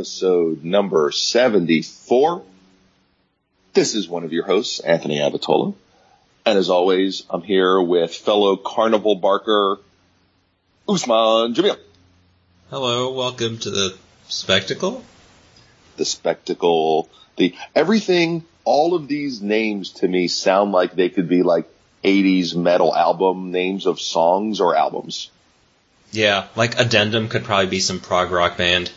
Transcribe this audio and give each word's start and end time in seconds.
episode 0.00 0.64
number 0.64 1.10
74. 1.12 2.42
This 3.74 3.94
is 3.94 4.08
one 4.08 4.24
of 4.24 4.32
your 4.32 4.46
hosts, 4.46 4.80
Anthony 4.80 5.18
Abatola. 5.18 5.74
And 6.46 6.58
as 6.58 6.70
always, 6.70 7.24
I'm 7.28 7.42
here 7.42 7.78
with 7.82 8.14
fellow 8.14 8.56
carnival 8.56 9.16
barker, 9.16 9.76
Usman 10.88 11.52
Jamil. 11.52 11.76
Hello, 12.70 13.12
welcome 13.12 13.58
to 13.58 13.68
the 13.68 13.94
spectacle. 14.26 15.04
The 15.98 16.06
spectacle, 16.06 17.10
the 17.36 17.54
everything, 17.74 18.44
all 18.64 18.94
of 18.94 19.06
these 19.06 19.42
names 19.42 19.90
to 20.00 20.08
me 20.08 20.28
sound 20.28 20.72
like 20.72 20.94
they 20.94 21.10
could 21.10 21.28
be 21.28 21.42
like 21.42 21.68
80s 22.02 22.56
metal 22.56 22.96
album 22.96 23.50
names 23.50 23.84
of 23.84 24.00
songs 24.00 24.62
or 24.62 24.74
albums. 24.74 25.30
Yeah, 26.10 26.46
like 26.56 26.78
Addendum 26.78 27.28
could 27.28 27.44
probably 27.44 27.66
be 27.66 27.80
some 27.80 28.00
prog 28.00 28.30
rock 28.30 28.56
band. 28.56 28.90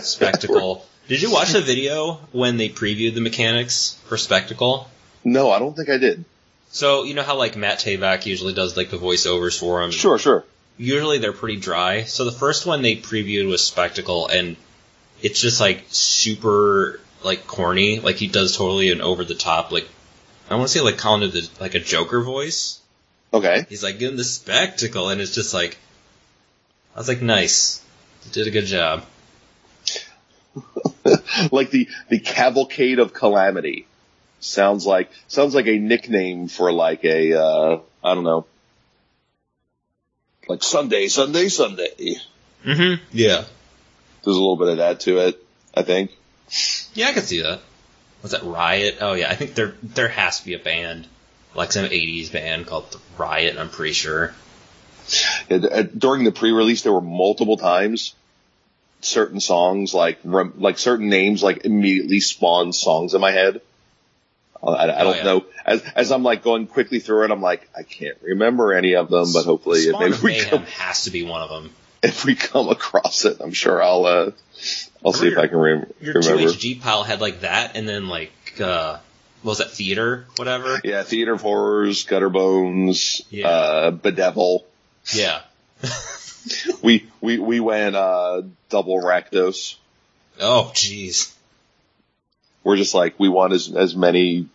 Spectacle. 0.00 0.86
Did 1.08 1.22
you 1.22 1.32
watch 1.32 1.52
the 1.52 1.60
video 1.60 2.14
when 2.32 2.56
they 2.56 2.68
previewed 2.68 3.14
the 3.14 3.20
mechanics 3.20 3.98
for 4.06 4.16
Spectacle? 4.16 4.88
No, 5.24 5.50
I 5.50 5.58
don't 5.58 5.76
think 5.76 5.88
I 5.88 5.98
did. 5.98 6.24
So, 6.70 7.02
you 7.02 7.14
know 7.14 7.22
how 7.22 7.36
like 7.36 7.56
Matt 7.56 7.80
Tabak 7.80 8.24
usually 8.24 8.54
does 8.54 8.76
like 8.76 8.90
the 8.90 8.98
voiceovers 8.98 9.58
for 9.58 9.82
him? 9.82 9.90
Sure, 9.90 10.18
sure. 10.18 10.44
Usually 10.78 11.18
they're 11.18 11.32
pretty 11.32 11.60
dry. 11.60 12.04
So 12.04 12.24
the 12.24 12.32
first 12.32 12.66
one 12.66 12.82
they 12.82 12.96
previewed 12.96 13.48
was 13.48 13.62
Spectacle 13.62 14.28
and 14.28 14.56
it's 15.20 15.40
just 15.40 15.60
like 15.60 15.84
super 15.88 17.00
like 17.22 17.46
corny. 17.46 18.00
Like 18.00 18.16
he 18.16 18.28
does 18.28 18.56
totally 18.56 18.90
an 18.90 19.00
over 19.00 19.24
the 19.24 19.34
top 19.34 19.70
like 19.70 19.88
I 20.52 20.56
want 20.56 20.68
to 20.68 20.78
say 20.78 20.80
like 20.80 20.98
kind 20.98 21.22
of 21.22 21.32
the, 21.32 21.48
like 21.60 21.74
a 21.74 21.80
Joker 21.80 22.22
voice. 22.22 22.80
Okay. 23.32 23.64
He's 23.68 23.82
like, 23.82 23.98
give 23.98 24.10
him 24.10 24.16
the 24.16 24.24
spectacle, 24.24 25.08
and 25.08 25.20
it's 25.20 25.34
just 25.34 25.54
like, 25.54 25.78
I 26.94 26.98
was 26.98 27.08
like, 27.08 27.22
nice, 27.22 27.82
you 28.26 28.32
did 28.32 28.46
a 28.46 28.50
good 28.50 28.66
job. 28.66 29.04
like 31.52 31.70
the, 31.70 31.88
the 32.08 32.20
cavalcade 32.20 32.98
of 32.98 33.12
calamity 33.12 33.86
sounds 34.40 34.86
like, 34.86 35.10
sounds 35.28 35.54
like 35.54 35.66
a 35.66 35.78
nickname 35.78 36.48
for 36.48 36.72
like 36.72 37.04
a, 37.04 37.34
uh, 37.34 37.80
I 38.02 38.14
don't 38.14 38.24
know, 38.24 38.46
like 40.48 40.62
Sunday, 40.62 41.08
Sunday, 41.08 41.48
Sunday. 41.48 42.16
Mm-hmm. 42.64 43.04
Yeah. 43.12 43.44
There's 44.24 44.36
a 44.36 44.40
little 44.40 44.56
bit 44.56 44.68
of 44.68 44.76
that 44.78 45.00
to 45.00 45.18
it, 45.18 45.44
I 45.74 45.82
think. 45.82 46.10
Yeah, 46.94 47.08
I 47.08 47.12
can 47.12 47.22
see 47.22 47.42
that. 47.42 47.60
Was 48.22 48.32
that 48.32 48.44
Riot? 48.44 48.98
Oh 49.00 49.14
yeah, 49.14 49.30
I 49.30 49.34
think 49.34 49.54
there 49.54 49.74
there 49.82 50.08
has 50.08 50.38
to 50.40 50.46
be 50.46 50.54
a 50.54 50.58
band, 50.58 51.08
like 51.54 51.72
some 51.72 51.86
'80s 51.86 52.32
band 52.32 52.66
called 52.66 52.90
the 52.92 53.00
Riot. 53.18 53.58
I'm 53.58 53.68
pretty 53.68 53.94
sure. 53.94 54.32
And, 55.50 55.66
uh, 55.66 55.82
During 55.82 56.22
the 56.24 56.30
pre-release, 56.30 56.82
there 56.82 56.92
were 56.92 57.00
multiple 57.00 57.56
times 57.56 58.14
certain 59.04 59.40
songs, 59.40 59.92
like 59.94 60.18
rem- 60.24 60.54
like 60.58 60.78
certain 60.78 61.08
names, 61.08 61.42
like 61.42 61.64
immediately 61.64 62.20
spawn 62.20 62.72
songs 62.72 63.14
in 63.14 63.20
my 63.20 63.30
head. 63.32 63.60
Uh, 64.62 64.70
I, 64.70 64.86
I 64.86 65.00
Oh, 65.00 65.04
don't 65.04 65.16
yeah. 65.16 65.22
know. 65.24 65.44
As 65.66 65.82
as 65.96 66.12
I'm 66.12 66.22
like 66.22 66.42
going 66.42 66.66
quickly 66.66 66.98
through 67.00 67.24
it, 67.24 67.30
I'm 67.30 67.42
like, 67.42 67.68
I 67.76 67.82
can't 67.82 68.16
remember 68.22 68.72
any 68.72 68.94
of 68.94 69.08
them, 69.10 69.32
but 69.32 69.44
hopefully, 69.44 69.80
if 69.80 69.88
Spawn 69.90 70.10
maybe 70.10 70.22
we 70.22 70.40
come, 70.44 70.62
has 70.78 71.04
to 71.04 71.10
be 71.10 71.22
one 71.24 71.42
of 71.42 71.50
them. 71.50 71.70
if 72.02 72.24
we 72.24 72.34
come 72.34 72.68
across 72.68 73.24
it, 73.24 73.38
I'm 73.40 73.52
sure 73.52 73.82
I'll 73.82 74.06
uh, 74.06 74.30
I'll 75.04 75.12
see 75.12 75.28
if 75.28 75.38
I 75.38 75.46
can 75.48 75.58
rem- 75.58 75.92
Your 76.00 76.14
remember. 76.14 76.42
2HG 76.44 76.80
pile 76.80 77.02
had 77.02 77.20
like 77.20 77.40
that, 77.40 77.76
and 77.76 77.88
then 77.88 78.08
like 78.08 78.32
uh, 78.60 78.98
what 79.42 79.50
was 79.52 79.58
that 79.58 79.70
theater, 79.72 80.26
whatever? 80.36 80.80
Yeah, 80.84 81.02
Theater 81.02 81.32
of 81.32 81.40
Horrors, 81.42 82.04
Gutterbones, 82.06 83.22
Yeah. 83.30 83.48
uh, 83.48 83.90
Bedevil. 83.90 84.64
Yeah. 85.12 85.40
We 86.82 87.06
we 87.20 87.38
we 87.38 87.60
went 87.60 87.94
uh, 87.96 88.42
double 88.68 89.00
Rakdos. 89.00 89.76
Oh, 90.40 90.70
jeez. 90.74 91.32
we're 92.64 92.76
just 92.76 92.94
like 92.94 93.18
we 93.18 93.28
want 93.28 93.52
as 93.52 93.72
as 93.74 93.94
many 93.94 94.48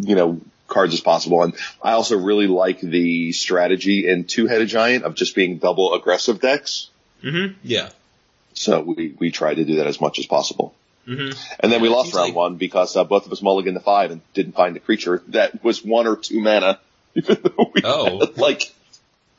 you 0.00 0.14
know 0.16 0.40
cards 0.68 0.94
as 0.94 1.00
possible 1.00 1.42
and 1.42 1.54
i 1.82 1.92
also 1.92 2.16
really 2.18 2.46
like 2.46 2.80
the 2.80 3.30
strategy 3.32 4.08
in 4.08 4.24
two-headed 4.24 4.68
giant 4.68 5.04
of 5.04 5.14
just 5.14 5.34
being 5.34 5.58
double 5.58 5.94
aggressive 5.94 6.40
decks 6.40 6.88
Mm-hmm. 7.22 7.58
Yeah. 7.62 7.90
so 8.54 8.80
we 8.80 9.14
we 9.18 9.30
try 9.30 9.54
to 9.54 9.64
do 9.64 9.76
that 9.76 9.86
as 9.86 10.00
much 10.00 10.18
as 10.18 10.26
possible 10.26 10.74
Mm-hmm. 11.06 11.36
and 11.60 11.72
then 11.72 11.80
we 11.82 11.88
lost 11.88 12.14
round 12.14 12.28
like- 12.28 12.36
one 12.36 12.56
because 12.56 12.96
uh, 12.96 13.02
both 13.04 13.26
of 13.26 13.32
us 13.32 13.40
mulliganed 13.40 13.74
the 13.74 13.80
five 13.80 14.10
and 14.12 14.20
didn't 14.34 14.52
find 14.54 14.74
the 14.76 14.80
creature 14.80 15.22
that 15.28 15.62
was 15.64 15.84
one 15.84 16.06
or 16.06 16.16
two 16.16 16.40
mana 16.40 16.78
even 17.14 17.38
though 17.42 17.70
we 17.74 17.82
Oh. 17.84 18.20
had 18.20 18.38
like 18.48 18.72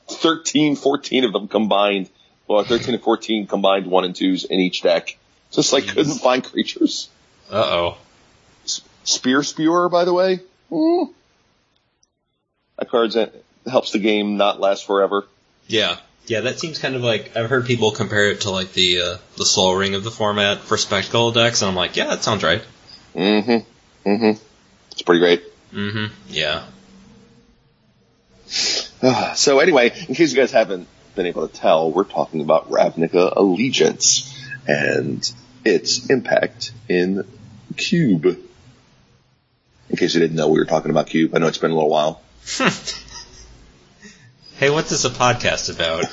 13 0.10 0.76
14 0.76 1.24
of 1.24 1.34
them 1.34 1.48
combined 1.48 2.10
well 2.48 2.64
13 2.64 2.96
and 2.96 3.04
14 3.04 3.48
combined 3.48 3.88
one 3.88 4.04
and 4.06 4.16
twos 4.16 4.44
in 4.46 4.60
each 4.60 4.82
deck 4.82 5.18
just 5.52 5.72
like 5.74 5.88
couldn't 5.88 6.20
find 6.20 6.44
creatures 6.44 7.10
Uh 7.52 7.56
oh. 7.56 7.98
Spear 9.06 9.44
Spewer, 9.44 9.90
by 9.90 10.06
the 10.06 10.14
way. 10.14 10.40
Hmm. 10.70 11.12
That 12.80 12.90
card 12.90 13.14
helps 13.70 13.92
the 13.92 14.00
game 14.00 14.38
not 14.38 14.60
last 14.62 14.86
forever. 14.88 15.26
Yeah. 15.68 15.98
Yeah, 16.26 16.42
that 16.42 16.58
seems 16.60 16.80
kind 16.80 16.96
of 16.96 17.04
like 17.04 17.36
I've 17.36 17.50
heard 17.50 17.66
people 17.66 17.92
compare 17.92 18.32
it 18.32 18.42
to 18.42 18.50
like 18.50 18.72
the 18.72 19.02
uh, 19.02 19.18
the 19.38 19.46
slow 19.46 19.74
ring 19.74 19.94
of 19.94 20.06
the 20.06 20.10
format 20.12 20.60
for 20.60 20.78
spectacle 20.78 21.34
decks, 21.34 21.62
and 21.62 21.70
I'm 21.70 21.76
like, 21.76 21.98
yeah, 21.98 22.08
that 22.08 22.24
sounds 22.24 22.44
right. 22.44 22.64
Mm-hmm. 23.14 24.10
Mm-hmm. 24.10 24.42
It's 24.92 25.02
pretty 25.02 25.20
great. 25.20 25.44
Mm-hmm. 25.74 26.14
Yeah. 26.30 26.64
So 29.36 29.60
anyway, 29.60 29.92
in 30.08 30.16
case 30.16 30.32
you 30.32 30.38
guys 30.38 30.52
haven't 30.52 30.88
been 31.16 31.26
able 31.26 31.48
to 31.48 31.54
tell, 31.54 31.92
we're 31.92 32.04
talking 32.04 32.42
about 32.42 32.70
Ravnica 32.70 33.36
Allegiance 33.36 34.34
and 34.68 35.30
its 35.66 36.10
impact 36.10 36.72
in 36.88 37.28
Cube. 37.76 38.26
In 39.90 39.98
case 39.98 40.14
you 40.14 40.22
didn't 40.22 40.38
know, 40.38 40.48
we 40.48 40.60
were 40.60 40.66
talking 40.66 40.92
about 40.92 41.08
Cube. 41.08 41.36
I 41.36 41.40
know 41.40 41.48
it's 41.48 41.58
been 41.58 41.72
a 41.72 41.76
little 41.76 41.90
while. 41.90 42.22
Hey, 44.56 44.70
what's 44.70 44.92
this 44.92 45.04
a 45.04 45.10
podcast 45.10 45.74
about? 45.74 46.06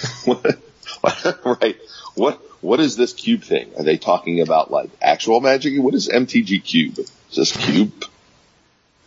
right. 1.63 1.77
What 2.15 2.41
what 2.63 2.81
is 2.81 2.97
this 2.97 3.13
cube 3.13 3.43
thing? 3.43 3.71
Are 3.77 3.85
they 3.85 3.97
talking 3.97 4.41
about 4.41 4.71
like 4.71 4.91
actual 5.01 5.41
magic? 5.41 5.81
What 5.81 5.95
is 5.95 6.09
MTG 6.09 6.65
Cube? 6.65 6.99
Is 6.99 7.37
this 7.37 7.57
cube? 7.57 8.05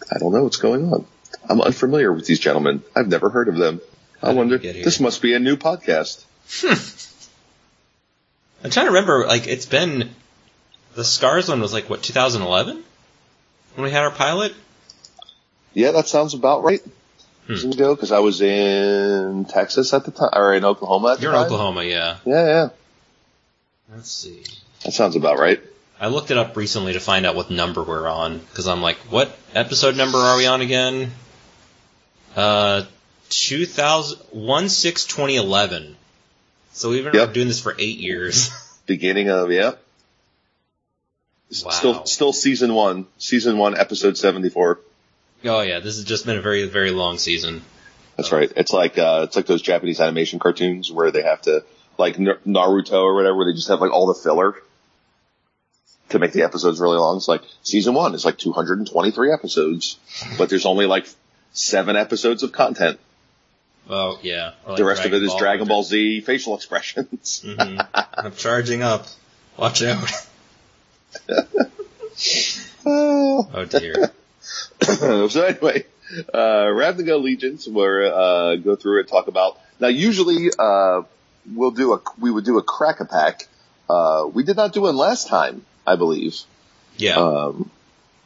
I 0.09 0.19
don't 0.19 0.31
know 0.31 0.43
what's 0.43 0.57
going 0.57 0.85
on. 0.93 1.05
I'm 1.49 1.61
unfamiliar 1.61 2.11
with 2.13 2.25
these 2.25 2.39
gentlemen. 2.39 2.83
I've 2.95 3.07
never 3.07 3.29
heard 3.29 3.47
of 3.47 3.57
them. 3.57 3.81
How 4.21 4.29
I 4.29 4.33
wonder. 4.33 4.55
we 4.57 4.61
get 4.61 4.75
here? 4.75 4.85
This 4.85 4.99
must 4.99 5.21
be 5.21 5.33
a 5.33 5.39
new 5.39 5.57
podcast. 5.57 6.23
I'm 8.63 8.69
trying 8.71 8.85
to 8.85 8.91
remember. 8.91 9.25
Like, 9.27 9.47
it's 9.47 9.65
been 9.65 10.09
the 10.95 11.03
Scars 11.03 11.49
one 11.49 11.59
was 11.59 11.73
like 11.73 11.89
what 11.89 12.01
2011 12.03 12.83
when 13.75 13.83
we 13.83 13.91
had 13.91 14.03
our 14.03 14.11
pilot. 14.11 14.53
Yeah, 15.73 15.91
that 15.91 16.07
sounds 16.07 16.33
about 16.33 16.63
right. 16.63 16.81
Hmm. 17.47 17.71
Ago, 17.71 17.93
because 17.93 18.13
I 18.13 18.19
was 18.19 18.39
in 18.39 19.43
Texas 19.45 19.93
at 19.93 20.05
the 20.05 20.11
time, 20.11 20.29
or 20.31 20.53
in 20.53 20.63
Oklahoma 20.63 21.13
at 21.13 21.21
You're 21.21 21.33
in. 21.33 21.39
Oklahoma, 21.39 21.83
yeah. 21.83 22.17
Yeah, 22.25 22.45
yeah, 22.45 22.69
Let's 23.93 24.09
see. 24.09 24.43
that 24.85 24.93
sounds 24.93 25.17
about 25.17 25.39
right. 25.39 25.59
I 25.99 26.07
looked 26.07 26.31
it 26.31 26.37
up 26.37 26.55
recently 26.55 26.93
to 26.93 27.01
find 27.01 27.25
out 27.25 27.35
what 27.35 27.51
number 27.51 27.83
we're 27.83 28.07
on 28.07 28.39
because 28.39 28.67
I'm 28.67 28.81
like, 28.81 28.95
what 29.09 29.37
episode 29.53 29.97
number 29.97 30.17
are 30.19 30.37
we 30.37 30.45
on 30.45 30.61
again? 30.61 31.11
Uh, 32.35 32.83
2000 33.29 34.69
6 34.69 35.05
2011. 35.05 35.95
So 36.71 36.89
we've 36.89 37.03
been 37.03 37.13
Yep. 37.13 37.33
doing 37.33 37.47
this 37.47 37.59
for 37.61 37.75
eight 37.77 37.97
years. 37.99 38.49
Beginning 38.85 39.29
of 39.29 39.51
yeah. 39.51 39.73
Wow. 41.63 41.71
Still, 41.71 42.05
still 42.05 42.33
season 42.33 42.73
one, 42.73 43.05
season 43.19 43.57
one, 43.57 43.77
episode 43.77 44.17
seventy 44.17 44.49
four. 44.49 44.79
oh 45.45 45.61
yeah, 45.61 45.79
this 45.79 45.97
has 45.97 46.03
just 46.05 46.25
been 46.25 46.37
a 46.37 46.41
very 46.41 46.67
very 46.67 46.89
long 46.91 47.17
season. 47.19 47.61
That's 48.17 48.31
right. 48.31 48.51
It's 48.55 48.73
like 48.73 48.97
uh, 48.97 49.21
it's 49.25 49.35
like 49.35 49.45
those 49.45 49.61
Japanese 49.61 49.99
animation 50.01 50.39
cartoons 50.39 50.91
where 50.91 51.11
they 51.11 51.21
have 51.21 51.41
to 51.43 51.63
like 51.97 52.17
Naruto 52.17 52.93
or 53.03 53.13
whatever, 53.13 53.37
where 53.37 53.45
they 53.51 53.55
just 53.55 53.67
have 53.67 53.81
like 53.81 53.91
all 53.91 54.07
the 54.07 54.15
filler 54.19 54.55
to 56.09 56.19
make 56.19 56.31
the 56.33 56.41
episodes 56.41 56.79
really 56.79 56.97
long. 56.97 57.17
It's 57.17 57.27
like 57.27 57.41
season 57.61 57.93
one 57.93 58.15
is 58.15 58.25
like 58.25 58.37
223 58.39 59.31
episodes, 59.31 59.97
but 60.39 60.49
there's 60.49 60.65
only 60.65 60.87
like 60.87 61.07
seven 61.53 61.95
episodes 61.95 62.43
of 62.43 62.51
content. 62.51 62.99
Oh 63.89 64.19
yeah. 64.21 64.51
Like 64.67 64.77
the 64.77 64.85
rest 64.85 65.05
of 65.05 65.13
it 65.13 65.23
is 65.23 65.33
Dragon 65.35 65.67
Ball 65.67 65.77
Ball. 65.77 65.83
Z 65.83 66.21
facial 66.21 66.55
expressions. 66.55 67.43
hmm 67.45 67.79
I'm 67.93 68.33
charging 68.33 68.81
up. 68.81 69.07
Watch 69.57 69.83
out. 69.83 70.09
Oh. 71.29 71.45
Oh 73.55 73.65
dear. 73.65 74.11
so 74.81 75.43
anyway, 75.43 75.85
uh, 76.33 76.65
Ravnica 76.67 77.13
Allegiance, 77.13 77.67
where 77.67 78.13
uh, 78.13 78.55
go 78.57 78.75
through 78.75 79.01
it, 79.01 79.07
talk 79.07 79.27
about. 79.27 79.59
Now, 79.79 79.87
usually 79.87 80.49
uh, 80.57 81.03
we'll 81.53 81.71
do 81.71 81.93
a 81.93 82.01
we 82.19 82.29
would 82.29 82.45
do 82.45 82.57
a 82.57 82.63
crack 82.63 82.99
a 82.99 83.05
pack. 83.05 83.47
Uh, 83.89 84.27
we 84.31 84.43
did 84.43 84.57
not 84.57 84.73
do 84.73 84.81
one 84.81 84.97
last 84.97 85.27
time, 85.27 85.65
I 85.87 85.95
believe. 85.95 86.37
Yeah. 86.97 87.15
Um, 87.15 87.71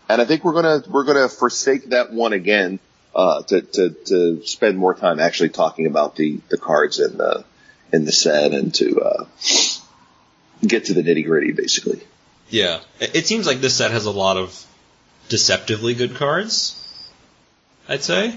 and 0.10 0.22
I 0.22 0.26
think 0.26 0.44
we're 0.44 0.54
gonna 0.54 0.84
we're 0.90 1.04
gonna 1.04 1.30
forsake 1.30 1.90
that 1.90 2.12
one 2.12 2.34
again 2.34 2.80
uh, 3.18 3.42
to, 3.42 3.62
to, 3.62 3.90
to 4.06 4.46
spend 4.46 4.78
more 4.78 4.94
time 4.94 5.20
actually 5.20 5.50
talking 5.50 5.88
about 5.88 6.16
the, 6.16 6.40
the 6.50 6.58
cards 6.58 7.00
in 7.00 7.18
the, 7.18 7.44
in 7.92 8.06
the 8.06 8.12
set 8.12 8.54
and 8.54 8.74
to, 8.76 9.02
uh, 9.02 9.26
get 10.66 10.86
to 10.86 10.94
the 10.94 11.02
nitty 11.02 11.26
gritty 11.26 11.52
basically. 11.52 12.02
Yeah. 12.50 12.80
It 13.00 13.26
seems 13.26 13.48
like 13.48 13.58
this 13.58 13.76
set 13.76 13.92
has 13.92 14.06
a 14.06 14.12
lot 14.12 14.38
of 14.38 14.66
deceptively 15.30 15.96
good 15.96 16.16
cards. 16.16 16.84
I'd 17.90 18.04
say. 18.04 18.36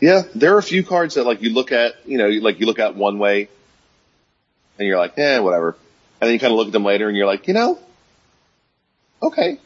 Yeah, 0.00 0.22
there 0.34 0.54
are 0.54 0.58
a 0.58 0.62
few 0.62 0.84
cards 0.84 1.16
that 1.16 1.24
like 1.24 1.42
you 1.42 1.50
look 1.50 1.72
at, 1.72 1.96
you 2.06 2.18
know, 2.18 2.28
like 2.28 2.60
you 2.60 2.66
look 2.66 2.78
at 2.78 2.94
one 2.94 3.18
way 3.18 3.48
and 4.78 4.86
you're 4.86 4.98
like, 4.98 5.18
eh, 5.18 5.38
whatever. 5.40 5.76
And 6.20 6.28
then 6.28 6.34
you 6.34 6.38
kind 6.38 6.52
of 6.52 6.56
look 6.56 6.68
at 6.68 6.72
them 6.72 6.84
later 6.84 7.08
and 7.08 7.16
you're 7.16 7.26
like, 7.26 7.48
you 7.48 7.54
know, 7.54 7.78
okay. 9.22 9.58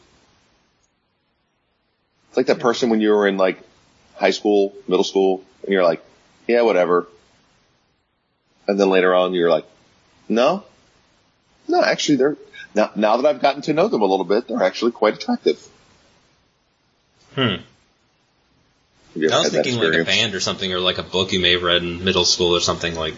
It's 2.33 2.37
like 2.37 2.47
that 2.47 2.59
person 2.59 2.89
when 2.89 2.99
you 2.99 3.11
were 3.11 3.27
in 3.27 3.37
like 3.37 3.59
high 4.15 4.31
school, 4.31 4.73
middle 4.87 5.03
school, 5.03 5.43
and 5.61 5.71
you're 5.71 5.83
like, 5.83 6.03
yeah, 6.47 6.63
whatever. 6.63 7.07
And 8.67 8.79
then 8.79 8.89
later 8.89 9.13
on 9.13 9.35
you're 9.35 9.51
like, 9.51 9.65
no, 10.27 10.63
no, 11.67 11.83
actually 11.83 12.15
they're, 12.15 12.37
now, 12.73 12.89
now 12.95 13.17
that 13.17 13.29
I've 13.29 13.39
gotten 13.39 13.61
to 13.61 13.73
know 13.73 13.87
them 13.87 14.01
a 14.01 14.05
little 14.05 14.25
bit, 14.25 14.47
they're 14.47 14.63
actually 14.63 14.93
quite 14.93 15.13
attractive. 15.13 15.63
Hmm. 17.35 17.41
Have 17.41 17.61
you 19.13 19.27
ever 19.27 19.35
I 19.35 19.39
was 19.41 19.51
thinking 19.51 19.77
like 19.77 19.93
a 19.93 20.03
band 20.03 20.33
or 20.33 20.39
something, 20.39 20.73
or 20.73 20.79
like 20.79 20.97
a 20.97 21.03
book 21.03 21.33
you 21.33 21.39
may 21.39 21.51
have 21.51 21.61
read 21.61 21.83
in 21.83 22.03
middle 22.03 22.25
school 22.25 22.55
or 22.55 22.61
something 22.61 22.95
like, 22.95 23.13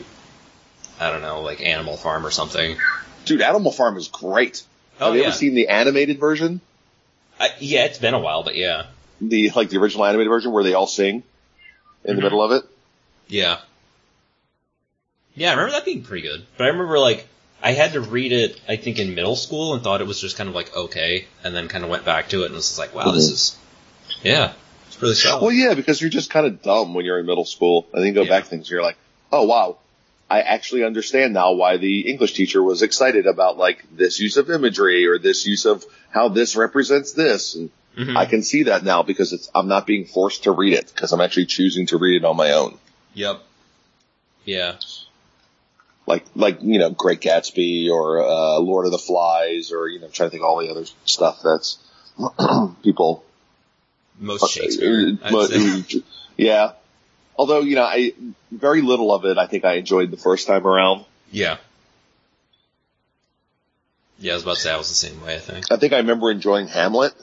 I 1.00 1.10
don't 1.10 1.22
know, 1.22 1.40
like 1.40 1.62
Animal 1.62 1.96
Farm 1.96 2.26
or 2.26 2.32
something. 2.32 2.76
Dude, 3.24 3.42
Animal 3.42 3.72
Farm 3.72 3.96
is 3.96 4.10
great. 4.10 4.62
Oh, 5.00 5.06
Have 5.06 5.16
you 5.16 5.22
yeah. 5.22 5.28
ever 5.28 5.38
seen 5.38 5.56
the 5.56 5.70
animated 5.70 6.20
version? 6.20 6.60
I, 7.40 7.52
yeah, 7.60 7.86
it's 7.86 7.98
been 7.98 8.14
a 8.14 8.20
while, 8.20 8.44
but 8.44 8.58
yeah. 8.58 8.88
The 9.22 9.52
like 9.56 9.70
the 9.70 9.78
original 9.78 10.06
animated 10.06 10.30
version 10.30 10.52
where 10.52 10.64
they 10.64 10.74
all 10.74 10.88
sing 10.88 11.24
in 12.04 12.14
Mhm. 12.14 12.16
the 12.18 12.22
middle 12.22 12.44
of 12.44 12.52
it. 12.52 12.64
Yeah. 13.28 13.60
Yeah, 15.36 15.50
I 15.50 15.52
remember 15.54 15.72
that 15.74 15.86
being 15.86 16.04
pretty 16.04 16.28
good. 16.28 16.46
But 16.58 16.66
I 16.66 16.68
remember 16.68 17.00
like 17.00 17.28
I 17.62 17.72
had 17.74 17.94
to 17.94 18.02
read 18.02 18.32
it 18.32 18.60
I 18.68 18.76
think 18.76 19.00
in 19.00 19.16
middle 19.16 19.36
school 19.36 19.74
and 19.74 19.84
thought 19.84 20.02
it 20.02 20.08
was 20.08 20.20
just 20.22 20.38
kind 20.38 20.50
of 20.50 20.56
like 20.56 20.76
okay 20.76 21.26
and 21.44 21.56
then 21.56 21.68
kind 21.68 21.84
of 21.84 21.90
went 21.90 22.06
back 22.06 22.30
to 22.30 22.44
it 22.44 22.48
and 22.48 22.56
was 22.56 22.68
just 22.68 22.80
like 22.80 22.94
wow, 22.96 23.12
this 23.12 23.30
Mhm. 23.30 23.34
is 23.34 23.56
yeah, 24.24 24.54
it's 24.88 25.02
really 25.02 25.16
solid. 25.16 25.42
Well, 25.44 25.52
yeah, 25.52 25.74
because 25.74 26.00
you're 26.02 26.10
just 26.10 26.30
kind 26.30 26.46
of 26.46 26.62
dumb 26.62 26.94
when 26.94 27.06
you're 27.06 27.20
in 27.20 27.26
middle 27.26 27.46
school, 27.46 27.88
and 27.94 28.02
then 28.02 28.08
you 28.08 28.14
go 28.14 28.24
Yeah. 28.24 28.30
back 28.30 28.44
to 28.46 28.50
things. 28.50 28.66
And 28.68 28.72
you're 28.72 28.82
like, 28.84 28.98
oh 29.32 29.44
wow, 29.44 29.78
I 30.30 30.42
actually 30.42 30.84
understand 30.84 31.34
now 31.34 31.54
why 31.54 31.78
the 31.78 32.02
English 32.10 32.34
teacher 32.34 32.62
was 32.64 32.82
excited 32.82 33.28
about 33.28 33.58
like 33.58 33.84
this 33.96 34.20
use 34.20 34.38
of 34.38 34.50
imagery 34.50 35.06
or 35.06 35.18
this 35.20 35.46
use 35.46 35.66
of 35.66 35.86
how 36.12 36.30
this 36.30 36.56
represents 36.56 37.12
this. 37.14 37.56
And 37.56 37.70
Mhm. 37.96 38.18
I 38.18 38.26
can 38.26 38.44
see 38.44 38.64
that 38.64 38.84
now 38.84 39.04
because 39.04 39.32
it's 39.34 39.50
I'm 39.56 39.68
not 39.68 39.86
being 39.88 40.06
forced 40.06 40.44
to 40.44 40.52
read 40.52 40.74
it 40.74 40.92
because 40.94 41.12
I'm 41.14 41.22
actually 41.22 41.46
choosing 41.46 41.86
to 41.88 41.98
read 41.98 42.18
it 42.18 42.26
on 42.26 42.36
my 42.36 42.52
own. 42.52 42.78
Yep. 43.14 43.42
Yeah. 44.44 44.76
Like 46.08 46.26
like 46.36 46.60
you 46.62 46.78
know 46.80 46.90
Great 46.90 47.22
Gatsby 47.22 47.90
or 47.90 48.22
uh, 48.22 48.60
Lord 48.60 48.86
of 48.86 48.92
the 48.92 48.98
Flies 48.98 49.72
or 49.72 49.88
you 49.88 50.00
know 50.00 50.08
I'm 50.08 50.12
trying 50.12 50.28
to 50.28 50.32
think 50.32 50.44
of 50.44 50.50
all 50.50 50.60
the 50.60 50.70
other 50.70 50.86
stuff 51.06 51.40
that's 51.44 51.78
people 52.84 53.24
Most 54.20 54.52
Shakespeare. 54.52 55.18
I'd 55.24 55.32
But- 55.32 55.48
say. 55.50 56.02
yeah. 56.38 56.72
Although, 57.38 57.60
you 57.62 57.76
know, 57.76 57.84
I, 57.84 58.14
very 58.52 58.82
little 58.82 59.14
of 59.14 59.26
it 59.26 59.38
I 59.38 59.46
think 59.48 59.66
I 59.66 59.74
enjoyed 59.74 60.10
the 60.12 60.16
first 60.18 60.48
time 60.48 60.66
around. 60.66 61.04
Yeah. 61.32 61.58
Yeah, 64.20 64.32
I 64.32 64.36
was 64.36 64.44
about 64.44 64.56
to 64.56 64.62
say 64.62 64.72
I 64.72 64.78
was 64.78 64.88
the 64.88 64.96
same 64.96 65.22
way, 65.22 65.36
I 65.36 65.40
think. 65.40 65.66
I 65.72 65.76
think 65.76 65.92
I 65.92 65.98
remember 65.98 66.32
enjoying 66.32 66.68
Hamlet. 66.68 67.14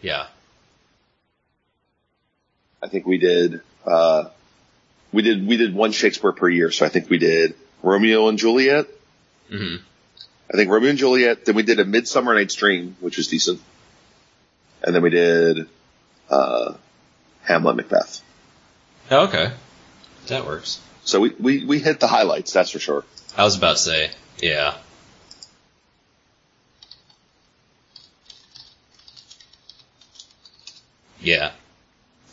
Yeah. 0.00 0.26
I 2.82 2.88
think 2.88 3.06
we 3.06 3.18
did, 3.18 3.60
uh, 3.86 4.26
we 5.12 5.22
did, 5.22 5.46
we 5.46 5.56
did 5.56 5.74
one 5.74 5.92
Shakespeare 5.92 6.32
per 6.32 6.48
year. 6.48 6.70
So 6.70 6.86
I 6.86 6.88
think 6.88 7.08
we 7.10 7.18
did 7.18 7.54
Romeo 7.82 8.28
and 8.28 8.38
Juliet. 8.38 8.86
hmm 9.50 9.76
I 10.48 10.56
think 10.56 10.70
Romeo 10.70 10.90
and 10.90 10.98
Juliet. 10.98 11.44
Then 11.44 11.56
we 11.56 11.64
did 11.64 11.80
a 11.80 11.84
Midsummer 11.84 12.32
Night's 12.34 12.54
Dream, 12.54 12.96
which 13.00 13.16
was 13.16 13.26
decent. 13.26 13.60
And 14.82 14.94
then 14.94 15.02
we 15.02 15.10
did, 15.10 15.68
uh, 16.30 16.74
Hamlet 17.42 17.76
Macbeth. 17.76 18.20
Oh, 19.10 19.26
okay. 19.26 19.52
That 20.28 20.46
works. 20.46 20.80
So 21.04 21.20
we, 21.20 21.30
we, 21.38 21.64
we 21.64 21.78
hit 21.80 21.98
the 22.00 22.06
highlights, 22.06 22.52
that's 22.52 22.70
for 22.70 22.78
sure. 22.78 23.04
I 23.36 23.44
was 23.44 23.56
about 23.56 23.76
to 23.76 23.82
say, 23.82 24.10
yeah. 24.40 24.74
Yeah. 31.26 31.50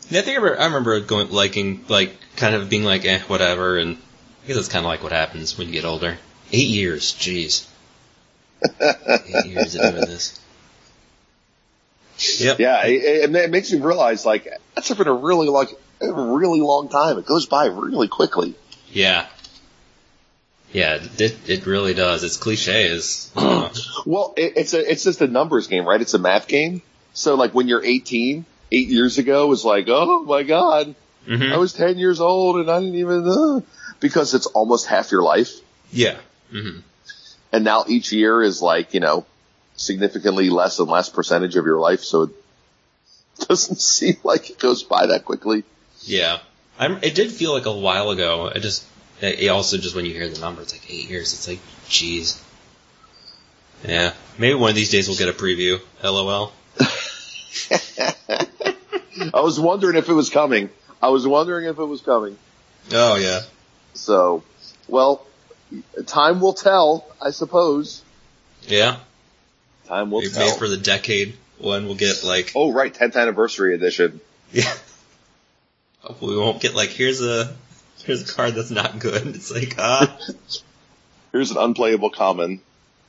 Yeah, 0.08 0.20
I 0.20 0.22
think 0.22 0.38
I 0.38 0.40
remember, 0.40 0.60
I 0.60 0.64
remember 0.66 1.00
going, 1.00 1.30
liking, 1.30 1.84
like, 1.88 2.16
kind 2.36 2.54
of 2.54 2.68
being 2.68 2.84
like, 2.84 3.04
eh, 3.04 3.20
whatever, 3.26 3.78
and 3.78 3.96
I 3.96 4.46
guess 4.46 4.56
that's 4.56 4.68
kind 4.68 4.84
of 4.84 4.88
like 4.88 5.02
what 5.02 5.12
happens 5.12 5.58
when 5.58 5.66
you 5.66 5.72
get 5.72 5.84
older. 5.84 6.16
Eight 6.52 6.68
years, 6.68 7.12
jeez. 7.14 7.66
Eight 8.80 9.46
years 9.46 9.74
of 9.74 9.80
doing 9.80 9.94
this. 10.06 10.40
Yep. 12.38 12.60
Yeah, 12.60 12.86
it, 12.86 13.30
it, 13.30 13.34
it 13.34 13.50
makes 13.50 13.72
you 13.72 13.82
realize 13.84 14.24
like 14.24 14.46
that's 14.74 14.92
been 14.94 15.08
a 15.08 15.12
really 15.12 15.48
long, 15.48 15.66
a 16.00 16.12
really 16.12 16.60
long 16.60 16.88
time. 16.88 17.18
It 17.18 17.26
goes 17.26 17.46
by 17.46 17.66
really 17.66 18.08
quickly. 18.08 18.54
Yeah. 18.92 19.26
Yeah, 20.72 20.98
it, 21.18 21.48
it 21.48 21.66
really 21.66 21.94
does. 21.94 22.22
It's 22.22 22.36
cliche 22.36 22.88
as, 22.90 23.32
Well, 24.06 24.34
it, 24.36 24.52
it's 24.56 24.74
a 24.74 24.90
it's 24.90 25.02
just 25.02 25.20
a 25.20 25.26
numbers 25.26 25.66
game, 25.66 25.84
right? 25.86 26.00
It's 26.00 26.14
a 26.14 26.18
math 26.18 26.46
game. 26.46 26.82
So 27.14 27.34
like 27.34 27.54
when 27.54 27.66
you're 27.66 27.84
18, 27.84 28.44
eight 28.74 28.88
years 28.88 29.18
ago 29.18 29.46
was 29.46 29.64
like, 29.64 29.86
oh 29.88 30.24
my 30.24 30.42
god, 30.42 30.94
mhm. 31.26 31.52
I 31.52 31.56
was 31.56 31.72
10 31.72 31.98
years 31.98 32.20
old 32.20 32.56
and 32.56 32.70
I 32.70 32.80
didn't 32.80 32.96
even 32.96 33.28
uh, 33.28 33.60
because 34.00 34.34
it's 34.34 34.46
almost 34.46 34.86
half 34.86 35.10
your 35.12 35.22
life. 35.22 35.52
yeah. 35.92 36.16
hmm 36.50 36.80
And 37.52 37.64
now 37.64 37.84
each 37.88 38.12
year 38.12 38.42
is 38.42 38.60
like 38.60 38.94
you 38.94 39.00
know 39.00 39.24
significantly 39.76 40.50
less 40.50 40.78
and 40.78 40.88
less 40.88 41.08
percentage 41.08 41.56
of 41.56 41.64
your 41.66 41.78
life. 41.78 42.00
So 42.00 42.22
it 42.24 42.30
doesn't 43.48 43.80
seem 43.80 44.16
like 44.24 44.50
it 44.50 44.58
goes 44.58 44.82
by 44.82 45.06
that 45.06 45.24
quickly. 45.24 45.64
Yeah, 46.02 46.38
I'm, 46.78 46.98
it 47.02 47.14
did 47.14 47.30
feel 47.32 47.52
like 47.54 47.66
a 47.66 47.72
while 47.72 48.10
ago. 48.10 48.50
I 48.54 48.58
just, 48.58 48.84
it 49.20 49.48
also 49.48 49.78
just 49.78 49.94
when 49.96 50.04
you 50.04 50.12
hear 50.12 50.28
the 50.28 50.38
number, 50.40 50.62
it's 50.62 50.72
like 50.72 50.90
eight 50.90 51.08
years. 51.08 51.32
It's 51.32 51.48
like, 51.48 51.60
jeez. 51.88 52.40
Yeah, 53.86 54.12
maybe 54.38 54.54
one 54.54 54.70
of 54.70 54.76
these 54.76 54.90
days 54.90 55.08
we'll 55.08 55.16
get 55.16 55.28
a 55.28 55.32
preview. 55.32 55.80
LOL. 56.02 56.52
I 59.32 59.40
was 59.40 59.58
wondering 59.60 59.96
if 59.96 60.08
it 60.08 60.12
was 60.12 60.30
coming. 60.30 60.70
I 61.02 61.08
was 61.08 61.26
wondering 61.26 61.66
if 61.66 61.78
it 61.78 61.84
was 61.84 62.00
coming. 62.00 62.36
Oh 62.92 63.16
yeah. 63.16 63.40
So, 63.94 64.42
well, 64.88 65.24
time 66.06 66.40
will 66.40 66.52
tell, 66.54 67.06
I 67.20 67.30
suppose. 67.30 68.02
Yeah. 68.62 68.96
Time 69.86 70.10
will 70.10 70.20
Maybe, 70.20 70.32
tell. 70.32 70.46
maybe 70.46 70.58
for 70.58 70.68
the 70.68 70.76
decade 70.78 71.34
one 71.58 71.86
we'll 71.86 71.94
get 71.94 72.24
like, 72.24 72.52
oh, 72.56 72.72
right, 72.72 72.92
10th 72.92 73.16
anniversary 73.16 73.74
edition. 73.74 74.20
yeah. 74.52 74.72
Hopefully 76.00 76.34
we 76.36 76.40
won't 76.40 76.60
get 76.60 76.74
like, 76.74 76.90
here's 76.90 77.22
a, 77.22 77.54
here's 78.04 78.28
a 78.28 78.34
card 78.34 78.54
that's 78.54 78.70
not 78.70 78.98
good. 78.98 79.26
It's 79.28 79.50
like, 79.50 79.76
ah, 79.78 80.18
Here's 81.32 81.50
an 81.50 81.56
unplayable 81.58 82.10
common 82.10 82.60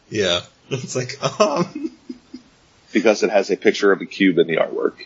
yeah. 0.10 0.42
It's 0.70 0.96
like, 0.96 1.22
um. 1.40 1.92
because 2.92 3.22
it 3.24 3.30
has 3.30 3.50
a 3.52 3.58
picture 3.58 3.92
of 3.92 4.02
a 4.02 4.06
cube 4.06 4.38
in 4.40 4.48
the 4.48 4.58
artwork, 4.58 5.06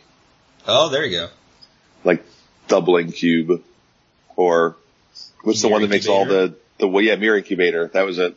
Oh, 0.70 0.90
there 0.90 1.06
you 1.06 1.18
go. 1.18 1.30
like 2.04 2.24
doubling 2.68 3.12
cube, 3.12 3.64
or 4.36 4.76
what's 5.44 5.62
the 5.62 5.68
Mirror 5.68 5.74
one 5.74 5.82
that 5.82 5.90
makes 5.90 6.08
all 6.08 6.26
the 6.26 6.56
the 6.78 6.88
well, 6.88 7.04
yeah 7.04 7.16
mirror 7.16 7.38
incubator? 7.38 7.88
That 7.88 8.06
was 8.06 8.20
it. 8.20 8.36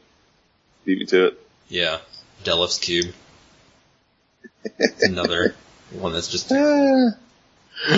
Beat 0.85 0.99
me 0.99 1.07
to 1.07 1.27
it. 1.27 1.47
Yeah. 1.69 1.99
Delif's 2.45 2.79
Cube. 2.79 3.15
Another 5.01 5.55
one 5.93 6.13
that's 6.13 6.29
just, 6.29 6.51
all 6.53 7.13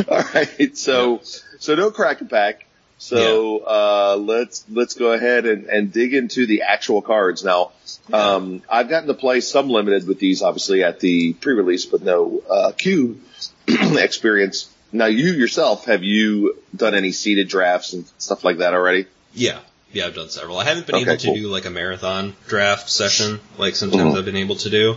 right, 0.09 0.77
so 0.77 1.21
so 1.59 1.75
no 1.75 1.91
crack 1.91 2.21
and 2.21 2.31
pack. 2.31 2.67
So 2.99 3.59
uh, 3.59 4.17
let's 4.17 4.65
let's 4.71 4.95
go 4.95 5.13
ahead 5.13 5.47
and, 5.47 5.67
and 5.67 5.93
dig 5.93 6.15
into 6.15 6.47
the 6.47 6.63
actual 6.63 7.03
cards 7.03 7.45
now. 7.45 7.73
Um, 8.13 8.63
I've 8.71 8.89
gotten 8.89 9.09
to 9.09 9.15
play 9.15 9.41
some 9.41 9.69
limited 9.69 10.07
with 10.07 10.19
these, 10.19 10.43
obviously 10.43 10.85
at 10.85 11.01
the 11.01 11.33
pre-release, 11.35 11.87
but 11.87 12.03
no 12.03 12.43
uh, 12.49 12.73
cube 12.73 13.21
experience. 13.99 14.71
Now, 14.93 15.07
you 15.07 15.33
yourself 15.33 15.87
have 15.87 16.03
you 16.05 16.57
done 16.75 16.95
any 16.95 17.13
seated 17.13 17.49
drafts 17.49 17.93
and 17.95 18.05
stuff 18.19 18.45
like 18.45 18.59
that 18.59 18.75
already? 18.75 19.07
Yeah, 19.33 19.59
yeah, 19.93 20.07
I've 20.07 20.15
done 20.15 20.29
several. 20.29 20.59
I 20.59 20.65
haven't 20.65 20.87
been 20.87 20.97
Okay, 20.97 21.05
able 21.11 21.17
to 21.17 21.27
cool. 21.27 21.35
do 21.37 21.49
like 21.49 21.65
a 21.65 21.71
marathon 21.71 22.35
draft 22.47 22.89
session 22.89 23.41
like 23.59 23.75
sometimes 23.77 24.15
Mhm. 24.15 24.19
I've 24.19 24.25
been 24.25 24.37
able 24.37 24.57
to 24.57 24.71
do, 24.71 24.97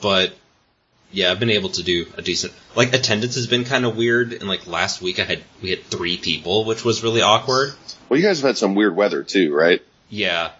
but 0.00 0.34
yeah, 1.12 1.30
I've 1.30 1.38
been 1.40 1.50
able 1.50 1.68
to 1.70 1.82
do 1.82 2.06
a 2.16 2.22
decent. 2.22 2.52
Like 2.74 2.94
attendance 2.94 3.34
has 3.36 3.46
been 3.46 3.64
kind 3.64 3.84
of 3.84 3.96
weird, 3.96 4.32
and 4.32 4.44
like 4.48 4.66
last 4.66 5.02
week 5.02 5.20
I 5.20 5.24
had 5.24 5.42
we 5.62 5.70
had 5.70 5.84
three 5.84 6.16
people, 6.16 6.64
which 6.64 6.84
was 6.84 7.02
really 7.02 7.22
awkward. 7.22 7.74
Well, 8.08 8.18
you 8.18 8.26
guys 8.26 8.40
have 8.40 8.48
had 8.48 8.58
some 8.58 8.74
weird 8.74 8.96
weather 8.96 9.22
too, 9.22 9.54
right? 9.54 9.82
Yeah, 10.10 10.50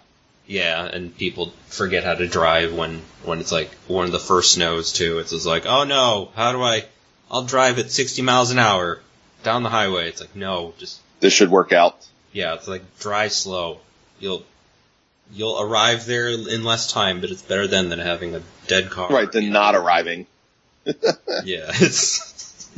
yeah, 0.45 0.83
and 0.85 1.15
people 1.17 1.53
forget 1.67 2.03
how 2.03 2.15
to 2.15 2.27
drive 2.27 2.73
when 2.73 3.01
when 3.23 3.39
it's 3.39 3.51
like 3.51 3.73
one 3.87 4.05
of 4.05 4.11
the 4.11 4.19
first 4.19 4.53
snows 4.53 4.91
too. 4.93 5.19
It's 5.19 5.31
just 5.31 5.45
like, 5.45 5.65
oh 5.65 5.83
no, 5.85 6.29
how 6.35 6.51
do 6.51 6.61
I? 6.61 6.85
I'll 7.31 7.43
drive 7.45 7.79
at 7.79 7.89
60 7.91 8.21
miles 8.21 8.51
an 8.51 8.59
hour 8.59 8.99
down 9.43 9.63
the 9.63 9.69
highway. 9.69 10.07
It's 10.09 10.21
like, 10.21 10.35
no, 10.35 10.73
just, 10.77 10.99
This 11.19 11.33
should 11.33 11.49
work 11.49 11.71
out. 11.71 11.97
yeah, 12.31 12.53
it's 12.53 12.67
like 12.67 12.83
drive 12.99 13.31
slow. 13.31 13.79
You'll, 14.19 14.43
you'll 15.33 15.59
arrive 15.59 16.05
there 16.05 16.27
in 16.29 16.63
less 16.63 16.91
time, 16.91 17.21
but 17.21 17.31
it's 17.31 17.41
better 17.41 17.65
then 17.67 17.89
than 17.89 17.99
having 17.99 18.35
a 18.35 18.41
dead 18.67 18.89
car. 18.91 19.09
Right, 19.09 19.31
than 19.31 19.49
not 19.51 19.75
arriving. 19.75 20.27
Yeah, 21.45 21.71
it's, 21.73 22.69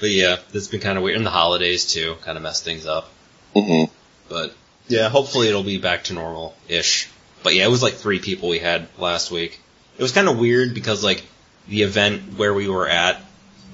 but 0.00 0.10
yeah, 0.10 0.36
it's 0.54 0.68
been 0.68 0.80
kind 0.80 0.96
of 0.96 1.04
weird. 1.04 1.16
And 1.18 1.26
the 1.26 1.30
holidays 1.30 1.92
too, 1.92 2.16
kind 2.22 2.36
of 2.38 2.42
messed 2.42 2.64
things 2.64 2.86
up. 2.86 3.10
hmm 3.54 3.84
But 4.28 4.54
yeah, 4.88 5.08
hopefully 5.08 5.48
it'll 5.48 5.62
be 5.62 5.78
back 5.78 6.04
to 6.04 6.14
normal-ish. 6.14 7.08
But 7.42 7.54
yeah, 7.54 7.64
it 7.64 7.70
was 7.70 7.82
like 7.82 7.94
three 7.94 8.18
people 8.18 8.48
we 8.48 8.58
had 8.58 8.86
last 8.98 9.30
week. 9.30 9.60
It 9.98 10.02
was 10.02 10.12
kind 10.12 10.28
of 10.28 10.38
weird 10.38 10.74
because 10.74 11.02
like 11.02 11.24
the 11.68 11.82
event 11.82 12.36
where 12.38 12.54
we 12.54 12.68
were 12.68 12.88
at, 12.88 13.20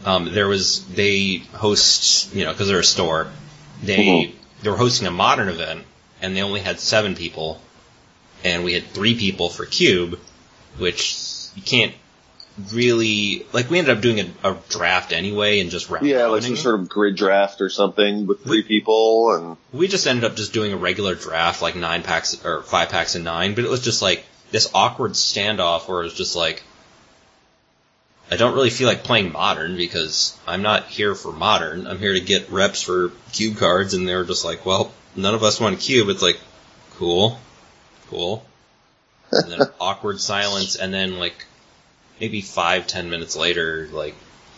um, 0.04 0.32
there 0.32 0.46
was 0.48 0.84
they 0.86 1.42
host 1.54 2.34
you 2.34 2.44
know 2.44 2.52
because 2.52 2.68
they're 2.68 2.80
a 2.80 2.84
store, 2.84 3.28
they 3.82 3.96
Mhm. 3.96 4.32
they 4.62 4.70
were 4.70 4.76
hosting 4.76 5.06
a 5.06 5.10
modern 5.10 5.48
event 5.48 5.84
and 6.22 6.36
they 6.36 6.42
only 6.42 6.60
had 6.60 6.80
seven 6.80 7.14
people, 7.14 7.60
and 8.44 8.64
we 8.64 8.72
had 8.72 8.88
three 8.92 9.14
people 9.14 9.50
for 9.50 9.66
Cube, 9.66 10.18
which 10.78 11.16
you 11.54 11.62
can't 11.62 11.94
really 12.72 13.46
like. 13.52 13.70
We 13.70 13.78
ended 13.78 13.96
up 13.96 14.02
doing 14.02 14.20
a, 14.20 14.50
a 14.52 14.58
draft 14.68 15.12
anyway 15.12 15.60
and 15.60 15.70
just 15.70 15.90
round 15.90 16.06
Yeah, 16.06 16.26
like 16.26 16.42
some 16.42 16.56
sort 16.56 16.80
of 16.80 16.88
grid 16.88 17.16
draft 17.16 17.60
or 17.60 17.68
something 17.68 18.26
with 18.26 18.42
three 18.42 18.62
people 18.62 19.32
and 19.34 19.56
We 19.72 19.88
just 19.88 20.06
ended 20.06 20.24
up 20.24 20.36
just 20.36 20.52
doing 20.52 20.72
a 20.72 20.76
regular 20.76 21.14
draft, 21.14 21.62
like 21.62 21.76
nine 21.76 22.02
packs 22.02 22.44
or 22.44 22.62
five 22.62 22.88
packs 22.88 23.14
and 23.14 23.24
nine, 23.24 23.54
but 23.54 23.64
it 23.64 23.70
was 23.70 23.80
just 23.80 24.02
like 24.02 24.24
this 24.50 24.70
awkward 24.74 25.12
standoff 25.12 25.88
where 25.88 26.00
it 26.00 26.04
was 26.04 26.14
just 26.14 26.36
like, 26.36 26.62
I 28.30 28.36
don't 28.36 28.54
really 28.54 28.70
feel 28.70 28.88
like 28.88 29.04
playing 29.04 29.32
modern 29.32 29.76
because 29.76 30.38
I'm 30.46 30.62
not 30.62 30.86
here 30.86 31.14
for 31.14 31.32
modern. 31.32 31.86
I'm 31.86 31.98
here 31.98 32.12
to 32.12 32.20
get 32.20 32.50
reps 32.50 32.82
for 32.82 33.10
cube 33.32 33.56
cards, 33.56 33.94
and 33.94 34.06
they 34.06 34.14
were 34.14 34.24
just 34.24 34.44
like, 34.44 34.66
well, 34.66 34.92
none 35.16 35.34
of 35.34 35.42
us 35.42 35.60
want 35.60 35.80
cube. 35.80 36.08
It's 36.08 36.22
like, 36.22 36.38
cool, 36.96 37.38
cool. 38.08 38.44
And 39.32 39.50
then 39.50 39.60
awkward 39.80 40.20
silence, 40.20 40.76
and 40.76 40.92
then 40.92 41.18
like 41.18 41.46
maybe 42.20 42.40
five, 42.40 42.86
ten 42.86 43.10
minutes 43.10 43.36
later, 43.36 43.88
like 43.92 44.14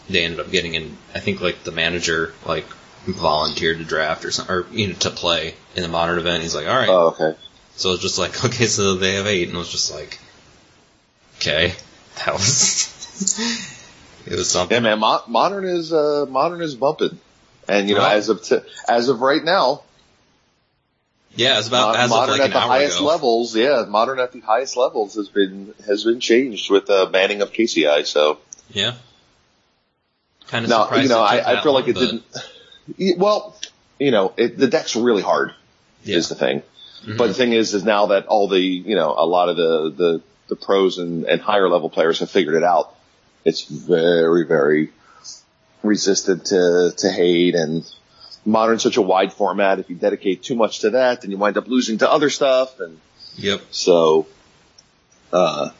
they 0.08 0.24
ended 0.24 0.40
up 0.40 0.50
getting 0.50 0.74
in. 0.74 0.96
I 1.14 1.20
think 1.20 1.40
like 1.40 1.64
the 1.64 1.72
manager 1.72 2.34
like 2.44 2.66
volunteered 3.06 3.78
to 3.78 3.84
draft 3.84 4.24
or 4.24 4.30
something, 4.30 4.54
or 4.54 4.66
you 4.70 4.88
know 4.88 4.94
to 4.94 5.10
play 5.10 5.54
in 5.74 5.82
the 5.82 5.88
modern 5.88 6.18
event. 6.18 6.42
He's 6.42 6.54
like, 6.54 6.66
all 6.66 6.76
right. 6.76 6.88
oh, 6.88 7.16
okay. 7.18 7.38
So 7.76 7.92
it's 7.92 8.02
just 8.02 8.18
like, 8.18 8.44
okay, 8.44 8.66
so 8.66 8.96
they 8.96 9.14
have 9.14 9.26
eight, 9.26 9.48
and 9.48 9.56
it 9.56 9.58
was 9.58 9.70
just 9.70 9.92
like, 9.92 10.18
okay, 11.36 11.74
that 12.24 12.32
was 12.34 12.90
it 14.26 14.36
was 14.36 14.50
something. 14.50 14.74
Yeah, 14.74 14.80
man. 14.80 15.00
Mo- 15.00 15.22
modern 15.28 15.64
is 15.64 15.92
uh, 15.92 16.26
modern 16.28 16.62
is 16.62 16.74
bumping, 16.74 17.18
and 17.68 17.88
you 17.88 17.94
know, 17.94 18.06
as 18.06 18.28
of 18.28 18.42
t- 18.42 18.60
as 18.88 19.08
of 19.08 19.20
right 19.20 19.42
now, 19.42 19.82
Yeah, 21.36 21.58
it's 21.58 21.68
about 21.68 21.94
mo- 21.94 22.00
as 22.00 22.04
of 22.04 22.10
modern 22.10 22.38
like 22.38 22.48
at 22.48 22.52
the 22.52 22.60
highest 22.60 22.96
ago. 22.98 23.06
levels. 23.06 23.54
Yeah, 23.56 23.84
modern 23.88 24.18
at 24.18 24.32
the 24.32 24.40
highest 24.40 24.76
levels 24.76 25.14
has 25.14 25.28
been 25.28 25.74
has 25.86 26.04
been 26.04 26.20
changed 26.20 26.70
with 26.70 26.86
the 26.86 27.08
banning 27.12 27.40
of 27.42 27.52
KCI. 27.52 28.04
So 28.06 28.38
Yeah. 28.70 28.94
Kind 30.48 30.64
of 30.64 30.70
now 30.70 30.82
surprised. 30.84 31.02
you 31.04 31.08
know, 31.10 31.20
I, 31.22 31.58
I 31.58 31.62
feel 31.62 31.72
like 31.72 31.86
it 31.88 31.94
but- 31.94 32.00
didn't. 32.96 33.18
Well, 33.18 33.56
you 33.98 34.10
know, 34.10 34.32
it, 34.36 34.58
the 34.58 34.66
deck's 34.66 34.96
really 34.96 35.22
hard. 35.22 35.54
Yeah. 36.02 36.16
Is 36.16 36.28
the 36.28 36.34
thing. 36.34 36.62
Mhm. 37.04 37.16
But 37.18 37.28
the 37.28 37.34
thing 37.34 37.52
is, 37.52 37.72
is 37.74 37.84
now 37.84 38.06
that 38.06 38.26
all 38.26 38.48
the, 38.48 38.60
you 38.60 38.96
know, 38.96 39.14
a 39.16 39.24
lot 39.26 39.48
of 39.48 39.56
the, 39.56 39.90
the, 39.96 40.22
the 40.48 40.56
pros 40.56 40.98
and, 40.98 41.24
and 41.26 41.40
higher 41.40 41.68
level 41.68 41.88
players 41.90 42.18
have 42.20 42.30
figured 42.30 42.54
it 42.56 42.64
out, 42.64 42.94
it's 43.44 43.62
very, 43.64 44.44
very 44.46 44.90
resistant 45.82 46.46
to, 46.46 46.92
to 46.96 47.10
hate 47.10 47.54
and 47.54 47.90
modern's 48.44 48.82
such 48.82 48.96
a 48.96 49.02
wide 49.02 49.32
format. 49.32 49.78
If 49.78 49.90
you 49.90 49.96
dedicate 49.96 50.42
too 50.42 50.54
much 50.54 50.80
to 50.80 50.90
that, 50.90 51.22
then 51.22 51.30
you 51.30 51.36
wind 51.36 51.56
up 51.56 51.66
losing 51.68 51.98
to 51.98 52.10
other 52.10 52.30
stuff. 52.30 52.80
And 52.80 52.98
Yep. 53.36 53.60
so, 53.70 54.26
uh, 55.32 55.70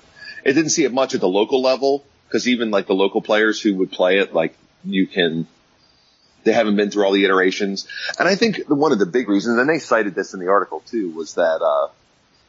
it 0.45 0.53
didn't 0.53 0.71
see 0.71 0.85
it 0.85 0.93
much 0.93 1.15
at 1.15 1.21
the 1.21 1.29
local 1.29 1.61
level 1.63 2.05
because 2.29 2.47
even 2.49 2.71
like 2.71 2.87
the 2.87 2.95
local 2.95 3.21
players 3.23 3.61
who 3.61 3.75
would 3.77 3.91
play 3.91 4.19
it, 4.19 4.33
like 4.35 4.55
you 4.85 5.07
can, 5.07 5.47
they 6.45 6.53
haven't 6.53 6.77
been 6.77 6.91
through 6.91 7.05
all 7.05 7.13
the 7.13 7.25
iterations. 7.25 7.87
And 8.19 8.29
I 8.29 8.37
think 8.37 8.61
one 8.69 8.93
of 8.93 8.99
the 8.99 9.07
big 9.07 9.29
reasons, 9.29 9.59
and 9.59 9.69
they 9.69 9.79
cited 9.79 10.15
this 10.15 10.33
in 10.35 10.41
the 10.41 10.49
article 10.49 10.81
too, 10.87 11.11
was 11.11 11.35
that, 11.35 11.61
uh, 11.63 11.89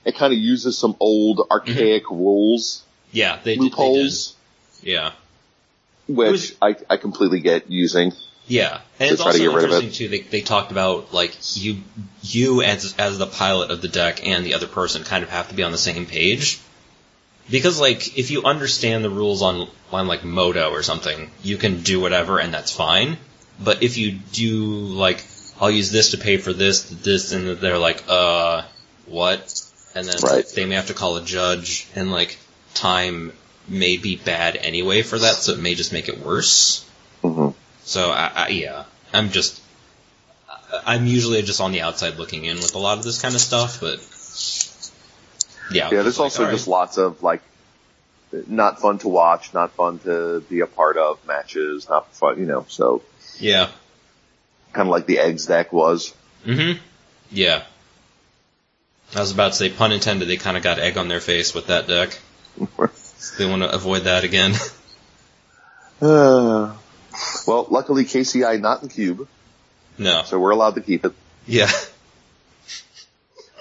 it 0.06 0.16
kind 0.16 0.34
of 0.34 0.40
uses 0.40 0.78
some 0.78 0.96
old 1.00 1.42
archaic 1.52 2.10
rules, 2.10 2.84
Yeah, 3.12 3.40
they 3.44 3.54
did. 3.56 3.60
They 3.60 3.64
loopholes, 3.66 4.36
did. 4.82 4.90
Yeah. 4.92 5.12
which 6.08 6.32
was- 6.32 6.56
I, 6.62 6.76
I 6.90 6.98
completely 6.98 7.40
get 7.42 7.70
using. 7.70 8.12
Yeah, 8.48 8.82
and 9.00 9.08
To 9.08 9.14
it's 9.14 9.22
to 9.22 9.28
also 9.28 9.44
it. 9.44 9.46
interesting 9.46 9.92
too. 9.92 10.08
They 10.10 10.22
they 10.22 10.42
talked 10.42 10.72
about 10.72 11.14
like 11.14 11.36
you 11.56 11.82
you 12.22 12.62
as 12.64 12.96
as 12.98 13.18
the 13.18 13.28
pilot 13.28 13.72
of 13.72 13.82
the 13.82 13.88
deck 13.88 14.26
and 14.28 14.46
the 14.46 14.56
other 14.56 14.68
person 14.68 15.04
kind 15.04 15.24
of 15.24 15.30
have 15.30 15.50
to 15.50 15.56
be 15.56 15.64
on 15.64 15.72
the 15.72 15.78
same 15.78 16.06
page 16.06 16.60
because 17.50 17.80
like 17.80 18.18
if 18.18 18.32
you 18.32 18.44
understand 18.44 19.04
the 19.06 19.10
rules 19.10 19.42
on 19.42 19.70
on 19.92 20.08
like 20.08 20.24
Moto 20.24 20.72
or 20.72 20.84
something, 20.84 21.30
you 21.44 21.58
can 21.58 21.82
do 21.82 22.00
whatever 22.02 22.40
and 22.40 22.54
that's 22.54 22.72
fine. 22.72 23.18
But 23.64 23.84
if 23.84 23.98
you 23.98 24.12
do 24.34 24.66
like 24.66 25.24
I'll 25.62 25.72
use 25.72 25.92
this 25.92 26.12
to 26.12 26.18
pay 26.18 26.38
for 26.38 26.54
this, 26.54 26.84
this, 26.90 27.34
and 27.34 27.48
they're 27.60 27.78
like, 27.78 28.04
uh, 28.08 28.64
what? 29.06 29.62
And 29.94 30.08
then 30.08 30.18
Right. 30.24 30.46
they 30.56 30.66
may 30.66 30.74
have 30.76 30.88
to 30.88 30.96
call 30.96 31.18
a 31.18 31.24
judge, 31.24 31.86
and 31.96 32.12
like 32.12 32.38
time 32.74 33.32
may 33.68 33.98
be 33.98 34.16
bad 34.16 34.56
anyway 34.56 35.04
for 35.04 35.20
that, 35.20 35.36
so 35.36 35.54
it 35.54 35.60
may 35.60 35.76
just 35.76 35.94
make 35.94 36.10
it 36.10 36.20
worse. 36.26 36.84
So 37.84 38.12
I, 38.12 38.32
I, 38.36 38.48
yeah, 38.50 38.84
I'm 39.14 39.30
just 39.30 39.62
I- 40.50 40.96
I'm 40.96 41.06
usually 41.06 41.42
just 41.42 41.62
on 41.62 41.72
the 41.72 41.82
outside 41.82 42.18
looking 42.18 42.46
in 42.46 42.58
with 42.58 42.76
a 42.76 42.80
lot 42.80 42.98
of 42.98 43.04
this 43.04 43.22
kind 43.22 43.36
of 43.36 43.42
stuff, 43.42 43.80
but 43.82 44.00
yeah, 45.72 45.90
Yeah, 45.92 46.04
there's 46.04 46.18
like, 46.18 46.26
also 46.26 46.46
all 46.46 46.52
just 46.52 46.68
lots 46.68 46.98
of 46.98 47.22
like, 47.24 47.42
not 48.48 48.80
fun 48.80 49.00
to 49.00 49.10
watch, 49.10 49.54
not 49.54 49.72
fun 49.72 50.00
to 50.00 50.42
be 50.50 50.62
a 50.62 50.68
part 50.68 50.98
of 50.98 51.26
matches, 51.28 51.90
not 51.90 52.14
fun, 52.14 52.40
you 52.40 52.46
know, 52.46 52.66
so 52.70 53.02
yeah, 53.40 53.70
kind 54.74 54.88
of 54.88 54.92
like 54.92 55.06
the 55.06 55.20
eggs 55.20 55.46
deck 55.46 55.74
was. 55.74 56.14
Mm-hmm. 56.46 56.82
yeah. 57.30 57.64
I 59.14 59.20
was 59.20 59.34
about 59.34 59.50
to 59.50 59.58
say, 59.58 59.70
pun 59.70 59.92
intended. 59.92 60.30
They 60.30 60.38
kind 60.38 60.56
of 60.56 60.64
got 60.64 60.80
egg 60.80 60.98
on 60.98 61.10
their 61.10 61.20
face 61.20 61.54
with 61.54 61.68
that 61.68 61.86
deck. 61.86 62.18
they 63.38 63.46
want 63.46 63.62
to 63.62 63.70
avoid 63.70 64.04
that 64.04 64.24
again. 64.24 64.54
Uh, 66.02 66.74
well, 67.48 67.68
luckily 67.70 68.06
KCI 68.06 68.60
not 68.60 68.84
in 68.84 68.90
cube, 68.90 69.28
no, 69.98 70.24
so 70.24 70.40
we're 70.40 70.52
allowed 70.52 70.76
to 70.76 70.82
keep 70.82 71.06
it. 71.06 71.14
yeah, 71.48 71.70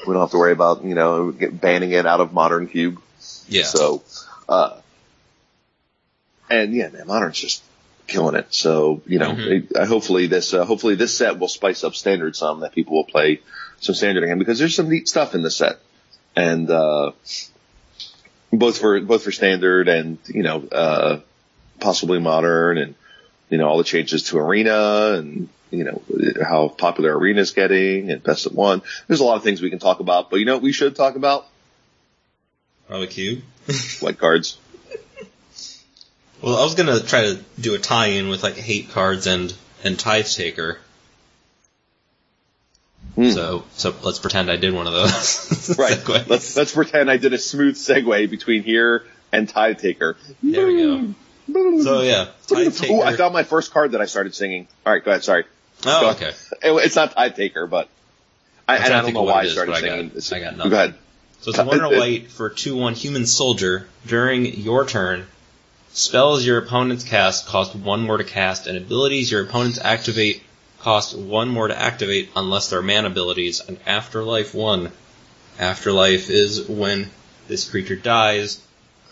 We 0.06 0.14
don't 0.14 0.22
have 0.22 0.30
to 0.30 0.38
worry 0.38 0.52
about, 0.52 0.82
you 0.84 0.94
know, 0.94 1.30
banning 1.32 1.92
it 1.92 2.06
out 2.06 2.20
of 2.20 2.32
modern 2.32 2.68
cube. 2.68 3.00
yeah, 3.48 3.64
So, 3.64 4.02
uh, 4.48 4.78
and 6.48 6.72
yeah, 6.74 6.88
man, 6.88 7.06
modern's 7.06 7.38
just 7.38 7.62
killing 8.06 8.34
it. 8.34 8.46
So, 8.50 9.02
you 9.06 9.18
know, 9.18 9.32
Mhm. 9.32 9.46
it, 9.70 9.76
uh, 9.76 9.86
hopefully 9.86 10.26
this, 10.26 10.52
uh, 10.54 10.64
hopefully 10.64 10.94
this 10.94 11.16
set 11.16 11.38
will 11.38 11.48
spice 11.48 11.84
up 11.84 11.94
standard 11.94 12.34
some 12.34 12.60
that 12.60 12.72
people 12.72 12.94
will 12.96 13.04
play 13.04 13.40
some 13.80 13.94
standard 13.94 14.24
again 14.24 14.38
because 14.38 14.58
there's 14.58 14.74
some 14.74 14.88
neat 14.88 15.08
stuff 15.08 15.34
in 15.34 15.42
the 15.42 15.50
set. 15.50 15.78
And, 16.34 16.70
uh, 16.70 17.12
both 18.52 18.78
for, 18.78 19.00
both 19.00 19.22
for 19.22 19.32
standard 19.32 19.88
and, 19.88 20.18
you 20.26 20.42
know, 20.42 20.64
uh, 20.72 21.20
possibly 21.78 22.18
modern 22.18 22.78
and, 22.78 22.94
you 23.50 23.58
know, 23.58 23.68
all 23.68 23.78
the 23.78 23.84
changes 23.84 24.22
to 24.24 24.38
arena 24.38 25.14
and, 25.18 25.48
you 25.70 25.84
know, 25.84 26.02
how 26.42 26.68
popular 26.68 27.16
arena 27.16 27.40
is 27.40 27.50
getting 27.50 28.10
and 28.10 28.22
best 28.22 28.46
of 28.46 28.54
one. 28.54 28.82
There's 29.06 29.20
a 29.20 29.24
lot 29.24 29.36
of 29.36 29.42
things 29.42 29.60
we 29.60 29.70
can 29.70 29.78
talk 29.78 30.00
about, 30.00 30.30
but 30.30 30.36
you 30.36 30.46
know 30.46 30.54
what 30.54 30.62
we 30.62 30.72
should 30.72 30.96
talk 30.96 31.16
about? 31.16 31.46
probably 32.86 33.06
cube. 33.06 33.42
White 34.00 34.18
cards. 34.18 34.58
Well, 36.42 36.56
I 36.56 36.64
was 36.64 36.74
gonna 36.74 37.00
try 37.00 37.22
to 37.22 37.40
do 37.60 37.74
a 37.74 37.78
tie-in 37.78 38.28
with 38.28 38.42
like 38.42 38.56
hate 38.56 38.90
cards 38.90 39.26
and 39.26 39.54
and 39.84 39.98
tithe 39.98 40.26
taker. 40.26 40.78
Hmm. 43.14 43.30
So 43.30 43.64
so 43.74 43.94
let's 44.02 44.18
pretend 44.18 44.50
I 44.50 44.56
did 44.56 44.74
one 44.74 44.86
of 44.86 44.92
those. 44.92 45.48
Right. 45.78 45.98
Segues. 45.98 46.28
Let's 46.28 46.56
let's 46.56 46.74
pretend 46.74 47.10
I 47.10 47.16
did 47.16 47.32
a 47.32 47.38
smooth 47.38 47.76
segue 47.76 48.28
between 48.28 48.64
here 48.64 49.04
and 49.32 49.48
Tithe 49.48 49.78
Taker. 49.78 50.16
There 50.42 50.66
we 50.66 50.78
go. 50.78 51.14
So 51.82 52.02
yeah, 52.02 52.28
taker. 52.46 52.92
Ooh, 52.92 53.02
I 53.02 53.16
found 53.16 53.32
my 53.32 53.42
first 53.44 53.72
card 53.72 53.92
that 53.92 54.00
I 54.00 54.06
started 54.06 54.34
singing. 54.34 54.68
All 54.84 54.92
right, 54.92 55.04
go 55.04 55.10
ahead. 55.10 55.24
Sorry, 55.24 55.44
oh, 55.86 56.00
go- 56.00 56.10
okay. 56.10 56.30
It- 56.62 56.84
it's 56.84 56.96
not 56.96 57.12
Tithe 57.12 57.34
Taker, 57.36 57.66
but 57.66 57.88
I, 58.68 58.78
I 58.78 58.88
don't 58.88 59.04
think 59.04 59.14
know 59.14 59.22
why 59.22 59.42
it 59.42 59.46
I 59.46 59.48
started 59.50 59.72
I 59.72 59.80
got- 59.80 59.88
singing. 59.90 60.06
It's- 60.06 60.32
I 60.32 60.40
got 60.40 60.56
Go 60.58 60.64
ahead. 60.76 60.94
So 61.40 61.50
it's 61.50 61.58
a 61.58 61.64
one 61.64 61.82
and 61.82 61.96
white 61.96 62.30
for 62.30 62.50
two 62.50 62.76
one 62.76 62.94
human 62.94 63.24
soldier. 63.26 63.86
During 64.06 64.44
your 64.44 64.84
turn, 64.86 65.26
spells 65.92 66.44
your 66.44 66.58
opponents 66.58 67.04
cast 67.04 67.46
cost 67.46 67.74
one 67.74 68.02
more 68.02 68.18
to 68.18 68.24
cast, 68.24 68.66
and 68.66 68.76
abilities 68.76 69.30
your 69.32 69.42
opponents 69.44 69.78
activate 69.82 70.42
cost 70.80 71.16
one 71.16 71.48
more 71.48 71.68
to 71.68 71.78
activate 71.78 72.30
unless 72.36 72.68
they're 72.70 72.82
mana 72.82 73.08
abilities. 73.08 73.60
And 73.60 73.78
afterlife 73.86 74.54
one. 74.54 74.92
Afterlife 75.58 76.30
is 76.30 76.68
when 76.68 77.10
this 77.48 77.68
creature 77.68 77.96
dies. 77.96 78.60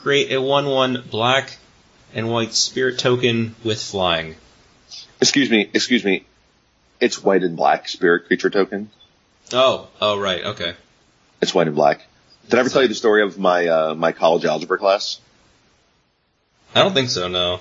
Create 0.00 0.30
a 0.32 0.40
one 0.40 0.66
one 0.66 1.04
black 1.10 1.56
and 2.14 2.30
white 2.30 2.54
spirit 2.54 2.98
token 2.98 3.54
with 3.64 3.82
flying. 3.82 4.36
Excuse 5.20 5.50
me, 5.50 5.68
excuse 5.72 6.04
me. 6.04 6.24
It's 7.00 7.22
white 7.22 7.42
and 7.42 7.56
black 7.56 7.88
spirit 7.88 8.26
creature 8.26 8.50
token. 8.50 8.90
Oh, 9.52 9.88
oh 10.00 10.18
right, 10.18 10.44
okay. 10.44 10.74
It's 11.40 11.54
white 11.54 11.66
and 11.66 11.76
black. 11.76 12.06
Did 12.48 12.56
I 12.56 12.60
ever 12.60 12.68
tell 12.70 12.82
you 12.82 12.88
the 12.88 12.94
story 12.94 13.22
of 13.22 13.38
my 13.38 13.66
uh, 13.66 13.94
my 13.94 14.12
college 14.12 14.44
algebra 14.44 14.78
class? 14.78 15.20
I 16.74 16.82
don't 16.82 16.94
think 16.94 17.10
so. 17.10 17.28
No. 17.28 17.60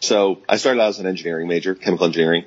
So 0.00 0.40
I 0.48 0.56
started 0.56 0.80
out 0.80 0.88
as 0.88 0.98
an 0.98 1.06
engineering 1.06 1.48
major, 1.48 1.74
chemical 1.74 2.06
engineering. 2.06 2.44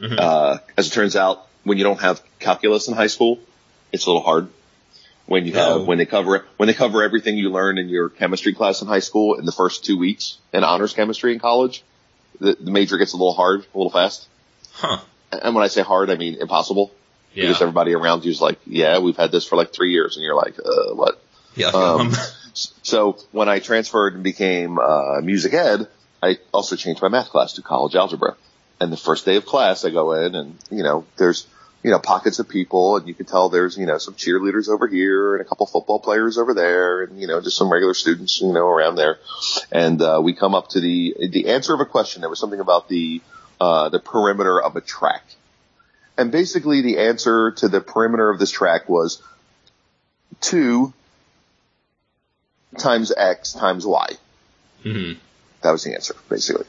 Mhm. 0.00 0.18
Uh, 0.18 0.58
as 0.76 0.86
it 0.86 0.90
turns 0.90 1.16
out, 1.16 1.46
when 1.64 1.76
you 1.78 1.84
don't 1.84 2.00
have 2.00 2.22
calculus 2.38 2.88
in 2.88 2.94
high 2.94 3.08
school, 3.08 3.38
it's 3.92 4.06
a 4.06 4.08
little 4.08 4.22
hard. 4.22 4.48
When 5.30 5.46
you 5.46 5.52
have 5.52 5.86
when 5.86 5.98
they 5.98 6.06
cover 6.06 6.44
when 6.56 6.66
they 6.66 6.74
cover 6.74 7.04
everything 7.04 7.36
you 7.36 7.50
learn 7.50 7.78
in 7.78 7.88
your 7.88 8.08
chemistry 8.08 8.52
class 8.52 8.82
in 8.82 8.88
high 8.88 8.98
school 8.98 9.36
in 9.36 9.46
the 9.46 9.52
first 9.52 9.84
two 9.84 9.96
weeks 9.96 10.38
in 10.52 10.64
honors 10.64 10.92
chemistry 10.92 11.32
in 11.32 11.38
college, 11.38 11.84
the, 12.40 12.56
the 12.58 12.72
major 12.72 12.98
gets 12.98 13.12
a 13.12 13.16
little 13.16 13.34
hard, 13.34 13.60
a 13.60 13.78
little 13.78 13.92
fast. 13.92 14.26
Huh. 14.72 14.98
And 15.30 15.54
when 15.54 15.62
I 15.62 15.68
say 15.68 15.82
hard, 15.82 16.10
I 16.10 16.16
mean 16.16 16.34
impossible. 16.40 16.92
Yeah. 17.32 17.44
Because 17.44 17.62
everybody 17.62 17.94
around 17.94 18.24
you 18.24 18.32
is 18.32 18.40
like, 18.40 18.58
yeah, 18.66 18.98
we've 18.98 19.16
had 19.16 19.30
this 19.30 19.46
for 19.46 19.54
like 19.54 19.72
three 19.72 19.92
years, 19.92 20.16
and 20.16 20.24
you're 20.24 20.34
like, 20.34 20.58
uh, 20.58 20.94
what? 20.94 21.22
Yeah. 21.54 21.68
Um, 21.68 22.12
So 22.82 23.18
when 23.32 23.48
I 23.48 23.60
transferred 23.60 24.14
and 24.14 24.22
became 24.22 24.78
uh, 24.78 25.20
music 25.22 25.54
ed, 25.54 25.88
I 26.22 26.38
also 26.52 26.76
changed 26.76 27.02
my 27.02 27.08
math 27.08 27.30
class 27.30 27.54
to 27.54 27.62
college 27.62 27.94
algebra. 27.94 28.36
And 28.80 28.92
the 28.92 28.96
first 28.96 29.24
day 29.24 29.36
of 29.36 29.46
class, 29.46 29.84
I 29.84 29.90
go 29.90 30.12
in 30.12 30.34
and 30.34 30.58
you 30.70 30.82
know 30.82 31.04
there's 31.16 31.46
you 31.82 31.90
know 31.90 31.98
pockets 31.98 32.38
of 32.38 32.48
people, 32.48 32.96
and 32.96 33.08
you 33.08 33.14
can 33.14 33.26
tell 33.26 33.48
there's 33.48 33.76
you 33.76 33.86
know 33.86 33.98
some 33.98 34.14
cheerleaders 34.14 34.68
over 34.68 34.86
here 34.86 35.34
and 35.34 35.44
a 35.44 35.48
couple 35.48 35.66
football 35.66 35.98
players 35.98 36.38
over 36.38 36.54
there, 36.54 37.02
and 37.02 37.20
you 37.20 37.26
know 37.26 37.40
just 37.40 37.56
some 37.56 37.72
regular 37.72 37.94
students 37.94 38.40
you 38.40 38.52
know 38.52 38.66
around 38.66 38.96
there. 38.96 39.18
And 39.72 40.00
uh, 40.00 40.20
we 40.22 40.34
come 40.34 40.54
up 40.54 40.68
to 40.70 40.80
the 40.80 41.14
the 41.30 41.48
answer 41.48 41.74
of 41.74 41.80
a 41.80 41.86
question. 41.86 42.20
There 42.20 42.30
was 42.30 42.40
something 42.40 42.60
about 42.60 42.88
the 42.88 43.22
uh, 43.60 43.88
the 43.88 44.00
perimeter 44.00 44.60
of 44.60 44.76
a 44.76 44.80
track. 44.80 45.24
And 46.16 46.30
basically 46.30 46.82
the 46.82 46.98
answer 46.98 47.52
to 47.52 47.68
the 47.68 47.80
perimeter 47.80 48.28
of 48.28 48.38
this 48.38 48.50
track 48.50 48.88
was 48.88 49.22
two 50.40 50.92
times 52.78 53.12
X 53.16 53.52
times 53.52 53.86
Y. 53.86 54.08
hmm 54.82 55.12
That 55.62 55.70
was 55.72 55.84
the 55.84 55.94
answer, 55.94 56.14
basically. 56.28 56.66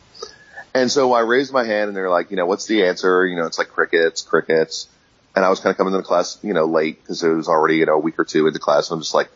And 0.74 0.90
so 0.90 1.12
I 1.14 1.22
raised 1.22 1.52
my 1.52 1.66
hand 1.66 1.90
and 1.90 1.98
they're 1.98 2.10
like, 2.10 2.32
you 2.32 2.38
know, 2.38 2.46
what's 2.46 2.66
the 2.66 2.86
answer? 2.86 3.26
You 3.26 3.36
know, 3.36 3.46
it's 3.46 3.58
like 3.58 3.70
crickets, 3.70 4.22
crickets. 4.22 4.88
And 5.36 5.46
I 5.46 5.50
was 5.50 5.60
kind 5.60 5.72
of 5.72 5.78
coming 5.78 5.94
to 5.94 5.98
the 5.98 6.04
class, 6.04 6.38
you 6.44 6.54
know, 6.54 6.66
late 6.66 7.02
because 7.02 7.24
it 7.24 7.30
was 7.30 7.48
already, 7.48 7.78
you 7.78 7.86
know, 7.86 7.96
a 7.96 8.00
week 8.00 8.20
or 8.20 8.26
two 8.26 8.48
into 8.48 8.60
class. 8.60 8.90
And 8.90 8.98
I'm 8.98 9.02
just 9.02 9.14
like, 9.14 9.30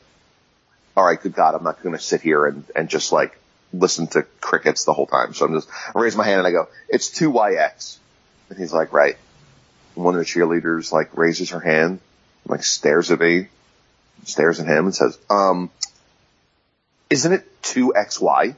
all 0.97 1.05
right, 1.05 1.21
good 1.21 1.33
God, 1.33 1.55
I'm 1.55 1.63
not 1.63 1.81
going 1.81 1.95
to 1.95 2.01
sit 2.01 2.21
here 2.21 2.45
and, 2.45 2.65
and 2.75 2.89
just 2.89 3.11
like 3.11 3.37
listen 3.73 4.07
to 4.07 4.23
crickets 4.41 4.85
the 4.85 4.93
whole 4.93 5.07
time. 5.07 5.33
So 5.33 5.45
I'm 5.45 5.53
just, 5.53 5.69
I 5.93 5.99
raise 5.99 6.15
my 6.15 6.25
hand 6.25 6.39
and 6.39 6.47
I 6.47 6.51
go, 6.51 6.67
it's 6.89 7.09
2YX. 7.17 7.97
And 8.49 8.59
he's 8.59 8.73
like, 8.73 8.93
right. 8.93 9.15
And 9.95 10.03
one 10.03 10.15
of 10.15 10.19
the 10.19 10.25
cheerleaders 10.25 10.91
like 10.91 11.17
raises 11.17 11.51
her 11.51 11.59
hand, 11.59 11.99
like 12.45 12.63
stares 12.63 13.11
at 13.11 13.19
me, 13.19 13.47
stares 14.25 14.59
at 14.59 14.67
him 14.67 14.85
and 14.85 14.95
says, 14.95 15.17
um, 15.29 15.69
isn't 17.09 17.31
it 17.31 17.61
2XY? 17.61 18.55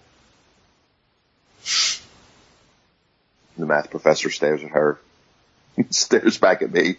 The 3.57 3.65
math 3.65 3.89
professor 3.89 4.29
stares 4.29 4.63
at 4.63 4.69
her, 4.69 4.99
stares 5.89 6.37
back 6.37 6.61
at 6.61 6.71
me, 6.71 6.97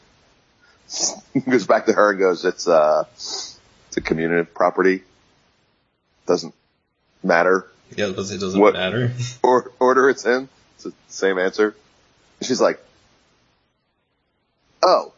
goes 1.49 1.67
back 1.67 1.87
to 1.87 1.93
her 1.93 2.11
and 2.11 2.19
goes, 2.19 2.45
it's, 2.45 2.67
uh, 2.69 3.05
it's 3.15 3.59
a 3.97 4.01
community 4.01 4.49
property. 4.53 5.03
Doesn't 6.27 6.55
matter. 7.23 7.67
Yeah, 7.97 8.09
because 8.09 8.31
it 8.31 8.39
doesn't 8.39 8.61
What- 8.61 8.75
matter. 8.75 9.13
Or, 9.43 9.71
order 9.81 10.09
it's 10.11 10.27
in. 10.27 10.49
It's 10.75 10.85
the 10.85 10.93
same 11.09 11.39
answer. 11.39 11.75
She's 12.43 12.61
like, 12.61 12.81
oh, 14.83 15.13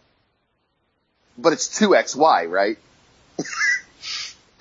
but 1.36 1.52
it's 1.52 1.68
2XY, 1.78 2.50
right? 2.50 2.78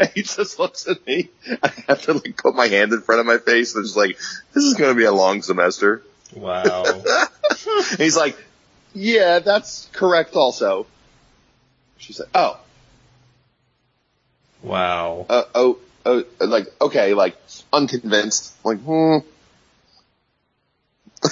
and 0.00 0.10
he 0.14 0.22
just 0.22 0.58
looks 0.58 0.88
at 0.88 1.04
me. 1.06 1.28
I 1.62 1.72
have 1.88 2.02
to 2.02 2.14
like 2.14 2.36
put 2.36 2.54
my 2.54 2.66
hand 2.68 2.92
in 2.92 3.00
front 3.02 3.20
of 3.20 3.26
my 3.26 3.38
face 3.38 3.74
and 3.74 3.84
just 3.84 3.96
like, 3.96 4.16
this 4.54 4.64
is 4.64 4.74
going 4.74 4.90
to 4.90 4.98
be 4.98 5.04
a 5.04 5.12
long 5.12 5.42
semester. 5.42 6.02
Wow. 6.34 7.02
He's 7.96 8.16
like, 8.16 8.36
yeah, 8.94 9.38
that's 9.40 9.88
correct 9.92 10.34
also. 10.34 10.86
She 11.98 12.12
said, 12.12 12.26
oh, 12.34 12.58
Wow. 14.62 15.26
uh, 15.28 15.42
oh, 15.54 15.78
oh, 16.06 16.24
like, 16.40 16.66
okay, 16.80 17.14
like, 17.14 17.36
unconvinced. 17.72 18.54
Like, 18.64 18.78
hmm. 18.80 19.18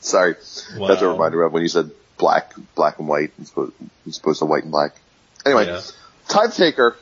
Sorry. 0.00 0.34
Wow. 0.76 0.88
That's 0.88 1.02
a 1.02 1.08
reminder 1.08 1.42
of 1.44 1.52
when 1.52 1.62
you 1.62 1.68
said 1.68 1.90
black, 2.18 2.52
black 2.74 2.98
and 2.98 3.08
white, 3.08 3.32
as 3.40 3.50
opposed, 3.50 3.72
as 4.06 4.18
opposed 4.18 4.38
to 4.40 4.44
white 4.46 4.62
and 4.64 4.72
black. 4.72 4.94
Anyway, 5.46 5.66
Yeah. 5.66 5.80
tithe 6.28 6.52
taker. 6.54 6.96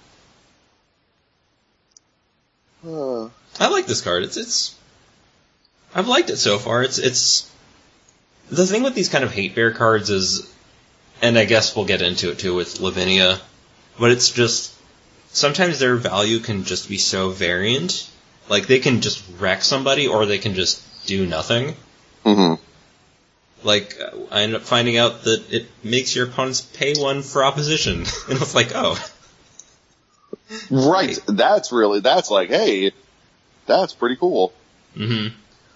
Uh, 2.87 3.25
I 3.59 3.69
like 3.69 3.87
this 3.87 4.01
card. 4.01 4.23
It's 4.23 4.37
it's. 4.39 4.75
I've 5.95 6.09
liked 6.09 6.31
it 6.31 6.39
so 6.39 6.59
far. 6.59 6.83
It's 6.83 6.99
it's. 6.99 7.51
The 8.51 8.67
thing 8.67 8.83
with 8.83 8.95
these 8.95 9.09
kind 9.09 9.25
of 9.25 9.33
hate 9.33 9.55
bear 9.55 9.73
cards 9.73 10.11
is, 10.11 10.53
and 11.23 11.39
I 11.39 11.45
guess 11.45 11.75
we'll 11.77 11.85
get 11.85 12.03
into 12.03 12.31
it 12.31 12.39
too 12.39 12.55
with 12.55 12.81
Lavinia, 12.81 13.39
but 13.99 14.11
it's 14.11 14.31
just 14.31 14.75
sometimes 15.33 15.79
their 15.79 15.97
value 15.97 16.41
can 16.41 16.65
just 16.65 16.89
be 16.89 16.99
so 16.99 17.31
variant. 17.31 18.11
Like 18.49 18.67
they 18.67 18.81
can 18.81 19.01
just 19.01 19.25
wreck 19.39 19.63
somebody, 19.63 20.09
or 20.09 20.27
they 20.27 20.39
can 20.39 20.55
just 20.55 20.83
do 21.07 21.27
nothing. 21.27 21.77
hmm 22.25 22.55
Like 23.63 23.97
I 24.33 24.43
end 24.43 24.57
up 24.57 24.63
finding 24.63 24.97
out 24.99 25.23
that 25.25 25.53
it 25.53 25.67
makes 25.85 26.17
your 26.17 26.27
opponents 26.27 26.61
pay 26.61 26.95
one 26.95 27.23
for 27.23 27.45
opposition, 27.45 27.99
and 28.29 28.43
it's 28.43 28.55
like, 28.55 28.73
oh, 28.75 28.99
Right. 30.71 31.19
That's 31.27 31.71
really, 31.71 32.01
that's 32.01 32.31
like, 32.31 32.49
hey, 32.49 32.91
that's 33.67 33.93
pretty 33.95 34.17
cool. 34.17 34.53
hmm 34.95 35.29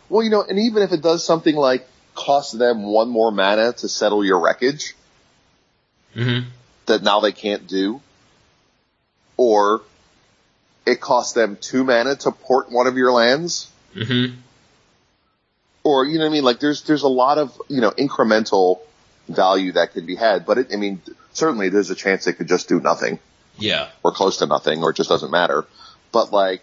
Well, 0.08 0.24
you 0.24 0.30
know, 0.30 0.42
and 0.42 0.58
even 0.58 0.82
if 0.82 0.90
it 0.92 1.00
does 1.02 1.24
something 1.24 1.54
like 1.54 1.86
cost 2.14 2.58
them 2.58 2.84
one 2.84 3.08
more 3.08 3.30
mana 3.30 3.72
to 3.72 3.88
settle 3.88 4.24
your 4.24 4.40
wreckage 4.40 4.94
hmm 6.14 6.40
that 6.86 7.02
now 7.02 7.20
they 7.20 7.32
can't 7.32 7.66
do, 7.66 8.00
or 9.38 9.80
it 10.84 11.00
costs 11.00 11.32
them 11.32 11.56
two 11.60 11.82
mana 11.82 12.14
to 12.14 12.30
port 12.30 12.70
one 12.70 12.86
of 12.86 12.96
your 12.96 13.12
lands, 13.12 13.70
hmm 13.94 14.26
or 15.82 16.06
you 16.06 16.18
know 16.18 16.24
what 16.24 16.30
I 16.30 16.32
mean? 16.32 16.44
Like 16.44 16.60
there's 16.60 16.82
there's 16.82 17.02
a 17.02 17.08
lot 17.08 17.38
of 17.38 17.60
you 17.68 17.80
know 17.80 17.90
incremental 17.90 18.80
value 19.28 19.72
that 19.72 19.92
could 19.92 20.06
be 20.06 20.16
had, 20.16 20.46
but 20.46 20.58
it, 20.58 20.72
I 20.72 20.76
mean 20.76 21.00
certainly 21.32 21.68
there's 21.68 21.90
a 21.90 21.94
chance 21.94 22.26
it 22.26 22.34
could 22.34 22.48
just 22.48 22.68
do 22.68 22.80
nothing 22.80 23.18
yeah. 23.58 23.88
or 24.02 24.12
close 24.12 24.38
to 24.38 24.46
nothing 24.46 24.82
or 24.82 24.90
it 24.90 24.96
just 24.96 25.08
doesn't 25.08 25.30
matter. 25.30 25.66
But 26.12 26.32
like 26.32 26.62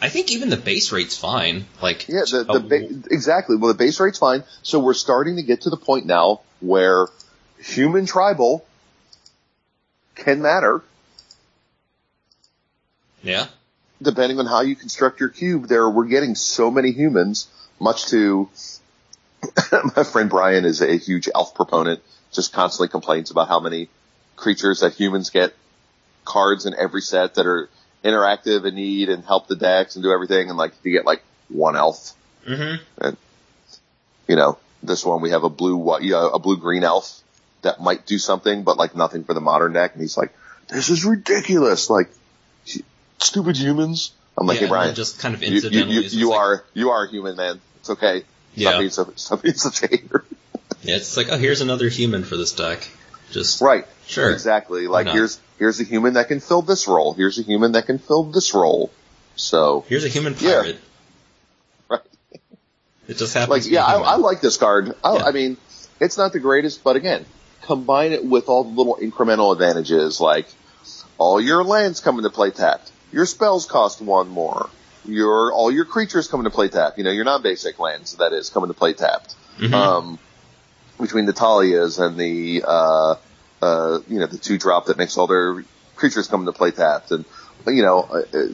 I 0.00 0.08
think 0.08 0.30
even 0.30 0.50
the 0.50 0.56
base 0.56 0.92
rate's 0.92 1.16
fine. 1.16 1.64
Like 1.80 2.08
yeah, 2.08 2.24
the, 2.30 2.44
the 2.44 2.60
ba- 2.60 3.14
exactly. 3.14 3.56
Well, 3.56 3.68
the 3.72 3.78
base 3.78 3.98
rate's 3.98 4.18
fine. 4.18 4.44
So 4.62 4.78
we're 4.80 4.94
starting 4.94 5.36
to 5.36 5.42
get 5.42 5.62
to 5.62 5.70
the 5.70 5.76
point 5.76 6.06
now 6.06 6.40
where 6.60 7.08
human 7.58 8.06
tribal 8.06 8.66
can 10.14 10.42
matter 10.42 10.82
yeah. 13.26 13.46
depending 14.00 14.38
on 14.38 14.46
how 14.46 14.60
you 14.60 14.76
construct 14.76 15.20
your 15.20 15.28
cube. 15.28 15.66
There, 15.66 15.88
we're 15.88 16.06
getting 16.06 16.34
so 16.34 16.70
many 16.70 16.92
humans. 16.92 17.48
Much 17.78 18.06
to 18.06 18.48
my 19.96 20.04
friend 20.04 20.30
Brian 20.30 20.64
is 20.64 20.80
a 20.80 20.96
huge 20.96 21.28
elf 21.34 21.54
proponent. 21.54 22.02
Just 22.32 22.52
constantly 22.52 22.88
complains 22.88 23.30
about 23.30 23.48
how 23.48 23.60
many 23.60 23.88
creatures 24.36 24.80
that 24.80 24.94
humans 24.94 25.30
get 25.30 25.54
cards 26.24 26.66
in 26.66 26.74
every 26.74 27.00
set 27.00 27.34
that 27.34 27.46
are 27.46 27.68
interactive 28.06 28.64
and 28.64 28.76
need 28.76 29.08
and 29.08 29.24
help 29.24 29.48
the 29.48 29.56
decks 29.56 29.96
and 29.96 30.02
do 30.02 30.10
everything. 30.12 30.48
And 30.48 30.56
like 30.56 30.72
you 30.82 30.92
get 30.92 31.04
like 31.04 31.22
one 31.48 31.76
elf, 31.76 32.14
hmm 32.46 32.76
you 34.28 34.34
know, 34.34 34.58
this 34.82 35.04
one 35.04 35.20
we 35.20 35.30
have 35.30 35.44
a 35.44 35.48
blue, 35.50 35.78
you 36.00 36.10
know, 36.12 36.30
a 36.30 36.38
blue 36.38 36.56
green 36.56 36.82
elf 36.84 37.20
that 37.62 37.80
might 37.80 38.06
do 38.06 38.18
something, 38.18 38.64
but 38.64 38.76
like 38.76 38.96
nothing 38.96 39.24
for 39.24 39.34
the 39.34 39.40
modern 39.40 39.72
deck. 39.72 39.92
And 39.92 40.00
he's 40.00 40.16
like, 40.16 40.34
this 40.68 40.88
is 40.90 41.04
ridiculous. 41.04 41.90
Like 41.90 42.10
stupid 43.18 43.56
humans. 43.56 44.12
I'm 44.38 44.46
like, 44.46 44.56
yeah, 44.60 44.66
hey 44.66 44.70
Brian, 44.70 44.94
just 44.94 45.18
kind 45.20 45.34
of 45.34 45.42
you, 45.42 45.48
you, 45.48 45.54
incidentally. 45.56 45.94
you, 45.94 46.00
it's 46.02 46.14
you 46.14 46.30
like- 46.30 46.38
are 46.38 46.64
you 46.74 46.90
are 46.90 47.04
a 47.04 47.10
human, 47.10 47.36
man. 47.36 47.60
It's 47.80 47.90
okay. 47.90 48.24
Yeah. 48.54 48.78
Being, 48.78 48.90
so, 48.90 49.12
stop 49.16 49.42
being 49.42 49.54
such 49.54 49.82
a 49.82 49.86
hater. 49.86 50.24
Yeah, 50.82 50.96
it's 50.96 51.16
like, 51.16 51.28
oh, 51.30 51.36
here's 51.36 51.60
another 51.60 51.88
human 51.88 52.24
for 52.24 52.36
this 52.36 52.52
deck. 52.52 52.88
Just 53.30 53.60
right. 53.60 53.86
sure. 54.06 54.30
Exactly. 54.32 54.86
Like 54.86 55.08
here's 55.08 55.38
here's 55.58 55.80
a 55.80 55.84
human 55.84 56.14
that 56.14 56.28
can 56.28 56.40
fill 56.40 56.62
this 56.62 56.86
role. 56.88 57.12
Here's 57.14 57.38
a 57.38 57.42
human 57.42 57.72
that 57.72 57.86
can 57.86 57.98
fill 57.98 58.24
this 58.24 58.54
role. 58.54 58.90
So 59.34 59.84
Here's 59.88 60.04
a 60.04 60.08
human 60.08 60.34
Yeah. 60.38 60.72
Right. 61.88 62.00
It 63.08 63.18
just 63.18 63.34
happens. 63.34 63.50
like 63.66 63.72
yeah, 63.72 63.84
I. 63.84 63.94
I 64.00 64.16
like 64.16 64.40
this 64.40 64.56
card. 64.56 64.94
I, 65.04 65.14
Yeah. 65.16 65.24
I 65.24 65.30
mean, 65.32 65.56
it's 66.00 66.16
not 66.18 66.32
the 66.32 66.40
greatest, 66.40 66.82
but 66.82 66.96
again, 66.96 67.24
combine 67.62 68.12
it 68.12 68.24
with 68.24 68.48
all 68.48 68.64
the 68.64 68.70
little 68.70 68.96
incremental 69.00 69.52
advantages, 69.52 70.20
like 70.20 70.46
all 71.18 71.40
your 71.40 71.62
lands 71.64 72.00
come 72.00 72.18
into 72.18 72.30
play 72.30 72.50
tapped. 72.50 72.90
Your 73.12 73.26
spells 73.26 73.66
cost 73.66 74.00
one 74.00 74.28
more. 74.28 74.68
your 75.04 75.52
all 75.52 75.70
your 75.70 75.84
creatures 75.84 76.26
come 76.26 76.40
into 76.40 76.50
play 76.50 76.68
tapped. 76.68 76.98
You 76.98 77.04
know, 77.04 77.12
your 77.12 77.24
non-basic 77.24 77.78
lands 77.78 78.16
that 78.16 78.32
is 78.32 78.50
come 78.50 78.64
into 78.64 78.74
play 78.74 78.92
tapped. 78.92 79.34
Mhm. 79.58 79.72
Um, 79.72 80.18
between 81.00 81.26
the 81.26 81.32
Talias 81.32 81.98
and 81.98 82.18
the 82.18 82.64
uh, 82.66 83.14
uh, 83.62 84.00
you 84.08 84.18
know 84.18 84.26
the 84.26 84.38
two 84.38 84.58
drop 84.58 84.86
that 84.86 84.98
makes 84.98 85.16
all 85.16 85.26
their 85.26 85.64
creatures 85.94 86.28
come 86.28 86.40
into 86.40 86.52
play 86.52 86.70
tapped, 86.70 87.10
and 87.10 87.24
you 87.66 87.82
know 87.82 88.00
uh, 88.00 88.22
uh, 88.36 88.46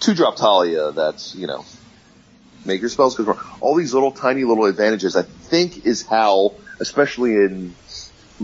two 0.00 0.14
drop 0.14 0.36
Talia 0.36 0.92
that's 0.92 1.34
you 1.34 1.46
know 1.46 1.64
make 2.64 2.80
your 2.80 2.90
spells 2.90 3.16
go 3.16 3.38
all 3.60 3.74
these 3.74 3.94
little 3.94 4.12
tiny 4.12 4.44
little 4.44 4.66
advantages. 4.66 5.16
I 5.16 5.22
think 5.22 5.86
is 5.86 6.06
how, 6.06 6.54
especially 6.80 7.34
in 7.34 7.74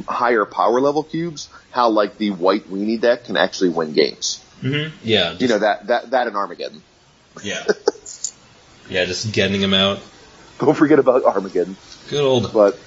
higher 0.07 0.45
power 0.45 0.81
level 0.81 1.03
cubes, 1.03 1.49
how 1.71 1.91
like 1.91 2.19
the 2.19 2.31
white 2.31 2.69
weenie 2.69 3.01
deck 3.01 3.25
can 3.25 3.37
actually 3.37 3.71
win 3.71 3.93
games. 3.93 4.45
Mm-hmm. 4.63 4.97
Yeah. 5.03 5.33
You 5.33 5.49
know 5.49 5.59
that 5.59 5.87
that 5.89 6.11
that 6.11 6.27
and 6.27 6.37
Armageddon. 6.37 6.83
Yeah. 7.43 7.65
yeah, 8.89 9.05
just 9.05 9.33
getting 9.33 9.61
them 9.61 9.75
out. 9.75 10.01
Don't 10.59 10.77
forget 10.77 10.99
about 10.99 11.25
Armageddon. 11.25 11.77
Good 12.09 12.21
old, 12.21 12.53
But 12.53 12.79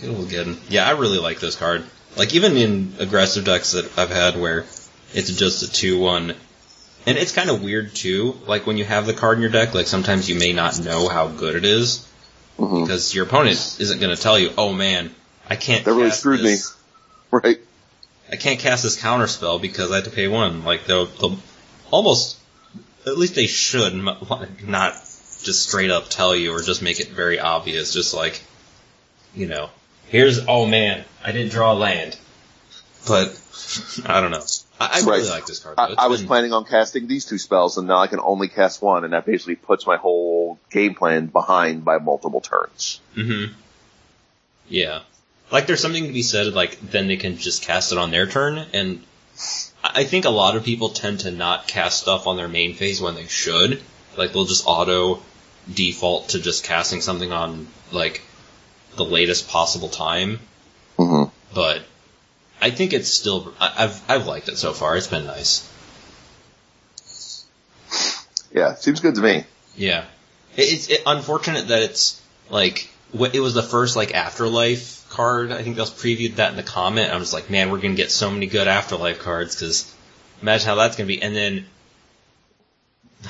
good 0.00 0.10
old 0.10 0.28
Geddon. 0.28 0.58
Yeah, 0.68 0.86
I 0.86 0.92
really 0.92 1.18
like 1.18 1.40
this 1.40 1.56
card. 1.56 1.84
Like 2.16 2.34
even 2.34 2.56
in 2.56 2.94
aggressive 2.98 3.44
decks 3.44 3.72
that 3.72 3.98
I've 3.98 4.10
had 4.10 4.40
where 4.40 4.64
it's 5.12 5.30
just 5.30 5.62
a 5.62 5.70
two 5.70 5.98
one, 5.98 6.34
and 7.06 7.18
it's 7.18 7.32
kind 7.32 7.50
of 7.50 7.62
weird 7.62 7.94
too. 7.94 8.36
Like 8.46 8.66
when 8.66 8.76
you 8.76 8.84
have 8.84 9.06
the 9.06 9.14
card 9.14 9.38
in 9.38 9.42
your 9.42 9.50
deck, 9.50 9.74
like 9.74 9.86
sometimes 9.86 10.28
you 10.28 10.36
may 10.36 10.52
not 10.52 10.78
know 10.84 11.08
how 11.08 11.28
good 11.28 11.56
it 11.56 11.64
is 11.64 12.08
mhm. 12.58 12.82
because 12.82 13.14
your 13.14 13.26
opponent 13.26 13.76
isn't 13.80 14.00
going 14.00 14.14
to 14.14 14.20
tell 14.20 14.38
you, 14.38 14.52
"Oh 14.56 14.72
man, 14.72 15.14
I 15.48 15.56
can't." 15.56 15.84
that 15.84 15.92
really 15.92 16.10
screwed 16.10 16.40
this. 16.40 16.70
me. 16.70 16.80
Right. 17.30 17.58
I 18.30 18.36
can't 18.36 18.60
cast 18.60 18.84
this 18.84 18.96
counter 18.96 19.26
spell 19.26 19.58
because 19.58 19.90
I 19.90 19.96
had 19.96 20.04
to 20.04 20.10
pay 20.10 20.28
one. 20.28 20.62
Like 20.64 20.86
they'll, 20.86 21.06
they'll 21.06 21.36
almost, 21.90 22.38
at 23.06 23.18
least 23.18 23.34
they 23.34 23.48
should 23.48 23.92
not 23.92 24.92
just 25.42 25.68
straight 25.68 25.90
up 25.90 26.08
tell 26.08 26.34
you 26.34 26.52
or 26.52 26.62
just 26.62 26.80
make 26.80 27.00
it 27.00 27.08
very 27.08 27.40
obvious. 27.40 27.92
Just 27.92 28.14
like, 28.14 28.40
you 29.34 29.48
know, 29.48 29.68
here's 30.14 30.46
oh 30.46 30.64
man, 30.66 31.04
I 31.24 31.32
didn't 31.32 31.50
draw 31.50 31.72
land, 31.72 32.16
but 33.08 33.38
I 34.06 34.20
don't 34.20 34.30
know. 34.30 34.44
I, 34.80 35.00
I 35.02 35.06
really 35.06 35.28
like 35.28 35.46
this 35.46 35.58
card. 35.58 35.74
I, 35.78 35.94
I 35.98 36.06
was 36.08 36.20
been- 36.20 36.28
planning 36.28 36.52
on 36.52 36.64
casting 36.64 37.06
these 37.08 37.24
two 37.24 37.38
spells, 37.38 37.78
and 37.78 37.88
now 37.88 37.98
I 37.98 38.06
can 38.06 38.20
only 38.20 38.48
cast 38.48 38.80
one, 38.80 39.02
and 39.04 39.12
that 39.12 39.26
basically 39.26 39.56
puts 39.56 39.86
my 39.86 39.96
whole 39.96 40.58
game 40.70 40.94
plan 40.94 41.26
behind 41.26 41.84
by 41.84 41.98
multiple 41.98 42.40
turns. 42.40 43.00
Mhm. 43.16 43.52
Yeah. 44.68 45.00
Like 45.50 45.66
there's 45.66 45.80
something 45.80 46.06
to 46.06 46.12
be 46.12 46.22
said, 46.22 46.52
like 46.54 46.80
then 46.80 47.06
they 47.08 47.16
can 47.16 47.36
just 47.36 47.62
cast 47.62 47.90
it 47.92 47.98
on 47.98 48.10
their 48.12 48.26
turn, 48.26 48.58
and 48.72 49.02
I 49.82 50.04
think 50.04 50.24
a 50.24 50.30
lot 50.30 50.56
of 50.56 50.64
people 50.64 50.90
tend 50.90 51.20
to 51.20 51.30
not 51.32 51.66
cast 51.66 52.00
stuff 52.00 52.26
on 52.28 52.36
their 52.36 52.48
main 52.48 52.74
phase 52.74 53.00
when 53.00 53.14
they 53.16 53.26
should. 53.26 53.82
Like 54.16 54.32
they'll 54.32 54.44
just 54.46 54.64
auto 54.66 55.20
default 55.72 56.30
to 56.30 56.40
just 56.40 56.62
casting 56.64 57.00
something 57.00 57.32
on 57.32 57.66
like 57.90 58.22
the 58.96 59.04
latest 59.04 59.48
possible 59.48 59.88
time. 59.88 60.40
Mm-hmm. 60.98 61.30
But 61.54 61.82
I 62.60 62.70
think 62.70 62.92
it's 62.92 63.08
still 63.08 63.54
I- 63.60 63.84
I've 63.84 64.10
I've 64.10 64.26
liked 64.26 64.48
it 64.48 64.56
so 64.58 64.72
far. 64.72 64.96
It's 64.96 65.06
been 65.06 65.26
nice. 65.26 65.68
Yeah, 68.52 68.74
seems 68.74 69.00
good 69.00 69.16
to 69.16 69.20
me. 69.20 69.44
Yeah, 69.76 70.04
it's 70.56 70.88
it, 70.88 71.02
unfortunate 71.06 71.68
that 71.68 71.82
it's 71.82 72.20
like 72.50 72.88
it 73.12 73.40
was 73.40 73.54
the 73.54 73.62
first 73.62 73.96
like 73.96 74.14
afterlife 74.14 75.06
card. 75.10 75.52
I 75.52 75.62
think 75.62 75.76
they 75.76 75.82
previewed 75.82 76.36
that 76.36 76.50
in 76.50 76.56
the 76.56 76.62
comment. 76.62 77.12
I'm 77.12 77.20
just 77.20 77.32
like, 77.32 77.50
man, 77.50 77.70
we're 77.70 77.80
gonna 77.80 77.94
get 77.94 78.10
so 78.10 78.30
many 78.30 78.46
good 78.46 78.68
afterlife 78.68 79.18
cards 79.18 79.54
because 79.54 79.92
imagine 80.42 80.66
how 80.66 80.76
that's 80.76 80.96
gonna 80.96 81.08
be. 81.08 81.20
And 81.20 81.34
then 81.34 81.66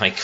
like, 0.00 0.18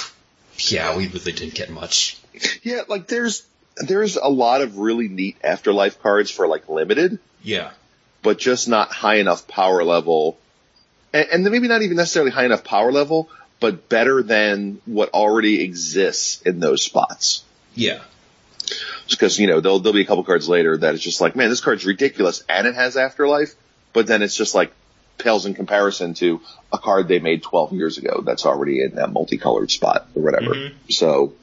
yeah, 0.58 0.96
we 0.96 1.08
really 1.08 1.32
didn't 1.32 1.54
get 1.54 1.70
much. 1.70 2.18
Yeah, 2.62 2.82
like 2.88 3.06
there's 3.06 3.46
there's 3.76 4.16
a 4.16 4.28
lot 4.28 4.60
of 4.60 4.78
really 4.78 5.08
neat 5.08 5.36
afterlife 5.42 6.00
cards 6.02 6.30
for 6.30 6.46
like 6.46 6.68
limited, 6.68 7.18
Yeah, 7.42 7.70
but 8.22 8.38
just 8.38 8.68
not 8.68 8.92
high 8.92 9.16
enough 9.16 9.46
power 9.48 9.82
level, 9.84 10.38
and, 11.12 11.26
and 11.32 11.44
maybe 11.44 11.68
not 11.68 11.82
even 11.82 11.96
necessarily 11.96 12.30
high 12.30 12.44
enough 12.44 12.64
power 12.64 12.92
level, 12.92 13.28
but 13.60 13.88
better 13.88 14.22
than 14.22 14.80
what 14.86 15.10
already 15.14 15.62
exists 15.62 16.42
in 16.42 16.60
those 16.60 16.82
spots. 16.82 17.44
yeah, 17.74 18.00
because 19.08 19.38
you 19.38 19.46
know 19.46 19.60
there'll 19.60 19.80
there'll 19.80 19.94
be 19.94 20.02
a 20.02 20.06
couple 20.06 20.24
cards 20.24 20.48
later 20.48 20.76
that 20.76 20.94
it's 20.94 21.02
just 21.02 21.20
like, 21.20 21.34
man, 21.36 21.48
this 21.48 21.60
card's 21.60 21.84
ridiculous 21.86 22.42
and 22.48 22.66
it 22.66 22.74
has 22.74 22.96
afterlife, 22.96 23.54
but 23.92 24.06
then 24.06 24.22
it's 24.22 24.36
just 24.36 24.54
like 24.54 24.72
pales 25.18 25.44
in 25.44 25.52
comparison 25.54 26.14
to 26.14 26.40
a 26.72 26.78
card 26.78 27.06
they 27.08 27.18
made 27.18 27.42
12 27.42 27.72
years 27.74 27.98
ago 27.98 28.22
that's 28.24 28.46
already 28.46 28.82
in 28.82 28.94
that 28.94 29.12
multicolored 29.12 29.70
spot 29.70 30.08
or 30.14 30.22
whatever. 30.22 30.54
Mhm. 30.54 30.72
So, 30.88 31.34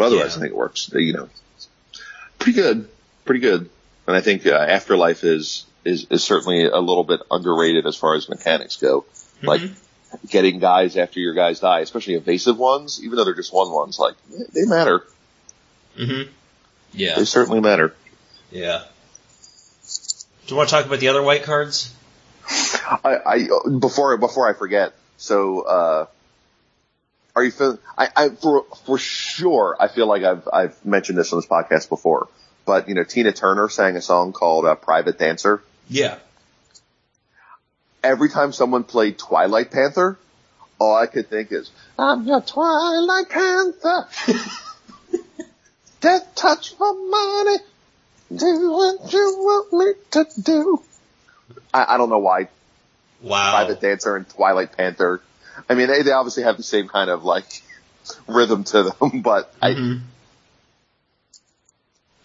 but 0.00 0.06
otherwise, 0.06 0.32
Yeah. 0.32 0.36
I 0.38 0.40
think 0.40 0.52
it 0.52 0.56
works. 0.56 0.90
You 0.92 1.12
know, 1.12 1.28
pretty 2.38 2.60
good, 2.60 2.88
pretty 3.24 3.40
good. 3.40 3.68
And 4.06 4.16
I 4.16 4.20
think 4.22 4.46
uh, 4.46 4.50
afterlife 4.54 5.22
is 5.24 5.64
is 5.84 6.06
is 6.10 6.24
certainly 6.24 6.64
a 6.66 6.78
little 6.78 7.04
bit 7.04 7.20
underrated 7.30 7.86
as 7.86 7.96
far 7.96 8.14
as 8.16 8.28
mechanics 8.28 8.76
go. 8.76 9.04
Like 9.42 9.60
Mhm. 9.60 9.74
getting 10.30 10.58
guys 10.58 10.96
after 10.96 11.20
your 11.20 11.34
guys 11.34 11.60
die, 11.60 11.80
especially 11.80 12.14
evasive 12.14 12.58
ones, 12.58 13.00
even 13.02 13.16
though 13.16 13.24
they're 13.24 13.34
just 13.34 13.52
one 13.52 13.70
ones, 13.70 13.98
like 13.98 14.14
they 14.54 14.64
matter. 14.66 15.04
Mm-hmm. 15.98 16.30
yeah, 16.92 17.14
They 17.16 17.24
certainly 17.24 17.60
matter. 17.60 17.94
yeah. 18.50 18.84
Do 20.46 20.54
you 20.54 20.56
want 20.56 20.68
to 20.68 20.74
talk 20.74 20.86
about 20.86 20.98
the 21.00 21.08
other 21.08 21.22
white 21.22 21.44
cards? 21.44 21.92
I, 22.48 23.18
I 23.24 23.48
before 23.78 24.16
before 24.16 24.48
I 24.48 24.52
forget. 24.54 24.92
So, 25.16 25.60
uh, 25.60 26.06
are 27.36 27.44
you 27.44 27.50
feeling? 27.50 27.78
I, 27.96 28.08
I 28.16 28.28
for 28.30 28.64
for 28.86 28.98
sure. 28.98 29.76
I 29.78 29.88
feel 29.88 30.06
like 30.06 30.22
I've 30.22 30.48
I've 30.52 30.84
mentioned 30.84 31.18
this 31.18 31.32
on 31.32 31.38
this 31.38 31.46
podcast 31.46 31.88
before. 31.88 32.28
But 32.66 32.88
you 32.88 32.94
know, 32.94 33.04
Tina 33.04 33.32
Turner 33.32 33.68
sang 33.68 33.96
a 33.96 34.02
song 34.02 34.32
called 34.32 34.64
uh, 34.64 34.74
"Private 34.74 35.18
Dancer." 35.18 35.62
Yeah, 35.88 36.18
Every 38.02 38.30
time 38.30 38.52
someone 38.52 38.84
played 38.84 39.18
Twilight 39.18 39.70
Panther, 39.70 40.18
all 40.78 40.96
I 40.96 41.06
could 41.06 41.28
think 41.28 41.52
is, 41.52 41.70
"I'm 41.98 42.26
your 42.26 42.40
Twilight 42.40 43.28
Panther." 43.28 44.08
Death 46.00 46.34
touch 46.34 46.74
for 46.76 46.94
money. 46.94 47.58
Do 48.34 48.70
what 48.70 49.12
you 49.12 49.34
want 49.38 49.72
me 49.72 49.92
to 50.12 50.26
do. 50.40 50.82
I, 51.74 51.94
I 51.94 51.96
don't 51.98 52.08
know 52.08 52.20
why 52.20 52.48
wow. 53.20 53.50
Private 53.50 53.82
Dancer 53.82 54.16
and 54.16 54.26
Twilight 54.26 54.74
Panther. 54.74 55.20
I 55.68 55.74
mean, 55.74 55.88
they, 55.88 56.02
they 56.02 56.12
obviously 56.12 56.42
have 56.44 56.56
the 56.56 56.62
same 56.62 56.88
kind 56.88 57.10
of 57.10 57.24
like 57.24 57.62
rhythm 58.26 58.64
to 58.64 58.82
them, 58.84 59.20
but 59.22 59.52
I, 59.60 59.70
Mhm. 59.72 60.00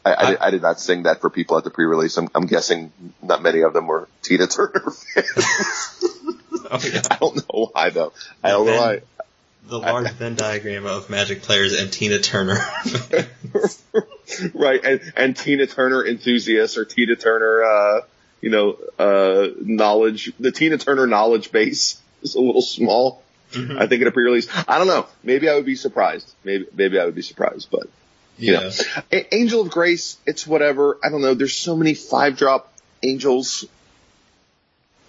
I, 0.08 0.14
I, 0.14 0.30
did, 0.30 0.40
I 0.40 0.52
did 0.52 0.62
not 0.62 0.80
sing 0.80 1.04
that 1.04 1.20
for 1.20 1.32
people 1.32 1.58
at 1.58 1.64
the 1.64 1.72
pre-release. 1.72 2.16
I'm, 2.18 2.30
I'm 2.36 2.46
guessing 2.46 2.92
not 3.24 3.42
many 3.42 3.62
of 3.62 3.74
them 3.74 3.88
were 3.88 4.08
Tina 4.22 4.46
Turner 4.46 4.82
fans. 4.92 6.04
Oh, 6.70 6.80
yeah. 6.84 7.02
I 7.10 7.16
don't 7.20 7.36
know 7.38 7.70
why 7.74 7.90
though. 7.90 8.14
I 8.44 8.50
don't 8.52 8.66
know 8.68 8.78
why. 8.78 9.02
The 9.68 9.80
large 9.80 10.12
Venn 10.12 10.36
diagram 10.36 10.86
of 10.86 11.10
Magic 11.10 11.42
players 11.42 11.74
and 11.74 11.92
Tina 11.92 12.20
Turner. 12.20 12.60
right, 14.54 14.84
and, 14.86 15.14
and 15.16 15.36
Tina 15.36 15.66
Turner 15.66 16.06
enthusiasts 16.06 16.78
or 16.78 16.86
Tina 16.86 17.16
Turner, 17.16 17.64
uh, 17.64 18.02
you 18.42 18.52
know, 18.52 18.78
uh, 19.00 19.48
knowledge, 19.60 20.32
the 20.40 20.52
Tina 20.52 20.78
Turner 20.78 21.08
knowledge 21.08 21.52
base 21.52 22.00
is 22.22 22.36
a 22.36 22.40
little 22.42 22.62
small. 22.62 23.24
Mhm. 23.54 23.80
I 23.80 23.88
think 23.88 24.02
at 24.02 24.08
a 24.08 24.12
pre-release. 24.12 24.48
I 24.68 24.78
don't 24.78 24.88
know. 24.88 25.08
Maybe 25.24 25.50
I 25.50 25.56
would 25.56 25.66
be 25.66 25.76
surprised. 25.76 26.32
Maybe, 26.44 26.66
maybe 26.74 27.00
I 27.00 27.06
would 27.06 27.16
be 27.16 27.22
surprised, 27.22 27.70
but 27.72 27.88
you 28.38 28.54
yeah. 28.54 28.60
know, 28.60 28.72
A- 29.12 29.36
Angel 29.36 29.62
of 29.62 29.70
Grace, 29.70 30.18
it's 30.26 30.46
whatever. 30.46 30.98
I 31.04 31.10
don't 31.10 31.22
know. 31.22 31.34
There's 31.34 31.56
so 31.56 31.76
many 31.76 31.94
five 31.94 32.38
drop 32.38 32.72
angels. 33.04 33.66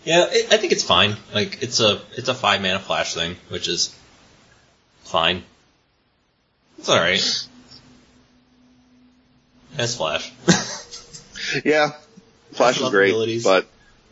Yeah, 0.05 0.27
it, 0.31 0.53
I 0.53 0.57
think 0.59 0.73
it's 0.73 0.85
fine. 0.85 1.17
Like 1.35 1.63
it's 1.63 1.81
a 1.81 2.01
it's 2.17 2.29
a 2.29 2.35
five 2.35 2.63
mana 2.63 2.79
flash 2.79 3.15
thing, 3.15 3.37
which 3.49 3.67
is 3.67 3.95
fine. 5.03 5.43
It's 6.79 6.89
all 6.89 6.99
right. 7.01 7.47
That's 9.77 9.97
flash. 9.97 10.33
Yeah, 11.65 11.93
Flash 12.53 12.81
is 12.81 12.91
great, 12.91 13.45
but 13.45 13.67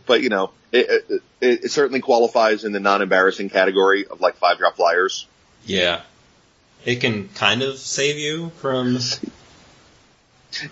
but 0.07 0.23
you 0.23 0.29
know, 0.29 0.51
it, 0.75 1.05
it, 1.09 1.23
it, 1.41 1.71
certainly 1.71 2.01
qualifies 2.01 2.65
in 2.65 2.73
the 2.73 2.81
non-embarrassing 2.81 3.51
category 3.51 4.07
of 4.07 4.21
like 4.21 4.37
five 4.37 4.59
drop 4.59 4.77
flyers. 4.77 5.27
yeah, 5.65 6.03
it 6.85 6.97
can 6.97 7.29
kind 7.31 7.63
of 7.63 7.79
save 7.79 8.19
you 8.19 8.51
from. 8.61 8.99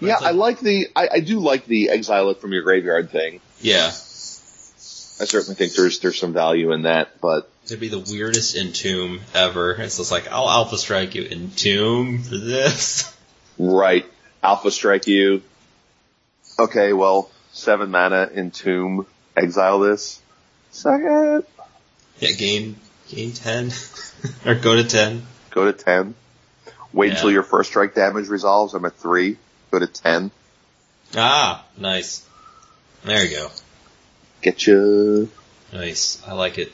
Yeah, 0.01 0.19
I 0.21 0.31
like 0.31 0.61
the, 0.61 0.91
I, 0.95 1.09
I 1.15 1.19
do 1.19 1.41
like 1.41 1.67
the 1.67 1.91
exile 1.91 2.31
it 2.31 2.41
from 2.41 2.53
your 2.53 2.63
graveyard 2.63 3.11
thing. 3.11 3.41
Yeah, 3.61 3.87
I 3.87 3.91
certainly 5.25 5.57
think 5.57 5.73
there's 5.73 5.99
there's 5.99 6.21
some 6.21 6.33
value 6.33 6.71
in 6.71 6.83
that, 6.83 7.21
but 7.21 7.51
it'd 7.65 7.81
be 7.81 7.89
the 7.89 7.99
weirdest 7.99 8.57
entomb 8.57 9.21
ever. 9.35 9.73
It's 9.73 9.97
just 9.97 10.13
like 10.13 10.31
I'll 10.31 10.49
alpha 10.49 10.79
strike 10.79 11.17
you 11.17 11.25
entomb 11.25 12.23
for 12.23 12.37
this. 12.37 13.13
right, 13.59 14.07
Alpha 14.43 14.71
Strike 14.71 15.07
you. 15.07 15.43
Okay, 16.59 16.93
well, 16.93 17.31
seven 17.53 17.91
mana 17.91 18.29
in 18.33 18.51
Tomb, 18.51 19.07
exile 19.37 19.79
this. 19.81 20.21
Second. 20.71 21.45
Yeah, 22.19 22.33
gain 22.33 22.77
gain 23.09 23.33
ten 23.33 23.71
or 24.47 24.55
go 24.55 24.77
to 24.77 24.85
ten. 24.85 25.23
Go 25.51 25.65
to 25.71 25.73
ten. 25.73 26.15
Wait 26.93 27.09
Yeah. 27.09 27.15
until 27.15 27.31
your 27.31 27.43
first 27.43 27.71
strike 27.71 27.95
damage 27.95 28.29
resolves. 28.29 28.75
I'm 28.75 28.85
at 28.85 28.97
three. 28.97 29.37
Go 29.71 29.79
to 29.79 29.87
ten. 29.87 30.31
Ah, 31.17 31.65
nice. 31.77 32.27
There 33.05 33.25
you 33.25 33.37
go. 33.37 33.49
Get 34.41 34.67
you. 34.67 35.29
Nice. 35.73 36.23
I 36.27 36.35
like 36.35 36.59
it. 36.59 36.73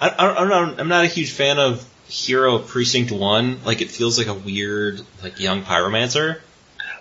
I, 0.00 0.08
I, 0.10 0.36
I'm 0.42 0.48
not. 0.48 0.80
I'm 0.80 0.88
not 0.88 1.04
a 1.04 1.08
huge 1.08 1.30
fan 1.32 1.58
of 1.58 1.84
Hero 2.08 2.58
Precinct 2.58 3.10
One. 3.10 3.64
Like 3.64 3.80
it 3.80 3.90
feels 3.90 4.18
like 4.18 4.26
a 4.26 4.34
weird, 4.34 5.00
like 5.22 5.40
young 5.40 5.62
pyromancer. 5.62 6.40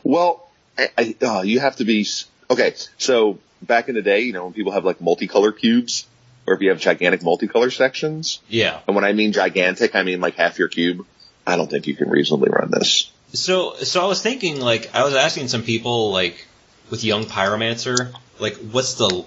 Well, 0.03 0.47
I, 0.77 0.89
I, 0.97 1.15
uh, 1.25 1.41
you 1.41 1.59
have 1.59 1.77
to 1.77 1.85
be 1.85 2.07
okay. 2.49 2.73
So 2.97 3.39
back 3.61 3.89
in 3.89 3.95
the 3.95 4.01
day, 4.01 4.21
you 4.21 4.33
know, 4.33 4.45
when 4.45 4.53
people 4.53 4.71
have 4.71 4.85
like 4.85 4.99
multicolor 4.99 5.55
cubes, 5.57 6.05
or 6.47 6.53
if 6.53 6.61
you 6.61 6.69
have 6.69 6.79
gigantic 6.79 7.21
multicolor 7.21 7.71
sections, 7.71 8.39
Yeah. 8.49 8.79
and 8.87 8.95
when 8.95 9.05
I 9.05 9.13
mean 9.13 9.31
gigantic, 9.31 9.95
I 9.95 10.03
mean 10.03 10.21
like 10.21 10.35
half 10.35 10.59
your 10.59 10.67
cube. 10.67 11.05
I 11.47 11.57
don't 11.57 11.69
think 11.69 11.87
you 11.87 11.95
can 11.95 12.09
reasonably 12.09 12.49
run 12.49 12.71
this. 12.71 13.11
So, 13.33 13.75
so 13.75 14.01
I 14.03 14.07
was 14.07 14.21
thinking, 14.21 14.59
like, 14.61 14.95
I 14.95 15.03
was 15.03 15.13
asking 15.13 15.47
some 15.49 15.63
people, 15.63 16.11
like, 16.11 16.47
with 16.89 17.03
young 17.03 17.25
pyromancer, 17.25 18.13
like, 18.39 18.55
what's 18.57 18.95
the, 18.95 19.25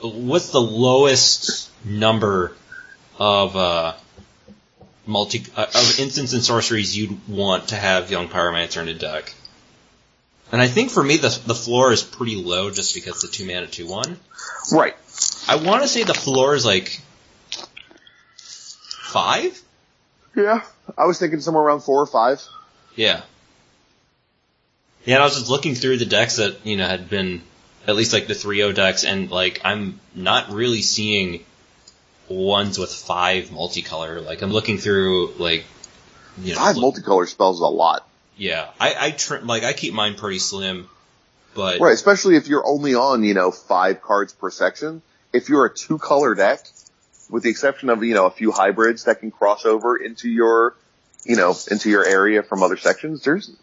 what's 0.00 0.50
the 0.50 0.60
lowest 0.60 1.70
number 1.84 2.52
of, 3.18 3.56
uh, 3.56 3.92
multi, 5.06 5.44
uh, 5.56 5.66
of 5.66 6.00
instants 6.00 6.32
and 6.32 6.42
sorceries 6.42 6.96
you'd 6.96 7.28
want 7.28 7.68
to 7.68 7.76
have 7.76 8.10
young 8.10 8.28
pyromancer 8.28 8.82
in 8.82 8.88
a 8.88 8.94
deck? 8.94 9.34
And 10.52 10.60
I 10.60 10.66
think 10.66 10.90
for 10.90 11.02
me, 11.02 11.16
the, 11.16 11.28
the 11.46 11.54
floor 11.54 11.92
is 11.92 12.02
pretty 12.02 12.36
low 12.36 12.70
just 12.70 12.94
because 12.94 13.22
the 13.22 13.28
two 13.28 13.46
mana, 13.46 13.66
two 13.66 13.86
one. 13.86 14.18
Right. 14.72 14.96
I 15.48 15.56
want 15.56 15.82
to 15.82 15.88
say 15.88 16.02
the 16.02 16.14
floor 16.14 16.54
is 16.54 16.64
like, 16.64 17.00
five? 19.10 19.60
Yeah. 20.34 20.62
I 20.98 21.04
was 21.04 21.18
thinking 21.18 21.40
somewhere 21.40 21.64
around 21.64 21.80
four 21.80 22.00
or 22.00 22.06
five. 22.06 22.42
Yeah. 22.96 23.22
Yeah, 25.04 25.16
and 25.16 25.22
I 25.22 25.26
was 25.26 25.38
just 25.38 25.50
looking 25.50 25.74
through 25.74 25.98
the 25.98 26.06
decks 26.06 26.36
that, 26.36 26.66
you 26.66 26.76
know, 26.76 26.86
had 26.86 27.08
been, 27.08 27.42
at 27.86 27.96
least 27.96 28.12
like 28.12 28.26
the 28.26 28.34
3-0 28.34 28.74
decks, 28.74 29.04
and 29.04 29.30
like, 29.30 29.60
I'm 29.64 29.98
not 30.14 30.50
really 30.50 30.82
seeing 30.82 31.44
ones 32.28 32.78
with 32.78 32.92
five 32.92 33.46
multicolor. 33.46 34.24
Like, 34.24 34.42
I'm 34.42 34.50
looking 34.50 34.78
through, 34.78 35.32
like, 35.38 35.64
you 36.40 36.54
know, 36.54 36.60
Five 36.60 36.76
multicolor 36.76 37.26
spells 37.26 37.60
a 37.60 37.66
lot. 37.66 38.06
Yeah, 38.40 38.70
I, 38.80 38.94
I 38.98 39.10
trim, 39.10 39.46
like, 39.46 39.64
I 39.64 39.74
keep 39.74 39.92
mine 39.92 40.14
pretty 40.14 40.38
slim, 40.38 40.88
but, 41.54 41.78
Right, 41.78 41.92
especially 41.92 42.36
if 42.36 42.48
you're 42.48 42.66
only 42.66 42.94
on, 42.94 43.22
you 43.22 43.34
know, 43.34 43.50
five 43.50 44.00
cards 44.00 44.32
per 44.32 44.50
section. 44.50 45.02
If 45.30 45.50
you're 45.50 45.66
a 45.66 45.74
two 45.74 45.98
color 45.98 46.34
deck, 46.34 46.60
with 47.28 47.42
the 47.42 47.50
exception 47.50 47.90
of, 47.90 48.02
you 48.02 48.14
know, 48.14 48.24
a 48.24 48.30
few 48.30 48.50
hybrids 48.50 49.04
that 49.04 49.20
can 49.20 49.30
cross 49.30 49.66
over 49.66 49.94
into 49.94 50.30
your, 50.30 50.74
you 51.24 51.36
know, 51.36 51.54
into 51.70 51.90
your 51.90 52.02
area 52.02 52.42
from 52.42 52.62
other 52.62 52.78
sections, 52.78 53.22
there's, 53.24 53.54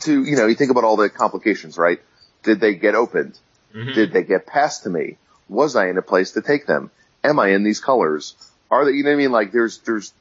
to, 0.00 0.24
you 0.24 0.34
know, 0.34 0.46
you 0.46 0.56
think 0.56 0.72
about 0.72 0.82
all 0.82 0.96
the 0.96 1.08
complications, 1.08 1.78
right? 1.78 2.00
Did 2.42 2.58
they 2.58 2.74
get 2.74 2.96
opened? 2.96 3.38
Mhm. 3.72 3.94
Did 3.94 4.12
they 4.12 4.24
get 4.24 4.44
passed 4.44 4.82
to 4.82 4.90
me? 4.90 5.18
Was 5.48 5.76
I 5.76 5.88
in 5.88 5.98
a 5.98 6.02
place 6.02 6.32
to 6.32 6.42
take 6.42 6.66
them? 6.66 6.90
Am 7.22 7.38
I 7.38 7.50
in 7.50 7.62
these 7.62 7.78
colors? 7.78 8.34
Are 8.72 8.84
they, 8.84 8.90
you 8.90 9.04
know 9.04 9.10
what 9.10 9.14
I 9.14 9.18
mean? 9.18 9.30
Like 9.30 9.52
there's, 9.52 9.78
there's 9.78 10.12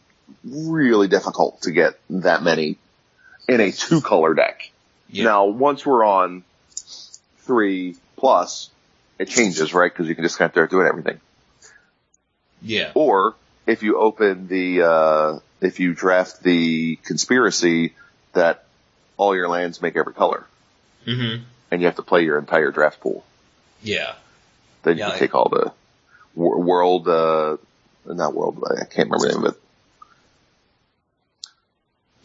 really 0.44 1.08
difficult 1.08 1.64
to 1.64 1.72
get 1.72 2.00
that 2.12 2.44
many 2.44 2.78
in 3.48 3.60
a 3.62 3.72
two 3.72 4.02
color 4.02 4.34
deck. 4.34 4.70
yeah, 5.10 5.26
Now, 5.26 5.46
once 5.46 5.86
we're 5.86 6.04
on 6.06 6.44
three 7.40 7.96
plus, 8.18 8.70
it 9.20 9.26
changes, 9.30 9.74
right? 9.74 9.92
Because 9.92 10.08
you 10.08 10.16
can 10.16 10.24
just 10.24 10.38
kind 10.38 10.50
of 10.50 10.54
start 10.54 10.70
doing 10.72 10.88
everything. 10.88 11.20
yeah, 12.62 12.92
Or 12.96 13.36
if 13.68 13.84
you 13.84 13.98
open 13.98 14.48
the, 14.48 14.82
uh, 14.84 15.40
if 15.62 15.80
you 15.80 15.94
draft 15.94 16.42
the 16.44 16.98
conspiracy 17.04 17.94
that 18.34 18.66
all 19.18 19.36
your 19.36 19.48
lands 19.50 19.82
make 19.82 19.96
every 19.96 20.14
color, 20.14 20.46
hmm 21.06 21.38
and 21.72 21.80
you 21.82 21.88
have 21.88 21.96
to 21.96 22.02
play 22.04 22.24
your 22.26 22.38
entire 22.38 22.70
draft 22.72 23.00
pool, 23.00 23.24
yeah, 23.82 24.16
then 24.84 24.96
you 24.98 25.00
Yeah, 25.00 25.06
can 25.06 25.12
like- 25.14 25.20
take 25.20 25.36
all 25.36 25.50
the 25.50 25.72
wor- 26.36 26.60
world, 26.60 27.08
uh, 27.08 27.58
not 28.06 28.34
world, 28.34 28.62
I 28.70 28.86
can't 28.86 29.10
remember 29.10 29.28
the 29.28 29.34
name 29.36 29.46
of 29.46 29.54
it. 29.56 29.62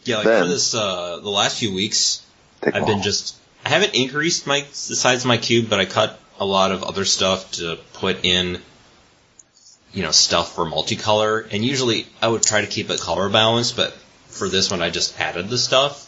Yeah, 0.07 0.17
like 0.17 0.25
Then- 0.25 0.43
for 0.43 0.49
this, 0.49 0.73
uh, 0.73 1.19
the 1.21 1.29
last 1.29 1.59
few 1.59 1.73
weeks, 1.73 2.21
I've 2.63 2.85
been 2.85 3.03
just 3.03 3.35
I 3.65 3.69
haven't 3.69 3.95
increased 3.95 4.47
my 4.47 4.61
the 4.61 4.95
size 4.95 5.21
of 5.21 5.27
my 5.27 5.37
cube, 5.37 5.69
but 5.69 5.79
I 5.79 5.85
cut 5.85 6.19
a 6.39 6.45
lot 6.45 6.71
of 6.71 6.83
other 6.83 7.05
stuff 7.05 7.51
to 7.53 7.77
put 7.93 8.23
in 8.23 8.61
you 9.93 10.03
know 10.03 10.11
stuff 10.11 10.55
for 10.55 10.65
multicolor. 10.65 11.47
And 11.51 11.63
usually 11.63 12.07
I 12.21 12.27
would 12.27 12.43
try 12.43 12.61
to 12.61 12.67
keep 12.67 12.89
it 12.89 12.99
color 12.99 13.29
balanced, 13.29 13.75
but 13.75 13.93
for 14.27 14.49
this 14.49 14.71
one 14.71 14.81
I 14.81 14.89
just 14.89 15.19
added 15.19 15.49
the 15.49 15.57
stuff 15.57 16.07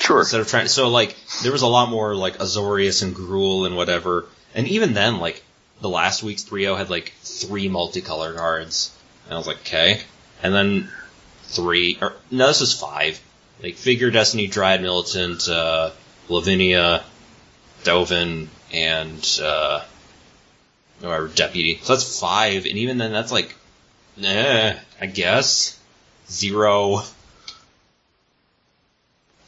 sure. 0.00 0.20
instead 0.20 0.40
of 0.40 0.48
trying. 0.48 0.68
So 0.68 0.88
like 0.88 1.16
there 1.42 1.52
was 1.52 1.62
a 1.62 1.66
lot 1.66 1.90
more 1.90 2.14
like 2.14 2.38
Azorius 2.38 3.02
and 3.02 3.14
Gruul 3.14 3.66
and 3.66 3.76
whatever. 3.76 4.26
And 4.54 4.68
even 4.68 4.94
then, 4.94 5.18
like 5.18 5.42
the 5.80 5.88
last 5.88 6.22
week's 6.22 6.44
3-0 6.44 6.76
had 6.76 6.90
like 6.90 7.12
three 7.22 7.68
multicolor 7.68 8.36
cards, 8.36 8.96
and 9.26 9.34
I 9.34 9.36
was 9.36 9.46
like, 9.46 9.58
okay. 9.58 10.00
And 10.42 10.54
then 10.54 10.88
three, 11.44 11.98
or 12.00 12.14
no, 12.30 12.46
this 12.46 12.60
is 12.60 12.72
five. 12.72 13.20
Like 13.62 13.76
Figure 13.76 14.10
Destiny, 14.10 14.46
Dryad 14.46 14.82
Militant, 14.82 15.48
uh, 15.48 15.90
Lavinia, 16.28 17.04
Dovin, 17.84 18.48
and 18.72 19.40
uh, 19.42 19.84
or 21.02 21.28
Deputy. 21.28 21.78
So 21.82 21.94
that's 21.94 22.18
five, 22.18 22.66
and 22.66 22.78
even 22.78 22.98
then, 22.98 23.12
that's 23.12 23.32
like, 23.32 23.54
eh, 24.22 24.76
I 25.00 25.06
guess 25.06 25.78
zero, 26.28 27.02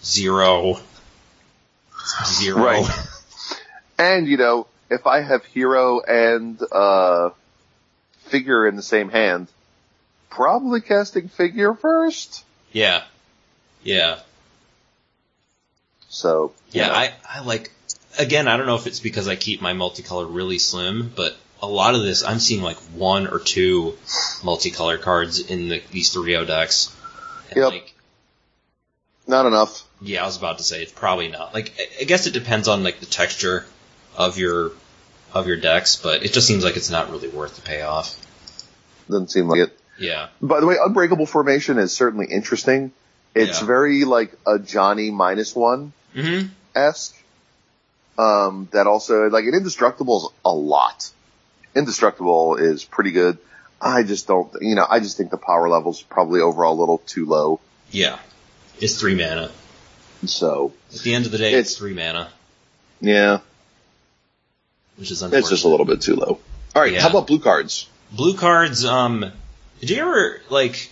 zero, 0.02 0.78
zero. 2.26 2.62
Right. 2.62 2.90
And 3.98 4.26
you 4.26 4.36
know, 4.36 4.66
if 4.90 5.06
I 5.06 5.22
have 5.22 5.44
hero 5.46 6.00
and 6.00 6.60
uh 6.70 7.30
figure 8.26 8.66
in 8.66 8.76
the 8.76 8.82
same 8.82 9.08
hand, 9.08 9.48
probably 10.30 10.80
casting 10.80 11.28
figure 11.28 11.74
first. 11.74 12.44
Yeah, 12.72 13.04
yeah. 13.86 14.18
So 16.08 16.52
Yeah, 16.72 16.88
know. 16.88 16.94
I, 16.94 17.12
I 17.28 17.40
like, 17.40 17.70
again, 18.18 18.48
I 18.48 18.56
don't 18.56 18.66
know 18.66 18.76
if 18.76 18.86
it's 18.86 19.00
because 19.00 19.28
I 19.28 19.36
keep 19.36 19.60
my 19.60 19.72
multicolor 19.72 20.26
really 20.32 20.58
slim, 20.58 21.12
but 21.14 21.36
a 21.62 21.66
lot 21.66 21.94
of 21.94 22.02
this, 22.02 22.24
I'm 22.24 22.38
seeing 22.38 22.62
like 22.62 22.76
one 22.94 23.26
or 23.26 23.38
two 23.38 23.96
multicolor 24.42 25.00
cards 25.00 25.38
in 25.40 25.68
the, 25.68 25.82
these 25.90 26.14
3-0 26.14 26.46
decks. 26.46 26.94
And 27.50 27.56
Yep. 27.58 27.70
like, 27.72 27.94
not 29.26 29.46
enough. 29.46 29.84
yeah, 30.00 30.22
I 30.22 30.26
was 30.26 30.36
about 30.36 30.58
to 30.58 30.64
say, 30.64 30.82
it's 30.82 30.92
probably 30.92 31.28
not. 31.28 31.52
Like, 31.54 31.72
I- 31.78 32.02
I 32.02 32.04
guess 32.04 32.26
it 32.26 32.32
depends 32.32 32.68
on 32.68 32.82
like 32.84 33.00
the 33.00 33.06
texture 33.06 33.66
of 34.16 34.38
your, 34.38 34.72
of 35.34 35.46
your 35.46 35.56
decks, 35.56 35.96
but 35.96 36.24
it 36.24 36.32
just 36.32 36.46
seems 36.46 36.64
like 36.64 36.76
it's 36.76 36.90
not 36.90 37.10
really 37.10 37.28
worth 37.28 37.56
the 37.56 37.62
payoff. 37.62 38.16
Doesn't 39.08 39.30
seem 39.30 39.48
like 39.48 39.60
it. 39.60 39.78
Yeah. 39.98 40.28
By 40.42 40.60
the 40.60 40.66
way, 40.66 40.76
unbreakable 40.82 41.26
formation 41.26 41.78
is 41.78 41.92
certainly 41.92 42.26
interesting. 42.26 42.92
It's 43.36 43.60
Yeah. 43.60 43.66
very 43.66 44.04
like 44.04 44.32
a 44.46 44.58
Johnny 44.58 45.10
minus 45.10 45.54
one 45.54 45.92
Mm-hmm. 46.14 46.48
esque. 46.74 47.14
Um, 48.18 48.68
that 48.72 48.86
also 48.86 49.28
like 49.28 49.44
an 49.44 49.54
indestructible 49.54 50.16
is 50.28 50.32
a 50.46 50.52
lot. 50.52 51.10
Indestructible 51.74 52.56
is 52.56 52.82
pretty 52.84 53.10
good. 53.12 53.36
I 53.80 54.02
just 54.04 54.26
don't, 54.26 54.50
you 54.62 54.74
know, 54.74 54.86
I 54.88 55.00
just 55.00 55.18
think 55.18 55.30
the 55.30 55.36
power 55.36 55.68
level's 55.68 56.00
probably 56.00 56.40
overall 56.40 56.78
a 56.78 56.80
little 56.80 56.98
too 57.06 57.26
low. 57.26 57.60
Yeah. 57.90 58.18
It's 58.80 58.98
three 58.98 59.14
mana. 59.14 59.50
So 60.24 60.72
At 60.94 61.00
the 61.00 61.14
end 61.14 61.26
of 61.26 61.32
the 61.32 61.36
day, 61.38 61.52
it's, 61.52 61.72
It's- 61.72 61.76
three 61.76 61.92
mana, 61.92 62.30
yeah, 63.02 63.40
which 64.96 65.10
is 65.10 65.20
unfortunate. 65.20 65.40
it's 65.40 65.50
just 65.50 65.64
a 65.64 65.68
little 65.68 65.84
bit 65.84 66.00
too 66.00 66.16
low. 66.16 66.38
All 66.74 66.82
right, 66.82 66.92
Yeah. 66.94 67.02
how 67.02 67.10
about 67.10 67.26
blue 67.26 67.38
cards? 67.38 67.86
Blue 68.12 68.34
cards, 68.34 68.84
um, 68.86 69.30
did 69.80 69.90
you 69.90 69.98
ever, 70.00 70.40
like, 70.48 70.90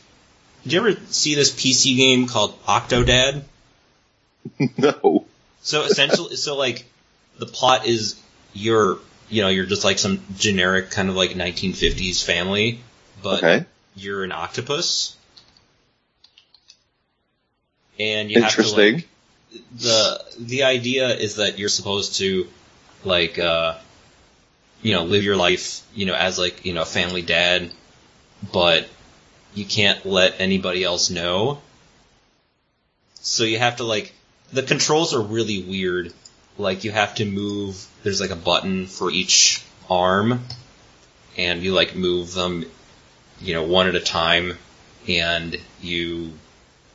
did 0.64 0.72
you 0.72 0.80
ever 0.80 0.96
see 1.10 1.34
this 1.34 1.50
PC 1.52 1.96
game 1.96 2.26
called 2.26 2.60
Octodad? 2.64 3.42
no. 4.78 5.26
So 5.62 5.82
essentially, 5.82 6.36
so 6.36 6.56
like, 6.56 6.84
the 7.38 7.46
plot 7.46 7.86
is 7.86 8.20
you're, 8.54 8.98
you 9.28 9.42
know, 9.42 9.48
you're 9.48 9.66
just 9.66 9.84
like 9.84 9.98
some 9.98 10.22
generic 10.36 10.90
kind 10.90 11.08
of 11.10 11.16
like 11.16 11.30
1950s 11.30 12.24
family, 12.24 12.80
but 13.22 13.38
Okay. 13.44 13.64
you're 13.94 14.24
an 14.24 14.32
octopus. 14.32 15.16
And 17.98 18.30
you 18.30 18.40
have 18.40 18.52
to 18.52 18.58
Interesting. 18.58 18.94
like, 18.94 19.08
the, 19.78 20.24
the 20.38 20.62
idea 20.64 21.14
is 21.14 21.36
that 21.36 21.58
you're 21.58 21.68
supposed 21.68 22.16
to, 22.16 22.48
like, 23.04 23.38
uh, 23.38 23.76
you 24.82 24.92
know, 24.94 25.04
live 25.04 25.22
your 25.24 25.36
life, 25.36 25.82
you 25.94 26.06
know, 26.06 26.14
as 26.14 26.38
like, 26.38 26.64
you 26.64 26.72
know, 26.72 26.82
a 26.82 26.86
family 26.86 27.22
dad, 27.22 27.70
but 28.52 28.88
you 29.54 29.64
can't 29.64 30.04
let 30.04 30.40
anybody 30.40 30.84
else 30.84 31.10
know. 31.10 31.60
So 33.20 33.44
you 33.44 33.58
have 33.58 33.76
to 33.76 33.84
like, 33.84 34.12
the 34.52 34.62
controls 34.62 35.14
are 35.14 35.22
really 35.22 35.62
weird. 35.62 36.12
Like 36.58 36.84
you 36.84 36.92
have 36.92 37.14
to 37.16 37.24
move, 37.24 37.86
there's 38.02 38.20
like 38.20 38.30
a 38.30 38.36
button 38.36 38.86
for 38.86 39.10
each 39.10 39.64
arm, 39.90 40.40
and 41.36 41.62
you 41.62 41.72
like 41.72 41.96
move 41.96 42.32
them 42.34 42.64
you 43.40 43.54
know, 43.54 43.62
one 43.64 43.86
at 43.86 43.94
a 43.94 44.00
time, 44.00 44.56
and 45.08 45.56
you, 45.80 46.32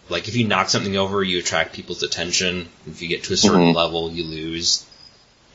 like, 0.10 0.28
if 0.28 0.36
you 0.36 0.48
knock 0.48 0.69
something 0.69 0.95
over, 0.98 1.24
you 1.24 1.39
attract 1.39 1.74
people's 1.74 2.04
attention. 2.04 2.67
If 2.88 3.02
you 3.02 3.08
get 3.08 3.26
to 3.26 3.34
a 3.34 3.38
certain 3.38 3.74
Mhm. 3.74 3.76
level, 3.76 4.12
you 4.12 4.24
lose. 4.24 4.86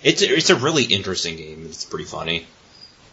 It's 0.03 0.23
a, 0.23 0.33
it's 0.37 0.51
a 0.51 0.57
really 0.57 0.85
interesting 0.85 1.37
game. 1.37 1.67
It's 1.67 1.85
pretty 1.85 2.05
funny. 2.05 2.47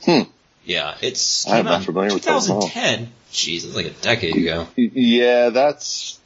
Hmm. 0.06 0.22
Yeah, 0.66 0.96
it's 1.02 1.48
I'm 1.48 1.66
not 1.66 1.84
familiar 1.84 2.14
with 2.14 2.24
that 2.24 2.42
2010. 2.44 3.12
Jeez, 3.32 3.66
it's 3.66 3.76
like 3.76 3.86
a 3.86 3.92
decade 3.92 4.36
ago. 4.36 4.68
Yeah, 4.76 5.50
that's 5.50 6.20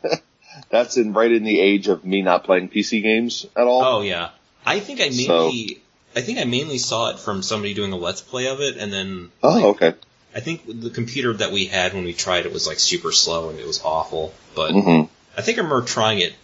that's 0.70 0.96
in 0.96 1.12
right 1.12 1.30
in 1.30 1.44
the 1.44 1.60
age 1.60 1.88
of 1.88 2.04
me 2.04 2.22
not 2.22 2.44
playing 2.44 2.68
PC 2.68 3.02
games 3.02 3.46
at 3.56 3.66
all. 3.66 3.82
Oh 3.84 4.00
yeah, 4.02 4.30
I 4.66 4.80
think 4.80 5.00
I 5.00 5.08
mainly, 5.08 5.82
I 6.16 6.20
think 6.20 6.38
I 6.38 6.44
mainly 6.44 6.78
saw 6.78 7.10
it 7.10 7.18
from 7.20 7.42
somebody 7.42 7.74
doing 7.74 7.92
a 7.92 7.96
let's 7.96 8.20
play 8.20 8.48
of 8.48 8.60
it, 8.60 8.76
and 8.76 8.92
then 8.92 9.30
Oh, 9.42 9.54
like, 9.54 9.64
okay. 9.64 9.94
I 10.34 10.40
think 10.40 10.62
the 10.66 10.90
computer 10.90 11.32
that 11.34 11.52
we 11.52 11.66
had 11.66 11.94
when 11.94 12.04
we 12.04 12.12
tried 12.12 12.44
it 12.44 12.52
was 12.52 12.66
like 12.66 12.78
super 12.78 13.12
slow 13.12 13.50
and 13.50 13.58
it 13.58 13.66
was 13.66 13.80
awful. 13.82 14.34
But 14.54 14.72
hmm 14.72 15.02
I 15.36 15.42
think 15.42 15.58
I 15.58 15.62
remember 15.62 15.86
trying 15.86 16.18
it 16.18 16.34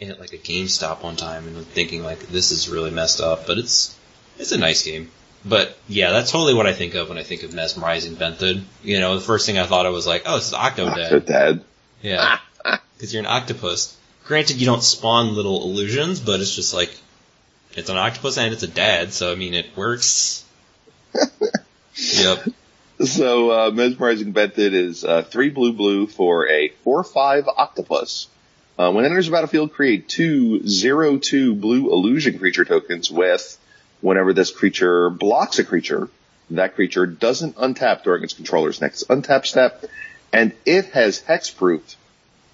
at 0.00 0.20
like 0.20 0.32
a 0.32 0.38
GameStop 0.38 1.02
one 1.02 1.16
time 1.16 1.46
and 1.46 1.64
thinking 1.66 2.02
like 2.02 2.18
this 2.28 2.50
is 2.50 2.68
really 2.68 2.90
messed 2.90 3.20
up, 3.20 3.46
but 3.46 3.58
it's 3.58 3.96
it's 4.38 4.52
a 4.52 4.58
nice 4.58 4.82
game. 4.84 5.10
But 5.48 5.78
yeah, 5.86 6.10
that's 6.10 6.32
totally 6.32 6.54
what 6.54 6.66
I 6.66 6.72
think 6.72 6.94
of 6.94 7.08
when 7.08 7.18
I 7.18 7.22
think 7.22 7.44
of 7.44 7.54
mesmerizing 7.54 8.16
Benthid. 8.16 8.64
You 8.82 8.98
know, 8.98 9.14
the 9.14 9.24
first 9.24 9.46
thing 9.46 9.58
I 9.58 9.66
thought 9.66 9.86
of 9.86 9.92
was 9.92 10.06
like, 10.06 10.22
oh, 10.26 10.36
this 10.36 10.48
is 10.48 10.54
Octodad. 10.54 11.10
Good 11.10 11.26
dad. 11.26 11.64
Yeah, 12.02 12.38
because 12.94 13.14
you're 13.14 13.22
an 13.22 13.26
octopus. 13.26 13.96
Granted, 14.24 14.56
you 14.56 14.66
don't 14.66 14.82
spawn 14.82 15.36
little 15.36 15.62
illusions, 15.62 16.18
but 16.18 16.40
it's 16.40 16.54
just 16.54 16.74
like 16.74 16.90
it's 17.74 17.88
an 17.88 17.96
octopus 17.96 18.38
and 18.38 18.52
it's 18.52 18.64
a 18.64 18.68
dad, 18.68 19.12
so 19.12 19.30
I 19.30 19.36
mean 19.36 19.54
it 19.54 19.76
works. 19.76 20.44
yep. 21.94 22.48
So, 23.00 23.50
uh, 23.50 23.70
mesmerizing 23.70 24.32
Benthid 24.32 24.72
is 24.72 25.04
uh, 25.04 25.22
three 25.22 25.50
blue 25.50 25.74
blue 25.74 26.06
for 26.06 26.48
a 26.48 26.70
four 26.82 27.04
five 27.04 27.46
octopus. 27.46 28.26
Uh, 28.78 28.90
when 28.90 29.04
it 29.04 29.08
enters 29.08 29.26
the 29.26 29.32
battlefield, 29.32 29.72
create 29.72 30.08
two 30.08 30.66
zero 30.66 31.18
two 31.18 31.54
blue 31.54 31.92
illusion 31.92 32.38
creature 32.38 32.64
tokens 32.64 33.10
with 33.10 33.58
whenever 34.00 34.32
this 34.32 34.50
creature 34.50 35.10
blocks 35.10 35.58
a 35.58 35.64
creature, 35.64 36.08
that 36.50 36.74
creature 36.74 37.06
doesn't 37.06 37.56
untap 37.56 38.04
during 38.04 38.22
its 38.22 38.34
controller's 38.34 38.80
next 38.80 39.08
untap 39.08 39.46
step, 39.46 39.84
and 40.32 40.52
it 40.64 40.86
has 40.86 41.20
hexproof 41.22 41.96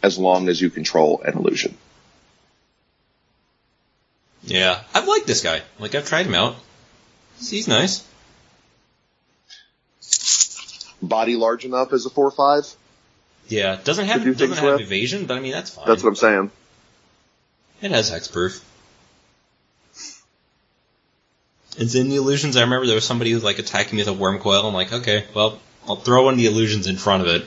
as 0.03 0.19
long 0.19 0.49
as 0.49 0.61
you 0.61 0.71
control 0.71 1.23
an 1.25 1.35
illusion. 1.35 1.77
Yeah, 4.45 4.81
I've 4.93 5.07
liked 5.07 5.27
this 5.27 5.43
guy. 5.43 5.63
Like 5.79 5.95
I've 5.95 6.07
tried 6.07 6.27
him 6.27 6.35
out. 6.35 6.57
He's 7.39 7.69
nice. 7.69 8.05
Body 11.01 11.37
large 11.37 11.65
enough 11.65 11.93
as 11.93 12.07
a 12.07 12.11
four 12.11 12.31
five. 12.31 12.65
Yeah, 13.49 13.79
doesn't 13.83 14.07
have 14.07 14.23
do 14.23 14.35
doesn't 14.35 14.57
have 14.57 14.75
with. 14.75 14.81
evasion, 14.83 15.27
but 15.27 15.37
I 15.37 15.41
mean 15.41 15.53
that's 15.53 15.71
fine. 15.71 15.87
That's 15.87 16.03
what 16.03 16.11
I'm 16.11 16.17
saying. 16.17 16.51
It 17.81 17.91
has 17.91 18.11
hexproof. 18.11 18.63
It's 21.79 21.95
in 21.95 22.09
the 22.11 22.17
illusions. 22.17 22.57
I 22.57 22.63
remember 22.63 22.87
there 22.87 22.95
was 22.95 23.05
somebody 23.05 23.31
who 23.31 23.37
was 23.37 23.45
like 23.45 23.59
attacking 23.59 23.97
me 23.97 24.03
with 24.05 24.15
a 24.15 24.19
Wurmcoil. 24.19 24.65
I'm 24.65 24.75
like, 24.75 24.93
okay, 24.93 25.25
well, 25.35 25.59
I'll 25.89 25.97
throw 25.97 26.25
one 26.25 26.35
of 26.35 26.39
the 26.39 26.47
illusions 26.47 26.87
in 26.87 26.97
front 26.97 27.23
of 27.23 27.29
it, 27.29 27.45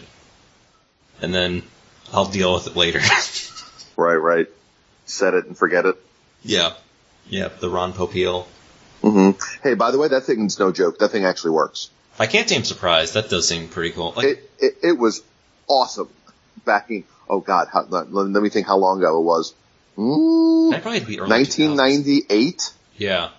and 1.22 1.34
then 1.34 1.64
I'll 2.12 2.26
deal 2.26 2.54
with 2.54 2.68
it 2.68 2.76
later. 2.76 3.00
Right, 3.98 4.16
right. 4.16 4.48
Set 5.06 5.34
it 5.36 5.46
and 5.46 5.58
forget 5.58 5.86
it. 5.86 5.96
yeah, 6.44 6.74
yeah, 7.30 7.48
the 7.48 7.70
Ron 7.70 7.94
Popeil. 7.94 8.46
hmm 9.02 9.32
Hey, 9.64 9.74
by 9.74 9.92
the 9.92 9.98
way, 9.98 10.10
that 10.10 10.24
thing's 10.24 10.60
no 10.60 10.74
joke. 10.74 11.00
That 11.00 11.12
thing 11.12 11.24
actually 11.24 11.52
works. 11.52 11.90
I 12.20 12.26
can't 12.28 12.50
say 12.50 12.58
I'm 12.58 12.66
surprised. 12.66 13.14
That 13.14 13.30
does 13.30 13.48
seem 13.48 13.70
pretty 13.70 13.92
cool. 13.92 14.12
Like, 14.14 14.26
It, 14.26 14.52
it, 14.60 14.74
it 14.84 14.98
was 14.98 15.24
awesome. 15.68 16.10
Backing, 16.66 17.06
oh 17.30 17.40
god, 17.40 17.70
how, 17.72 17.86
let, 17.88 18.12
let 18.12 18.44
me 18.44 18.50
think 18.50 18.68
how 18.68 18.76
long 18.76 18.98
ago 18.98 19.18
it 19.18 19.24
was. 19.24 19.54
Mm, 19.98 20.72
that 20.72 20.82
probably 20.82 21.00
be 21.00 21.18
early 21.20 21.30
1998? 21.30 22.74
Yeah. 22.98 23.30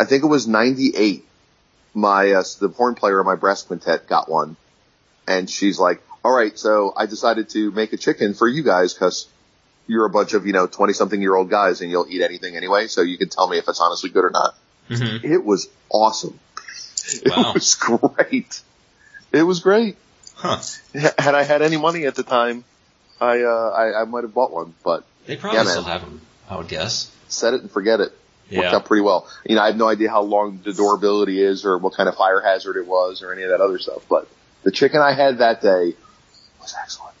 I 0.00 0.04
think 0.06 0.24
it 0.24 0.28
was 0.28 0.48
98. 0.48 1.24
My, 1.92 2.32
uh, 2.32 2.42
the 2.58 2.68
horn 2.68 2.94
player 2.94 3.20
in 3.20 3.26
my 3.26 3.34
brass 3.34 3.62
quintet 3.62 4.08
got 4.08 4.30
one. 4.30 4.56
And 5.28 5.48
she's 5.50 5.78
like, 5.78 6.02
alright, 6.24 6.58
so 6.58 6.92
I 6.96 7.06
decided 7.06 7.50
to 7.50 7.70
make 7.72 7.92
a 7.92 7.96
chicken 7.96 8.32
for 8.34 8.48
you 8.48 8.62
guys 8.62 8.94
because 8.94 9.28
you're 9.86 10.06
a 10.06 10.10
bunch 10.10 10.32
of, 10.32 10.46
you 10.46 10.52
know, 10.52 10.66
20 10.66 10.92
something 10.94 11.20
year 11.20 11.34
old 11.34 11.50
guys 11.50 11.80
and 11.82 11.90
you'll 11.90 12.06
eat 12.08 12.22
anything 12.22 12.56
anyway, 12.56 12.86
so 12.86 13.02
you 13.02 13.18
can 13.18 13.28
tell 13.28 13.48
me 13.48 13.58
if 13.58 13.68
it's 13.68 13.80
honestly 13.80 14.08
good 14.10 14.24
or 14.24 14.30
not. 14.30 14.54
hmm 14.88 15.18
It 15.22 15.44
was 15.44 15.68
awesome. 15.90 16.38
Wow. 17.26 17.50
It 17.50 17.54
was 17.54 17.74
great. 17.74 18.62
It 19.32 19.42
was 19.42 19.60
great. 19.60 19.96
Huh. 20.36 20.60
Had 20.94 21.34
I 21.34 21.42
had 21.42 21.60
any 21.60 21.76
money 21.76 22.06
at 22.06 22.14
the 22.14 22.22
time, 22.22 22.64
I, 23.20 23.42
uh, 23.42 23.68
I, 23.76 24.02
I 24.02 24.04
might 24.04 24.22
have 24.24 24.32
bought 24.32 24.50
one, 24.52 24.74
but 24.84 25.04
They 25.26 25.36
probably 25.36 25.58
Yeah, 25.58 25.64
still 25.64 25.82
have 25.84 26.00
them. 26.00 26.20
I 26.48 26.56
would 26.56 26.68
guess. 26.68 27.10
set 27.28 27.52
it 27.54 27.60
and 27.62 27.70
forget 27.70 28.00
it. 28.00 28.16
Worked 28.50 28.62
Yeah. 28.64 28.74
out 28.76 28.84
pretty 28.84 29.02
well. 29.02 29.28
You 29.44 29.54
know, 29.56 29.62
I 29.62 29.66
have 29.68 29.76
no 29.76 29.88
idea 29.88 30.10
how 30.10 30.22
long 30.22 30.60
the 30.64 30.72
durability 30.72 31.40
is 31.42 31.64
or 31.64 31.78
what 31.78 31.94
kind 31.94 32.08
of 32.08 32.16
fire 32.16 32.40
hazard 32.40 32.76
it 32.76 32.86
was 32.86 33.22
or 33.22 33.32
any 33.32 33.42
of 33.44 33.50
that 33.50 33.60
other 33.60 33.78
stuff, 33.78 34.02
but 34.08 34.26
the 34.64 34.70
chicken 34.72 35.00
I 35.00 35.12
had 35.12 35.38
that 35.38 35.62
day 35.62 35.94
was 36.60 36.74
excellent. 36.82 37.14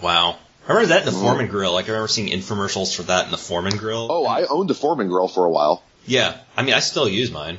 Wow. 0.00 0.36
I 0.68 0.72
remember 0.72 0.88
that 0.94 1.00
in 1.00 1.06
the 1.06 1.18
Mm. 1.18 1.22
Foreman 1.22 1.46
Grill. 1.48 1.72
Like 1.72 1.86
I 1.86 1.88
remember 1.88 2.08
seeing 2.08 2.28
infomercials 2.28 2.94
for 2.94 3.02
that 3.04 3.24
in 3.24 3.30
the 3.32 3.38
Foreman 3.38 3.76
Grill. 3.76 4.06
Oh, 4.10 4.24
I 4.24 4.44
owned 4.44 4.70
a 4.70 4.74
Foreman 4.74 5.08
grill 5.08 5.26
for 5.28 5.44
a 5.44 5.50
while. 5.50 5.82
Yeah. 6.06 6.36
I 6.56 6.62
mean, 6.62 6.74
I 6.74 6.80
still 6.80 7.08
use 7.08 7.30
mine. 7.32 7.58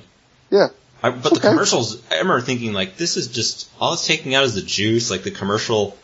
Yeah. 0.50 0.70
I, 1.02 1.10
but 1.10 1.34
the 1.34 1.42
commercials, 1.42 2.02
I 2.10 2.20
remember 2.20 2.40
thinking 2.40 2.72
like, 2.72 2.96
this 2.96 3.18
is 3.18 3.28
just 3.28 3.70
all 3.82 3.94
it's 3.94 4.08
taking 4.08 4.34
out 4.36 4.46
is 4.46 4.56
the 4.56 4.62
juice. 4.62 5.12
Like 5.12 5.24
the 5.24 5.32
commercial, 5.32 5.98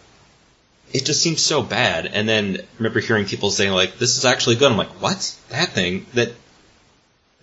it 0.92 1.06
just 1.06 1.22
seems 1.22 1.42
so 1.42 1.62
bad. 1.62 2.06
And 2.06 2.28
then 2.28 2.58
I 2.60 2.66
remember 2.78 3.00
hearing 3.00 3.26
people 3.26 3.50
saying 3.52 3.72
like, 3.72 3.98
this 3.98 4.18
is 4.18 4.26
actually 4.26 4.58
good. 4.58 4.70
I'm 4.72 4.78
like, 4.78 5.02
what? 5.02 5.34
That 5.50 5.70
thing 5.70 6.06
that 6.16 6.34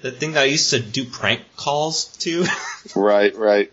that 0.06 0.18
thing 0.18 0.32
that 0.32 0.42
I 0.42 0.46
used 0.46 0.70
to 0.70 0.80
do 0.80 1.04
prank 1.04 1.42
calls 1.56 2.04
to. 2.18 2.44
Right, 2.94 3.34
right. 3.36 3.72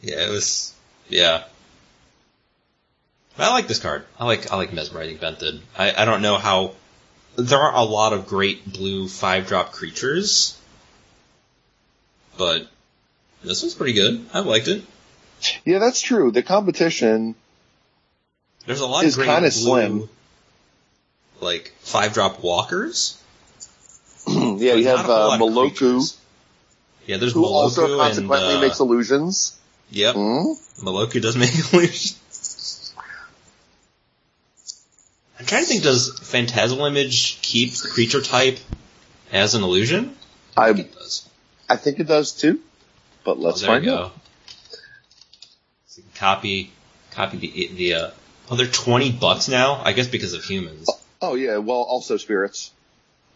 yeah, 0.00 0.26
it 0.26 0.30
was. 0.30 0.72
Yeah. 1.10 1.44
I 3.38 3.50
like 3.50 3.68
this 3.68 3.78
card. 3.78 4.06
I 4.18 4.24
like 4.24 4.50
I 4.50 4.56
like 4.56 4.72
mesmerizing 4.72 5.18
Benthid. 5.18 5.60
I, 5.76 5.92
I 5.92 6.04
don't 6.06 6.22
know 6.22 6.38
how 6.38 6.72
there 7.36 7.58
aren't 7.58 7.76
a 7.76 7.82
lot 7.82 8.14
of 8.14 8.26
great 8.26 8.72
blue 8.72 9.06
five 9.06 9.46
drop 9.46 9.72
creatures, 9.72 10.58
but 12.38 12.66
this 13.44 13.62
one's 13.62 13.74
pretty 13.74 13.92
good. 13.92 14.24
I 14.32 14.38
liked 14.40 14.68
it. 14.68 14.82
Yeah, 15.66 15.78
that's 15.78 16.00
true. 16.00 16.30
The 16.30 16.42
competition, 16.42 17.34
There's 18.64 18.80
a 18.80 18.86
lot 18.86 19.04
of 19.04 19.14
great 19.14 19.26
kinda 19.26 19.40
blue, 19.40 19.50
slim. 19.50 20.08
like 21.42 21.74
five 21.80 22.14
drop 22.14 22.42
walkers. 22.42 23.18
yeah, 24.28 24.74
you 24.74 24.86
have 24.86 25.08
uh, 25.08 25.38
Meloku, 25.38 25.68
creatures. 25.70 26.18
Yeah, 27.06 27.16
there's 27.16 27.32
who 27.32 27.42
Meloku 27.42 27.50
also 27.50 27.98
consequently 27.98 28.48
and, 28.54 28.58
uh, 28.58 28.60
makes 28.60 28.80
illusions. 28.80 29.58
Yep, 29.90 30.14
Hmm? 30.14 30.52
Meloku 30.84 31.20
does 31.20 31.36
make 31.36 31.50
illusions. 31.72 32.94
I'm 35.38 35.46
trying 35.46 35.64
to 35.64 35.68
think. 35.68 35.82
Does 35.82 36.18
Phantasmal 36.20 36.86
Image 36.86 37.40
keep 37.42 37.72
the 37.72 37.88
creature 37.88 38.20
type 38.22 38.58
as 39.32 39.54
an 39.54 39.64
illusion? 39.64 40.14
I 40.56 40.72
think 40.72 40.86
I 40.86 40.90
it 40.90 40.94
does. 40.94 41.28
I 41.68 41.76
think 41.76 41.98
it 41.98 42.06
does 42.06 42.32
too, 42.32 42.60
but 43.24 43.40
let's 43.40 43.64
oh, 43.64 43.66
find 43.66 43.88
out. 43.88 44.12
So 45.86 46.02
copy, 46.14 46.70
copy 47.10 47.38
the 47.38 47.70
the. 47.74 47.94
Uh, 47.94 48.10
oh, 48.50 48.56
they're 48.56 48.68
twenty 48.68 49.10
bucks 49.10 49.48
now. 49.48 49.82
I 49.82 49.92
guess 49.92 50.06
because 50.06 50.32
of 50.32 50.44
humans. 50.44 50.88
Oh 51.20 51.34
yeah, 51.34 51.56
well 51.56 51.82
also 51.82 52.18
spirits. 52.18 52.70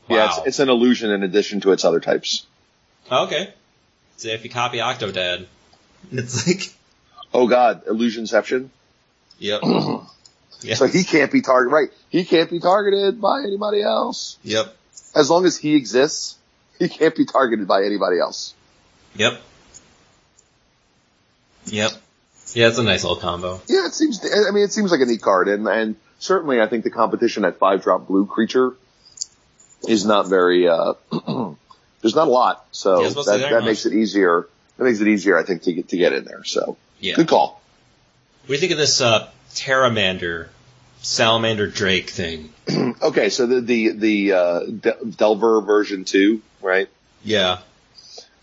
Wow. 0.08 0.16
Yeah, 0.16 0.26
it's, 0.28 0.46
it's 0.46 0.58
an 0.60 0.68
illusion 0.68 1.10
in 1.10 1.22
addition 1.22 1.60
to 1.62 1.72
its 1.72 1.84
other 1.84 2.00
types. 2.00 2.46
Okay. 3.10 3.52
So 4.16 4.28
if 4.28 4.44
you 4.44 4.50
copy 4.50 4.78
Octodad, 4.78 5.46
it's 6.12 6.46
like, 6.46 6.72
Oh 7.34 7.46
god, 7.48 7.84
illusionception. 7.86 8.68
yep, 9.38 9.60
yeah, 10.62 10.74
So 10.74 10.86
he 10.86 11.04
can't 11.04 11.30
be 11.30 11.42
targeted, 11.42 11.72
right? 11.72 11.88
He 12.08 12.24
can't 12.24 12.48
be 12.50 12.60
targeted 12.60 13.20
by 13.20 13.40
anybody 13.40 13.82
else. 13.82 14.38
yep, 14.42 14.74
As 15.14 15.28
long 15.28 15.44
as 15.44 15.56
he 15.58 15.74
exists, 15.76 16.36
he 16.78 16.88
can't 16.88 17.14
be 17.14 17.24
targeted 17.26 17.66
by 17.68 17.82
anybody 17.84 18.18
else. 18.20 18.54
yep, 19.16 19.40
yep. 21.66 21.90
Yeah, 22.54 22.68
it's 22.68 22.78
a 22.78 22.82
nice 22.84 23.02
little 23.02 23.18
combo. 23.18 23.60
Yeah, 23.68 23.86
it 23.86 23.92
seems, 23.94 24.24
I 24.24 24.50
mean, 24.52 24.62
it 24.64 24.72
seems 24.72 24.90
like 24.92 25.00
a 25.00 25.04
neat 25.06 25.20
card 25.20 25.48
and, 25.48 25.66
and 25.66 25.96
certainly 26.20 26.60
I 26.60 26.68
think 26.68 26.84
the 26.84 26.90
competition 26.90 27.44
at 27.44 27.58
five 27.58 27.82
drop 27.82 28.06
blue 28.06 28.24
creature 28.24 28.74
is 29.88 30.04
not 30.04 30.28
very, 30.28 30.68
uh, 30.68 30.94
there's 32.02 32.14
not 32.14 32.28
a 32.28 32.30
lot. 32.30 32.66
So 32.72 32.96
Yeah, 32.96 32.96
I 32.96 33.02
was 33.04 33.12
about 33.12 33.22
to 33.22 33.30
say, 33.30 33.38
that, 33.38 33.50
that 33.50 33.64
makes 33.64 33.86
it 33.86 33.92
easier. 33.92 34.46
That 34.78 34.84
makes 34.84 35.00
it 35.00 35.08
easier, 35.08 35.38
I 35.38 35.44
think, 35.44 35.62
to 35.62 35.72
get, 35.72 35.88
to 35.88 35.96
get 35.96 36.12
in 36.12 36.24
there. 36.24 36.44
So 36.44 36.76
Yeah. 37.00 37.16
good 37.16 37.28
call. 37.28 37.60
What 38.42 38.48
do 38.48 38.52
you 38.54 38.60
think 38.60 38.72
of 38.72 38.78
this 38.78 39.00
uh, 39.00 39.28
Pteramander, 39.54 40.48
Salamander 41.02 41.66
Drake 41.68 42.10
thing? 42.10 42.52
Okay, 43.02 43.28
so 43.28 43.46
the 43.46 43.60
the 43.60 43.88
the 43.90 44.32
uh, 44.32 44.60
De- 44.64 45.04
Delver 45.16 45.60
version 45.60 46.04
two, 46.04 46.42
right? 46.62 46.88
Yeah. 47.22 47.50
All 47.50 47.58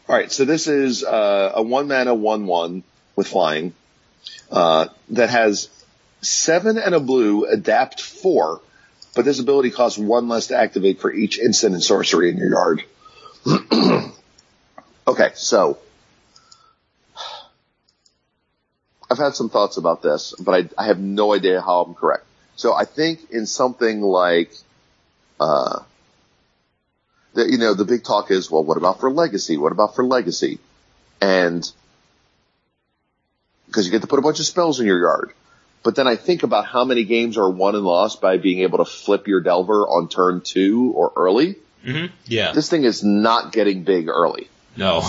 All 0.07 0.15
right, 0.15 0.31
so 0.31 0.45
this 0.45 0.67
is 0.67 1.03
uh, 1.03 1.53
a 1.55 1.61
one 1.63 1.87
mana 1.87 2.13
one 2.13 2.45
one 2.45 2.83
with 3.15 3.27
flying 3.27 3.73
uh, 4.51 4.87
that 5.09 5.29
has 5.29 5.69
seven 6.21 6.77
and 6.77 6.93
a 6.93 6.99
blue, 6.99 7.45
adapt 7.45 8.01
four, 8.01 8.61
but 9.15 9.25
this 9.25 9.39
ability 9.39 9.71
costs 9.71 9.97
one 9.97 10.27
less 10.27 10.47
to 10.47 10.57
activate 10.57 10.99
for 10.99 11.11
each 11.11 11.39
instant 11.39 11.73
and 11.73 11.83
sorcery 11.83 12.29
in 12.29 12.37
your 12.37 12.51
yard. 12.51 12.83
okay, 15.07 15.31
so 15.35 15.77
I've 19.09 19.17
had 19.17 19.35
some 19.35 19.49
thoughts 19.49 19.77
about 19.77 20.01
this, 20.01 20.33
but 20.39 20.53
I, 20.77 20.83
I 20.83 20.87
have 20.87 20.99
no 20.99 21.33
idea 21.33 21.61
how 21.61 21.81
I'm 21.81 21.93
correct. 21.93 22.25
So 22.55 22.73
I 22.73 22.85
think 22.85 23.31
in 23.31 23.45
something 23.45 24.01
like, 24.01 24.51
uh, 25.39 25.79
you 27.35 27.57
know, 27.57 27.73
the 27.73 27.85
big 27.85 28.03
talk 28.03 28.31
is, 28.31 28.49
well, 28.49 28.63
what 28.63 28.77
about 28.77 28.99
for 28.99 29.11
legacy? 29.11 29.57
What 29.57 29.71
about 29.71 29.95
for 29.95 30.03
legacy? 30.03 30.59
And 31.21 31.69
because 33.67 33.85
you 33.85 33.91
get 33.91 34.01
to 34.01 34.07
put 34.07 34.19
a 34.19 34.21
bunch 34.21 34.39
of 34.39 34.45
spells 34.45 34.79
in 34.79 34.85
your 34.85 34.99
yard. 34.99 35.33
But 35.83 35.95
then 35.95 36.07
I 36.07 36.15
think 36.15 36.43
about 36.43 36.65
how 36.65 36.85
many 36.85 37.03
games 37.03 37.37
are 37.37 37.49
won 37.49 37.75
and 37.75 37.83
lost 37.83 38.21
by 38.21 38.37
being 38.37 38.59
able 38.59 38.77
to 38.79 38.85
flip 38.85 39.27
your 39.27 39.41
Delver 39.41 39.85
on 39.87 40.07
turn 40.07 40.41
two 40.41 40.93
or 40.95 41.11
early. 41.15 41.55
Mm-hmm. 41.85 42.13
Yeah. 42.25 42.53
This 42.53 42.69
thing 42.69 42.85
is 42.85 43.03
not 43.03 43.51
getting 43.51 43.83
big 43.83 44.07
early. 44.07 44.47
No. 44.77 45.03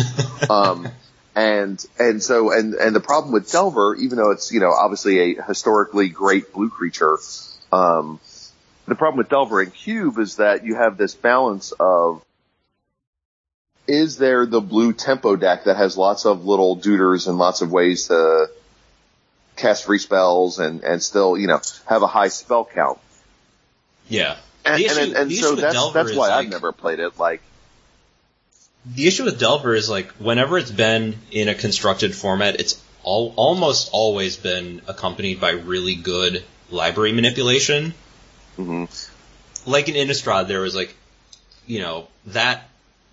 um, 0.50 0.88
and, 1.34 1.84
and 1.98 2.22
so, 2.22 2.52
and, 2.52 2.74
and 2.74 2.94
the 2.94 3.00
problem 3.00 3.32
with 3.32 3.50
Delver, 3.50 3.96
even 3.96 4.18
though 4.18 4.30
it's, 4.30 4.52
you 4.52 4.60
know, 4.60 4.70
obviously 4.70 5.36
a 5.36 5.42
historically 5.42 6.08
great 6.08 6.52
blue 6.52 6.70
creature, 6.70 7.18
um, 7.72 8.20
the 8.86 8.94
problem 8.94 9.18
with 9.18 9.28
Delver 9.28 9.60
and 9.60 9.74
Cube 9.74 10.18
is 10.18 10.36
that 10.36 10.64
you 10.64 10.76
have 10.76 10.96
this 10.96 11.14
balance 11.14 11.72
of 11.78 12.24
is 13.86 14.18
there 14.18 14.46
the 14.46 14.60
blue 14.60 14.92
tempo 14.92 15.34
deck 15.34 15.64
that 15.64 15.76
has 15.76 15.96
lots 15.96 16.24
of 16.24 16.44
little 16.44 16.76
duders 16.76 17.26
and 17.26 17.38
lots 17.38 17.60
of 17.60 17.72
ways 17.72 18.06
to 18.08 18.48
cast 19.60 19.84
free 19.84 19.98
spells 19.98 20.58
and, 20.58 20.82
and 20.82 21.02
still, 21.02 21.38
you 21.38 21.46
know, 21.46 21.60
have 21.86 22.02
a 22.02 22.06
high 22.06 22.28
spell 22.28 22.64
count? 22.64 22.98
Yeah. 24.08 24.36
And, 24.64 24.82
issue, 24.82 25.00
and, 25.00 25.12
and 25.14 25.32
so 25.32 25.54
that's, 25.54 25.92
that's 25.92 26.14
why 26.14 26.30
I've 26.30 26.48
never 26.48 26.72
played 26.72 26.98
it. 26.98 27.18
Like, 27.18 27.42
the 28.86 29.06
issue 29.06 29.24
with 29.24 29.38
Delver 29.38 29.74
is 29.74 29.88
like 29.90 30.10
whenever 30.12 30.58
it's 30.58 30.70
been 30.70 31.16
in 31.30 31.48
a 31.48 31.54
constructed 31.54 32.14
format, 32.14 32.58
it's 32.60 32.82
all, 33.02 33.32
almost 33.36 33.90
always 33.92 34.36
been 34.36 34.82
accompanied 34.88 35.40
by 35.40 35.50
really 35.50 35.94
good 35.94 36.44
library 36.70 37.12
manipulation. 37.12 37.94
Mm-hmm. 38.58 39.70
Like 39.70 39.88
in 39.88 39.94
Innistrad, 39.94 40.48
there 40.48 40.60
was 40.60 40.74
like, 40.74 40.94
you 41.66 41.80
know, 41.80 42.08
that 42.26 42.68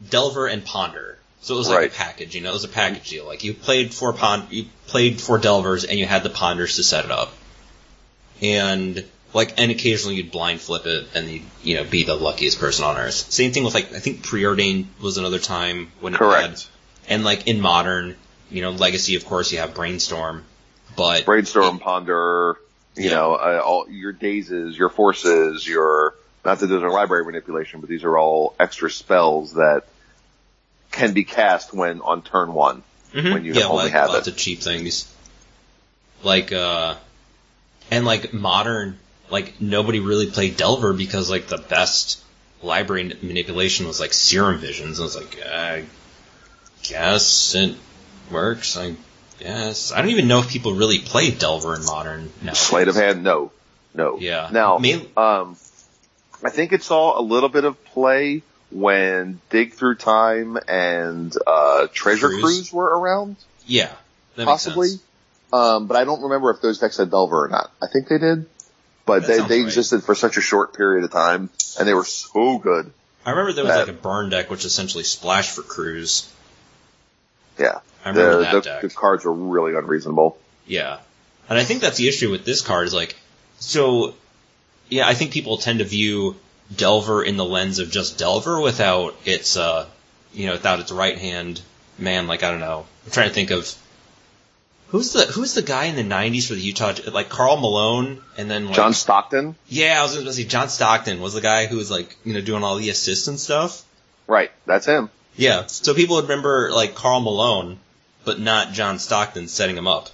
Delver 0.10 0.48
and 0.48 0.64
Ponder. 0.64 1.17
So 1.42 1.56
it 1.56 1.58
was 1.60 1.70
like 1.70 1.78
Right. 1.78 1.92
a 1.92 1.96
package, 1.96 2.36
you 2.36 2.42
know, 2.42 2.50
it 2.50 2.54
was 2.54 2.64
a 2.64 2.68
package 2.70 3.10
deal. 3.10 3.26
Like 3.26 3.44
you 3.44 3.54
played 3.54 3.94
four 3.94 4.12
pond, 4.14 4.48
you 4.50 4.66
played 4.88 5.22
four 5.22 5.38
Delvers 5.38 5.86
and 5.86 5.98
you 5.98 6.06
had 6.06 6.24
the 6.24 6.30
Ponders 6.30 6.76
to 6.76 6.84
set 6.84 7.06
it 7.06 7.12
up. 7.12 7.32
And 8.42 9.06
like, 9.34 9.60
and 9.60 9.72
occasionally 9.72 10.16
you'd 10.16 10.32
blind 10.32 10.62
flip 10.62 10.86
it 10.86 11.08
and 11.16 11.30
you'd, 11.30 11.44
you 11.64 11.76
know, 11.76 11.84
be 11.84 12.04
the 12.04 12.16
luckiest 12.16 12.60
person 12.60 12.86
on 12.86 12.98
earth. 12.98 13.14
Same 13.14 13.52
thing 13.52 13.64
with 13.64 13.74
like, 13.74 13.94
I 13.94 14.00
think 14.00 14.24
Preordained 14.24 14.88
was 15.02 15.18
another 15.18 15.40
time 15.40 15.92
when 16.00 16.14
it 16.14 16.18
Correct. 16.18 16.48
had, 16.48 16.64
and 17.10 17.24
like 17.24 17.48
in 17.48 17.62
Modern, 17.62 18.16
you 18.50 18.62
know, 18.62 18.72
Legacy, 18.72 19.16
of 19.16 19.26
course, 19.26 19.52
you 19.52 19.60
have 19.60 19.74
Brainstorm, 19.74 20.44
but 20.96 21.26
brainstorm, 21.26 21.80
ponder, 21.80 22.58
you 22.96 23.06
Yeah. 23.06 23.16
know, 23.16 23.36
uh, 23.36 23.62
all 23.64 23.90
your 23.90 24.12
dazes, 24.12 24.78
your 24.78 24.90
forces, 24.90 25.68
your, 25.68 26.16
not 26.46 26.60
that 26.60 26.68
those 26.68 26.82
are 26.84 26.90
library 26.90 27.26
manipulation, 27.26 27.80
but 27.82 27.90
these 27.90 28.04
are 28.04 28.18
all 28.18 28.56
extra 28.60 28.90
spells 28.90 29.54
that 29.54 29.84
can 30.98 31.14
be 31.14 31.24
cast 31.24 31.74
when 31.74 32.02
on 32.02 32.22
turn 32.22 32.54
one. 32.54 32.84
Mhm. 33.14 33.34
when 33.34 33.46
you 33.46 33.54
yeah, 33.54 33.64
only 33.66 33.86
like 33.86 33.94
have 33.94 34.10
lots 34.10 34.28
it. 34.28 34.32
of 34.34 34.38
cheap 34.38 34.60
things. 34.62 35.12
Like 36.24 36.52
uh 36.52 36.96
and 37.90 38.06
like 38.06 38.34
modern 38.34 38.98
like 39.30 39.62
nobody 39.62 40.00
really 40.00 40.28
played 40.30 40.58
Delver 40.58 40.94
because 40.94 41.30
like 41.30 41.48
the 41.48 41.58
best 41.58 42.22
library 42.62 43.04
manipulation 43.22 43.88
was 43.88 44.00
like 44.00 44.14
Serum 44.14 44.60
Visions. 44.60 45.00
And 45.00 45.04
I 45.04 45.06
was 45.06 45.16
like, 45.16 45.40
I 45.46 45.86
guess 46.84 47.56
it 47.56 47.76
works. 48.32 48.76
I 48.78 48.96
guess 49.40 49.92
I 49.92 50.02
don't 50.02 50.10
even 50.12 50.28
know 50.28 50.40
if 50.40 50.50
people 50.50 50.74
really 50.74 51.00
play 51.00 51.32
Delver 51.32 51.76
in 51.76 51.86
modern 51.86 52.32
now. 52.42 52.54
Sleight 52.54 52.88
of 52.88 52.96
hand, 52.96 53.24
no, 53.24 53.52
no. 53.94 54.18
Yeah. 54.20 54.50
Now, 54.52 54.78
Main- 54.80 55.08
um, 55.16 55.56
I 56.44 56.50
think 56.50 56.74
it 56.74 56.84
saw 56.84 57.20
a 57.20 57.22
little 57.22 57.50
bit 57.50 57.64
of 57.64 57.84
play 57.86 58.44
when 58.72 59.40
Dig 59.50 59.74
Through 59.74 59.96
Time 59.96 60.58
and 60.68 61.34
uh, 61.46 61.88
Treasure 61.94 62.30
Cruise? 62.30 62.42
Cruise 62.44 62.74
were 62.74 62.86
around, 63.00 63.38
Yeah, 63.66 63.92
possibly. 64.36 64.90
Um, 65.54 65.88
but 65.88 65.96
I 65.96 66.04
don't 66.04 66.22
remember 66.24 66.52
if 66.52 66.62
those 66.62 66.80
decks 66.80 66.98
had 66.98 67.10
Delver 67.10 67.46
or 67.46 67.48
not. 67.48 67.72
I 67.82 67.88
think 67.88 68.10
they 68.10 68.18
did, 68.18 68.46
but 69.06 69.22
That 69.22 69.28
they 69.28 69.38
they 69.48 69.60
right. 69.60 69.66
existed 69.66 70.04
for 70.04 70.14
such 70.16 70.36
a 70.38 70.42
short 70.42 70.76
period 70.76 71.06
of 71.06 71.12
time, 71.12 71.50
and 71.80 71.88
they 71.88 71.94
were 71.94 72.04
so 72.04 72.58
good. 72.58 72.92
I 73.26 73.32
remember 73.32 73.54
there 73.54 73.64
was 73.64 73.74
that- 73.74 73.88
like 73.88 73.96
a 73.96 74.02
burn 74.02 74.30
deck 74.30 74.50
which 74.50 74.66
essentially 74.66 75.04
splashed 75.06 75.52
for 75.52 75.62
Cruise. 75.62 76.32
Yeah, 77.58 77.80
I 78.06 78.10
remember 78.10 78.38
the, 78.38 78.44
that 78.44 78.52
the, 78.52 78.62
deck. 78.62 78.82
the 78.82 78.90
cards 78.90 79.26
were 79.26 79.34
really 79.34 79.74
unreasonable. 79.76 80.38
Yeah. 80.66 81.00
And 81.50 81.58
I 81.58 81.64
think 81.64 81.82
that's 81.82 81.98
the 81.98 82.08
issue 82.10 82.30
with 82.30 82.44
this 82.46 82.62
card 82.62 82.88
is 82.88 82.94
like, 82.94 83.16
so, 83.60 84.14
yeah, 84.90 85.08
I 85.08 85.14
think 85.14 85.32
people 85.32 85.58
tend 85.58 85.80
to 85.80 85.86
view 85.86 86.36
Delver 86.76 87.24
in 87.24 87.38
the 87.38 87.46
lens 87.46 87.80
of 87.80 87.92
just 87.92 88.18
Delver 88.18 88.60
without 88.60 89.16
its, 89.26 89.58
uh, 89.58 89.86
you 90.34 90.48
know, 90.48 90.54
without 90.54 90.80
its 90.80 90.92
right 90.92 91.18
hand 91.18 91.62
man, 91.98 92.28
like, 92.28 92.44
I 92.44 92.52
don't 92.52 92.60
know. 92.60 92.86
I'm 93.06 93.12
trying 93.12 93.30
to 93.30 93.34
think 93.34 93.52
of, 93.52 93.74
who's 94.90 95.14
the, 95.14 95.22
who's 95.26 95.54
the 95.54 95.62
guy 95.62 95.86
in 95.86 95.96
the 95.96 96.04
90s 96.04 96.48
for 96.48 96.54
the 96.54 96.62
Utah, 96.62 96.94
like 97.12 97.30
Karl 97.30 97.58
Malone, 97.58 98.22
and 98.38 98.50
then 98.50 98.66
like, 98.68 98.76
John 98.76 98.94
Stockton, 98.94 99.56
yeah, 99.68 100.00
I 100.00 100.04
was 100.04 100.14
going 100.14 100.26
to 100.26 100.34
say 100.34 100.44
John 100.44 100.70
Stockton 100.70 101.22
was 101.22 101.34
the 101.34 101.42
guy 101.42 101.66
who 101.66 101.78
was 101.78 101.90
like, 101.92 102.16
you 102.24 102.34
know, 102.34 102.42
doing 102.42 102.64
all 102.64 102.76
the 102.76 102.90
assists 102.90 103.28
and 103.28 103.40
stuff. 103.40 103.84
right? 104.28 104.52
That's 104.66 104.86
him. 104.86 105.10
Yeah, 105.36 105.68
so 105.68 105.94
people 105.94 106.16
would 106.16 106.24
remember 106.24 106.72
like 106.72 106.96
Karl 106.96 107.20
Malone, 107.20 107.80
but 108.26 108.40
not 108.40 108.74
John 108.74 109.00
Stockton 109.00 109.48
setting 109.48 109.78
him 109.78 109.88
up. 109.88 110.10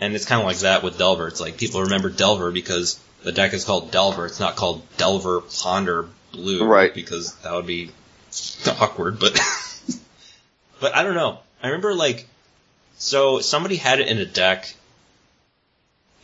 And 0.00 0.14
it's 0.14 0.24
kind 0.24 0.40
of 0.40 0.46
like 0.46 0.58
that 0.58 0.82
with 0.82 0.98
Delver. 0.98 1.28
It's 1.28 1.40
like 1.40 1.56
people 1.56 1.82
remember 1.82 2.10
Delver 2.10 2.50
because 2.50 2.98
the 3.24 3.32
deck 3.32 3.52
is 3.52 3.64
called 3.64 3.90
Delver. 3.90 4.26
It's 4.26 4.40
not 4.40 4.54
called 4.54 4.82
Delver 4.96 5.40
Ponder 5.40 6.08
Blue, 6.32 6.64
Right. 6.64 6.94
Because 6.94 7.34
that 7.36 7.52
would 7.52 7.66
be 7.66 7.90
awkward. 8.80 9.18
But 9.18 9.40
but 10.80 10.94
I 10.94 11.02
don't 11.02 11.14
know. 11.14 11.38
I 11.62 11.68
remember 11.68 11.94
like 11.94 12.26
so 12.98 13.40
somebody 13.40 13.76
had 13.76 14.00
it 14.00 14.08
in 14.08 14.18
a 14.18 14.26
deck. 14.26 14.72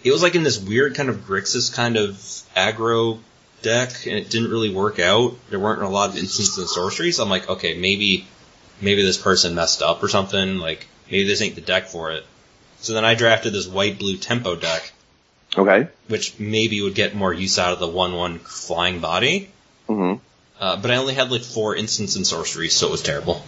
It 0.03 0.13
was 0.13 0.23
like 0.23 0.35
in 0.35 0.43
this 0.43 0.59
weird 0.59 0.95
kind 0.95 1.09
of 1.09 1.27
Grixis 1.27 1.75
kind 1.75 1.97
of 1.97 2.13
aggro 2.57 3.19
deck, 3.63 4.07
and 4.07 4.17
it 4.17 4.31
didn't 4.31 4.51
really 4.51 4.73
work 4.73 4.99
out. 4.99 5.37
There 5.51 5.61
weren't 5.61 5.83
a 5.83 5.89
lot 5.89 6.11
of 6.11 6.17
instants 6.17 6.57
and 6.57 6.69
sorceries. 6.69 7.19
I'm 7.19 7.29
like, 7.29 7.49
okay, 7.49 7.79
maybe, 7.79 8.27
maybe 8.81 9.03
this 9.03 9.19
person 9.19 9.55
messed 9.55 9.83
up 9.83 10.03
or 10.03 10.09
something. 10.09 10.59
Like, 10.59 10.87
maybe 11.11 11.27
this 11.27 11.43
ain't 11.43 11.55
the 11.55 11.61
deck 11.61 11.87
for 11.87 12.13
it. 12.13 12.25
So 12.81 12.95
then 12.95 13.05
I 13.05 13.15
drafted 13.15 13.53
this 13.53 13.69
white 13.69 13.99
blue 13.99 14.17
tempo 14.17 14.57
deck, 14.57 14.91
Okay. 15.57 15.89
which 16.09 16.39
maybe 16.39 16.81
would 16.83 16.95
get 16.95 17.15
more 17.15 17.33
use 17.35 17.59
out 17.59 17.73
of 17.73 17.81
the 17.81 17.89
one 17.89 18.15
one 18.15 18.39
flying 18.39 19.01
body. 19.01 19.51
hmm 19.89 20.15
Uh, 20.61 20.77
but 20.77 20.91
I 20.91 20.97
only 20.97 21.15
had 21.15 21.31
like 21.31 21.43
four 21.43 21.75
instants 21.75 22.17
and 22.17 22.27
sorceries, 22.27 22.75
so 22.75 22.89
it 22.89 22.91
was 22.91 23.03
terrible. 23.03 23.43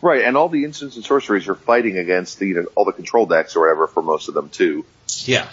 Right, 0.00 0.24
and 0.24 0.36
all 0.36 0.48
the 0.48 0.64
instants 0.64 0.96
and 0.96 1.04
sorceries 1.04 1.48
are 1.48 1.54
fighting 1.54 1.96
against 1.98 2.38
the, 2.38 2.48
you 2.48 2.54
know, 2.54 2.66
all 2.74 2.84
the 2.84 2.92
control 2.92 3.24
decks 3.26 3.56
or 3.56 3.60
whatever 3.60 3.86
for 3.86 4.02
most 4.02 4.28
of 4.28 4.34
them 4.34 4.50
too. 4.50 4.84
Yeah. 5.24 5.48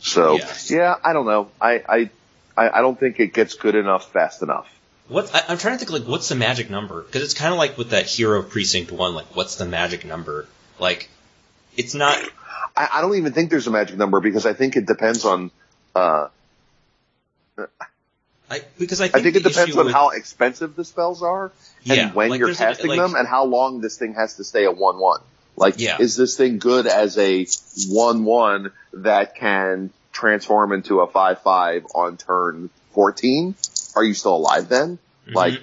So 0.00 0.36
Yeah. 0.38 0.54
yeah, 0.66 0.94
I 1.04 1.12
don't 1.12 1.26
know. 1.26 1.50
I, 1.60 1.82
I 1.88 2.10
I 2.56 2.78
I 2.78 2.80
don't 2.80 2.98
think 2.98 3.18
it 3.20 3.32
gets 3.32 3.54
good 3.54 3.74
enough 3.74 4.12
fast 4.12 4.42
enough. 4.42 4.68
What 5.08 5.32
I, 5.34 5.44
I'm 5.48 5.58
trying 5.58 5.78
to 5.78 5.84
think 5.84 5.92
like 5.92 6.08
what's 6.08 6.28
the 6.28 6.34
magic 6.34 6.68
number? 6.68 7.02
Because 7.02 7.22
it's 7.22 7.34
kind 7.34 7.52
of 7.52 7.58
like 7.58 7.78
with 7.78 7.90
that 7.90 8.06
Hero 8.06 8.42
Precinct 8.42 8.90
One. 8.92 9.14
Like, 9.14 9.34
what's 9.36 9.54
the 9.56 9.66
magic 9.66 10.04
number? 10.04 10.46
Like, 10.78 11.08
it's 11.76 11.94
not. 11.94 12.18
I, 12.76 12.88
I 12.94 13.00
don't 13.00 13.16
even 13.16 13.32
think 13.32 13.50
there's 13.50 13.66
a 13.66 13.70
magic 13.70 13.96
number 13.96 14.20
because 14.20 14.46
I 14.46 14.52
think 14.52 14.76
it 14.76 14.86
depends 14.86 15.24
on. 15.24 15.50
Uh, 15.94 16.28
I, 18.48 18.60
because 18.78 19.00
I 19.00 19.08
think, 19.08 19.16
I 19.16 19.22
think 19.22 19.36
it 19.36 19.42
depends 19.42 19.76
on 19.76 19.86
with- 19.86 19.94
how 19.94 20.10
expensive 20.10 20.76
the 20.76 20.84
spells 20.84 21.22
are 21.22 21.46
and 21.88 21.96
Yeah, 21.96 22.12
when 22.12 22.30
like, 22.30 22.38
you're 22.38 22.48
there's 22.48 22.60
a- 22.60 22.64
casting 22.64 22.88
like- 22.90 22.98
them 23.00 23.14
and 23.16 23.26
how 23.26 23.44
long 23.44 23.80
this 23.80 23.96
thing 23.98 24.14
has 24.14 24.36
to 24.36 24.44
stay 24.44 24.64
a 24.64 24.70
one 24.70 24.98
one. 24.98 25.20
Like, 25.56 25.80
Yeah. 25.80 25.96
is 25.98 26.16
this 26.16 26.36
thing 26.36 26.58
good 26.58 26.86
as 26.86 27.16
a 27.18 27.46
one 27.88 28.24
one 28.24 28.72
that 28.92 29.34
can 29.36 29.90
transform 30.12 30.72
into 30.72 31.00
a 31.00 31.06
five 31.06 31.40
five 31.42 31.86
on 31.94 32.18
turn 32.18 32.70
fourteen? 32.92 33.54
Are 33.96 34.04
you 34.04 34.14
still 34.14 34.36
alive 34.36 34.68
then? 34.68 34.98
Mhm. 35.26 35.34
Like, 35.34 35.54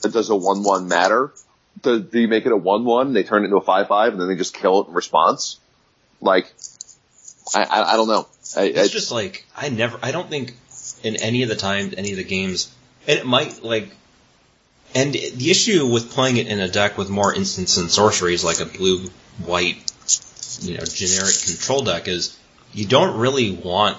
does 0.00 0.30
a 0.30 0.34
one 0.36 0.62
one 0.64 0.88
matter? 0.88 1.32
Do, 1.82 2.00
do 2.00 2.18
you 2.18 2.28
make 2.28 2.46
it 2.46 2.52
a 2.52 2.56
one 2.56 2.84
one? 2.84 3.12
They 3.12 3.22
turn 3.24 3.42
it 3.42 3.46
into 3.46 3.56
a 3.56 3.62
five 3.62 3.88
five 3.88 4.12
and 4.12 4.20
then 4.20 4.28
they 4.28 4.36
just 4.36 4.54
kill 4.54 4.80
it 4.82 4.88
in 4.88 4.94
response? 4.94 5.58
Like, 6.22 6.50
I 7.54 7.64
I, 7.64 7.92
I 7.92 7.96
don't 7.96 8.08
know. 8.08 8.26
I, 8.56 8.60
I, 8.60 8.64
It's 8.64 8.90
just 8.90 9.12
like 9.12 9.44
I 9.54 9.68
never. 9.68 9.98
I 10.02 10.12
don't 10.12 10.30
think 10.30 10.54
in 11.02 11.16
any 11.16 11.42
of 11.42 11.48
the 11.48 11.56
times, 11.56 11.94
any 11.98 12.12
of 12.12 12.16
the 12.16 12.24
games, 12.24 12.72
and 13.06 13.18
it 13.18 13.26
might 13.26 13.62
like, 13.62 13.90
And 14.94 15.12
the 15.12 15.50
issue 15.50 15.86
with 15.86 16.12
playing 16.12 16.36
it 16.36 16.46
in 16.46 16.60
a 16.60 16.68
deck 16.68 16.96
with 16.96 17.10
more 17.10 17.34
instants 17.34 17.76
and 17.76 17.90
sorceries, 17.90 18.44
like 18.44 18.60
a 18.60 18.66
blue 18.66 19.08
white, 19.44 19.76
you 20.60 20.76
know, 20.76 20.84
generic 20.84 21.34
control 21.44 21.82
deck, 21.82 22.08
is 22.08 22.38
you 22.72 22.86
don't 22.86 23.18
really 23.18 23.50
want 23.50 23.98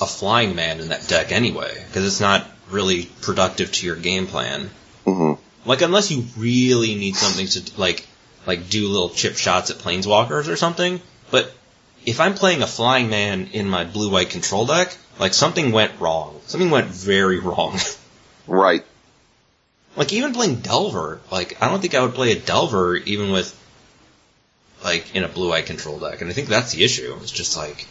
a 0.00 0.06
flying 0.06 0.54
man 0.54 0.80
in 0.80 0.88
that 0.88 1.06
deck 1.08 1.32
anyway, 1.32 1.72
because 1.86 2.06
it's 2.06 2.20
not 2.20 2.46
really 2.70 3.06
productive 3.20 3.72
to 3.72 3.86
your 3.86 3.96
game 3.96 4.26
plan. 4.26 4.70
Mm-hmm. 5.06 5.68
Like 5.68 5.82
unless 5.82 6.10
you 6.10 6.24
really 6.36 6.94
need 6.94 7.16
something 7.16 7.46
to 7.46 7.80
like 7.80 8.06
like 8.46 8.70
do 8.70 8.88
little 8.88 9.10
chip 9.10 9.36
shots 9.36 9.70
at 9.70 9.78
planeswalkers 9.78 10.48
or 10.48 10.56
something. 10.56 11.00
But 11.30 11.52
if 12.08 12.20
I'm 12.20 12.34
playing 12.34 12.62
a 12.62 12.66
flying 12.66 13.10
man 13.10 13.48
in 13.52 13.68
my 13.68 13.84
blue 13.84 14.10
white 14.10 14.30
control 14.30 14.66
deck, 14.66 14.96
like 15.18 15.34
something 15.34 15.72
went 15.72 15.98
wrong. 16.00 16.40
Something 16.46 16.70
went 16.70 16.88
very 16.88 17.38
wrong. 17.48 17.78
Right. 18.46 18.84
like 19.96 20.12
even 20.12 20.32
playing 20.32 20.56
Delver, 20.56 21.20
like 21.30 21.60
I 21.62 21.68
don't 21.68 21.80
think 21.80 21.94
I 21.94 22.02
would 22.02 22.14
play 22.14 22.32
a 22.32 22.38
Delver 22.38 22.96
even 22.96 23.30
with 23.30 23.54
like 24.82 25.14
in 25.14 25.24
a 25.24 25.28
blue 25.28 25.48
white 25.50 25.66
control 25.66 25.98
deck. 25.98 26.20
And 26.20 26.30
I 26.30 26.32
think 26.32 26.48
that's 26.48 26.72
the 26.72 26.84
issue. 26.84 27.16
It's 27.20 27.30
just 27.32 27.56
like 27.56 27.86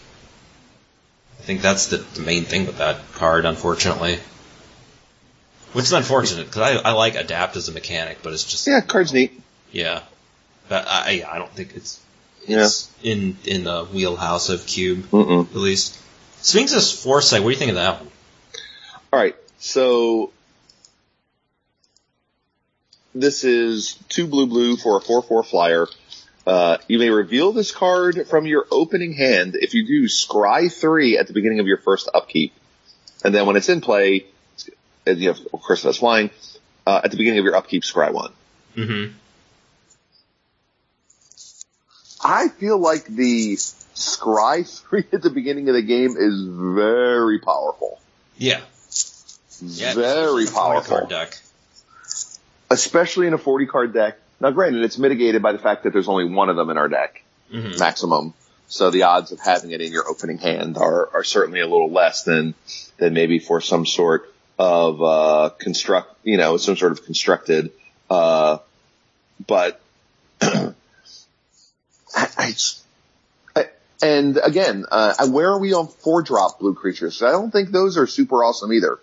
I 1.40 1.44
think 1.44 1.62
that's 1.62 1.88
the, 1.88 1.98
the 1.98 2.22
main 2.22 2.44
thing 2.46 2.66
with 2.66 2.78
that 2.80 3.00
card, 3.14 3.46
unfortunately. 3.46 4.20
Which 5.74 5.86
is 5.86 5.94
unfortunate 5.94 6.48
because 6.48 6.82
I, 6.84 6.90
I 6.90 6.92
like 6.94 7.16
adapt 7.16 7.56
as 7.58 7.70
a 7.70 7.72
mechanic, 7.74 8.20
but 8.24 8.34
it's 8.34 8.44
just 8.46 8.66
Yeah, 8.68 8.82
card's 8.82 9.14
neat. 9.14 9.40
yeah. 9.72 10.02
But 10.70 10.88
I, 10.88 11.12
yeah, 11.12 11.32
I 11.32 11.38
don't 11.38 11.52
think 11.52 11.76
it's 11.76 12.00
Yeah. 12.48 12.68
in 13.04 13.38
in 13.46 13.66
the 13.66 13.86
wheelhouse 13.86 14.50
of 14.50 14.66
Cube 14.66 15.04
Mm-mm. 15.12 15.50
at 15.50 15.56
least. 15.56 16.00
Sphinx's 16.42 16.92
Foresight. 16.92 17.42
What 17.44 17.50
do 17.50 17.54
you 17.54 17.58
think 17.58 17.70
of 17.70 17.76
that 17.76 18.00
one? 18.02 18.12
All 19.12 19.20
right. 19.20 19.36
So 19.60 20.32
this 23.14 23.44
is 23.44 23.98
two 24.10 24.28
blue 24.28 24.48
blue 24.48 24.78
for 24.78 24.98
a 24.98 25.02
four 25.02 25.22
four 25.22 25.44
flyer. 25.44 25.88
Uh, 26.46 26.78
you 26.88 26.98
may 26.98 27.10
reveal 27.10 27.52
this 27.52 27.72
card 27.72 28.26
from 28.28 28.46
your 28.46 28.66
opening 28.72 29.12
hand 29.12 29.58
if 29.60 29.74
you 29.74 29.86
do 29.86 30.06
scry 30.06 30.72
three 30.72 31.18
at 31.18 31.28
the 31.28 31.34
beginning 31.34 31.60
of 31.60 31.68
your 31.68 31.78
first 31.78 32.10
upkeep, 32.14 32.54
and 33.26 33.36
then 33.36 33.46
when 33.46 33.58
it's 33.58 33.68
in 33.68 33.82
play, 33.82 34.26
you 35.06 35.28
have 35.28 35.40
of 35.54 35.62
course 35.62 35.84
that's 35.84 35.98
flying. 35.98 36.30
Uh, 36.86 37.02
at 37.04 37.12
the 37.12 37.18
beginning 37.18 37.40
of 37.40 37.44
your 37.44 37.56
upkeep, 37.58 37.84
scry 37.84 38.14
one. 38.14 38.32
Mm-hmm. 38.78 39.14
I 42.24 42.48
feel 42.50 42.78
like 42.80 43.06
the 43.06 43.56
scry 43.56 44.68
three 44.90 45.06
at 45.12 45.22
the 45.22 45.30
beginning 45.30 45.70
of 45.70 45.76
the 45.76 45.82
game 45.82 46.16
is 46.18 46.42
very 46.48 47.40
powerful. 47.40 48.00
Yeah. 48.38 48.62
Yeah. 49.62 49.94
very 49.96 50.44
especially 50.44 50.44
in 50.44 50.48
a 50.48 50.52
40 50.52 50.88
powerful. 50.88 51.08
Deck. 51.08 51.38
especially 52.70 53.28
in 53.28 53.34
a 53.34 53.38
40 53.38 53.66
card 53.66 53.94
deck. 53.94 54.18
Now 54.40 54.52
granted, 54.52 54.84
it's 54.84 54.98
mitigated 55.00 55.42
by 55.42 55.52
the 55.52 55.58
fact 55.60 55.84
that 55.84 55.94
there's 55.94 56.08
only 56.08 56.26
one 56.26 56.50
of 56.50 56.56
them 56.56 56.70
in 56.70 56.78
our 56.78 56.88
deck, 56.88 57.24
Mm-hmm. 57.52 57.80
maximum. 57.80 58.34
So 58.68 58.92
the 58.92 59.04
odds 59.04 59.32
of 59.32 59.40
having 59.40 59.72
it 59.72 59.80
in 59.80 59.94
your 59.94 60.08
opening 60.10 60.38
hand 60.38 60.78
are, 60.78 61.10
are 61.14 61.24
certainly 61.24 61.62
a 61.62 61.68
little 61.68 61.90
less 61.90 62.24
than, 62.24 62.54
than 62.98 63.14
maybe 63.14 63.40
for 63.40 63.62
some 63.62 63.86
sort 63.86 64.32
of, 64.60 65.02
uh, 65.02 65.50
construct, 65.58 66.14
you 66.26 66.36
know, 66.36 66.58
some 66.58 66.76
sort 66.76 66.92
of 66.92 67.06
constructed, 67.06 67.72
uh, 68.10 68.58
but 69.48 69.80
I, 72.48 72.50
I, 72.50 72.52
just- 72.54 72.84
I- 73.56 73.70
and 74.02 74.38
again, 74.44 74.86
uh, 74.92 75.28
where 75.30 75.50
are 75.52 75.60
we 75.60 75.74
on 75.74 75.88
four 75.88 76.22
drop 76.24 76.60
blue 76.60 76.74
creatures? 76.74 77.22
I 77.22 77.32
don't 77.32 77.52
think 77.52 77.72
those 77.72 77.98
are 77.98 78.08
super 78.08 78.44
awesome 78.44 78.72
either. 78.74 79.00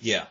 Yeah. 0.00 0.26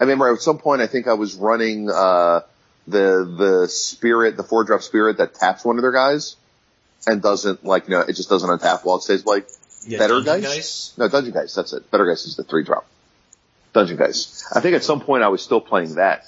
I 0.00 0.04
remember 0.04 0.32
at 0.32 0.40
some 0.40 0.58
point 0.58 0.80
I 0.82 0.86
think 0.86 1.06
I 1.08 1.14
was 1.14 1.34
running 1.34 1.90
uh 1.90 2.40
the 2.86 3.24
the 3.38 3.68
spirit, 3.68 4.36
the 4.36 4.42
four 4.42 4.64
drop 4.64 4.82
spirit 4.82 5.18
that 5.18 5.34
taps 5.34 5.64
one 5.64 5.76
of 5.76 5.82
their 5.82 5.92
guys 5.92 6.36
and 7.06 7.20
doesn't 7.20 7.64
like 7.64 7.84
you 7.88 7.90
know, 7.90 8.00
it 8.00 8.14
just 8.14 8.28
doesn't 8.28 8.48
untap 8.48 8.84
while 8.84 8.96
it 8.96 9.02
stays 9.02 9.26
like 9.26 9.46
yeah 9.86 9.98
Fettergeists? 9.98 10.96
No 10.96 11.08
Dungeon 11.08 11.32
Geists. 11.32 11.54
that's 11.56 11.72
it. 11.72 11.84
Fettergeists 11.90 12.26
is 12.26 12.36
the 12.36 12.44
three 12.44 12.64
drop. 12.64 12.86
Dungeon 13.72 13.96
Geists. 13.96 14.44
I 14.54 14.60
think 14.60 14.74
at 14.76 14.84
some 14.84 15.00
point 15.00 15.22
I 15.22 15.28
was 15.28 15.42
still 15.42 15.60
playing 15.60 15.96
that. 15.96 16.24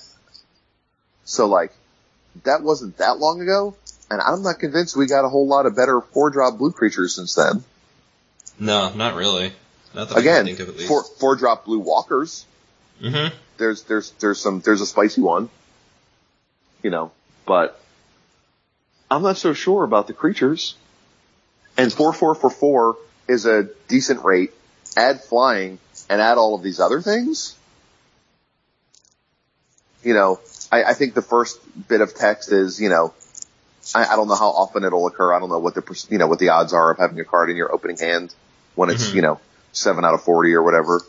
So 1.25 1.47
like 1.47 1.73
that 2.45 2.63
wasn't 2.63 2.99
that 2.99 3.19
long 3.19 3.41
ago, 3.41 3.75
and 4.13 4.21
I'm 4.21 4.43
not 4.43 4.59
convinced 4.59 4.95
we 4.95 5.07
got 5.07 5.25
a 5.25 5.29
whole 5.29 5.47
lot 5.49 5.65
of 5.65 5.75
better 5.75 6.01
four 6.01 6.29
drop 6.31 6.59
blue 6.59 6.71
creatures 6.71 7.15
since 7.15 7.35
then. 7.35 7.65
No, 8.59 8.93
not 8.93 9.15
really. 9.15 9.53
Not 9.95 10.17
Again, 10.17 10.49
of 10.49 10.61
at 10.61 10.77
least. 10.77 10.89
four 10.89 11.03
four 11.03 11.37
drop 11.37 11.65
blue 11.65 11.79
walkers. 11.79 12.45
mm-hmm. 13.01 13.35
there's 13.57 13.83
there's 13.85 14.11
there's 14.21 14.39
some 14.39 14.61
there's 14.61 14.83
a 14.83 14.87
spicy 14.87 15.23
one, 15.23 15.49
you 16.83 16.91
know, 16.91 17.11
but 17.47 17.81
I'm 19.11 19.23
not 19.23 19.39
so 19.39 19.55
sure 19.55 19.83
about 19.83 20.07
the 20.07 20.13
creatures. 20.13 20.77
And 21.79 21.91
four 21.91 22.13
four 22.13 22.35
for 22.35 22.51
four 22.51 22.97
is 23.29 23.47
a 23.47 23.69
decent 23.89 24.25
rate. 24.25 24.53
Add 24.95 25.23
flying 25.23 25.79
and 26.11 26.21
add 26.21 26.37
all 26.37 26.55
of 26.55 26.63
these 26.63 26.81
other 26.81 27.01
things. 27.01 27.57
You 30.03 30.13
know, 30.13 30.41
I, 30.71 30.85
I 30.85 30.95
think 30.95 31.15
the 31.15 31.23
first 31.23 31.59
bit 31.89 32.03
of 32.03 32.15
text 32.15 32.53
is 32.53 32.81
you 32.81 32.91
know, 32.91 33.15
I, 33.95 34.05
I 34.07 34.17
don't 34.17 34.29
know 34.29 34.35
how 34.37 34.49
often 34.49 34.85
it'll 34.85 35.07
occur. 35.07 35.33
I 35.35 35.39
don't 35.41 35.49
know 35.49 35.59
what 35.59 35.75
the 35.75 36.07
you 36.11 36.19
know 36.19 36.27
what 36.29 36.39
the 36.39 36.51
odds 36.51 36.73
are 36.73 36.91
of 36.93 36.99
having 36.99 37.19
a 37.21 37.25
card 37.25 37.51
in 37.51 37.57
your 37.57 37.73
opening 37.73 37.97
hand 37.99 38.35
when 38.75 38.91
it's 38.91 39.11
Mhm. 39.11 39.15
you 39.15 39.23
know 39.23 39.41
seven 39.73 40.05
out 40.05 40.15
of 40.15 40.23
forty 40.23 40.53
or 40.55 40.63
whatever. 40.63 41.01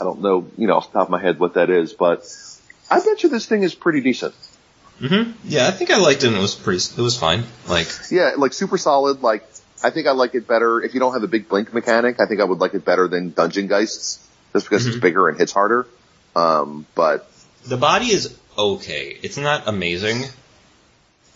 I 0.00 0.04
don't 0.04 0.20
know, 0.20 0.46
you 0.56 0.66
know, 0.66 0.76
off 0.76 0.92
the 0.92 0.98
top 0.98 1.08
of 1.08 1.10
my 1.10 1.20
head 1.20 1.38
what 1.38 1.54
that 1.54 1.70
is, 1.70 1.92
but 1.92 2.24
I 2.90 3.00
bet 3.00 3.22
you 3.22 3.28
this 3.28 3.46
thing 3.46 3.62
is 3.62 3.74
pretty 3.74 4.00
decent. 4.00 4.34
Mm-hmm. 5.00 5.32
Yeah, 5.44 5.66
I 5.66 5.70
think 5.72 5.90
I 5.90 5.96
liked 5.98 6.22
it 6.22 6.28
and 6.28 6.36
it 6.36 6.40
was 6.40 6.54
pretty, 6.54 6.78
it 6.96 7.02
was 7.02 7.16
fine. 7.18 7.44
Like, 7.68 7.88
Yeah, 8.10 8.32
like 8.36 8.52
super 8.52 8.78
solid. 8.78 9.22
Like 9.22 9.44
I 9.82 9.90
think 9.90 10.06
I 10.06 10.12
like 10.12 10.34
it 10.34 10.46
better 10.46 10.80
if 10.82 10.94
you 10.94 11.00
don't 11.00 11.12
have 11.12 11.22
the 11.22 11.28
big 11.28 11.48
blink 11.48 11.72
mechanic. 11.74 12.20
I 12.20 12.26
think 12.26 12.40
I 12.40 12.44
would 12.44 12.58
like 12.58 12.74
it 12.74 12.84
better 12.84 13.08
than 13.08 13.30
Dungeon 13.30 13.66
Geists, 13.66 14.18
just 14.52 14.66
because 14.68 14.86
it's 14.86 14.96
Mhm. 14.96 15.00
bigger 15.00 15.28
and 15.28 15.36
hits 15.38 15.52
harder. 15.52 15.86
Um, 16.36 16.86
but 16.94 17.28
the 17.66 17.76
body 17.76 18.06
is 18.06 18.34
okay. 18.56 19.18
It's 19.22 19.36
not 19.36 19.66
amazing. 19.66 20.24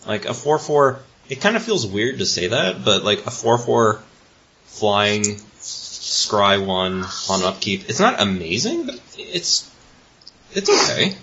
Like 0.05 0.25
a 0.25 0.33
four 0.33 0.59
four, 0.59 0.99
it 1.29 1.41
kind 1.41 1.55
of 1.55 1.63
feels 1.63 1.85
weird 1.85 2.19
to 2.19 2.25
say 2.25 2.47
that, 2.47 2.83
but 2.85 3.03
like 3.03 3.25
a 3.25 3.31
four 3.31 3.57
four 3.57 4.01
flying 4.65 5.23
scry 5.59 6.63
one 6.63 7.03
on 7.29 7.43
upkeep, 7.43 7.89
it's 7.89 7.99
not 7.99 8.21
amazing, 8.21 8.85
but 8.85 8.99
it's 9.17 9.69
it's 10.53 10.69
okay. 10.69 11.15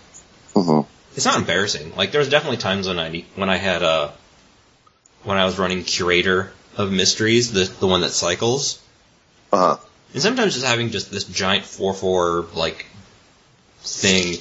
mhm. 0.55 0.87
It's 1.16 1.25
not 1.25 1.37
embarrassing. 1.39 1.95
Like 1.97 2.12
there's 2.12 2.29
definitely 2.29 2.59
times 2.59 2.89
when 2.89 2.99
I 2.99 3.25
when 3.37 3.49
I 3.49 3.57
had 3.57 3.83
uh 3.83 4.11
when 5.22 5.39
I 5.39 5.45
was 5.45 5.59
running 5.59 5.83
curator 5.85 6.53
of 6.77 6.91
mysteries, 6.93 7.53
the 7.53 7.64
the 7.64 7.87
one 7.87 8.01
that 8.03 8.11
cycles, 8.11 8.83
uh-huh. 9.53 9.79
and 10.12 10.22
sometimes 10.22 10.55
just 10.55 10.66
having 10.66 10.91
just 10.91 11.11
this 11.11 11.25
giant 11.25 11.64
four 11.64 11.95
four 11.95 12.47
like 12.55 12.87
thing 13.81 14.33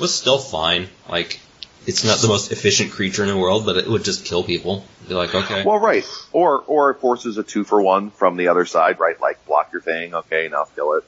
was 0.00 0.14
still 0.14 0.38
fine. 0.38 0.88
Like 1.08 1.40
it's 1.86 2.04
not 2.04 2.18
the 2.20 2.28
most 2.28 2.52
efficient 2.52 2.92
creature 2.92 3.22
in 3.22 3.28
the 3.28 3.36
world, 3.36 3.64
but 3.66 3.76
it 3.76 3.88
would 3.88 4.04
just 4.04 4.24
kill 4.24 4.42
people. 4.44 4.84
Be 5.08 5.14
like, 5.14 5.34
okay, 5.34 5.64
Well, 5.64 5.78
right. 5.78 6.04
Or 6.32 6.60
or 6.60 6.90
it 6.90 7.00
forces 7.00 7.36
a 7.38 7.42
two 7.42 7.64
for 7.64 7.80
one 7.82 8.10
from 8.10 8.36
the 8.36 8.48
other 8.48 8.64
side, 8.64 8.98
right? 9.00 9.20
Like 9.20 9.44
block 9.46 9.70
your 9.72 9.82
thing, 9.82 10.14
okay, 10.14 10.48
now 10.50 10.64
kill 10.74 10.94
it. 10.94 11.04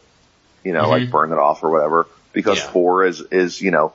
You 0.64 0.72
know, 0.72 0.89
like 0.89 1.05
Mhm. 1.05 1.11
burn 1.11 1.33
it 1.33 1.39
off 1.39 1.62
or 1.62 1.70
whatever. 1.70 2.07
Because 2.33 2.59
Yeah. 2.59 2.70
four 2.70 3.05
is 3.05 3.20
is 3.20 3.61
you 3.61 3.70
know, 3.70 3.93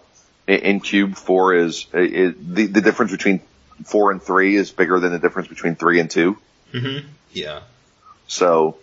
in, 0.47 0.59
in 0.59 0.79
cube 0.79 1.15
four 1.15 1.53
is, 1.53 1.87
is 1.93 2.35
the 2.39 2.67
the 2.67 2.81
difference 2.81 3.11
between 3.11 3.41
four 3.85 4.11
and 4.11 4.21
three 4.21 4.55
is 4.55 4.71
bigger 4.71 4.99
than 4.99 5.11
the 5.11 5.19
difference 5.19 5.47
between 5.47 5.75
three 5.75 5.99
and 5.99 6.09
two. 6.09 6.37
hmm 6.71 6.99
yeah, 7.31 7.61
So, 8.27 8.77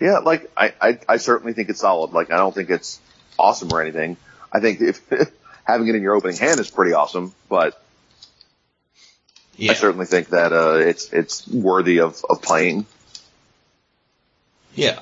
yeah, 0.00 0.18
like 0.18 0.50
I, 0.56 0.72
I, 0.80 0.98
I 1.08 1.16
certainly 1.18 1.52
think 1.52 1.68
it's 1.68 1.80
solid. 1.80 2.12
Like 2.12 2.30
I 2.30 2.36
don't 2.36 2.54
think 2.54 2.70
it's 2.70 2.98
awesome 3.38 3.72
or 3.72 3.80
anything. 3.82 4.16
I 4.52 4.60
think 4.60 4.80
if 4.80 5.00
having 5.72 5.88
it 5.88 5.94
in 5.94 6.02
your 6.02 6.14
opening 6.14 6.36
hand 6.36 6.60
is 6.60 6.70
pretty 6.70 6.92
awesome, 6.92 7.34
but 7.48 7.80
yeah, 9.56 9.72
I 9.72 9.74
certainly 9.74 10.06
think 10.06 10.28
that 10.28 10.52
uh, 10.52 10.76
it's 10.76 11.12
it's 11.12 11.46
worthy 11.48 12.00
of 12.00 12.24
of 12.28 12.42
playing. 12.42 12.86
yeah. 14.74 15.00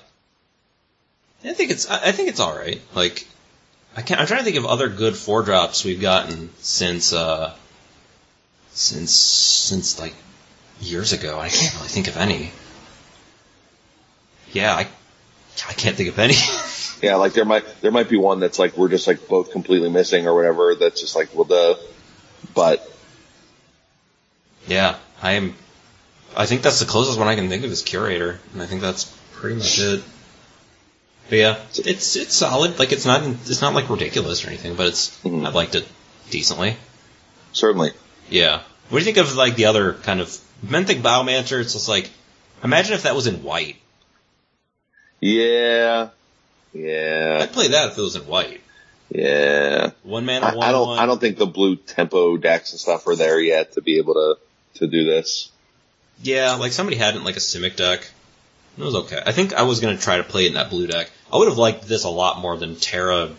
I 1.42 1.54
think 1.54 1.70
it's 1.70 1.88
I 1.88 2.12
think 2.12 2.28
it's 2.28 2.40
all 2.40 2.54
right. 2.54 2.80
Like 2.94 3.26
I 3.96 4.02
can't. 4.02 4.20
I'm 4.20 4.26
trying 4.26 4.40
to 4.40 4.44
think 4.44 4.56
of 4.56 4.66
other 4.66 4.88
good 4.88 5.16
four 5.16 5.42
drops 5.42 5.84
we've 5.84 6.00
gotten 6.00 6.50
since 6.58 7.12
uh 7.14 7.54
since 8.72 9.14
since 9.14 9.98
like 9.98 10.14
years 10.80 11.12
ago. 11.12 11.40
I 11.40 11.48
can't 11.48 11.74
really 11.76 11.88
think 11.88 12.08
of 12.08 12.16
any. 12.18 12.50
Yeah, 14.52 14.74
I 14.74 14.86
I 15.68 15.72
can't 15.72 15.96
think 15.96 16.10
of 16.10 16.18
any. 16.18 16.34
Yeah, 17.02 17.16
like 17.16 17.32
there 17.32 17.44
might 17.44 17.64
there 17.80 17.90
might 17.90 18.08
be 18.08 18.18
one 18.18 18.40
that's 18.40 18.58
like 18.58 18.76
we're 18.76 18.88
just 18.88 19.06
like 19.06 19.26
both 19.28 19.52
completely 19.52 19.88
missing 19.90 20.26
or 20.26 20.34
whatever. 20.34 20.74
That's 20.74 21.00
just 21.00 21.16
like 21.16 21.34
well, 21.34 21.44
the 21.44 21.78
but 22.54 22.86
Yeah, 24.66 24.96
I 25.22 25.32
am. 25.32 25.54
I 26.36 26.46
think 26.46 26.62
that's 26.62 26.78
the 26.78 26.86
closest 26.86 27.18
one 27.18 27.26
I 27.28 27.34
can 27.34 27.48
think 27.48 27.64
of 27.64 27.70
is 27.72 27.82
curator, 27.82 28.38
and 28.52 28.62
I 28.62 28.66
think 28.66 28.82
that's 28.82 29.04
pretty 29.32 29.56
much 29.56 29.78
it. 29.78 30.02
But 31.28 31.38
yeah, 31.38 31.58
it's 31.74 32.16
it's 32.16 32.34
solid. 32.34 32.78
Like 32.78 32.92
it's 32.92 33.06
not 33.06 33.22
it's 33.24 33.62
not 33.62 33.74
like 33.74 33.88
ridiculous 33.88 34.44
or 34.44 34.48
anything, 34.48 34.74
but 34.76 34.88
it's 34.88 35.16
Mhm. 35.22 35.46
I've 35.46 35.54
liked 35.54 35.74
it 35.74 35.86
decently. 36.30 36.76
Certainly. 37.52 37.92
Yeah. 38.28 38.62
What 38.90 38.98
do 38.98 39.04
you 39.04 39.04
think 39.12 39.16
of 39.16 39.34
like 39.36 39.56
the 39.56 39.66
other 39.66 39.94
kind 39.94 40.20
of 40.20 40.36
Benthic 40.64 41.02
Biomancer? 41.02 41.60
It's 41.60 41.72
just 41.72 41.88
like 41.88 42.10
imagine 42.62 42.94
if 42.94 43.04
that 43.04 43.14
was 43.16 43.26
in 43.26 43.42
white. 43.42 43.76
Yeah. 45.20 46.08
Yeah. 46.72 47.40
I'd 47.42 47.52
play 47.52 47.68
that 47.68 47.92
if 47.92 47.98
it 47.98 48.02
was 48.02 48.16
in 48.16 48.26
white. 48.26 48.60
Yeah. 49.10 49.90
One 50.04 50.24
mana, 50.24 50.46
I, 50.46 50.54
one 50.54 50.68
I 50.68 50.72
don't. 50.72 50.88
one. 50.88 50.98
I 50.98 51.06
don't 51.06 51.20
think 51.20 51.36
the 51.36 51.46
blue 51.46 51.76
tempo 51.76 52.36
decks 52.36 52.72
and 52.72 52.80
stuff 52.80 53.06
are 53.06 53.16
there 53.16 53.40
yet 53.40 53.72
to 53.72 53.82
be 53.82 53.98
able 53.98 54.14
to 54.14 54.36
to 54.74 54.86
do 54.86 55.04
this. 55.04 55.50
Yeah, 56.22 56.54
like 56.54 56.72
somebody 56.72 56.96
had 56.96 57.14
it 57.14 57.18
in 57.18 57.24
like 57.24 57.36
a 57.36 57.40
Simic 57.40 57.76
deck. 57.76 58.08
It 58.78 58.84
was 58.84 58.94
okay. 58.94 59.20
I 59.24 59.32
think 59.32 59.52
I 59.52 59.62
was 59.62 59.80
gonna 59.80 59.96
try 59.96 60.18
to 60.18 60.22
play 60.22 60.44
it 60.44 60.48
in 60.48 60.54
that 60.54 60.70
blue 60.70 60.86
deck. 60.86 61.10
I 61.32 61.36
would 61.36 61.48
have 61.48 61.58
liked 61.58 61.88
this 61.88 62.04
a 62.04 62.08
lot 62.08 62.38
more 62.38 62.56
than 62.56 62.76
Terra, 62.76 63.30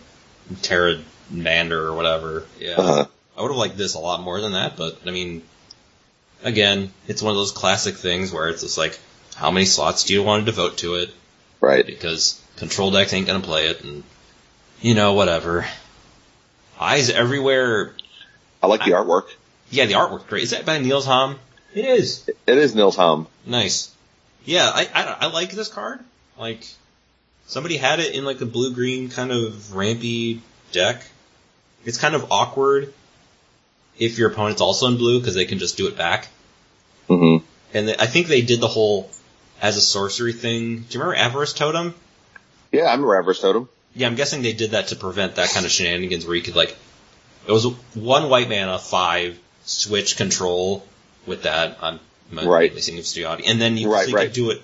Terra 0.60 1.00
Mander 1.30 1.86
or 1.86 1.94
whatever. 1.94 2.44
Yeah. 2.60 2.74
Uh, 2.76 3.04
I 3.36 3.40
would 3.42 3.50
have 3.50 3.56
liked 3.56 3.78
this 3.78 3.94
a 3.94 3.98
lot 3.98 4.20
more 4.20 4.40
than 4.40 4.52
that, 4.52 4.76
but 4.76 4.98
I 5.06 5.10
mean, 5.10 5.42
again, 6.42 6.92
it's 7.08 7.22
one 7.22 7.30
of 7.30 7.36
those 7.36 7.52
classic 7.52 7.94
things 7.94 8.30
where 8.30 8.48
it's 8.48 8.60
just 8.60 8.76
like, 8.76 8.98
how 9.34 9.50
many 9.50 9.64
slots 9.64 10.04
do 10.04 10.12
you 10.12 10.22
want 10.22 10.44
to 10.44 10.46
devote 10.46 10.78
to 10.78 10.96
it? 10.96 11.10
right. 11.60 11.86
Because 11.86 12.41
control 12.56 12.90
decks 12.90 13.12
ain't 13.12 13.26
gonna 13.26 13.40
play 13.40 13.66
it, 13.66 13.82
and 13.84 14.02
you 14.80 14.94
know, 14.94 15.14
whatever. 15.14 15.66
Eyes 16.78 17.10
everywhere. 17.10 17.94
I 18.62 18.66
like 18.66 18.84
the 18.84 18.92
artwork. 18.92 19.28
Yeah, 19.70 19.86
the 19.86 19.94
artwork 19.94 20.26
great. 20.26 20.42
Is 20.44 20.50
that 20.50 20.66
by 20.66 20.78
Nils 20.78 21.06
Hamm? 21.06 21.38
It 21.74 21.84
is. 21.84 22.28
It 22.46 22.58
is 22.58 22.74
Nils 22.74 22.96
Hamm. 22.96 23.26
Nice. 23.46 23.94
Yeah, 24.44 24.70
I, 24.72 24.88
I, 24.92 25.16
I 25.20 25.26
like 25.26 25.52
this 25.52 25.68
card. 25.68 26.00
Like, 26.36 26.66
somebody 27.46 27.76
had 27.76 28.00
it 28.00 28.14
in 28.14 28.24
like 28.24 28.40
a 28.40 28.46
blue 28.46 28.74
green 28.74 29.08
kind 29.08 29.30
of 29.30 29.74
rampy 29.74 30.42
deck. 30.72 31.02
It's 31.84 31.98
kind 31.98 32.14
of 32.14 32.30
awkward 32.30 32.92
if 33.98 34.18
your 34.18 34.30
opponent's 34.30 34.60
also 34.60 34.86
in 34.88 34.96
blue 34.96 35.20
because 35.20 35.34
they 35.34 35.44
can 35.44 35.58
just 35.58 35.76
do 35.76 35.86
it 35.86 35.96
back. 35.96 36.28
Mm-hmm. 37.08 37.44
And 37.74 37.88
they, 37.88 37.96
I 37.98 38.06
think 38.06 38.26
they 38.26 38.42
did 38.42 38.60
the 38.60 38.68
whole 38.68 39.10
as 39.60 39.76
a 39.76 39.80
sorcery 39.80 40.32
thing. 40.32 40.80
Do 40.80 40.98
you 40.98 41.04
remember 41.04 41.16
Avarice 41.16 41.52
Totem? 41.52 41.94
Yeah, 42.72 42.86
I'm 42.86 43.04
a 43.04 43.06
Reverse 43.06 43.40
Totem. 43.40 43.68
Yeah, 43.94 44.06
I'm 44.06 44.14
guessing 44.14 44.42
they 44.42 44.52
did 44.54 44.70
that 44.72 44.88
to 44.88 44.96
prevent 44.96 45.36
that 45.36 45.50
kind 45.50 45.66
of 45.66 45.72
shenanigans 45.72 46.26
where 46.26 46.34
you 46.34 46.42
could 46.42 46.56
like, 46.56 46.76
it 47.46 47.52
was 47.52 47.66
one 47.94 48.28
white 48.30 48.48
mana, 48.48 48.78
five, 48.78 49.38
switch 49.64 50.16
control 50.16 50.84
with 51.26 51.42
that. 51.42 51.78
I'm 51.82 52.00
Right. 52.32 52.74
listening 52.74 52.96
to 52.96 53.02
Studioti. 53.02 53.42
And 53.46 53.60
then 53.60 53.76
you, 53.76 53.92
Right, 53.92 54.04
so 54.04 54.10
you 54.10 54.16
right. 54.16 54.24
could 54.24 54.32
do 54.34 54.50
it 54.50 54.62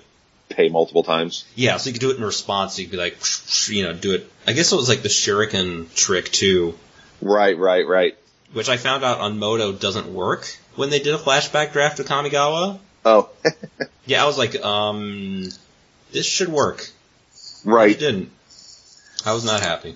Pay 0.49 0.67
multiple 0.69 1.03
times. 1.03 1.45
Yeah, 1.53 1.77
so 1.77 1.89
you 1.89 1.93
could 1.93 2.01
do 2.01 2.09
it 2.09 2.17
in 2.17 2.23
response. 2.23 2.73
So 2.73 2.81
you 2.81 2.87
could 2.87 2.93
be 2.93 2.97
like, 2.97 3.17
you 3.69 3.83
know, 3.83 3.93
do 3.93 4.15
it. 4.15 4.27
I 4.47 4.53
guess 4.53 4.71
it 4.71 4.75
was 4.75 4.89
like 4.89 5.03
the 5.03 5.09
shuriken 5.09 5.93
trick 5.93 6.25
too, 6.31 6.73
Right, 7.21 7.55
right, 7.55 7.85
right. 7.87 8.17
which 8.53 8.67
I 8.67 8.77
found 8.77 9.03
out 9.03 9.19
on 9.19 9.37
Moto 9.37 9.71
doesn't 9.71 10.11
work 10.11 10.47
when 10.75 10.89
they 10.89 10.97
did 10.97 11.13
a 11.13 11.19
flashback 11.19 11.71
draft 11.73 11.99
of 11.99 12.07
Kamigawa. 12.07 12.79
Oh, 13.05 13.29
Yeah, 14.07 14.23
I 14.23 14.25
was 14.25 14.39
like, 14.39 14.55
um, 14.65 15.49
this 16.11 16.25
should 16.25 16.49
work. 16.49 16.89
Right. 17.65 17.97
didn't. 17.97 18.31
I 19.25 19.33
was 19.33 19.43
not 19.43 19.61
happy. 19.61 19.95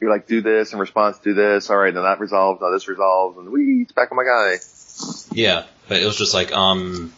You're 0.00 0.10
like, 0.10 0.26
do 0.26 0.40
this 0.40 0.72
in 0.72 0.78
response, 0.78 1.18
do 1.18 1.32
this. 1.34 1.70
All 1.70 1.76
right, 1.76 1.94
then 1.94 2.02
that 2.02 2.18
resolves. 2.18 2.60
Now 2.60 2.70
this 2.70 2.88
resolves, 2.88 3.38
and 3.38 3.50
wee, 3.50 3.82
it's 3.82 3.92
back 3.92 4.10
on 4.10 4.16
my 4.16 4.24
guy. 4.24 4.56
Yeah, 5.32 5.64
but 5.88 6.00
it 6.00 6.06
was 6.06 6.16
just 6.16 6.34
like, 6.34 6.52
um, 6.52 7.12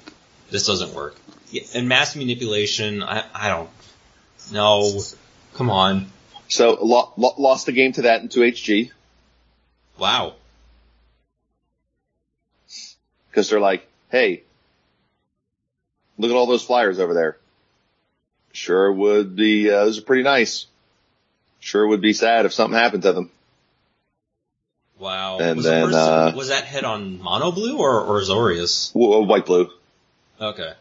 this 0.51 0.67
doesn't 0.67 0.93
work. 0.95 1.15
Yeah, 1.51 1.63
and 1.75 1.89
mass 1.89 2.15
manipulation, 2.17 3.03
I, 3.03 3.25
I 3.35 3.49
don't. 3.49 3.71
No, 4.53 5.01
come 5.55 5.71
on. 5.71 6.11
So 6.49 6.77
lo- 6.83 7.13
lo- 7.17 7.35
lost 7.39 7.67
the 7.67 7.73
game 7.73 7.93
to 7.93 8.03
that 8.03 8.21
in 8.21 8.29
2HG 8.29 8.91
Wow. 9.99 10.35
because 13.31 13.49
they're 13.49 13.61
like, 13.61 13.89
hey, 14.11 14.43
look 16.19 16.31
at 16.31 16.37
all 16.37 16.47
those 16.47 16.63
flyers 16.63 16.99
over 17.01 17.15
there. 17.15 17.39
Sure 18.55 18.91
would 18.93 19.35
be. 19.37 19.69
Uh, 19.71 19.85
those 19.85 19.99
are 19.99 20.03
pretty 20.03 20.23
nice. 20.23 20.67
Sure 21.61 21.87
would 21.87 22.01
be 22.01 22.13
sad 22.13 22.47
if 22.47 22.53
something 22.53 22.79
happened 22.79 23.03
to 23.03 23.13
them. 23.13 23.31
Wow. 24.99 25.39
And 25.41 25.57
was, 25.57 25.65
then, 25.67 25.83
was, 25.83 25.95
uh, 25.95 26.33
was 26.37 26.49
that 26.49 26.65
hit 26.65 26.85
on 26.85 27.21
Mono 27.21 27.51
Blue 27.51 27.79
or, 27.79 28.01
or 28.01 28.21
Azorius? 28.21 28.93
W- 28.93 29.15
uh, 29.15 29.21
white 29.27 29.45
blue. 29.45 29.69
Okay. 30.41 30.73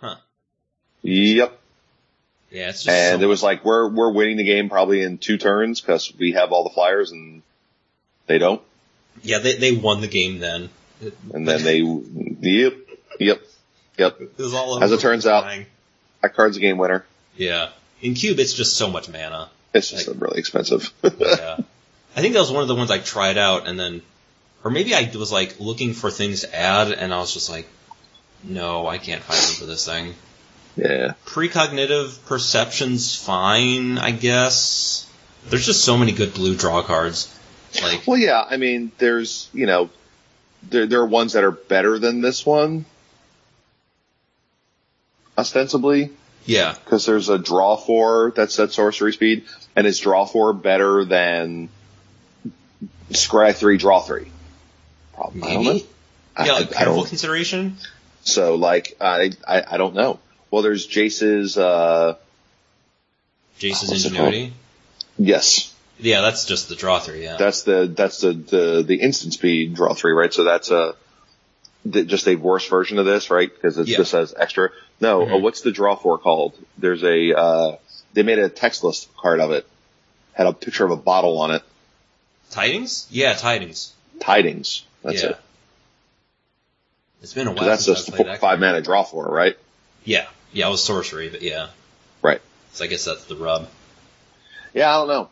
Huh. 0.00 0.16
Yep. 1.02 1.60
Yeah, 2.50 2.68
it's 2.70 2.84
just 2.84 2.88
And 2.96 3.20
so 3.20 3.24
it 3.24 3.28
was 3.28 3.42
like 3.42 3.64
we're 3.64 3.88
we're 3.88 4.12
winning 4.12 4.38
the 4.38 4.44
game 4.44 4.70
probably 4.70 5.02
in 5.02 5.18
two 5.18 5.36
turns 5.36 5.80
because 5.82 6.12
we 6.18 6.32
have 6.32 6.52
all 6.52 6.64
the 6.64 6.70
flyers 6.70 7.12
and 7.12 7.42
they 8.28 8.38
don't. 8.38 8.62
Yeah, 9.22 9.40
they 9.40 9.56
they 9.56 9.72
won 9.72 10.00
the 10.00 10.08
game 10.08 10.38
then. 10.38 10.70
And 11.34 11.46
then 11.46 11.62
they, 11.62 11.80
yep, 11.80 12.74
yep, 13.20 13.42
yep. 13.98 14.20
it 14.20 14.38
was 14.38 14.54
all 14.54 14.82
As 14.82 14.92
it 14.92 15.00
turns 15.00 15.26
out- 15.26 15.42
crying. 15.42 15.66
That 16.26 16.34
card's 16.34 16.56
a 16.56 16.60
game 16.60 16.76
winner. 16.76 17.04
Yeah. 17.36 17.68
In 18.02 18.14
Cube, 18.14 18.40
it's 18.40 18.52
just 18.52 18.76
so 18.76 18.90
much 18.90 19.08
mana. 19.08 19.48
It's 19.72 19.90
just 19.90 20.08
really 20.08 20.38
expensive. 20.40 20.92
Yeah. 21.20 21.58
I 22.16 22.20
think 22.20 22.32
that 22.34 22.40
was 22.40 22.50
one 22.50 22.62
of 22.62 22.68
the 22.68 22.74
ones 22.74 22.90
I 22.90 22.98
tried 22.98 23.38
out, 23.38 23.68
and 23.68 23.78
then, 23.78 24.02
or 24.64 24.70
maybe 24.72 24.92
I 24.94 25.08
was 25.14 25.30
like 25.30 25.60
looking 25.60 25.92
for 25.92 26.10
things 26.10 26.40
to 26.40 26.52
add, 26.56 26.90
and 26.90 27.14
I 27.14 27.18
was 27.18 27.32
just 27.32 27.48
like, 27.48 27.68
no, 28.42 28.86
I 28.88 28.98
can't 28.98 29.22
find 29.22 29.38
them 29.38 29.54
for 29.54 29.66
this 29.66 29.84
thing. 29.84 30.14
yeah. 30.76 31.12
Precognitive 31.26 32.24
perception's 32.26 33.14
fine, 33.14 33.98
I 33.98 34.10
guess. 34.10 35.08
There's 35.48 35.66
just 35.66 35.84
so 35.84 35.96
many 35.96 36.10
good 36.12 36.34
blue 36.34 36.56
draw 36.56 36.82
cards. 36.82 37.32
Like, 37.82 38.06
Well, 38.06 38.16
yeah. 38.18 38.44
I 38.48 38.56
mean, 38.56 38.90
there's 38.98 39.48
you 39.52 39.66
know, 39.66 39.90
there 40.70 40.86
there 40.86 41.00
are 41.02 41.06
ones 41.06 41.34
that 41.34 41.44
are 41.44 41.52
better 41.52 41.98
than 41.98 42.20
this 42.22 42.44
one, 42.46 42.86
ostensibly, 45.38 46.10
yeah, 46.44 46.74
because 46.84 47.06
there's 47.06 47.28
a 47.28 47.38
draw 47.38 47.76
four 47.76 48.32
that's 48.36 48.58
at 48.60 48.72
sorcery 48.72 49.12
speed, 49.12 49.44
and 49.74 49.86
is 49.86 49.98
draw 49.98 50.24
four 50.26 50.52
better 50.52 51.04
than 51.04 51.68
scry 53.10 53.54
three 53.54 53.76
draw 53.78 54.00
three? 54.00 54.30
Probably. 55.14 55.42
I 55.42 55.54
know. 55.54 55.62
maybe. 55.62 55.86
I- 56.36 56.46
Yeah, 56.46 56.52
like 56.52 56.70
I 56.72 56.78
careful 56.78 56.96
don't- 56.96 57.08
consideration. 57.08 57.76
So 58.24 58.56
like 58.56 58.96
I, 59.00 59.30
I 59.46 59.62
I 59.72 59.76
don't 59.76 59.94
know. 59.94 60.18
Well, 60.50 60.62
there's 60.62 60.84
Jace's. 60.86 61.56
uh 61.56 62.16
Jace's 63.58 63.88
What's 63.88 64.04
it 64.04 64.08
ingenuity. 64.08 64.52
Yes, 65.18 65.72
Yeah, 65.98 66.20
that's 66.20 66.44
just 66.44 66.68
the 66.68 66.74
draw 66.76 66.98
three. 66.98 67.22
Yeah. 67.22 67.36
that's 67.38 67.62
the 67.62 67.86
that's 67.86 68.20
the 68.20 68.32
the, 68.34 68.84
the 68.86 68.96
instant 68.96 69.32
speed 69.32 69.74
draw 69.74 69.94
three, 69.94 70.12
right? 70.12 70.32
So 70.34 70.44
that's 70.44 70.70
a 70.70 70.94
th- 71.90 72.06
just 72.06 72.26
a 72.28 72.34
worse 72.36 72.68
version 72.68 72.98
of 72.98 73.06
this, 73.06 73.30
right? 73.30 73.50
Because 73.52 73.78
it 73.78 73.86
Yeah. 73.88 73.98
just 73.98 74.10
says 74.10 74.34
extra. 74.36 74.70
No, 75.00 75.20
Mhm. 75.20 75.34
uh, 75.34 75.38
what's 75.38 75.60
the 75.60 75.72
draw 75.72 75.94
for 75.96 76.18
called? 76.18 76.54
There's 76.78 77.02
a 77.04 77.32
uh 77.36 77.76
they 78.14 78.22
made 78.22 78.38
a 78.38 78.48
textless 78.48 79.06
card 79.16 79.40
of 79.40 79.50
it. 79.50 79.66
Had 80.32 80.46
a 80.46 80.52
picture 80.52 80.84
of 80.84 80.90
a 80.90 80.96
bottle 80.96 81.38
on 81.38 81.50
it. 81.50 81.62
Tidings? 82.50 83.06
Yeah, 83.10 83.34
tidings. 83.34 83.92
Tidings. 84.20 84.82
That's 85.02 85.22
yeah. 85.22 85.30
it. 85.30 85.38
It's 87.22 87.34
been 87.34 87.46
a 87.46 87.50
while 87.50 87.60
So 87.64 87.64
that's 87.66 87.84
since 87.84 87.98
just 87.98 88.08
I've 88.10 88.14
played 88.16 88.28
that 88.28 88.40
five 88.40 88.60
mana 88.60 88.80
draw 88.82 89.02
for, 89.02 89.26
right? 89.26 89.56
Yeah, 90.04 90.26
yeah, 90.52 90.68
it 90.68 90.70
was 90.70 90.84
sorcery, 90.84 91.28
but 91.28 91.42
yeah. 91.42 91.68
Right. 92.22 92.40
So 92.72 92.84
I 92.84 92.86
guess 92.86 93.04
that's 93.04 93.24
the 93.24 93.36
rub. 93.36 93.68
Yeah, 94.74 94.94
I 94.94 94.98
don't 94.98 95.08
know. 95.08 95.28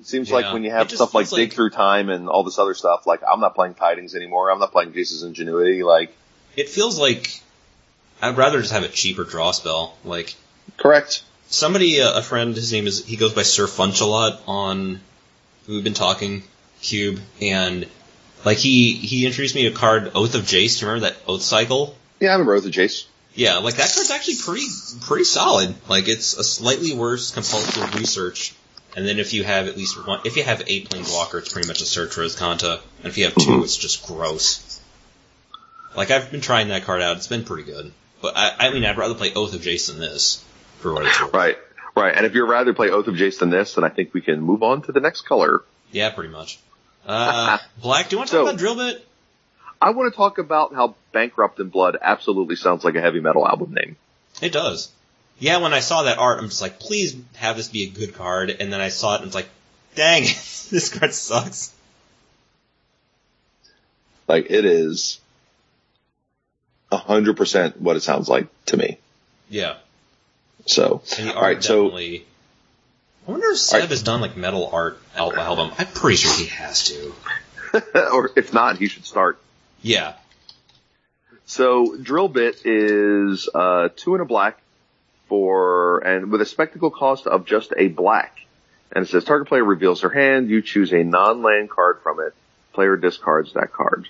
It 0.00 0.06
seems 0.06 0.28
Yeah. 0.30 0.36
like 0.36 0.52
when 0.52 0.64
you 0.64 0.70
have 0.70 0.90
stuff 0.90 1.14
like 1.14 1.26
feels 1.26 1.38
dig 1.38 1.52
through 1.52 1.70
time 1.70 2.08
and 2.08 2.28
all 2.28 2.44
this 2.44 2.58
other 2.58 2.74
stuff, 2.74 3.06
like 3.06 3.20
I'm 3.28 3.40
not 3.40 3.54
playing 3.54 3.74
tidings 3.74 4.14
anymore. 4.14 4.50
I'm 4.50 4.58
not 4.60 4.72
playing 4.72 4.92
Jace's 4.92 5.22
Ingenuity. 5.22 5.82
Like, 5.82 6.14
It 6.56 6.68
feels 6.68 6.98
like 6.98 7.40
I'd 8.22 8.36
rather 8.36 8.60
just 8.60 8.72
have 8.72 8.84
a 8.84 8.88
cheaper 8.88 9.24
draw 9.24 9.50
spell. 9.52 9.96
Like 10.04 10.34
correct. 10.78 11.22
somebody, 11.48 12.00
uh, 12.00 12.18
a 12.18 12.22
friend, 12.22 12.54
his 12.54 12.72
name 12.72 12.86
is 12.86 13.04
he 13.04 13.16
goes 13.16 13.34
by 13.34 13.42
Sir 13.42 13.66
Funch 13.66 14.00
a 14.00 14.04
lot 14.06 14.40
on. 14.46 15.00
We've 15.68 15.84
been 15.84 15.94
talking 15.94 16.42
Cube, 16.82 17.20
and 17.40 17.86
like 18.44 18.58
he 18.58 18.94
he 18.94 19.24
introduced 19.26 19.54
me 19.54 19.62
to 19.62 19.68
a 19.74 19.76
card 19.76 20.12
Oath 20.14 20.34
of 20.34 20.42
Jace. 20.42 20.78
Do 20.78 20.84
you 20.86 20.92
remember 20.92 21.08
that 21.10 21.16
Oath 21.26 21.42
cycle? 21.42 21.96
Yeah, 22.20 22.30
I 22.30 22.32
remember 22.32 22.52
Rose 22.52 22.66
of 22.66 22.72
Jace. 22.72 23.06
Yeah, 23.34 23.58
like 23.58 23.74
that 23.76 23.92
card's 23.92 24.10
actually 24.10 24.36
pretty 24.36 24.66
pretty 25.02 25.24
solid. 25.24 25.74
Like 25.88 26.08
it's 26.08 26.36
a 26.36 26.44
slightly 26.44 26.94
worse 26.94 27.30
compulsive 27.32 27.94
research. 27.96 28.54
And 28.96 29.04
then 29.08 29.18
if 29.18 29.32
you 29.32 29.42
have 29.42 29.66
at 29.66 29.76
least 29.76 30.06
one, 30.06 30.20
if 30.24 30.36
you 30.36 30.44
have 30.44 30.62
eight 30.68 30.88
planeswalker, 30.88 31.38
it's 31.40 31.52
pretty 31.52 31.66
much 31.66 31.80
a 31.80 31.84
search 31.84 32.16
Rose 32.16 32.36
Kanta. 32.36 32.78
And 32.98 33.06
if 33.06 33.18
you 33.18 33.24
have 33.24 33.34
2 33.34 33.40
Mhm. 33.40 33.64
it's 33.64 33.76
just 33.76 34.06
gross. 34.06 34.78
Like 35.96 36.10
I've 36.12 36.30
been 36.30 36.40
trying 36.40 36.68
that 36.68 36.84
card 36.84 37.02
out, 37.02 37.16
it's 37.16 37.26
been 37.26 37.44
pretty 37.44 37.64
good. 37.64 37.90
But 38.24 38.38
I, 38.38 38.68
I 38.68 38.70
mean, 38.72 38.86
I'd 38.86 38.96
rather 38.96 39.12
play 39.14 39.34
Oath 39.34 39.52
of 39.52 39.60
Jace 39.60 39.88
than 39.88 40.00
this, 40.00 40.42
for 40.78 40.94
what 40.94 41.04
it's 41.04 41.20
worth. 41.20 41.34
Right, 41.34 41.58
right. 41.94 42.16
And 42.16 42.24
if 42.24 42.32
you'd 42.34 42.46
rather 42.48 42.72
play 42.72 42.88
Oath 42.88 43.06
of 43.06 43.16
Jace 43.16 43.38
than 43.38 43.50
this, 43.50 43.74
then 43.74 43.84
I 43.84 43.90
think 43.90 44.14
we 44.14 44.22
can 44.22 44.40
move 44.40 44.62
on 44.62 44.80
to 44.84 44.92
the 44.92 45.00
next 45.00 45.26
color. 45.26 45.62
Yeah, 45.92 46.08
pretty 46.08 46.30
much. 46.30 46.58
Uh, 47.06 47.58
Black, 47.82 48.08
do 48.08 48.14
you 48.14 48.18
want 48.20 48.30
to 48.30 48.36
So- 48.36 48.38
talk 48.44 48.48
about 48.54 48.58
Drill 48.58 48.76
Bit? 48.76 49.06
I 49.78 49.90
want 49.90 50.10
to 50.10 50.16
talk 50.16 50.38
about 50.38 50.74
how 50.74 50.94
Bankrupt 51.12 51.60
in 51.60 51.68
Blood 51.68 51.98
absolutely 52.00 52.56
sounds 52.56 52.82
like 52.82 52.94
a 52.94 53.02
heavy 53.02 53.20
metal 53.20 53.46
album 53.46 53.74
name. 53.74 53.96
It 54.40 54.52
does. 54.54 54.90
Yeah, 55.38 55.58
when 55.58 55.74
I 55.74 55.80
saw 55.80 56.04
that 56.04 56.16
art, 56.16 56.38
I'm 56.38 56.48
just 56.48 56.62
like, 56.62 56.80
please 56.80 57.14
have 57.34 57.58
this 57.58 57.68
be 57.68 57.82
a 57.82 57.90
good 57.90 58.14
card. 58.14 58.48
And 58.58 58.72
then 58.72 58.80
I 58.80 58.88
saw 58.88 59.16
it 59.16 59.18
and 59.18 59.26
it's 59.26 59.34
like, 59.34 59.50
dang, 59.96 60.22
this 60.70 60.88
card 60.98 61.12
sucks. 61.12 61.74
Like 64.26 64.46
it 64.48 64.64
is 64.64 65.20
hundred 66.96 67.36
percent 67.36 67.80
what 67.80 67.96
it 67.96 68.02
sounds 68.02 68.28
like 68.28 68.46
to 68.66 68.76
me. 68.76 68.98
Yeah. 69.48 69.76
So, 70.66 70.84
all 70.84 70.98
right, 70.98 71.16
the 71.16 71.28
all 71.30 71.36
art 71.36 71.42
right. 71.42 71.64
So. 71.64 71.96
I 73.26 73.30
wonder 73.30 73.52
if 73.52 73.58
Seb 73.58 73.76
Alright. 73.76 73.90
has 73.90 74.02
done 74.02 74.20
like 74.20 74.36
metal 74.36 74.68
art 74.70 75.00
album. 75.16 75.72
I'm 75.78 75.86
pretty 75.86 76.16
sure 76.16 76.36
he 76.36 76.46
has 76.46 76.88
to. 76.88 77.14
or 78.12 78.30
if 78.36 78.52
not, 78.52 78.76
he 78.76 78.88
should 78.88 79.06
start. 79.06 79.38
Yeah. 79.80 80.14
So, 81.46 81.96
drill 81.96 82.28
bit 82.28 82.62
is 82.64 83.48
uh, 83.54 83.88
two 83.96 84.14
and 84.14 84.22
a 84.22 84.24
black 84.26 84.58
for 85.28 85.98
and 85.98 86.30
with 86.30 86.40
a 86.42 86.46
spectacle 86.46 86.90
cost 86.90 87.26
of 87.26 87.46
just 87.46 87.72
a 87.76 87.88
black. 87.88 88.38
And 88.92 89.04
it 89.04 89.08
says 89.08 89.24
target 89.24 89.48
player 89.48 89.64
reveals 89.64 90.02
their 90.02 90.10
hand. 90.10 90.50
You 90.50 90.62
choose 90.62 90.92
a 90.92 91.02
non-land 91.02 91.70
card 91.70 92.00
from 92.02 92.20
it. 92.20 92.34
Player 92.74 92.96
discards 92.96 93.54
that 93.54 93.72
card 93.72 94.08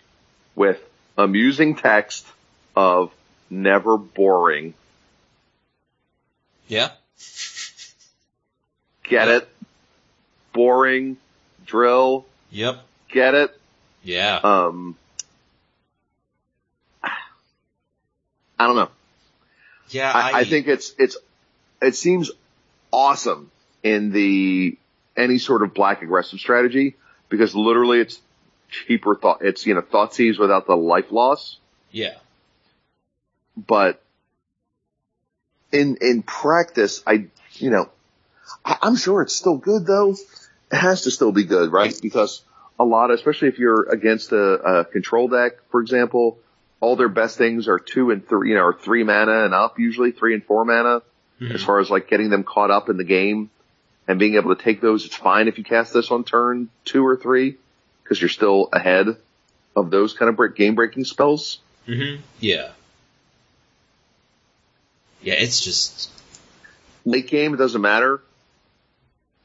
with 0.55 0.81
amusing 1.17 1.77
text 1.77 2.27
of 2.77 3.13
never 3.51 3.97
boring. 3.97 4.75
Yeah. 6.69 6.91
Get 9.05 9.29
it? 9.29 9.49
Boring. 10.53 11.17
Drill. 11.67 12.27
Yep. 12.51 12.83
Get 13.11 13.35
it? 13.35 13.61
Yeah. 14.03 14.41
Um, 14.43 14.97
I 17.03 18.67
don't 18.67 18.77
know. 18.77 18.91
yeah. 19.91 20.11
I, 20.13 20.41
I 20.41 20.45
think 20.45 20.67
it's 20.69 20.95
it's 20.99 21.17
it 21.83 21.95
seems 21.97 22.31
awesome 22.91 23.51
in 23.83 24.11
the 24.13 24.77
any 25.17 25.39
sort 25.39 25.63
of 25.63 25.75
black 25.75 26.03
aggressive 26.03 26.39
strategy 26.39 26.95
because 27.29 27.55
literally 27.55 28.01
it's 28.01 28.21
cheaper 28.71 29.15
thought 29.15 29.43
it's 29.43 29.67
you 29.67 29.75
know 29.75 29.81
thought 29.83 30.13
Thoughtseize 30.13 30.39
without 30.39 30.67
the 30.67 30.77
life 30.77 31.13
loss, 31.13 31.59
Yeah. 31.91 32.15
But 33.57 34.03
in 35.73 35.97
in 36.01 36.23
practice 36.23 37.03
I 37.07 37.27
you 37.55 37.71
know 37.71 37.89
I, 38.65 38.79
I'm 38.83 38.97
sure 38.97 39.23
it's 39.23 39.35
still 39.35 39.57
good 39.57 39.87
though. 39.87 40.13
It 40.73 40.77
has 40.77 41.03
to 41.03 41.11
still 41.11 41.33
be 41.33 41.45
good, 41.45 41.71
right? 41.73 41.97
Because 42.01 42.43
a 42.81 42.85
lot, 42.85 43.11
especially 43.11 43.49
if 43.49 43.59
you're 43.59 43.85
against 43.85 44.33
a, 44.33 44.39
a 44.81 44.85
control 44.85 45.29
deck, 45.29 45.53
for 45.71 45.81
example, 45.81 46.39
all 46.81 46.97
their 46.97 47.09
best 47.09 47.39
things 47.39 47.69
are 47.69 47.79
two 47.79 48.11
and 48.11 48.27
three, 48.27 48.51
you 48.51 48.55
know, 48.57 48.63
or 48.63 48.75
three 48.75 49.05
mana 49.05 49.45
and 49.45 49.55
up, 49.55 49.79
usually 49.79 50.11
three 50.11 50.35
and 50.35 50.45
four 50.45 50.65
mana 50.65 51.03
Mhm. 51.41 51.55
as 51.55 51.65
far 51.65 51.81
as 51.81 51.91
like 51.91 52.09
getting 52.09 52.31
them 52.31 52.45
caught 52.45 52.71
up 52.71 52.89
in 52.89 52.97
the 52.97 53.05
game 53.05 53.51
and 54.07 54.19
being 54.21 54.37
able 54.37 54.55
to 54.55 54.63
take 54.63 54.81
those. 54.81 55.05
It's 55.05 55.17
fine 55.17 55.49
if 55.49 55.59
you 55.59 55.65
cast 55.65 55.93
this 55.93 56.11
on 56.13 56.23
turn 56.25 56.69
two 56.85 57.05
or 57.05 57.17
three 57.17 57.57
because 58.03 58.21
you're 58.21 58.29
still 58.29 58.69
ahead 58.73 59.09
of 59.75 59.91
those 59.91 60.13
kind 60.13 60.29
of 60.29 60.37
break, 60.37 60.55
game 60.55 60.75
breaking 60.77 61.05
spells. 61.05 61.59
hmm 61.87 62.17
Yeah. 62.41 62.71
Yeah, 65.25 65.35
it's 65.35 65.61
just 65.63 66.11
Late 67.07 67.27
game, 67.29 67.53
it 67.53 67.59
doesn't 67.59 67.83
matter 67.83 68.23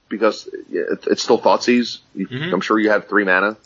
because 0.08 0.48
it's 0.72 1.22
still 1.22 1.40
Thoughtseize. 1.40 2.00
Mhm. 2.16 2.54
I'm 2.54 2.62
sure 2.62 2.80
you 2.80 2.90
have 2.90 3.08
three 3.10 3.26
mana. 3.26 3.58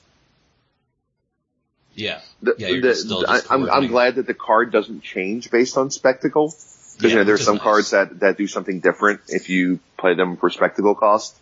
yeah. 1.95 2.21
The- 2.41 2.55
Yeah, 2.57 2.69
you're 2.69 2.81
the- 2.81 2.95
still 2.95 3.23
I, 3.27 3.35
just 3.37 3.51
I'm, 3.51 3.69
I'm 3.69 3.87
glad 3.87 4.15
that 4.15 4.25
the 4.25 4.33
card 4.33 4.71
doesn't 4.71 5.01
change 5.03 5.51
based 5.51 5.77
on 5.77 5.91
spectacle. 5.91 6.47
Because 6.47 7.03
Yeah, 7.03 7.09
you 7.09 7.15
know, 7.17 7.23
there's 7.23 7.43
some 7.45 7.55
nice. 7.55 7.63
cards 7.63 7.89
that, 7.91 8.19
that 8.21 8.37
do 8.37 8.47
something 8.47 8.79
different 8.79 9.21
if 9.27 9.49
you 9.49 9.79
play 9.97 10.15
them 10.15 10.37
for 10.37 10.49
spectacle 10.49 10.95
cost. 10.95 11.35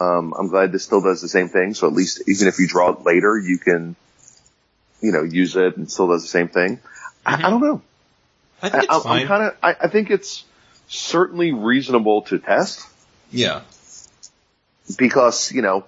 Um, 0.00 0.32
I'm 0.38 0.48
glad 0.48 0.72
this 0.72 0.84
still 0.84 1.02
does 1.02 1.20
the 1.20 1.28
same 1.28 1.48
thing. 1.50 1.74
So 1.74 1.86
at 1.86 1.92
least 1.92 2.22
even 2.26 2.48
if 2.48 2.58
you 2.58 2.66
draw 2.66 2.90
it 2.90 3.02
later, 3.02 3.38
you 3.38 3.58
can, 3.58 3.96
you 5.02 5.12
know, 5.12 5.22
use 5.22 5.56
it 5.56 5.76
and 5.76 5.90
still 5.90 6.08
does 6.08 6.22
the 6.22 6.28
same 6.28 6.48
thing. 6.48 6.80
I, 7.26 7.36
Mhm. 7.36 7.44
I 7.44 7.50
don't 7.50 7.60
know. 7.60 7.82
I 8.62 8.66
I, 8.66 8.70
think 8.70 8.84
it's 8.84 8.94
I'm, 8.94 9.02
fine. 9.02 9.20
I'm 9.22 9.26
kind 9.28 9.42
of, 9.44 9.56
I, 9.62 9.76
I 9.80 9.88
think 9.88 10.10
it's 10.10 10.44
certainly 10.88 11.52
reasonable 11.52 12.22
to 12.22 12.38
test 12.38 12.86
yeah. 13.30 13.62
because, 14.96 15.50
you 15.52 15.62
know, 15.62 15.84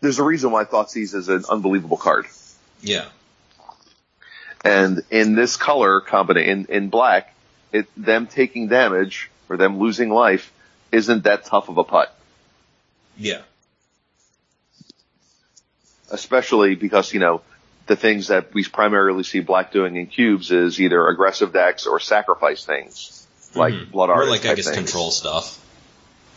there's 0.00 0.18
a 0.18 0.22
reason 0.22 0.50
why 0.50 0.64
Thoughtseize 0.64 1.14
is 1.14 1.28
an 1.28 1.44
unbelievable 1.48 1.96
card. 1.96 2.26
Yeah. 2.82 3.06
And 4.64 5.02
in 5.10 5.34
this 5.34 5.56
color 5.56 6.00
combination, 6.00 6.50
in, 6.50 6.66
in 6.66 6.88
black, 6.90 7.34
it, 7.72 7.86
them 7.96 8.26
taking 8.26 8.68
damage 8.68 9.30
or 9.48 9.56
them 9.56 9.78
losing 9.78 10.10
life 10.10 10.52
isn't 10.92 11.24
that 11.24 11.44
tough 11.46 11.68
of 11.68 11.78
a 11.78 11.84
putt. 11.84 12.16
Yeah. 13.16 13.42
Especially 16.10 16.74
because, 16.74 17.12
you 17.12 17.20
know, 17.20 17.42
the 17.86 17.96
things 17.96 18.28
that 18.28 18.54
we 18.54 18.64
primarily 18.64 19.22
see 19.22 19.40
black 19.40 19.72
doing 19.72 19.96
in 19.96 20.06
cubes 20.06 20.50
is 20.50 20.80
either 20.80 21.06
aggressive 21.08 21.52
decks 21.52 21.86
or 21.86 22.00
sacrifice 22.00 22.64
things. 22.64 23.26
Like 23.54 23.74
Mhm. 23.74 23.90
blood 23.90 24.10
art 24.10 24.26
Or 24.26 24.30
like 24.30 24.46
I 24.46 24.54
guess 24.54 24.70
control 24.70 25.10
stuff. 25.10 25.60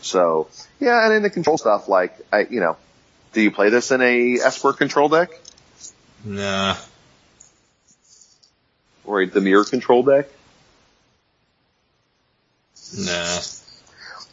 So, 0.02 0.48
yeah, 0.80 1.06
and 1.06 1.14
in 1.14 1.24
the 1.24 1.30
control 1.30 1.58
stuff, 1.58 1.88
like, 1.88 2.16
I, 2.32 2.42
you 2.50 2.60
know, 2.60 2.78
do 3.34 3.42
you 3.42 3.52
play 3.52 3.70
this 3.70 3.92
in 3.92 4.02
a 4.02 4.40
Esper 4.40 4.74
control 4.74 5.10
deck? 5.10 5.32
Nah. 6.24 6.76
Or 9.06 9.22
a 9.22 9.28
Dimir 9.28 9.68
control 9.70 10.04
deck? 10.04 10.28
Nah. 12.98 13.40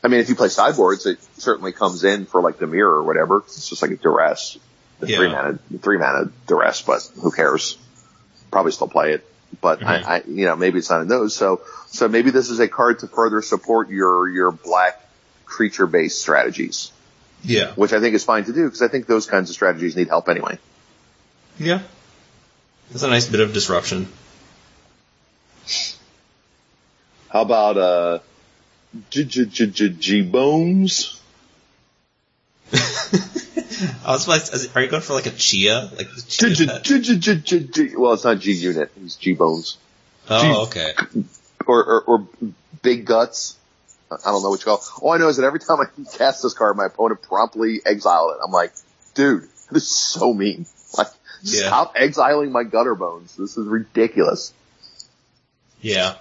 I 0.02 0.08
mean, 0.08 0.20
if 0.20 0.28
you 0.28 0.34
play 0.34 0.48
sideboards, 0.48 1.06
it 1.06 1.18
certainly 1.38 1.72
comes 1.72 2.04
in 2.04 2.26
for 2.26 2.42
like 2.42 2.58
the 2.58 2.66
mirror 2.66 2.96
or 2.96 3.02
whatever. 3.04 3.38
It's 3.46 3.68
just 3.68 3.80
like 3.80 3.90
a 3.90 3.96
duress, 3.96 4.58
the 5.04 5.12
Yeah. 5.12 5.18
three 5.18 5.28
mana, 5.28 5.58
three 5.82 5.98
mana 5.98 6.30
duress, 6.46 6.82
but 6.82 7.08
who 7.20 7.30
cares? 7.30 7.78
Probably 8.50 8.72
still 8.72 8.88
play 8.88 9.12
it, 9.12 9.26
but 9.60 9.80
Mhm. 9.80 9.86
I, 9.86 10.16
I, 10.16 10.22
you 10.26 10.46
know, 10.46 10.56
maybe 10.56 10.78
it's 10.78 10.90
not 10.90 11.00
in 11.02 11.08
those. 11.08 11.34
So, 11.34 11.60
so 11.88 12.08
maybe 12.08 12.30
this 12.30 12.50
is 12.50 12.60
a 12.60 12.68
card 12.68 13.00
to 13.00 13.08
further 13.08 13.42
support 13.42 13.90
your 13.90 14.28
your 14.28 14.50
black 14.50 15.00
creature 15.46 15.86
based 15.86 16.20
strategies, 16.20 16.90
Yeah. 17.42 17.72
which 17.74 17.92
I 17.92 18.00
think 18.00 18.14
is 18.14 18.24
fine 18.24 18.44
to 18.44 18.52
do 18.52 18.64
because 18.64 18.82
I 18.82 18.88
think 18.88 19.06
those 19.06 19.26
kinds 19.26 19.50
of 19.50 19.54
strategies 19.54 19.96
need 19.96 20.08
help 20.08 20.28
anyway. 20.28 20.58
Yeah. 21.58 21.80
It's 22.92 23.02
a 23.02 23.08
nice 23.08 23.26
bit 23.26 23.40
of 23.40 23.52
disruption. 23.52 24.08
How 27.28 27.42
about 27.42 27.76
uh, 27.76 28.18
G 29.10 29.24
G 29.24 29.46
G 29.46 29.66
G 29.66 29.88
G 29.90 30.22
Bones? 30.22 31.20
I 34.04 34.12
was 34.12 34.26
to, 34.26 34.70
are 34.74 34.82
you 34.82 34.88
going 34.88 35.02
for 35.02 35.14
like 35.14 35.26
a 35.26 35.30
chia? 35.30 35.90
Like 35.96 36.08
the 36.10 36.24
chia. 36.26 36.48
Well, 37.98 38.12
it's 38.14 38.24
not 38.24 38.36
oh, 38.36 38.38
G 38.38 38.52
Unit. 38.52 38.90
It's 39.02 39.16
G 39.16 39.34
Bones. 39.34 39.78
Oh, 40.28 40.64
okay. 40.66 40.92
or, 41.66 41.84
or, 41.84 42.00
or 42.02 42.28
big 42.82 43.04
guts. 43.04 43.56
I 44.10 44.30
don't 44.30 44.42
know 44.42 44.50
what 44.50 44.60
you 44.60 44.64
call. 44.64 44.82
All 45.00 45.12
I 45.12 45.18
know 45.18 45.28
is 45.28 45.38
that 45.38 45.44
every 45.44 45.60
time 45.60 45.78
I 45.80 45.86
cast 46.16 46.42
this 46.42 46.54
card, 46.54 46.76
my 46.76 46.86
opponent 46.86 47.22
promptly 47.22 47.80
exiled 47.84 48.32
it. 48.32 48.38
I'm 48.44 48.52
like, 48.52 48.72
dude, 49.14 49.42
this 49.70 49.84
is 49.84 49.96
so 49.96 50.32
mean. 50.32 50.66
Like, 50.96 51.08
Yeah. 51.42 51.66
stop 51.66 51.94
exiling 51.96 52.52
my 52.52 52.64
Gutterbones. 52.64 53.36
This 53.36 53.56
is 53.56 53.66
ridiculous. 53.66 54.52
Yeah. 55.80 56.14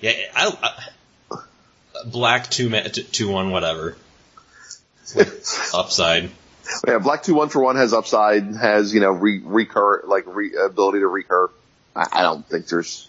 Yeah, 0.00 0.12
I, 0.34 0.86
I 1.30 1.38
black 2.06 2.48
two 2.48 2.70
two 2.70 3.28
one 3.28 3.50
whatever. 3.50 3.96
Upside. 5.74 6.30
Yeah, 6.86 6.98
black 6.98 7.22
two 7.22 7.34
one 7.34 7.48
for 7.48 7.62
one 7.62 7.76
has 7.76 7.92
upside, 7.94 8.44
has 8.56 8.92
you 8.92 9.00
know 9.00 9.10
re- 9.10 9.40
recur 9.44 10.02
like 10.06 10.24
re- 10.26 10.54
ability 10.54 10.98
to 11.00 11.06
recur. 11.08 11.48
I, 11.96 12.06
I 12.12 12.22
don't 12.22 12.46
think 12.46 12.66
there's 12.66 13.08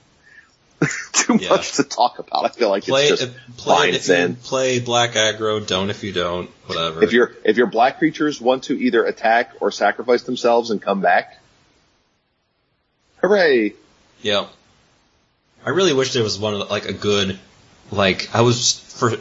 too 1.14 1.36
Yeah. 1.42 1.50
much 1.50 1.74
to 1.74 1.84
talk 1.84 2.20
about. 2.20 2.46
I 2.46 2.50
feel 2.50 2.70
like 2.70 2.84
Play 2.86 3.08
it's 3.08 3.22
uh, 3.22 3.26
just 3.26 3.58
play 3.58 3.76
fine 3.88 3.94
if 3.96 4.04
thin. 4.06 4.30
you 4.32 4.38
play 4.38 4.80
black 4.80 5.12
aggro, 5.12 5.66
don't 5.66 5.90
if 5.90 6.04
you 6.06 6.14
don't, 6.14 6.50
whatever. 6.68 7.04
If 7.04 7.12
your 7.12 7.34
if 7.44 7.58
your 7.58 7.68
black 7.68 7.98
creatures 8.00 8.40
want 8.40 8.64
to 8.66 8.80
either 8.80 9.04
attack 9.06 9.52
or 9.60 9.72
sacrifice 9.72 10.24
themselves 10.24 10.72
and 10.72 10.82
come 10.82 11.02
back, 11.02 11.38
hooray! 13.22 13.74
Yeah. 14.22 14.48
I 15.66 15.72
really 15.72 15.94
wish 15.94 16.14
there 16.14 16.24
was 16.24 16.40
one 16.40 16.54
of 16.54 16.60
the, 16.60 16.66
like 16.66 16.86
a 16.88 16.94
good, 16.94 17.38
like 17.92 18.34
I 18.34 18.42
was 18.42 18.80
for, 18.80 19.12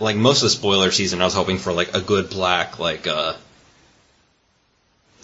like 0.00 0.16
most 0.16 0.38
of 0.38 0.46
the 0.46 0.50
spoiler 0.50 0.90
season, 0.90 1.20
I 1.20 1.24
was 1.24 1.34
hoping 1.34 1.58
for 1.58 1.72
like 1.72 1.94
a 1.94 2.00
good 2.00 2.30
black, 2.30 2.78
like 2.78 3.06
uh, 3.06 3.34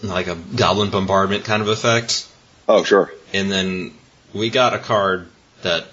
like 0.03 0.29
a 0.29 0.35
goblin 0.37 0.91
bombardment 0.91 1.45
kind 1.45 1.63
of 1.63 1.69
effect, 1.69 2.27
Oh 2.69 2.85
sure. 2.85 3.13
and 3.33 3.51
then 3.51 3.93
we 4.33 4.51
got 4.51 4.75
a 4.75 4.79
card 4.79 5.29
that 5.63 5.87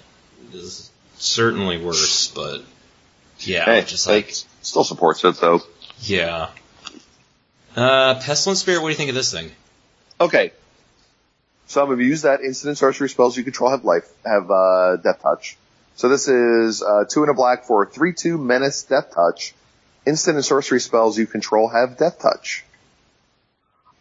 is 0.52 0.90
certainly 1.18 1.82
worse, 1.82 2.28
but 2.28 2.62
yeah, 3.40 3.64
Hey, 3.64 3.82
just 3.82 4.06
like 4.06 4.32
still 4.62 4.84
supports 4.84 5.24
it 5.24 5.36
though. 5.36 5.60
yeah. 6.00 6.48
Uh, 7.76 8.14
Pestilent 8.20 8.58
Spirit, 8.58 8.80
what 8.82 8.88
do 8.88 8.92
you 8.92 8.96
think 8.96 9.10
of 9.10 9.14
this 9.14 9.30
thing? 9.32 9.50
Okay. 10.20 10.52
so 11.68 11.80
Some 11.82 11.90
have 11.90 12.00
used 12.00 12.24
that 12.24 12.40
instant 12.40 12.76
sorcery 12.78 13.08
spells 13.08 13.36
you 13.36 13.44
control 13.44 13.70
have 13.70 13.84
life, 13.84 14.08
have, 14.24 14.50
uh, 14.50 14.96
deathtouch. 14.96 15.54
So 15.98 16.08
this 16.08 16.28
is 16.28 16.80
uh, 16.80 17.06
two 17.10 17.22
and 17.22 17.30
a 17.30 17.34
black 17.34 17.64
for 17.64 17.84
three 17.84 18.14
two 18.14 18.38
menace 18.38 18.86
deathtouch. 18.88 19.50
Instant 20.06 20.36
and 20.36 20.44
sorcery 20.44 20.78
spells 20.78 21.18
you 21.18 21.26
control 21.26 21.66
have 21.68 21.96
deathtouch. 21.96 22.60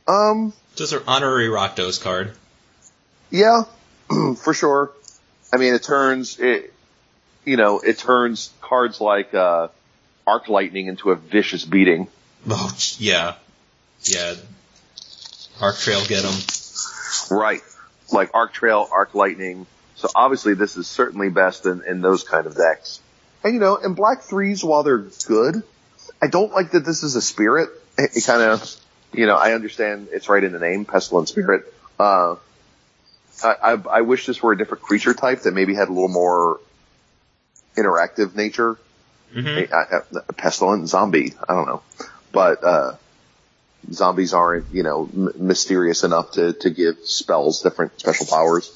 Um, 0.08 0.54
Just 0.76 0.94
an 0.94 1.02
honorary 1.08 1.48
Rakdos 1.48 2.00
card. 2.00 2.34
yeah, 3.32 3.64
for 4.38 4.54
sure. 4.54 4.92
I 5.52 5.58
mean, 5.58 5.74
it 5.74 5.82
turns 5.82 6.40
it, 6.40 6.72
you 7.46 7.58
know, 7.58 7.80
it 7.80 7.98
turns 7.98 8.52
cards 8.62 9.02
like 9.02 9.34
uh, 9.34 9.70
Arc 10.28 10.50
Lightning 10.50 10.86
into 10.86 11.10
a 11.10 11.16
vicious 11.16 11.66
beating. 11.66 12.10
Oh, 12.48 12.78
yeah. 13.00 13.34
Yeah. 14.04 14.36
Arc 15.60 15.78
Trail 15.78 16.06
get 16.06 16.24
him. 16.24 17.36
Right. 17.36 17.62
Like 18.14 18.36
Arc 18.36 18.54
Trail, 18.54 18.88
Arc 18.92 19.16
Lightning. 19.16 19.66
So 19.98 20.10
obviously 20.16 20.54
this 20.54 20.78
is 20.78 20.88
certainly 20.88 21.30
best 21.30 21.66
in, 21.66 21.84
in 21.84 22.02
those 22.02 22.24
kind 22.24 22.46
of 22.46 22.56
decks. 22.56 23.02
And 23.44 23.54
you 23.54 23.60
know, 23.60 23.78
and 23.78 23.96
black 23.96 24.22
threes, 24.22 24.64
while 24.64 24.84
they're 24.84 25.06
good, 25.28 25.64
I 26.22 26.28
don't 26.28 26.52
like 26.52 26.72
that 26.72 26.86
this 26.86 27.04
is 27.04 27.16
a 27.16 27.22
spirit. 27.22 27.70
It, 27.98 28.12
it 28.16 28.26
kind 28.26 28.42
of, 28.42 28.76
you 29.14 29.26
know, 29.26 29.36
I 29.36 29.54
understand 29.54 30.10
it's 30.12 30.30
right 30.30 30.44
in 30.44 30.54
the 30.54 30.60
name, 30.60 30.86
Pestilent 30.86 31.30
Spirit. 31.30 31.72
Uh, 32.00 32.36
I, 33.44 33.56
I, 33.62 33.72
I 33.72 34.02
wish 34.02 34.26
this 34.26 34.42
were 34.42 34.52
a 34.52 34.58
different 34.58 34.84
creature 34.84 35.14
type 35.14 35.42
that 35.42 35.54
maybe 35.54 35.76
had 35.76 35.90
a 35.90 35.94
little 35.94 36.08
more 36.08 36.60
interactive 37.76 38.36
nature. 38.36 38.78
Mm-hmm. 39.36 39.74
I, 39.74 39.98
I, 39.98 40.32
pestilent 40.34 40.88
zombie. 40.88 41.34
I 41.48 41.54
don't 41.54 41.68
know, 41.68 41.82
but 42.32 42.64
uh, 42.64 42.96
zombies 43.92 44.34
aren't 44.34 44.72
you 44.72 44.84
know 44.84 45.10
m- 45.14 45.34
mysterious 45.36 46.04
enough 46.04 46.32
to 46.34 46.54
to 46.54 46.70
give 46.70 46.98
spells 47.04 47.62
different 47.62 48.00
special 48.00 48.26
powers. 48.26 48.72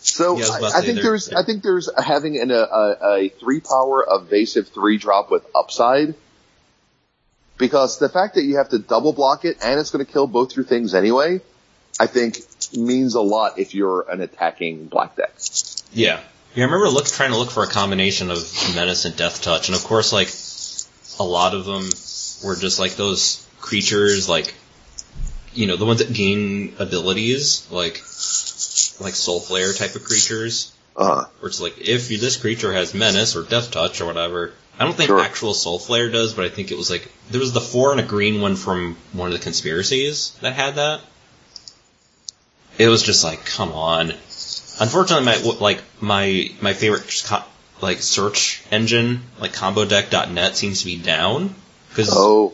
So 0.00 0.36
Yeah, 0.36 0.44
I 0.44 0.48
was 0.48 0.58
about 0.58 0.70
to 0.70 0.76
I, 0.76 0.80
think 0.82 1.02
there's 1.02 1.32
I 1.32 1.42
think 1.44 1.62
there's 1.62 1.90
having 1.96 2.40
an, 2.40 2.50
a, 2.50 2.54
a, 2.54 2.96
a 3.02 3.28
three 3.28 3.60
power 3.60 4.06
evasive 4.08 4.68
three 4.68 4.98
drop 4.98 5.30
with 5.30 5.44
upside. 5.54 6.14
Because 7.58 7.98
the 7.98 8.08
fact 8.08 8.36
that 8.36 8.44
you 8.44 8.58
have 8.58 8.68
to 8.68 8.78
double 8.78 9.12
block 9.12 9.44
it 9.44 9.58
and 9.64 9.80
it's 9.80 9.90
going 9.90 10.04
to 10.04 10.10
kill 10.10 10.28
both 10.28 10.54
your 10.54 10.64
things 10.64 10.94
anyway, 10.94 11.40
I 11.98 12.06
think 12.06 12.38
means 12.72 13.14
a 13.14 13.20
lot 13.20 13.58
if 13.58 13.74
you're 13.74 14.08
an 14.08 14.20
attacking 14.20 14.86
black 14.86 15.16
deck. 15.16 15.34
Yeah. 15.92 16.20
Yeah, 16.54 16.64
I 16.64 16.66
remember 16.66 16.88
look, 16.88 17.06
trying 17.06 17.32
to 17.32 17.38
look 17.38 17.50
for 17.50 17.62
a 17.62 17.66
combination 17.68 18.30
of 18.30 18.38
Menace 18.74 19.04
and 19.04 19.14
Deathtouch, 19.14 19.68
and 19.68 19.76
of 19.76 19.84
course, 19.84 20.12
like, 20.12 20.28
a 21.20 21.24
lot 21.24 21.54
of 21.54 21.66
them 21.66 21.84
were 22.44 22.56
just 22.56 22.80
like 22.80 22.96
those 22.96 23.46
creatures, 23.60 24.28
like, 24.28 24.54
you 25.52 25.66
know, 25.66 25.76
the 25.76 25.84
ones 25.84 25.98
that 25.98 26.12
gain 26.12 26.74
abilities, 26.78 27.66
like, 27.70 28.02
like 29.00 29.14
Soulflayer 29.14 29.76
type 29.76 29.94
of 29.94 30.04
creatures, 30.04 30.72
Uh, 30.96 31.24
where 31.40 31.48
it's 31.48 31.60
like, 31.60 31.78
if 31.78 32.08
this 32.08 32.36
creature 32.36 32.72
has 32.72 32.92
Menace 32.94 33.36
or 33.36 33.42
Deathtouch 33.42 34.00
or 34.00 34.06
whatever, 34.06 34.52
I 34.78 34.84
don't 34.84 34.96
think 34.96 35.08
Sure. 35.08 35.20
actual 35.20 35.54
Soulflayer 35.54 36.10
does, 36.12 36.34
but 36.34 36.44
I 36.44 36.48
think 36.48 36.70
it 36.70 36.78
was 36.78 36.90
like, 36.90 37.08
there 37.30 37.40
was 37.40 37.52
the 37.52 37.60
four 37.60 37.92
and 37.92 38.00
a 38.00 38.04
green 38.04 38.40
one 38.40 38.56
from 38.56 38.96
one 39.12 39.28
of 39.28 39.32
the 39.32 39.42
conspiracies 39.42 40.32
that 40.40 40.54
had 40.54 40.74
that. 40.76 41.00
It 42.78 42.88
was 42.88 43.02
just 43.02 43.24
like, 43.24 43.44
come 43.44 43.72
on. 43.72 44.12
Unfortunately, 44.80 45.24
my 45.26 45.36
like 45.58 45.82
my 46.00 46.50
my 46.60 46.72
favorite 46.72 47.22
co- 47.26 47.42
like 47.80 48.00
search 48.02 48.62
engine, 48.70 49.22
like 49.40 49.52
ComboDeck.net, 49.52 50.56
seems 50.56 50.80
to 50.80 50.86
be 50.86 50.96
down 50.96 51.54
because 51.90 52.10
oh, 52.12 52.52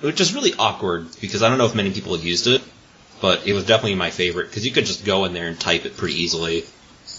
which 0.00 0.20
is 0.22 0.32
really 0.34 0.54
awkward 0.58 1.08
because 1.20 1.42
I 1.42 1.50
don't 1.50 1.58
know 1.58 1.66
if 1.66 1.74
many 1.74 1.90
people 1.90 2.14
have 2.16 2.24
used 2.24 2.46
it, 2.46 2.62
but 3.20 3.46
it 3.46 3.52
was 3.52 3.64
definitely 3.64 3.96
my 3.96 4.10
favorite 4.10 4.48
because 4.48 4.64
you 4.64 4.72
could 4.72 4.86
just 4.86 5.04
go 5.04 5.24
in 5.24 5.32
there 5.32 5.48
and 5.48 5.58
type 5.58 5.86
it 5.86 5.96
pretty 5.96 6.14
easily, 6.14 6.64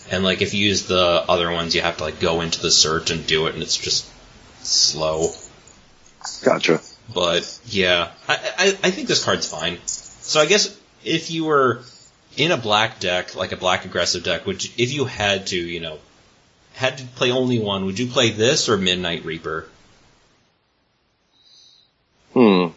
and 0.09 0.23
like 0.23 0.41
if 0.41 0.53
you 0.53 0.65
use 0.67 0.87
the 0.87 1.23
other 1.27 1.51
ones, 1.51 1.75
you 1.75 1.81
have 1.81 1.97
to 1.97 2.03
like 2.03 2.19
go 2.19 2.41
into 2.41 2.61
the 2.61 2.71
search 2.71 3.11
and 3.11 3.25
do 3.25 3.47
it, 3.47 3.53
and 3.53 3.63
it's 3.63 3.77
just 3.77 4.09
slow. 4.63 5.31
gotcha. 6.43 6.81
But 7.13 7.59
yeah, 7.65 8.11
I, 8.27 8.35
I 8.57 8.67
I 8.83 8.91
think 8.91 9.07
this 9.07 9.23
card's 9.23 9.47
fine. 9.47 9.79
So 9.85 10.39
I 10.39 10.45
guess 10.45 10.77
if 11.03 11.31
you 11.31 11.45
were 11.45 11.81
in 12.37 12.51
a 12.51 12.57
black 12.57 12.99
deck, 12.99 13.35
like 13.35 13.51
a 13.51 13.57
black 13.57 13.85
aggressive 13.85 14.23
deck, 14.23 14.45
which 14.45 14.71
if 14.79 14.93
you 14.93 15.05
had 15.05 15.47
to, 15.47 15.57
you 15.57 15.79
know, 15.79 15.99
had 16.73 16.99
to 16.99 17.05
play 17.05 17.31
only 17.31 17.59
one, 17.59 17.85
would 17.85 17.99
you 17.99 18.07
play 18.07 18.31
this 18.31 18.69
or 18.69 18.77
Midnight 18.77 19.25
Reaper? 19.25 19.67
Hmm. 22.33 22.67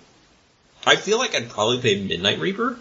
I 0.86 0.96
feel 0.96 1.18
like 1.18 1.34
I'd 1.34 1.48
probably 1.48 1.80
play 1.80 2.02
Midnight 2.02 2.40
Reaper. 2.40 2.78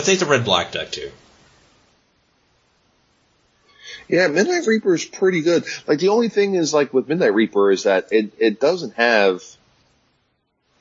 Say 0.00 0.14
it's 0.14 0.22
a 0.22 0.26
red 0.26 0.44
black 0.44 0.72
deck 0.72 0.90
too. 0.90 1.10
Yeah, 4.08 4.28
Midnight 4.28 4.66
Reaper 4.66 4.94
is 4.94 5.04
pretty 5.04 5.42
good. 5.42 5.64
Like 5.86 5.98
the 5.98 6.08
only 6.08 6.28
thing 6.28 6.54
is 6.54 6.74
like 6.74 6.92
with 6.92 7.08
Midnight 7.08 7.34
Reaper 7.34 7.70
is 7.70 7.84
that 7.84 8.08
it 8.10 8.32
it 8.38 8.60
doesn't 8.60 8.94
have 8.94 9.42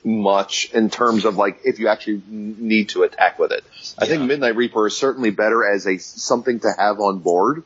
much 0.04 0.72
in 0.74 0.90
terms 0.90 1.26
of 1.26 1.36
like 1.36 1.60
if 1.64 1.80
you 1.80 1.88
actually 1.88 2.22
need 2.28 2.90
to 2.90 3.04
attack 3.04 3.38
with 3.38 3.52
it. 3.52 3.64
I 3.98 4.06
think 4.06 4.24
Midnight 4.24 4.56
Reaper 4.56 4.88
is 4.88 4.98
certainly 4.98 5.30
better 5.30 5.66
as 5.66 5.86
a 5.88 5.98
something 5.98 6.60
to 6.62 6.74
have 6.78 7.00
on 7.00 7.20
board. 7.20 7.64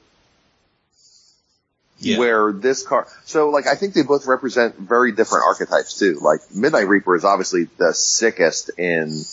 Yeah. 1.98 2.20
Where 2.20 2.52
this 2.52 2.86
card, 2.86 3.08
so 3.24 3.50
like 3.50 3.68
I 3.68 3.76
think 3.76 3.94
they 3.94 4.04
both 4.04 4.28
represent 4.28 4.78
very 4.78 5.14
different 5.14 5.46
archetypes 5.48 5.98
too. 5.98 6.20
Like 6.22 6.42
Midnight 6.54 6.90
Reaper 6.90 7.16
is 7.16 7.24
obviously 7.24 7.70
the 7.78 7.94
sickest 7.94 8.70
in 8.78 9.24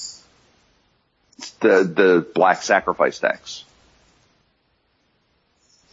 the 1.61 1.85
the 1.85 2.27
black 2.35 2.63
sacrifice 2.63 3.19
decks. 3.19 3.65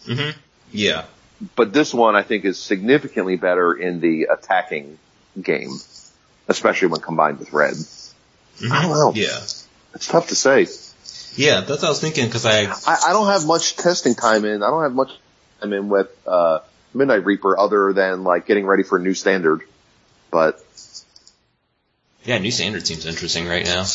hmm 0.05 0.29
Yeah. 0.71 1.05
but 1.55 1.71
this 1.73 1.93
one 1.93 2.15
I 2.15 2.23
think 2.23 2.45
is 2.45 2.57
significantly 2.59 3.35
better 3.35 3.73
in 3.73 3.99
the 3.99 4.23
attacking 4.31 4.97
game, 5.41 5.71
especially 6.47 6.89
when 6.89 7.01
combined 7.01 7.39
with 7.39 7.53
red. 7.53 7.73
Mhm. 7.75 8.71
I 8.71 8.81
don't 8.81 8.91
know. 8.91 9.11
Yeah. 9.15 9.39
It's 9.95 10.07
tough 10.07 10.27
to 10.29 10.35
say. 10.35 10.67
Yeah, 11.35 11.61
that's 11.61 11.81
what 11.81 11.85
I 11.85 11.89
was 11.89 12.01
thinking 12.01 12.25
because 12.25 12.45
I 12.45 12.63
I, 12.65 12.97
I 13.09 13.13
don't 13.13 13.27
have 13.27 13.45
much 13.45 13.75
testing 13.75 14.15
time 14.15 14.45
in. 14.45 14.61
I 14.63 14.69
don't 14.69 14.83
have 14.83 14.93
much 14.93 15.11
time 15.61 15.73
in 15.73 15.87
with 15.89 16.07
uh, 16.27 16.59
Midnight 16.93 17.23
Reaper 17.25 17.57
other 17.57 17.93
than 17.93 18.23
like 18.23 18.45
getting 18.45 18.65
ready 18.65 18.83
for 18.83 18.97
a 18.97 19.01
new 19.01 19.13
standard. 19.13 19.61
But 20.31 20.59
yeah, 22.25 22.37
New 22.39 22.51
Standard 22.51 22.85
seems 22.85 23.05
interesting 23.05 23.47
right 23.47 23.65
now. 23.65 23.85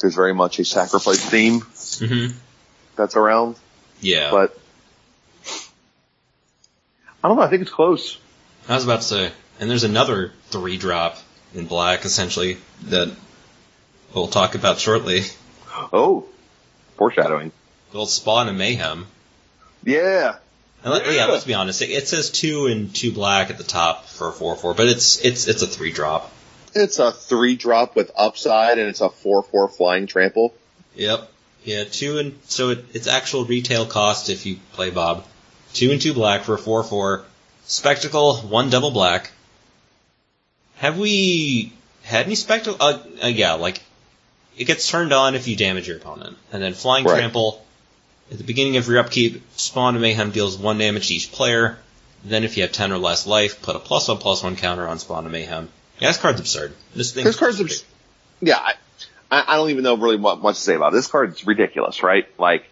There's 0.00 0.14
very 0.14 0.34
much 0.34 0.58
a 0.58 0.64
sacrifice 0.64 1.24
theme 1.24 1.60
hmm 1.60 2.28
that's 2.96 3.16
around. 3.16 3.56
Yeah. 4.00 4.30
But 4.30 4.58
I 7.22 7.28
don't 7.28 7.36
know. 7.36 7.42
I 7.42 7.48
think 7.48 7.62
it's 7.62 7.70
close. 7.70 8.18
I 8.68 8.74
was 8.74 8.84
about 8.84 9.00
to 9.00 9.06
say, 9.06 9.32
and 9.60 9.70
there's 9.70 9.84
another 9.84 10.32
three 10.50 10.76
drop 10.76 11.16
in 11.54 11.66
black 11.66 12.04
essentially 12.04 12.58
that 12.84 13.14
we'll 14.14 14.28
talk 14.28 14.54
about 14.54 14.78
shortly. 14.78 15.22
Oh, 15.92 16.26
foreshadowing. 16.96 17.52
The 17.92 17.98
old 17.98 18.10
Spawn 18.10 18.48
and 18.48 18.58
Mayhem. 18.58 19.06
Yeah. 19.84 20.36
And 20.84 20.92
let, 20.92 21.06
yeah. 21.06 21.12
Yeah. 21.12 21.26
let's 21.26 21.44
be 21.44 21.54
honest. 21.54 21.82
It, 21.82 21.90
it 21.90 22.08
says 22.08 22.30
two 22.30 22.66
and 22.66 22.94
two 22.94 23.12
black 23.12 23.50
at 23.50 23.58
the 23.58 23.64
top 23.64 24.06
for 24.06 24.28
a 24.28 24.32
four 24.32 24.56
four, 24.56 24.74
but 24.74 24.86
it's 24.88 25.24
it's 25.24 25.48
it's 25.48 25.62
a 25.62 25.66
three 25.66 25.92
drop. 25.92 26.32
It's 26.74 26.98
a 26.98 27.12
three 27.12 27.56
drop 27.56 27.96
with 27.96 28.10
upside 28.16 28.78
and 28.78 28.88
it's 28.88 29.00
a 29.00 29.10
four 29.10 29.42
four 29.42 29.68
flying 29.68 30.06
trample. 30.06 30.54
Yep. 30.94 31.30
Yeah, 31.64 31.84
two 31.84 32.18
and 32.18 32.38
so 32.46 32.70
it, 32.70 32.84
it's 32.94 33.06
actual 33.06 33.44
retail 33.44 33.86
cost 33.86 34.30
if 34.30 34.46
you 34.46 34.56
play 34.72 34.90
Bob. 34.90 35.24
Two 35.74 35.90
and 35.90 36.00
two 36.00 36.14
black 36.14 36.42
for 36.42 36.54
a 36.54 36.58
four 36.58 36.82
four. 36.84 37.24
Spectacle, 37.66 38.36
one 38.36 38.70
double 38.70 38.90
black. 38.90 39.30
Have 40.76 40.98
we 40.98 41.72
had 42.02 42.26
any 42.26 42.34
spectacle? 42.36 42.76
Uh, 42.80 42.98
uh, 43.24 43.26
yeah, 43.26 43.54
like 43.54 43.82
it 44.56 44.64
gets 44.64 44.88
turned 44.88 45.12
on 45.12 45.34
if 45.34 45.46
you 45.48 45.56
damage 45.56 45.86
your 45.88 45.98
opponent, 45.98 46.36
and 46.52 46.62
then 46.62 46.74
flying 46.74 47.04
Right. 47.04 47.18
trample. 47.18 47.64
At 48.30 48.38
the 48.38 48.44
beginning 48.44 48.76
of 48.76 48.86
your 48.86 48.98
upkeep, 48.98 49.42
Spawn 49.56 49.96
of 49.96 50.02
Mayhem 50.02 50.30
deals 50.32 50.56
one 50.58 50.76
damage 50.78 51.08
to 51.08 51.14
each 51.14 51.32
player. 51.32 51.78
Then, 52.24 52.44
if 52.44 52.56
you 52.56 52.62
have 52.62 52.72
ten 52.72 52.92
or 52.92 52.98
less 52.98 53.26
life, 53.26 53.62
put 53.62 53.76
a 53.76 53.78
plus 53.78 54.08
one 54.08 54.18
plus 54.18 54.42
one 54.42 54.56
counter 54.56 54.86
on 54.86 54.98
Spawn 54.98 55.24
of 55.26 55.32
Mayhem. 55.32 55.68
Yeah, 55.98 56.08
this 56.08 56.18
card's 56.18 56.40
absurd. 56.40 56.74
This 56.94 57.12
thing. 57.12 57.24
This 57.24 57.36
card's 57.36 57.60
absurd. 57.60 57.86
yeah. 58.40 58.72
I, 59.30 59.44
I 59.46 59.56
don't 59.56 59.70
even 59.70 59.84
know 59.84 59.96
really 59.96 60.16
what 60.16 60.40
much 60.40 60.56
to 60.56 60.60
say 60.60 60.74
about 60.74 60.92
it. 60.92 60.96
this 60.96 61.06
card. 61.06 61.30
It's 61.30 61.46
ridiculous, 61.46 62.02
right? 62.02 62.26
Like, 62.38 62.64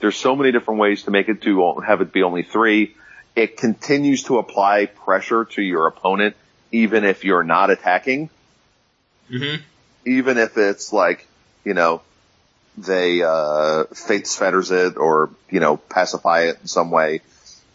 there's 0.00 0.16
so 0.16 0.36
many 0.36 0.52
different 0.52 0.80
ways 0.80 1.02
to 1.04 1.10
make 1.10 1.28
it 1.28 1.42
to 1.42 1.80
have 1.80 2.00
it 2.00 2.12
be 2.12 2.22
only 2.22 2.42
three. 2.42 2.94
It 3.36 3.56
continues 3.56 4.24
to 4.24 4.38
apply 4.38 4.86
pressure 4.86 5.44
to 5.44 5.62
your 5.62 5.86
opponent, 5.86 6.36
even 6.72 7.04
if 7.04 7.24
you're 7.24 7.44
not 7.44 7.70
attacking. 7.70 8.30
Mm-hmm. 9.30 9.62
Even 10.06 10.38
if 10.38 10.56
it's 10.56 10.92
like, 10.92 11.26
you 11.64 11.74
know, 11.74 12.00
they 12.78 13.22
uh, 13.22 13.84
Faith's 13.92 14.36
Fetters 14.36 14.70
it 14.70 14.96
or 14.96 15.30
you 15.50 15.60
know 15.60 15.76
pacify 15.76 16.42
it 16.44 16.58
in 16.60 16.68
some 16.68 16.90
way. 16.90 17.20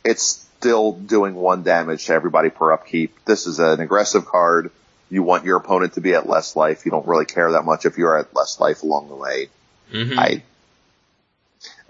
It's 0.04 0.48
still 0.60 0.94
doing 0.94 1.36
one 1.36 1.64
damage 1.64 2.06
to 2.06 2.14
everybody 2.14 2.50
per 2.50 2.72
upkeep. 2.72 3.24
This 3.26 3.48
is 3.48 3.60
an 3.60 3.80
aggressive 3.82 4.26
card. 4.26 4.72
You 5.14 5.24
want 5.24 5.46
your 5.46 5.58
opponent 5.58 5.94
to 5.94 6.02
be 6.02 6.14
at 6.14 6.28
less 6.28 6.56
life. 6.56 6.86
You 6.86 6.92
don't 6.92 7.08
really 7.08 7.26
care 7.26 7.52
that 7.52 7.64
much 7.64 7.86
if 7.86 7.98
you're 7.98 8.18
at 8.18 8.36
less 8.36 8.60
life 8.60 8.84
along 8.84 9.10
the 9.10 9.16
way. 9.16 9.48
Mm-hmm. 9.92 10.20
I 10.20 10.42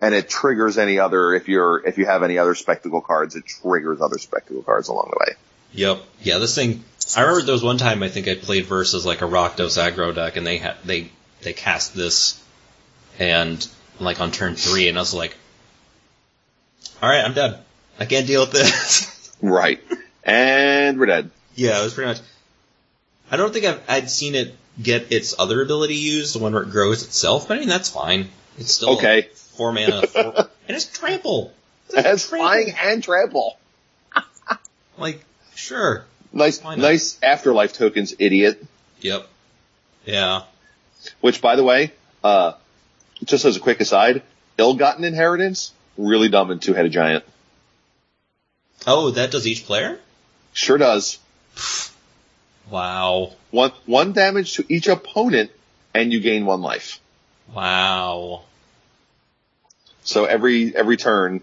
and 0.02 0.14
it 0.14 0.28
triggers 0.28 0.78
any 0.78 1.00
other 1.00 1.34
if 1.34 1.48
you're 1.48 1.86
if 1.88 1.98
you 1.98 2.06
have 2.06 2.24
any 2.24 2.38
other 2.38 2.56
spectacle 2.56 3.00
cards, 3.00 3.36
it 3.36 3.46
triggers 3.46 4.02
other 4.02 4.18
spectacle 4.18 4.62
cards 4.62 4.90
along 4.90 5.12
the 5.12 5.18
way. 5.20 5.38
Yep. 5.72 6.04
Yeah, 6.22 6.38
this 6.40 6.54
thing. 6.54 6.84
I 7.16 7.22
remember 7.22 7.46
there 7.46 7.54
was 7.54 7.64
one 7.64 7.78
time 7.78 8.04
I 8.04 8.10
think 8.10 8.28
I 8.28 8.36
played 8.36 8.66
versus 8.66 9.06
like 9.06 9.22
a 9.22 9.26
Rakdos 9.26 9.78
aggro 9.82 10.14
deck, 10.14 10.36
and 10.36 10.46
they 10.46 10.58
had 10.58 10.76
they 10.84 11.10
they 11.42 11.54
cast 11.54 11.96
this, 11.96 12.44
and 13.20 13.66
like 14.00 14.20
on 14.20 14.32
turn 14.32 14.56
three, 14.56 14.90
and 14.90 14.98
I 14.98 15.02
was 15.02 15.14
like, 15.14 15.36
"All 17.02 17.10
right, 17.10 17.24
I'm 17.24 17.34
dead. 17.34 17.60
I 18.00 18.06
can't 18.06 18.28
deal 18.28 18.42
with 18.42 18.52
this." 18.52 19.14
Right. 19.44 19.82
And 20.24 20.98
we're 20.98 21.08
dead. 21.08 21.30
yeah, 21.54 21.82
it 21.82 21.84
was 21.84 21.94
pretty 21.94 22.12
much. 22.12 22.22
I 23.32 23.38
don't 23.38 23.52
think 23.54 23.66
I've 23.66 23.82
I'd 23.90 24.10
seen 24.10 24.36
it 24.36 24.56
get 24.82 25.12
its 25.12 25.36
other 25.38 25.62
ability 25.62 25.96
used, 25.96 26.36
the 26.36 26.40
one 26.40 26.54
where 26.54 26.64
it 26.64 26.70
grows 26.72 27.04
itself. 27.04 27.48
But 27.48 27.58
I 27.58 27.60
mean, 27.62 27.70
that's 27.70 27.90
fine. 27.90 28.30
It's 28.58 28.72
still 28.72 28.98
Okay. 28.98 29.30
four 29.34 29.72
mana, 29.72 30.06
four, 30.08 30.34
and 30.68 30.76
it's 30.76 30.86
trample. 30.86 31.54
It's 31.88 31.96
That's 31.96 32.28
trample. 32.30 32.48
flying 32.48 32.76
and 32.82 33.04
trample. 33.04 33.58
Like, 34.98 35.24
sure. 35.56 36.06
Nice, 36.32 36.64
nice 36.64 37.18
afterlife 37.24 37.74
tokens, 37.74 38.14
idiot. 38.20 38.64
Yep. 39.02 39.28
Yeah. 40.06 40.44
Which, 41.20 41.42
by 41.42 41.56
the 41.56 41.64
way, 41.64 41.92
uh, 42.24 42.54
just 43.24 43.44
as 43.46 43.58
a 43.58 43.60
quick 43.60 43.82
aside, 43.82 44.22
ill-gotten 44.60 45.04
inheritance, 45.04 45.72
really 45.98 46.30
dumb 46.30 46.52
in 46.52 46.60
two-headed 46.60 46.92
giant. 46.92 47.24
Oh, 48.86 49.10
that 49.12 49.32
does 49.32 49.48
each 49.48 49.66
player? 49.66 50.00
Sure 50.54 50.78
does. 50.78 51.18
Wow. 52.70 53.34
One, 53.52 53.72
one 53.86 54.14
damage 54.14 54.54
to 54.54 54.66
each 54.70 54.88
opponent, 54.88 55.52
and 55.94 56.12
you 56.12 56.20
gain 56.20 56.46
one 56.46 56.62
life. 56.62 57.00
Wow. 57.54 58.44
So 60.04 60.26
every, 60.26 60.76
every 60.76 60.98
turn, 60.98 61.42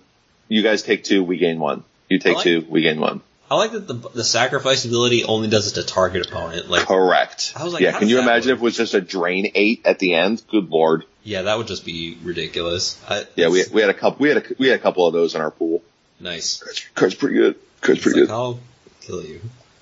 you 0.48 0.62
guys 0.62 0.82
take 0.82 1.04
two, 1.04 1.22
we 1.22 1.36
gain 1.38 1.58
one. 1.60 1.84
You 2.08 2.18
take 2.18 2.36
like- 2.36 2.44
two, 2.44 2.66
we 2.68 2.82
gain 2.82 3.00
one. 3.00 3.20
I 3.50 3.56
like 3.56 3.72
that 3.72 3.88
the 3.88 3.94
the 3.94 4.22
sacrifice 4.22 4.84
ability 4.84 5.24
only 5.24 5.48
does 5.48 5.66
it 5.66 5.74
to 5.74 5.82
target 5.82 6.24
opponent. 6.28 6.70
Like, 6.70 6.86
Correct. 6.86 7.52
I 7.56 7.64
was 7.64 7.72
like, 7.72 7.82
yeah, 7.82 7.98
can 7.98 8.08
you 8.08 8.20
imagine 8.20 8.50
work? 8.50 8.58
if 8.58 8.62
it 8.62 8.62
was 8.62 8.76
just 8.76 8.94
a 8.94 9.00
drain 9.00 9.50
eight 9.56 9.82
at 9.84 9.98
the 9.98 10.14
end? 10.14 10.40
Good 10.52 10.70
lord. 10.70 11.02
yeah, 11.24 11.42
that 11.42 11.58
would 11.58 11.66
just 11.66 11.84
be 11.84 12.16
ridiculous. 12.22 12.96
I, 13.08 13.24
Yeah, 13.34 13.48
we, 13.48 13.64
we 13.72 13.80
had 13.80 13.90
a 13.90 13.94
couple, 13.94 14.22
we 14.22 14.28
had 14.28 14.36
a, 14.36 14.54
we 14.56 14.68
had 14.68 14.78
a 14.78 14.82
couple 14.82 15.04
of 15.04 15.12
those 15.14 15.34
in 15.34 15.40
our 15.40 15.50
pool. 15.50 15.82
nice. 16.20 16.62
Card's, 16.94 17.16
pretty 17.16 17.34
good. 17.34 17.56
Card's 17.80 18.00
pretty 18.02 18.20
like, 18.20 18.28
good. 18.28 18.32
I'll 18.32 18.60
kill 19.00 19.24
you. 19.24 19.40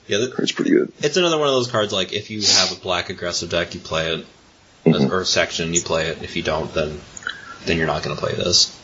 Yeah, 0.08 0.18
th- 0.18 0.32
Card's 0.32 0.52
pretty 0.52 0.70
good. 0.72 0.92
it's 1.00 1.16
another 1.16 1.38
one 1.38 1.48
of 1.48 1.54
those 1.54 1.70
cards. 1.70 1.92
Like, 1.92 2.12
if 2.12 2.30
you 2.30 2.40
have 2.42 2.72
a 2.72 2.80
black 2.80 3.10
aggressive 3.10 3.50
deck, 3.50 3.74
you 3.74 3.80
play 3.80 4.14
it, 4.14 4.26
Mhm. 4.86 5.10
or 5.10 5.20
a 5.20 5.26
section, 5.26 5.74
you 5.74 5.80
play 5.82 6.06
it. 6.08 6.18
If 6.22 6.34
you 6.36 6.42
don't, 6.42 6.72
then 6.74 7.00
then 7.66 7.76
you're 7.76 7.86
not 7.86 8.02
going 8.02 8.16
to 8.16 8.20
play 8.22 8.34
this. 8.34 8.74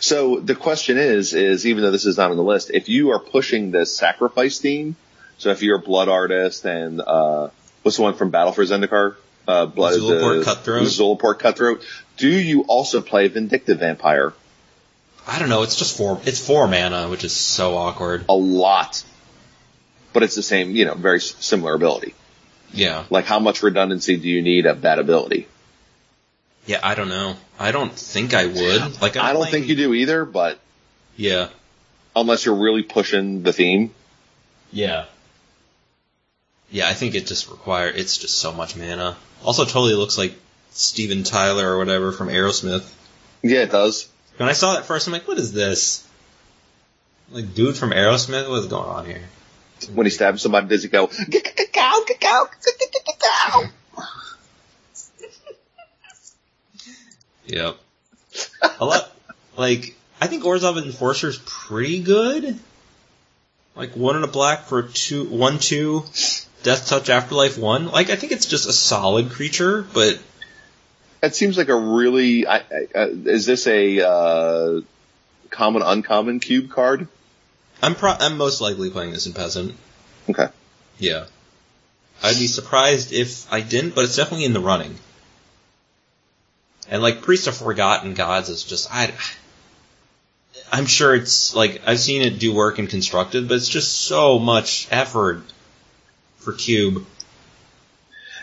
So 0.00 0.40
the 0.40 0.54
question 0.54 0.98
is, 0.98 1.34
is 1.34 1.66
even 1.66 1.82
though 1.82 1.90
this 1.90 2.06
is 2.06 2.16
not 2.16 2.30
on 2.30 2.36
the 2.36 2.42
list, 2.42 2.70
if 2.72 2.88
you 2.88 3.10
are 3.10 3.18
pushing 3.20 3.70
this 3.70 3.94
sacrifice 3.94 4.58
theme, 4.58 4.96
so 5.36 5.50
if 5.50 5.62
you're 5.62 5.76
a 5.76 5.80
blood 5.82 6.08
artist 6.08 6.64
and, 6.64 7.00
uh, 7.00 7.48
what's 7.82 7.96
the 7.96 8.02
one 8.02 8.14
from 8.14 8.30
Battle 8.30 8.52
for 8.52 8.64
Zendikar? 8.64 9.14
Uh, 9.46 9.66
blood, 9.66 9.98
Zulaport 10.00 10.38
the- 10.40 10.44
Cutthroat? 10.44 10.82
Zulaport 10.88 11.38
Cutthroat. 11.38 11.82
Do 12.16 12.28
you 12.28 12.62
also 12.62 13.00
play 13.00 13.28
Vindictive 13.28 13.78
Vampire? 13.80 14.32
I 15.26 15.38
don't 15.38 15.48
know. 15.50 15.62
It's 15.62 15.76
just 15.76 15.96
four. 15.96 16.20
It's 16.24 16.44
four 16.44 16.66
mana, 16.66 17.08
which 17.08 17.22
is 17.22 17.32
so 17.34 17.76
awkward. 17.76 18.24
A 18.28 18.34
lot. 18.34 19.04
But 20.12 20.22
it's 20.22 20.34
the 20.34 20.42
same, 20.42 20.70
you 20.74 20.84
know, 20.84 20.94
very 20.94 21.20
similar 21.20 21.74
ability. 21.74 22.14
Yeah. 22.72 23.04
Like 23.10 23.24
how 23.26 23.38
much 23.38 23.62
redundancy 23.62 24.16
do 24.16 24.28
you 24.28 24.42
need 24.42 24.66
of 24.66 24.82
that 24.82 24.98
ability? 24.98 25.46
Yeah. 26.66 26.80
I 26.82 26.94
don't 26.94 27.08
know. 27.08 27.36
I 27.58 27.72
don't 27.72 27.92
think 27.92 28.34
I 28.34 28.46
would. 28.46 29.00
Like, 29.00 29.16
I'm 29.16 29.24
I 29.24 29.32
don't 29.32 29.42
playing- 29.42 29.52
think 29.52 29.68
you 29.68 29.76
do 29.76 29.94
either, 29.94 30.24
but 30.24 30.58
Yeah. 31.16 31.48
unless 32.14 32.44
you're 32.44 32.54
really 32.56 32.82
pushing 32.82 33.42
the 33.42 33.52
theme. 33.52 33.92
Yeah. 34.72 35.06
Yeah, 36.70 36.88
I 36.88 36.94
think 36.94 37.14
it 37.14 37.26
just 37.26 37.48
require 37.48 37.88
it's 37.88 38.18
just 38.18 38.38
so 38.38 38.52
much 38.52 38.76
mana. 38.76 39.16
Also 39.42 39.64
totally 39.64 39.94
looks 39.94 40.18
like 40.18 40.34
Steven 40.72 41.22
Tyler 41.24 41.72
or 41.74 41.78
whatever 41.78 42.12
from 42.12 42.28
Aerosmith. 42.28 42.86
Yeah, 43.42 43.60
it 43.60 43.70
does. 43.70 44.08
When 44.36 44.48
I 44.48 44.52
saw 44.52 44.74
that 44.74 44.84
first, 44.84 45.06
I'm 45.06 45.12
like, 45.12 45.26
what 45.26 45.38
is 45.38 45.52
this? 45.52 46.06
Like, 47.30 47.54
dude 47.54 47.76
from 47.76 47.90
Aerosmith? 47.90 48.48
What's 48.50 48.66
going 48.66 48.88
on 48.88 49.06
here? 49.06 49.22
When 49.94 50.06
he 50.06 50.10
stabs 50.10 50.42
somebody, 50.42 50.68
does 50.68 50.82
he 50.82 50.88
go, 50.88 51.06
"Cow, 51.06 52.04
cow, 52.20 52.48
cow"? 53.20 53.70
Yep. 57.46 57.76
A 58.78 58.84
lot, 58.84 59.10
like, 59.56 59.96
I 60.20 60.26
think 60.26 60.44
Orzhov 60.44 60.76
Enforcer's 60.82 61.38
pretty 61.46 62.02
good. 62.02 62.58
Like, 63.74 63.96
one 63.96 64.16
in 64.16 64.24
a 64.24 64.28
black 64.28 64.64
for 64.64 64.82
two, 64.82 65.24
one, 65.24 65.58
two, 65.58 66.00
Deathtouch 66.62 67.08
Afterlife 67.08 67.56
one. 67.56 67.86
Like, 67.88 68.10
I 68.10 68.16
think 68.16 68.32
it's 68.32 68.46
just 68.46 68.68
a 68.68 68.72
solid 68.72 69.30
creature, 69.30 69.86
but 69.94 70.18
It 71.22 71.34
seems 71.34 71.56
like 71.58 71.68
a 71.68 71.74
really. 71.74 72.46
I, 72.46 72.58
I, 72.58 72.86
uh, 72.94 73.08
is 73.24 73.44
this 73.46 73.66
a 73.66 74.06
uh, 74.08 74.80
common 75.50 75.82
uncommon 75.82 76.38
cube 76.40 76.70
card? 76.70 77.08
I'm 77.82 77.94
pro- 77.94 78.16
I'm 78.18 78.36
most 78.36 78.60
likely 78.60 78.90
playing 78.90 79.12
this 79.12 79.26
in 79.26 79.32
Peasant. 79.32 79.74
Okay. 80.28 80.48
Yeah. 80.98 81.26
I'd 82.22 82.36
be 82.38 82.48
surprised 82.48 83.12
if 83.12 83.50
I 83.52 83.60
didn't, 83.60 83.94
but 83.94 84.04
it's 84.04 84.16
definitely 84.16 84.44
in 84.46 84.52
the 84.52 84.60
running. 84.60 84.96
And 86.88 87.02
like 87.02 87.22
Priest 87.22 87.46
of 87.46 87.56
Forgotten 87.56 88.14
Gods 88.14 88.48
is 88.48 88.64
just 88.64 88.92
I 88.92 89.12
I'm 90.72 90.86
sure 90.86 91.14
it's 91.14 91.54
like 91.54 91.82
I've 91.86 92.00
seen 92.00 92.22
it 92.22 92.38
do 92.38 92.52
work 92.54 92.78
in 92.78 92.86
constructed, 92.88 93.48
but 93.48 93.54
it's 93.54 93.68
just 93.68 93.92
so 93.92 94.38
much 94.38 94.88
effort 94.90 95.42
for 96.38 96.52
cube. 96.52 97.04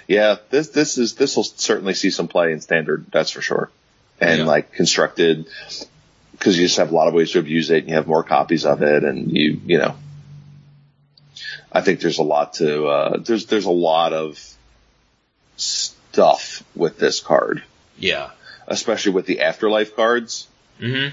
Yeah, 0.07 0.37
this 0.51 0.69
this 0.69 0.97
is 0.97 1.15
this 1.15 1.35
will 1.35 1.43
certainly 1.43 1.93
see 1.95 2.11
some 2.11 2.27
play 2.27 2.51
in 2.51 2.61
standard. 2.61 3.07
That's 3.11 3.31
for 3.31 3.41
sure. 3.41 3.69
And 4.21 4.41
Yeah. 4.41 4.45
like 4.45 4.71
constructed, 4.71 5.47
because 6.37 6.57
you 6.57 6.65
just 6.65 6.77
have 6.77 6.91
a 6.91 6.95
lot 6.95 7.07
of 7.07 7.13
ways 7.13 7.31
to 7.31 7.39
abuse 7.39 7.69
it. 7.71 7.79
And 7.79 7.89
you 7.89 7.95
have 7.95 8.07
more 8.07 8.23
copies 8.23 8.65
of 8.65 8.81
it, 8.81 9.03
and 9.03 9.35
you 9.35 9.59
you 9.65 9.77
know. 9.77 9.95
I 11.71 11.81
think 11.81 11.99
there's 11.99 12.19
a 12.19 12.23
lot 12.23 12.53
to 12.55 12.85
uh, 12.85 13.17
there's 13.17 13.47
there's 13.47 13.65
a 13.65 13.71
lot 13.71 14.13
of 14.13 14.39
stuff 15.57 16.63
with 16.75 16.97
this 16.97 17.19
card, 17.19 17.63
Yeah. 17.97 18.29
especially 18.67 19.11
with 19.11 19.25
the 19.25 19.41
afterlife 19.41 19.95
cards. 19.95 20.47
Mhm. 20.79 21.11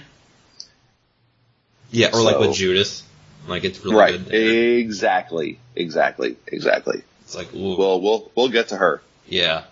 Yeah, 1.91 2.11
or 2.13 2.23
like 2.23 2.39
with 2.39 2.51
So- 2.51 2.55
Judith. 2.55 3.03
Like 3.49 3.65
it's 3.65 3.83
really 3.85 3.97
right. 3.97 4.25
good. 4.25 4.33
Exactly. 4.79 5.59
Exactly. 5.75 6.37
Exactly. 6.47 7.03
It's 7.23 7.35
like 7.35 7.53
ooh, 7.53 7.77
Well, 7.77 8.01
we'll 8.01 8.31
we'll 8.37 8.49
get 8.51 8.69
to 8.69 8.77
her. 8.77 9.03
yeah. 9.29 9.65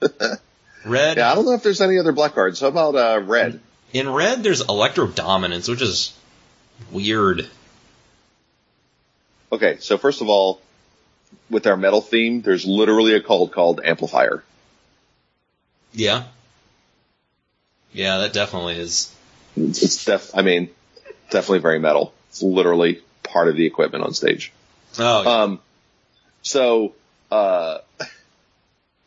Red 0.84 1.18
Yeah, 1.18 1.30
I 1.30 1.34
don't 1.36 1.44
know 1.44 1.52
if 1.52 1.62
there's 1.62 1.80
any 1.80 1.98
other 1.98 2.10
black 2.12 2.34
cards. 2.34 2.58
How 2.60 2.66
about 2.68 2.96
uh, 2.96 3.20
red? 3.20 3.60
In 3.92 4.08
red, 4.08 4.42
there's 4.42 4.62
Electrodominance, 4.62 5.68
which 5.68 5.82
is 5.82 6.16
weird. 6.92 7.48
Okay, 9.52 9.78
so 9.80 9.98
first 9.98 10.20
of 10.20 10.28
all, 10.28 10.60
with 11.48 11.66
our 11.66 11.76
metal 11.76 12.00
theme, 12.00 12.40
there's 12.42 12.64
literally 12.64 13.14
a 13.14 13.20
card 13.20 13.50
called 13.50 13.80
Amplifire. 13.84 14.42
Yeah. 15.92 16.24
Yeah, 17.92 18.18
that 18.18 18.32
definitely 18.32 18.76
is. 18.76 19.12
It's 19.56 20.04
def. 20.04 20.30
I 20.34 20.42
mean, 20.42 20.70
definitely 21.30 21.58
very 21.58 21.80
metal. 21.80 22.14
It's 22.28 22.42
literally 22.42 23.02
part 23.24 23.48
of 23.48 23.56
the 23.56 23.66
equipment 23.66 24.04
on 24.04 24.14
stage. 24.14 24.52
Oh, 24.98 25.22
yeah. 25.22 25.30
Um, 25.42 25.60
so, 26.42 26.94
uh, 27.30 27.78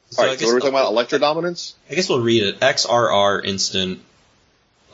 So 0.09 0.21
all 0.21 0.27
right. 0.29 0.37
So 0.39 0.45
guess- 0.45 0.45
what 0.45 0.55
are 0.57 0.59
talking 0.59 0.69
about? 0.69 0.93
Electrodominance. 0.93 1.73
I 1.89 1.95
guess 1.95 2.07
we'll 2.07 2.21
read 2.21 2.43
it. 2.43 2.59
XRR 2.59 3.43
instant. 3.45 4.01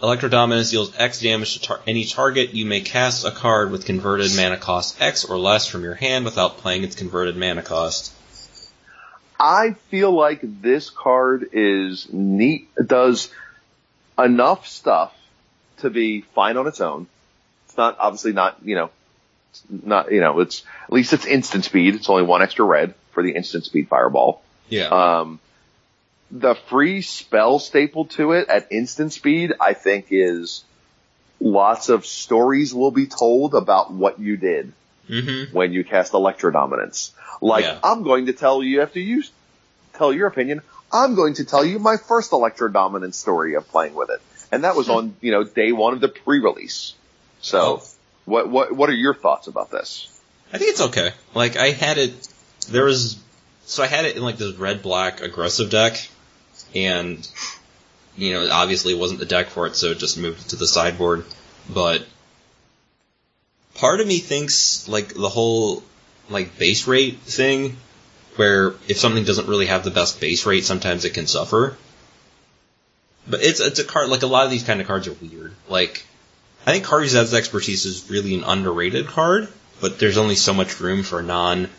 Electrodominance 0.02 0.72
deals 0.72 0.94
X 0.98 1.20
damage 1.20 1.56
to 1.56 1.62
tar- 1.62 1.82
any 1.86 2.06
target. 2.06 2.54
You 2.54 2.66
may 2.66 2.82
cast 2.82 3.26
a 3.26 3.32
card 3.32 3.72
with 3.72 3.86
converted 3.86 4.32
mana 4.36 4.58
cost 4.58 5.02
X 5.02 5.26
or 5.26 5.38
less 5.38 5.68
from 5.68 5.84
your 5.84 5.96
hand 5.96 6.24
without 6.26 6.58
playing 6.58 6.84
its 6.84 6.96
converted 6.96 7.36
mana 7.36 7.62
cost. 7.62 8.14
I 9.38 9.74
feel 9.90 10.12
like 10.12 10.40
this 10.44 10.90
card 10.90 11.50
is 11.54 12.08
neat. 12.12 12.70
Does 12.86 13.30
enough 14.18 14.68
stuff 14.68 15.14
to 15.78 15.90
be 15.90 16.22
fine 16.22 16.58
on 16.58 16.68
its 16.68 16.82
own. 16.82 17.08
It's 17.66 17.78
not 17.78 17.98
obviously 18.00 18.34
not 18.34 18.58
you 18.64 18.76
know, 18.76 18.92
not 19.70 20.12
you 20.12 20.22
know. 20.22 20.40
It's 20.40 20.64
at 20.86 20.94
least 20.94 21.14
it's 21.14 21.26
instant 21.26 21.66
speed. 21.66 21.96
It's 21.96 22.10
only 22.10 22.24
one 22.24 22.42
extra 22.42 22.66
red 22.66 22.94
for 23.12 23.24
the 23.24 23.32
instant 23.32 23.66
speed 23.66 23.90
fireball. 23.90 24.42
Yeah. 24.70 24.88
Um, 24.88 25.40
the 26.32 26.56
free 26.56 27.02
spell 27.02 27.60
staple 27.60 28.06
to 28.06 28.34
it 28.34 28.50
at 28.50 28.72
instant 28.72 29.14
speed, 29.14 29.54
I 29.60 29.74
think 29.74 30.08
is 30.12 30.64
lots 31.40 31.90
of 31.90 32.06
stories 32.06 32.74
will 32.74 32.92
be 32.92 33.08
told 33.08 33.56
about 33.56 33.92
what 33.92 34.20
you 34.20 34.38
did 34.38 34.74
mm-hmm. 35.10 35.56
when 35.56 35.72
you 35.74 35.84
cast 35.84 36.14
Electrodominance. 36.14 37.12
Like, 37.42 37.64
Yeah. 37.64 37.80
I'm 37.84 38.04
going 38.04 38.28
to 38.28 38.34
tell 38.34 38.62
you 38.62 38.82
after 38.82 39.00
you 39.00 39.24
tell 39.94 40.14
your 40.14 40.28
opinion, 40.28 40.62
I'm 40.92 41.16
going 41.16 41.36
to 41.36 41.46
tell 41.46 41.64
you 41.64 41.80
my 41.80 41.98
first 41.98 42.32
Electrodominance 42.32 43.14
story 43.16 43.56
of 43.56 43.68
playing 43.68 43.96
with 43.96 44.10
it. 44.10 44.22
and 44.52 44.64
that 44.64 44.76
was 44.76 44.90
on 44.90 45.16
you 45.22 45.32
know 45.32 45.44
day 45.44 45.72
one 45.72 45.94
of 45.94 46.02
the 46.02 46.10
pre-release. 46.10 46.96
So, 47.42 47.60
Oh. 47.60 47.84
what 48.26 48.50
what 48.50 48.76
what 48.76 48.90
are 48.90 48.96
your 48.96 49.14
thoughts 49.14 49.48
about 49.48 49.70
this? 49.72 50.08
I 50.52 50.58
think 50.58 50.72
it's 50.72 50.82
okay. 50.82 51.12
Like 51.36 51.56
I 51.56 51.70
had 51.70 51.98
it, 52.00 52.28
there 52.70 52.86
was, 52.86 53.18
so 53.66 53.84
I 53.84 53.86
had 53.86 54.06
it 54.06 54.16
in 54.16 54.24
like 54.24 54.38
this 54.38 54.56
red 54.56 54.82
black 54.82 55.22
aggressive 55.22 55.70
deck, 55.70 56.10
and 56.76 57.28
you 58.16 58.34
know 58.34 58.50
obviously 58.52 58.94
wasn't 58.94 59.20
the 59.20 59.26
deck 59.26 59.48
for 59.48 59.68
it, 59.68 59.76
so 59.76 59.88
it 59.88 59.98
just 59.98 60.18
moved 60.18 60.50
to 60.50 60.56
the 60.56 60.68
sideboard. 60.68 61.26
But 61.70 62.06
part 63.76 64.00
of 64.00 64.08
me 64.08 64.20
thinks 64.20 64.88
like 64.88 65.14
the 65.14 65.30
whole 65.30 65.84
like 66.30 66.58
base 66.58 66.88
rate 66.88 67.20
thing, 67.20 67.78
where 68.36 68.74
if 68.88 68.98
something 68.98 69.24
doesn't 69.24 69.48
really 69.48 69.68
have 69.68 69.84
the 69.84 69.92
best 69.92 70.20
base 70.20 70.46
rate, 70.46 70.66
sometimes 70.66 71.06
it 71.06 71.14
can 71.14 71.28
suffer. 71.28 71.78
But 73.28 73.44
it's 73.44 73.60
it's 73.60 73.80
a 73.80 73.84
card 73.84 74.10
like 74.10 74.24
a 74.24 74.28
lot 74.28 74.46
of 74.46 74.52
these 74.52 74.64
kind 74.64 74.82
of 74.82 74.88
cards 74.88 75.08
are 75.08 75.14
weird. 75.14 75.54
Like 75.68 76.04
I 76.66 76.72
think 76.72 76.86
Kari's 76.86 77.16
expertise 77.16 77.86
is 77.86 78.10
really 78.10 78.36
an 78.36 78.44
underrated 78.44 79.08
card 79.08 79.50
but 79.82 80.00
there's 80.00 80.18
only 80.18 80.36
so 80.36 80.54
much 80.54 80.80
room 80.80 81.04
for 81.04 81.22
non 81.22 81.70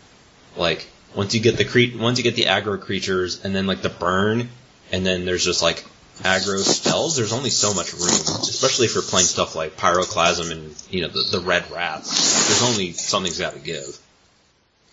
like 0.55 0.87
once 1.15 1.33
you 1.33 1.41
get 1.41 1.57
the 1.57 1.65
cre- 1.65 1.97
once 1.97 2.17
you 2.17 2.23
get 2.23 2.35
the 2.35 2.45
aggro 2.45 2.79
creatures 2.79 3.43
and 3.43 3.55
then 3.55 3.67
like 3.67 3.81
the 3.81 3.89
burn 3.89 4.49
and 4.91 5.05
then 5.05 5.25
there's 5.25 5.43
just 5.43 5.61
like 5.61 5.85
aggro 6.19 6.59
spells. 6.59 7.15
There's 7.15 7.33
only 7.33 7.49
so 7.49 7.73
much 7.73 7.93
room 7.93 8.01
especially 8.03 8.85
if 8.85 8.93
you're 8.93 9.03
playing 9.03 9.25
stuff 9.25 9.55
like 9.55 9.77
pyroclasm 9.77 10.51
and 10.51 10.83
you 10.89 11.01
know 11.01 11.07
the, 11.07 11.37
the 11.37 11.39
red 11.39 11.69
rats 11.71 12.47
there's 12.47 12.71
only 12.71 12.91
something's 12.93 13.39
got 13.39 13.53
to 13.53 13.59
give. 13.59 13.97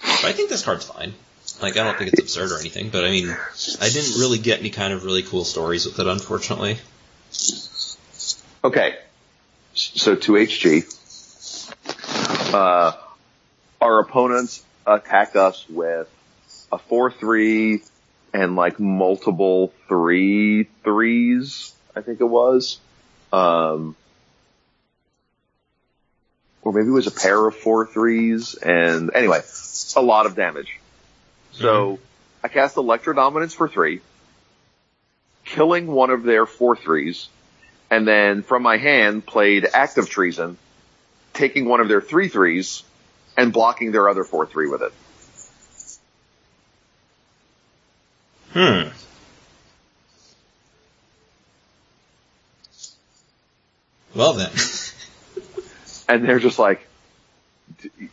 But 0.01 0.24
I 0.24 0.32
think 0.32 0.49
this 0.49 0.64
card's 0.64 0.86
fine. 0.86 1.12
Like 1.61 1.76
I 1.76 1.84
don't 1.84 1.99
think 1.99 2.12
it's 2.12 2.20
absurd 2.20 2.53
or 2.53 2.61
anything 2.61 2.90
but 2.90 3.05
I 3.05 3.11
mean 3.11 3.28
I 3.28 3.88
didn't 3.88 4.20
really 4.20 4.38
get 4.38 4.61
any 4.61 4.70
kind 4.70 4.92
of 4.92 5.05
really 5.05 5.22
cool 5.22 5.44
stories 5.44 5.86
with 5.86 5.99
it 5.99 6.07
unfortunately. 6.07 6.78
Okay, 8.64 8.96
so 9.74 10.16
to 10.16 10.32
HG, 10.32 10.82
uh, 12.53 12.92
our 13.80 14.01
opponents 14.01 14.64
attack 14.84 15.36
us 15.36 15.64
with 15.68 16.09
a 16.72 16.78
four 16.78 17.12
three 17.12 17.82
and 18.39 18.55
like 18.55 18.78
multiple 18.78 19.72
three 19.89 20.64
threes. 20.84 21.72
I 21.97 22.03
think 22.03 22.20
it 22.20 22.24
was, 22.24 22.78
um, 23.32 23.97
or 26.62 26.72
maybe 26.72 26.89
it 26.89 26.93
was 26.93 27.09
a 27.09 27.12
pair 27.12 27.47
of 27.47 27.57
four 27.57 27.86
threes. 27.86 28.55
And 28.55 29.11
anyway, 29.14 29.41
a 29.97 30.03
lot 30.03 30.26
of 30.26 30.36
damage. 30.36 30.78
So 31.53 31.99
I 32.45 32.49
cast 32.49 32.76
Electrodominance 32.76 33.55
for 33.55 33.68
three, 33.68 34.01
killing 35.45 35.89
one 35.89 36.11
of 36.11 36.22
their 36.22 36.47
four 36.47 36.76
threes 36.76 37.28
and 37.91 38.07
then 38.07 38.43
from 38.43 38.62
my 38.62 38.76
hand 38.76 39.24
played 39.24 39.66
active 39.72 40.09
treason, 40.09 40.59
taking 41.32 41.68
one 41.68 41.80
of 41.80 41.89
their 41.89 42.01
three 42.01 42.28
threes 42.28 42.82
and 43.36 43.53
blocking 43.53 43.93
their 43.93 44.09
other 44.09 44.24
four 44.24 44.47
three 44.47 44.68
with 44.68 44.82
it. 44.82 44.93
Hmm 48.53 48.88
well 54.14 54.32
then 54.34 54.51
And 56.09 56.24
they're 56.24 56.38
just 56.38 56.59
like, 56.59 56.86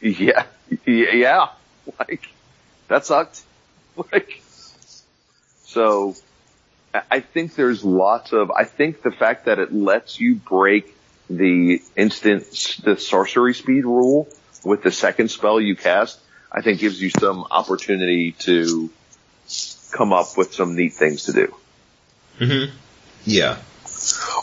yeah, 0.02 0.44
yeah, 0.86 1.48
like 1.98 2.28
that 2.88 3.06
sucked. 3.06 3.42
Like, 4.12 4.42
so 5.64 6.16
I- 6.94 7.22
think 7.22 7.56
there's 7.56 7.86
lots 7.86 8.34
of, 8.34 8.52
I 8.52 8.66
think 8.66 9.02
the 9.04 9.12
fact 9.12 9.46
that 9.46 9.58
it 9.58 9.74
lets 9.74 10.20
you 10.20 10.36
break 10.36 10.94
the 11.30 11.82
instant, 11.96 12.44
the 12.84 12.98
sorcery 12.98 13.54
speed 13.54 13.86
rule 13.86 14.28
with 14.66 14.84
the 14.84 14.92
second 14.92 15.32
spell 15.32 15.62
you 15.62 15.78
cast, 15.78 16.20
I 16.52 16.62
think 16.62 16.82
gives 16.82 17.02
you 17.02 17.10
some 17.10 17.46
opportunity 17.50 18.34
to 18.40 18.90
come 19.96 20.14
up 20.14 20.38
with 20.38 20.54
some 20.54 20.76
neat 20.76 20.94
things 20.94 21.26
to 21.26 21.34
do. 21.34 21.56
hmm 22.38 22.66
yeah 23.24 23.58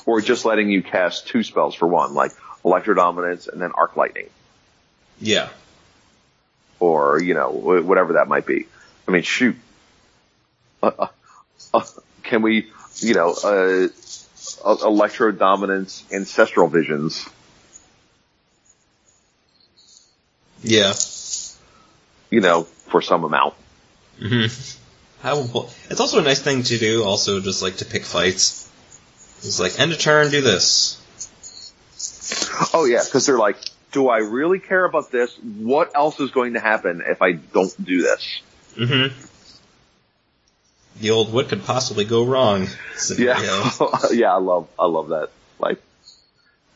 Or 0.07 0.21
just 0.21 0.45
letting 0.45 0.71
you 0.71 0.83
cast 0.83 1.29
two 1.29 1.43
spells 1.43 1.75
for 1.75 1.87
one, 1.87 2.15
like 2.15 2.33
Electrodominance 2.65 3.49
and 3.49 3.61
then 3.61 3.73
Arc 3.73 3.97
Lightning. 3.97 4.29
yeah 5.21 5.49
Or, 6.81 7.21
you 7.21 7.35
know, 7.35 7.51
whatever 7.51 8.15
that 8.15 8.29
might 8.29 8.47
be. 8.47 8.67
I 9.07 9.11
mean, 9.13 9.23
shoot. 9.23 9.57
Uh, 10.83 10.91
uh, 10.99 11.07
uh, 11.75 11.85
can 12.23 12.43
we, 12.43 12.69
you 12.99 13.15
know, 13.15 13.31
uh, 13.31 13.89
uh, 14.65 14.77
Electrodominance 14.77 16.11
Ancestral 16.13 16.69
Visions. 16.69 17.29
yeah 20.65 20.93
you 22.31 22.41
know, 22.41 22.63
for 22.63 23.03
some 23.03 23.25
amount. 23.25 23.55
hmm 24.19 24.47
How, 25.23 25.39
it's 25.89 26.01
also 26.01 26.19
a 26.19 26.23
nice 26.23 26.41
thing 26.41 26.65
to 26.65 26.79
do, 26.79 27.05
also 27.05 27.41
just 27.41 27.63
like 27.63 27.77
to 27.77 27.85
pick 27.85 28.05
fights. 28.05 28.69
It's 29.39 29.61
like, 29.61 29.79
end 29.79 29.93
of 29.93 29.99
turn, 29.99 30.31
do 30.31 30.41
this. 30.41 30.99
Oh 32.75 32.85
yeah, 32.85 33.03
because 33.05 33.27
they're 33.27 33.39
like, 33.39 33.57
do 33.93 34.09
I 34.09 34.19
really 34.19 34.59
care 34.59 34.85
about 34.85 35.11
this? 35.13 35.37
What 35.39 35.93
else 35.95 36.19
is 36.19 36.31
going 36.33 36.55
to 36.55 36.61
happen 36.61 37.03
if 37.07 37.23
I 37.23 37.33
don't 37.33 37.73
do 37.85 38.03
this? 38.03 38.41
Mm-hmm. 38.75 39.15
The 41.01 41.11
old 41.11 41.33
what 41.33 41.49
could 41.49 41.65
possibly 41.65 42.05
go 42.05 42.25
wrong 42.25 42.67
scenario. 42.97 43.43
Yeah, 43.43 43.71
yeah, 44.13 44.35
I 44.35 44.39
love, 44.39 44.69
I 44.79 44.87
love 44.87 45.09
that. 45.11 45.31
Like 45.59 45.81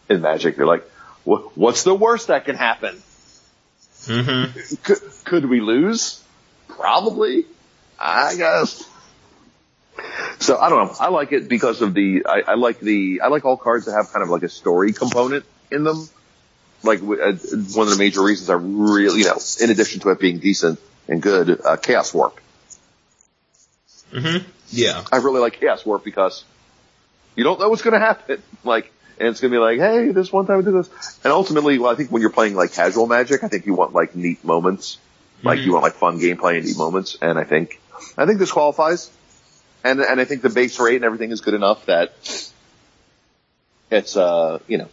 in 0.09 0.21
Magic, 0.21 0.57
they're 0.57 0.67
like, 0.67 0.89
"What- 1.25 1.57
what's 1.57 1.83
the 1.83 1.95
worst 1.95 2.29
that 2.29 2.45
can 2.45 2.57
happen? 2.57 3.03
Mm-hmm. 4.07 4.75
Could, 4.85 4.99
could 5.25 5.47
we 5.47 5.61
lose? 5.61 6.23
Probably, 6.69 7.45
I 7.99 8.35
guess. 8.37 8.89
So 10.41 10.59
I 10.59 10.69
don't 10.69 10.87
know. 10.89 10.95
I 11.01 11.09
like 11.09 11.33
it 11.33 11.49
because 11.49 11.81
of 11.83 11.95
the. 11.95 12.27
I, 12.27 12.43
I 12.49 12.55
like 12.55 12.81
the. 12.81 13.21
I 13.23 13.29
like 13.29 13.45
all 13.45 13.57
cards 13.57 13.87
that 13.87 13.93
have 13.93 14.13
kind 14.13 14.23
of 14.23 14.29
like 14.29 14.43
a 14.43 14.49
story 14.49 14.93
component 14.93 15.45
in 15.71 15.85
them. 15.85 16.09
Like 16.83 17.01
uh, 17.01 17.03
one 17.03 17.87
of 17.87 17.91
the 17.91 17.97
major 17.99 18.23
reasons 18.23 18.51
I 18.51 18.55
really, 18.55 19.21
you 19.21 19.25
know, 19.27 19.39
in 19.61 19.71
addition 19.71 20.01
to 20.01 20.11
it 20.11 20.21
being 20.21 20.39
decent 20.39 20.79
and 21.09 21.23
good, 21.23 21.61
uh, 21.65 21.77
Chaos 21.77 22.13
Warp. 22.13 22.39
hmm 24.13 24.39
Yeah. 24.69 25.05
I 25.11 25.17
really 25.17 25.41
like 25.41 25.55
Chaos 25.59 25.85
Warp 25.87 26.05
because 26.05 26.45
you 27.35 27.45
don't 27.45 27.59
know 27.59 27.69
what's 27.69 27.83
going 27.83 27.95
to 27.95 28.01
happen. 28.01 28.43
Like, 28.65 28.93
and 29.19 29.29
it's 29.29 29.41
going 29.41 29.53
to 29.53 29.57
be 29.57 29.61
like, 29.61 29.79
hey, 29.79 30.11
this 30.11 30.33
one 30.33 30.47
time 30.47 30.59
we 30.59 30.65
did 30.65 30.75
this. 30.75 31.21
And 31.25 31.33
ultimately, 31.33 31.79
well, 31.79 31.91
I 31.93 31.95
think 31.95 32.11
when 32.11 32.21
you're 32.21 32.31
playing 32.33 32.55
like 32.57 32.73
casual 32.73 33.07
Magic, 33.07 33.45
I 33.45 33.49
think 33.49 33.65
you 33.65 33.75
want 33.75 33.95
like 33.95 34.15
neat 34.17 34.45
moments. 34.45 34.99
Like 35.43 35.61
Mhm. 35.61 35.65
you 35.67 35.73
want 35.73 35.85
like 35.85 35.95
fun 35.95 36.19
gameplay 36.19 36.57
and 36.57 36.67
neat 36.67 36.77
moments. 36.77 37.17
And 37.23 37.39
I 37.39 37.45
think, 37.45 37.81
I 38.17 38.27
think 38.27 38.39
this 38.39 38.53
qualifies. 38.53 39.11
And, 39.85 40.01
and 40.01 40.21
I 40.21 40.25
think 40.25 40.43
the 40.43 40.51
base 40.51 40.79
rate 40.81 40.97
and 40.97 41.05
everything 41.05 41.31
is 41.31 41.41
good 41.41 41.55
enough 41.55 41.87
that 41.87 42.13
it's, 43.91 44.17
uh, 44.17 44.59
you 44.67 44.79
know, 44.79 44.89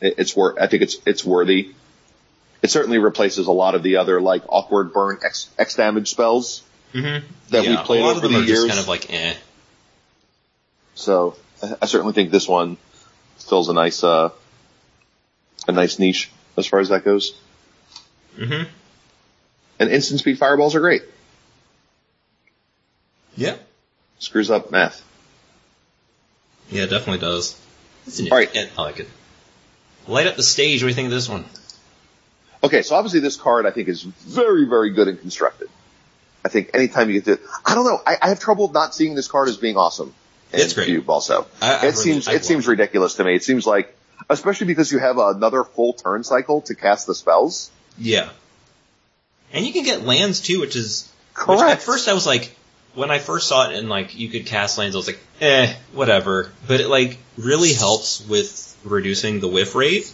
it, 0.00 0.14
it's 0.18 0.36
worth, 0.36 0.58
I 0.60 0.66
think 0.66 0.82
it's, 0.82 0.96
it's 1.06 1.24
worthy. 1.24 1.72
It 2.62 2.70
certainly 2.70 2.98
replaces 2.98 3.46
a 3.46 3.52
lot 3.52 3.74
of 3.74 3.82
the 3.82 3.96
other 3.96 4.20
like 4.20 4.42
awkward 4.48 4.92
burn 4.92 5.18
X, 5.24 5.48
X 5.58 5.74
damage 5.76 6.10
spells. 6.10 6.62
hmm 6.92 7.18
That 7.50 7.62
we 7.62 7.68
yeah, 7.72 7.82
played 7.82 8.02
a 8.02 8.04
lot 8.04 8.16
over 8.18 8.28
the 8.28 8.40
years. 8.40 8.66
kind 8.66 8.78
of 8.78 8.88
like, 8.88 9.12
eh. 9.12 9.34
So 10.94 11.36
I- 11.62 11.76
I 11.82 11.86
certainly 11.86 12.12
think 12.12 12.30
this 12.30 12.46
one 12.48 12.76
fills 13.38 13.68
a 13.68 13.72
nice, 13.72 14.04
uh, 14.04 14.30
a 15.66 15.72
nice 15.72 15.98
niche 15.98 16.30
as 16.58 16.66
far 16.66 16.80
as 16.80 16.90
that 16.90 17.04
goes. 17.04 17.34
hmm 18.36 18.62
And 19.78 19.90
instant 19.90 20.20
speed 20.20 20.38
fireballs 20.38 20.74
are 20.74 20.80
great. 20.80 21.02
Yeah. 23.36 23.56
Screws 24.18 24.50
up 24.50 24.70
math. 24.70 25.02
Yeah, 26.70 26.84
it 26.84 26.90
definitely 26.90 27.18
does. 27.20 27.58
It's 28.06 28.18
an, 28.20 28.28
All 28.30 28.38
right. 28.38 28.50
yeah, 28.54 28.66
I 28.78 28.82
like 28.82 29.00
it. 29.00 29.08
Light 30.08 30.26
up 30.26 30.36
the 30.36 30.42
stage. 30.42 30.82
What 30.82 30.86
do 30.86 30.90
you 30.90 30.94
think 30.94 31.06
of 31.06 31.12
this 31.12 31.28
one? 31.28 31.44
Okay, 32.64 32.82
so 32.82 32.94
obviously 32.94 33.20
this 33.20 33.36
card 33.36 33.66
I 33.66 33.70
think 33.70 33.88
is 33.88 34.02
very, 34.02 34.64
very 34.66 34.90
good 34.90 35.08
and 35.08 35.18
constructed. 35.20 35.68
I 36.44 36.48
think 36.48 36.70
anytime 36.74 37.08
you 37.10 37.20
get 37.20 37.24
to, 37.26 37.32
it 37.32 37.40
I 37.64 37.74
don't 37.74 37.84
know, 37.84 38.00
I, 38.06 38.16
I 38.22 38.28
have 38.28 38.40
trouble 38.40 38.70
not 38.72 38.94
seeing 38.94 39.14
this 39.14 39.28
card 39.28 39.48
as 39.48 39.56
being 39.56 39.76
awesome. 39.76 40.14
in 40.52 40.60
It's 40.60 40.72
great. 40.74 40.86
Cube 40.86 41.08
also. 41.08 41.46
I- 41.60 41.72
I 41.72 41.76
it 41.76 41.80
really- 41.82 41.92
seems, 41.94 42.28
I 42.28 42.32
it 42.32 42.34
love 42.36 42.44
seems 42.44 42.66
ridiculous 42.68 43.14
to 43.14 43.24
me. 43.24 43.34
It 43.34 43.44
seems 43.44 43.66
like, 43.66 43.96
especially 44.30 44.66
because 44.68 44.90
you 44.92 44.98
have 44.98 45.18
another 45.18 45.64
full 45.64 45.92
turn 45.92 46.24
cycle 46.24 46.60
to 46.62 46.74
cast 46.74 47.06
the 47.06 47.14
spells. 47.14 47.70
Yeah. 47.98 48.28
And 49.52 49.66
you 49.66 49.72
can 49.72 49.84
get 49.84 50.04
lands 50.04 50.40
too, 50.40 50.60
which 50.60 50.76
is 50.76 51.10
Which 51.36 51.58
Correct. 51.58 51.62
at 51.70 51.82
first 51.82 52.08
I 52.08 52.12
was 52.14 52.26
like, 52.26 52.54
when 52.94 53.10
I 53.10 53.18
first 53.18 53.48
saw 53.48 53.70
it 53.70 53.76
and 53.76 53.88
like 53.88 54.16
you 54.18 54.28
could 54.28 54.46
cast 54.46 54.78
lands, 54.78 54.94
I 54.96 54.98
was 54.98 55.06
like, 55.06 55.20
eh, 55.40 55.74
whatever. 55.92 56.50
But 56.66 56.80
it 56.80 56.88
like 56.88 57.18
really 57.36 57.72
helps 57.72 58.26
with 58.26 58.76
reducing 58.84 59.40
the 59.40 59.48
whiff 59.48 59.74
rate. 59.74 60.10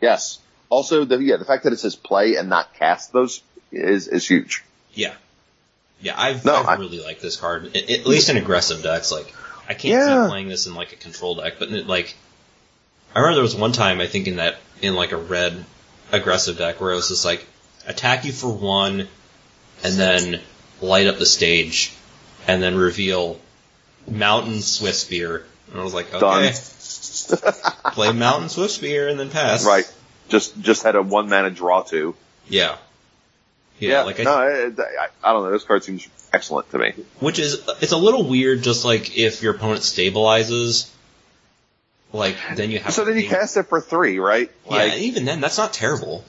Yes. 0.00 0.38
Also, 0.68 1.04
the, 1.04 1.18
yeah, 1.18 1.36
the 1.36 1.44
fact 1.44 1.64
that 1.64 1.72
it 1.72 1.78
says 1.80 1.96
play 1.96 2.36
and 2.36 2.48
not 2.48 2.74
cast 2.74 3.12
those 3.12 3.42
is, 3.72 4.06
is 4.08 4.26
huge. 4.26 4.64
Yeah. 4.94 5.14
Yeah, 6.00 6.14
I've, 6.16 6.44
No, 6.44 6.54
I 6.54 6.74
really 6.76 7.02
like 7.02 7.20
this 7.20 7.36
card. 7.36 7.72
I- 7.74 7.92
at 7.92 8.06
least 8.06 8.28
in 8.30 8.36
aggressive 8.36 8.82
decks, 8.82 9.10
like, 9.12 9.32
I 9.68 9.74
can't 9.74 9.94
Yeah. 10.06 10.24
see 10.24 10.30
playing 10.30 10.48
this 10.48 10.66
in 10.66 10.74
like 10.74 10.92
a 10.92 10.96
control 10.96 11.34
deck, 11.36 11.54
but 11.58 11.70
like, 11.70 12.14
I 13.14 13.18
remember 13.18 13.34
there 13.36 13.42
was 13.42 13.54
one 13.56 13.72
time 13.72 14.00
I 14.00 14.06
think 14.06 14.26
in 14.28 14.36
that 14.36 14.56
in 14.82 14.94
like 14.94 15.12
a 15.12 15.16
red 15.16 15.64
aggressive 16.12 16.56
deck 16.58 16.80
where 16.80 16.92
it 16.92 16.96
was 16.96 17.08
just 17.08 17.24
like 17.24 17.44
attack 17.86 18.24
you 18.24 18.32
for 18.32 18.48
one, 18.48 19.08
and 19.84 19.94
then 19.94 20.40
light 20.80 21.06
up 21.06 21.18
the 21.18 21.26
stage, 21.26 21.92
and 22.50 22.62
then 22.62 22.76
reveal 22.76 23.38
Monastery 24.08 24.90
Swiftspear. 24.90 25.44
and 25.70 25.80
I 25.80 25.84
was 25.84 25.94
like, 25.94 26.12
okay, 26.12 26.52
play 27.92 28.12
Monastery 28.12 28.66
Swiftspear 28.66 29.10
and 29.10 29.20
then 29.20 29.30
pass. 29.30 29.64
Right. 29.64 29.90
Just 30.28 30.60
just 30.60 30.82
had 30.82 30.96
a 30.96 31.02
one 31.02 31.28
mana 31.28 31.50
draw 31.50 31.82
to. 31.84 32.14
Yeah. 32.48 32.76
Yeah, 33.78 34.02
like 34.02 34.20
I, 34.20 34.24
no, 34.24 34.34
I, 34.34 34.66
I, 34.66 35.08
I 35.24 35.32
don't 35.32 35.44
know. 35.44 35.52
This 35.52 35.64
card 35.64 35.82
seems 35.82 36.06
excellent 36.34 36.70
to 36.72 36.78
me. 36.78 36.92
Which 37.18 37.38
is, 37.38 37.66
it's 37.80 37.92
a 37.92 37.96
little 37.96 38.28
weird, 38.28 38.62
just 38.62 38.84
like 38.84 39.16
if 39.16 39.42
your 39.42 39.54
opponent 39.54 39.80
stabilizes, 39.80 40.90
like 42.12 42.36
then 42.56 42.70
you 42.70 42.78
have. 42.80 42.92
So 42.92 43.04
to 43.06 43.10
then 43.10 43.22
you 43.22 43.26
cast 43.26 43.56
it 43.56 43.68
for 43.68 43.80
three, 43.80 44.18
right? 44.18 44.50
Yeah, 44.66 44.70
Like, 44.76 44.98
even 44.98 45.24
then, 45.24 45.40
that's 45.40 45.56
not 45.56 45.72
terrible. 45.72 46.24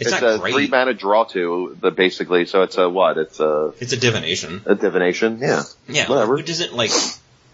It's, 0.00 0.10
it's, 0.10 0.20
not 0.20 0.34
a 0.34 0.38
great. 0.38 0.54
three 0.54 0.66
mana 0.68 0.94
draw 0.94 1.24
to, 1.24 1.76
the 1.80 1.90
basically. 1.90 2.46
So 2.46 2.62
it's 2.62 2.78
a 2.78 2.88
what? 2.88 3.18
It's 3.18 3.38
a, 3.38 3.72
it's 3.78 3.92
a 3.92 3.96
divination. 3.96 4.62
a 4.66 4.74
divination. 4.74 5.38
Yeah. 5.40 5.62
Yeah, 5.88 6.08
Whatever. 6.08 6.34
which 6.36 6.48
isn't 6.50 6.74
like, 6.74 6.90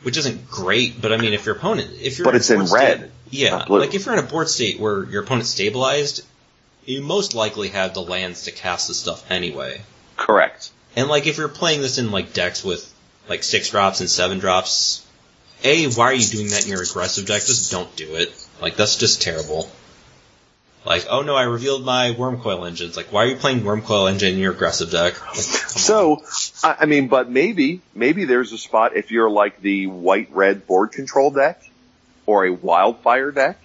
which 0.03 0.17
isn't 0.17 0.49
great. 0.49 1.01
But 1.03 1.13
I 1.13 1.17
mean, 1.17 1.33
if 1.33 1.45
your 1.45 1.57
opponent, 1.57 1.91
if 2.01 2.19
you're 2.19 2.25
But 2.25 2.35
a 2.35 2.37
it's 2.39 2.51
in 2.51 2.61
red, 2.67 2.99
state- 2.99 3.11
yeah, 3.31 3.65
like 3.69 3.95
if 3.95 4.07
you're 4.07 4.17
in 4.17 4.25
a 4.25 4.29
board 4.29 4.49
state 4.49 4.79
where 4.79 5.05
your 5.05 5.25
opponent's 5.25 5.51
stabilized, 5.51 6.25
you 6.85 7.03
most 7.03 7.35
likely 7.35 7.69
have 7.69 7.95
the 7.95 8.03
lands 8.03 8.45
to 8.45 8.53
cast 8.53 8.87
the 8.89 8.95
stuff 8.95 9.29
anyway. 9.31 9.81
Correct. 10.17 10.71
And 10.95 11.09
like 11.09 11.27
if 11.27 11.37
you're 11.39 11.49
playing 11.49 11.81
this 11.83 11.99
in 11.99 12.13
like 12.13 12.33
decks 12.33 12.65
with 12.65 12.91
like 13.29 13.43
six 13.43 13.71
drops 13.71 14.01
and 14.01 14.09
seven 14.09 14.39
drops, 14.39 15.05
A, 15.65 15.87
why 15.89 16.05
are 16.07 16.15
you 16.15 16.27
doing 16.29 16.49
that 16.51 16.65
in 16.65 16.71
your 16.71 16.83
aggressive 16.83 17.27
deck? 17.27 17.45
Just 17.45 17.73
don't 17.73 17.95
do 17.97 18.15
it. 18.15 18.33
Like 18.63 18.77
that's 18.77 18.97
just 18.97 19.21
terrible. 19.21 19.69
Like, 20.87 21.07
oh 21.11 21.23
no, 21.23 21.35
I 21.35 21.43
revealed 21.43 21.85
my 21.85 22.15
Wurmcoil 22.17 22.67
Engines. 22.67 22.97
Like, 22.97 23.13
why 23.13 23.25
are 23.25 23.27
you 23.27 23.37
playing 23.37 23.61
Wurmcoil 23.63 24.09
Engine 24.11 24.35
in 24.35 24.39
your 24.39 24.53
aggressive 24.53 24.91
deck? 24.91 25.15
Like, 25.15 25.35
come 25.35 25.35
on. 25.35 25.43
So, 25.43 26.23
I, 26.63 26.77
I 26.81 26.87
mean, 26.87 27.09
but 27.09 27.29
maybe, 27.29 27.81
maybe 27.95 28.25
there's 28.25 28.53
a 28.53 28.59
spot 28.59 28.97
if 28.97 29.11
you're 29.11 29.29
like 29.31 29.61
the 29.61 29.89
white-red 29.89 30.67
board 30.67 30.93
control 30.93 31.31
deck 31.33 31.61
or 32.25 32.47
a 32.47 32.53
wildfire 32.53 33.33
deck 33.33 33.59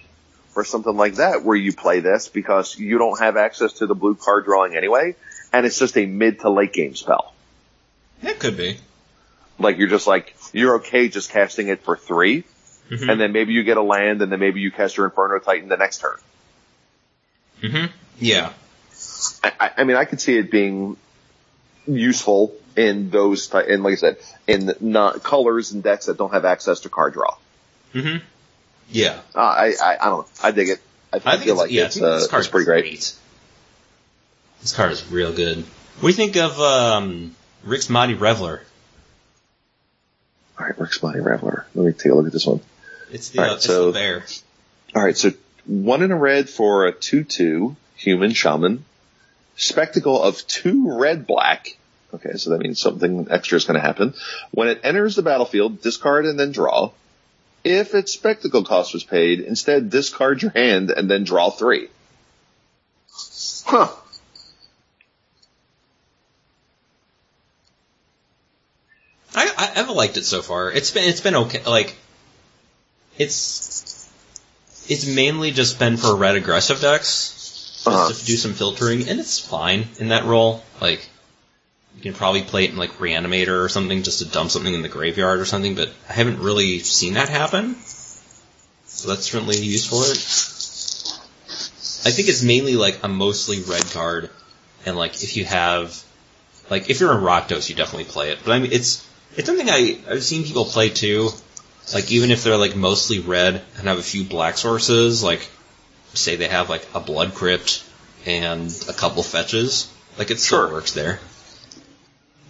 or 0.56 0.64
something 0.64 0.96
like 0.96 1.14
that 1.14 1.44
where 1.44 1.56
you 1.56 1.72
play 1.72 2.00
this 2.00 2.28
because 2.28 2.76
you 2.78 2.98
don't 2.98 3.18
have 3.20 3.36
access 3.36 3.74
to 3.74 3.86
the 3.86 3.94
blue 3.94 4.14
card 4.16 4.44
drawing 4.44 4.76
anyway 4.76 5.14
and 5.52 5.64
it's 5.64 5.78
just 5.78 5.96
a 5.96 6.04
mid 6.06 6.40
to 6.40 6.50
late 6.50 6.72
game 6.72 6.94
spell. 6.94 7.32
it 8.22 8.38
could 8.38 8.56
be. 8.56 8.76
Like 9.58 9.78
you're 9.78 9.88
just 9.88 10.06
like, 10.06 10.34
you're 10.52 10.76
okay 10.76 11.08
just 11.08 11.30
casting 11.30 11.68
it 11.68 11.82
for 11.84 11.96
3 11.96 12.44
Mhm. 12.90 13.08
and 13.10 13.20
then 13.20 13.32
maybe 13.32 13.52
you 13.52 13.62
get 13.62 13.76
a 13.76 13.82
land 13.82 14.20
and 14.22 14.30
then 14.32 14.40
maybe 14.40 14.60
you 14.60 14.70
cast 14.72 14.96
your 14.96 15.06
Inferno 15.06 15.38
Titan 15.38 15.68
the 15.68 15.76
next 15.76 15.98
turn. 16.00 16.16
Hmm 17.62 17.86
Yeah. 18.18 18.52
I, 19.42 19.52
I- 19.60 19.70
I 19.78 19.84
mean, 19.84 19.96
I 19.96 20.04
could 20.04 20.20
see 20.20 20.36
it 20.36 20.50
being 20.50 20.96
useful 21.86 22.54
in 22.76 23.10
those, 23.10 23.46
ty- 23.48 23.64
in 23.64 23.82
like 23.82 23.92
I 23.92 23.96
said, 23.96 24.16
in 24.46 24.72
not 24.80 25.22
colors 25.22 25.72
and 25.72 25.82
decks 25.82 26.06
that 26.06 26.16
don't 26.18 26.32
have 26.32 26.44
access 26.44 26.80
to 26.80 26.88
card 26.88 27.12
draw. 27.14 27.36
hmm 27.92 28.16
Yeah. 28.90 29.18
Uh, 29.34 29.38
I, 29.40 29.74
I, 29.82 29.96
I 30.00 30.04
don't 30.06 30.20
know. 30.26 30.26
I 30.42 30.50
dig 30.52 30.68
it. 30.70 30.80
I, 31.12 31.16
I 31.16 31.20
think 31.20 31.42
feel 31.42 31.52
it's, 31.54 31.60
like 31.62 31.70
yeah, 31.70 31.84
it's, 31.86 31.96
I 31.96 32.00
think 32.00 32.06
uh, 32.10 32.14
this 32.20 32.28
card's 32.28 32.46
it's 32.46 32.50
pretty 32.52 32.64
great. 32.66 33.14
This 34.62 34.72
card 34.74 34.92
is 34.92 35.06
real 35.10 35.32
good. 35.34 35.58
What 35.58 36.02
do 36.02 36.06
you 36.08 36.12
think 36.14 36.36
of 36.36 36.58
um, 36.60 37.34
Rix 37.64 37.88
Maadi 37.88 38.14
Reveler? 38.18 38.62
All 40.58 40.66
right, 40.66 40.78
Rix 40.78 40.98
Maadi 41.00 41.24
Reveler. 41.24 41.66
Let 41.74 41.86
me 41.86 41.92
take 41.92 42.12
a 42.12 42.14
look 42.14 42.26
at 42.26 42.32
this 42.32 42.46
one. 42.46 42.60
It's 43.10 43.28
the, 43.30 43.40
All 43.40 43.44
right, 43.44 43.52
uh, 43.52 43.56
it's 43.56 43.64
so- 43.66 43.86
the 43.86 43.92
bear. 43.92 44.24
All 44.94 45.02
right, 45.02 45.16
so 45.16 45.30
one 45.66 46.02
in 46.02 46.10
a 46.10 46.16
red 46.16 46.48
for 46.48 46.86
a 46.86 46.92
two-two 46.92 47.76
human 47.96 48.32
shaman. 48.32 48.84
Spectacle 49.56 50.22
of 50.22 50.46
two 50.46 50.98
red 50.98 51.26
black. 51.26 51.76
Okay, 52.14 52.36
so 52.36 52.50
that 52.50 52.60
means 52.60 52.80
something 52.80 53.28
extra 53.30 53.56
is 53.56 53.64
going 53.64 53.80
to 53.80 53.86
happen. 53.86 54.14
When 54.50 54.68
it 54.68 54.80
enters 54.84 55.16
the 55.16 55.22
battlefield, 55.22 55.80
discard 55.80 56.26
and 56.26 56.38
then 56.38 56.52
draw. 56.52 56.90
If 57.64 57.94
its 57.94 58.12
spectacle 58.12 58.64
cost 58.64 58.92
was 58.92 59.04
paid, 59.04 59.40
instead 59.40 59.88
discard 59.88 60.42
your 60.42 60.50
hand 60.50 60.90
and 60.90 61.10
then 61.10 61.24
draw 61.24 61.50
three. 61.50 61.88
Huh. 63.64 63.88
I, 69.34 69.50
I 69.56 69.80
I've 69.80 69.90
liked 69.90 70.16
it 70.16 70.24
so 70.24 70.42
far. 70.42 70.70
It's 70.70 70.90
been 70.90 71.08
it's 71.08 71.20
been 71.20 71.36
okay. 71.36 71.62
Like 71.64 71.96
it's 73.16 74.01
it's 74.88 75.06
mainly 75.06 75.50
just 75.50 75.78
been 75.78 75.96
for 75.96 76.14
red 76.16 76.36
aggressive 76.36 76.80
decks, 76.80 77.32
just 77.84 77.86
Uh-huh. 77.86 78.12
to 78.12 78.24
do 78.24 78.36
some 78.36 78.54
filtering, 78.54 79.08
and 79.08 79.18
it's 79.20 79.38
fine 79.38 79.88
in 79.98 80.08
that 80.08 80.24
role. 80.24 80.62
Like 80.80 81.08
you 81.96 82.02
can 82.02 82.14
probably 82.14 82.42
play 82.42 82.64
it 82.64 82.70
in 82.70 82.76
like 82.76 82.98
Reanimator 82.98 83.64
or 83.64 83.68
something, 83.68 84.02
just 84.02 84.18
to 84.20 84.24
dump 84.24 84.50
something 84.50 84.72
in 84.74 84.82
the 84.82 84.88
graveyard 84.88 85.40
or 85.40 85.44
something. 85.44 85.74
But 85.74 85.90
I 86.08 86.12
haven't 86.12 86.38
really 86.40 86.78
seen 86.80 87.14
that 87.14 87.28
happen, 87.28 87.76
so 88.86 89.08
that's 89.08 89.24
certainly 89.30 89.56
a 89.56 89.60
use 89.60 89.86
for 89.86 90.02
it. 90.04 90.18
I 92.04 92.10
think 92.10 92.28
it's 92.28 92.42
mainly 92.42 92.76
like 92.76 93.00
a 93.02 93.08
mostly 93.08 93.60
red 93.62 93.84
card, 93.92 94.30
and 94.86 94.96
like 94.96 95.22
if 95.22 95.36
you 95.36 95.44
have 95.44 96.02
like 96.70 96.90
if 96.90 97.00
you're 97.00 97.12
in 97.12 97.22
Rakdos, 97.22 97.68
you 97.68 97.74
definitely 97.76 98.04
play 98.10 98.30
it. 98.30 98.38
But 98.44 98.52
I 98.52 98.58
mean, 98.58 98.72
it's 98.72 99.06
it's 99.36 99.46
something 99.46 99.68
I 99.70 99.98
I've 100.08 100.24
seen 100.24 100.44
people 100.44 100.64
play 100.64 100.88
too. 100.88 101.30
Like 101.92 102.10
even 102.10 102.30
if 102.30 102.44
they're 102.44 102.56
like 102.56 102.76
mostly 102.76 103.18
red 103.20 103.62
and 103.78 103.88
have 103.88 103.98
a 103.98 104.02
few 104.02 104.24
black 104.24 104.56
sources, 104.56 105.22
like 105.22 105.48
say 106.14 106.36
they 106.36 106.48
have 106.48 106.68
like 106.70 106.86
a 106.94 107.00
blood 107.00 107.34
crypt 107.34 107.84
and 108.26 108.70
a 108.88 108.92
couple 108.92 109.22
fetches, 109.22 109.90
like 110.18 110.30
it 110.30 110.38
still 110.38 110.58
Sure. 110.66 110.72
works 110.72 110.92
there. 110.92 111.20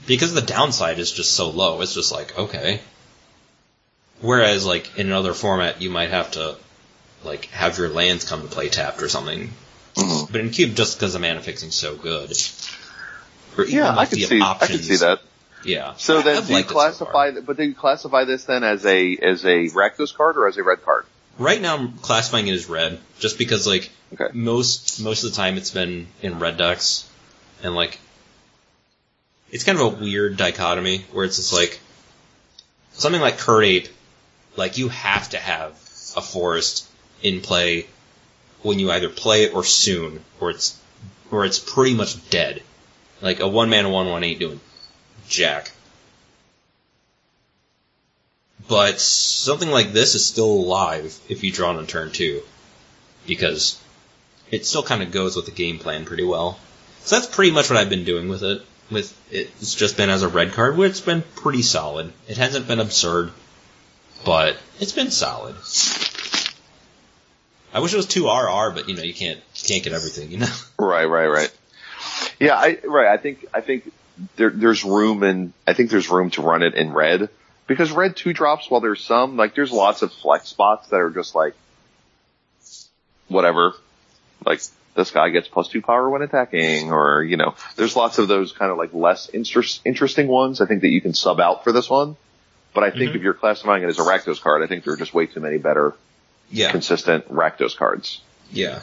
Because 0.06 0.34
the 0.34 0.42
downside 0.42 0.98
is 0.98 1.12
just 1.12 1.32
so 1.32 1.50
low, 1.50 1.80
it's 1.80 1.94
just 1.94 2.12
like 2.12 2.36
okay. 2.38 2.80
Whereas 4.20 4.64
like 4.66 4.98
in 4.98 5.06
another 5.06 5.34
format, 5.34 5.80
you 5.82 5.90
might 5.90 6.10
have 6.10 6.32
to 6.32 6.56
like 7.24 7.46
have 7.46 7.78
your 7.78 7.88
lands 7.88 8.24
come 8.28 8.42
to 8.42 8.48
play 8.48 8.68
tapped 8.68 9.02
or 9.02 9.08
something. 9.08 9.52
Mhm. 9.96 10.30
But 10.32 10.40
in 10.40 10.50
cube, 10.50 10.74
just 10.74 10.98
because 10.98 11.12
the 11.12 11.18
mana 11.18 11.40
fixing's 11.40 11.74
so 11.74 11.94
good, 11.96 12.32
or 13.56 13.64
even 13.64 13.76
Yeah, 13.78 13.90
I 13.90 13.94
like 13.94 14.10
could 14.10 14.18
the 14.18 14.24
see. 14.26 14.40
I 14.40 14.44
options, 14.44 14.70
could 14.70 14.84
see 14.84 14.96
that. 14.96 15.20
Yeah. 15.64 15.94
So 15.96 16.22
then, 16.22 16.38
I've 16.38 16.46
do 16.46 16.52
you 16.54 16.58
it 16.60 16.66
so 16.68 16.72
classify? 16.72 17.30
but 17.40 17.56
do 17.56 17.64
you 17.64 17.74
classify 17.74 18.24
this 18.24 18.44
then 18.44 18.64
as 18.64 18.84
a 18.84 19.16
as 19.16 19.44
a 19.44 19.68
Rakdos 19.68 20.14
card 20.14 20.36
or 20.36 20.48
as 20.48 20.56
a 20.56 20.62
red 20.62 20.82
card? 20.84 21.06
Right 21.38 21.60
now, 21.60 21.76
I'm 21.76 21.92
classifying 21.94 22.48
it 22.48 22.52
as 22.52 22.68
red, 22.68 22.98
just 23.18 23.38
because 23.38 23.66
like 23.66 23.90
Okay. 24.14 24.28
most 24.34 25.00
most 25.00 25.24
of 25.24 25.30
the 25.30 25.36
time 25.36 25.56
it's 25.56 25.70
been 25.70 26.06
in 26.20 26.38
red 26.38 26.58
decks, 26.58 27.08
and 27.62 27.74
like 27.74 27.98
it's 29.50 29.64
kind 29.64 29.78
of 29.78 29.84
a 29.84 30.02
weird 30.02 30.36
dichotomy 30.36 30.98
where 31.12 31.24
it's 31.24 31.36
just 31.36 31.52
like 31.52 31.80
something 32.92 33.20
like 33.20 33.38
Kird 33.38 33.64
Ape, 33.64 33.88
like 34.56 34.76
you 34.78 34.88
have 34.88 35.30
to 35.30 35.38
have 35.38 35.72
a 36.16 36.20
forest 36.20 36.86
in 37.22 37.40
play 37.40 37.86
when 38.62 38.78
you 38.78 38.90
either 38.90 39.08
play 39.08 39.44
it 39.44 39.54
or 39.54 39.64
soon, 39.64 40.22
or 40.40 40.50
it's 40.50 40.78
or 41.30 41.46
it's 41.46 41.58
pretty 41.58 41.94
much 41.94 42.28
dead. 42.28 42.62
Like 43.22 43.40
a 43.40 43.48
one 43.48 43.70
man 43.70 43.90
one 43.90 44.10
one 44.10 44.24
ain't 44.24 44.40
doing 44.40 44.60
jack. 45.28 45.70
But 48.68 49.00
something 49.00 49.70
like 49.70 49.92
this 49.92 50.14
is 50.14 50.24
still 50.24 50.50
alive 50.50 51.18
if 51.28 51.42
you 51.42 51.50
draw 51.50 51.70
on 51.76 51.86
turn 51.86 52.12
two. 52.12 52.42
Because 53.26 53.80
it 54.50 54.66
still 54.66 54.82
kind 54.82 55.02
of 55.02 55.10
goes 55.10 55.36
with 55.36 55.46
the 55.46 55.52
game 55.52 55.78
plan 55.78 56.04
pretty 56.04 56.24
well. 56.24 56.58
So 57.00 57.16
that's 57.16 57.26
pretty 57.26 57.50
much 57.50 57.70
what 57.70 57.78
I've 57.78 57.90
been 57.90 58.04
doing 58.04 58.28
with 58.28 58.42
it. 58.42 58.62
With 58.90 59.16
it, 59.32 59.50
it's 59.58 59.74
just 59.74 59.96
been 59.96 60.10
as 60.10 60.22
a 60.22 60.28
red 60.28 60.52
card, 60.52 60.76
where 60.76 60.88
it's 60.88 61.00
been 61.00 61.22
pretty 61.36 61.62
solid. 61.62 62.12
It 62.28 62.36
hasn't 62.36 62.68
been 62.68 62.80
absurd, 62.80 63.32
but 64.24 64.56
it's 64.80 64.92
been 64.92 65.10
solid. 65.10 65.56
I 67.74 67.80
wish 67.80 67.94
it 67.94 67.96
was 67.96 68.06
two 68.06 68.26
RR, 68.26 68.70
but 68.72 68.88
you 68.88 68.94
know 68.94 69.02
you 69.02 69.14
can't 69.14 69.40
can't 69.54 69.82
get 69.82 69.92
everything, 69.92 70.30
you 70.30 70.38
know. 70.38 70.52
Right, 70.78 71.06
right, 71.06 71.26
right. 71.26 71.52
Yeah, 72.38 72.56
I 72.56 72.78
right. 72.84 73.08
I 73.08 73.16
think 73.16 73.46
I 73.54 73.60
think 73.60 73.90
there, 74.36 74.50
there's 74.50 74.84
room 74.84 75.22
and 75.22 75.52
I 75.66 75.72
think 75.74 75.90
there's 75.90 76.10
room 76.10 76.30
to 76.32 76.42
run 76.42 76.62
it 76.62 76.74
in 76.74 76.92
red 76.92 77.28
because 77.66 77.90
red 77.92 78.16
two 78.16 78.32
drops. 78.32 78.70
While 78.70 78.80
there's 78.80 79.02
some 79.04 79.36
like 79.36 79.54
there's 79.54 79.72
lots 79.72 80.02
of 80.02 80.12
flex 80.12 80.48
spots 80.48 80.88
that 80.88 80.96
are 81.00 81.10
just 81.10 81.34
like 81.34 81.54
whatever. 83.28 83.74
Like 84.44 84.60
this 84.94 85.10
guy 85.10 85.30
gets 85.30 85.48
plus 85.48 85.68
two 85.68 85.80
power 85.82 86.10
when 86.10 86.22
attacking, 86.22 86.92
or 86.92 87.22
you 87.22 87.36
know, 87.36 87.54
there's 87.76 87.96
lots 87.96 88.18
of 88.18 88.28
those 88.28 88.52
kind 88.52 88.70
of 88.70 88.78
like 88.78 88.92
less 88.92 89.28
interest, 89.30 89.80
interesting 89.84 90.26
ones. 90.28 90.60
I 90.60 90.66
think 90.66 90.82
that 90.82 90.88
you 90.90 91.00
can 91.00 91.14
sub 91.14 91.40
out 91.40 91.64
for 91.64 91.72
this 91.72 91.88
one. 91.88 92.16
But 92.74 92.84
I 92.84 92.90
think 92.90 93.12
Mhm. 93.12 93.16
if 93.16 93.22
you're 93.22 93.34
classifying 93.34 93.82
it 93.82 93.86
as 93.86 93.98
a 93.98 94.02
Rakdos 94.02 94.40
card, 94.40 94.62
I 94.62 94.66
think 94.66 94.84
there 94.84 94.94
are 94.94 94.96
just 94.96 95.12
way 95.12 95.26
too 95.26 95.40
many 95.40 95.58
better 95.58 95.94
Yeah, 96.50 96.70
consistent 96.70 97.28
Rakdos 97.30 97.76
cards. 97.76 98.20
yeah. 98.50 98.80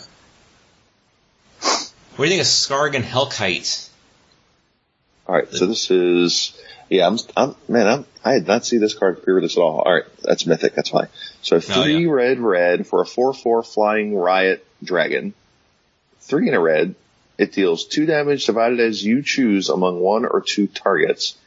What 2.16 2.18
do 2.18 2.24
you 2.26 2.30
think 2.30 2.42
of 2.42 2.48
Skarrgan 2.48 3.04
Hellkite? 3.04 3.89
All 5.30 5.36
right, 5.36 5.48
so 5.54 5.68
this 5.68 5.92
is 5.92 6.60
yeah. 6.90 7.06
I'm, 7.06 7.20
I'm 7.38 7.56
man. 7.68 7.86
I'm, 7.86 8.06
I 8.26 8.40
did 8.40 8.48
not 8.48 8.66
see 8.66 8.80
this 8.80 8.96
card 8.96 9.22
pre-release 9.22 9.58
at 9.58 9.62
all. 9.62 9.78
All 9.80 9.94
right, 9.94 10.06
that's 10.24 10.48
mythic. 10.48 10.74
That's 10.74 10.90
fine. 10.90 11.08
So 11.44 11.60
three 11.60 12.06
yeah. 12.06 12.12
red, 12.12 12.40
red 12.40 12.88
for 12.88 13.04
a 13.04 13.06
four-four 13.06 13.62
flying 13.62 14.16
riot 14.16 14.66
dragon. 14.84 15.36
Three 16.22 16.48
in 16.48 16.56
a 16.56 16.60
red. 16.60 16.96
It 17.38 17.52
deals 17.52 17.86
two 17.86 18.08
damage 18.08 18.48
divided 18.48 18.80
as 18.80 19.06
you 19.06 19.22
choose 19.22 19.70
among 19.70 20.00
one 20.00 20.26
or 20.26 20.42
two 20.42 20.66
targets. 20.66 21.38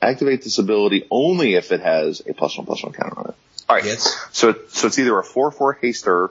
Activate 0.00 0.44
this 0.44 0.58
ability 0.58 1.08
only 1.10 1.56
if 1.56 1.72
it 1.72 1.80
has 1.80 2.22
a 2.24 2.34
plus 2.34 2.56
one 2.56 2.64
plus 2.64 2.84
one 2.84 2.92
counter 2.92 3.18
on 3.18 3.24
it. 3.30 3.34
All 3.68 3.74
right. 3.74 3.84
Yes. 3.84 4.24
So 4.30 4.54
so 4.68 4.86
it's 4.86 5.00
either 5.00 5.18
a 5.18 5.24
four 5.24 5.50
four 5.50 5.76
haster 5.82 6.30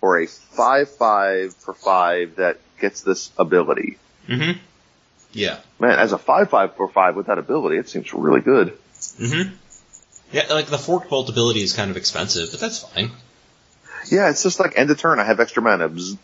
or 0.00 0.20
a 0.20 0.26
five 0.26 0.88
five 0.88 1.54
for 1.54 1.74
five 1.74 2.36
that 2.36 2.60
gets 2.80 3.02
this 3.02 3.30
ability. 3.38 3.98
Mm-hmm. 4.26 4.58
Yeah. 5.36 5.58
Man, 5.78 5.98
as 5.98 6.12
a 6.12 6.18
five 6.18 6.50
five 6.50 6.74
for 6.76 6.88
five 6.88 7.14
with 7.16 7.26
that 7.26 7.38
ability, 7.38 7.76
it 7.76 7.88
seems 7.88 8.12
really 8.14 8.40
good. 8.40 8.76
Mm-hmm. 9.18 9.54
Yeah, 10.32 10.52
like 10.52 10.66
the 10.66 10.78
forked 10.78 11.08
bolt 11.10 11.28
ability 11.28 11.62
is 11.62 11.72
kind 11.72 11.90
of 11.90 11.96
expensive, 11.96 12.50
but 12.50 12.58
that's 12.60 12.82
fine. 12.82 13.10
Yeah, 14.10 14.30
it's 14.30 14.42
just 14.42 14.58
like 14.60 14.72
end 14.76 14.90
of 14.90 14.98
turn. 14.98 15.18
I 15.20 15.24
have 15.24 15.38
extra 15.40 15.62
mana. 15.62 15.88
Because 15.88 16.16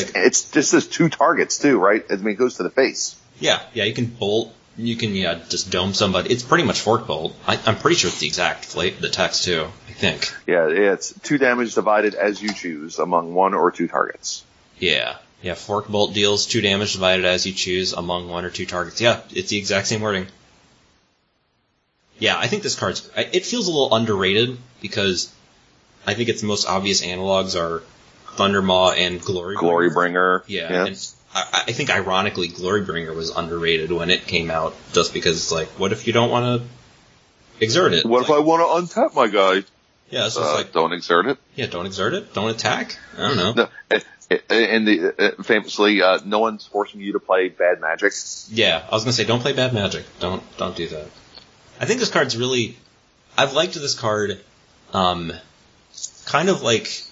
it's, 0.00 0.14
Like- 0.14 0.24
it's 0.26 0.50
just 0.50 0.72
this 0.72 0.86
two 0.86 1.08
targets 1.08 1.58
too, 1.58 1.78
right? 1.78 2.04
I 2.10 2.16
mean, 2.16 2.34
it 2.34 2.38
goes 2.38 2.56
to 2.56 2.62
the 2.62 2.70
face. 2.70 3.16
Yeah, 3.40 3.60
yeah, 3.74 3.84
you 3.84 3.94
can 3.94 4.06
bolt, 4.06 4.54
you 4.76 4.94
can 4.96 5.14
yeah 5.14 5.40
just 5.48 5.70
dome 5.70 5.94
somebody. 5.94 6.30
It's 6.32 6.42
pretty 6.44 6.64
much 6.64 6.80
fork 6.80 7.06
bolt. 7.06 7.34
I, 7.46 7.58
I'm 7.66 7.76
pretty 7.76 7.96
sure 7.96 8.08
it's 8.08 8.20
the 8.20 8.26
exact 8.26 8.64
fla- 8.66 8.90
the 8.92 9.08
text 9.08 9.44
too. 9.44 9.66
I 9.88 9.92
think. 9.92 10.32
Yeah, 10.46 10.68
it's 10.68 11.12
two 11.20 11.38
damage 11.38 11.74
divided 11.74 12.14
as 12.14 12.40
you 12.42 12.52
choose 12.52 12.98
among 12.98 13.34
one 13.34 13.54
or 13.54 13.70
two 13.72 13.88
targets. 13.88 14.44
Yeah, 14.78 15.16
yeah. 15.42 15.54
Fork 15.54 15.88
bolt 15.88 16.14
deals 16.14 16.46
two 16.46 16.60
damage 16.60 16.92
divided 16.92 17.24
as 17.24 17.46
you 17.46 17.52
choose 17.52 17.92
among 17.92 18.28
one 18.28 18.44
or 18.44 18.50
two 18.50 18.66
targets. 18.66 19.00
Yeah, 19.00 19.20
it's 19.30 19.50
the 19.50 19.58
exact 19.58 19.88
same 19.88 20.00
wording. 20.00 20.26
Yeah, 22.18 22.38
I 22.38 22.46
think 22.46 22.62
this 22.62 22.76
card's. 22.76 23.08
It 23.16 23.44
feels 23.44 23.66
a 23.66 23.70
little 23.70 23.94
underrated 23.94 24.56
because 24.80 25.32
I 26.06 26.14
think 26.14 26.28
its 26.28 26.42
most 26.42 26.66
obvious 26.66 27.02
analogs 27.02 27.60
are 27.60 27.82
Thundermaw 28.36 28.96
and 28.96 29.20
Glory. 29.20 29.56
Glorybringer. 29.56 29.92
bringer. 29.92 30.44
Yeah, 30.46 30.86
and 30.86 31.12
I, 31.34 31.64
I 31.66 31.72
think 31.72 31.90
ironically, 31.90 32.48
Glorybringer 32.48 33.14
was 33.14 33.30
underrated 33.30 33.90
when 33.90 34.10
it 34.10 34.26
came 34.26 34.50
out, 34.50 34.74
just 34.92 35.12
because 35.12 35.36
it's 35.36 35.52
like, 35.52 35.68
what 35.78 35.92
if 35.92 36.06
you 36.06 36.12
don't 36.12 36.30
want 36.30 36.62
to 36.62 37.64
exert 37.64 37.92
it? 37.92 38.06
What 38.06 38.22
if 38.22 38.30
I 38.30 38.38
want 38.38 38.88
to 38.88 39.00
untap 39.00 39.14
my 39.14 39.26
guy? 39.28 39.64
Yeah, 40.12 40.26
it's 40.26 40.34
just 40.36 40.46
Uh, 40.46 40.54
like, 40.54 40.72
don't 40.72 40.92
exert 40.92 41.26
it. 41.26 41.38
yeah, 41.56 41.66
don't 41.66 41.86
exert 41.86 42.12
it, 42.12 42.34
don't 42.34 42.50
attack. 42.50 42.98
I 43.18 43.28
don't 43.28 43.36
know. 43.36 43.52
No, 43.54 43.68
and 44.50 44.86
the, 44.86 45.14
uh, 45.38 45.42
famously, 45.42 46.00
uh, 46.02 46.18
no 46.24 46.38
one's 46.38 46.66
forcing 46.66 47.00
you 47.00 47.14
to 47.14 47.18
play 47.20 47.48
bad 47.48 47.80
magic. 47.80 48.12
Yeah, 48.50 48.82
I 48.90 48.94
was 48.94 49.04
gonna 49.04 49.12
say, 49.14 49.24
don't 49.24 49.40
play 49.40 49.52
bad 49.54 49.72
magic. 49.74 50.04
Don't 50.20 50.42
don't 50.58 50.76
do 50.76 50.86
that. 50.88 51.06
I 51.80 51.86
think 51.86 51.98
this 52.00 52.10
card's 52.10 52.36
really. 52.36 52.76
I've 53.36 53.54
liked 53.54 53.74
this 53.74 53.94
card, 53.94 54.38
um, 54.92 55.32
kind 56.26 56.48
of 56.50 56.62
like. 56.62 57.02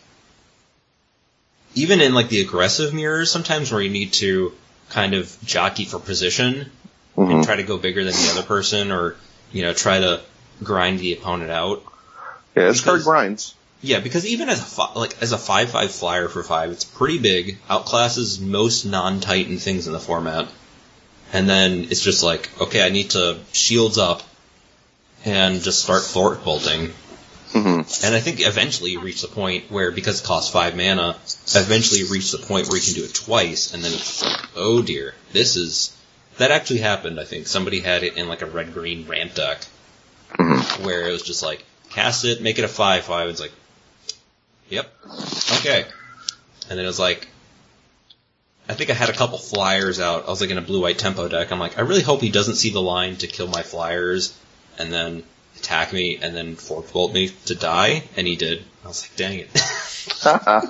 Even 1.75 2.01
in 2.01 2.15
like 2.15 2.29
the 2.29 2.41
aggressive 2.41 2.93
mirrors, 2.93 3.31
sometimes 3.31 3.71
where 3.73 3.81
you 3.81 3.91
need 3.91 4.13
to 4.15 4.53
kind 4.91 5.15
of 5.15 5.35
jockey 5.45 5.85
for 5.85 5.99
position 6.01 6.71
Mhm. 7.17 7.31
and 7.33 7.45
try 7.45 7.57
to 7.57 7.63
go 7.63 7.79
bigger 7.79 8.03
than 8.03 8.13
the 8.13 8.29
other 8.33 8.43
person, 8.43 8.91
or 8.91 9.17
you 9.53 9.63
know 9.63 9.73
try 9.73 10.01
to 10.01 10.21
grind 10.63 10.99
the 10.99 11.13
opponent 11.13 11.51
out. 11.51 11.83
Yeah, 12.57 12.67
this 12.67 12.81
card 12.81 13.03
grinds. 13.03 13.55
Yeah, 13.83 14.01
because 14.01 14.27
even 14.27 14.49
as 14.49 14.61
a 14.61 14.65
fi- 14.65 14.93
like 14.95 15.23
as 15.23 15.33
a 15.33 15.39
five 15.39 15.71
five 15.71 15.91
flyer 15.91 16.29
for 16.29 16.43
five, 16.43 16.71
it's 16.71 16.85
pretty 16.85 17.19
big. 17.19 17.59
Outclasses 17.69 18.41
most 18.41 18.85
non 18.85 19.21
Titan 19.21 19.59
things 19.59 19.87
in 19.87 19.93
the 19.93 20.01
format, 20.01 20.49
and 21.33 21.49
then 21.49 21.85
it's 21.91 22.03
just 22.03 22.23
like 22.23 22.51
okay, 22.61 22.85
I 22.85 22.91
need 22.91 23.11
to 23.11 23.39
shields 23.53 23.97
up 23.99 24.23
and 25.25 25.63
just 25.63 25.83
start 25.83 26.03
fork 26.03 26.45
bolting. 26.45 26.93
hmm 27.53 27.81
And 28.05 28.15
I 28.15 28.21
think 28.21 28.41
eventually 28.47 28.91
you 28.93 29.01
reach 29.01 29.23
the 29.23 29.29
point 29.29 29.71
where 29.71 29.91
because 29.91 30.21
it 30.21 30.27
costs 30.27 30.53
five 30.53 30.77
mana, 30.77 31.17
eventually 31.55 32.01
you 32.01 32.09
reach 32.09 32.33
the 32.33 32.39
point 32.39 32.69
where 32.69 32.77
you 32.77 32.85
can 32.85 32.95
do 32.95 33.05
it 33.05 33.15
twice, 33.15 33.73
and 33.73 33.83
then 33.83 33.93
it's 33.93 34.23
like, 34.23 34.41
oh 34.57 34.83
dear, 34.83 35.15
this 35.33 35.57
is 35.57 35.97
that 36.37 36.51
actually 36.51 36.81
happened. 36.81 37.19
I 37.19 37.25
think 37.25 37.47
somebody 37.47 37.81
had 37.81 38.03
it 38.03 38.17
in 38.17 38.29
like 38.29 38.43
a 38.43 38.47
red 38.47 38.75
green 38.75 39.07
ramp 39.07 39.35
deck 39.35 39.65
hmm 40.37 40.85
where 40.85 41.09
it 41.09 41.13
was 41.13 41.23
just 41.23 41.43
like 41.43 41.65
cast 41.91 42.25
it, 42.25 42.43
make 42.43 42.59
it 42.59 42.65
a 42.65 42.69
five 42.69 43.05
five. 43.05 43.29
It's 43.29 43.41
like, 43.41 43.53
yep, 44.69 44.93
okay. 45.59 45.85
And 46.69 46.79
then 46.79 46.85
it 46.85 46.89
was 46.89 47.01
like, 47.01 47.29
I 48.69 48.75
think 48.75 48.91
I 48.91 48.95
had 48.95 49.11
a 49.11 49.13
couple 49.13 49.39
flyers 49.39 50.01
out. 50.01 50.27
I 50.27 50.31
was 50.31 50.41
like 50.41 50.51
in 50.51 50.59
a 50.59 50.63
blue 50.63 50.81
white 50.81 50.99
tempo 50.99 51.29
deck. 51.29 51.51
I'm 51.51 51.59
like, 51.59 51.79
I 51.79 51.83
really 51.83 52.03
hope 52.03 52.21
he 52.21 52.31
doesn't 52.31 52.55
see 52.55 52.71
the 52.71 52.81
line 52.81 53.17
to 53.17 53.27
kill 53.27 53.49
my 53.49 53.63
flyers 53.63 54.39
and 54.79 54.93
then 54.93 55.25
attack 55.57 55.93
me 55.93 56.19
and 56.23 56.35
then 56.35 56.55
fork 56.55 56.93
bolt 56.93 57.13
me 57.13 57.31
to 57.47 57.55
die. 57.55 58.05
And 58.17 58.27
he 58.27 58.37
did. 58.37 58.63
I 58.85 58.89
was 58.89 59.03
like, 59.03 59.17
dang 59.17 59.41
it. 59.41 59.53
but 60.25 60.65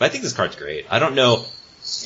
I 0.00 0.08
think 0.08 0.24
this 0.24 0.32
card's 0.32 0.56
great. 0.56 0.86
I 0.90 0.98
don't 0.98 1.14
know 1.14 1.44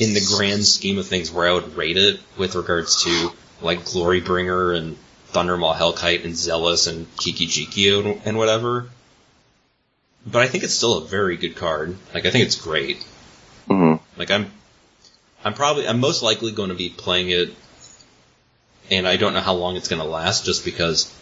in 0.00 0.12
the 0.14 0.34
grand 0.36 0.66
scheme 0.66 0.98
of 0.98 1.06
things 1.06 1.30
where 1.30 1.48
I 1.48 1.52
would 1.52 1.76
rate 1.76 1.96
it 1.96 2.18
with 2.36 2.56
regards 2.56 3.04
to 3.04 3.32
like 3.62 3.80
Glorybringer 3.80 4.76
and 4.76 4.96
Thundermaw 5.32 5.76
Hellkite 5.76 6.24
and 6.24 6.36
Zealous 6.36 6.86
and 6.86 7.06
Kiki 7.16 7.46
Jikio 7.46 8.20
and- 8.24 8.38
whatever. 8.38 8.88
But 10.26 10.42
I 10.42 10.48
think 10.48 10.64
it's 10.64 10.74
still 10.74 10.98
a 10.98 11.04
very 11.06 11.36
good 11.36 11.56
card. 11.56 11.96
Like 12.14 12.26
I 12.26 12.30
think 12.30 12.44
it's 12.44 12.56
great. 12.56 13.02
hmm 13.66 13.94
Like 14.16 14.30
I'm, 14.30 14.50
I'm 15.44 15.54
probably, 15.54 15.86
I'm 15.86 16.00
most 16.00 16.22
likely 16.22 16.52
going 16.52 16.70
to 16.70 16.74
be 16.74 16.90
playing 16.90 17.30
it, 17.30 17.54
and 18.90 19.06
I 19.06 19.16
don't 19.16 19.32
know 19.34 19.40
how 19.40 19.54
long 19.54 19.76
it's 19.76 19.88
going 19.88 20.02
to 20.02 20.08
last, 20.08 20.44
just 20.44 20.64
because 20.64 21.12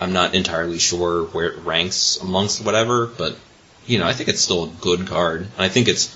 I'm 0.00 0.12
not 0.12 0.34
entirely 0.34 0.78
sure 0.78 1.24
where 1.24 1.46
it 1.46 1.58
ranks 1.64 2.18
amongst 2.20 2.64
whatever. 2.64 3.06
But 3.06 3.36
you 3.86 3.98
know, 3.98 4.06
I 4.06 4.12
think 4.12 4.28
it's 4.28 4.40
still 4.42 4.64
a 4.64 4.68
good 4.68 5.06
card. 5.06 5.40
And 5.42 5.50
I 5.58 5.68
think 5.68 5.88
it's, 5.88 6.14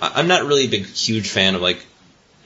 I'm 0.00 0.28
not 0.28 0.44
really 0.44 0.66
a 0.66 0.68
big, 0.70 0.86
huge 0.86 1.28
fan 1.28 1.54
of 1.54 1.62
like 1.62 1.84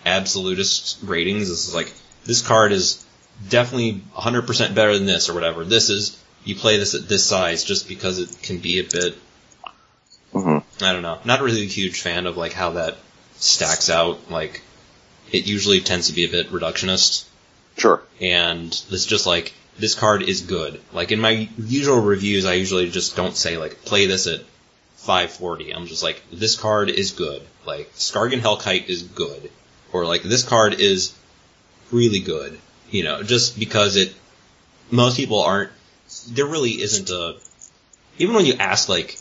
absolutist 0.07 0.99
ratings. 1.03 1.49
This 1.49 1.67
is 1.69 1.75
like 1.75 1.93
this 2.25 2.41
card 2.43 2.73
is 2.73 3.05
definitely 3.49 4.03
100% 4.17 4.75
better 4.75 4.95
than 4.97 5.07
this 5.07 5.29
or 5.29 5.35
whatever. 5.35 5.65
This 5.65 5.91
is 5.91 6.23
you 6.45 6.55
play 6.55 6.79
this 6.79 6.95
at 6.95 7.09
this 7.09 7.25
size 7.27 7.65
just 7.65 7.89
because 7.89 8.19
it 8.19 8.43
can 8.43 8.59
be 8.59 8.79
a 8.81 8.85
bit 8.85 9.17
hmm 10.33 10.59
I 10.83 10.93
don't 10.93 11.03
know. 11.03 11.19
Not 11.25 11.41
really 11.41 11.63
a 11.63 11.67
huge 11.67 12.01
fan 12.01 12.27
of 12.27 12.37
like 12.37 12.53
how 12.53 12.71
that 12.73 12.97
stacks 13.37 13.91
out. 13.91 14.31
Like 14.31 14.63
it 15.33 15.47
usually 15.47 15.81
tends 15.81 16.09
to 16.09 16.13
be 16.15 16.25
a 16.25 16.31
bit 16.31 16.51
reductionist, 16.51 17.25
Sure. 17.77 18.03
and 18.21 18.67
it's 18.91 19.07
just 19.07 19.27
like 19.27 19.55
this 19.79 19.95
card 19.95 20.23
is 20.23 20.43
good. 20.43 20.81
Like 20.93 21.13
in 21.13 21.21
my 21.21 21.49
usual 21.59 22.01
reviews, 22.01 22.45
I 22.45 22.55
usually 22.55 22.91
just 22.91 23.17
don't 23.17 23.37
say 23.37 23.57
like 23.59 23.85
play 23.85 24.07
this 24.07 24.27
at 24.27 24.41
540. 24.97 25.73
I'm 25.75 25.87
just 25.87 26.03
like 26.03 26.23
this 26.33 26.57
card 26.57 26.91
is 26.91 27.13
good. 27.13 27.43
Like 27.67 27.93
Skarrgan 27.95 28.41
Hellkite 28.41 28.87
is 28.89 29.03
good, 29.03 29.51
or 29.93 30.05
like 30.07 30.23
this 30.23 30.43
card 30.45 30.75
is 30.75 31.15
really 31.91 32.21
good. 32.21 32.59
You 32.91 33.05
know, 33.05 33.23
just 33.23 33.59
because 33.59 33.97
it 33.97 34.15
most 34.91 35.17
people 35.17 35.43
aren't. 35.43 35.71
There 36.29 36.47
really 36.47 36.81
isn't 36.83 37.11
a. 37.11 37.37
Even 38.19 38.35
when 38.35 38.47
you 38.47 38.55
ask 38.55 38.89
like 38.89 39.19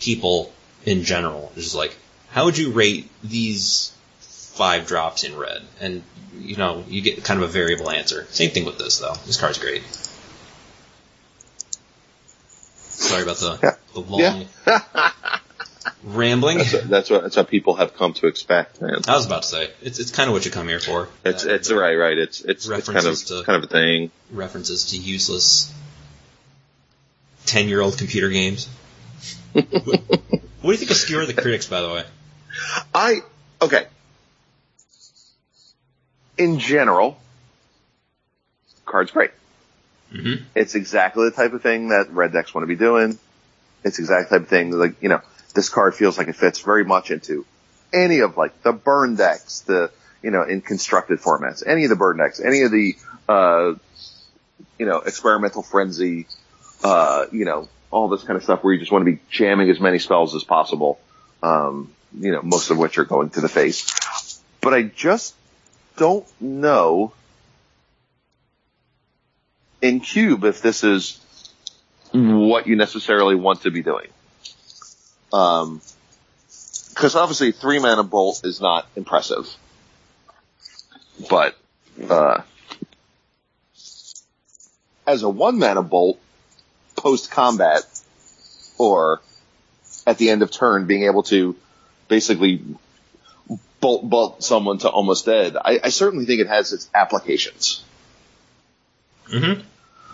people 0.00 0.52
in 0.84 1.04
general. 1.04 1.52
Just 1.54 1.74
like, 1.74 1.96
how 2.30 2.46
would 2.46 2.58
you 2.58 2.70
rate 2.70 3.08
these 3.22 3.92
five 4.20 4.86
drops 4.86 5.24
in 5.24 5.36
red? 5.36 5.62
And, 5.80 6.02
you 6.38 6.56
know, 6.56 6.84
you 6.88 7.00
get 7.02 7.22
kind 7.24 7.42
of 7.42 7.48
a 7.48 7.52
variable 7.52 7.90
answer. 7.90 8.26
Same 8.30 8.50
thing 8.50 8.64
with 8.64 8.78
this, 8.78 8.98
though. 8.98 9.14
This 9.26 9.36
card's 9.38 9.58
great. 9.58 9.82
Sorry 12.90 13.22
about 13.22 13.36
the, 13.36 13.58
Yeah. 13.62 13.74
the 13.94 14.00
long 14.00 14.46
Yeah. 14.66 15.38
rambling. 16.04 16.58
That's, 16.58 16.72
that's 16.84 17.10
what 17.10 17.22
that's 17.22 17.36
what 17.36 17.48
people 17.48 17.74
have 17.76 17.94
come 17.94 18.12
to 18.14 18.26
expect, 18.26 18.80
man. 18.80 18.96
I 19.08 19.16
was 19.16 19.26
about 19.26 19.42
to 19.42 19.48
say, 19.48 19.70
it's, 19.82 19.98
it's 19.98 20.10
kind 20.10 20.28
of 20.28 20.34
what 20.34 20.44
you 20.44 20.50
come 20.50 20.68
here 20.68 20.80
for. 20.80 21.08
It's 21.24 21.44
Uh, 21.44 21.50
it's 21.54 21.70
right, 21.72 21.94
right. 21.94 22.16
It's 22.18 22.40
it's, 22.40 22.66
it's 22.68 22.86
kind 22.86 22.98
of 22.98 23.04
References 23.04 23.24
to- 23.24 23.42
kind 23.44 23.62
of 23.62 23.70
a 23.70 23.72
thing. 23.72 24.10
references 24.30 24.86
to 24.90 24.96
useless 24.98 25.72
10 27.46 27.68
year 27.68 27.80
old 27.80 27.96
computer 27.98 28.28
games. 28.30 28.68
what, 29.52 29.64
what 29.84 30.00
do 30.62 30.70
you 30.70 30.76
think 30.76 30.90
of 30.90 30.96
Skewer 30.96 31.26
the 31.26 31.34
Critics, 31.34 31.66
by 31.66 31.80
the 31.80 31.88
way? 31.90 32.04
I 32.94 33.20
okay. 33.62 33.86
In 36.38 36.58
general, 36.58 37.18
card's 38.84 39.10
great. 39.10 39.30
Mm-hmm. 40.12 40.44
It's 40.54 40.74
exactly 40.74 41.24
the 41.24 41.30
type 41.34 41.52
of 41.52 41.62
thing 41.62 41.88
that 41.88 42.10
red 42.12 42.32
decks 42.32 42.54
want 42.54 42.62
to 42.64 42.68
be 42.68 42.76
doing. 42.76 43.18
It's 43.84 43.98
exactly 43.98 44.24
the 44.24 44.30
type 44.36 44.42
of 44.42 44.48
thing 44.48 44.70
that, 44.70 44.76
like, 44.76 45.02
you 45.02 45.08
know, 45.08 45.20
this 45.56 45.68
card 45.68 45.96
feels 45.96 46.16
like 46.16 46.28
it 46.28 46.36
fits 46.36 46.60
very 46.60 46.84
much 46.84 47.10
into 47.10 47.44
any 47.92 48.20
of 48.20 48.36
like 48.36 48.62
the 48.62 48.72
burn 48.72 49.16
decks, 49.16 49.60
the, 49.60 49.90
you 50.22 50.30
know, 50.30 50.42
in 50.42 50.60
constructed 50.60 51.18
formats, 51.18 51.66
any 51.66 51.82
of 51.84 51.90
the 51.90 51.96
burn 51.96 52.18
decks, 52.18 52.38
any 52.38 52.62
of 52.62 52.70
the, 52.70 52.94
uh, 53.28 53.74
you 54.78 54.86
know, 54.86 54.98
experimental 54.98 55.62
frenzy, 55.62 56.28
uh, 56.84 57.26
you 57.32 57.44
know, 57.44 57.68
all 57.90 58.08
this 58.08 58.22
kind 58.22 58.36
of 58.36 58.44
stuff 58.44 58.62
where 58.62 58.74
you 58.74 58.78
just 58.78 58.92
want 58.92 59.04
to 59.04 59.10
be 59.10 59.18
jamming 59.30 59.70
as 59.70 59.80
many 59.80 59.98
spells 59.98 60.34
as 60.36 60.44
possible. 60.44 61.00
Um, 61.42 61.92
you 62.16 62.32
know, 62.32 62.42
most 62.42 62.70
of 62.70 62.78
which 62.78 62.98
are 62.98 63.04
going 63.04 63.30
to 63.30 63.40
the 63.40 63.48
face. 63.48 64.40
but 64.60 64.74
I 64.74 64.82
just 64.82 65.34
don't 65.96 66.26
know 66.40 67.12
in 69.80 70.00
Cube 70.00 70.44
if 70.44 70.62
this 70.62 70.84
is 70.84 71.20
what 72.12 72.66
you 72.66 72.76
necessarily 72.76 73.34
want 73.34 73.62
to 73.62 73.70
be 73.70 73.82
doing. 73.82 74.08
Um, 75.32 75.80
cause 76.94 77.14
obviously 77.16 77.52
three 77.52 77.78
mana 77.78 78.04
bolt 78.04 78.42
is 78.44 78.60
not 78.60 78.86
impressive, 78.96 79.48
but, 81.28 81.56
uh, 82.08 82.42
as 85.06 85.22
a 85.22 85.28
one 85.28 85.58
mana 85.58 85.82
bolt 85.82 86.18
post 86.96 87.30
combat 87.30 87.82
or 88.78 89.20
at 90.06 90.18
the 90.18 90.30
end 90.30 90.42
of 90.42 90.50
turn 90.50 90.86
being 90.86 91.04
able 91.04 91.22
to 91.24 91.56
basically 92.08 92.62
bolt 93.80 94.08
bolt 94.08 94.42
someone 94.42 94.78
to 94.78 94.88
almost 94.88 95.26
dead, 95.26 95.56
I, 95.56 95.80
I 95.84 95.88
certainly 95.90 96.26
think 96.26 96.40
it 96.40 96.48
has 96.48 96.72
its 96.72 96.88
applications. 96.94 97.84
Mm-hmm. 99.28 99.62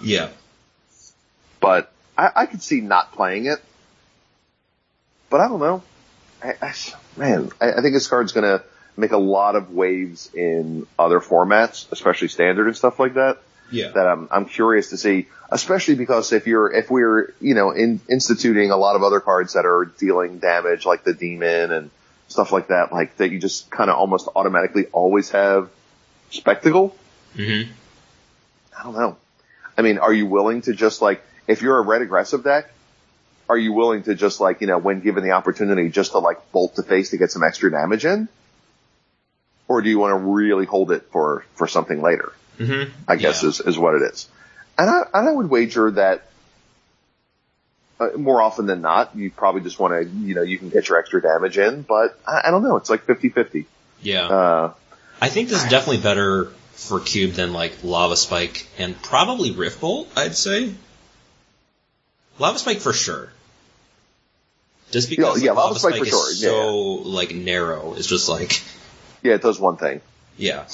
Yeah. 0.03 0.29
But 1.61 1.93
I, 2.17 2.31
I 2.35 2.47
could 2.47 2.63
see 2.63 2.81
not 2.81 3.13
playing 3.13 3.47
it. 3.47 3.63
But 5.33 5.41
I 5.41 5.49
don't 5.49 5.61
know. 5.61 5.83
I, 6.45 6.55
I, 6.61 6.75
man, 7.17 7.51
I, 7.59 7.73
I 7.73 7.81
think 7.81 7.95
this 7.95 8.07
card's 8.07 8.33
gonna 8.33 8.63
make 8.99 9.13
a 9.13 9.19
lot 9.19 9.57
of 9.57 9.71
waves 9.71 10.31
in 10.35 10.87
other 10.99 11.21
formats, 11.21 11.91
especially 11.91 12.29
standard 12.29 12.67
and 12.67 12.77
stuff 12.77 13.01
like 13.01 13.15
that. 13.15 13.39
Yeah. 13.71 13.93
That 13.93 14.07
I'm, 14.07 14.29
I'm 14.31 14.45
curious 14.45 14.91
to 14.91 14.99
see, 14.99 15.29
especially 15.51 15.95
because 15.95 16.35
if 16.35 16.47
you're, 16.47 16.71
if 16.71 16.91
we're, 16.91 17.33
you 17.41 17.55
know, 17.55 17.71
in, 17.71 18.03
instituting 18.11 18.71
a 18.71 18.77
lot 18.77 18.95
of 18.95 19.03
other 19.03 19.21
cards 19.21 19.55
that 19.55 19.65
are 19.65 19.87
dealing 19.87 20.39
damage 20.39 20.85
like 20.85 21.03
the 21.03 21.15
demon 21.15 21.73
and 21.73 21.91
stuff 22.29 22.53
like 22.53 22.69
that, 22.69 22.93
like 22.93 23.17
that 23.17 23.31
you 23.31 23.39
just 23.39 23.71
kind 23.71 23.89
of 23.89 23.97
almost 23.97 24.29
automatically 24.37 24.85
always 24.93 25.31
have 25.31 25.71
spectacle. 26.29 26.95
Mm-hmm. 27.35 27.73
I 28.79 28.83
don't 28.83 28.95
know. 28.95 29.17
I 29.79 29.81
mean, 29.81 29.97
are 29.97 30.13
you 30.13 30.27
willing 30.27 30.61
to 30.63 30.75
just 30.75 31.01
like, 31.01 31.25
if 31.49 31.63
you're 31.63 31.79
a 31.79 31.83
red 31.83 32.03
aggressive 32.03 32.45
deck, 32.45 32.71
are 33.49 33.59
you 33.59 33.73
willing 33.73 34.03
to 34.05 34.15
just 34.15 34.41
like, 34.41 34.61
you 34.61 34.67
know, 34.67 34.79
when 34.79 35.01
given 35.01 35.23
the 35.25 35.33
opportunity 35.33 35.89
just 35.89 36.13
to 36.13 36.19
like 36.19 36.53
bolt 36.53 36.75
the 36.77 36.83
face 36.83 37.11
to 37.11 37.17
get 37.19 37.31
some 37.31 37.43
extra 37.43 37.71
damage 37.71 38.05
in? 38.05 38.29
Or 39.69 39.81
do 39.83 39.89
you 39.89 39.99
want 39.99 40.13
to 40.13 40.17
really 40.31 40.67
hold 40.67 40.91
it 40.93 41.07
for, 41.13 41.45
for 41.55 41.67
something 41.67 42.03
later? 42.03 42.33
Mm-hmm. 42.59 42.93
I 43.09 43.17
guess 43.17 43.43
Yeah. 43.43 43.49
is, 43.51 43.61
is 43.61 43.79
what 43.79 43.95
it 43.95 44.03
is. 44.13 44.29
And 44.79 44.89
I, 44.91 45.03
and 45.15 45.29
I 45.29 45.33
would 45.33 45.49
wager 45.51 45.91
that 45.93 46.25
uh, 48.01 48.11
more 48.17 48.41
often 48.43 48.67
than 48.67 48.81
not, 48.81 49.15
you 49.17 49.31
probably 49.31 49.61
just 49.63 49.79
want 49.79 49.95
to, 50.03 50.09
you 50.09 50.35
know, 50.35 50.43
you 50.43 50.59
can 50.59 50.69
get 50.71 50.89
your 50.89 50.99
extra 50.99 51.23
damage 51.23 51.59
in, 51.59 51.83
but 51.83 52.19
I, 52.27 52.43
I 52.47 52.51
don't 52.51 52.63
know. 52.63 52.77
It's 52.77 52.91
like 52.91 53.07
50-50. 53.07 53.67
Yeah. 54.03 54.27
Uh, 54.27 54.75
I 55.21 55.29
think 55.29 55.49
this 55.49 55.63
is 55.65 55.71
definitely 55.71 56.03
better 56.03 56.47
for 56.73 56.99
Cube 57.01 57.33
than 57.33 57.53
like 57.53 57.85
Lava 57.85 58.17
Spike 58.17 58.67
and 58.79 59.01
probably 59.03 59.53
Rift 59.53 59.81
Bolt, 59.81 60.09
I'd 60.17 60.35
say. 60.35 60.75
Lava 62.39 62.59
Spike 62.59 62.79
for 62.81 62.93
sure. 62.93 63.31
Just 64.91 65.09
because 65.09 65.41
Yeah, 65.41 65.47
yeah, 65.47 65.53
like, 65.53 65.65
Lava 65.65 65.79
Spike 65.79 65.97
for 65.97 66.03
is 66.05 66.09
sure, 66.09 66.33
yeah. 66.33 66.49
so 66.49 66.77
like 67.09 67.35
narrow. 67.35 67.95
It's 67.95 68.07
just 68.07 68.29
like 68.29 68.63
yeah, 69.23 69.35
it 69.35 69.43
does 69.43 69.59
one 69.61 69.77
thing. 69.77 70.01
yeah. 70.37 70.67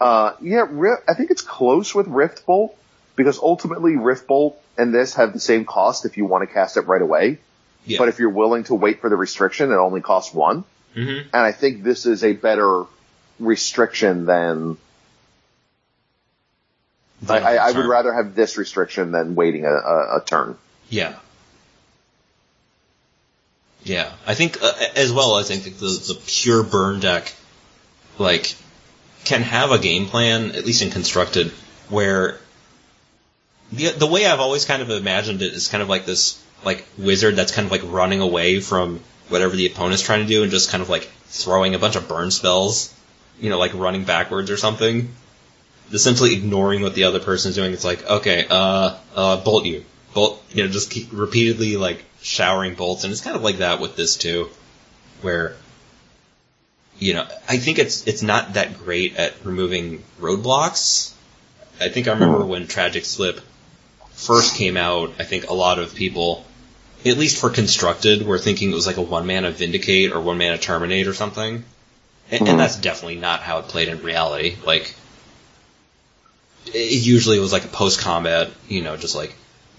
Uh, 0.00 0.32
yeah, 0.42 0.66
Ri- 0.68 0.96
I 1.08 1.14
think 1.14 1.30
it's 1.30 1.42
close 1.42 1.94
with 1.94 2.08
Rift 2.08 2.44
Bolt 2.46 2.76
because 3.14 3.38
ultimately 3.38 3.96
Rift 3.96 4.26
Bolt 4.26 4.60
and 4.76 4.92
this 4.92 5.14
have 5.14 5.32
the 5.32 5.38
same 5.40 5.64
cost 5.64 6.04
if 6.04 6.16
you 6.16 6.24
want 6.24 6.48
to 6.48 6.52
cast 6.52 6.76
it 6.76 6.82
right 6.82 7.00
away. 7.02 7.38
Yeah. 7.86 7.98
But 7.98 8.08
if 8.08 8.18
you're 8.18 8.28
willing 8.30 8.64
to 8.64 8.74
wait 8.74 9.00
for 9.00 9.08
the 9.08 9.14
restriction, 9.16 9.70
it 9.70 9.76
only 9.76 10.00
costs 10.00 10.34
one. 10.34 10.64
hmm 10.94 11.18
And 11.18 11.28
I 11.32 11.52
think 11.52 11.84
this 11.84 12.06
is 12.06 12.24
a 12.24 12.32
better 12.32 12.84
restriction 13.38 14.26
than 14.26 14.78
I, 17.26 17.38
I, 17.38 17.54
I 17.56 17.72
would 17.72 17.86
rather 17.86 18.12
have 18.12 18.34
this 18.34 18.56
restriction 18.56 19.10
than 19.12 19.34
waiting 19.34 19.64
a, 19.64 19.72
a, 19.72 20.16
a 20.18 20.22
turn. 20.24 20.56
Yeah. 20.88 21.14
Yeah, 23.82 24.12
I 24.26 24.34
think 24.34 24.62
uh, 24.62 24.72
as 24.96 25.12
well. 25.12 25.34
I 25.34 25.42
think 25.42 25.64
the 25.64 25.86
the 25.86 26.20
pure 26.26 26.62
burn 26.62 27.00
deck, 27.00 27.32
like, 28.18 28.54
can 29.24 29.42
have 29.42 29.70
a 29.70 29.78
game 29.78 30.06
plan 30.06 30.52
at 30.52 30.66
least 30.66 30.82
in 30.82 30.90
constructed 30.90 31.52
where 31.88 32.38
the 33.72 33.90
the 33.90 34.06
way 34.06 34.26
I've 34.26 34.40
always 34.40 34.64
kind 34.64 34.82
of 34.82 34.90
imagined 34.90 35.42
it 35.42 35.52
is 35.52 35.68
kind 35.68 35.82
of 35.82 35.88
like 35.88 36.06
this 36.06 36.42
like 36.64 36.84
wizard 36.98 37.36
that's 37.36 37.52
kind 37.52 37.66
of 37.66 37.72
like 37.72 37.82
running 37.84 38.20
away 38.20 38.60
from 38.60 39.00
whatever 39.28 39.54
the 39.54 39.66
opponent's 39.66 40.02
trying 40.02 40.20
to 40.20 40.26
do 40.26 40.42
and 40.42 40.50
just 40.50 40.70
kind 40.70 40.82
of 40.82 40.88
like 40.88 41.04
throwing 41.26 41.74
a 41.74 41.78
bunch 41.78 41.96
of 41.96 42.08
burn 42.08 42.30
spells, 42.30 42.92
you 43.40 43.50
know, 43.50 43.58
like 43.58 43.74
running 43.74 44.04
backwards 44.04 44.50
or 44.50 44.56
something. 44.56 45.14
Simply 45.96 46.34
ignoring 46.34 46.82
what 46.82 46.94
the 46.94 47.04
other 47.04 47.20
person 47.20 47.50
is 47.50 47.54
doing. 47.54 47.72
It's 47.72 47.84
like, 47.84 48.04
okay, 48.08 48.46
uh, 48.48 48.96
uh, 49.14 49.36
bolt 49.38 49.64
you. 49.64 49.84
Bolt, 50.12 50.42
you 50.50 50.62
know, 50.62 50.70
just 50.70 50.90
keep 50.90 51.08
repeatedly 51.12 51.76
like 51.76 52.04
showering 52.20 52.74
bolts. 52.74 53.04
And 53.04 53.12
it's 53.12 53.22
kind 53.22 53.36
of 53.36 53.42
like 53.42 53.58
that 53.58 53.80
with 53.80 53.96
this 53.96 54.16
too, 54.16 54.50
where, 55.22 55.56
you 56.98 57.14
know, 57.14 57.26
I 57.48 57.56
think 57.56 57.78
it's, 57.78 58.06
it's 58.06 58.22
not 58.22 58.54
that 58.54 58.78
great 58.78 59.16
at 59.16 59.34
removing 59.44 60.02
roadblocks. 60.20 61.14
I 61.80 61.88
think 61.88 62.08
I 62.08 62.12
remember 62.12 62.44
when 62.44 62.66
Tragic 62.66 63.04
Slip 63.04 63.40
first 64.10 64.56
came 64.56 64.76
out, 64.76 65.12
I 65.18 65.24
think 65.24 65.48
a 65.48 65.54
lot 65.54 65.78
of 65.78 65.94
people, 65.94 66.44
at 67.06 67.16
least 67.16 67.40
for 67.40 67.50
constructed, 67.50 68.26
were 68.26 68.38
thinking 68.38 68.72
it 68.72 68.74
was 68.74 68.86
like 68.86 68.96
a 68.96 69.02
one 69.02 69.26
mana 69.26 69.52
Vindicate 69.52 70.12
or 70.12 70.20
one 70.20 70.38
mana 70.38 70.58
Terminate 70.58 71.06
or 71.06 71.14
something. 71.14 71.64
And, 72.30 72.48
and 72.48 72.60
that's 72.60 72.76
definitely 72.76 73.16
not 73.16 73.40
how 73.40 73.60
it 73.60 73.68
played 73.68 73.88
in 73.88 74.02
reality. 74.02 74.56
Like, 74.66 74.94
it 76.74 77.04
usually 77.04 77.38
was 77.38 77.52
like 77.52 77.64
a 77.64 77.68
post 77.68 78.00
combat, 78.00 78.50
you 78.68 78.82
know, 78.82 78.96
just 78.96 79.14
like 79.14 79.34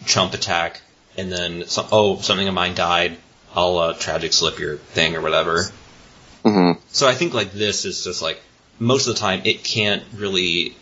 chump 0.06 0.34
attack, 0.34 0.82
and 1.18 1.32
then 1.32 1.66
some, 1.68 1.88
oh 1.92 2.20
something 2.20 2.48
of 2.48 2.54
mine 2.54 2.76
died. 2.76 3.18
I'll 3.56 3.78
uh, 3.78 3.94
tragic 3.94 4.34
slip 4.34 4.60
your 4.60 4.78
thing 4.78 5.16
or 5.16 5.22
whatever. 5.22 5.66
Mm-hmm. 6.44 6.80
So 6.90 7.08
I 7.08 7.14
think 7.14 7.34
like 7.34 7.52
this 7.52 7.86
is 7.86 8.04
just 8.04 8.22
like 8.22 8.42
most 8.80 9.08
of 9.08 9.16
the 9.16 9.20
time 9.20 9.42
it 9.46 9.64
can't 9.64 10.04
really, 10.16 10.76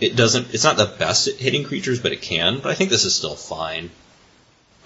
it 0.00 0.16
doesn't. 0.16 0.54
It's 0.54 0.64
not 0.64 0.76
the 0.76 0.86
best 0.86 1.28
at 1.28 1.34
hitting 1.34 1.64
creatures, 1.64 2.00
but 2.00 2.12
it 2.12 2.22
can. 2.22 2.60
But 2.60 2.70
I 2.70 2.74
think 2.74 2.90
this 2.90 3.04
is 3.04 3.14
still 3.14 3.34
fine. 3.34 3.90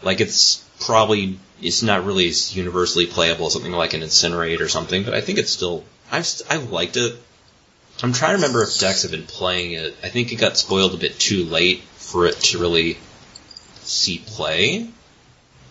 Like 0.03 0.21
it's 0.21 0.67
probably 0.81 1.39
it's 1.61 1.83
not 1.83 2.05
really 2.05 2.29
as 2.29 2.57
universally 2.57 3.07
playable 3.07 3.47
as 3.47 3.53
something 3.53 3.73
like 3.73 3.95
an 3.95 4.01
incinerate 4.01 4.61
or 4.61 4.69
something, 4.69 5.05
but 5.05 5.15
I 5.15 5.21
think 5.21 5.39
it's 5.39 5.53
still 5.53 5.85
I've 6.11 6.27
st- 6.27 6.51
I've 6.51 6.71
liked 6.71 6.97
it. 6.97 7.15
I'm 8.03 8.13
trying 8.13 8.31
to 8.31 8.37
remember 8.37 8.63
if 8.63 8.79
decks 8.79 9.03
have 9.03 9.11
been 9.11 9.27
playing 9.27 9.73
it. 9.73 9.97
I 10.03 10.09
think 10.09 10.33
it 10.33 10.37
got 10.37 10.57
spoiled 10.57 10.95
a 10.95 10.97
bit 10.97 11.19
too 11.19 11.45
late 11.45 11.83
for 11.97 12.27
it 12.27 12.35
to 12.41 12.59
really 12.59 12.99
see 13.83 14.19
play. 14.19 14.89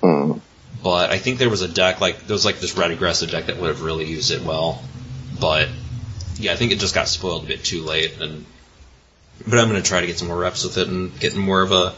Mm. 0.02 0.40
But 0.84 1.12
I 1.12 1.18
think 1.18 1.40
there 1.40 1.50
was 1.50 1.62
a 1.62 1.68
deck 1.68 2.02
like 2.02 2.26
there 2.28 2.34
was 2.34 2.46
like 2.46 2.60
this 2.60 2.78
red 2.78 2.92
aggressive 2.92 3.32
deck 3.32 3.46
that 3.48 3.58
would 3.58 3.68
have 3.68 3.82
really 3.82 4.06
used 4.06 4.32
it 4.32 4.42
well. 4.44 4.82
But 5.40 5.70
yeah, 6.38 6.54
I 6.54 6.56
think 6.56 6.72
it 6.72 6.80
just 6.80 6.96
got 6.96 7.08
spoiled 7.08 7.44
a 7.44 7.48
bit 7.48 7.64
too 7.64 7.84
late 7.84 8.20
and 8.20 8.46
but 9.48 9.60
I'm 9.60 9.68
gonna 9.68 9.82
try 9.82 10.02
to 10.02 10.08
get 10.08 10.18
some 10.18 10.28
more 10.28 10.38
reps 10.38 10.64
with 10.64 10.78
it 10.78 10.88
and 10.88 11.18
get 11.20 11.36
more 11.36 11.62
of 11.62 11.72
a 11.72 11.94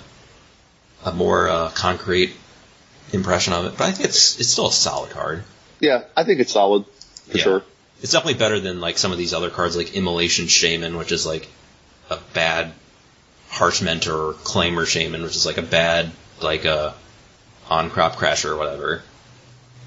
a 1.05 1.11
more 1.13 1.47
uh, 1.49 1.69
concrete 1.69 2.33
impression 3.11 3.53
of 3.53 3.65
it. 3.65 3.77
But 3.77 3.85
I 3.89 3.91
think 3.91 4.09
it's 4.09 4.39
it's 4.39 4.49
still 4.49 4.67
a 4.67 4.71
solid 4.71 5.11
card. 5.11 5.43
Yeah, 5.79 6.03
I 6.17 6.23
think 6.23 6.39
it's 6.39 6.53
solid 6.53 6.85
for 7.29 7.37
Yeah. 7.37 7.43
sure. 7.43 7.63
It's 8.03 8.11
definitely 8.11 8.37
better 8.37 8.59
than 8.59 8.81
like 8.81 8.97
some 8.97 9.13
of 9.13 9.17
these 9.17 9.33
other 9.33 9.49
cards 9.49 9.77
like 9.77 9.95
Immolation 9.95 10.47
Shaman, 10.47 10.97
which 10.97 11.13
is 11.13 11.25
like 11.25 11.47
a 12.09 12.17
bad 12.33 12.73
Harsh 13.49 13.81
Mentor 13.81 14.29
or 14.29 14.33
Clamor 14.33 14.85
Shaman, 14.85 15.23
which 15.23 15.37
is 15.37 15.45
like 15.45 15.57
a 15.57 15.61
bad 15.63 16.11
like 16.41 16.65
uh, 16.65 16.91
a 17.69 17.73
Ahn-Crop 17.73 18.17
Crasher 18.17 18.49
or 18.51 18.57
whatever. 18.57 19.01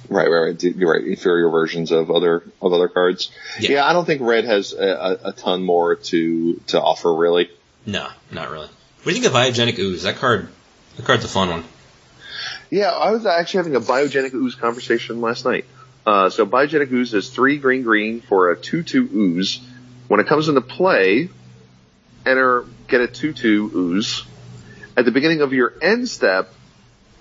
Right, 0.09 0.31
right, 0.31 0.41
right. 0.41 0.63
You're 0.63 0.93
right. 0.93 1.05
Inferior 1.05 1.51
versions 1.51 1.93
of 1.93 2.11
other 2.11 2.43
of 2.63 2.73
other 2.73 2.89
cards. 2.89 3.31
Yeah. 3.61 3.73
Yeah, 3.73 3.87
I 3.87 3.93
don't 3.93 4.07
think 4.07 4.23
red 4.23 4.47
has 4.47 4.73
a, 4.73 4.87
a, 4.87 5.29
a 5.29 5.33
ton 5.33 5.63
more 5.63 5.97
to 5.97 6.61
to 6.69 6.81
offer 6.81 7.15
really. 7.15 7.51
No, 7.85 8.09
not 8.31 8.51
really. 8.51 8.69
What 9.03 9.13
do 9.13 9.19
you 9.19 9.23
think 9.23 9.27
of 9.27 9.33
Biogenic 9.33 9.79
Ooze? 9.79 10.05
That 10.05 10.17
card 10.17 10.49
that 10.97 11.05
card's 11.05 11.25
a 11.27 11.29
fun 11.29 11.51
one. 11.51 11.65
Yeah, 12.71 12.91
I 12.91 13.11
was 13.11 13.27
actually 13.27 13.59
having 13.59 13.77
a 13.77 13.81
biogenic 13.81 14.35
ooze 14.35 14.55
conversation 14.55 15.21
last 15.21 15.45
night. 15.45 15.67
Uh, 16.07 16.31
so 16.31 16.47
biogenic 16.47 16.91
ooze 16.93 17.13
is 17.13 17.31
three 17.31 17.59
green 17.59 17.83
green 17.83 18.21
for 18.21 18.53
a 18.53 18.57
two 18.57 18.85
two 18.85 19.09
ooze. 19.13 19.61
When 20.07 20.21
it 20.21 20.29
comes 20.29 20.49
into 20.49 20.61
play, 20.61 21.29
enter 22.25 22.65
get 22.87 23.01
a 23.01 23.09
two 23.09 23.33
two 23.33 23.71
ooze. 23.75 24.25
At 24.97 25.05
the 25.05 25.11
beginning 25.11 25.41
of 25.41 25.53
your 25.53 25.75
end 25.83 26.09
step, 26.09 26.53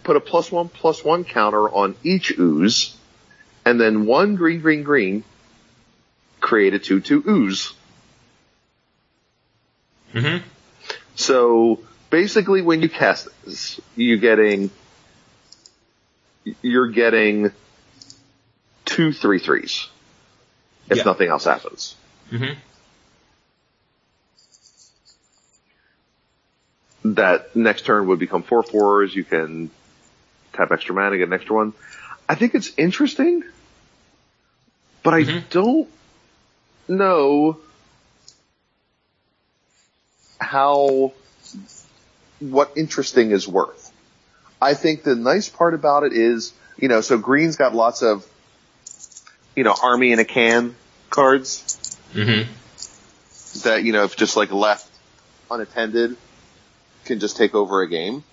put 0.04 0.16
a 0.16 0.20
plus 0.20 0.52
one 0.52 0.70
plus 0.70 1.04
one 1.04 1.24
counter 1.24 1.68
on 1.68 1.96
each 2.04 2.38
ooze, 2.38 2.96
and 3.66 3.82
then 3.82 4.06
one 4.06 4.36
green 4.36 4.62
green 4.62 4.84
green. 4.84 5.24
Create 6.40 6.76
a 6.76 6.80
two 6.80 7.02
two 7.02 7.24
ooze. 7.28 7.74
Mm-hmm. 10.14 10.48
So 11.16 11.80
basically, 12.12 12.62
when 12.62 12.84
you 12.84 12.90
cast 12.90 13.30
this, 13.44 13.82
you're 13.96 14.18
getting 14.18 14.70
you're 16.62 16.90
getting 16.90 17.52
two 18.96 19.12
three 19.14 19.40
threes. 19.40 19.88
if 20.90 20.98
Yeah. 20.98 21.04
nothing 21.04 21.30
else 21.30 21.46
happens. 21.46 21.96
Mm-hmm. 22.32 22.60
That 27.14 27.56
next 27.56 27.86
turn 27.86 28.08
would 28.08 28.20
become 28.20 28.44
four 28.44 28.62
fours. 28.64 29.16
You 29.16 29.24
can 29.24 29.70
tap 30.54 30.72
extra 30.72 30.94
mana, 30.96 31.18
get 31.18 31.28
an 31.28 31.34
extra 31.34 31.56
one. 31.56 31.74
I 32.30 32.36
think 32.36 32.56
it's 32.56 32.72
interesting, 32.78 33.44
but 35.04 35.14
I 35.14 35.22
Mhm. 35.24 35.50
don't 35.50 35.90
know 36.88 37.58
how 40.40 41.14
what 42.40 42.74
interesting 42.76 43.32
is 43.32 43.48
worth. 43.48 43.92
I 44.62 44.74
think 44.74 45.04
the 45.04 45.16
nice 45.16 45.50
part 45.50 45.74
about 45.74 46.04
it 46.04 46.14
is, 46.14 46.54
you 46.78 46.88
know, 46.88 47.02
so 47.02 47.18
green's 47.18 47.56
got 47.56 47.74
lots 47.76 48.02
of, 48.02 48.26
you 49.56 49.64
know, 49.64 49.76
army 49.82 50.12
in 50.12 50.20
a 50.20 50.26
can 50.26 50.76
cards 51.10 51.72
Mm-hmm. 52.14 52.50
that, 53.68 53.84
you 53.84 53.92
know, 53.92 54.04
if 54.06 54.16
just 54.16 54.38
like 54.38 54.52
left 54.52 54.90
unattended 55.52 56.16
can 57.04 57.20
just 57.20 57.36
take 57.36 57.54
over 57.54 57.82
a 57.82 57.90
game. 57.90 58.24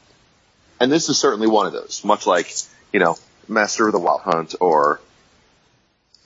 And 0.81 0.91
this 0.91 1.09
is 1.09 1.19
certainly 1.19 1.49
one 1.49 1.67
of 1.67 1.73
those, 1.73 2.05
much 2.05 2.27
like, 2.27 2.53
you 2.93 3.01
know, 3.01 3.17
Master 3.49 3.87
of 3.87 3.93
the 3.93 3.99
Wild 3.99 4.21
Hunt 4.23 4.55
or 4.61 5.01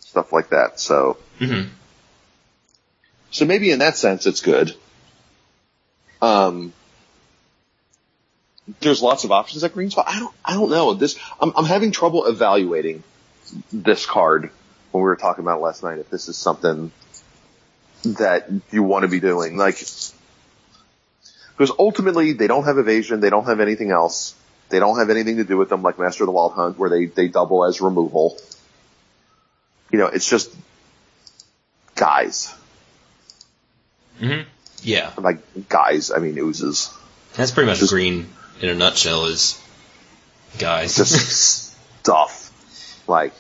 stuff 0.00 0.32
like 0.32 0.50
that. 0.50 0.78
So, 0.80 1.16
Mm-hmm. 1.40 1.68
so 3.30 3.44
maybe 3.44 3.70
in 3.70 3.78
that 3.80 3.96
sense 3.96 4.26
it's 4.26 4.40
good. 4.40 4.74
Um, 6.22 6.72
there's 8.80 9.02
lots 9.02 9.24
of 9.24 9.32
options 9.32 9.62
at 9.64 9.72
green 9.74 9.90
spot. 9.90 10.06
I 10.08 10.18
don't, 10.18 10.34
I 10.44 10.54
don't 10.54 10.70
know 10.70 10.94
this. 10.94 11.18
I'm, 11.40 11.52
I'm 11.56 11.64
having 11.66 11.90
trouble 11.92 12.26
evaluating 12.26 13.02
this 13.72 14.06
card 14.06 14.50
when 14.92 15.02
we 15.02 15.06
were 15.08 15.16
talking 15.16 15.44
about 15.44 15.60
last 15.60 15.82
night. 15.82 15.98
If 15.98 16.10
this 16.10 16.28
is 16.28 16.36
something 16.36 16.90
that 18.04 18.48
you 18.70 18.82
want 18.82 19.02
to 19.02 19.08
be 19.08 19.20
doing, 19.20 19.56
like, 19.56 19.74
because 19.76 21.72
ultimately 21.78 22.32
they 22.32 22.46
don't 22.46 22.64
have 22.64 22.78
evasion, 22.78 23.20
they 23.20 23.30
don't 23.30 23.46
have 23.46 23.60
anything 23.60 23.90
else, 23.90 24.34
they 24.68 24.78
don't 24.78 24.98
have 24.98 25.10
anything 25.10 25.36
to 25.38 25.44
do 25.44 25.56
with 25.56 25.68
them 25.68 25.82
like 25.82 25.98
Master 25.98 26.24
of 26.24 26.26
the 26.26 26.32
Wild 26.32 26.52
Hunt, 26.52 26.78
where 26.78 26.90
they 26.90 27.06
they 27.06 27.28
double 27.28 27.64
as 27.64 27.80
removal. 27.80 28.38
You 29.92 29.98
know, 29.98 30.06
it's 30.06 30.28
just 30.28 30.54
guys, 31.94 32.52
Mm-hmm. 34.20 34.48
Yeah. 34.82 35.12
like 35.18 35.68
guys. 35.68 36.10
I 36.10 36.18
mean, 36.18 36.38
oozes. 36.38 36.92
That's 37.34 37.50
pretty 37.50 37.68
much 37.68 37.80
Just- 37.80 37.92
green 37.92 38.28
in 38.60 38.68
a 38.70 38.74
nutshell 38.74 39.26
is 39.26 39.60
guys. 40.58 40.96
just 40.96 41.74
stuff. 42.00 42.42
Like, 43.08 43.32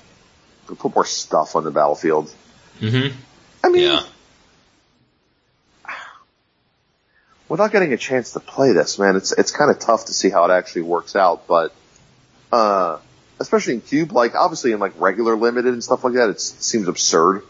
put 0.74 0.94
more 0.94 1.04
stuff 1.06 1.54
on 1.56 1.64
the 1.64 1.70
battlefield. 1.70 2.32
mm-hmm. 2.80 3.16
I 3.62 3.68
mean, 3.68 3.82
Yeah. 3.82 4.02
without 7.48 7.72
getting 7.72 7.92
a 7.92 7.96
chance 7.96 8.32
to 8.32 8.40
play 8.40 8.72
this, 8.72 8.98
man, 8.98 9.16
it's 9.16 9.32
it's 9.32 9.50
kind 9.50 9.70
of 9.70 9.78
tough 9.78 10.06
to 10.06 10.12
see 10.12 10.30
how 10.30 10.44
it 10.44 10.52
actually 10.52 10.82
works 10.82 11.14
out. 11.16 11.46
But 11.46 11.72
uh, 12.52 12.98
especially 13.38 13.74
in 13.74 13.80
cube, 13.80 14.12
like 14.12 14.34
obviously 14.34 14.72
in 14.72 14.78
like 14.80 14.92
regular 15.00 15.36
limited 15.36 15.72
and 15.72 15.82
stuff 15.82 16.04
like 16.04 16.14
that, 16.14 16.30
it's, 16.30 16.52
it 16.54 16.62
seems 16.62 16.88
absurd 16.88 17.42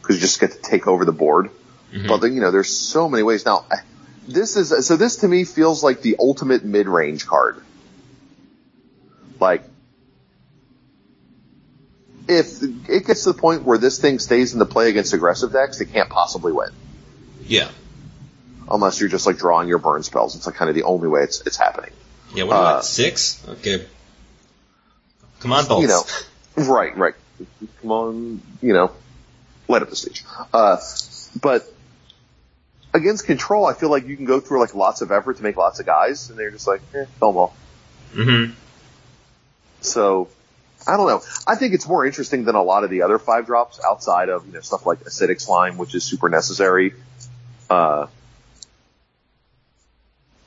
because 0.00 0.16
you 0.16 0.20
just 0.20 0.40
get 0.40 0.52
to 0.52 0.58
take 0.60 0.86
over 0.86 1.04
the 1.04 1.12
board. 1.12 1.50
Mhm. 1.92 2.08
But 2.08 2.18
then 2.18 2.34
you 2.34 2.40
know, 2.40 2.50
there's 2.50 2.70
so 2.74 3.08
many 3.08 3.22
ways 3.22 3.44
now. 3.46 3.64
This 4.26 4.56
is 4.56 4.86
so. 4.86 4.96
This 4.96 5.16
to 5.16 5.28
me 5.28 5.44
feels 5.44 5.82
like 5.82 6.02
the 6.02 6.16
ultimate 6.18 6.62
mid-range 6.64 7.26
card. 7.26 7.62
Like, 9.40 9.62
if 12.28 12.62
it 12.88 13.06
gets 13.06 13.24
to 13.24 13.32
the 13.32 13.38
point 13.38 13.64
where 13.64 13.78
this 13.78 13.98
thing 13.98 14.18
stays 14.18 14.52
in 14.52 14.58
the 14.58 14.66
play 14.66 14.88
against 14.90 15.12
aggressive 15.14 15.52
decks, 15.52 15.80
it 15.80 15.92
can't 15.92 16.10
possibly 16.10 16.52
win 16.52 16.70
Yeah. 17.44 17.68
unless 18.70 19.00
you're 19.00 19.08
just 19.08 19.26
like 19.26 19.38
drawing 19.38 19.68
your 19.68 19.78
burn 19.78 20.02
spells. 20.02 20.36
It's 20.36 20.46
like 20.46 20.54
kind 20.56 20.68
of 20.68 20.74
the 20.74 20.82
only 20.84 21.08
way 21.08 21.22
it's 21.22 21.40
it's 21.46 21.56
happening. 21.56 21.90
Yeah, 22.34 22.44
what 22.44 22.52
about 22.56 22.76
Uh. 22.76 22.82
Six? 22.82 23.42
Okay. 23.48 23.86
Come 25.40 25.52
on, 25.52 25.66
bolts. 25.66 25.82
You 25.82 26.64
know, 26.64 26.72
right, 26.74 26.96
right. 26.96 27.14
Come 27.80 27.90
on, 27.92 28.42
you 28.60 28.72
know, 28.72 28.90
light 29.68 29.82
up 29.82 29.88
the 29.90 29.96
stage. 29.96 30.24
Uh, 30.52 30.76
but 31.40 31.72
against 32.92 33.24
control, 33.24 33.64
I 33.64 33.74
feel 33.74 33.88
like 33.90 34.06
you 34.06 34.16
can 34.16 34.24
go 34.24 34.40
through 34.40 34.60
like 34.60 34.74
lots 34.74 35.00
of 35.00 35.12
effort 35.12 35.36
to 35.36 35.42
make 35.42 35.56
lots 35.56 35.78
of 35.80 35.86
guys, 35.86 36.28
and 36.30 36.38
they're 36.38 36.50
just 36.50 36.66
like, 36.66 36.80
eh, 36.94 37.04
all. 37.22 37.54
Mm-hmm. 38.14 38.52
So 39.80 40.28
I 40.86 40.96
don't 40.96 41.06
know. 41.06 41.22
I 41.46 41.54
think 41.56 41.74
it's 41.74 41.86
more 41.86 42.06
interesting 42.06 42.44
than 42.44 42.54
a 42.54 42.62
lot 42.62 42.84
of 42.84 42.90
the 42.90 43.02
other 43.02 43.18
five 43.18 43.46
drops 43.46 43.80
outside 43.84 44.28
of 44.28 44.46
you 44.46 44.52
know 44.52 44.60
stuff 44.60 44.86
like 44.86 45.00
acidic 45.00 45.40
slime, 45.40 45.76
which 45.76 45.94
is 45.94 46.04
super 46.04 46.28
necessary. 46.28 46.94
Uh, 47.68 48.06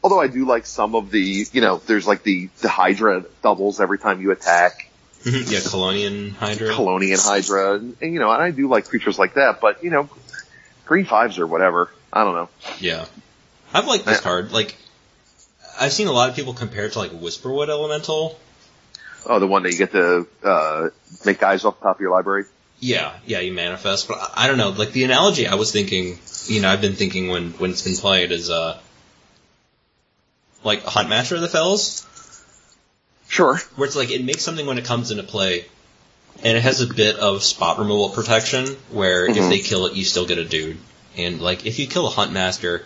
although 0.03 0.19
I 0.19 0.27
do 0.27 0.45
like 0.45 0.65
some 0.65 0.95
of 0.95 1.11
the 1.11 1.45
you 1.51 1.61
know 1.61 1.77
there's 1.85 2.07
like 2.07 2.23
the 2.23 2.49
the 2.61 2.69
Hydra 2.69 3.25
doubles 3.43 3.79
every 3.79 3.99
time 3.99 4.21
you 4.21 4.31
attack. 4.31 4.89
Mm-hmm. 5.23 5.51
Yeah, 5.51 5.59
Kalonian 5.59 6.31
Hydra. 6.31 6.69
Kalonian 6.69 7.23
Hydra, 7.23 7.75
and, 7.75 7.95
and, 8.01 8.13
you 8.13 8.19
know, 8.19 8.31
and 8.31 8.41
I 8.41 8.49
do 8.49 8.67
like 8.67 8.85
creatures 8.85 9.19
like 9.19 9.35
that, 9.35 9.61
but 9.61 9.83
you 9.83 9.91
know, 9.91 10.09
green 10.85 11.05
fives 11.05 11.37
or 11.37 11.45
whatever. 11.45 11.91
I 12.11 12.23
don't 12.23 12.33
know. 12.33 12.49
yeah. 12.79 13.05
I've 13.73 13.87
liked 13.87 14.05
this 14.05 14.19
card. 14.19 14.51
Like, 14.51 14.75
I've 15.79 15.93
seen 15.93 16.07
a 16.07 16.11
lot 16.11 16.29
of 16.29 16.35
people 16.35 16.53
compare 16.53 16.85
it 16.85 16.93
to 16.93 16.99
like 16.99 17.11
Whisperwood 17.11 17.69
Elemental. 17.69 18.37
Oh, 19.25 19.39
the 19.39 19.47
one 19.47 19.63
that 19.63 19.71
you 19.71 19.77
get 19.77 19.91
to 19.91 20.27
uh, 20.43 20.89
make 21.25 21.39
guys 21.39 21.63
off 21.65 21.79
the 21.79 21.83
top 21.85 21.97
of 21.97 22.01
your 22.01 22.11
library. 22.11 22.45
Yeah, 22.79 23.13
yeah, 23.27 23.39
you 23.39 23.53
manifest, 23.53 24.07
but 24.07 24.17
I, 24.19 24.45
I 24.45 24.47
don't 24.47 24.57
know. 24.57 24.69
Like 24.69 24.91
the 24.91 25.03
analogy 25.03 25.45
I 25.47 25.55
was 25.55 25.71
thinking, 25.71 26.17
you 26.47 26.61
know, 26.61 26.69
I've 26.69 26.81
been 26.81 26.95
thinking 26.95 27.29
when 27.29 27.51
when 27.53 27.69
it's 27.71 27.83
been 27.83 27.95
played 27.95 28.31
is 28.31 28.49
uh, 28.49 28.79
like 30.63 30.83
a 30.85 30.89
Huntmaster 30.89 31.35
of 31.35 31.41
the 31.41 31.47
Fells, 31.47 32.05
Sure. 33.27 33.57
where 33.75 33.87
it's 33.87 33.95
like 33.95 34.09
it 34.11 34.23
makes 34.23 34.41
something 34.43 34.65
when 34.65 34.77
it 34.79 34.85
comes 34.85 35.11
into 35.11 35.23
play, 35.23 35.65
and 36.43 36.57
it 36.57 36.61
has 36.61 36.81
a 36.81 36.87
bit 36.91 37.17
of 37.17 37.43
spot 37.43 37.77
removal 37.77 38.09
protection, 38.09 38.65
where 38.91 39.25
if 39.27 39.35
Mhm. 39.35 39.49
they 39.49 39.59
kill 39.59 39.85
it, 39.85 39.93
you 39.93 40.03
still 40.03 40.25
get 40.25 40.39
a 40.39 40.45
dude, 40.45 40.77
and 41.17 41.39
like 41.41 41.65
if 41.67 41.77
you 41.77 41.85
kill 41.87 42.07
a 42.07 42.09
Hunt 42.09 42.31
Master, 42.31 42.83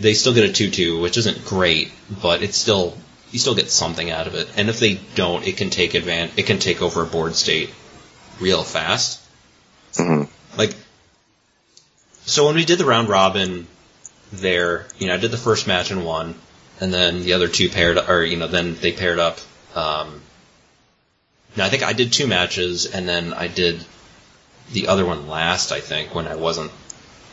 they 0.00 0.12
still 0.14 0.34
get 0.34 0.44
a 0.44 0.52
two-two, 0.52 1.00
which 1.00 1.16
isn't 1.16 1.44
great, 1.46 1.92
but 2.22 2.42
it's 2.42 2.58
still 2.58 2.96
you 3.32 3.38
still 3.38 3.54
get 3.54 3.70
something 3.70 4.10
out 4.10 4.26
of 4.26 4.34
it, 4.34 4.48
and 4.56 4.68
if 4.68 4.78
they 4.78 5.00
don't, 5.14 5.46
it 5.46 5.56
can 5.56 5.70
take 5.70 5.92
advan 5.92 6.30
it 6.36 6.46
can 6.46 6.58
take 6.58 6.82
over 6.82 7.02
a 7.02 7.06
board 7.06 7.34
state 7.34 7.70
real 8.38 8.62
fast. 8.62 9.20
hmm 9.96 10.24
Like, 10.56 10.74
so 12.24 12.46
when 12.46 12.54
we 12.54 12.64
did 12.64 12.78
the 12.78 12.84
round 12.84 13.08
robin 13.08 13.66
there, 14.32 14.86
you 14.98 15.06
know, 15.08 15.14
I 15.14 15.16
did 15.16 15.30
the 15.30 15.36
first 15.36 15.66
match 15.66 15.90
and 15.90 16.04
won, 16.04 16.34
and 16.80 16.92
then 16.92 17.22
the 17.22 17.32
other 17.32 17.48
two 17.48 17.68
paired, 17.68 17.98
or, 17.98 18.22
you 18.22 18.36
know, 18.36 18.48
then 18.48 18.74
they 18.76 18.92
paired 18.92 19.18
up. 19.18 19.38
Um, 19.74 20.20
no, 21.56 21.64
I 21.64 21.68
think 21.68 21.82
I 21.82 21.92
did 21.92 22.12
two 22.12 22.26
matches, 22.26 22.86
and 22.86 23.08
then 23.08 23.32
I 23.34 23.48
did 23.48 23.84
the 24.72 24.88
other 24.88 25.04
one 25.04 25.28
last, 25.28 25.72
I 25.72 25.80
think, 25.80 26.14
when 26.14 26.26
I 26.26 26.36
wasn't 26.36 26.72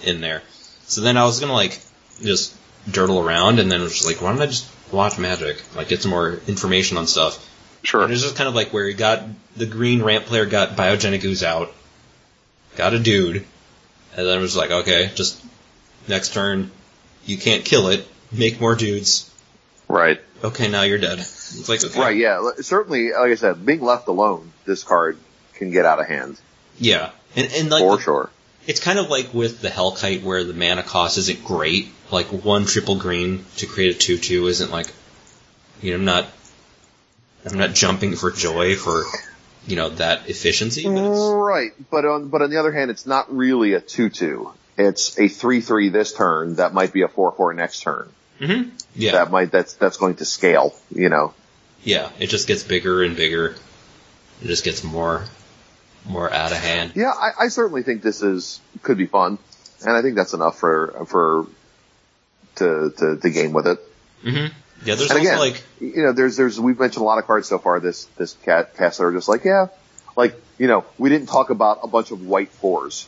in 0.04 0.22
there. 0.22 0.44
So 0.88 1.02
then 1.02 1.18
I 1.18 1.24
was 1.26 1.40
gonna, 1.40 1.54
like, 1.54 1.80
just 2.22 2.56
dirtle 2.90 3.24
around, 3.24 3.60
and 3.60 3.72
then 3.72 3.80
it 3.82 3.84
was 3.84 3.94
just 3.94 4.06
like, 4.06 4.22
why 4.22 4.32
don't 4.32 4.42
I 4.42 4.48
just 4.48 4.68
watch 4.92 5.18
Magic? 5.18 5.62
Like, 5.76 5.88
get 5.88 6.02
some 6.02 6.12
more 6.12 6.40
information 6.48 6.98
on 6.98 7.08
stuff. 7.08 7.46
Sure. 7.84 8.02
And 8.02 8.12
it 8.12 8.14
was 8.14 8.24
just 8.24 8.36
kind 8.36 8.48
of 8.48 8.56
like 8.56 8.74
where 8.74 8.88
he 8.88 8.94
got 8.94 9.24
the 9.56 9.66
green 9.66 10.04
ramp 10.04 10.26
player 10.26 10.46
got 10.46 10.76
biogenic 10.76 11.24
ooze 11.24 11.44
out, 11.44 11.72
got 12.76 12.94
a 12.94 13.00
dude, 13.00 13.46
and 14.18 14.28
then 14.28 14.38
it 14.38 14.42
was 14.42 14.58
like, 14.58 14.72
okay, 14.72 15.12
just 15.16 15.42
next 16.08 16.34
turn, 16.34 16.72
you 17.26 17.38
can't 17.38 17.64
kill 17.64 17.88
it, 17.88 18.06
make 18.32 18.60
more 18.60 18.76
dudes. 18.76 19.34
Right. 19.88 20.20
Okay, 20.44 20.68
now 20.68 20.84
you're 20.84 20.98
dead. 20.98 21.20
It's 21.20 21.70
like 21.70 21.84
okay, 21.84 22.00
Right. 22.00 22.18
Yeah. 22.18 22.52
Certainly, 22.60 23.12
like 23.12 23.32
I 23.32 23.36
said, 23.36 23.66
being 23.66 23.82
left 23.82 24.08
alone, 24.08 24.52
this 24.66 24.84
card 24.84 25.18
can 25.54 25.72
get 25.72 25.86
out 25.86 26.00
of 26.00 26.08
hand 26.08 26.40
yeah, 26.80 27.12
and 27.36 27.52
and 27.54 27.70
like 27.70 27.82
for 27.82 28.00
sure. 28.00 28.30
It's 28.68 28.80
kind 28.80 29.00
of 29.00 29.10
like 29.10 29.34
with 29.34 29.62
the 29.62 29.70
Hellkite 29.70 30.24
where 30.24 30.44
the 30.44 30.54
mana 30.54 30.84
cost 30.84 31.18
isn't 31.18 31.44
great. 31.44 31.90
Like 32.12 32.28
one 32.28 32.66
triple 32.66 32.98
green 32.98 33.46
to 33.58 33.66
create 33.66 33.96
a 33.96 34.00
two 34.00 34.18
two 34.18 34.48
isn't 34.48 34.72
like, 34.72 34.88
you 35.82 35.92
know, 35.92 35.98
I'm 35.98 36.06
not, 36.06 36.28
I'm 37.50 37.58
not 37.58 37.74
jumping 37.74 38.16
for 38.16 38.32
joy 38.32 38.76
for, 38.76 39.04
you 39.68 39.76
know, 39.76 39.90
that 39.90 40.30
efficiency. 40.30 40.84
But 40.84 41.34
Right. 41.36 41.72
But 41.92 42.06
on 42.06 42.30
but 42.30 42.42
on 42.42 42.50
the 42.50 42.58
other 42.58 42.72
hand, 42.72 42.92
it's 42.92 43.06
not 43.06 43.36
really 43.36 43.74
a 43.74 43.82
two-two. 43.82 44.52
It's 44.78 45.20
a 45.20 45.28
three-three 45.28 45.90
this 45.90 46.14
turn. 46.14 46.56
That 46.56 46.74
might 46.74 46.94
be 46.94 47.02
a 47.02 47.08
four-four 47.08 47.54
next 47.54 47.82
turn. 47.82 48.10
Mhm. 48.40 48.72
yeah, 48.96 49.12
That 49.14 49.32
might 49.32 49.52
that's 49.52 49.74
that's 49.74 49.98
going 49.98 50.16
to 50.16 50.26
scale. 50.26 50.74
You 50.94 51.10
know. 51.10 51.34
Yeah, 51.84 52.10
it 52.20 52.28
just 52.28 52.48
gets 52.48 52.64
bigger 52.64 53.04
and 53.04 53.16
bigger. 53.16 53.56
It 54.42 54.48
just 54.48 54.64
gets 54.64 54.84
more, 54.84 55.26
more 56.06 56.32
out 56.32 56.52
of 56.52 56.58
hand. 56.58 56.94
Yeah, 56.96 57.12
I, 57.12 57.46
I 57.46 57.48
certainly 57.50 57.84
think 57.84 58.02
this 58.02 58.22
is 58.22 58.60
could 58.84 58.98
be 58.98 59.06
fun, 59.06 59.38
and 59.86 59.96
I 59.96 60.02
think 60.02 60.16
that's 60.16 60.34
enough 60.34 60.60
for 60.60 61.06
for 61.08 61.48
to 62.56 62.94
to, 62.98 63.18
to 63.18 63.30
game 63.30 63.54
with 63.54 63.68
it. 63.68 63.80
Mm-hmm. 64.24 64.54
Yeah, 64.86 64.96
there's 64.96 65.12
And 65.12 65.20
again, 65.20 65.40
like, 65.40 65.62
you 65.80 66.04
know, 66.04 66.14
there's 66.14 66.38
there's 66.38 66.60
we've 66.60 66.80
mentioned 66.80 67.02
a 67.02 67.06
lot 67.06 67.20
of 67.20 67.26
cards 67.26 67.48
so 67.48 67.60
far 67.60 67.80
this 67.80 68.06
this 68.18 68.34
cat 68.46 68.78
cast 68.78 69.00
that 69.00 69.06
are 69.06 69.12
just 69.12 69.28
like, 69.28 69.44
yeah, 69.44 69.68
like, 70.16 70.36
you 70.58 70.68
know, 70.68 70.86
we 70.98 71.10
didn't 71.10 71.28
talk 71.28 71.50
about 71.50 71.80
a 71.84 71.88
bunch 71.88 72.12
of 72.12 72.26
white 72.26 72.50
fours. 72.50 73.08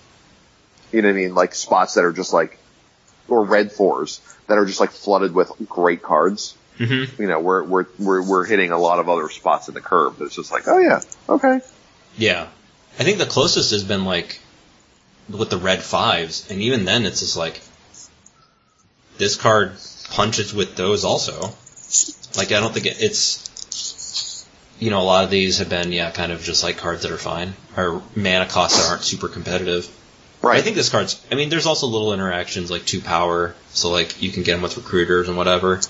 You 0.91 1.01
know 1.01 1.07
what 1.07 1.15
I 1.15 1.17
mean? 1.17 1.35
Like 1.35 1.55
spots 1.55 1.93
that 1.93 2.03
are 2.03 2.11
just 2.11 2.33
like, 2.33 2.57
or 3.27 3.45
red 3.45 3.71
fours 3.71 4.19
that 4.47 4.57
are 4.57 4.65
just 4.65 4.79
like 4.79 4.91
flooded 4.91 5.33
with 5.33 5.51
great 5.69 6.01
cards. 6.01 6.57
Mm-hmm. 6.77 7.21
You 7.21 7.27
know, 7.27 7.39
we're, 7.39 7.63
we're, 7.63 7.85
we're, 7.99 8.27
we're 8.27 8.45
hitting 8.45 8.71
a 8.71 8.77
lot 8.77 8.99
of 8.99 9.07
other 9.07 9.29
spots 9.29 9.67
in 9.67 9.73
the 9.73 9.81
curve 9.81 10.19
It's 10.21 10.35
just 10.35 10.51
like, 10.51 10.67
oh 10.67 10.79
yeah, 10.79 11.01
okay. 11.29 11.61
Yeah. 12.17 12.47
I 12.99 13.03
think 13.03 13.17
the 13.17 13.25
closest 13.25 13.71
has 13.71 13.83
been 13.83 14.05
like 14.05 14.39
with 15.29 15.49
the 15.49 15.57
red 15.57 15.81
fives, 15.81 16.49
and 16.51 16.61
even 16.61 16.85
then 16.85 17.05
it's 17.05 17.19
just 17.21 17.37
like 17.37 17.61
this 19.17 19.35
card 19.35 19.73
punches 20.09 20.53
with 20.53 20.75
those 20.75 21.05
also. 21.05 21.53
Like 22.37 22.51
I 22.51 22.59
don't 22.59 22.73
think 22.73 22.85
it, 22.85 23.01
it's 23.01 24.47
you 24.79 24.89
know 24.89 24.99
a 24.99 25.03
lot 25.03 25.23
of 25.23 25.29
these 25.29 25.59
have 25.59 25.69
been 25.69 25.91
yeah 25.91 26.11
kind 26.11 26.31
of 26.31 26.41
just 26.41 26.63
like 26.63 26.77
cards 26.77 27.03
that 27.03 27.11
are 27.11 27.17
fine 27.17 27.53
or 27.77 28.01
mana 28.15 28.45
costs 28.45 28.81
that 28.81 28.89
aren't 28.89 29.03
super 29.03 29.27
competitive. 29.27 29.89
Right. 30.41 30.57
I 30.57 30.61
think 30.61 30.75
this 30.75 30.89
card's. 30.89 31.23
I 31.31 31.35
mean, 31.35 31.49
there's 31.49 31.67
also 31.67 31.85
little 31.85 32.13
interactions 32.13 32.71
like 32.71 32.85
two 32.85 32.99
power, 32.99 33.53
so 33.69 33.91
like 33.91 34.21
you 34.21 34.31
can 34.31 34.41
get 34.43 34.53
them 34.53 34.63
with 34.63 34.75
recruiters 34.75 35.27
and 35.27 35.37
whatever. 35.37 35.81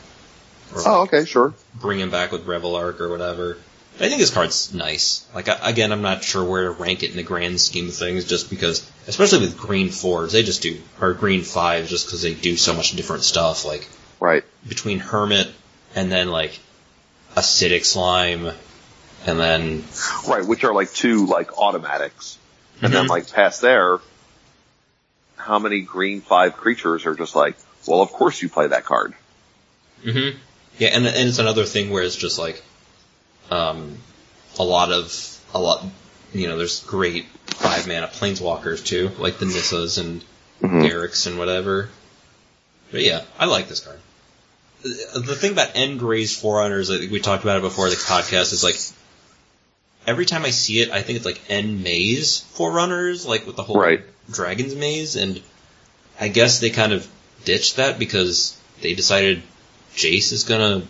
Or 0.74 0.82
oh, 0.86 1.02
okay, 1.04 1.26
sure. 1.26 1.54
bring 1.76 2.00
him 2.00 2.12
back 2.12 2.32
with 2.32 2.46
Revel 2.46 2.76
Arc 2.76 3.00
or 3.00 3.10
whatever. 3.10 3.58
I 4.02 4.10
think 4.10 4.20
this 4.20 4.34
card's 4.34 4.74
nice. 4.74 5.26
Like 5.36 5.48
I, 5.48 5.70
again, 5.70 5.92
I'm 5.92 6.02
not 6.02 6.24
sure 6.24 6.44
where 6.44 6.64
to 6.64 6.72
rank 6.72 7.04
it 7.04 7.12
in 7.12 7.18
the 7.18 7.24
grand 7.24 7.62
scheme 7.62 7.88
of 7.90 7.96
things, 7.96 8.26
just 8.26 8.50
because, 8.50 8.90
especially 9.08 9.40
with 9.40 9.58
green 9.58 9.90
fours, 9.90 10.32
they 10.32 10.42
just 10.42 10.64
do 10.64 10.82
or 11.00 11.14
green 11.14 11.44
fives, 11.44 11.90
just 11.90 12.08
because 12.08 12.24
they 12.24 12.34
do 12.34 12.58
so 12.58 12.74
much 12.74 12.96
different 12.96 13.24
stuff. 13.24 13.64
Like 13.64 13.88
Right. 14.20 14.44
between 14.68 15.00
Hermit 15.00 15.48
and 15.96 16.12
then 16.12 16.32
like 16.32 16.60
acidic 17.36 17.86
slime, 17.86 18.52
and 19.28 19.40
then 19.40 19.84
Right, 20.28 20.46
which 20.46 20.64
are 20.64 20.74
like 20.74 20.92
two 20.92 21.28
like 21.28 21.58
automatics. 21.58 22.38
And 22.82 22.92
then 22.92 23.06
Mhm. 23.06 23.10
like 23.10 23.32
past 23.32 23.62
there, 23.62 24.00
how 25.36 25.60
many 25.60 25.82
green 25.82 26.22
five 26.22 26.58
creatures 26.58 27.06
are 27.06 27.14
just 27.14 27.36
like, 27.36 27.56
well, 27.86 28.02
of 28.02 28.12
course 28.12 28.42
you 28.42 28.50
play 28.50 28.68
that 28.68 28.86
card. 28.86 29.14
Mm-hmm. 30.04 30.38
Yeah, 30.80 30.90
and 30.90 31.06
and 31.06 31.30
it's 31.30 31.38
another 31.38 31.66
thing 31.66 31.92
where 31.92 32.02
it's 32.02 32.16
just 32.16 32.40
like, 32.40 32.64
um, 33.52 33.98
a 34.58 34.64
lot 34.64 34.92
of 34.92 35.38
a 35.54 35.60
lot, 35.60 35.86
you 36.34 36.48
know, 36.48 36.58
there's 36.58 36.82
great 36.84 37.26
five 37.48 37.88
mana 37.88 38.08
planeswalkers 38.08 38.84
too, 38.86 39.12
like 39.20 39.38
the 39.38 39.46
Nissas 39.46 40.00
and 40.00 40.24
Mhm. 40.62 40.88
Garruks 40.88 41.26
and 41.26 41.38
whatever. 41.38 41.90
But 42.92 43.02
yeah, 43.02 43.24
I 43.40 43.46
like 43.46 43.68
this 43.68 43.80
card. 43.80 44.00
The 44.84 45.36
thing 45.36 45.52
about 45.52 45.72
End-Raze 45.76 46.36
Forerunners, 46.36 46.90
I 46.90 46.98
think 46.98 47.12
we 47.12 47.20
talked 47.20 47.44
about 47.44 47.58
it 47.58 47.62
before 47.62 47.90
the 47.90 47.96
podcast, 47.96 48.52
is 48.54 48.64
like 48.64 48.80
every 50.08 50.26
time 50.26 50.44
I 50.44 50.50
see 50.52 50.82
it, 50.82 50.92
I 50.92 51.02
think 51.02 51.18
it's 51.18 51.26
like 51.26 51.42
N 51.50 51.84
Maze 51.84 52.40
Forerunners, 52.54 53.26
like 53.26 53.46
with 53.46 53.56
the 53.56 53.64
whole 53.64 53.80
Right. 53.80 54.02
Dragon's 54.32 54.76
Maze, 54.76 55.16
and 55.16 55.42
I 56.20 56.28
guess 56.30 56.60
they 56.60 56.70
kind 56.70 56.94
of 56.94 57.08
ditched 57.46 57.76
that 57.78 58.00
because 58.00 58.56
they 58.82 58.94
decided 58.94 59.42
Jace 59.96 60.32
is 60.32 60.44
gonna 60.44 60.84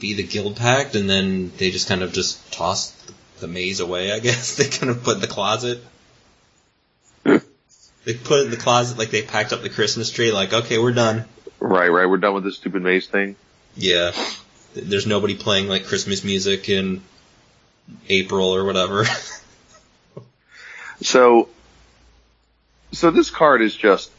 be 0.00 0.14
the 0.14 0.22
guild 0.22 0.56
pact, 0.56 0.94
and 0.94 1.08
then 1.08 1.52
they 1.56 1.70
just 1.70 1.88
kind 1.88 2.02
of 2.02 2.12
just 2.12 2.52
tossed 2.52 2.94
the 3.40 3.48
maze 3.48 3.80
away. 3.80 4.12
I 4.12 4.18
guess 4.18 4.56
they 4.56 4.68
kind 4.68 4.90
of 4.90 5.02
put 5.02 5.16
in 5.16 5.20
the 5.20 5.26
closet. 5.26 5.82
they 7.24 8.14
put 8.14 8.40
it 8.40 8.44
in 8.46 8.50
the 8.50 8.56
closet 8.56 8.98
like 8.98 9.10
they 9.10 9.22
packed 9.22 9.52
up 9.52 9.62
the 9.62 9.70
Christmas 9.70 10.10
tree. 10.10 10.32
Like, 10.32 10.52
okay, 10.52 10.78
we're 10.78 10.92
done. 10.92 11.24
Right, 11.58 11.88
right. 11.88 12.06
We're 12.06 12.18
done 12.18 12.34
with 12.34 12.44
this 12.44 12.56
stupid 12.56 12.82
maze 12.82 13.06
thing. 13.06 13.36
Yeah, 13.76 14.12
there's 14.74 15.06
nobody 15.06 15.34
playing 15.34 15.68
like 15.68 15.86
Christmas 15.86 16.24
music 16.24 16.68
in 16.68 17.02
April 18.08 18.54
or 18.54 18.64
whatever. 18.64 19.04
So, 21.02 21.48
so 22.92 23.10
this 23.10 23.30
card 23.30 23.62
is 23.62 23.74
just. 23.76 24.10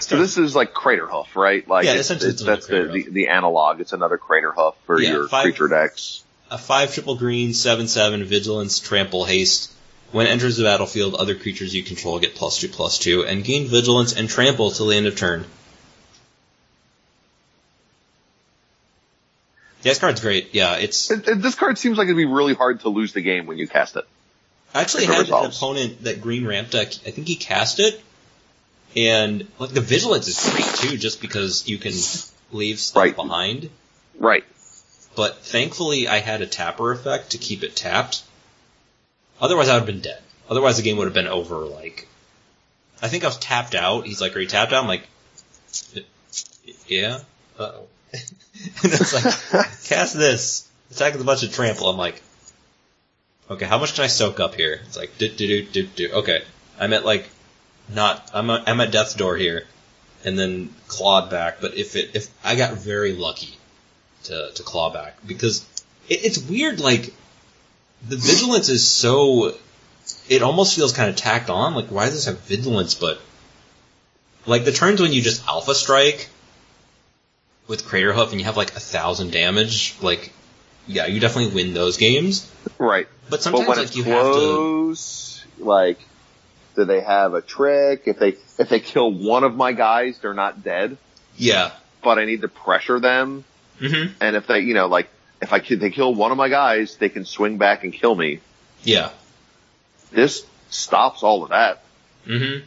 So 0.00 0.18
this 0.18 0.36
is 0.38 0.54
like 0.54 0.72
Craterhoof, 0.74 1.34
right? 1.36 1.66
Like 1.66 1.84
Yeah, 1.84 1.92
it's, 1.92 2.02
essentially 2.02 2.30
it's, 2.30 2.40
it's 2.42 2.46
that's 2.46 2.66
the, 2.66 2.84
the 2.86 3.08
the 3.10 3.28
analog. 3.28 3.80
It's 3.80 3.92
another 3.92 4.18
Craterhoof 4.18 4.74
for 4.84 5.00
Yeah, 5.00 5.12
your 5.12 5.28
five- 5.28 5.42
creature 5.44 5.68
decks. 5.68 6.22
A 6.50 6.58
five 6.58 6.92
triple 6.94 7.16
green, 7.16 7.54
seven 7.54 7.88
seven, 7.88 8.22
vigilance, 8.24 8.78
trample, 8.78 9.24
haste. 9.24 9.72
When 10.12 10.26
it 10.26 10.30
enters 10.30 10.56
the 10.56 10.62
battlefield, 10.64 11.16
other 11.16 11.34
creatures 11.34 11.74
you 11.74 11.82
control 11.82 12.20
get 12.20 12.36
plus 12.36 12.58
two 12.60 12.68
plus 12.68 12.98
two, 12.98 13.24
and 13.24 13.42
gain 13.42 13.66
vigilance 13.66 14.12
and 14.14 14.28
trample 14.28 14.70
till 14.70 14.86
the 14.86 14.96
end 14.96 15.06
of 15.08 15.16
turn. 15.16 15.44
Yeah, 19.82 19.90
this 19.90 19.98
card's 19.98 20.20
great. 20.20 20.54
Yeah, 20.54 20.74
it's 20.76 21.10
It, 21.10 21.26
it- 21.28 21.42
this 21.42 21.54
card 21.54 21.78
seems 21.78 21.98
like 21.98 22.06
it'd 22.06 22.16
be 22.16 22.24
really 22.24 22.54
hard 22.54 22.80
to 22.80 22.88
lose 22.88 23.12
the 23.12 23.20
game 23.20 23.46
when 23.46 23.58
you 23.58 23.66
cast 23.68 23.96
it. 23.96 24.04
I 24.74 24.80
actually 24.82 25.06
had 25.06 25.28
an 25.28 25.32
opponent 25.46 26.04
that 26.04 26.20
green 26.20 26.46
ramp 26.46 26.70
deck. 26.70 26.88
I 27.06 27.10
think 27.10 27.26
he 27.28 27.36
cast 27.36 27.80
it, 27.80 28.00
and 28.96 29.46
like 29.58 29.70
the 29.70 29.80
vigilance 29.80 30.26
is 30.28 30.50
great 30.52 30.90
too, 30.90 30.96
just 30.96 31.20
because 31.20 31.68
you 31.68 31.78
can 31.78 31.92
leave 32.52 32.78
stuff 32.80 33.02
Right. 33.02 33.14
behind. 33.16 33.70
Right. 34.18 34.44
But 35.14 35.44
thankfully, 35.44 36.08
I 36.08 36.18
had 36.18 36.42
a 36.42 36.46
tapper 36.46 36.92
effect 36.92 37.30
to 37.30 37.38
keep 37.38 37.62
it 37.62 37.76
tapped. 37.76 38.22
Otherwise, 39.40 39.68
I 39.68 39.74
would 39.74 39.80
have 39.80 39.86
been 39.86 40.00
dead. 40.00 40.22
Otherwise, 40.48 40.76
the 40.76 40.82
game 40.82 40.96
would 40.96 41.06
have 41.06 41.14
been 41.14 41.26
over. 41.26 41.56
Like, 41.58 42.06
I 43.02 43.08
think 43.08 43.24
I 43.24 43.28
was 43.28 43.38
tapped 43.38 43.74
out. 43.74 44.06
He's 44.06 44.20
like, 44.20 44.34
"Are 44.36 44.40
you 44.40 44.46
tapped 44.46 44.72
out?" 44.72 44.82
I'm 44.82 44.88
like, 44.88 45.06
"Yeah." 46.86 47.20
Uh 47.58 47.62
oh. 47.62 47.86
and 48.12 48.92
it's 48.92 49.12
like, 49.12 49.24
cast 49.84 50.14
this. 50.16 50.68
Attack 50.90 51.14
with 51.14 51.22
a 51.22 51.24
bunch 51.24 51.42
of 51.42 51.52
trample. 51.52 51.88
I'm 51.88 51.96
like, 51.96 52.22
okay, 53.50 53.66
how 53.66 53.78
much 53.78 53.94
can 53.94 54.04
I 54.04 54.06
soak 54.06 54.38
up 54.40 54.54
here? 54.54 54.80
It's 54.86 54.96
like, 54.96 55.18
do 55.18 55.28
do 55.28 55.46
do 55.46 55.62
do 55.64 55.82
do. 55.86 56.12
Okay, 56.12 56.42
I'm 56.78 56.92
at 56.92 57.04
like, 57.04 57.28
not. 57.88 58.30
I'm 58.32 58.50
at, 58.50 58.68
I'm 58.68 58.80
at 58.80 58.90
death's 58.90 59.14
door 59.14 59.36
here, 59.36 59.64
and 60.24 60.38
then 60.38 60.74
clawed 60.88 61.30
back. 61.30 61.60
But 61.60 61.76
if 61.76 61.96
it 61.96 62.10
if 62.14 62.28
I 62.44 62.56
got 62.56 62.74
very 62.74 63.12
lucky 63.12 63.54
to 64.24 64.50
to 64.54 64.62
claw 64.62 64.92
back 64.92 65.16
because 65.26 65.64
it, 66.08 66.24
it's 66.24 66.38
weird. 66.38 66.80
Like 66.80 67.12
the 68.06 68.16
vigilance 68.16 68.68
is 68.68 68.86
so. 68.86 69.54
It 70.28 70.42
almost 70.42 70.76
feels 70.76 70.92
kind 70.92 71.10
of 71.10 71.16
tacked 71.16 71.50
on. 71.50 71.74
Like 71.74 71.86
why 71.86 72.04
does 72.06 72.14
this 72.14 72.24
have 72.26 72.40
vigilance? 72.40 72.94
But 72.94 73.20
like 74.46 74.64
the 74.64 74.72
turns 74.72 75.00
when 75.00 75.12
you 75.12 75.22
just 75.22 75.46
alpha 75.46 75.74
strike 75.74 76.28
with 77.66 77.84
Craterhoof 77.84 78.30
and 78.30 78.40
you 78.40 78.44
have 78.44 78.56
like 78.56 78.76
a 78.76 78.80
thousand 78.80 79.32
damage, 79.32 79.96
like 80.00 80.32
yeah, 80.86 81.06
you 81.06 81.20
definitely 81.20 81.54
win 81.54 81.74
those 81.74 81.96
games. 81.96 82.50
Right. 82.78 83.08
But 83.28 83.42
sometimes 83.42 83.66
but 83.66 83.76
like 83.76 83.96
you 83.96 84.04
have 84.04 84.34
to. 84.34 84.96
like, 85.58 85.98
do 86.76 86.84
they 86.84 87.00
have 87.00 87.34
a 87.34 87.40
trick? 87.40 88.02
If 88.06 88.18
they 88.18 88.36
if 88.58 88.68
they 88.68 88.80
kill 88.80 89.10
one 89.10 89.44
of 89.44 89.56
my 89.56 89.72
guys, 89.72 90.18
they're 90.18 90.34
not 90.34 90.62
dead. 90.62 90.96
Yeah. 91.36 91.72
But 92.02 92.18
I 92.18 92.24
need 92.24 92.42
to 92.42 92.48
pressure 92.48 93.00
them, 93.00 93.44
hmm 93.80 94.04
and 94.20 94.36
if 94.36 94.46
they, 94.46 94.60
you 94.60 94.74
know, 94.74 94.86
like 94.86 95.08
if 95.42 95.52
I 95.52 95.58
ki- 95.60 95.74
they 95.74 95.90
kill 95.90 96.14
one 96.14 96.30
of 96.30 96.38
my 96.38 96.48
guys, 96.48 96.96
they 96.96 97.08
can 97.08 97.24
swing 97.24 97.58
back 97.58 97.82
and 97.84 97.92
kill 97.92 98.14
me. 98.14 98.40
Yeah. 98.84 99.10
This 100.12 100.46
stops 100.70 101.22
all 101.22 101.42
of 101.42 101.50
that. 101.50 101.82
hmm 102.24 102.60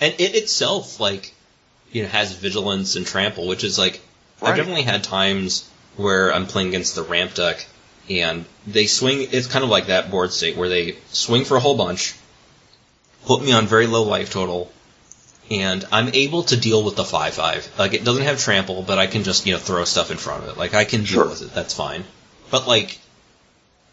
And 0.00 0.14
it 0.18 0.34
itself, 0.34 1.00
like, 1.00 1.34
you 1.92 2.02
know, 2.02 2.08
has 2.08 2.32
vigilance 2.32 2.96
and 2.96 3.04
trample, 3.06 3.48
which 3.48 3.64
is 3.64 3.78
like, 3.78 4.00
Right. 4.40 4.50
I've 4.50 4.56
definitely 4.56 4.82
had 4.82 5.04
times 5.04 5.68
where 5.96 6.32
I'm 6.32 6.46
playing 6.46 6.68
against 6.68 6.94
the 6.94 7.02
ramp 7.02 7.34
deck 7.34 7.66
and 8.08 8.46
they 8.66 8.86
swing, 8.86 9.28
it's 9.32 9.46
kind 9.46 9.62
of 9.64 9.70
like 9.70 9.88
that 9.88 10.10
board 10.10 10.32
state 10.32 10.56
where 10.56 10.68
they 10.70 10.96
swing 11.10 11.44
for 11.44 11.56
a 11.58 11.60
whole 11.60 11.76
bunch, 11.76 12.14
put 13.26 13.42
me 13.42 13.52
on 13.52 13.66
very 13.66 13.86
low 13.86 14.02
life 14.02 14.30
total, 14.30 14.72
and 15.50 15.84
I'm 15.90 16.08
able 16.14 16.44
to 16.44 16.56
deal 16.56 16.82
with 16.84 16.96
the 16.96 17.02
5-5. 17.02 17.78
Like, 17.78 17.94
it 17.94 18.04
doesn't 18.04 18.22
have 18.22 18.38
trample, 18.38 18.82
but 18.82 18.98
I 18.98 19.06
can 19.06 19.24
just, 19.24 19.46
you 19.46 19.52
know, 19.52 19.58
throw 19.58 19.84
stuff 19.84 20.10
in 20.10 20.16
front 20.16 20.44
of 20.44 20.50
it. 20.50 20.56
Like, 20.56 20.74
I 20.74 20.84
can 20.84 21.00
deal 21.00 21.08
Sure. 21.08 21.28
with 21.28 21.42
it, 21.42 21.54
that's 21.54 21.74
fine. 21.74 22.04
But 22.50 22.66
like, 22.68 22.98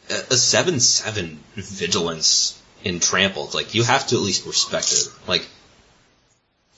a 0.09 0.13
a 0.13 0.37
7-7 0.37 1.37
vigilance 1.55 2.61
in 2.83 2.99
trample, 2.99 3.45
it's 3.45 3.55
like, 3.55 3.73
you 3.75 3.83
have 3.83 4.07
to 4.07 4.15
at 4.15 4.21
least 4.21 4.45
respect 4.45 4.91
it. 4.93 5.07
Like, 5.27 5.47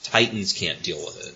Titans 0.02 0.52
can't 0.52 0.82
deal 0.82 0.98
with 0.98 1.26
it. 1.26 1.34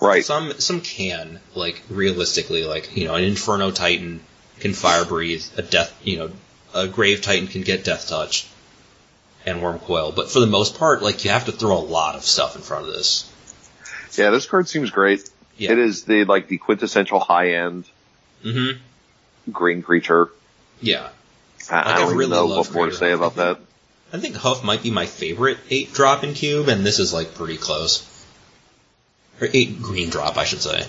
Right. 0.00 0.24
Some 0.24 0.52
some 0.58 0.80
can, 0.82 1.40
like 1.54 1.80
realistically, 1.88 2.64
like 2.64 2.94
you 2.96 3.06
know, 3.06 3.14
an 3.14 3.24
Inferno 3.24 3.70
Titan 3.70 4.20
can 4.60 4.74
fire 4.74 5.04
breathe, 5.04 5.42
a 5.56 5.62
death, 5.62 5.98
you 6.04 6.18
know, 6.18 6.30
a 6.74 6.86
Grave 6.86 7.22
Titan 7.22 7.46
can 7.48 7.62
get 7.62 7.84
deathtouch, 7.84 8.46
and 9.46 9.60
Wurmcoil. 9.60 10.14
But 10.14 10.30
for 10.30 10.40
the 10.40 10.46
most 10.46 10.78
part, 10.78 11.02
like 11.02 11.24
you 11.24 11.30
have 11.30 11.46
to 11.46 11.52
throw 11.52 11.76
a 11.78 11.80
lot 11.80 12.14
of 12.16 12.24
stuff 12.24 12.56
in 12.56 12.62
front 12.62 12.86
of 12.88 12.94
this. 12.94 13.30
Yeah, 14.16 14.30
this 14.30 14.46
card 14.46 14.68
seems 14.68 14.90
great. 14.90 15.28
Yeah. 15.56 15.72
It 15.72 15.78
is 15.78 16.04
the 16.04 16.24
like 16.24 16.48
the 16.48 16.58
quintessential 16.58 17.20
high 17.20 17.52
end 17.54 17.84
Mm-hmm. 18.44 18.78
green 19.52 19.82
creature. 19.82 20.28
Yeah, 20.82 21.08
I, 21.70 21.76
Like, 21.76 21.86
I 21.86 21.92
I 21.92 21.96
don't 21.96 22.04
even 22.06 22.18
really 22.18 22.30
know 22.32 22.46
love 22.46 22.66
what 22.68 22.74
more 22.74 22.86
to 22.86 22.94
say 22.94 23.12
about 23.12 23.36
that. 23.36 23.58
I 24.12 24.18
think 24.18 24.36
Hoof 24.36 24.62
might 24.62 24.82
be 24.82 24.90
my 24.90 25.06
favorite 25.06 25.58
eight 25.70 25.92
drop 25.94 26.22
in 26.24 26.34
cube, 26.34 26.68
and 26.68 26.84
this 26.84 26.98
is 26.98 27.12
like 27.14 27.34
pretty 27.34 27.56
close. 27.56 28.04
Or 29.40 29.48
eight 29.52 29.80
green 29.82 30.10
drop, 30.10 30.36
I 30.36 30.44
should 30.44 30.60
say. 30.60 30.86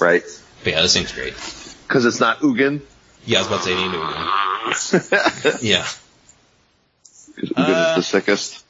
Right. 0.00 0.22
But 0.64 0.72
yeah, 0.72 0.82
this 0.82 0.94
thing's 0.94 1.12
great. 1.12 1.34
Because 1.86 2.04
it's 2.06 2.18
not 2.20 2.38
Ugin. 2.40 2.80
Yeah, 3.26 3.38
I 3.38 3.40
was 3.42 3.46
about 3.48 3.62
to 3.62 3.64
say 3.64 3.74
need 3.76 5.62
new 5.62 5.68
Yeah. 7.36 7.50
Uh, 7.56 7.96
the 7.96 8.02
sickest. 8.02 8.64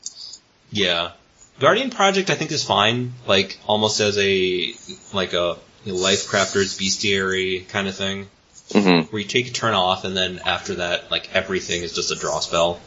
Yeah. 0.71 1.13
Guardian 1.61 1.91
Project 1.91 2.31
I 2.31 2.35
think 2.35 2.51
is 2.51 2.65
fine, 2.65 3.13
like 3.27 3.59
almost 3.67 4.01
as 4.01 4.19
a 4.19 4.73
like 5.13 5.33
a 5.33 5.57
you 5.85 5.93
know, 5.93 5.99
Lifecrafter's 5.99 6.79
Bestiary 6.79 7.69
kind 7.69 7.89
of 7.89 7.95
thing, 7.95 8.29
hmm 8.73 9.01
where 9.11 9.21
you 9.21 9.29
take 9.29 9.49
a 9.49 9.53
turn 9.53 9.75
off 9.75 10.05
and 10.05 10.17
then 10.17 10.41
after 10.45 10.77
that, 10.77 11.11
like 11.11 11.35
everything 11.35 11.83
is 11.83 11.95
just 11.95 12.11
a 12.11 12.17
draw 12.17 12.41
spell. 12.41 12.81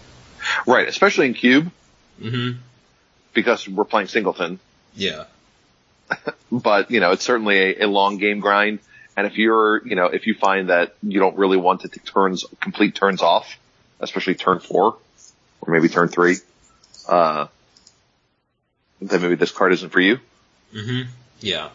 Right, 0.67 0.87
especially 0.87 1.27
in 1.27 1.33
Cube, 1.33 1.71
hmm 2.21 2.51
because 3.33 3.67
we're 3.67 3.85
playing 3.85 4.07
Singleton. 4.07 4.59
Yeah. 4.95 5.25
But, 6.51 6.89
you 6.91 7.01
know, 7.01 7.11
it's 7.11 7.23
certainly 7.23 7.57
a, 7.57 7.85
a 7.85 7.87
long 7.87 8.17
game 8.17 8.39
grind. 8.39 8.79
And 9.17 9.27
if 9.27 9.37
you're, 9.37 9.85
you 9.85 9.95
know, 9.95 10.05
if 10.05 10.27
you 10.27 10.33
find 10.35 10.69
that 10.69 10.95
you 11.03 11.19
don't 11.19 11.37
really 11.37 11.57
want 11.57 11.81
to 11.81 11.89
take 11.89 12.05
turns, 12.05 12.45
complete 12.61 12.95
turns 12.95 13.21
off, 13.21 13.57
especially 13.99 14.35
turn 14.35 14.59
four, 14.59 14.97
or 15.65 15.73
maybe 15.73 15.89
turn 15.89 16.07
three, 16.07 16.37
uh, 17.07 17.47
then 19.01 19.21
maybe 19.21 19.35
this 19.35 19.51
card 19.51 19.73
isn't 19.73 19.89
for 19.89 19.99
you. 19.99 20.19
hmm 20.73 21.01
Yeah. 21.39 21.69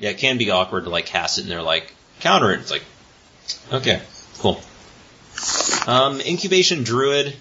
Yeah, 0.00 0.10
it 0.10 0.18
can 0.18 0.38
be 0.38 0.50
awkward 0.50 0.84
to 0.84 0.90
like 0.90 1.06
cast 1.06 1.38
it 1.38 1.42
and 1.42 1.50
they're 1.50 1.62
like, 1.62 1.92
counter 2.20 2.52
it. 2.52 2.60
It's 2.60 2.70
like, 2.70 2.82
okay, 3.72 4.02
cool. 4.38 4.60
Um, 5.86 6.20
Incubation 6.20 6.84
Druid, 6.84 7.36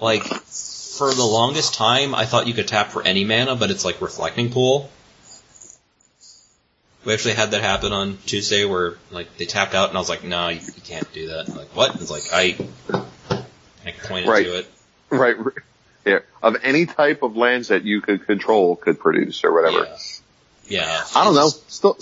like, 0.00 0.22
for 0.24 1.12
the 1.12 1.24
longest 1.24 1.74
time, 1.74 2.14
I 2.14 2.24
thought 2.24 2.46
you 2.46 2.54
could 2.54 2.68
tap 2.68 2.88
for 2.88 3.02
any 3.02 3.24
mana, 3.24 3.56
but 3.56 3.70
it's 3.70 3.84
like 3.84 4.00
Reflecting 4.00 4.50
Pool. 4.50 4.90
We 7.04 7.14
actually 7.14 7.34
had 7.34 7.52
that 7.52 7.62
happen 7.62 7.92
on 7.92 8.18
Tuesday 8.26 8.64
where, 8.64 8.96
like, 9.10 9.36
they 9.38 9.46
tapped 9.46 9.74
out 9.74 9.88
and 9.88 9.96
I 9.96 10.00
was 10.00 10.08
like, 10.08 10.24
no, 10.24 10.48
you, 10.48 10.60
you 10.60 10.82
can't 10.84 11.10
do 11.12 11.28
that. 11.28 11.48
Like, 11.48 11.74
what? 11.74 11.94
It's 12.00 12.10
like, 12.10 12.24
I, 12.32 12.56
Pointed 14.04 14.28
Right. 14.28 14.44
to 14.46 14.58
it. 14.58 14.66
Right. 15.10 15.36
Yeah. 16.04 16.18
Of 16.42 16.56
any 16.62 16.86
type 16.86 17.22
of 17.22 17.36
lands 17.36 17.68
that 17.68 17.84
you 17.84 18.00
could 18.00 18.26
control 18.26 18.76
could 18.76 18.98
produce 19.00 19.44
or 19.44 19.52
whatever. 19.52 19.84
Yeah. 19.86 20.80
Yeah. 20.86 21.04
I 21.16 21.24
don't 21.24 21.34
know. 21.34 21.48
Still, 21.48 21.96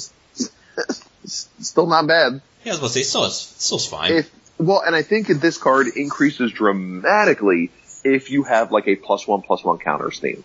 still 1.27 1.87
not 1.87 2.07
bad. 2.07 2.41
Yeah, 2.65 2.73
I 2.73 2.75
was 2.75 2.79
about 2.79 2.87
to 2.89 2.93
say, 2.95 3.03
still, 3.03 3.25
it's, 3.25 3.37
still's 3.37 3.87
fine. 3.89 4.13
If, 4.13 4.31
well, 4.59 4.83
and 4.85 4.95
I 4.95 5.03
think 5.03 5.29
this 5.29 5.59
card 5.59 5.87
increases 5.97 6.53
dramatically 6.53 7.71
if 8.05 8.31
you 8.31 8.45
have 8.45 8.73
like 8.73 8.89
a 8.89 8.97
plus 8.97 9.27
one 9.27 9.43
plus 9.43 9.65
one 9.65 9.79
counters 9.79 10.19
theme. 10.21 10.45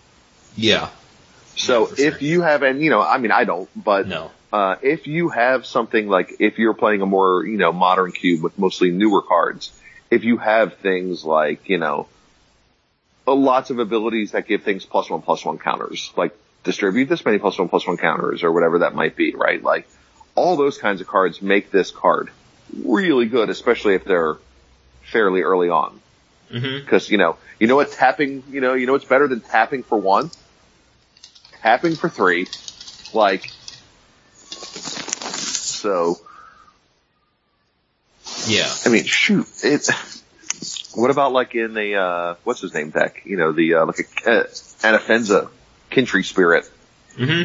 yeah. 0.55 0.89
So 1.55 1.85
For 1.87 2.01
if 2.01 2.13
sure. 2.19 2.27
you 2.27 2.41
have, 2.43 2.63
and 2.63 2.81
you 2.81 2.89
know, 2.89 3.01
I 3.01 3.17
mean, 3.17 3.31
I 3.31 3.43
don't, 3.43 3.69
but 3.75 4.07
No. 4.07 4.31
uh, 4.53 4.77
if 4.81 5.05
you 5.05 5.27
have 5.29 5.65
something 5.65 6.07
like 6.07 6.37
if 6.39 6.57
you're 6.57 6.73
playing 6.73 7.01
a 7.01 7.05
more 7.05 7.45
you 7.45 7.57
know 7.57 7.73
modern 7.73 8.13
cube 8.13 8.41
with 8.41 8.57
mostly 8.57 8.89
newer 8.89 9.21
cards, 9.21 9.71
if 10.11 10.25
you 10.25 10.37
have 10.37 10.75
things 10.75 11.25
like 11.25 11.69
you 11.69 11.77
know 11.79 12.07
uh, 13.27 13.33
lots 13.33 13.69
of 13.69 13.79
abilities 13.79 14.31
that 14.31 14.47
give 14.47 14.63
things 14.63 14.85
plus 14.85 15.09
one 15.09 15.21
plus 15.21 15.45
one 15.45 15.57
counters, 15.57 16.11
like 16.17 16.35
distribute 16.63 17.07
this 17.07 17.23
many 17.25 17.39
plus 17.39 17.57
one 17.57 17.69
plus 17.69 17.87
one 17.87 17.97
counters 17.97 18.43
or 18.43 18.51
whatever 18.51 18.79
that 18.79 18.93
might 18.93 19.15
be, 19.15 19.33
right? 19.33 19.63
Like 19.63 19.87
all 20.35 20.57
those 20.57 20.77
kinds 20.77 21.01
of 21.01 21.07
cards 21.07 21.41
make 21.41 21.71
this 21.71 21.91
card 21.91 22.29
really 22.83 23.25
good, 23.25 23.49
especially 23.49 23.95
if 23.95 24.03
they're 24.03 24.37
fairly 25.03 25.41
early 25.41 25.69
on. 25.69 25.99
hmm 26.49 26.79
Because 26.79 27.09
you 27.09 27.17
know, 27.17 27.37
you 27.59 27.67
know 27.67 27.75
what 27.75 27.91
tapping, 27.91 28.43
you 28.49 28.61
know, 28.61 28.73
you 28.73 28.85
know 28.85 28.93
what's 28.93 29.05
better 29.05 29.27
than 29.27 29.39
tapping 29.39 29.83
for 29.83 29.97
one, 29.97 30.29
tapping 31.61 31.95
for 31.95 32.09
three, 32.09 32.47
like. 33.13 33.49
So 34.43 36.19
Yeah. 38.47 38.73
I 38.85 38.89
mean, 38.89 39.03
shoot, 39.05 39.47
it. 39.63 39.89
What 40.95 41.09
about 41.11 41.31
like 41.31 41.55
in 41.55 41.73
the 41.73 41.95
uh, 41.95 42.35
what's 42.43 42.61
his 42.61 42.73
name 42.73 42.89
deck? 42.89 43.21
You 43.25 43.37
know, 43.37 43.51
the 43.51 43.75
uh, 43.75 43.85
like 43.85 43.99
a 44.25 44.29
uh, 44.29 44.43
Anafenza, 44.81 45.49
Kin-Tree 45.89 46.23
Spirit. 46.23 46.65
hmm 47.15 47.43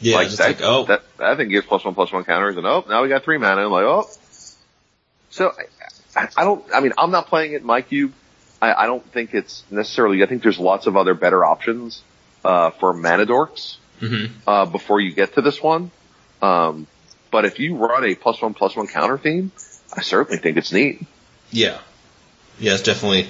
Yeah, 0.00 0.16
like 0.16 0.30
that, 0.30 0.38
like, 0.40 0.60
oh, 0.62 0.84
that 0.86 1.02
that 1.18 1.36
thing 1.36 1.48
gives 1.48 1.66
plus 1.66 1.84
one 1.84 1.94
plus 1.94 2.10
one 2.12 2.24
counters, 2.24 2.56
and 2.56 2.66
oh, 2.66 2.84
now 2.88 3.02
we 3.02 3.08
got 3.08 3.22
three 3.24 3.38
mana. 3.38 3.64
I'm 3.64 3.70
like, 3.70 3.84
oh. 3.84 4.08
So 5.30 5.50
I, 6.16 6.20
I- 6.20 6.28
I 6.36 6.44
don't. 6.44 6.64
I 6.72 6.80
mean, 6.80 6.92
I'm 6.96 7.10
not 7.10 7.26
playing 7.26 7.52
it 7.52 7.60
in 7.60 7.66
my 7.66 7.82
cube. 7.82 8.12
I, 8.62 8.72
I 8.72 8.86
don't 8.86 9.04
think 9.12 9.34
it's 9.34 9.62
necessarily. 9.70 10.22
I 10.22 10.26
think 10.26 10.42
there's 10.42 10.58
lots 10.60 10.86
of 10.86 10.96
other 10.96 11.14
better 11.14 11.44
options 11.44 12.02
uh, 12.44 12.70
for 12.70 12.92
mana 12.92 13.26
dorks 13.26 13.76
hmm 14.00 14.26
uh, 14.46 14.64
before 14.66 15.00
you 15.00 15.12
get 15.12 15.34
to 15.34 15.42
this 15.42 15.60
one. 15.62 15.90
Um, 16.40 16.86
but 17.30 17.44
if 17.44 17.58
you 17.58 17.76
run 17.76 18.04
a 18.04 18.14
plus 18.14 18.40
one 18.40 18.54
plus 18.54 18.76
one 18.76 18.86
counter 18.86 19.18
theme, 19.18 19.50
I 19.96 20.02
certainly 20.02 20.38
think 20.38 20.56
it's 20.56 20.72
neat. 20.72 21.02
yeah. 21.50 21.78
Yeah, 22.58 22.74
it's 22.74 22.82
definitely 22.82 23.28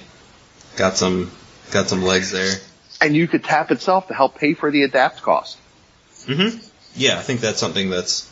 got 0.77 0.99
some, 0.99 1.31
got 1.70 1.89
some 1.89 2.03
legs 2.03 2.31
there. 2.31 2.57
And 3.01 3.16
you 3.16 3.27
could 3.27 3.43
tap 3.43 3.70
itself 3.70 4.09
to 4.09 4.15
help 4.15 4.36
pay 4.36 4.53
for 4.53 4.70
the 4.70 4.82
adapt 4.82 5.23
cost. 5.23 5.57
hmm 6.27 6.59
Yeah, 6.95 7.19
I 7.19 7.23
think 7.23 7.41
that's 7.41 7.59
something 7.59 7.89
that's, 7.89 8.31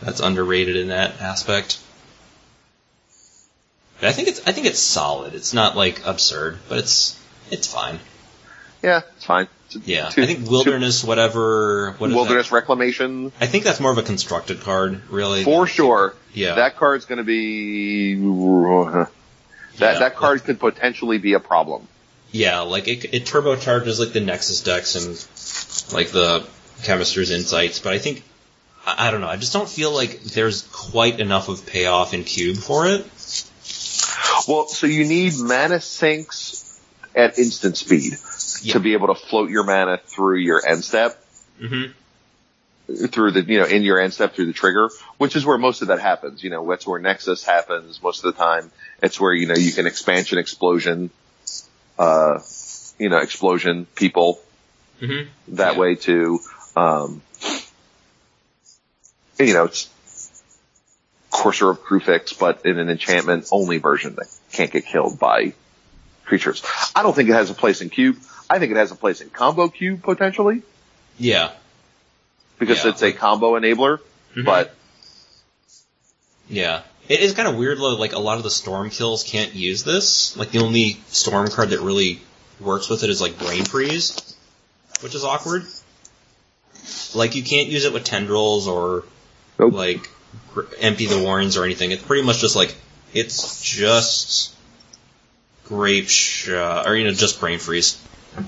that's 0.00 0.20
underrated 0.20 0.76
in 0.76 0.88
that 0.88 1.20
aspect. 1.20 1.80
But 4.00 4.10
I 4.10 4.12
think 4.12 4.28
it's, 4.28 4.46
I 4.46 4.52
think 4.52 4.66
it's 4.66 4.78
solid. 4.78 5.34
It's 5.34 5.52
not 5.52 5.76
like 5.76 6.06
absurd, 6.06 6.58
but 6.68 6.78
it's, 6.78 7.20
it's 7.50 7.66
fine. 7.66 7.98
Yeah, 8.82 9.02
it's 9.16 9.24
fine. 9.24 9.48
It's 9.70 9.86
Yeah. 9.86 10.08
two- 10.10 10.22
I 10.22 10.26
think 10.26 10.50
wilderness, 10.50 11.04
whatever, 11.04 11.92
what 11.98 12.08
two- 12.08 12.12
is 12.12 12.16
wilderness 12.16 12.52
reclamation 12.52 13.32
I 13.40 13.46
think 13.46 13.64
that's 13.64 13.80
more 13.80 13.92
of 13.92 13.98
a 13.98 14.02
constructed 14.02 14.60
card, 14.62 15.00
really. 15.08 15.44
for 15.44 15.66
sure. 15.66 16.14
Yeah. 16.34 16.56
That 16.56 16.76
card's 16.76 17.04
going 17.04 17.18
to 17.18 17.24
be 17.24 18.14
that 18.14 19.08
Yeah. 19.78 19.98
that 20.00 20.16
card 20.16 20.44
could 20.44 20.58
potentially 20.60 21.18
be 21.18 21.32
a 21.34 21.40
problem. 21.40 21.86
Yeah, 22.30 22.60
like 22.60 22.88
it, 22.88 23.04
it 23.14 23.24
turbocharges 23.26 23.98
like 23.98 24.12
the 24.12 24.20
Nexus 24.20 24.60
decks 24.62 24.94
and 24.94 25.94
like 25.94 26.10
the 26.12 26.46
Chemister's 26.82 27.30
insights, 27.30 27.78
but 27.78 27.92
I 27.92 27.98
think 27.98 28.22
I, 28.86 29.08
I 29.08 29.10
don't 29.10 29.20
know. 29.20 29.28
I 29.28 29.36
just 29.36 29.52
don't 29.52 29.68
feel 29.68 29.92
like 29.94 30.22
there's 30.22 30.62
quite 30.72 31.20
enough 31.20 31.48
of 31.48 31.66
payoff 31.66 32.14
in 32.14 32.24
Cube 32.24 32.56
for 32.56 32.86
it. 32.86 33.04
Well, 34.48 34.66
so 34.66 34.86
you 34.86 35.04
need 35.04 35.34
mana 35.38 35.80
sinks 35.80 36.80
at 37.14 37.38
instant 37.38 37.76
speed 37.76 38.14
Yeah. 38.62 38.74
to 38.74 38.80
be 38.80 38.92
able 38.94 39.08
to 39.08 39.14
float 39.14 39.50
your 39.50 39.64
mana 39.64 39.98
through 39.98 40.38
your 40.38 40.64
end 40.64 40.84
step. 40.84 41.18
hmm 41.58 41.84
through 43.08 43.30
the, 43.30 43.42
you 43.42 43.58
know, 43.58 43.64
in 43.64 43.82
your 43.84 43.98
end 43.98 44.12
step 44.12 44.34
through 44.34 44.44
the 44.46 44.52
trigger, 44.52 44.90
which 45.16 45.34
is 45.36 45.46
where 45.46 45.56
most 45.56 45.80
of 45.82 45.88
that 45.88 46.00
happens. 46.00 46.42
You 46.42 46.50
know, 46.50 46.68
that's 46.68 46.86
where 46.86 47.00
Nexus 47.00 47.44
happens 47.44 48.02
most 48.02 48.24
of 48.24 48.34
the 48.34 48.38
time. 48.38 48.70
It's 49.02 49.18
where, 49.20 49.32
you 49.32 49.46
know, 49.46 49.54
you 49.54 49.72
can 49.72 49.86
expansion, 49.86 50.36
explosion, 50.38 51.10
uh, 51.98 52.40
you 52.98 53.08
know, 53.08 53.18
explosion 53.18 53.86
people 53.94 54.40
hmm 55.00 55.22
that 55.48 55.74
Yeah. 55.74 55.78
way 55.78 55.94
too. 55.94 56.40
Um, 56.76 57.22
you 59.38 59.54
know, 59.54 59.64
it's 59.64 59.88
Courser 61.30 61.70
of 61.70 61.80
Kruphix, 61.82 62.38
but 62.38 62.66
in 62.66 62.78
an 62.78 62.90
enchantment 62.90 63.46
only 63.52 63.78
version 63.78 64.16
that 64.16 64.26
can't 64.52 64.70
get 64.70 64.84
killed 64.84 65.18
by 65.18 65.54
creatures. 66.26 66.62
I 66.94 67.02
don't 67.02 67.14
think 67.14 67.30
it 67.30 67.34
has 67.34 67.48
a 67.50 67.54
place 67.54 67.80
in 67.80 67.88
Cube. 67.90 68.16
I 68.52 68.58
think 68.58 68.70
it 68.72 68.76
has 68.76 68.92
a 68.92 68.94
place 68.94 69.22
in 69.22 69.30
Combo 69.30 69.68
Cube 69.68 70.02
potentially 70.02 70.60
Yeah. 71.18 71.52
because 72.58 72.84
Yeah. 72.84 72.90
it's 72.90 73.02
a 73.02 73.10
combo 73.12 73.58
enabler, 73.58 73.98
Mhm. 74.36 74.44
but 74.44 74.74
Yeah. 76.50 76.82
It 77.08 77.20
is 77.20 77.32
kind 77.32 77.48
of 77.48 77.56
weird 77.56 77.78
though, 77.78 77.94
like 77.96 78.12
a 78.12 78.18
lot 78.18 78.36
of 78.36 78.42
the 78.42 78.50
storm 78.50 78.90
kills 78.90 79.24
can't 79.24 79.54
use 79.54 79.84
this. 79.84 80.36
Like 80.36 80.50
the 80.50 80.58
only 80.58 81.00
storm 81.08 81.48
card 81.48 81.70
that 81.70 81.80
really 81.80 82.20
works 82.60 82.90
with 82.90 83.02
it 83.04 83.08
is 83.10 83.22
like 83.22 83.38
Brain 83.38 83.64
Freeze, 83.64 84.16
which 85.00 85.14
is 85.14 85.24
awkward. 85.24 85.64
Like 87.14 87.34
you 87.34 87.42
can't 87.42 87.68
use 87.68 87.86
it 87.86 87.92
with 87.94 88.04
tendrils 88.04 88.68
or 88.68 89.04
Nope. 89.58 89.72
like 89.72 90.10
gr- 90.52 90.62
empty 90.78 91.06
the 91.06 91.18
warrens 91.20 91.56
or 91.56 91.64
anything. 91.64 91.90
It's 91.90 92.02
pretty 92.02 92.22
much 92.22 92.38
just 92.40 92.54
like 92.54 92.74
it's 93.14 93.62
just 93.62 94.52
grape 95.64 96.08
sh- 96.10 96.50
uh, 96.50 96.84
or 96.86 96.94
you 96.96 97.04
know 97.04 97.12
just 97.14 97.40
brain 97.40 97.58
freeze. 97.58 97.96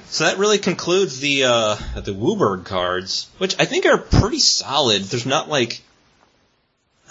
So 0.07 0.25
that 0.25 0.39
really 0.39 0.59
concludes 0.59 1.21
the 1.21 1.45
uh, 1.45 1.77
the 1.97 2.15
Wooburg 2.15 2.65
cards, 2.65 3.29
which 3.39 3.61
I 3.61 3.65
think 3.65 3.87
are 3.87 3.99
pretty 3.99 4.39
solid. 4.39 5.03
There's 5.03 5.27
not 5.27 5.49
like 5.49 5.83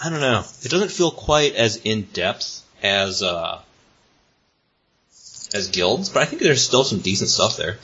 I 0.03 0.09
don't 0.09 0.21
know. 0.21 0.43
It 0.63 0.69
doesn't 0.69 0.91
feel 0.91 1.11
quite 1.11 1.55
as 1.55 1.77
in 1.77 2.03
depth 2.13 2.61
as 2.81 3.21
uh, 3.21 3.59
as 5.53 5.67
guilds, 5.69 6.09
but 6.09 6.23
I 6.23 6.25
think 6.25 6.41
there's 6.41 6.63
still 6.63 6.83
some 6.83 6.99
decent 6.99 7.29
stuff 7.29 7.57
there. 7.57 7.77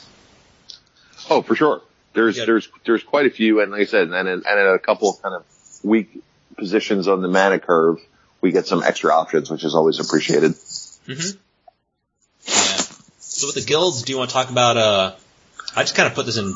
Oh, 1.28 1.42
for 1.42 1.54
sure. 1.54 1.82
There's 2.12 2.36
Yeah. 2.36 2.46
there's 2.46 2.68
there's 2.84 3.04
quite 3.04 3.26
a 3.26 3.30
few, 3.30 3.60
and 3.60 3.70
like 3.70 3.82
I 3.82 3.84
said, 3.84 4.08
and 4.08 4.28
and 4.28 4.44
at 4.46 4.74
a 4.74 4.78
couple 4.78 5.10
of 5.10 5.22
kind 5.22 5.34
of 5.36 5.44
weak 5.84 6.20
positions 6.56 7.06
on 7.06 7.22
the 7.22 7.28
mana 7.28 7.60
curve, 7.60 7.98
we 8.40 8.50
get 8.50 8.66
some 8.66 8.82
extra 8.82 9.12
options, 9.14 9.50
which 9.50 9.62
is 9.62 9.74
always 9.74 10.00
appreciated. 10.00 10.52
Mm-hmm. 10.52 11.38
Yeah. 13.40 13.48
So 13.48 13.48
with 13.48 13.64
the 13.64 13.68
guilds, 13.68 14.02
do 14.02 14.12
you 14.12 14.18
want 14.18 14.30
to 14.30 14.34
talk 14.34 14.50
about? 14.50 14.76
Uh, 14.76 15.14
I 15.74 15.82
just 15.82 15.94
kind 15.94 16.08
of 16.08 16.14
put 16.14 16.26
this 16.26 16.36
in 16.36 16.54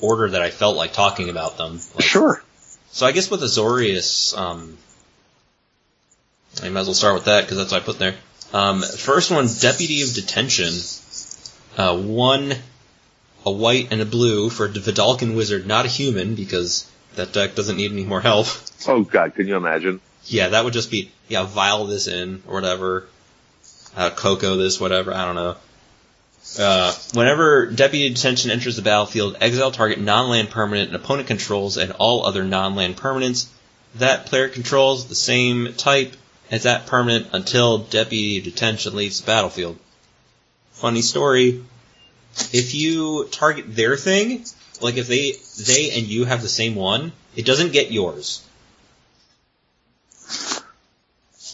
order 0.00 0.30
that 0.30 0.42
I 0.42 0.50
felt 0.50 0.76
like 0.76 0.92
talking 0.92 1.30
about 1.30 1.56
them. 1.56 1.80
Like, 1.94 2.04
Sure. 2.04 2.42
So 2.90 3.06
I 3.06 3.12
guess 3.12 3.30
with 3.30 3.40
Azorius, 3.40 4.36
um, 4.36 4.76
I 6.62 6.68
might 6.68 6.80
as 6.80 6.86
well 6.86 6.94
start 6.94 7.14
with 7.14 7.24
that 7.24 7.42
because 7.42 7.56
that's 7.56 7.72
what 7.72 7.82
I 7.82 7.84
put 7.84 7.98
there. 7.98 8.14
Um, 8.52 8.82
first 8.82 9.30
one, 9.30 9.46
Deputy 9.60 10.02
of 10.02 10.12
Detention. 10.12 10.74
Uh, 11.78 11.98
one, 11.98 12.52
a 13.46 13.50
white 13.50 13.88
and 13.92 14.02
a 14.02 14.04
blue 14.04 14.50
for 14.50 14.68
the 14.68 14.80
Vedalken 14.80 15.34
Wizard, 15.34 15.66
not 15.66 15.86
a 15.86 15.88
human, 15.88 16.34
because 16.34 16.86
that 17.14 17.32
deck 17.32 17.54
doesn't 17.54 17.78
need 17.78 17.90
any 17.90 18.04
more 18.04 18.20
help. 18.20 18.46
Oh 18.86 19.02
god, 19.04 19.34
can 19.34 19.48
you 19.48 19.56
imagine? 19.56 20.02
Yeah, 20.26 20.48
that 20.48 20.64
would 20.64 20.74
just 20.74 20.90
be, 20.90 21.10
yeah, 21.28 21.44
vile 21.44 21.86
this 21.86 22.08
in, 22.08 22.42
or 22.46 22.54
whatever. 22.54 23.06
Uh, 23.96 24.10
Coco 24.10 24.56
this, 24.58 24.78
whatever, 24.78 25.14
I 25.14 25.24
don't 25.24 25.34
know. 25.34 25.56
Uh, 26.58 26.92
whenever 27.14 27.66
Deputy 27.66 28.08
Detention 28.10 28.50
enters 28.50 28.76
the 28.76 28.82
battlefield, 28.82 29.36
exile 29.40 29.70
target 29.70 30.00
non-land 30.00 30.50
permanent 30.50 30.88
and 30.88 30.96
opponent 30.96 31.28
controls 31.28 31.76
and 31.76 31.92
all 31.92 32.26
other 32.26 32.44
non-land 32.44 32.96
permanents. 32.96 33.46
That 33.96 34.26
player 34.26 34.48
controls 34.48 35.06
the 35.06 35.14
same 35.14 35.74
type 35.74 36.14
as 36.50 36.64
that 36.64 36.86
permanent 36.86 37.28
until 37.32 37.78
Deputy 37.78 38.40
Detention 38.40 38.94
leaves 38.94 39.20
the 39.20 39.26
battlefield. 39.26 39.78
Funny 40.72 41.02
story. 41.02 41.64
If 42.52 42.74
you 42.74 43.28
target 43.30 43.74
their 43.74 43.96
thing, 43.96 44.44
like 44.80 44.96
if 44.96 45.06
they, 45.06 45.36
they 45.64 45.90
and 45.92 46.06
you 46.06 46.24
have 46.24 46.42
the 46.42 46.48
same 46.48 46.74
one, 46.74 47.12
it 47.36 47.46
doesn't 47.46 47.72
get 47.72 47.90
yours. 47.90 48.46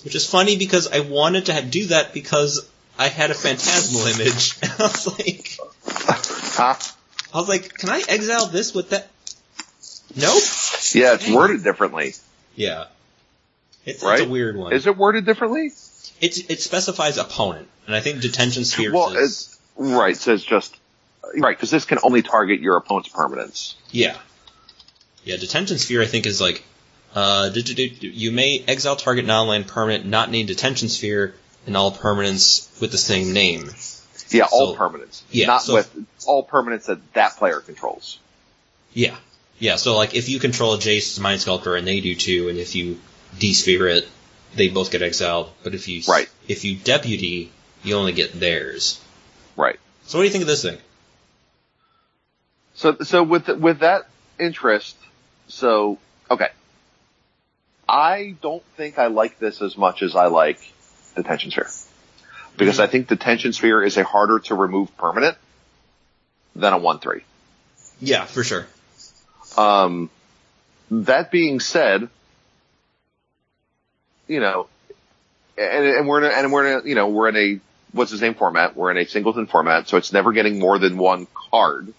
Which 0.05 0.15
is 0.15 0.29
funny 0.29 0.57
because 0.57 0.89
I 0.89 1.01
wanted 1.01 1.47
to 1.47 1.63
do 1.63 1.87
that 1.87 2.15
because 2.15 2.69
I 2.99 3.09
had 3.09 3.31
a 3.31 3.35
phantasmal 3.35 4.07
image. 4.07 4.59
And 4.63 4.73
I 4.79 4.83
was 4.83 5.07
like, 5.19 5.57
Huh? 5.87 6.75
I 7.33 7.39
was 7.39 7.49
like, 7.49 7.75
can 7.75 7.91
I 7.91 8.03
exile 8.09 8.47
this 8.47 8.75
with 8.75 8.91
that? 8.91 9.09
Nope. 10.17 10.43
Yeah, 10.95 11.15
it's 11.15 11.31
worded 11.31 11.63
differently. 11.63 12.15
Yeah. 12.57 12.87
It's, 13.85 14.03
Right? 14.03 14.21
it's 14.21 14.29
a 14.29 14.31
weird 14.31 14.57
one. 14.57 14.73
Is 14.73 14.87
it 14.87 14.97
worded 14.97 15.25
differently? 15.25 15.67
It's, 16.21 16.39
it 16.39 16.61
specifies 16.61 17.17
opponent, 17.19 17.69
and 17.87 17.95
I 17.95 18.01
think 18.01 18.21
detention 18.21 18.65
sphere 18.65 18.93
Well, 18.93 19.11
says, 19.13 19.23
it's 19.31 19.59
right. 19.77 20.15
It 20.15 20.19
says 20.19 20.43
just 20.43 20.77
right 21.37 21.57
because 21.57 21.71
this 21.71 21.85
can 21.85 21.99
only 22.03 22.23
target 22.23 22.61
your 22.61 22.77
opponent's 22.77 23.11
permanents. 23.11 23.75
yeah. 23.91 24.17
Yeah, 25.25 25.37
detention 25.37 25.77
sphere 25.79 26.01
I 26.03 26.07
think 26.07 26.27
is 26.27 26.41
like, 26.41 26.65
uh, 27.15 27.51
you 27.55 28.33
may 28.33 28.65
exile 28.67 28.97
target 28.97 29.27
non-land 29.27 29.67
permanent 29.69 30.07
not 30.07 30.31
named 30.31 30.49
detention 30.49 30.89
sphere 30.89 31.35
and 31.67 31.77
all 31.77 31.93
permanents 31.93 32.69
with 32.81 32.91
the 32.91 32.99
same 32.99 33.33
name. 33.33 33.71
Yeah, 34.31 34.45
all 34.51 34.75
So- 34.75 34.79
permanents. 34.81 35.23
yeah, 35.31 35.47
not 35.47 35.63
so- 35.63 35.75
with 35.75 35.91
all 36.27 36.47
permanents 36.47 36.87
that 36.87 36.99
that 37.15 37.37
player 37.37 37.61
controls. 37.61 38.19
Yeah. 38.93 39.17
Yeah, 39.59 39.77
so 39.77 39.97
like 39.97 40.15
if 40.15 40.29
you 40.29 40.39
control 40.39 40.77
Jace's 40.77 41.19
Mind 41.19 41.41
Sculptor 41.41 41.75
and 41.77 41.87
they 41.87 42.01
do 42.01 42.15
too, 42.15 42.49
and 42.49 42.59
if 42.59 42.75
you 42.77 43.01
desphere 43.39 43.89
it, 43.97 44.09
they 44.55 44.69
both 44.69 44.91
get 44.91 45.03
exiled. 45.03 45.51
But 45.65 45.75
if 45.75 45.89
you 45.89 46.03
Right. 46.09 46.29
if 46.47 46.65
you 46.65 46.77
deputy, 46.77 47.51
you 47.83 47.97
only 47.97 48.13
get 48.13 48.39
theirs. 48.39 49.01
Right. 49.57 49.79
So 50.07 50.17
what 50.19 50.23
do 50.23 50.27
you 50.27 50.33
think 50.33 50.43
of 50.43 50.49
this 50.49 50.63
thing? 50.63 50.79
So 52.75 52.97
so 53.03 53.23
with 53.25 53.49
with 53.49 53.81
that 53.81 54.09
interest, 54.39 54.97
so 55.49 55.99
okay. 56.31 56.49
I 57.89 58.37
don't 58.43 58.63
think 58.77 58.99
I 58.99 59.07
like 59.07 59.39
this 59.39 59.61
as 59.63 59.77
much 59.77 60.03
as 60.03 60.15
I 60.15 60.27
like 60.27 60.61
detention 61.15 61.51
sphere. 61.51 61.69
Because. 62.57 62.81
I 62.81 62.87
think 62.89 63.09
detention 63.09 63.53
sphere 63.53 63.83
is 63.83 63.97
a 63.97 64.05
harder 64.05 64.41
to 64.41 64.55
remove 64.55 64.97
permanent 64.97 65.37
than 66.57 66.73
a 66.73 66.79
1-3. 66.79 67.23
Yeah, 68.01 68.25
for 68.25 68.43
sure. 68.43 68.67
Um, 69.57 70.11
that 70.91 71.31
being 71.31 71.61
said, 71.61 72.09
you 74.27 74.41
know, 74.41 74.67
and, 75.57 75.85
and 75.85 76.09
we're 76.09 76.19
in 76.19 76.25
a, 76.25 76.35
and 76.35 76.53
we're 76.53 76.67
in 76.67 76.81
a, 76.81 76.89
you 76.89 76.95
know, 76.95 77.09
we're 77.09 77.29
in 77.29 77.37
a, 77.37 77.61
what's 77.93 78.11
his 78.11 78.21
name 78.21 78.35
format? 78.35 78.77
We're 78.77 78.91
in 78.91 78.99
a 78.99 79.07
singleton 79.07 79.47
format, 79.47 79.89
so 79.89 79.97
it's 79.97 80.13
never 80.13 80.33
getting 80.33 80.59
more 80.59 80.79
than 80.79 80.99
one 80.99 81.27
card. 81.51 81.93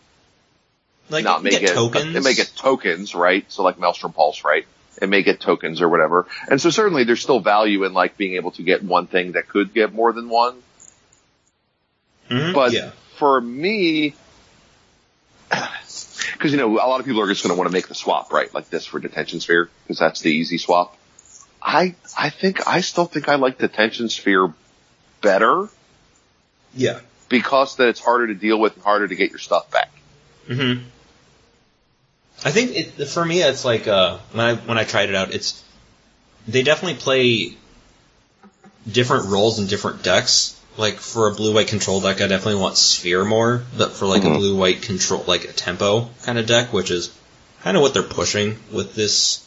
Like 1.09 1.23
not 1.23 1.43
make 1.43 1.53
get 1.53 1.63
it, 1.63 1.73
tokens. 1.73 2.15
it 2.15 2.23
may 2.23 2.35
get 2.35 2.51
tokens, 2.55 3.15
right? 3.15 3.43
So 3.51 3.63
like 3.63 3.79
Maelstrom 3.79 4.13
Pulse, 4.13 4.43
right? 4.43 4.67
It 5.01 5.09
may 5.09 5.23
get 5.23 5.39
tokens 5.39 5.81
or 5.81 5.89
whatever. 5.89 6.27
And 6.49 6.59
so 6.59 6.69
certainly 6.69 7.03
there's 7.03 7.21
still 7.21 7.39
value 7.39 7.83
in 7.85 7.93
like 7.93 8.17
being 8.17 8.35
able 8.35 8.51
to 8.51 8.63
get 8.63 8.83
one 8.83 9.07
thing 9.07 9.33
that 9.33 9.47
could 9.47 9.73
get 9.73 9.93
more 9.93 10.11
than 10.13 10.29
one. 10.29 10.61
Mhm, 12.29 12.53
But 12.53 12.73
yeah. 12.73 12.91
for 13.17 13.39
me, 13.41 14.13
because 15.49 16.51
you 16.51 16.57
know 16.57 16.75
a 16.75 16.87
lot 16.87 16.99
of 16.99 17.05
people 17.05 17.21
are 17.21 17.27
just 17.27 17.43
going 17.43 17.53
to 17.53 17.57
want 17.57 17.69
to 17.69 17.73
make 17.73 17.87
the 17.87 17.95
swap, 17.95 18.31
right? 18.31 18.53
Like 18.53 18.69
this 18.69 18.85
for 18.85 18.99
detention 18.99 19.39
sphere, 19.39 19.69
because 19.83 19.99
that's 19.99 20.21
the 20.21 20.29
easy 20.31 20.57
swap. 20.57 20.95
I 21.61 21.95
I 22.17 22.29
think 22.29 22.67
I 22.67 22.81
still 22.81 23.05
think 23.05 23.27
I 23.27 23.35
like 23.35 23.57
detention 23.57 24.09
sphere 24.09 24.53
better 25.21 25.67
Yeah. 26.75 26.99
because 27.27 27.75
that 27.77 27.89
it's 27.89 27.99
harder 27.99 28.27
to 28.27 28.33
deal 28.35 28.59
with 28.59 28.75
and 28.75 28.83
harder 28.83 29.07
to 29.07 29.15
get 29.15 29.29
your 29.31 29.39
stuff 29.39 29.69
back. 29.71 29.91
hmm 30.47 30.79
I 32.43 32.51
think 32.51 32.71
it, 32.75 33.07
for 33.07 33.23
me, 33.23 33.41
it's 33.41 33.65
like 33.65 33.87
uh, 33.87 34.17
when 34.31 34.45
I 34.45 34.55
when 34.55 34.77
I 34.77 34.83
tried 34.85 35.09
it 35.09 35.15
out, 35.15 35.33
it's 35.33 35.61
they 36.47 36.63
definitely 36.63 36.99
play 36.99 37.53
different 38.89 39.27
roles 39.27 39.59
in 39.59 39.67
different 39.67 40.03
decks. 40.03 40.55
Like 40.77 40.95
for 40.99 41.27
a 41.27 41.33
blue 41.35 41.53
white 41.53 41.67
control 41.67 41.99
deck, 41.99 42.21
I 42.21 42.27
definitely 42.27 42.61
want 42.61 42.77
Sphere 42.77 43.25
more, 43.25 43.63
but 43.77 43.91
for 43.91 44.05
like 44.05 44.23
a 44.23 44.27
Mhm. 44.27 44.37
blue 44.37 44.55
white 44.55 44.81
control 44.81 45.23
like 45.27 45.43
a 45.43 45.51
tempo 45.51 46.09
kind 46.23 46.37
of 46.37 46.45
deck, 46.45 46.71
which 46.71 46.89
is 46.91 47.09
kind 47.63 47.75
of 47.75 47.81
what 47.83 47.93
they're 47.93 48.03
pushing 48.03 48.57
with 48.71 48.95
this, 48.95 49.41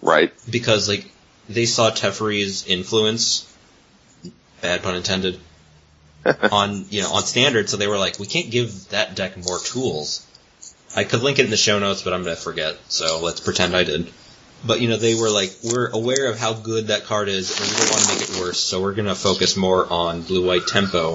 Right? 0.00 0.32
because 0.48 0.88
like 0.88 1.10
they 1.50 1.66
saw 1.66 1.90
Teferi's 1.90 2.64
influence, 2.66 3.44
bad 4.62 4.82
pun 4.82 4.94
intended, 4.96 5.38
on 6.50 6.86
you 6.88 7.02
know 7.02 7.12
on 7.12 7.24
standard, 7.24 7.68
so 7.68 7.76
they 7.76 7.86
were 7.88 7.98
like, 7.98 8.18
we 8.18 8.26
can't 8.26 8.50
give 8.50 8.88
that 8.88 9.14
deck 9.14 9.36
more 9.36 9.58
tools. 9.58 10.24
I 10.96 11.04
could 11.04 11.22
link 11.22 11.38
it 11.38 11.44
in 11.44 11.50
the 11.50 11.56
show 11.56 11.78
notes, 11.78 12.02
but 12.02 12.12
I'm 12.12 12.24
gonna 12.24 12.36
forget, 12.36 12.76
so 12.88 13.20
let's 13.22 13.40
pretend 13.40 13.76
I 13.76 13.84
did. 13.84 14.10
But 14.66 14.80
you 14.80 14.88
know, 14.88 14.96
they 14.96 15.14
were 15.14 15.30
like, 15.30 15.50
we're 15.64 15.88
aware 15.90 16.26
of 16.30 16.38
how 16.38 16.52
good 16.52 16.88
that 16.88 17.04
card 17.04 17.28
is, 17.28 17.58
and 17.58 17.70
we 17.70 17.76
don't 17.76 17.90
want 17.90 18.02
to 18.02 18.08
make 18.18 18.28
it 18.28 18.40
worse, 18.40 18.58
so 18.60 18.82
we're 18.82 18.94
gonna 18.94 19.14
focus 19.14 19.56
more 19.56 19.86
on 19.90 20.22
blue 20.22 20.46
white 20.46 20.66
tempo 20.66 21.12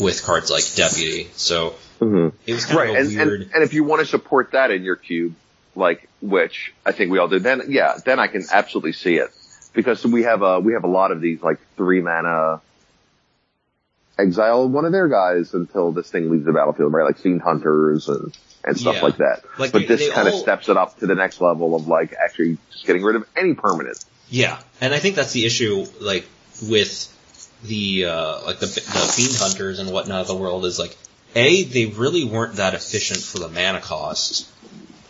with 0.00 0.22
cards 0.24 0.50
like 0.50 0.64
Deputy. 0.74 1.28
So 1.32 1.74
Mm-hmm. 2.00 2.36
it 2.46 2.54
was 2.54 2.64
kind 2.64 2.78
Right. 2.78 2.88
of 2.90 2.94
a 2.94 2.98
And, 3.00 3.08
weird. 3.08 3.40
and 3.42 3.50
and 3.54 3.64
if 3.64 3.74
you 3.74 3.82
want 3.82 3.98
to 4.00 4.06
support 4.06 4.52
that 4.52 4.70
in 4.70 4.84
your 4.84 4.94
cube, 4.94 5.34
like 5.74 6.08
which 6.22 6.72
I 6.86 6.92
think 6.92 7.10
we 7.10 7.18
all 7.18 7.26
did, 7.26 7.42
then 7.42 7.62
yeah, 7.70 7.96
then 8.04 8.20
I 8.20 8.28
can 8.28 8.44
absolutely 8.52 8.92
see 8.92 9.16
it 9.16 9.30
because 9.74 10.04
we 10.06 10.22
have 10.22 10.42
a 10.42 10.60
we 10.60 10.74
have 10.74 10.84
a 10.84 10.88
lot 10.88 11.10
of 11.10 11.20
these 11.20 11.42
like 11.42 11.58
three 11.76 12.00
mana 12.00 12.60
exile 14.16 14.68
one 14.68 14.84
of 14.84 14.92
their 14.92 15.08
guys 15.08 15.54
until 15.54 15.90
this 15.92 16.08
thing 16.10 16.30
leaves 16.30 16.44
the 16.44 16.52
battlefield, 16.52 16.92
right? 16.92 17.04
Like 17.04 17.18
fiend 17.18 17.42
hunters 17.42 18.08
and 18.08 18.32
and 18.64 18.78
stuff 18.78 18.96
Yeah. 18.96 19.02
like 19.02 19.16
that. 19.18 19.42
Like, 19.58 19.72
but 19.72 19.80
they- 19.88 19.96
this 19.96 20.12
kind 20.12 20.28
of 20.28 20.34
steps 20.34 20.68
it 20.68 20.76
up 20.76 20.98
to 21.00 21.06
the 21.06 21.14
next 21.14 21.40
level 21.40 21.74
of 21.74 21.86
like 21.88 22.14
actually 22.14 22.58
just 22.72 22.86
getting 22.86 23.02
rid 23.02 23.16
of 23.16 23.24
any 23.36 23.54
permanent. 23.54 24.04
Yeah, 24.30 24.58
and 24.80 24.92
I 24.92 24.98
think 24.98 25.16
that's 25.16 25.32
the 25.32 25.46
issue, 25.46 25.86
like 26.00 26.26
with 26.68 27.12
the 27.64 28.04
uh, 28.06 28.40
like 28.44 28.58
the 28.60 28.66
the 28.66 28.72
fiend 28.72 29.34
hunters 29.36 29.78
and 29.78 29.90
whatnot 29.90 30.20
of 30.22 30.26
the 30.28 30.34
world 30.36 30.64
is 30.64 30.78
like, 30.78 30.96
a 31.34 31.62
they 31.64 31.86
really 31.86 32.24
weren't 32.24 32.54
that 32.56 32.74
efficient 32.74 33.20
for 33.20 33.38
the 33.38 33.48
mana 33.48 33.80
cost. 33.80 34.48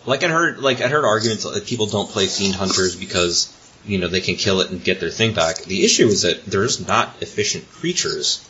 Like 0.06 0.22
I 0.22 0.28
heard, 0.28 0.58
like 0.60 0.80
I 0.80 0.88
heard 0.88 1.04
arguments 1.04 1.44
that 1.44 1.66
people 1.66 1.86
don't 1.86 2.08
play 2.08 2.26
fiend 2.26 2.54
hunters 2.54 2.96
because 2.96 3.52
you 3.84 3.98
know 3.98 4.08
they 4.08 4.20
can 4.20 4.36
kill 4.36 4.60
it 4.60 4.70
and 4.70 4.82
get 4.82 5.00
their 5.00 5.10
thing 5.10 5.34
back. 5.34 5.58
The 5.64 5.84
issue 5.84 6.06
is 6.06 6.22
that 6.22 6.46
there's 6.46 6.86
not 6.86 7.14
efficient 7.20 7.68
creatures. 7.70 8.40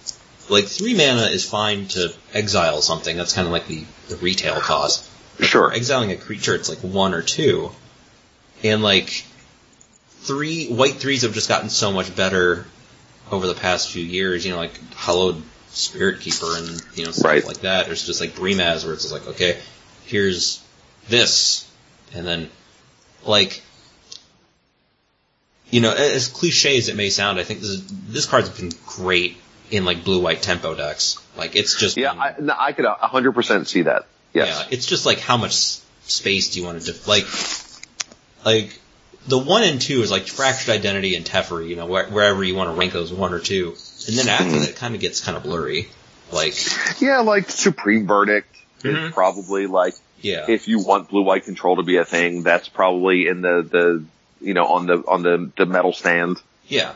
Like 0.48 0.66
three 0.66 0.94
mana 0.94 1.26
is 1.26 1.48
fine 1.48 1.88
to 1.88 2.12
exile 2.32 2.80
something. 2.82 3.16
That's 3.16 3.32
kind 3.32 3.46
of 3.46 3.52
like 3.52 3.66
the, 3.66 3.84
the 4.08 4.16
retail 4.16 4.60
cost. 4.60 5.08
Sure. 5.40 5.72
Exiling 5.72 6.10
a 6.10 6.16
creature, 6.16 6.54
it's 6.54 6.68
like 6.68 6.78
one 6.78 7.14
or 7.14 7.22
two. 7.22 7.70
And 8.64 8.82
like 8.82 9.24
three 10.20 10.66
white 10.68 10.94
threes 10.94 11.22
have 11.22 11.32
just 11.34 11.48
gotten 11.48 11.68
so 11.70 11.92
much 11.92 12.14
better 12.16 12.66
over 13.30 13.46
the 13.46 13.54
past 13.54 13.90
few 13.90 14.02
years. 14.02 14.44
You 14.44 14.52
know, 14.52 14.58
like 14.58 14.76
Hallowed 14.94 15.42
Spiritkeeper 15.70 16.58
and 16.58 16.82
you 16.98 17.04
know 17.04 17.12
stuff 17.12 17.24
Right. 17.26 17.44
like 17.46 17.60
that. 17.60 17.86
There's 17.86 18.04
just 18.06 18.20
like 18.20 18.30
Brimaz 18.30 18.84
where 18.84 18.94
it's 18.94 19.02
just 19.02 19.12
like, 19.12 19.26
okay, 19.28 19.58
here's 20.06 20.62
this, 21.08 21.70
and 22.14 22.26
then 22.26 22.50
like. 23.24 23.62
You 25.70 25.82
know, 25.82 25.92
as 25.92 26.28
cliche 26.28 26.78
as 26.78 26.88
it 26.88 26.96
may 26.96 27.10
sound, 27.10 27.38
I 27.38 27.44
think 27.44 27.60
this 27.60 27.68
is, 27.68 27.86
this 28.08 28.24
card's 28.24 28.48
been 28.48 28.72
great 28.86 29.36
in 29.70 29.84
like 29.84 30.04
blue 30.04 30.20
white 30.20 30.42
tempo 30.42 30.74
decks. 30.74 31.18
Like 31.36 31.56
it's 31.56 31.78
just 31.78 31.96
Yeah, 31.96 32.12
been- 32.12 32.20
I, 32.20 32.34
no, 32.40 32.54
I 32.58 32.72
could 32.72 32.86
hundred 32.86 33.32
percent 33.32 33.68
see 33.68 33.82
that. 33.82 34.06
Yes. 34.34 34.48
yeah, 34.48 34.66
it's 34.76 34.86
just 34.86 35.06
like 35.06 35.18
how 35.20 35.36
much 35.36 35.52
space 36.02 36.52
do 36.52 36.60
you 36.60 36.66
want 36.66 36.80
to 36.80 36.86
def- 36.92 37.06
like 37.08 37.24
like 38.44 38.78
the 39.26 39.38
one 39.38 39.62
and 39.62 39.80
two 39.80 40.00
is 40.02 40.10
like 40.10 40.26
fractured 40.26 40.74
identity 40.74 41.14
and 41.14 41.24
Teferi, 41.24 41.68
you 41.68 41.76
know, 41.76 41.86
where, 41.86 42.06
wherever 42.08 42.42
you 42.42 42.54
want 42.54 42.70
to 42.70 42.78
rank 42.78 42.92
those 42.92 43.12
one 43.12 43.34
or 43.34 43.40
two, 43.40 43.74
and 44.06 44.16
then 44.16 44.28
after 44.28 44.44
Mhm. 44.44 44.60
that, 44.60 44.68
it 44.70 44.76
kind 44.76 44.94
of 44.94 45.00
gets 45.00 45.20
kind 45.20 45.36
of 45.36 45.42
blurry. 45.42 45.88
Like, 46.32 46.54
Yeah, 47.00 47.20
like 47.20 47.50
Supreme 47.50 48.06
Verdict 48.06 48.54
Mhm. 48.82 49.08
is 49.08 49.14
probably 49.14 49.66
like 49.66 49.94
yeah, 50.20 50.46
if 50.48 50.66
you 50.68 50.80
want 50.80 51.08
blue 51.08 51.22
white 51.22 51.44
control 51.44 51.76
to 51.76 51.82
be 51.82 51.96
a 51.96 52.04
thing, 52.04 52.42
that's 52.42 52.68
probably 52.68 53.28
in 53.28 53.40
the 53.42 53.62
the 53.70 54.04
you 54.40 54.54
know 54.54 54.66
on 54.66 54.86
the 54.86 54.96
on 55.06 55.22
the 55.22 55.50
the 55.56 55.66
metal 55.66 55.92
stand. 55.92 56.40
yeah, 56.68 56.92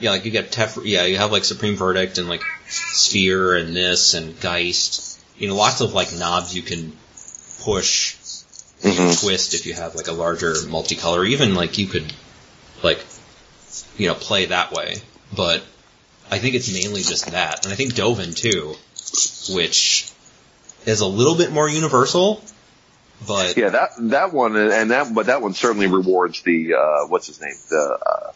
Yeah, 0.00 0.10
like 0.10 0.24
you 0.24 0.30
get 0.30 0.50
Tef, 0.50 0.82
yeah, 0.84 1.04
you 1.04 1.16
have 1.18 1.30
like 1.32 1.44
Supreme 1.44 1.76
Verdict 1.76 2.18
and 2.18 2.28
like 2.28 2.42
Sphere 2.68 3.54
and 3.56 3.74
this 3.74 4.14
and 4.14 4.38
Geist. 4.40 5.20
You 5.36 5.48
know, 5.48 5.56
lots 5.56 5.80
of 5.80 5.92
like 5.92 6.12
knobs 6.12 6.54
you 6.54 6.62
can 6.62 6.92
push, 7.62 8.16
Mhm. 8.82 9.20
twist 9.20 9.54
if 9.54 9.66
you 9.66 9.74
have 9.74 9.94
like 9.94 10.08
a 10.08 10.12
larger 10.12 10.54
multicolor. 10.54 11.28
Even 11.28 11.54
like 11.54 11.78
you 11.78 11.86
could 11.86 12.12
like, 12.82 12.98
you 13.96 14.08
know, 14.08 14.14
play 14.14 14.46
that 14.46 14.72
way. 14.72 14.96
But 15.34 15.62
I 16.30 16.38
think 16.38 16.54
it's 16.56 16.72
mainly 16.72 17.02
just 17.02 17.30
that. 17.30 17.64
And 17.64 17.72
I 17.72 17.76
think 17.76 17.94
Dovin 17.94 18.34
too, 18.34 18.74
which 19.54 20.10
is 20.84 21.00
a 21.00 21.06
little 21.06 21.36
bit 21.36 21.52
more 21.52 21.68
universal, 21.68 22.42
but 23.26 23.56
Yeah, 23.56 23.68
that 23.70 23.90
that 23.98 24.32
one 24.32 24.56
and 24.56 24.90
that 24.90 25.14
but 25.14 25.26
that 25.26 25.42
one 25.42 25.54
certainly 25.54 25.86
rewards 25.86 26.42
the 26.42 26.74
uh, 26.74 27.06
what's 27.06 27.28
his 27.28 27.40
name 27.40 27.54
the 27.70 27.98
uh, 28.04 28.32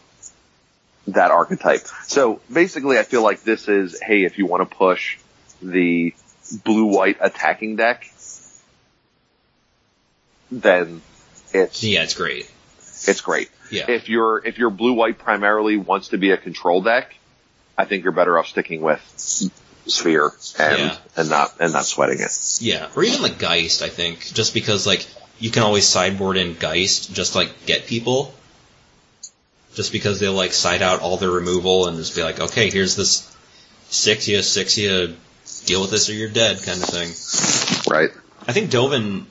that 1.07 1.31
archetype. 1.31 1.81
So 2.07 2.41
basically, 2.51 2.97
I 2.99 3.03
feel 3.03 3.23
like 3.23 3.43
this 3.43 3.67
is 3.67 3.99
hey, 4.01 4.23
if 4.23 4.37
you 4.37 4.45
want 4.45 4.69
to 4.69 4.75
push 4.75 5.17
the 5.61 6.13
blue 6.63 6.85
white 6.85 7.17
attacking 7.21 7.75
deck, 7.77 8.09
then 10.51 11.01
it's 11.53 11.83
yeah, 11.83 12.03
it's 12.03 12.13
great. 12.13 12.51
it's 13.07 13.21
great. 13.21 13.49
Yeah. 13.71 13.89
If 13.89 14.09
your 14.09 14.45
if 14.45 14.57
your 14.57 14.69
blue 14.69 14.93
white 14.93 15.17
primarily 15.17 15.77
wants 15.77 16.09
to 16.09 16.17
be 16.17 16.31
a 16.31 16.37
control 16.37 16.81
deck, 16.81 17.13
I 17.77 17.85
think 17.85 18.03
you're 18.03 18.13
better 18.13 18.37
off 18.37 18.47
sticking 18.47 18.81
with 18.81 19.01
sphere 19.87 20.31
and 20.59 20.77
Yeah. 20.79 20.97
and 21.15 21.29
not 21.29 21.55
and 21.59 21.73
not 21.73 21.85
sweating 21.85 22.19
it. 22.19 22.57
Yeah, 22.61 22.87
or 22.95 23.03
even 23.03 23.21
like 23.21 23.39
Geist, 23.39 23.81
I 23.81 23.89
think, 23.89 24.21
just 24.33 24.53
because 24.53 24.87
like 24.87 25.05
you 25.39 25.51
can 25.51 25.63
always 25.63 25.85
sideboard 25.87 26.37
in 26.37 26.53
Geist, 26.55 27.13
just 27.13 27.35
like 27.35 27.65
get 27.65 27.87
people. 27.87 28.33
Just 29.77 29.91
because 29.91 30.19
they'll 30.19 30.33
like 30.33 30.53
side 30.53 30.81
out 30.81 31.01
all 31.01 31.17
their 31.17 31.29
removal 31.29 31.87
and 31.87 31.97
just 31.97 32.15
be 32.15 32.23
like, 32.23 32.39
okay, 32.39 32.71
here's 32.71 32.95
this 32.95 33.31
six 33.89 34.27
ya, 34.27 34.41
six 34.41 34.75
ya, 34.75 35.07
deal 35.65 35.81
with 35.81 35.91
this 35.91 36.09
or 36.09 36.13
you're 36.13 36.29
dead 36.29 36.61
kind 36.63 36.81
of 36.81 36.89
thing. 36.89 37.91
Right. 37.93 38.09
I 38.47 38.53
think 38.53 38.71
Dovin, 38.71 39.25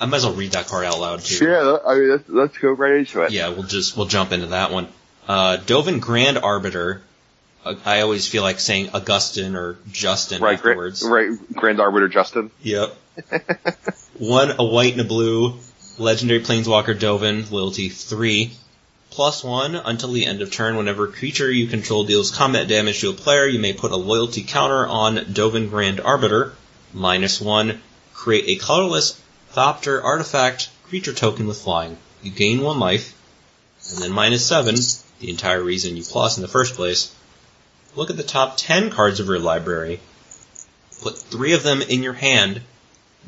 I 0.00 0.06
might 0.06 0.18
as 0.18 0.24
well 0.26 0.34
read 0.34 0.52
that 0.52 0.68
card 0.68 0.84
out 0.86 1.00
loud 1.00 1.20
too. 1.22 1.44
Yeah, 1.44 1.78
I 1.84 1.94
mean 1.98 2.10
let's, 2.10 2.28
let's 2.28 2.58
go 2.58 2.70
right 2.70 2.98
into 3.00 3.22
it. 3.22 3.32
Yeah, 3.32 3.48
we'll 3.48 3.64
just 3.64 3.96
we'll 3.96 4.06
jump 4.06 4.30
into 4.30 4.46
that 4.46 4.70
one. 4.70 4.86
Uh, 5.26 5.56
Dovin 5.66 6.00
Grand 6.00 6.38
Arbiter. 6.38 7.02
Uh, 7.64 7.74
I 7.84 8.02
always 8.02 8.26
feel 8.28 8.42
like 8.44 8.60
saying 8.60 8.90
Augustine 8.94 9.56
or 9.56 9.76
Justin 9.90 10.40
Right, 10.40 10.58
gra- 10.62 10.70
afterwards. 10.72 11.02
right, 11.02 11.30
Grand 11.52 11.80
Arbiter 11.80 12.08
Justin. 12.08 12.50
Yep. 12.62 12.96
One, 14.18 14.52
a 14.58 14.64
white 14.64 14.92
and 14.92 15.00
a 15.02 15.04
blue. 15.04 15.58
Legendary 15.98 16.40
Planeswalker 16.40 16.94
Dovin, 16.98 17.50
loyalty 17.50 17.88
three. 17.90 18.52
Plus 19.10 19.42
one, 19.42 19.74
until 19.74 20.12
the 20.12 20.24
end 20.24 20.40
of 20.40 20.52
turn, 20.52 20.76
whenever 20.76 21.08
creature 21.08 21.50
you 21.50 21.66
control 21.66 22.04
deals 22.04 22.30
combat 22.30 22.68
damage 22.68 23.00
to 23.00 23.10
a 23.10 23.12
player, 23.12 23.46
you 23.46 23.58
may 23.58 23.72
put 23.72 23.90
a 23.90 23.96
loyalty 23.96 24.42
counter 24.42 24.86
on 24.86 25.16
Dovin 25.16 25.68
Grand 25.68 26.00
Arbiter. 26.00 26.54
Minus 26.94 27.40
one, 27.40 27.82
create 28.14 28.44
a 28.46 28.64
colorless 28.64 29.20
Thopter 29.52 30.02
artifact 30.02 30.68
creature 30.88 31.12
token 31.12 31.48
with 31.48 31.60
flying. 31.60 31.96
You 32.22 32.30
gain 32.30 32.62
one 32.62 32.78
life. 32.78 33.16
And 33.90 34.02
then 34.02 34.12
minus 34.12 34.46
seven, 34.46 34.76
the 35.18 35.30
entire 35.30 35.62
reason 35.62 35.96
you 35.96 36.04
plus 36.04 36.36
in 36.36 36.42
the 36.42 36.48
first 36.48 36.74
place. 36.74 37.12
Look 37.96 38.10
at 38.10 38.16
the 38.16 38.22
top 38.22 38.56
ten 38.56 38.90
cards 38.90 39.18
of 39.18 39.26
your 39.26 39.40
library. 39.40 40.00
Put 41.02 41.18
three 41.18 41.54
of 41.54 41.64
them 41.64 41.82
in 41.82 42.04
your 42.04 42.12
hand, 42.12 42.60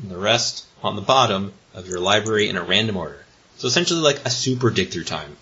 and 0.01 0.09
the 0.09 0.17
rest 0.17 0.65
on 0.81 0.95
the 0.95 1.01
bottom 1.01 1.51
of 1.73 1.87
your 1.87 1.99
library 1.99 2.47
in 2.47 2.55
a 2.55 2.63
random 2.63 2.95
order. 2.95 3.25
So 3.57 3.67
essentially 3.67 3.99
like 3.99 4.25
a 4.25 4.29
super 4.29 4.69
dig 4.69 4.91
through 4.91 5.05
time. 5.05 5.35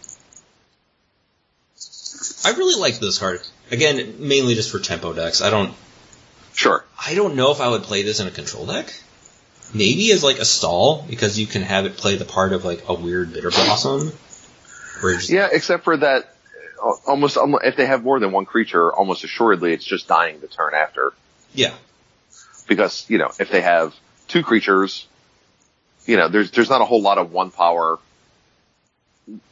I 2.45 2.51
really 2.51 2.79
like 2.79 2.99
this 2.99 3.17
card. 3.17 3.41
Again, 3.71 4.15
mainly 4.19 4.55
just 4.55 4.71
for 4.71 4.79
tempo 4.79 5.13
decks. 5.13 5.41
I 5.41 5.49
don't 5.49 5.73
Sure. 6.53 6.83
I 7.03 7.15
don't 7.15 7.35
know 7.35 7.51
if 7.51 7.61
I 7.61 7.69
would 7.69 7.83
play 7.83 8.03
this 8.03 8.19
in 8.19 8.27
a 8.27 8.31
control 8.31 8.65
deck. 8.65 8.93
Maybe 9.73 10.11
as 10.11 10.23
like 10.23 10.39
a 10.39 10.45
stall, 10.45 11.05
because 11.09 11.39
you 11.39 11.47
can 11.47 11.61
have 11.61 11.85
it 11.85 11.95
play 11.95 12.17
the 12.17 12.25
part 12.25 12.51
of 12.51 12.65
like 12.65 12.83
a 12.89 12.93
weird 12.93 13.33
bitter 13.33 13.49
blossom. 13.49 14.11
Yeah, 15.29 15.47
except 15.51 15.85
for 15.85 15.95
that, 15.97 16.35
uh, 16.83 16.91
almost 17.07 17.37
if 17.63 17.77
they 17.77 17.85
have 17.85 18.03
more 18.03 18.19
than 18.19 18.31
one 18.31 18.45
creature, 18.45 18.93
almost 18.93 19.23
assuredly 19.23 19.73
it's 19.73 19.85
just 19.85 20.07
dying 20.07 20.41
the 20.41 20.47
turn 20.47 20.73
after. 20.73 21.13
yeah. 21.53 21.73
Because 22.67 23.09
you 23.09 23.17
know, 23.17 23.31
if 23.39 23.49
they 23.49 23.61
have 23.61 23.95
two 24.27 24.43
creatures, 24.43 25.07
you 26.05 26.17
know, 26.17 26.27
there's 26.27 26.51
there's 26.51 26.69
not 26.69 26.81
a 26.81 26.85
whole 26.85 27.01
lot 27.01 27.17
of 27.17 27.31
one 27.31 27.49
power, 27.49 27.97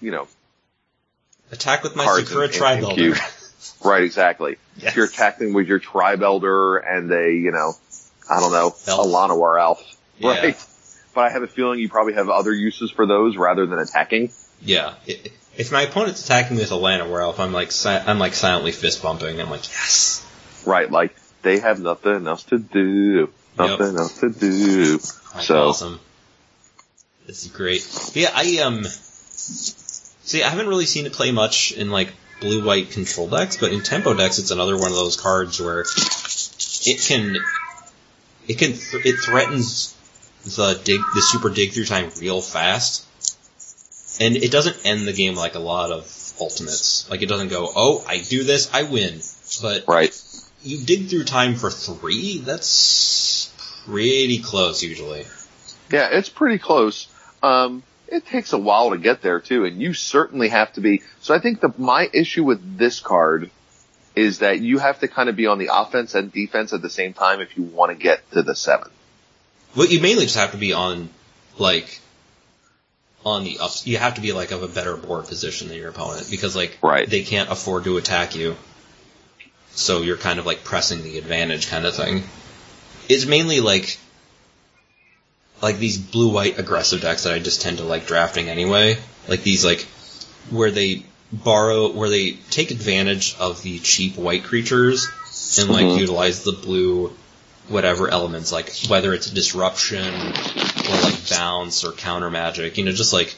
you 0.01 0.11
know, 0.11 0.27
Attack 1.51 1.83
with 1.83 1.95
my 1.95 2.03
cards 2.05 2.27
Sakura 2.27 2.45
in- 2.45 2.49
in- 2.49 2.53
in 2.53 2.59
Tribe 2.59 2.83
Elder. 2.83 3.15
Right, 3.83 4.03
exactly. 4.03 4.57
Yes. 4.77 4.89
If 4.91 4.95
you're 4.97 5.05
attacking 5.05 5.53
with 5.53 5.67
your 5.67 5.79
Tribe 5.79 6.21
Elder 6.23 6.77
and 6.77 7.11
a, 7.11 7.31
you 7.31 7.51
know, 7.51 7.73
I 8.29 8.39
don't 8.39 8.51
know, 8.51 8.75
Elf. 8.87 9.07
Alana 9.07 9.35
or 9.35 9.57
Elf. 9.59 9.81
Yeah. 10.19 10.29
Right. 10.29 10.65
But 11.15 11.21
I 11.21 11.29
have 11.31 11.43
a 11.43 11.47
feeling 11.47 11.79
you 11.79 11.89
probably 11.89 12.13
have 12.13 12.29
other 12.29 12.53
uses 12.53 12.91
for 12.91 13.05
those 13.05 13.35
rather 13.35 13.65
than 13.65 13.79
attacking. 13.79 14.31
Yeah. 14.61 14.93
If 15.57 15.71
my 15.71 15.81
opponent's 15.83 16.23
attacking 16.23 16.57
with 16.57 16.71
Atlanta 16.71 17.07
Werewolf, 17.09 17.39
I'm 17.39 17.51
like 17.51 17.71
si- 17.71 17.89
I'm 17.89 18.19
like 18.19 18.33
silently 18.33 18.71
fist 18.71 19.01
bumping. 19.01 19.39
I'm 19.41 19.49
like, 19.49 19.67
yes. 19.69 20.25
Right, 20.65 20.89
like 20.91 21.15
they 21.41 21.59
have 21.59 21.79
nothing 21.79 22.27
else 22.27 22.43
to 22.43 22.59
do. 22.59 23.29
Nothing 23.57 23.97
else 23.97 24.19
to 24.19 24.29
do. 24.29 24.97
That's 24.99 25.45
So- 25.47 25.69
awesome. 25.69 25.99
This 27.27 27.45
is 27.45 27.51
great. 27.51 27.85
Yeah, 28.13 28.31
I 28.33 28.59
um. 28.59 28.83
See, 30.29 30.43
I 30.43 30.49
haven't 30.49 30.67
really 30.67 30.85
seen 30.85 31.07
it 31.07 31.13
play 31.13 31.31
much 31.31 31.71
in 31.71 31.89
like 31.89 32.13
blue 32.39 32.63
white 32.63 32.91
control 32.91 33.27
decks, 33.27 33.57
but 33.57 33.71
in 33.73 33.81
tempo 33.81 34.13
decks, 34.13 34.37
it's 34.37 34.51
another 34.51 34.77
one 34.77 34.91
of 34.91 34.95
those 34.95 35.17
cards 35.19 35.59
where 35.59 35.79
it 35.81 37.01
can 37.01 37.35
it 38.47 38.59
can 38.59 38.73
th- 38.73 39.05
it 39.07 39.15
threatens 39.25 39.95
the 40.43 40.79
dig 40.83 41.01
the 41.15 41.21
super 41.23 41.49
dig 41.49 41.71
through 41.71 41.85
time 41.85 42.11
real 42.21 42.41
fast, 42.43 43.07
and 44.21 44.35
it 44.37 44.51
doesn't 44.51 44.85
end 44.85 45.07
the 45.07 45.13
game 45.13 45.33
like 45.33 45.55
a 45.55 45.59
lot 45.59 45.89
of 45.91 46.03
ultimates. 46.39 47.09
Like 47.09 47.23
it 47.23 47.25
doesn't 47.25 47.47
go, 47.47 47.67
oh, 47.75 48.05
I 48.07 48.19
do 48.19 48.43
this, 48.43 48.69
I 48.71 48.83
win, 48.83 49.21
but 49.63 49.85
Right. 49.87 50.15
you 50.61 50.77
dig 50.85 51.09
through 51.09 51.23
time 51.23 51.55
for 51.55 51.71
three. 51.71 52.37
That's 52.37 53.51
pretty 53.87 54.43
close 54.43 54.83
usually. 54.83 55.25
Yeah, 55.91 56.09
it's 56.11 56.29
pretty 56.29 56.59
close. 56.59 57.07
Um, 57.41 57.81
it 58.11 58.25
takes 58.25 58.53
a 58.53 58.57
while 58.57 58.91
to 58.91 58.97
get 58.97 59.21
there 59.21 59.39
too, 59.39 59.65
and 59.65 59.81
you 59.81 59.93
certainly 59.93 60.49
have 60.49 60.73
to 60.73 60.81
be. 60.81 61.03
So 61.21 61.33
I 61.33 61.39
think 61.39 61.61
the 61.61 61.73
my 61.77 62.09
issue 62.13 62.43
with 62.43 62.77
this 62.77 62.99
card 62.99 63.49
is 64.15 64.39
that 64.39 64.59
you 64.59 64.79
have 64.79 64.99
to 64.99 65.07
kind 65.07 65.29
of 65.29 65.35
be 65.35 65.47
on 65.47 65.59
the 65.59 65.69
offense 65.71 66.15
and 66.15 66.31
defense 66.31 66.73
at 66.73 66.81
the 66.81 66.89
same 66.89 67.13
time 67.13 67.41
if 67.41 67.57
you 67.57 67.63
want 67.63 67.91
to 67.91 67.95
get 67.95 68.29
to 68.31 68.41
the 68.41 68.55
seven. 68.55 68.91
Well, 69.75 69.87
you 69.87 70.01
mainly 70.01 70.23
just 70.23 70.35
have 70.37 70.51
to 70.51 70.57
be 70.57 70.73
on, 70.73 71.09
like, 71.57 72.01
on 73.25 73.43
the 73.43 73.59
ups. 73.59 73.85
You 73.85 73.97
have 73.97 74.15
to 74.15 74.21
be 74.21 74.31
like 74.33 74.51
of 74.51 74.63
a 74.63 74.67
better 74.67 74.97
board 74.97 75.27
position 75.27 75.67
than 75.67 75.77
your 75.77 75.89
opponent 75.89 76.27
because 76.31 76.55
like 76.55 76.77
Right. 76.81 77.09
they 77.09 77.23
can't 77.23 77.49
afford 77.51 77.83
to 77.83 77.97
attack 77.97 78.35
you. 78.35 78.55
So 79.71 80.01
you're 80.01 80.17
kind 80.17 80.39
of 80.39 80.45
like 80.45 80.63
pressing 80.63 81.03
the 81.03 81.17
advantage 81.17 81.69
kind 81.69 81.85
of 81.85 81.95
thing. 81.95 82.23
It's 83.07 83.25
mainly 83.25 83.59
like 83.59 83.97
like 85.61 85.77
these 85.77 85.97
blue 85.97 86.29
white 86.31 86.57
aggressive 86.59 87.01
decks 87.01 87.23
that 87.23 87.33
I 87.33 87.39
just 87.39 87.61
tend 87.61 87.77
to 87.79 87.83
like 87.83 88.07
drafting 88.07 88.49
anyway. 88.49 88.97
Like 89.27 89.43
these 89.43 89.63
like 89.65 89.87
where 90.49 90.71
they 90.71 91.03
borrow 91.31 91.91
where 91.91 92.09
they 92.09 92.31
take 92.49 92.71
advantage 92.71 93.35
of 93.39 93.61
the 93.61 93.79
cheap 93.79 94.15
white 94.17 94.43
creatures 94.43 95.09
and 95.59 95.69
like 95.69 95.85
Mhm. 95.85 95.99
utilize 95.99 96.43
the 96.43 96.51
blue 96.53 97.15
whatever 97.67 98.09
elements, 98.09 98.51
like 98.51 98.73
whether 98.87 99.13
it's 99.13 99.29
disruption 99.29 100.03
or 100.03 101.01
like 101.03 101.29
bounce 101.29 101.83
or 101.83 101.91
counter 101.91 102.31
magic, 102.31 102.77
you 102.77 102.83
know, 102.85 102.91
just 102.91 103.13
like 103.13 103.35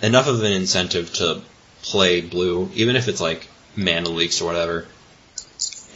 enough 0.00 0.28
of 0.28 0.42
an 0.44 0.52
incentive 0.52 1.12
to 1.14 1.40
play 1.82 2.20
blue, 2.20 2.70
even 2.74 2.94
if 2.94 3.08
it's 3.08 3.20
like 3.20 3.48
mana 3.74 4.08
leaks 4.08 4.40
or 4.40 4.44
whatever. 4.44 4.86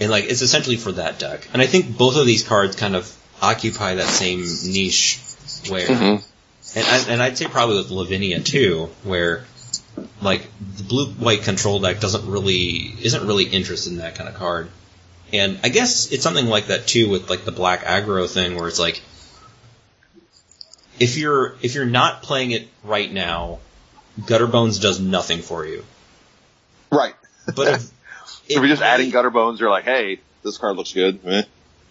And 0.00 0.10
like 0.10 0.24
it's 0.24 0.42
essentially 0.42 0.76
for 0.76 0.92
that 0.92 1.18
deck. 1.20 1.46
And 1.52 1.62
I 1.62 1.66
think 1.66 1.96
both 1.96 2.16
of 2.16 2.26
these 2.26 2.42
cards 2.42 2.74
kind 2.74 2.96
of 2.96 3.12
occupy 3.40 3.94
that 3.94 4.08
same 4.08 4.40
niche 4.40 5.20
where 5.68 5.86
Mhm. 5.86 6.22
and 6.74 6.86
I, 6.86 7.12
and 7.12 7.22
I'd 7.22 7.38
say 7.38 7.46
probably 7.46 7.76
with 7.76 7.90
Lavinia 7.90 8.40
too, 8.40 8.90
where 9.04 9.44
like 10.20 10.42
the 10.76 10.82
blue 10.84 11.06
white 11.06 11.42
control 11.42 11.80
deck 11.80 12.00
doesn't 12.00 12.26
really 12.30 12.94
isn't 13.00 13.26
really 13.26 13.44
interested 13.44 13.92
in 13.92 13.98
that 13.98 14.14
kind 14.16 14.28
of 14.28 14.34
card. 14.34 14.68
And 15.32 15.58
I 15.64 15.68
guess 15.70 16.12
it's 16.12 16.22
something 16.22 16.46
like 16.46 16.66
that 16.66 16.86
too 16.86 17.08
with 17.08 17.28
like 17.30 17.44
the 17.44 17.52
black 17.52 17.84
aggro 17.84 18.28
thing 18.28 18.56
where 18.56 18.68
it's 18.68 18.78
like 18.78 19.00
if 20.98 21.16
you're 21.16 21.56
if 21.62 21.74
you're 21.74 21.84
not 21.86 22.22
playing 22.22 22.52
it 22.52 22.68
right 22.84 23.10
now, 23.12 23.58
Gutterbones 24.20 24.80
does 24.80 24.98
nothing 25.00 25.42
for 25.42 25.66
you. 25.66 25.84
Right. 26.90 27.14
But 27.54 27.68
if, 27.68 27.90
If 28.48 28.56
you're 28.58 28.68
just 28.68 28.82
adding 28.82 29.10
Gutterbones, 29.10 29.58
you're 29.58 29.70
like, 29.70 29.84
hey, 29.84 30.20
this 30.44 30.56
card 30.56 30.76
looks 30.76 30.92
good. 30.92 31.18
Eh. 31.26 31.42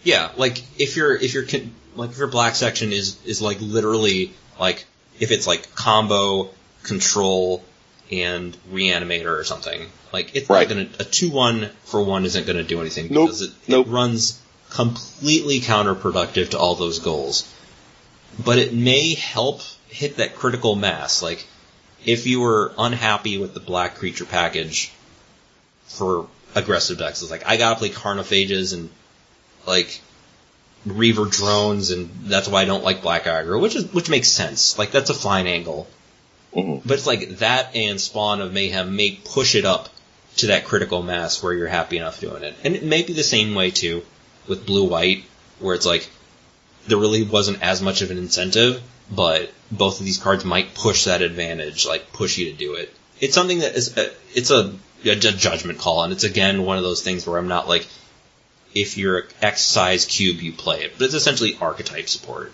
Yeah, 0.06 0.32
like 0.38 0.64
if 0.80 0.96
your 0.96 1.14
if 1.16 1.34
your 1.34 1.46
like 1.96 2.12
if 2.12 2.18
your 2.18 2.28
black 2.28 2.56
section 2.56 2.94
is 2.94 3.18
is 3.26 3.42
like 3.42 3.58
literally 3.60 4.32
like 4.60 4.86
if 5.20 5.32
it's 5.32 5.48
like 5.48 5.76
combo 5.76 6.50
control 6.84 7.64
and 8.12 8.56
Reanimator 8.72 9.38
or 9.38 9.44
something. 9.44 9.86
Like 10.14 10.36
it's 10.36 10.48
Right. 10.50 10.70
not 10.70 10.76
gonna 10.76 10.90
a 11.00 11.04
two 11.04 11.32
one 11.32 11.72
for 11.86 12.02
one 12.04 12.24
isn't 12.26 12.46
gonna 12.46 12.64
do 12.64 12.80
anything 12.80 13.08
Nope. 13.12 13.26
because 13.28 13.42
it, 13.42 13.52
Nope. 13.68 13.88
it 13.88 13.90
runs 13.90 14.40
completely 14.70 15.60
counterproductive 15.60 16.50
to 16.52 16.60
all 16.60 16.76
those 16.76 17.00
goals. 17.00 17.52
But 18.44 18.60
it 18.60 18.74
may 18.74 19.16
help 19.16 19.62
hit 19.88 20.18
that 20.18 20.36
critical 20.36 20.76
mass. 20.76 21.22
Like 21.24 21.46
if 22.06 22.28
you 22.28 22.42
were 22.42 22.74
unhappy 22.78 23.40
with 23.40 23.56
the 23.56 23.60
black 23.60 23.96
creature 23.96 24.26
package 24.26 24.92
for 25.88 26.28
aggressive 26.54 27.00
decks, 27.00 27.24
it's 27.24 27.32
like 27.32 27.48
I 27.48 27.58
gotta 27.58 27.80
play 27.80 27.90
Carnophages 27.90 28.74
and 28.74 28.90
like 29.68 30.02
Reaver 30.86 31.26
drones, 31.26 31.90
and 31.92 32.10
that's 32.26 32.48
why 32.48 32.62
I 32.62 32.66
don't 32.66 32.84
like 32.84 33.02
Black 33.02 33.24
Aggro, 33.24 33.60
which 33.60 33.76
is 33.76 33.92
which 33.92 34.10
makes 34.10 34.28
sense. 34.28 34.78
Like 34.78 34.92
that's 34.92 35.10
a 35.10 35.16
fine 35.16 35.48
angle, 35.48 35.88
Mhm. 36.56 36.82
but 36.86 36.98
it's 36.98 37.08
like 37.08 37.40
that 37.40 37.76
and 37.76 38.00
Spawn 38.00 38.40
of 38.42 38.54
Mayhem 38.54 38.96
may 38.96 39.12
push 39.12 39.56
it 39.56 39.66
up 39.66 39.90
to 40.38 40.48
that 40.48 40.66
critical 40.66 41.02
mass 41.02 41.42
where 41.42 41.54
you're 41.54 41.68
happy 41.68 41.98
enough 41.98 42.20
doing 42.22 42.44
it, 42.44 42.56
and 42.64 42.76
it 42.76 42.84
may 42.84 43.02
be 43.02 43.14
the 43.14 43.24
same 43.24 43.56
way 43.56 43.72
too 43.72 44.04
with 44.48 44.66
Blue 44.66 44.84
White, 44.84 45.24
where 45.60 45.74
it's 45.74 45.86
like 45.88 46.08
there 46.88 47.00
really 47.00 47.24
wasn't 47.24 47.64
as 47.64 47.82
much 47.82 48.04
of 48.04 48.12
an 48.12 48.20
incentive, 48.20 48.80
but 49.10 49.52
both 49.72 50.00
of 50.00 50.06
these 50.06 50.20
cards 50.20 50.46
might 50.46 50.76
push 50.76 51.06
that 51.06 51.24
advantage, 51.24 51.88
like 51.88 52.14
push 52.14 52.38
you 52.38 52.52
to 52.52 52.58
do 52.58 52.76
it. 52.76 52.94
It's 53.20 53.34
something 53.34 53.60
that 53.60 53.76
is 53.76 53.98
a, 53.98 54.12
it's 54.36 54.52
a, 54.52 54.72
a 55.04 55.16
judgment 55.16 55.80
call, 55.80 56.04
and 56.04 56.14
it's 56.14 56.24
again 56.24 56.64
one 56.64 56.78
of 56.78 56.84
those 56.84 57.02
things 57.02 57.26
where 57.26 57.40
I'm 57.40 57.48
not 57.48 57.68
like 57.68 57.88
if 58.76 58.98
you're 58.98 59.24
X 59.42 59.62
size 59.62 60.06
cube, 60.06 60.42
you 60.42 60.52
play 60.52 60.84
it. 60.84 60.94
But 60.98 61.06
it's 61.06 61.14
essentially 61.14 61.58
archetype 61.60 62.10
support. 62.10 62.52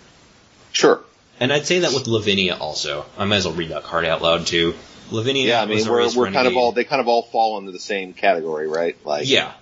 Sure. 0.70 1.02
And 1.40 1.52
I'd 1.52 1.66
say 1.66 1.80
that 1.80 1.92
with 1.92 2.06
Lavinia 2.06 2.56
also. 2.56 3.04
I 3.18 3.24
might 3.24 3.36
as 3.36 3.46
well 3.46 3.54
read 3.54 3.70
that 3.70 3.82
card 3.82 4.06
out 4.06 4.22
loud 4.22 4.46
too. 4.46 4.74
Lavinia. 5.10 5.48
Yeah, 5.48 5.62
I 5.62 5.66
mean 5.66 5.86
we're 5.86 6.14
we're 6.14 6.30
kind 6.30 6.46
of 6.46 6.56
all 6.56 6.72
they 6.72 6.84
kind 6.84 7.00
of 7.00 7.08
all 7.08 7.22
fall 7.22 7.58
into 7.58 7.72
the 7.72 7.80
same 7.80 8.14
category, 8.14 8.68
right? 8.68 8.96
Like 9.04 9.28
Yeah. 9.28 9.52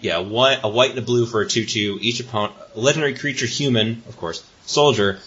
Yeah, 0.00 0.18
one, 0.18 0.58
a 0.62 0.68
white 0.68 0.90
and 0.90 0.98
a 1.00 1.02
blue 1.02 1.26
for 1.26 1.42
a 1.42 1.46
2-2. 1.46 1.98
Each 2.00 2.20
opponent, 2.20 2.54
legendary 2.76 3.14
creature 3.14 3.46
human, 3.46 4.02
of 4.08 4.16
course, 4.16 4.48
soldier. 4.64 5.18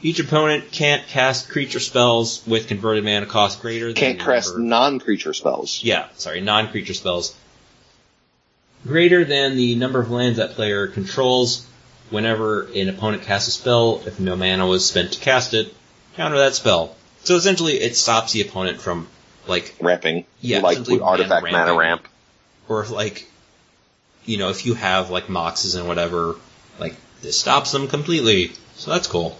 Each 0.00 0.18
opponent 0.18 0.72
can't 0.72 1.06
cast 1.06 1.50
creature 1.50 1.80
spells 1.80 2.42
with 2.46 2.66
converted 2.68 3.04
mana 3.04 3.26
cost 3.26 3.60
greater 3.60 3.86
than 3.86 3.96
can't 3.96 4.18
cast 4.18 4.56
non-creature 4.56 5.34
spells. 5.34 5.82
Yeah, 5.82 6.08
sorry, 6.16 6.40
non-creature 6.40 6.94
spells. 6.94 7.34
Greater 8.86 9.24
than 9.24 9.56
the 9.56 9.74
number 9.76 10.00
of 10.00 10.10
lands 10.10 10.38
that 10.38 10.50
player 10.52 10.86
controls. 10.86 11.66
Whenever 12.10 12.64
an 12.72 12.88
opponent 12.90 13.22
casts 13.22 13.48
a 13.48 13.50
spell, 13.50 14.02
if 14.06 14.20
no 14.20 14.36
mana 14.36 14.66
was 14.66 14.86
spent 14.86 15.12
to 15.14 15.20
cast 15.20 15.54
it, 15.54 15.74
counter 16.16 16.36
that 16.38 16.54
spell. 16.54 16.94
So 17.24 17.36
essentially, 17.36 17.72
it 17.74 17.96
stops 17.96 18.32
the 18.32 18.42
opponent 18.42 18.80
from, 18.80 19.08
like, 19.46 19.74
Ramping, 19.80 20.26
Yeah, 20.42 20.60
like 20.60 20.78
artifact 21.00 21.44
mana 21.44 21.56
mana 21.66 21.74
ramp. 21.74 22.06
or 22.68 22.82
if, 22.82 22.90
like, 22.90 23.26
you 24.26 24.36
know, 24.36 24.50
if 24.50 24.66
you 24.66 24.74
have, 24.74 25.08
like, 25.10 25.28
moxes 25.28 25.76
and 25.76 25.88
whatever, 25.88 26.36
like, 26.78 26.94
this 27.22 27.40
stops 27.40 27.72
them 27.72 27.88
completely. 27.88 28.52
So 28.76 28.90
that's 28.90 29.06
cool. 29.06 29.36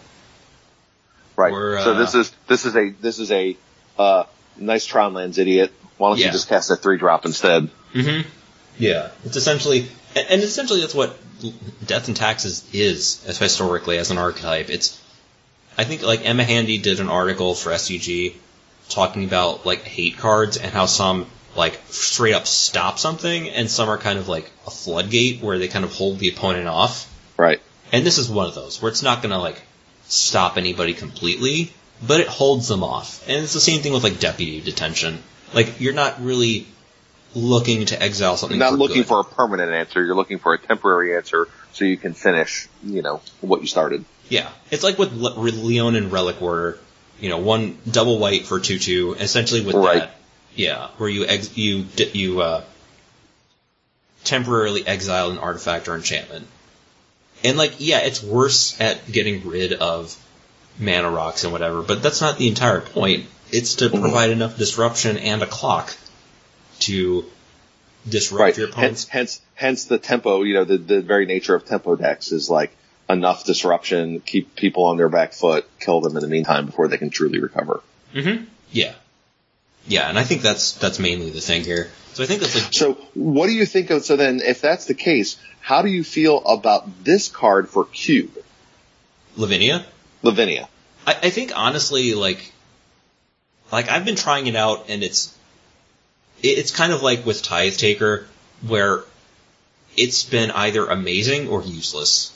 Right. 1.37 1.53
Or, 1.53 1.79
so 1.81 1.93
uh, 1.93 1.99
this 1.99 2.15
is 2.15 2.33
this 2.47 2.65
is 2.65 2.77
a 2.77 2.91
this 2.91 3.19
is 3.19 3.31
a 3.31 3.57
uh, 3.99 4.25
nice 4.57 4.87
Tronlands 4.91 5.37
idiot. 5.37 5.73
Why 5.99 6.11
don't 6.11 6.19
Yeah. 6.19 6.27
you 6.27 6.33
just 6.33 6.49
cast 6.49 6.71
a 6.71 6.77
three 6.77 6.97
drop 6.97 7.27
instead? 7.27 7.69
Mm-hmm. 7.93 8.29
Yeah, 8.79 9.11
it's 9.25 9.37
essentially, 9.37 9.89
and 10.17 10.43
essentially 10.43 10.81
that's 10.81 10.95
what 10.95 11.17
Death 11.87 12.09
and 12.09 12.17
Taxes 12.17 12.69
is, 12.73 13.25
as 13.27 13.39
historically 13.39 13.99
as 13.99 14.11
an 14.11 14.19
archetype. 14.19 14.71
It's, 14.71 15.01
I 15.79 15.85
think 15.85 16.03
like 16.03 16.25
Emma 16.25 16.45
Handy 16.45 16.79
did 16.79 17.01
an 17.01 17.09
article 17.09 17.55
for 17.55 17.71
SCG 17.71 18.35
talking 18.89 19.25
about 19.25 19.65
like 19.65 19.83
hate 19.83 20.19
cards 20.19 20.57
and 20.57 20.73
how 20.73 20.87
some 20.87 21.27
like 21.57 21.81
straight 21.89 22.35
up 22.35 22.47
stop 22.47 22.99
something, 22.99 23.49
and 23.49 23.71
some 23.71 23.89
are 23.89 23.99
kind 23.99 24.19
of 24.19 24.29
like 24.29 24.51
a 24.67 24.71
floodgate 24.71 25.41
where 25.43 25.59
they 25.59 25.69
kind 25.69 25.85
of 25.85 25.93
hold 25.93 26.19
the 26.19 26.29
opponent 26.29 26.67
off. 26.67 27.11
Right. 27.37 27.61
And 27.93 28.05
this 28.05 28.19
is 28.19 28.29
one 28.29 28.47
of 28.47 28.55
those 28.55 28.83
where 28.83 28.91
it's 28.91 29.03
not 29.03 29.23
gonna 29.23 29.39
like 29.39 29.61
stop 30.07 30.57
anybody 30.57 30.95
completely, 30.95 31.73
but 32.05 32.21
it 32.21 32.27
holds 32.27 32.69
them 32.69 32.83
off. 32.83 33.27
And 33.29 33.43
it's 33.43 33.53
the 33.53 33.61
same 33.61 33.83
thing 33.83 33.93
with 33.93 34.03
like 34.03 34.19
deputy 34.19 34.61
detention. 34.61 35.23
Like 35.53 35.81
you're 35.81 35.95
not 35.95 36.23
really 36.23 36.67
looking 37.35 37.87
to 37.87 38.01
exile 38.03 38.37
something. 38.37 38.59
You're 38.59 38.65
not 38.67 38.73
for 38.73 38.79
looking 38.79 38.99
good. 39.03 39.07
for 39.07 39.21
a 39.21 39.25
permanent 39.25 39.73
answer. 39.73 40.05
You're 40.05 40.15
looking 40.17 40.39
for 40.39 40.55
a 40.55 40.59
temporary 40.59 41.17
answer 41.17 41.49
so 41.73 41.85
you 41.85 41.97
can 41.97 42.15
finish, 42.15 42.69
you 42.85 43.03
know, 43.03 43.21
what 43.41 43.61
you 43.61 43.67
started. 43.67 44.05
Yeah, 44.29 44.49
it's 44.71 44.83
like 44.85 44.99
with 44.99 45.13
Le- 45.13 45.35
Leonin 45.39 46.11
Relic-Warder. 46.11 46.79
You 47.21 47.29
know, 47.31 47.39
one 47.39 47.79
double 47.91 48.19
white 48.19 48.45
for 48.47 48.59
two 48.61 48.79
two. 48.79 49.15
Essentially 49.19 49.65
with 49.65 49.77
Right. 49.77 50.01
that, 50.01 50.17
yeah, 50.55 50.89
where 50.97 51.09
you 51.09 51.27
ex- 51.27 51.57
you 51.57 51.87
you 52.13 52.41
uh, 52.41 52.63
temporarily 54.25 54.87
exile 54.87 55.31
an 55.31 55.39
artifact 55.39 55.89
or 55.89 55.95
enchantment. 55.95 56.47
And 57.43 57.59
like, 57.59 57.75
yeah, 57.79 57.99
it's 58.01 58.23
worse 58.23 58.81
at 58.81 59.11
getting 59.11 59.47
rid 59.47 59.75
of 59.75 60.17
mana 60.79 61.11
rocks 61.11 61.45
and 61.45 61.53
whatever, 61.53 61.83
but 61.83 62.03
that's 62.03 62.21
not 62.21 62.39
the 62.39 62.49
entire 62.49 62.81
point. 62.81 63.27
It's 63.53 63.77
to 63.77 63.91
Mhm. 63.91 64.01
provide 64.01 64.31
enough 64.31 64.57
disruption 64.57 65.17
and 65.19 65.43
a 65.43 65.47
clock 65.47 65.95
to 66.87 67.25
disrupt 68.09 68.41
Right. 68.41 68.57
your 68.57 68.69
opponent's 68.69 69.09
Hence, 69.09 69.39
hence, 69.39 69.41
hence 69.55 69.85
the 69.87 69.99
tempo. 69.99 70.43
You 70.43 70.55
know, 70.55 70.65
the 70.65 70.79
the 70.79 71.01
very 71.01 71.27
nature 71.27 71.55
of 71.55 71.65
tempo 71.65 71.97
decks 71.97 72.33
is 72.33 72.51
like 72.51 72.75
enough 73.09 73.45
disruption, 73.45 74.21
keep 74.21 74.57
people 74.57 74.85
on 74.85 74.97
their 74.97 75.09
back 75.09 75.33
foot, 75.33 75.67
kill 75.81 76.01
them 76.01 76.17
in 76.17 76.23
the 76.23 76.29
meantime 76.29 76.67
before 76.67 76.89
they 76.89 76.99
can 76.99 77.11
truly 77.11 77.39
recover. 77.39 77.83
Mm-hmm. 78.15 78.45
Yeah. 78.73 78.95
Yeah, 79.87 80.09
and 80.09 80.19
I 80.19 80.25
think 80.25 80.43
that's 80.43 80.73
that's 80.73 80.99
mainly 80.99 81.31
the 81.31 81.41
thing 81.43 81.63
here. 81.65 81.91
So 82.15 82.23
I 82.23 82.27
think 82.27 82.41
that's 82.41 82.55
like 82.55 82.73
So, 82.73 82.95
what 83.15 83.49
do 83.49 83.53
you 83.53 83.67
think 83.67 83.91
of? 83.91 84.05
So 84.05 84.17
then, 84.17 84.41
if 84.41 84.61
that's 84.63 84.87
the 84.87 84.95
case, 84.95 85.37
how 85.61 85.83
do 85.83 85.89
you 85.89 86.03
feel 86.05 86.43
about 86.45 87.05
this 87.05 87.29
card 87.29 87.69
for 87.69 87.85
Cube, 87.85 88.31
Lavinia. 89.37 89.85
Lavinia? 90.23 90.69
I, 91.07 91.17
I 91.25 91.31
think 91.31 91.53
honestly, 91.55 92.15
like, 92.15 92.53
like 93.71 93.91
I've 93.91 94.07
been 94.07 94.17
trying 94.17 94.47
it 94.47 94.57
out, 94.57 94.87
and 94.89 95.03
it's 95.03 95.27
it, 95.27 95.35
it's 96.43 96.71
kind 96.71 96.93
of 96.93 97.03
like 97.03 97.25
with 97.25 97.43
Tithe 97.43 97.77
Taker, 97.77 98.27
where 98.67 99.05
it's 99.97 100.25
been 100.25 100.51
either 100.51 100.87
amazing 100.87 101.49
or 101.49 101.63
useless, 101.63 102.33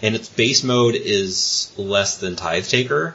and 0.00 0.14
its 0.14 0.28
base 0.28 0.64
mode 0.64 0.94
is 0.94 1.72
less 1.76 2.18
than 2.18 2.36
Tithe 2.36 2.66
Taker, 2.66 3.14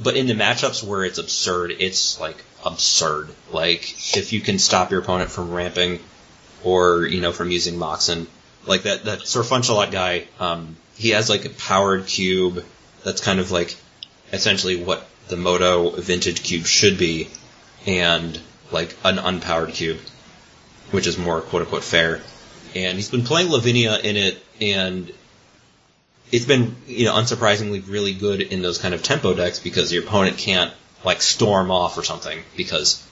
but 0.00 0.16
in 0.16 0.26
the 0.26 0.34
matchups 0.34 0.82
where 0.82 1.04
it's 1.04 1.18
absurd, 1.18 1.72
it's 1.78 2.20
like 2.20 2.36
absurd. 2.64 3.30
Like 3.50 4.16
if 4.16 4.32
you 4.32 4.40
can 4.40 4.58
stop 4.58 4.90
your 4.90 5.00
opponent 5.00 5.30
from 5.30 5.52
ramping, 5.52 6.00
or 6.62 7.06
you 7.06 7.20
know 7.20 7.32
from 7.32 7.50
using 7.50 7.78
Moxen, 7.78 8.26
like 8.66 8.82
that 8.82 9.04
that 9.04 9.26
Sir 9.26 9.42
Funchalot 9.42 9.90
guy, 9.90 10.26
um, 10.38 10.76
he 10.96 11.10
has 11.10 11.28
like 11.30 11.44
a 11.44 11.50
powered 11.50 12.06
cube 12.06 12.64
that's 13.04 13.20
kind 13.20 13.40
of 13.40 13.50
like 13.50 13.76
essentially 14.32 14.82
what 14.82 15.06
the 15.28 15.36
Moto 15.36 15.90
vintage 15.90 16.42
cube 16.42 16.66
should 16.66 16.98
be, 16.98 17.28
and 17.86 18.38
like 18.70 18.94
an 19.04 19.16
unpowered 19.18 19.72
cube, 19.72 19.98
which 20.90 21.06
is 21.06 21.18
more 21.18 21.40
quote 21.40 21.62
unquote 21.62 21.84
fair. 21.84 22.20
And 22.74 22.96
he's 22.96 23.10
been 23.10 23.24
playing 23.24 23.50
Lavinia 23.50 23.98
in 23.98 24.16
it, 24.16 24.42
and 24.60 25.10
it's 26.30 26.44
been 26.44 26.76
you 26.86 27.06
know 27.06 27.14
unsurprisingly 27.14 27.88
really 27.88 28.14
good 28.14 28.40
in 28.40 28.62
those 28.62 28.78
kind 28.78 28.94
of 28.94 29.02
tempo 29.02 29.34
decks 29.34 29.58
because 29.58 29.92
your 29.92 30.04
opponent 30.04 30.38
can't 30.38 30.72
like 31.04 31.22
storm 31.22 31.70
off 31.70 31.96
or 31.96 32.02
something 32.02 32.38
because 32.56 33.04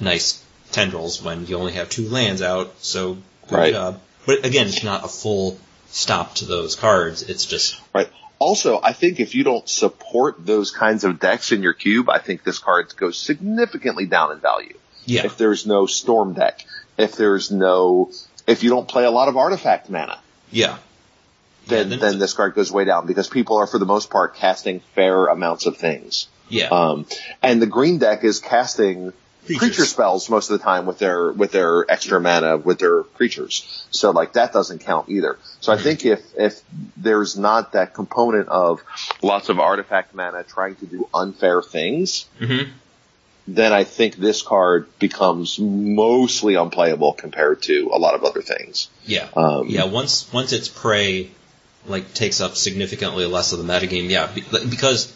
nice 0.00 0.44
tendrils 0.72 1.22
when 1.22 1.46
you 1.46 1.56
only 1.56 1.72
have 1.72 1.88
two 1.88 2.08
lands 2.08 2.42
out. 2.42 2.74
So 2.78 3.18
good 3.48 3.56
Right. 3.56 3.72
job. 3.72 4.00
But 4.26 4.44
again, 4.44 4.66
it's 4.68 4.84
not 4.84 5.04
a 5.04 5.08
full 5.08 5.58
stop 5.88 6.34
to 6.36 6.44
those 6.44 6.74
cards. 6.76 7.22
It's 7.22 7.44
just 7.46 7.80
Right. 7.94 8.08
Also, 8.38 8.80
I 8.82 8.92
think 8.92 9.20
if 9.20 9.36
you 9.36 9.44
don't 9.44 9.68
support 9.68 10.44
those 10.44 10.72
kinds 10.72 11.04
of 11.04 11.20
decks 11.20 11.52
in 11.52 11.62
your 11.62 11.74
cube, 11.74 12.10
I 12.10 12.18
think 12.18 12.42
this 12.42 12.58
card 12.58 12.92
goes 12.96 13.16
significantly 13.16 14.06
down 14.06 14.32
in 14.32 14.40
value. 14.40 14.74
Yeah. 15.04 15.26
If 15.26 15.36
there's 15.38 15.66
no 15.66 15.86
storm 15.86 16.34
deck, 16.34 16.64
if 16.98 17.16
there's 17.16 17.50
no, 17.50 18.10
if 18.46 18.62
you 18.62 18.70
don't 18.70 18.88
play 18.88 19.04
a 19.04 19.10
lot 19.10 19.28
of 19.28 19.36
artifact 19.36 19.90
mana, 19.90 20.18
Yeah. 20.50 20.78
then 21.66 21.90
Yeah, 21.90 21.96
then, 21.98 22.18
this 22.18 22.32
card 22.34 22.54
goes 22.54 22.70
way 22.72 22.84
down 22.84 23.06
because 23.06 23.28
people 23.28 23.56
are 23.56 23.66
for 23.66 23.78
the 23.78 23.86
most 23.86 24.10
part 24.10 24.34
casting 24.36 24.80
fair 24.94 25.26
amounts 25.26 25.66
of 25.66 25.76
things. 25.76 26.28
yeah. 26.48 26.68
Um, 26.68 27.06
and 27.42 27.60
the 27.62 27.66
green 27.66 27.98
deck 27.98 28.24
is 28.24 28.40
casting 28.40 29.12
Creatures. 29.46 29.58
creature 29.58 29.84
spells 29.86 30.30
most 30.30 30.50
of 30.50 30.58
the 30.60 30.62
time 30.64 30.86
with 30.86 30.98
their 31.00 31.32
with 31.32 31.50
their 31.50 31.84
extra 31.90 32.20
mana 32.20 32.56
with 32.58 32.78
their 32.78 33.02
creatures. 33.02 33.84
So 33.90 34.12
like 34.12 34.34
that 34.34 34.52
doesn't 34.52 34.82
count 34.82 35.08
either. 35.08 35.36
So 35.60 35.72
I 35.72 35.78
think 35.78 36.04
if 36.06 36.20
if 36.38 36.60
there's 36.96 37.36
not 37.36 37.72
that 37.72 37.92
component 37.92 38.48
of 38.48 38.84
lots 39.20 39.48
of 39.48 39.58
artifact 39.58 40.14
mana 40.14 40.44
trying 40.44 40.76
to 40.76 40.86
do 40.86 41.08
unfair 41.12 41.60
things, 41.60 42.26
hmm 42.38 42.70
then 43.46 43.72
I 43.72 43.84
think 43.84 44.16
this 44.16 44.42
card 44.42 44.86
becomes 44.98 45.58
mostly 45.58 46.54
unplayable 46.54 47.12
compared 47.12 47.62
to 47.62 47.90
a 47.92 47.98
lot 47.98 48.14
of 48.14 48.24
other 48.24 48.42
things. 48.42 48.88
Yeah. 49.04 49.28
Um, 49.36 49.68
yeah. 49.68 49.84
Once 49.84 50.32
once 50.32 50.52
its 50.52 50.68
prey 50.68 51.30
like 51.86 52.14
takes 52.14 52.40
up 52.40 52.56
significantly 52.56 53.26
less 53.26 53.52
of 53.52 53.58
the 53.58 53.64
metagame, 53.64 54.08
yeah, 54.08 54.30
because 54.68 55.12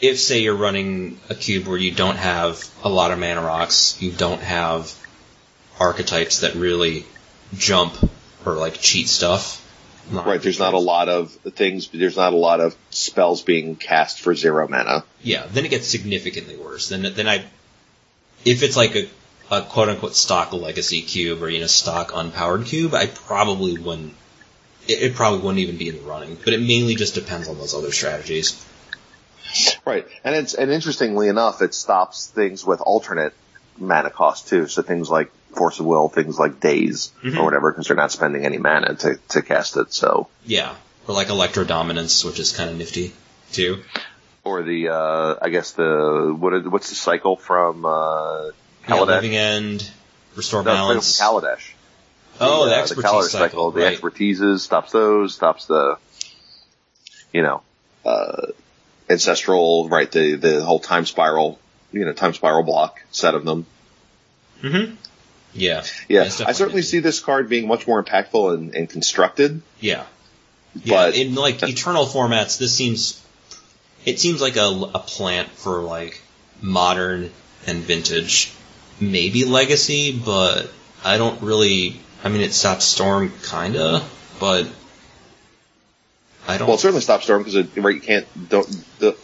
if 0.00 0.20
say 0.20 0.40
you're 0.40 0.54
running 0.54 1.18
a 1.28 1.34
cube 1.34 1.66
where 1.66 1.78
you 1.78 1.90
don't 1.90 2.16
have 2.16 2.68
a 2.84 2.88
lot 2.88 3.10
of 3.10 3.18
mana 3.18 3.42
rocks, 3.42 4.00
you 4.00 4.12
don't 4.12 4.40
have 4.42 4.94
archetypes 5.80 6.40
that 6.40 6.54
really 6.54 7.04
jump 7.54 7.94
or 8.44 8.54
like 8.54 8.74
cheat 8.74 9.08
stuff. 9.08 9.64
Right, 10.10 10.40
there's 10.40 10.58
not 10.58 10.74
a 10.74 10.78
lot 10.78 11.08
of 11.08 11.30
things, 11.30 11.88
there's 11.88 12.16
not 12.16 12.32
a 12.32 12.36
lot 12.36 12.60
of 12.60 12.76
spells 12.90 13.42
being 13.42 13.76
cast 13.76 14.20
for 14.20 14.34
zero 14.34 14.66
mana. 14.68 15.04
Yeah, 15.22 15.46
then 15.50 15.64
it 15.64 15.68
gets 15.68 15.86
significantly 15.88 16.56
worse. 16.56 16.88
Then, 16.88 17.02
then 17.14 17.28
I, 17.28 17.44
if 18.44 18.62
it's 18.62 18.76
like 18.76 18.96
a, 18.96 19.08
a 19.50 19.62
quote 19.62 19.88
unquote 19.88 20.14
stock 20.14 20.52
legacy 20.52 21.02
cube 21.02 21.42
or, 21.42 21.50
you 21.50 21.60
know, 21.60 21.66
stock 21.66 22.12
unpowered 22.12 22.66
cube, 22.66 22.94
I 22.94 23.06
probably 23.06 23.78
wouldn't, 23.78 24.14
it, 24.86 25.02
it 25.02 25.14
probably 25.14 25.40
wouldn't 25.40 25.58
even 25.58 25.76
be 25.76 25.88
in 25.88 25.96
the 25.96 26.02
running. 26.02 26.38
But 26.42 26.54
it 26.54 26.60
mainly 26.60 26.94
just 26.94 27.14
depends 27.14 27.48
on 27.48 27.58
those 27.58 27.74
other 27.74 27.92
strategies. 27.92 28.64
Right, 29.84 30.06
and 30.24 30.34
it's, 30.34 30.54
and 30.54 30.70
interestingly 30.70 31.28
enough, 31.28 31.62
it 31.62 31.74
stops 31.74 32.26
things 32.26 32.64
with 32.64 32.80
alternate 32.80 33.34
mana 33.78 34.10
cost 34.10 34.48
too. 34.48 34.66
So 34.66 34.82
things 34.82 35.10
like 35.10 35.30
Force 35.56 35.80
of 35.80 35.86
Will, 35.86 36.08
things 36.08 36.38
like 36.38 36.60
Daze 36.60 37.10
Mhm. 37.24 37.38
or 37.38 37.44
whatever, 37.44 37.72
because 37.72 37.86
they're 37.88 37.96
not 37.96 38.12
spending 38.12 38.44
any 38.44 38.58
mana 38.58 38.94
to, 38.94 39.18
to 39.30 39.42
cast 39.42 39.76
it. 39.76 39.92
So, 39.92 40.28
Yeah. 40.44 40.74
Or 41.06 41.14
like 41.14 41.28
Electrodominance, 41.28 42.24
which 42.24 42.38
is 42.38 42.52
kind 42.52 42.70
of 42.70 42.76
nifty 42.76 43.12
too. 43.52 43.82
or 44.44 44.62
the, 44.62 44.88
uh, 44.88 45.34
I 45.42 45.48
guess 45.50 45.72
the, 45.72 46.34
what 46.38 46.54
is, 46.54 46.66
what's 46.68 46.88
the 46.90 46.94
cycle 46.94 47.36
from, 47.36 47.84
uh, 47.84 48.44
Yeah, 48.46 48.50
Kaladesh? 48.86 49.06
Living 49.06 49.36
End, 49.36 49.90
Restore 50.36 50.62
No, 50.62 50.72
Balance. 50.72 51.18
from 51.18 51.26
Kaladesh. 51.42 51.72
oh, 52.40 52.66
the, 52.66 52.74
uh, 52.76 52.78
expertise 52.80 53.10
Kaladesh 53.10 53.28
cycle. 53.30 53.70
The 53.72 53.80
right. 53.82 54.00
expertises 54.00 54.60
stops 54.60 54.92
those, 54.92 55.34
stops 55.34 55.66
the, 55.66 55.96
you 57.32 57.42
know, 57.42 57.62
uh, 58.06 58.46
ancestral, 59.10 59.88
right? 59.88 60.10
The, 60.10 60.36
the 60.36 60.64
whole 60.64 60.80
time 60.80 61.04
spiral, 61.06 61.58
you 61.92 62.04
know, 62.04 62.12
time 62.12 62.32
spiral 62.34 62.62
block 62.62 63.00
set 63.10 63.34
of 63.34 63.44
them. 63.44 63.66
hmm 64.60 64.94
Yeah. 65.54 65.84
Yeah, 66.08 66.22
I 66.22 66.52
certainly 66.52 66.82
see 66.82 67.00
this 67.00 67.20
card 67.20 67.48
being 67.48 67.66
much 67.66 67.86
more 67.86 68.02
impactful 68.02 68.54
and, 68.54 68.74
and 68.74 68.88
constructed. 68.88 69.62
Yeah. 69.80 70.04
Yeah, 70.84 71.06
But- 71.06 71.16
in 71.16 71.34
like 71.34 71.62
eternal 71.62 72.06
formats, 72.06 72.58
this 72.58 72.74
seems 72.74 73.24
it 74.04 74.20
seems 74.20 74.40
like 74.40 74.56
a, 74.56 74.68
a 74.94 74.98
plant 74.98 75.50
for 75.50 75.80
like 75.80 76.20
modern 76.60 77.30
and 77.66 77.82
vintage, 77.82 78.52
maybe 79.00 79.44
legacy, 79.44 80.12
but 80.12 80.70
I 81.04 81.18
don't 81.18 81.42
really. 81.42 82.00
I 82.24 82.28
mean, 82.28 82.40
it 82.40 82.52
stops 82.52 82.84
storm 82.84 83.32
kinda, 83.48 84.02
but 84.40 84.68
I 86.46 86.58
don't. 86.58 86.66
Well, 86.66 86.76
it 86.76 86.80
certainly 86.80 87.02
stops 87.02 87.24
Storm 87.24 87.42
because 87.42 87.76
right, 87.76 87.94
you 87.94 88.00
can't 88.00 88.48
don't 88.48 88.66
the, 88.98 89.16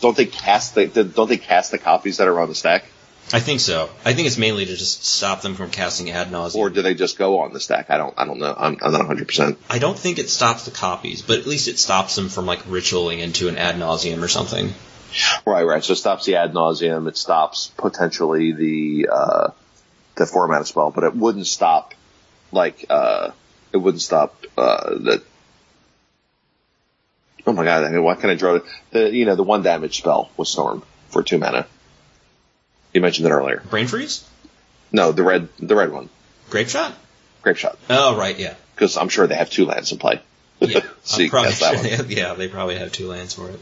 don't 0.00 0.16
they 0.16 0.26
cast 0.26 0.74
the, 0.74 0.86
the 0.86 1.04
don't 1.04 1.28
they 1.28 1.38
cast 1.38 1.70
the 1.70 1.78
copies 1.78 2.18
that 2.18 2.28
are 2.28 2.38
on 2.38 2.48
the 2.48 2.54
stack, 2.54 2.84
I 3.32 3.40
think 3.40 3.60
so. 3.60 3.90
I 4.04 4.12
think 4.12 4.26
it's 4.26 4.38
mainly 4.38 4.66
to 4.66 4.76
just 4.76 5.04
stop 5.04 5.42
them 5.42 5.54
from 5.54 5.70
casting 5.70 6.10
Ad 6.10 6.30
Nauseam. 6.30 6.60
or 6.60 6.70
do 6.70 6.82
they 6.82 6.94
just 6.94 7.18
go 7.18 7.40
on 7.40 7.52
the 7.52 7.60
stack? 7.60 7.90
I 7.90 7.96
don't 7.96 8.14
I 8.16 8.26
don't 8.26 8.38
know. 8.38 8.54
I'm, 8.56 8.76
I'm 8.82 8.92
not 8.92 9.00
100. 9.00 9.26
percent 9.26 9.58
I 9.68 9.78
don't 9.78 9.98
think 9.98 10.18
it 10.18 10.28
stops 10.28 10.66
the 10.66 10.70
copies, 10.70 11.22
but 11.22 11.38
at 11.38 11.46
least 11.46 11.66
it 11.66 11.78
stops 11.78 12.14
them 12.16 12.28
from 12.28 12.46
like 12.46 12.60
ritualing 12.68 13.20
into 13.20 13.48
an 13.48 13.56
Ad 13.56 13.78
Nauseam 13.78 14.22
or 14.22 14.28
something. 14.28 14.72
Right, 15.46 15.62
right. 15.62 15.82
So 15.82 15.92
it 15.92 15.96
stops 15.96 16.26
the 16.26 16.36
Ad 16.36 16.54
Nauseam. 16.54 17.06
It 17.06 17.16
stops 17.16 17.72
potentially 17.76 18.52
the 18.52 19.08
uh, 19.10 19.50
the 20.16 20.26
format 20.26 20.66
spell, 20.66 20.90
but 20.90 21.04
it 21.04 21.14
wouldn't 21.14 21.46
stop 21.46 21.94
like 22.52 22.84
uh, 22.90 23.30
it 23.72 23.78
wouldn't 23.78 24.02
stop 24.02 24.44
uh, 24.56 24.90
the. 24.90 25.22
Oh 27.46 27.52
my 27.52 27.64
god! 27.64 27.84
I 27.84 27.90
mean, 27.90 28.02
why 28.02 28.14
can 28.14 28.30
I 28.30 28.34
draw 28.34 28.60
the 28.90 29.14
you 29.14 29.24
know 29.24 29.34
the 29.36 29.42
one 29.42 29.62
damage 29.62 29.98
spell 29.98 30.30
with 30.36 30.48
storm 30.48 30.82
for 31.08 31.22
two 31.22 31.38
mana? 31.38 31.66
You 32.94 33.00
mentioned 33.00 33.26
it 33.26 33.30
earlier. 33.30 33.62
Brain 33.70 33.86
freeze, 33.88 34.24
No, 34.92 35.12
the 35.12 35.22
red 35.22 35.48
the 35.58 35.74
red 35.76 35.92
one, 35.92 36.08
Grapeshot. 36.50 36.92
grape 37.42 37.56
shot, 37.56 37.76
Oh 37.90 38.16
right, 38.16 38.38
yeah. 38.38 38.54
because 38.74 38.96
I'm 38.96 39.08
sure 39.08 39.26
they 39.26 39.34
have 39.34 39.50
two 39.50 39.66
lands 39.66 39.92
in 39.92 39.98
play. 39.98 40.20
Yeah, 40.60 40.80
probably 41.28 41.52
sure 41.52 41.76
they 41.76 41.90
have, 41.96 42.10
yeah, 42.10 42.34
they 42.34 42.48
probably 42.48 42.76
have 42.78 42.92
two 42.92 43.08
lands 43.08 43.34
for 43.34 43.50
it. 43.50 43.60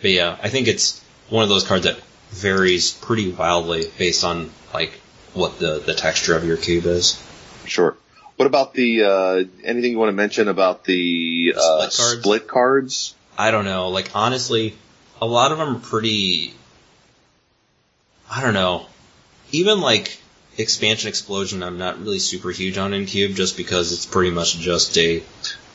But 0.00 0.10
yeah, 0.10 0.36
I 0.42 0.48
think 0.48 0.68
it's 0.68 1.02
one 1.28 1.42
of 1.42 1.48
those 1.48 1.64
cards 1.64 1.84
that 1.84 1.98
varies 2.30 2.92
pretty 2.92 3.30
wildly 3.32 3.84
based 3.98 4.24
on 4.24 4.50
like 4.72 4.92
what 5.34 5.58
the 5.58 5.80
the 5.84 5.94
texture 5.94 6.36
of 6.36 6.44
your 6.44 6.56
cube 6.56 6.86
is. 6.86 7.20
Sure. 7.66 7.96
What 8.36 8.46
about 8.46 8.74
the 8.74 9.02
uh, 9.04 9.44
anything 9.64 9.92
you 9.92 9.98
want 9.98 10.08
to 10.10 10.12
mention 10.16 10.48
about 10.48 10.84
the 10.84 11.52
The 11.54 11.58
uh, 11.60 11.88
split 11.88 11.96
cards? 12.06 12.20
split 12.22 12.48
cards? 12.48 13.14
I 13.38 13.50
don't 13.50 13.64
know, 13.64 13.88
like 13.88 14.10
honestly, 14.14 14.74
a 15.20 15.26
lot 15.26 15.50
of 15.52 15.58
them 15.58 15.76
are 15.76 15.80
pretty. 15.80 16.54
I 18.34 18.40
don't 18.42 18.54
know, 18.54 18.86
even 19.52 19.80
like 19.80 20.18
expansion 20.58 21.08
explosion. 21.08 21.62
I'm 21.62 21.78
not 21.78 22.00
really 22.00 22.18
super 22.18 22.50
huge 22.50 22.78
on 22.78 22.92
in 22.92 23.06
cube 23.06 23.36
just 23.36 23.56
because 23.56 23.92
it's 23.92 24.06
pretty 24.06 24.30
much 24.30 24.58
just 24.58 24.96
a 24.98 25.22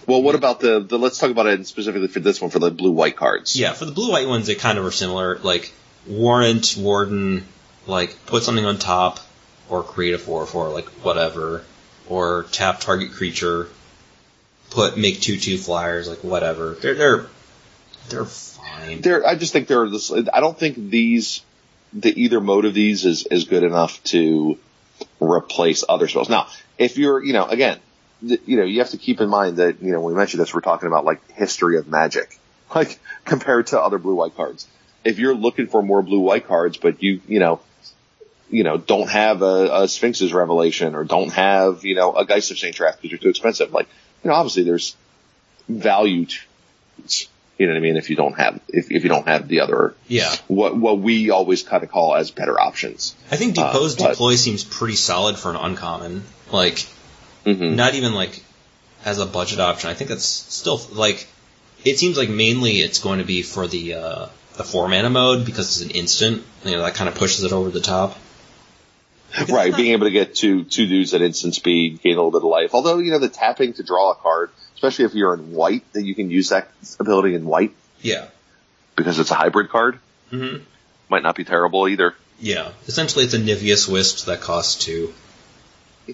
Well, 0.08 0.22
what 0.22 0.36
about 0.36 0.60
the, 0.60 0.80
the 0.82 0.98
let's 1.00 1.18
talk 1.18 1.32
about 1.32 1.48
it 1.48 1.66
specifically 1.68 2.08
for 2.08 2.20
this 2.20 2.42
one 2.42 2.50
for 2.50 2.60
the 2.60 2.72
blue 2.72 2.92
white 2.92 3.16
cards. 3.16 3.56
Yeah, 3.56 3.74
for 3.74 3.86
the 3.86 3.92
blue 3.92 4.12
white 4.12 4.28
ones, 4.28 4.48
they 4.48 4.56
kind 4.56 4.78
of 4.78 4.86
are 4.86 4.92
similar. 4.92 5.40
Like 5.40 5.72
warrant, 6.06 6.76
warden, 6.78 7.46
like 7.88 8.26
put 8.26 8.44
something 8.44 8.66
on 8.66 8.78
top, 8.78 9.20
or 9.70 9.84
create 9.84 10.14
a 10.14 10.18
four 10.18 10.46
four, 10.46 10.70
like 10.70 10.88
whatever, 11.04 11.64
or 12.08 12.44
tap 12.52 12.82
target 12.82 13.12
creature, 13.12 13.70
put 14.70 14.98
make 14.98 15.22
two 15.22 15.38
two 15.38 15.58
flyers, 15.58 16.10
like 16.10 16.24
whatever. 16.24 16.74
They're 16.74 16.96
they're 16.96 17.26
they're 18.10 18.26
fine. 18.26 19.02
They're, 19.02 19.26
I 19.26 19.36
just 19.36 19.54
think 19.54 19.68
they're 19.68 19.88
this, 19.88 20.12
I 20.12 20.40
don't 20.40 20.58
think 20.58 20.76
these, 20.78 21.42
the 21.94 22.22
either 22.22 22.40
mode 22.40 22.66
of 22.66 22.74
these 22.74 23.06
is, 23.06 23.26
is 23.26 23.46
good 23.46 23.64
enough 23.64 24.04
to 24.06 24.58
replace 25.20 25.84
other 25.88 26.08
spells. 26.08 26.30
Now, 26.30 26.48
if 26.78 26.98
you're, 26.98 27.24
you 27.24 27.34
know, 27.34 27.46
again, 27.46 27.80
th- 28.28 28.42
you 28.46 28.58
know, 28.58 28.64
you 28.64 28.80
have 28.80 28.92
to 28.92 28.98
keep 28.98 29.22
in 29.22 29.30
mind 29.30 29.58
that, 29.58 29.82
you 29.82 29.92
know, 29.92 30.02
when 30.02 30.14
we 30.14 30.18
mentioned 30.18 30.42
this, 30.42 30.54
we're 30.54 30.62
talking 30.62 30.88
about 30.88 31.06
like 31.06 31.32
history 31.32 31.78
of 31.78 31.88
magic, 31.88 32.38
like 32.76 33.00
compared 33.26 33.68
to 33.68 33.80
other 33.80 33.98
blue 33.98 34.16
white 34.16 34.36
cards. 34.36 34.68
If 35.04 35.18
you're 35.18 35.36
looking 35.36 35.68
for 35.68 35.82
more 35.82 36.02
blue 36.02 36.20
white 36.20 36.48
cards, 36.48 36.78
but 36.78 37.02
you, 37.02 37.22
you 37.28 37.40
know, 37.40 37.62
you 38.50 38.64
know, 38.64 38.78
don't 38.78 39.10
have 39.10 39.42
a, 39.42 39.84
a 39.84 39.88
Sphinx's 39.88 40.34
Revelation 40.34 40.96
or 40.96 41.04
don't 41.04 41.32
have, 41.34 41.86
you 41.86 41.96
know, 41.96 42.16
a 42.16 42.26
Geist 42.26 42.52
of 42.52 42.58
Saint 42.58 42.76
Traft 42.76 42.98
because 42.98 43.12
you're 43.12 43.20
too 43.20 43.30
expensive. 43.30 43.72
Like, 43.72 43.88
you 44.24 44.30
know, 44.30 44.36
obviously 44.36 44.64
there's 44.64 44.96
value 45.68 46.26
to, 46.26 47.28
you 47.60 47.68
know 47.68 47.74
what 47.74 47.78
I 47.78 47.82
mean? 47.82 47.98
If 47.98 48.10
you 48.10 48.16
don't 48.16 48.34
have, 48.38 48.60
if, 48.70 48.90
if 48.90 49.04
you 49.04 49.10
don't 49.10 49.28
have 49.28 49.48
the 49.48 49.60
other, 49.60 49.94
Yeah, 50.08 50.34
what, 50.48 50.76
what 50.78 51.00
we 51.00 51.30
always 51.30 51.62
kind 51.64 51.84
of 51.84 51.92
call 51.92 52.16
as 52.16 52.32
better 52.32 52.60
options. 52.60 53.16
I 53.32 53.36
think 53.36 53.58
Uh, 53.58 53.68
depose 53.72 53.96
but- 53.96 54.12
deploy 54.12 54.36
seems 54.36 54.64
pretty 54.64 54.96
solid 54.96 55.38
for 55.38 55.50
an 55.52 55.58
uncommon. 55.58 56.24
Like 56.52 56.80
hmm 57.46 57.76
not 57.76 57.94
even 57.96 58.14
like 58.14 58.42
as 59.06 59.20
a 59.20 59.26
budget 59.26 59.60
option. 59.60 59.90
I 59.90 59.94
think 59.94 60.10
that's 60.10 60.26
still 60.26 60.82
like 60.92 61.28
it 61.86 62.00
seems 62.00 62.18
like 62.18 62.30
mainly 62.30 62.78
it's 62.82 63.00
going 63.00 63.20
to 63.20 63.26
be 63.26 63.42
for 63.44 63.68
the 63.68 63.94
uh, 63.94 64.26
the 64.58 64.64
four 64.64 64.88
mana 64.90 65.10
mode 65.10 65.46
because 65.46 65.82
it's 65.82 65.90
an 65.90 65.96
instant. 65.98 66.44
You 66.66 66.72
know 66.72 66.82
that 66.84 66.96
kind 66.96 67.08
of 67.08 67.16
pushes 67.16 67.44
it 67.44 67.52
over 67.54 67.70
the 67.70 67.82
top. 67.82 68.18
Right. 69.48 69.76
Being 69.76 69.92
able 69.92 70.08
to 70.08 70.12
get 70.12 70.34
two, 70.34 70.64
two 70.64 70.88
dudes 70.88 71.14
at 71.14 71.22
instant 71.22 71.54
speed, 71.54 72.02
gain 72.02 72.14
a 72.14 72.16
little 72.16 72.32
bit 72.32 72.38
of 72.38 72.50
life. 72.50 72.74
Although, 72.74 72.98
you 72.98 73.12
know, 73.12 73.20
the 73.20 73.30
tapping 73.30 73.74
to 73.74 73.84
draw 73.84 74.12
a 74.12 74.16
card, 74.16 74.50
especially 74.80 75.04
if 75.04 75.14
you're 75.14 75.34
in 75.34 75.52
white, 75.52 75.84
that 75.92 76.04
you 76.04 76.16
can 76.16 76.30
use 76.32 76.50
that 76.50 76.70
ability 77.02 77.36
in 77.36 77.44
white 77.46 77.74
Yeah. 78.02 78.28
because 78.96 79.20
it's 79.20 79.30
a 79.30 79.36
hybrid 79.36 79.70
card, 79.70 80.00
hmm 80.30 80.58
might 81.10 81.22
not 81.24 81.36
be 81.36 81.44
terrible 81.44 81.88
either. 81.90 82.16
Yeah. 82.40 82.70
Essentially, 82.88 83.26
it's 83.26 83.34
a 83.34 83.40
Niveous 83.40 83.88
Wisp 83.88 84.28
that 84.28 84.42
costs 84.42 84.86
two. 84.86 85.12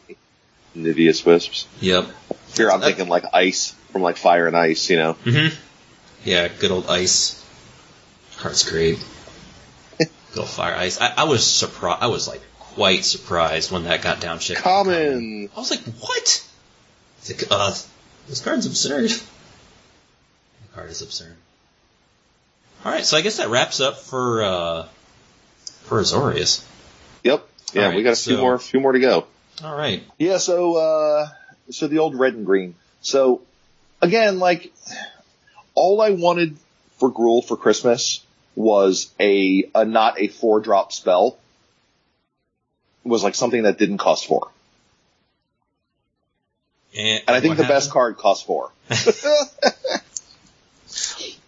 Niveous 0.76 1.26
Wisps. 1.26 1.68
Yep. 1.82 2.08
Here 2.56 2.72
I'm 2.72 2.80
That- 2.80 2.88
thinking 2.88 3.08
like 3.08 3.26
ice 3.34 3.72
from 3.92 4.02
like 4.02 4.18
fire 4.18 4.48
and 4.48 4.56
ice, 4.58 4.90
you 4.90 4.98
know. 4.98 5.14
hmm 5.14 5.48
Yeah. 6.24 6.48
Good 6.48 6.72
old 6.72 6.88
ice. 6.90 7.44
Card's 8.38 8.68
great. 8.70 9.04
good 10.00 10.10
old 10.38 10.50
fire 10.50 10.76
ice. 10.76 11.00
I, 11.00 11.14
I 11.18 11.24
was 11.26 11.46
surprised. 11.46 12.02
I 12.02 12.08
was 12.08 12.28
like 12.28 12.42
quite 12.60 13.06
surprised 13.06 13.72
when 13.72 13.84
that 13.84 14.02
got 14.02 14.22
downshifted. 14.22 14.56
Common. 14.58 15.50
I 15.56 15.60
was 15.60 15.72
like, 15.72 15.82
what? 16.00 16.48
It's 17.20 17.30
like, 17.30 17.52
uh, 17.52 17.74
this 18.28 18.42
card's 18.42 18.66
absurd. 18.66 19.10
The 19.10 20.74
card 20.74 20.90
is 20.90 21.02
absurd. 21.02 21.36
Alright, 22.86 23.06
so 23.06 23.18
I 23.18 23.22
guess 23.22 23.38
that 23.38 23.50
wraps 23.50 23.80
up 23.82 23.98
for, 23.98 24.44
uh, 24.44 24.88
for 25.84 26.00
Azorius. 26.00 26.64
Yep. 27.24 27.48
Yeah, 27.74 27.82
All 27.82 27.88
right, 27.90 27.96
we 27.98 28.04
got 28.04 28.14
a 28.14 28.16
few 28.16 28.36
so- 28.36 28.42
more, 28.42 28.60
few 28.60 28.80
more 28.80 28.92
to 28.92 29.00
go. 29.00 29.26
Alright. 29.64 30.04
Yeah, 30.18 30.38
so 30.38 30.76
uh 30.76 31.28
so 31.72 31.88
the 31.88 32.00
old 32.00 32.16
red 32.20 32.34
and 32.34 32.46
green. 32.46 32.76
So 33.02 33.42
again, 34.02 34.38
like 34.40 34.74
all 35.74 36.02
I 36.02 36.12
wanted 36.12 36.58
for 36.98 37.12
Gruul 37.12 37.44
for 37.44 37.56
Christmas 37.58 38.24
was 38.56 39.12
a, 39.20 39.70
a 39.74 39.86
not 39.86 40.20
a 40.20 40.28
four 40.28 40.60
drop 40.60 40.92
spell. 40.92 41.38
It 43.06 43.10
was 43.10 43.24
like 43.24 43.36
something 43.36 43.64
that 43.64 43.78
didn't 43.78 43.98
cost 43.98 44.26
four. 44.28 44.50
And, 46.96 47.24
And 47.28 47.36
I 47.36 47.42
think 47.42 47.58
the 47.58 47.64
best 47.64 47.92
card 47.92 48.18
costs 48.18 48.46
four. 48.46 48.72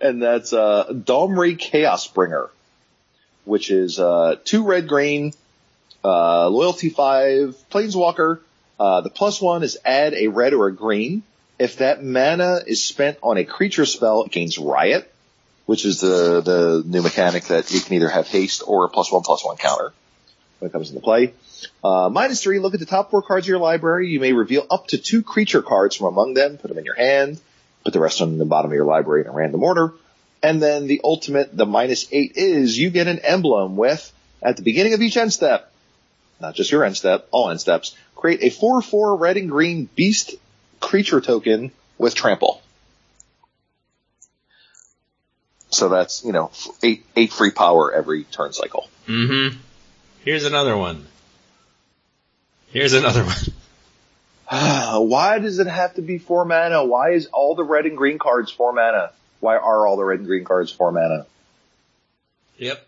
and 0.02 0.22
that's 0.22 0.52
uh, 0.54 0.88
Domri 0.92 1.58
Chaos 1.58 2.08
Bringer, 2.08 2.50
which 3.46 3.72
is 3.72 4.00
uh, 4.00 4.36
two 4.44 4.64
red 4.64 4.88
green, 4.88 5.34
uh, 6.04 6.50
loyalty 6.50 6.90
five, 6.90 7.56
planeswalker. 7.72 8.40
Uh, 8.80 9.02
the 9.02 9.10
plus 9.10 9.42
one 9.42 9.64
is 9.64 9.78
add 9.86 10.14
a 10.14 10.28
red 10.28 10.54
or 10.54 10.68
a 10.68 10.74
green. 10.74 11.24
If 11.58 11.78
that 11.78 12.04
mana 12.04 12.62
is 12.68 12.84
spent 12.84 13.18
on 13.24 13.38
a 13.38 13.44
creature 13.44 13.86
spell, 13.86 14.24
it 14.24 14.32
gains 14.32 14.60
Riot, 14.60 15.12
which 15.66 15.86
is 15.86 16.02
the 16.02 16.42
the 16.42 16.84
new 16.86 17.02
mechanic 17.02 17.46
that 17.46 17.72
you 17.72 17.80
can 17.80 17.96
either 17.96 18.10
have 18.10 18.28
haste 18.28 18.64
or 18.68 18.86
a 18.86 18.90
plus 18.90 19.12
one 19.12 19.24
plus 19.24 19.44
one 19.44 19.58
counter 19.58 19.92
when 20.60 20.70
it 20.70 20.74
comes 20.74 20.90
into 20.90 21.02
play. 21.02 21.34
Uh, 21.84 22.10
minus 22.10 22.42
three, 22.42 22.60
look 22.60 22.74
at 22.74 22.80
the 22.80 22.86
top 22.86 23.12
four 23.12 23.22
cards 23.22 23.46
of 23.46 23.50
your 23.50 23.60
library. 23.60 24.10
You 24.10 24.20
may 24.20 24.34
reveal 24.34 24.66
up 24.70 24.88
to 24.88 24.98
two 24.98 25.24
creature 25.24 25.62
cards 25.62 25.96
from 25.96 26.08
among 26.08 26.34
them, 26.34 26.58
put 26.58 26.68
them 26.70 26.78
in 26.78 26.86
your 26.86 26.96
hand, 26.96 27.40
put 27.84 27.94
the 27.94 28.00
rest 28.00 28.22
on 28.22 28.38
the 28.38 28.46
bottom 28.46 28.72
of 28.72 28.76
your 28.76 28.86
library 28.86 29.22
in 29.22 29.28
a 29.28 29.32
random 29.32 29.64
order. 29.64 29.94
And 30.44 30.62
then 30.62 30.88
the 30.88 31.02
ultimate, 31.04 31.56
the 31.56 31.66
minus 31.66 32.08
eight 32.12 32.34
is 32.36 32.78
you 32.78 32.90
get 32.90 33.08
an 33.08 33.20
emblem 33.20 33.76
with, 33.76 34.12
at 34.42 34.56
the 34.56 34.64
beginning 34.64 34.94
of 34.94 35.02
each 35.02 35.18
end 35.18 35.34
step, 35.34 35.72
not 36.40 36.56
just 36.56 36.72
your 36.72 36.84
end 36.84 36.96
step, 36.96 37.28
all 37.32 37.50
end 37.50 37.60
steps, 37.60 37.96
create 38.16 38.42
a 38.44 38.56
4-4 38.56 39.20
red 39.20 39.38
and 39.38 39.50
green 39.50 39.90
beast 39.96 40.36
creature 40.80 41.22
token 41.22 41.72
with 41.98 42.14
trample. 42.14 42.62
So 45.70 45.90
that's, 45.90 46.24
you 46.24 46.32
know, 46.32 46.52
eight, 46.82 47.06
eight 47.16 47.34
free 47.34 47.52
power 47.52 47.92
every 47.94 48.24
turn 48.24 48.54
cycle. 48.54 48.90
Mm-hmm. 49.08 49.58
Here's 50.24 50.46
another 50.46 50.78
one. 50.78 51.06
Here's 52.78 52.94
another 52.94 53.24
one. 53.24 53.34
Why 55.10 55.40
does 55.40 55.58
it 55.58 55.66
have 55.66 55.96
to 55.96 56.04
be 56.04 56.20
four 56.20 56.46
mana? 56.46 56.86
Why 56.86 57.14
is 57.14 57.26
all 57.34 57.56
the 57.56 57.64
red 57.64 57.88
and 57.88 57.98
green 57.98 58.20
cards 58.20 58.52
four 58.52 58.72
mana? 58.72 59.10
Why 59.40 59.58
are 59.58 59.88
all 59.88 59.98
the 59.98 60.04
red 60.04 60.20
and 60.20 60.28
green 60.28 60.44
cards 60.44 60.72
four 60.72 60.92
mana? 60.92 61.26
Yep. 62.58 62.86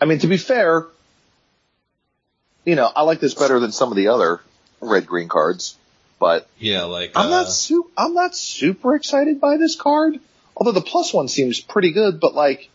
I 0.00 0.06
mean, 0.06 0.20
to 0.20 0.28
be 0.28 0.38
fair, 0.38 0.86
you 2.64 2.74
know, 2.74 2.90
I 2.96 3.02
like 3.02 3.20
this 3.20 3.34
better 3.34 3.60
than 3.60 3.70
some 3.70 3.90
of 3.90 3.96
the 3.96 4.08
other 4.08 4.40
red 4.80 5.06
green 5.06 5.28
cards, 5.28 5.76
but 6.18 6.48
Yeah, 6.58 6.84
like 6.84 7.12
I'm 7.16 7.26
uh, 7.26 7.42
not 7.42 7.50
su- 7.50 7.90
I'm 7.98 8.14
not 8.14 8.34
super 8.34 8.94
excited 8.94 9.42
by 9.42 9.58
this 9.58 9.76
card. 9.76 10.18
Although 10.56 10.72
the 10.72 10.80
plus 10.80 11.12
one 11.12 11.28
seems 11.28 11.60
pretty 11.60 11.92
good, 11.92 12.18
but 12.18 12.34
like, 12.34 12.70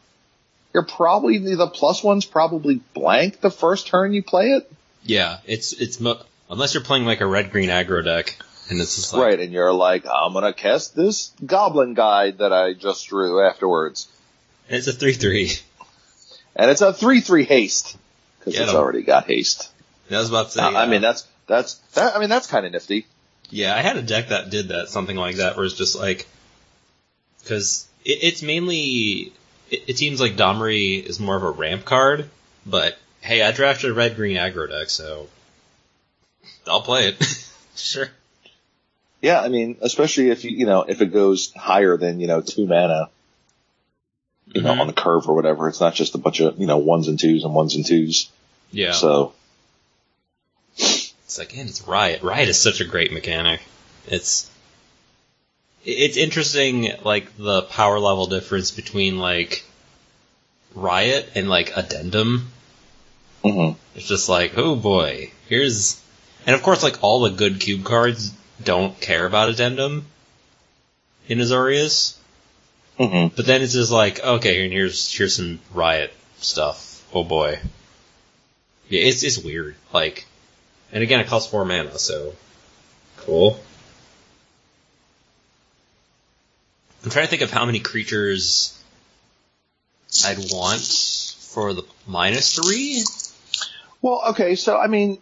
you're 0.72 0.86
probably 0.86 1.40
the 1.40 1.66
plus 1.66 2.04
one's 2.04 2.26
probably 2.26 2.80
blank 2.94 3.42
the 3.42 3.50
first 3.50 3.88
turn 3.88 4.14
you 4.14 4.22
play 4.22 4.52
it. 4.52 4.72
Yeah, 5.04 5.38
it's 5.46 5.74
it's 5.74 6.00
mo- 6.00 6.22
unless 6.50 6.74
you're 6.74 6.84
playing 6.84 7.06
like 7.06 7.22
a 7.22 7.26
red 7.26 7.52
green 7.52 7.70
aggro 7.70 8.04
deck, 8.04 8.38
and 8.70 8.80
it's 8.80 8.96
just 8.96 9.14
like 9.14 9.22
right, 9.24 9.40
and 9.40 9.52
you're 9.54 9.74
like, 9.74 10.06
I'm 10.06 10.34
gonna 10.34 10.54
cast 10.54 10.96
this 10.96 11.32
goblin 11.46 11.94
guide 11.94 12.40
that 12.40 12.54
I 12.54 12.74
just 12.74 13.08
drew 13.08 13.46
afterwards. 13.46 14.08
it's 14.70 14.88
a 14.88 14.94
three 14.94 15.14
three. 15.14 15.52
And 16.56 16.70
it's 16.70 16.82
a 16.82 16.92
3-3 16.92 17.46
haste. 17.46 17.98
Cause 18.42 18.54
Get 18.54 18.64
it's 18.64 18.72
'em. 18.72 18.78
already 18.78 19.04
got 19.04 19.26
haste. 19.26 19.70
I 20.12 20.18
was 20.18 20.30
about 20.30 20.48
to 20.48 20.52
say. 20.52 20.62
I 20.62 20.84
uh, 20.84 20.88
mean, 20.88 21.02
that's, 21.02 21.26
that's, 21.48 21.76
that, 21.94 22.16
I 22.16 22.20
mean, 22.20 22.30
that's 22.30 22.48
kind 22.48 22.66
of 22.66 22.72
nifty. 22.74 23.06
Yeah, 23.50 23.76
I 23.76 23.80
had 23.80 23.96
a 23.98 24.02
deck 24.02 24.30
that 24.30 24.50
did 24.50 24.68
that, 24.70 24.90
something 24.90 25.16
like 25.16 25.38
that, 25.38 25.56
where 25.56 25.66
it's 25.66 25.76
just 25.76 25.98
like, 25.98 26.28
because 27.42 27.88
it, 28.04 28.20
it's 28.22 28.42
mainly, 28.42 29.32
it, 29.70 29.84
it 29.88 29.98
seems 29.98 30.20
like 30.20 30.34
Domri 30.34 31.02
is 31.02 31.20
more 31.20 31.38
of 31.38 31.44
a 31.44 31.52
ramp 31.52 31.86
card, 31.86 32.30
but 32.66 32.98
hey, 33.22 33.42
I 33.42 33.52
drafted 33.52 33.92
a 33.92 33.94
red 33.94 34.16
green 34.16 34.38
aggro 34.38 34.70
deck, 34.70 34.90
so 34.90 35.28
I'll 36.68 36.82
play 36.82 37.08
it. 37.10 37.48
sure. 37.76 38.08
Yeah, 39.22 39.40
I 39.40 39.50
mean, 39.50 39.78
especially 39.82 40.30
if 40.32 40.44
you, 40.44 40.52
you 40.52 40.66
know, 40.66 40.82
if 40.88 41.02
it 41.02 41.14
goes 41.14 41.52
higher 41.54 41.96
than, 41.98 42.20
you 42.20 42.28
know, 42.28 42.42
two 42.42 42.66
mana, 42.68 43.10
you 44.48 44.62
know, 44.62 44.74
Mhm. 44.74 44.80
on 44.82 44.88
the 44.88 44.94
curve 44.94 45.30
or 45.30 45.36
whatever. 45.36 45.70
It's 45.70 45.80
not 45.80 45.94
just 45.96 46.16
a 46.16 46.18
bunch 46.18 46.40
of, 46.42 46.60
you 46.60 46.66
know, 46.68 46.78
ones 46.80 47.08
and 47.08 47.20
twos 47.20 47.44
and 47.44 47.54
ones 47.54 47.76
and 47.76 47.86
twos. 47.86 48.30
Yeah. 48.72 48.92
So, 48.94 49.34
It's 50.78 51.38
like, 51.38 51.56
and 51.56 51.70
it's 51.70 51.82
Riot. 51.88 52.24
Riot 52.24 52.50
is 52.50 52.60
such 52.60 52.82
a 52.82 52.86
great 52.86 53.14
mechanic. 53.14 53.62
It's 54.08 54.50
it's 55.86 56.18
interesting, 56.18 56.92
like 57.04 57.36
the 57.38 57.62
power 57.64 58.00
level 58.00 58.28
difference 58.28 58.72
between 58.72 59.18
like 59.20 59.64
Riot 60.76 61.30
and 61.36 61.50
like 61.50 61.76
Addendum. 61.78 62.52
Mhm. 63.44 63.76
It's 63.96 64.08
just 64.08 64.30
like, 64.30 64.58
oh 64.58 64.76
boy, 64.76 65.32
here's, 65.50 66.02
and 66.46 66.56
of 66.56 66.64
course, 66.64 66.84
like 66.84 67.04
all 67.04 67.22
the 67.22 67.30
good 67.30 67.60
cube 67.60 67.84
cards 67.84 68.32
don't 68.64 69.00
care 69.02 69.26
about 69.26 69.50
Addendum 69.50 70.06
in 71.28 71.40
Azorius, 71.40 72.16
Mhm. 73.00 73.36
but 73.36 73.46
then 73.46 73.62
it's 73.62 73.74
just 73.74 73.92
like, 73.92 74.20
okay, 74.24 74.64
and 74.64 74.72
here's 74.74 75.12
here's 75.12 75.36
some 75.36 75.60
Riot 75.74 76.14
stuff. 76.40 77.04
Oh 77.14 77.24
boy, 77.24 77.60
yeah, 78.90 79.02
it's 79.02 79.24
it's 79.24 79.38
weird. 79.40 79.76
Like, 79.94 80.26
and 80.92 81.04
again, 81.04 81.20
it 81.20 81.28
costs 81.28 81.50
four 81.50 81.66
mana, 81.66 81.98
so 82.00 82.34
cool. 83.18 83.60
I'm 87.04 87.10
trying 87.10 87.26
to 87.26 87.30
think 87.30 87.42
of 87.42 87.50
how 87.52 87.66
many 87.66 87.80
creatures 87.80 88.78
I'd 90.24 90.38
want 90.52 90.82
for 91.40 91.74
the 91.74 91.84
minus 92.06 92.56
three. 92.56 93.04
Well, 94.02 94.24
okay, 94.30 94.56
so 94.56 94.78
I 94.78 94.88
mean, 94.88 95.20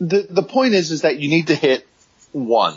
the, 0.00 0.26
the 0.28 0.42
point 0.42 0.74
is, 0.74 0.90
is 0.90 1.02
that 1.02 1.18
you 1.18 1.28
need 1.28 1.48
to 1.48 1.54
hit 1.54 1.86
one 2.32 2.76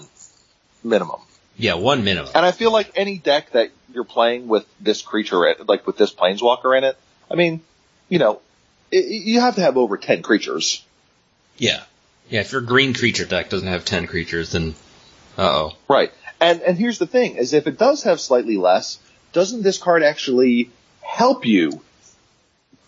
minimum. 0.83 1.21
Yeah, 1.57 1.75
one 1.75 2.03
minimum. 2.03 2.31
And 2.33 2.45
I 2.45 2.51
feel 2.51 2.71
like 2.71 2.91
any 2.95 3.17
deck 3.17 3.51
that 3.51 3.71
you're 3.93 4.05
playing 4.05 4.47
with 4.47 4.65
this 4.79 5.01
creature, 5.01 5.45
in, 5.45 5.65
like 5.67 5.85
with 5.85 5.97
this 5.97 6.13
planeswalker 6.13 6.77
in 6.77 6.83
it, 6.83 6.97
I 7.29 7.35
mean, 7.35 7.61
you 8.07 8.19
know, 8.19 8.41
i 8.93 8.95
you 8.95 9.41
have 9.41 9.55
to 9.55 9.61
have 9.61 9.77
over 9.77 9.97
10 9.97 10.21
creatures. 10.21 10.83
Yeah. 11.57 11.83
Yeah, 12.29 12.41
if 12.41 12.51
your 12.51 12.61
green 12.61 12.93
creature 12.93 13.25
deck 13.25 13.49
doesn't 13.49 13.67
have 13.67 13.85
10 13.85 14.07
creatures, 14.07 14.51
then 14.51 14.75
uh 15.37 15.41
oh. 15.41 15.71
Right. 15.87 16.11
And, 16.39 16.61
and 16.61 16.77
here's 16.77 16.99
the 16.99 17.07
thing, 17.07 17.35
is 17.35 17.53
if 17.53 17.67
it 17.67 17.77
does 17.77 18.03
have 18.03 18.21
slightly 18.21 18.57
less, 18.57 18.99
doesn't 19.33 19.61
this 19.61 19.77
card 19.77 20.03
actually 20.03 20.69
help 21.01 21.45
you 21.45 21.81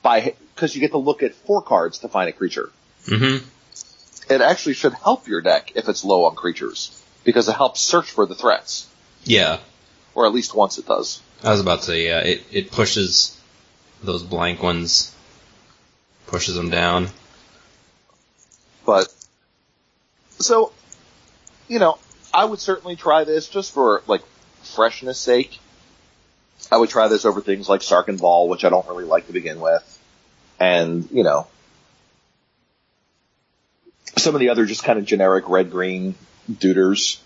by, 0.01 0.35
cause 0.61 0.75
you 0.75 0.79
get 0.79 0.91
to 0.91 0.97
look 0.97 1.23
at 1.23 1.33
four 1.33 1.61
cards 1.61 1.99
to 1.99 2.07
find 2.07 2.29
a 2.29 2.31
creature. 2.31 2.69
Mm-hmm. 3.05 3.45
It 4.31 4.41
actually 4.41 4.75
should 4.75 4.93
help 4.93 5.27
your 5.27 5.41
deck 5.41 5.73
if 5.75 5.89
it's 5.89 6.05
low 6.05 6.25
on 6.25 6.35
creatures, 6.35 7.03
because 7.23 7.49
it 7.49 7.55
helps 7.55 7.81
search 7.81 8.11
for 8.11 8.27
the 8.27 8.35
threats. 8.35 8.87
Yeah. 9.23 9.57
Or 10.13 10.27
at 10.27 10.33
least 10.33 10.53
once 10.53 10.77
it 10.77 10.85
does. 10.85 11.19
I 11.43 11.49
was 11.49 11.59
about 11.59 11.79
to 11.79 11.85
say, 11.85 12.05
yeah, 12.05 12.19
it, 12.19 12.43
it 12.51 12.71
pushes 12.71 13.35
those 14.03 14.21
blank 14.21 14.61
ones, 14.61 15.15
pushes 16.27 16.55
them 16.55 16.69
down. 16.69 17.07
But, 18.85 19.11
so, 20.37 20.71
you 21.67 21.79
know, 21.79 21.97
I 22.31 22.45
would 22.45 22.59
certainly 22.59 22.95
try 22.95 23.23
this 23.23 23.47
just 23.47 23.73
for, 23.73 24.03
like, 24.05 24.21
freshness 24.61 25.19
sake. 25.19 25.59
I 26.71 26.77
would 26.77 26.89
try 26.89 27.07
this 27.07 27.25
over 27.25 27.41
things 27.41 27.67
like 27.67 27.81
Sarkhan 27.81 28.17
Vol, 28.17 28.47
which 28.47 28.63
I 28.63 28.69
don't 28.69 28.87
really 28.87 29.05
like 29.05 29.25
to 29.27 29.33
begin 29.33 29.59
with. 29.59 29.97
And, 30.61 31.09
you 31.11 31.23
know, 31.23 31.47
some 34.15 34.35
of 34.35 34.41
the 34.41 34.49
other 34.49 34.67
just 34.67 34.83
kind 34.83 34.99
of 34.99 35.05
generic 35.05 35.49
red-green 35.49 36.13
duders. 36.51 37.19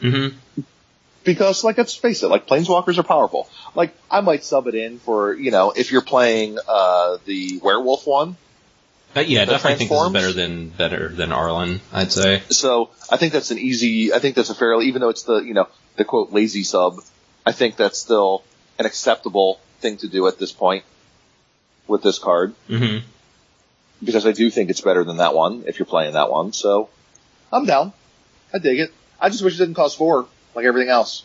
Mm-hmm. 0.00 0.62
Because, 1.24 1.62
like, 1.62 1.76
let's 1.76 1.94
face 1.94 2.22
it, 2.22 2.28
like, 2.28 2.46
planeswalkers 2.46 2.96
are 2.96 3.02
powerful. 3.02 3.50
Like, 3.74 3.94
I 4.10 4.22
might 4.22 4.44
sub 4.44 4.66
it 4.66 4.74
in 4.74 4.98
for, 4.98 5.34
you 5.34 5.50
know, 5.50 5.72
if 5.76 5.92
you're 5.92 6.00
playing, 6.00 6.56
uh, 6.66 7.18
the 7.26 7.60
werewolf 7.62 8.06
one, 8.06 8.36
But 9.12 9.28
yeah, 9.28 9.42
I 9.42 9.44
definitely 9.44 9.86
think 9.86 9.90
this 9.90 10.02
is 10.02 10.12
better 10.12 10.32
than 10.32 10.68
better 10.68 11.08
than 11.08 11.30
Arlinn, 11.30 11.80
I'd 11.92 12.12
say. 12.12 12.42
So 12.50 12.90
I 13.10 13.16
think 13.16 13.32
that's 13.32 13.50
an 13.50 13.58
easy. 13.58 14.12
I 14.12 14.20
think 14.20 14.36
that's 14.36 14.50
a 14.50 14.54
fairly, 14.54 14.86
even 14.86 15.00
though 15.00 15.08
it's 15.08 15.24
the 15.24 15.38
you 15.38 15.52
know 15.52 15.68
the 15.96 16.04
quote 16.04 16.32
lazy 16.32 16.62
sub, 16.62 17.00
I 17.44 17.52
think 17.52 17.76
that's 17.76 17.98
still 17.98 18.44
an 18.78 18.86
acceptable 18.86 19.60
thing 19.80 19.96
to 19.98 20.08
do 20.08 20.28
at 20.28 20.38
this 20.38 20.52
point 20.52 20.84
with 21.90 22.02
this 22.02 22.18
card 22.18 22.54
Mm-hmm. 22.68 23.04
because 24.04 24.24
I 24.26 24.32
do 24.32 24.48
think 24.50 24.70
it's 24.70 24.80
better 24.80 25.04
than 25.04 25.18
that 25.18 25.34
one 25.34 25.64
if 25.66 25.78
you're 25.78 25.86
playing 25.86 26.14
that 26.14 26.30
one. 26.30 26.52
So 26.52 26.88
I'm 27.52 27.66
down. 27.66 27.92
I 28.54 28.58
dig 28.58 28.78
it. 28.80 28.92
I 29.20 29.28
just 29.28 29.42
wish 29.42 29.54
it 29.54 29.58
didn't 29.58 29.74
cost 29.74 29.98
four 29.98 30.26
like 30.54 30.64
everything 30.64 30.88
else. 30.90 31.24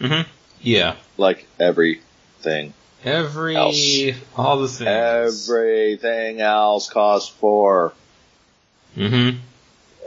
Mm-hmm. 0.00 0.28
Yeah. 0.60 0.96
Like 1.16 1.46
everything. 1.60 2.72
Every 3.04 3.54
Else. 3.56 4.18
all 4.36 4.58
the 4.60 4.68
things. 4.68 5.48
Everything 5.48 6.40
else 6.40 6.88
costs 6.90 7.28
four. 7.28 7.92
Mm-hmm. 8.96 9.38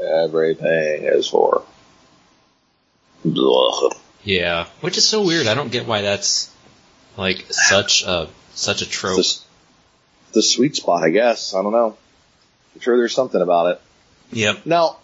Everything 0.03 1.03
is 1.05 1.27
four. 1.27 1.63
Ugh. 3.25 3.93
Yeah. 4.23 4.65
Which 4.81 4.97
is 4.97 5.07
so 5.07 5.21
weird. 5.23 5.47
I 5.47 5.53
don't 5.53 5.71
get 5.71 5.87
why 5.87 6.01
that's 6.01 6.53
like 7.17 7.45
such 7.51 8.03
a 8.03 8.27
such 8.53 8.81
a 8.81 8.89
trope. 8.89 9.17
the, 9.17 9.39
the 10.33 10.41
sweet 10.43 10.75
spot, 10.75 11.03
I 11.03 11.09
guess. 11.09 11.53
I 11.53 11.61
don't 11.61 11.71
know. 11.71 11.97
I'm 12.75 12.81
sure 12.81 12.97
there's 12.97 13.13
something 13.15 13.41
about 13.41 13.67
it. 13.75 13.81
Yep. 14.31 14.65
Now, 14.65 14.97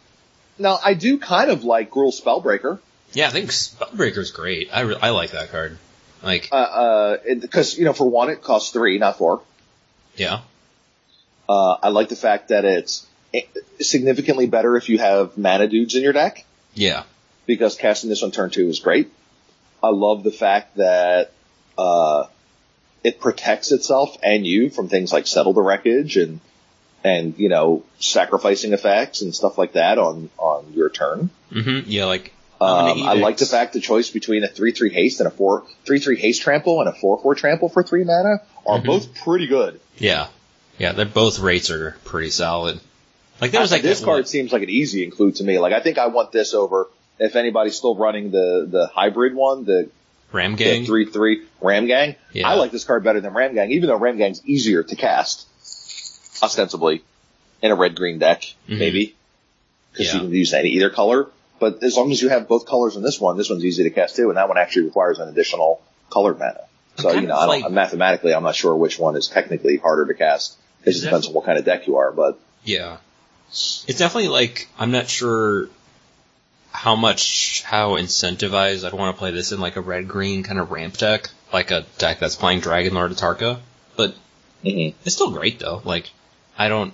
now 0.60 0.80
I 0.84 0.94
do 0.94 1.18
kind 1.20 1.50
of 1.50 1.64
like 1.64 1.90
Gruul 1.92 2.14
Spellbreaker. 2.14 2.80
Yeah, 3.14 3.28
I 3.28 3.32
think 3.32 3.50
Spellbreaker's 3.50 4.32
great. 4.32 4.70
I, 4.74 4.82
re- 4.82 4.98
I 5.02 5.10
like 5.12 5.32
that 5.32 5.52
card. 5.52 5.78
Like, 6.24 6.50
Uh, 6.52 6.56
uh, 6.56 7.18
because, 7.40 7.78
you 7.78 7.86
know, 7.86 7.94
for 7.94 8.10
one, 8.10 8.30
it 8.30 8.42
costs 8.42 8.72
three, 8.72 8.98
not 8.98 9.18
four. 9.18 9.42
yeah. 10.16 10.42
Uh, 11.48 11.78
I 11.84 11.90
like 11.90 12.10
the 12.10 12.16
fact 12.16 12.50
that 12.50 12.66
it's 12.66 13.06
significantly 13.80 14.48
better 14.48 14.76
if 14.78 14.90
you 14.90 14.98
have 14.98 15.38
mana 15.38 15.68
dudes 15.68 15.94
in 15.96 16.02
your 16.02 16.14
deck. 16.14 16.44
Yeah. 16.74 17.04
because 17.46 17.76
casting 17.76 18.10
this 18.10 18.24
on 18.24 18.32
turn 18.32 18.50
two 18.50 18.68
is 18.68 18.80
great. 18.80 19.12
I 19.84 19.90
love 19.90 20.24
the 20.24 20.32
fact 20.32 20.78
that 20.78 21.32
uh, 21.78 22.26
it 23.06 23.20
protects 23.20 23.72
itself 23.72 24.18
and 24.24 24.46
you 24.46 24.70
from 24.70 24.90
things 24.90 25.14
like 25.14 25.28
settle 25.28 25.54
the 25.54 25.62
wreckage 25.62 26.18
and 26.18 26.40
and 27.04 27.38
you 27.38 27.50
know 27.50 27.84
sacrificing 28.00 28.74
effects 28.74 29.22
and 29.22 29.34
stuff 29.36 29.58
like 29.58 29.74
that 29.74 29.98
on 30.00 30.30
on 30.38 30.74
your 30.74 30.90
turn. 30.90 31.30
hmm 31.52 31.80
Yeah, 31.86 32.06
like, 32.06 32.34
Um, 32.60 33.04
I 33.04 33.14
like 33.14 33.38
the 33.38 33.46
fact 33.46 33.74
the 33.74 33.80
choice 33.82 34.10
between 34.10 34.44
a 34.44 34.48
three 34.48 34.72
three 34.72 34.92
haste 34.94 35.20
and 35.20 35.28
a 35.28 35.32
four 35.32 35.64
three 35.86 36.00
three 36.00 36.18
haste 36.20 36.42
trample 36.42 36.80
and 36.82 36.90
a 36.90 36.94
four 36.94 37.20
four 37.22 37.36
trample 37.36 37.70
for 37.70 37.84
three 37.84 38.04
mana 38.04 38.42
are 38.66 38.80
Mhm. 38.80 38.86
both 38.86 39.14
pretty 39.24 39.48
good. 39.48 39.80
Yeah. 39.98 40.28
Yeah, 40.78 40.92
they're 40.94 41.06
both 41.06 41.40
rates 41.40 41.70
are 41.70 41.96
pretty 42.04 42.32
solid. 42.32 42.80
Like, 43.40 43.52
there 43.52 43.62
was 43.62 43.72
like 43.72 43.82
this 43.82 44.04
card 44.04 44.24
one- 44.24 44.26
seems 44.26 44.52
like 44.52 44.64
an 44.64 44.70
easy 44.70 45.04
include 45.04 45.36
to 45.36 45.44
me. 45.44 45.60
Like 45.60 45.74
I 45.74 45.80
think 45.82 45.98
I 45.98 46.08
want 46.08 46.32
this 46.32 46.54
over 46.54 46.88
if 47.20 47.36
anybody's 47.36 47.76
still 47.76 47.96
running 47.96 48.32
the 48.32 48.66
the 48.70 48.88
hybrid 48.88 49.36
one, 49.36 49.64
the 49.66 49.90
Ram 50.32 50.56
Gang. 50.56 50.86
three 50.86 51.06
three 51.06 51.44
Ram 51.62 51.88
Gang. 51.88 52.16
Yeah. 52.34 52.48
I 52.50 52.56
like 52.56 52.72
this 52.72 52.84
card 52.84 53.04
better 53.04 53.22
than 53.22 53.34
Ram 53.34 53.54
Gang, 53.54 53.72
even 53.72 53.88
though 53.88 53.98
Ram 53.98 54.18
Gang's 54.18 54.42
easier 54.46 54.84
to 54.84 54.96
cast, 54.96 55.48
ostensibly, 56.44 57.04
in 57.62 57.72
a 57.72 57.76
red 57.76 57.96
green 57.96 58.20
deck, 58.20 58.44
Mhm. 58.70 58.80
maybe, 58.80 59.16
because 59.92 60.08
Yeah. 60.08 60.14
you 60.16 60.20
can 60.22 60.32
use 60.32 60.54
any 60.54 60.70
either 60.70 60.90
color. 60.90 61.28
But 61.60 61.84
as 61.84 61.96
long 61.96 62.12
as 62.12 62.22
you 62.22 62.30
have 62.30 62.48
both 62.50 62.66
colors 62.66 62.96
in 62.98 63.02
this 63.02 63.20
one, 63.20 63.38
this 63.38 63.50
one's 63.50 63.64
easy 63.64 63.84
to 63.84 63.90
cast 63.90 64.16
too, 64.18 64.28
and 64.30 64.38
that 64.38 64.50
one 64.50 64.58
actually 64.58 64.84
requires 64.86 65.20
an 65.20 65.30
additional 65.30 65.82
colored 66.12 66.38
mana. 66.38 66.62
So 66.98 67.12
you 67.14 67.28
know, 67.28 67.36
I 67.36 67.46
don't, 67.48 67.62
like- 67.62 67.72
mathematically, 67.72 68.34
I'm 68.34 68.44
not 68.44 68.56
sure 68.56 68.76
which 68.76 69.00
one 69.00 69.16
is 69.16 69.28
technically 69.28 69.78
harder 69.78 70.06
to 70.06 70.14
cast. 70.14 70.56
It 70.84 71.00
depends 71.00 71.28
on 71.28 71.34
what 71.34 71.46
kind 71.46 71.58
of 71.58 71.66
deck 71.66 71.88
you 71.88 71.98
are, 71.98 72.12
but 72.12 72.38
Yeah. 72.64 72.98
It's 73.50 73.86
definitely 73.98 74.28
like, 74.30 74.68
I'm 74.78 74.92
not 74.92 75.08
sure 75.10 75.70
how 76.76 76.96
much, 76.96 77.64
how 77.64 77.92
incentivized 77.92 78.86
I'd 78.86 78.94
want 78.94 79.16
to 79.16 79.20
play 79.20 79.32
this 79.32 79.52
in 79.52 79.60
like 79.60 79.78
a 79.78 79.82
red-green 79.82 80.44
kind 80.44 80.60
of 80.60 80.72
ramp 80.72 80.98
deck, 80.98 81.30
like 81.54 81.72
a 81.72 81.86
deck 81.98 82.20
that's 82.20 82.36
playing 82.36 82.60
Dragon 82.60 82.94
Lord 82.94 83.12
Atarka, 83.12 83.60
but 83.96 84.16
mhm. 84.64 84.94
it's 85.06 85.16
still 85.16 85.32
great 85.32 85.60
though. 85.60 85.82
Like, 85.84 86.10
I 86.58 86.68
don't, 86.68 86.94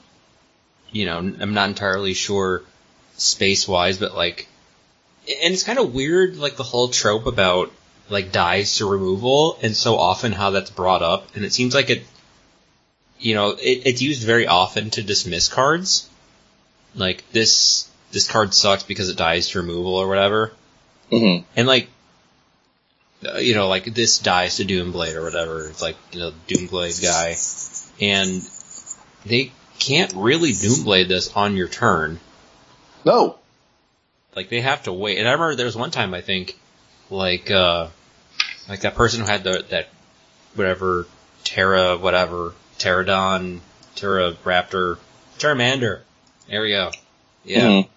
you 0.92 1.06
know, 1.06 1.18
I'm 1.18 1.54
not 1.54 1.70
entirely 1.70 2.14
sure 2.14 2.64
space-wise, 3.18 3.98
but 3.98 4.16
like, 4.16 4.48
and 5.44 5.54
it's 5.54 5.64
kind 5.64 5.80
of 5.80 5.94
weird, 5.94 6.38
like 6.38 6.56
the 6.58 6.64
whole 6.64 6.90
trope 6.90 7.26
about 7.26 7.72
like 8.10 8.32
dies 8.32 8.78
to 8.78 8.90
removal, 8.90 9.58
and 9.62 9.76
so 9.76 9.98
often 9.98 10.32
how 10.32 10.52
that's 10.52 10.70
brought 10.70 11.02
up, 11.02 11.36
and 11.36 11.44
it 11.44 11.54
seems 11.54 11.74
like 11.74 11.90
it, 11.90 12.04
you 13.20 13.36
know, 13.36 13.52
it, 13.52 13.82
it's 13.86 14.02
used 14.02 14.24
very 14.24 14.48
often 14.48 14.90
to 14.92 15.04
dismiss 15.04 15.48
cards. 15.48 16.08
Like 16.94 17.24
this, 17.32 17.88
this 18.12 18.28
card 18.30 18.54
sucks 18.54 18.84
because 18.84 19.10
it 19.10 19.18
dies 19.18 19.50
to 19.50 19.60
removal 19.62 19.96
or 19.96 20.08
whatever, 20.08 20.52
Mhm. 21.12 21.44
and 21.56 21.68
like, 21.68 21.90
uh, 23.26 23.38
you 23.38 23.54
know, 23.56 23.68
like 23.68 23.86
this 23.94 24.20
dies 24.20 24.58
to 24.58 24.66
Doomblade 24.66 25.16
or 25.16 25.24
whatever. 25.24 25.68
It's 25.70 25.82
like 25.82 25.96
you 26.12 26.20
know, 26.20 26.34
Doomblade 26.48 27.02
guy, 27.02 27.38
and 28.06 28.42
they 29.26 29.52
can't 29.80 30.14
really 30.16 30.52
Doomblade 30.52 31.08
this 31.08 31.30
on 31.36 31.56
your 31.56 31.68
turn. 31.68 32.20
no, 33.06 33.38
Like 34.36 34.50
they 34.50 34.62
have 34.62 34.84
to 34.84 34.94
wait. 34.94 35.18
And 35.18 35.28
I 35.28 35.32
remember 35.34 35.56
there 35.56 35.66
was 35.66 35.76
one 35.76 35.92
time 35.92 36.14
I 36.14 36.22
think, 36.22 36.58
like 37.10 37.50
uh, 37.52 37.88
like 38.70 38.82
that 38.82 38.96
person 38.96 39.22
who 39.22 39.26
had 39.28 39.44
the 39.44 39.66
that 39.70 39.90
whatever 40.56 41.06
Terra 41.44 41.98
whatever 41.98 42.54
Pterodon 42.80 43.60
Terra 43.96 44.34
Raptor 44.46 44.98
Pteramander. 45.38 46.00
There 46.50 46.62
we 46.62 46.70
go. 46.70 46.92
Yeah. 47.44 47.62
Mhm. 47.68 47.88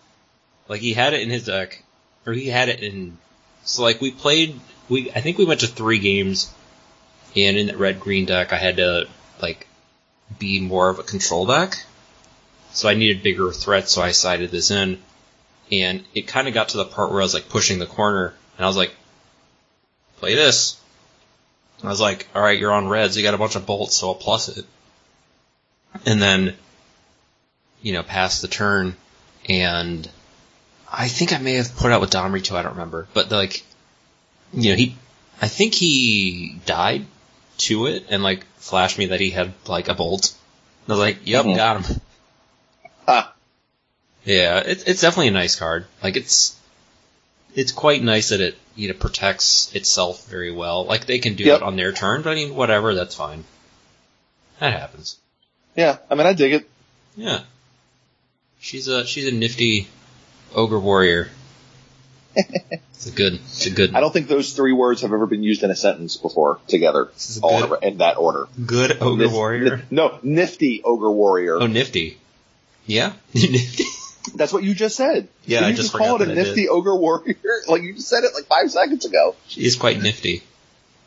Like 0.75 0.81
he 0.81 0.93
had 0.93 1.15
it 1.15 1.21
in 1.21 1.31
his 1.31 1.45
deck, 1.45 1.85
or 2.27 2.33
he 2.33 2.49
had 2.49 2.69
it 2.69 2.81
in. 2.81 3.17
So 3.63 3.85
like 3.85 4.01
we 4.01 4.11
played, 4.11 4.59
we 4.89 5.09
I 5.13 5.21
think 5.21 5.39
we 5.39 5.45
went 5.45 5.61
to 5.61 5.69
three 5.69 6.01
games, 6.01 6.53
and 7.37 7.57
in 7.57 7.69
that 7.69 7.79
red 7.79 8.01
green 8.01 8.25
deck 8.25 8.53
I 8.53 8.57
had 8.57 8.79
to 8.79 9.07
like 9.41 9.69
be 10.37 10.59
more 10.59 10.89
of 10.89 10.99
a 10.99 11.05
control 11.05 11.47
deck, 11.47 11.77
so 12.73 12.89
I 12.89 12.95
needed 12.95 13.23
bigger 13.23 13.53
threats. 13.53 13.93
So 13.93 14.03
I 14.03 14.11
sided 14.11 14.51
this 14.51 14.73
in, 14.73 15.01
and 15.71 16.03
it 16.13 16.27
kind 16.27 16.49
of 16.49 16.55
got 16.55 16.71
to 16.71 16.79
the 16.79 16.85
part 16.85 17.13
where 17.13 17.21
I 17.21 17.23
was 17.23 17.35
like 17.35 17.49
pushing 17.49 17.79
the 17.79 17.87
corner, 17.87 18.35
and 18.57 18.65
I 18.65 18.67
was 18.67 18.77
like, 18.77 18.93
play 20.17 20.35
this. 20.35 20.81
And 21.79 21.87
I 21.87 21.93
was 21.93 22.01
like, 22.01 22.27
all 22.35 22.43
right, 22.43 22.59
you're 22.59 22.73
on 22.73 22.89
reds. 22.89 23.17
You 23.17 23.23
got 23.23 23.35
a 23.35 23.39
bunch 23.39 23.55
of 23.55 23.65
bolts, 23.65 23.95
so 23.95 24.09
I'll 24.09 24.17
plus 24.17 24.49
it. 24.49 24.65
And 26.05 26.21
then, 26.21 26.57
you 27.81 27.93
know, 27.93 28.03
pass 28.03 28.41
the 28.41 28.49
turn, 28.49 28.97
and 29.49 30.11
I 30.97 31.09
think 31.09 31.33
I 31.33 31.39
may 31.39 31.55
have 31.55 31.75
put 31.77 31.91
out 31.93 32.01
with 32.01 32.11
Domri 32.11 32.43
too. 32.43 32.57
I 32.57 32.62
don't 32.62 32.73
remember, 32.73 33.07
but 33.15 33.31
like, 33.31 33.65
you 34.53 34.71
know, 34.71 34.77
he, 34.77 34.97
I 35.43 35.49
think 35.49 35.75
he 35.75 36.61
died 36.66 37.07
to 37.59 37.87
it 37.87 38.07
and 38.11 38.23
like 38.23 38.45
flashed 38.57 38.99
me 38.99 39.07
that 39.07 39.21
he 39.21 39.31
had 39.31 39.53
like 39.66 39.89
a 39.89 39.95
bolt. 39.95 40.35
And 40.87 40.93
I 40.93 40.97
was 40.97 41.01
like, 41.01 41.19
yep, 41.27 41.45
Mhm. 41.45 41.57
got 41.57 41.85
him. 41.85 42.01
Ah. 43.09 43.35
Yeah, 44.25 44.61
it's 44.61 44.85
it's 44.85 45.01
definitely 45.03 45.29
a 45.29 45.33
nice 45.33 45.57
card. 45.57 45.85
Like 46.03 46.16
it's, 46.16 46.59
it's 47.55 47.71
quite 47.73 48.03
nice 48.03 48.31
that 48.31 48.41
it 48.41 48.57
you 48.75 48.89
know 48.89 48.95
protects 48.95 49.75
itself 49.75 50.27
very 50.27 50.51
well. 50.53 50.85
Like 50.87 51.05
they 51.07 51.19
can 51.19 51.35
do 51.35 51.45
Yep. 51.45 51.57
it 51.59 51.62
on 51.62 51.77
their 51.77 51.93
turn, 51.93 52.23
but 52.23 52.31
I 52.31 52.35
mean 52.35 52.55
whatever, 52.55 52.95
that's 52.95 53.15
fine. 53.15 53.45
That 54.61 54.73
happens. 54.73 55.19
yeah. 55.77 55.99
I 56.11 56.15
mean, 56.15 56.27
I 56.27 56.33
dig 56.33 56.53
it. 56.55 56.71
Yeah. 57.16 57.41
She's 58.61 58.89
a 58.89 59.05
she's 59.07 59.29
a 59.29 59.33
nifty 59.33 59.89
ogre 60.55 60.78
warrior. 60.81 61.28
it's 62.36 63.06
a 63.06 63.12
good 63.12 63.35
it's 63.35 63.66
a 63.66 63.70
good 63.70 63.94
I 63.94 64.01
don't 64.01 64.12
think 64.12 64.26
those 64.28 64.55
three 64.55 64.72
words 64.72 65.02
have 65.02 65.12
ever 65.12 65.26
been 65.26 65.43
used 65.44 65.62
in 65.62 65.70
a 65.70 65.76
sentence 65.76 66.16
before 66.16 66.59
together, 66.66 67.10
This 67.14 67.31
is 67.31 67.40
all 67.40 67.66
good- 67.66 67.82
in, 67.82 67.93
in 67.93 67.98
that 67.98 68.16
order. 68.16 68.47
good 68.64 69.01
ogre 69.01 69.26
Nif- 69.26 69.32
warrior. 69.32 69.76
nif- 69.78 69.82
no, 69.90 70.18
nifty 70.22 70.82
ogre 70.85 71.10
warrior. 71.12 71.56
Oh, 71.60 71.66
nifty. 71.68 72.18
Yeah, 72.86 73.12
nifty. 73.35 73.85
That's 74.35 74.52
what 74.52 74.64
you 74.64 74.74
just 74.74 74.97
said. 74.97 75.28
Yeah, 75.44 75.60
Did 75.60 75.66
I 75.66 75.68
you 75.70 75.76
just 75.76 75.93
call 75.93 76.16
it 76.16 76.22
a 76.22 76.24
that 76.26 76.32
I 76.32 76.43
nifty 76.43 76.68
ogre 76.68 76.97
warrior. 76.97 77.36
Like 77.68 77.82
you 77.82 77.94
just 77.94 78.09
said 78.09 78.24
it 78.24 78.32
like 78.35 78.47
five 78.47 78.70
seconds 78.70 79.05
ago. 79.05 79.36
She 79.48 79.64
is 79.64 79.76
quite 79.76 80.01
nifty. 80.02 80.43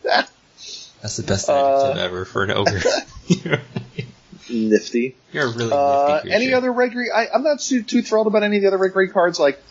That's 0.03 1.17
the 1.17 1.23
best 1.23 1.49
Uh, 1.49 1.53
adjective 1.53 2.03
ever 2.03 2.25
for 2.25 2.43
an 2.43 2.51
ogre. 2.51 2.79
Nifty. 4.49 5.15
You're 5.31 5.47
a 5.47 5.51
really 5.51 5.71
Uh, 5.71 6.21
any 6.29 6.53
other 6.53 6.71
red 6.71 6.91
green? 6.91 7.09
I, 7.13 7.27
I'm 7.33 7.43
not 7.43 7.59
too, 7.59 7.83
too 7.83 8.01
thrilled 8.01 8.27
about 8.27 8.43
any 8.43 8.57
of 8.57 8.61
the 8.61 8.67
other 8.67 8.77
red 8.77 8.93
green 8.93 9.09
cards. 9.09 9.39
Like, 9.39 9.61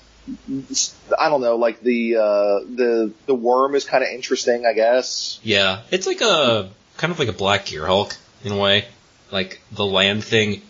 I 1.18 1.28
don't 1.28 1.40
know. 1.40 1.56
Like 1.56 1.80
the 1.80 2.16
uh, 2.16 2.58
the 2.74 3.12
the 3.26 3.34
worm 3.34 3.74
is 3.74 3.84
kind 3.84 4.02
of 4.02 4.10
interesting, 4.10 4.66
I 4.66 4.72
guess. 4.72 5.38
Yeah, 5.42 5.82
it's 5.90 6.06
like 6.06 6.20
a 6.20 6.68
kind 6.96 7.12
of 7.12 7.18
like 7.18 7.28
a 7.28 7.32
Black 7.32 7.66
Gear 7.66 7.86
Hulk 7.86 8.16
in 8.42 8.52
a 8.52 8.58
way. 8.58 8.86
Like 9.30 9.60
the 9.72 9.86
land 9.86 10.24
thing 10.24 10.62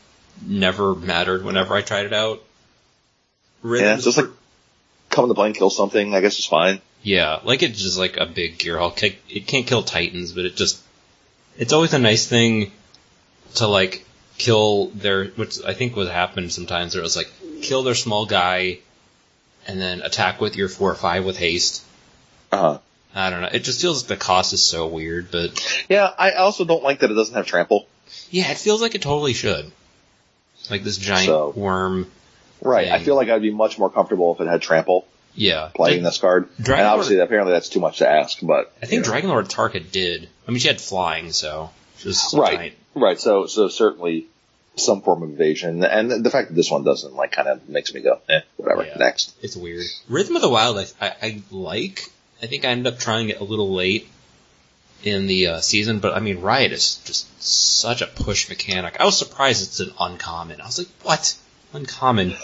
never 0.45 0.95
mattered 0.95 1.45
whenever 1.45 1.75
I 1.75 1.83
tried 1.83 2.07
it 2.07 2.13
out. 2.13 2.43
Yeah, 3.65 3.97
just 3.97 4.19
like 4.19 4.27
come 5.11 5.25
in 5.25 5.29
the 5.29 5.35
plane, 5.35 5.55
kill 5.55 5.71
something. 5.71 6.15
I 6.15 6.21
guess 6.21 6.39
is 6.39 6.47
fine. 6.47 6.81
Yeah, 7.03 7.41
like 7.43 7.63
it's 7.63 7.81
just 7.81 7.99
like 7.99 8.19
a 8.19 8.27
big 8.27 8.59
gear 8.59 8.79
hulk. 8.79 9.03
It 9.03 9.47
can't 9.47 9.67
kill 9.67 9.83
titans, 9.83 10.33
but 10.33 10.45
it 10.45 10.57
just 10.57 10.83
it's 11.57 11.73
always 11.73 11.95
a 11.95 11.99
nice 11.99 12.27
thing 12.27 12.73
to 13.55 13.67
like 13.67 14.05
kill 14.39 14.89
their 14.89 15.25
which 15.27 15.65
I 15.65 15.73
think 15.73 15.97
would 15.97 16.09
happen 16.09 16.51
sometimes 16.51 16.95
where 16.95 17.01
it 17.01 17.05
was 17.05 17.17
like 17.17 17.31
kill 17.63 17.83
their 17.83 17.95
small 17.95 18.27
guy 18.27 18.79
and 19.67 19.81
then 19.81 20.03
attack 20.03 20.41
with 20.41 20.57
your 20.57 20.69
four 20.69 20.91
or 20.91 20.95
five 20.95 21.25
with 21.25 21.37
haste. 21.39 21.83
Uh-huh. 22.53 22.79
I 23.15 23.31
don't 23.31 23.41
know. 23.41 23.49
It 23.51 23.61
just 23.65 23.81
feels 23.81 24.03
like 24.03 24.09
the 24.19 24.23
cost 24.25 24.53
is 24.53 24.65
so 24.65 24.87
weird, 24.89 25.31
but 25.31 25.85
Yeah, 25.89 26.13
I 26.19 26.33
also 26.33 26.65
don't 26.67 26.83
like 26.85 27.01
that 27.01 27.11
it 27.11 27.15
doesn't 27.15 27.35
have 27.35 27.47
trample. 27.47 27.87
yeah, 28.31 28.51
it 28.51 28.59
feels 28.59 28.83
like 28.83 28.95
it 28.95 29.03
totally 29.03 29.33
should. 29.33 29.73
Like 30.71 30.85
this 30.85 30.99
giant 30.99 31.27
So- 31.27 31.53
worm. 31.57 32.11
Right. 32.61 32.89
I 32.89 32.99
feel 33.01 33.17
like 33.17 33.29
I'd 33.29 33.43
be 33.43 33.51
much 33.51 33.79
more 33.79 33.91
comfortable 33.91 34.35
if 34.35 34.41
it 34.41 34.49
had 34.49 34.63
trample 34.63 35.07
Yeah. 35.35 35.71
playing 35.75 36.03
Like, 36.03 36.13
this 36.13 36.19
card. 36.19 36.49
Dragon 36.61 36.85
and 36.85 36.89
obviously, 36.93 37.17
Lord- 37.17 37.27
apparently, 37.29 37.53
that's 37.53 37.69
too 37.69 37.81
much 37.81 37.99
to 37.99 38.09
ask. 38.09 38.39
But 38.43 38.73
I 38.83 38.87
think 38.87 38.93
you 38.93 38.99
know. 39.01 39.05
Dragon 39.05 39.31
Lord 39.31 39.49
Tarka 39.49 39.91
did. 39.91 40.29
I 40.47 40.51
mean, 40.51 40.61
she 40.61 40.69
had 40.69 40.81
flying, 40.81 41.33
so 41.33 41.71
was 42.05 42.35
Right. 42.37 42.77
Right. 42.95 43.21
So, 43.21 43.47
so 43.47 43.69
certainly 43.69 44.27
some 44.77 45.03
form 45.03 45.23
of 45.23 45.31
evasion, 45.31 45.83
and 45.85 46.11
the 46.11 46.31
fact 46.31 46.49
that 46.49 46.55
this 46.55 46.71
one 46.71 46.85
doesn't 46.85 47.15
like 47.15 47.33
kind 47.33 47.49
of 47.49 47.69
makes 47.69 47.95
me 47.95 48.01
go, 48.01 48.21
eh, 48.29 48.41
whatever. 48.57 48.85
Yeah. 48.85 48.97
Next. 48.99 49.35
It's 49.43 49.57
weird. 49.57 49.85
Rhythm 50.09 50.37
of 50.37 50.43
the 50.43 50.49
Wild, 50.49 50.79
I, 50.79 51.07
I, 51.07 51.15
I 51.23 51.43
like. 51.51 52.11
I 52.43 52.47
think 52.47 52.65
I 52.65 52.69
ended 52.69 52.93
up 52.93 52.99
trying 52.99 53.31
it 53.31 53.41
a 53.41 53.45
little 53.45 53.73
late 53.73 54.09
in 55.03 55.27
the 55.27 55.47
uh, 55.49 55.61
season, 55.61 56.01
but 56.01 56.15
I 56.15 56.21
mean, 56.21 56.41
Riot 56.41 56.73
is 56.73 56.97
just 57.05 57.43
such 57.43 58.03
a 58.03 58.07
push 58.07 58.49
mechanic. 58.49 58.97
I 59.01 59.05
was 59.05 59.19
surprised 59.19 59.63
it's 59.63 59.81
an 59.81 59.93
uncommon. 59.99 60.61
I 60.61 60.67
was 60.67 60.79
like, 60.79 60.89
what? 61.03 61.37
Uncommon? 61.73 62.35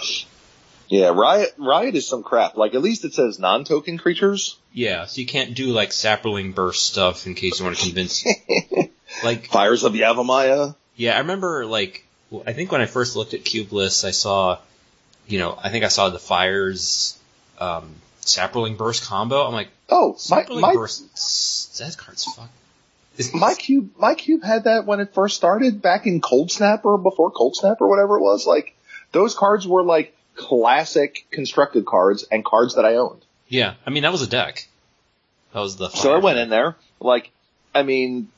Yeah, 0.89 1.09
Riot 1.09 1.55
Riot 1.59 1.95
is 1.95 2.07
some 2.07 2.23
crap. 2.23 2.57
Like 2.57 2.75
at 2.75 2.83
least 2.83 3.05
it 3.05 3.15
says 3.15 3.39
non-token 3.39 3.99
creatures. 3.99 4.59
Yeah, 4.73 5.07
so 5.07 5.21
you 5.21 5.27
can't 5.27 5.55
do 5.55 5.69
like 5.69 5.91
Saproling 5.91 6.55
Burst 6.55 6.87
stuff 6.87 7.27
in 7.27 7.35
case 7.35 7.59
you 7.59 7.65
want 7.65 7.79
to 7.79 7.85
convince. 7.85 8.25
like 9.23 9.47
Fires 9.47 9.85
of 9.85 9.93
Yavimaya. 9.93 10.75
Yeah, 10.97 11.15
I 11.15 11.19
remember 11.19 11.67
like 11.67 12.05
I 12.47 12.53
think 12.53 12.73
when 12.73 12.81
I 12.81 12.87
first 12.87 13.17
looked 13.17 13.35
at 13.35 13.41
Cubeless, 13.41 14.05
I 14.05 14.11
saw, 14.11 14.59
you 15.27 15.39
know, 15.39 15.59
I 15.61 15.71
think 15.71 15.85
I 15.85 15.89
saw 15.89 16.09
the 16.09 16.19
Fires, 16.19 17.19
um, 17.59 17.95
Saproling 18.23 18.77
Burst 18.77 19.05
combo. 19.05 19.47
I'm 19.47 19.53
like, 19.53 19.69
oh, 19.89 20.17
my 20.31 20.47
my, 20.49 20.75
Burst, 20.75 21.79
that 21.79 21.97
card's 21.97 22.25
fuck. 22.25 22.51
my 23.35 23.55
cube 23.55 23.91
my 23.99 24.15
cube 24.15 24.43
had 24.43 24.65
that 24.65 24.87
when 24.87 25.01
it 25.01 25.13
first 25.13 25.37
started 25.37 25.83
back 25.83 26.07
in 26.07 26.21
Cold 26.21 26.51
Snap 26.51 26.85
or 26.85 26.97
before 26.99 27.31
Cold 27.31 27.57
Snap 27.57 27.81
or 27.81 27.89
whatever 27.89 28.17
it 28.17 28.23
was. 28.23 28.47
Like 28.47 28.75
those 29.13 29.35
cards 29.35 29.67
were 29.67 29.83
like 29.83 30.17
classic 30.35 31.27
constructed 31.31 31.85
cards 31.85 32.25
and 32.31 32.45
cards 32.45 32.77
that 32.77 32.87
I 32.87 32.97
owned. 32.97 33.23
Yeah, 33.49 33.75
I 33.87 33.91
mean 33.91 34.05
that 34.05 34.13
was 34.13 34.23
a 34.23 34.27
deck. 34.27 34.67
That 35.53 35.61
was 35.61 35.77
the. 35.77 35.91
So 35.91 36.15
I 36.15 36.19
went 36.19 36.39
in 36.39 36.49
there. 36.49 36.77
Like, 37.01 37.31
I 37.75 37.83
mean, 37.83 38.29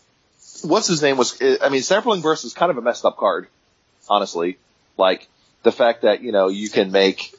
what's 0.63 0.87
his 0.87 1.03
name 1.03 1.17
was? 1.17 1.41
I 1.41 1.69
mean, 1.69 1.83
Saproling 1.83 2.23
Burst 2.23 2.45
is 2.45 2.55
kind 2.55 2.71
of 2.71 2.79
a 2.79 2.83
messed 2.83 3.05
up 3.05 3.17
card, 3.17 3.49
honestly. 4.09 4.59
Like 4.97 5.29
the 5.63 5.73
fact 5.73 6.03
that 6.03 6.23
you 6.23 6.33
know 6.33 6.49
you 6.49 6.69
can 6.69 6.93
make, 6.93 7.35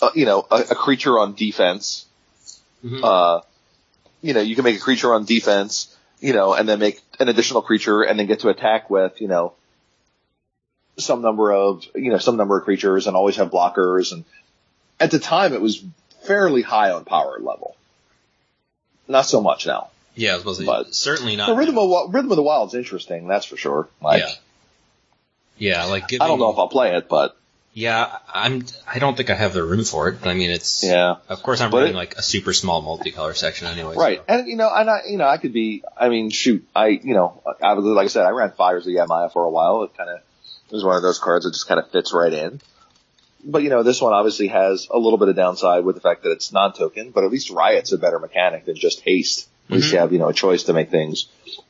uh, 0.00 0.10
you 0.14 0.24
know, 0.24 0.46
a, 0.50 0.56
a, 0.70 0.74
creature 0.74 1.18
on 1.18 1.34
defense. 1.34 2.06
Mm-hmm. 2.84 3.04
Uh, 3.04 3.40
you 4.22 4.34
know, 4.34 4.40
you 4.40 4.54
can 4.54 4.64
make 4.64 4.76
a 4.76 4.80
creature 4.80 5.14
on 5.14 5.24
defense, 5.24 5.94
you 6.20 6.32
know, 6.32 6.54
and 6.54 6.68
then 6.68 6.78
make 6.78 7.00
an 7.18 7.28
additional 7.28 7.62
creature 7.62 8.02
and 8.02 8.18
then 8.18 8.26
get 8.26 8.40
to 8.40 8.48
attack 8.48 8.90
with, 8.90 9.20
you 9.20 9.28
know, 9.28 9.54
some 10.98 11.22
number 11.22 11.52
of, 11.52 11.84
you 11.94 12.10
know, 12.10 12.18
some 12.18 12.36
number 12.36 12.58
of 12.58 12.64
creatures 12.64 13.06
and 13.06 13.16
always 13.16 13.36
have 13.36 13.50
blockers. 13.50 14.12
And 14.12 14.24
at 14.98 15.10
the 15.10 15.18
time 15.18 15.52
it 15.54 15.60
was 15.60 15.82
fairly 16.22 16.62
high 16.62 16.90
on 16.90 17.04
power 17.04 17.38
level. 17.40 17.76
Not 19.08 19.22
so 19.22 19.40
much 19.40 19.66
now. 19.66 19.90
Yeah, 20.14 20.36
I 20.36 20.40
was 20.40 20.58
but 20.64 20.94
certainly 20.94 21.36
not. 21.36 21.46
The 21.46 21.54
Rhythm 21.54 21.78
of, 21.78 22.12
Rhythm 22.12 22.30
of 22.30 22.36
the 22.36 22.42
Wild's 22.42 22.74
interesting, 22.74 23.28
that's 23.28 23.46
for 23.46 23.56
sure. 23.56 23.88
Like, 24.02 24.22
yeah. 24.22 24.32
Yeah, 25.58 25.84
like 25.84 26.08
giving, 26.08 26.22
I 26.22 26.28
don't 26.28 26.38
know 26.38 26.50
if 26.50 26.58
I'll 26.58 26.68
play 26.68 26.96
it, 26.96 27.08
but 27.08 27.36
yeah, 27.72 28.18
I'm. 28.32 28.64
I 28.86 28.98
don't 28.98 29.16
think 29.16 29.30
I 29.30 29.34
have 29.34 29.52
the 29.52 29.62
room 29.62 29.84
for 29.84 30.08
it. 30.08 30.20
But 30.20 30.30
I 30.30 30.34
mean, 30.34 30.50
it's. 30.50 30.82
Yeah. 30.82 31.16
Of 31.28 31.42
course, 31.42 31.60
I'm 31.60 31.70
running 31.70 31.92
it, 31.92 31.96
like 31.96 32.14
a 32.16 32.22
super 32.22 32.52
small 32.52 32.82
multicolor 32.82 33.36
section 33.36 33.68
anyway. 33.68 33.94
Right, 33.94 34.18
so. 34.18 34.24
and 34.26 34.48
you 34.48 34.56
know, 34.56 34.68
and 34.74 34.90
I, 34.90 35.02
you 35.08 35.18
know, 35.18 35.26
I 35.26 35.36
could 35.36 35.52
be. 35.52 35.84
I 35.96 36.08
mean, 36.08 36.30
shoot, 36.30 36.66
I, 36.74 36.88
you 36.88 37.14
know, 37.14 37.42
I 37.62 37.74
was 37.74 37.84
like 37.84 38.06
I 38.06 38.08
said, 38.08 38.26
I 38.26 38.30
ran 38.30 38.52
Fires 38.52 38.86
of 38.86 38.92
Yavimaya 38.92 39.32
for 39.32 39.44
a 39.44 39.50
while. 39.50 39.84
It 39.84 39.96
kind 39.96 40.10
of 40.10 40.20
was 40.70 40.82
one 40.82 40.96
of 40.96 41.02
those 41.02 41.18
cards 41.18 41.44
that 41.44 41.52
just 41.52 41.68
kind 41.68 41.78
of 41.78 41.90
fits 41.90 42.12
right 42.12 42.32
in. 42.32 42.60
But 43.44 43.62
you 43.62 43.68
know, 43.68 43.82
this 43.82 44.00
one 44.00 44.14
obviously 44.14 44.48
has 44.48 44.88
a 44.90 44.98
little 44.98 45.18
bit 45.18 45.28
of 45.28 45.36
downside 45.36 45.84
with 45.84 45.94
the 45.94 46.00
fact 46.00 46.24
that 46.24 46.32
it's 46.32 46.52
non-token. 46.52 47.10
But 47.10 47.24
at 47.24 47.30
least 47.30 47.50
Riot's 47.50 47.92
a 47.92 47.98
better 47.98 48.18
mechanic 48.18 48.64
than 48.64 48.76
just 48.76 49.00
Haste. 49.02 49.46
At 49.70 49.76
least 49.76 49.86
mm-hmm. 49.86 49.94
you 49.94 50.00
have 50.00 50.12
you 50.12 50.18
know 50.18 50.28
a 50.28 50.34
choice 50.34 50.64
to 50.64 50.72
make 50.72 50.90
things 50.90 51.26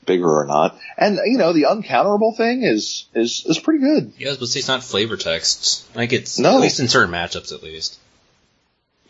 bigger 0.07 0.29
or 0.29 0.47
not. 0.47 0.79
And 0.97 1.21
you 1.27 1.37
know, 1.37 1.53
the 1.53 1.65
uncounterable 1.65 2.35
thing 2.35 2.63
is 2.63 3.07
is 3.15 3.45
is 3.47 3.59
pretty 3.59 3.81
good. 3.81 4.13
Yeah, 4.17 4.35
but 4.39 4.49
say 4.49 4.61
it's 4.61 4.69
not 4.69 4.83
flavor 4.83 5.19
text. 5.19 5.95
Like 5.95 6.15
it's 6.15 6.39
no. 6.39 6.57
at 6.57 6.61
least 6.61 6.81
in 6.81 6.89
certain 6.89 7.13
matchups, 7.13 7.53
at 7.53 7.63
least. 7.63 7.99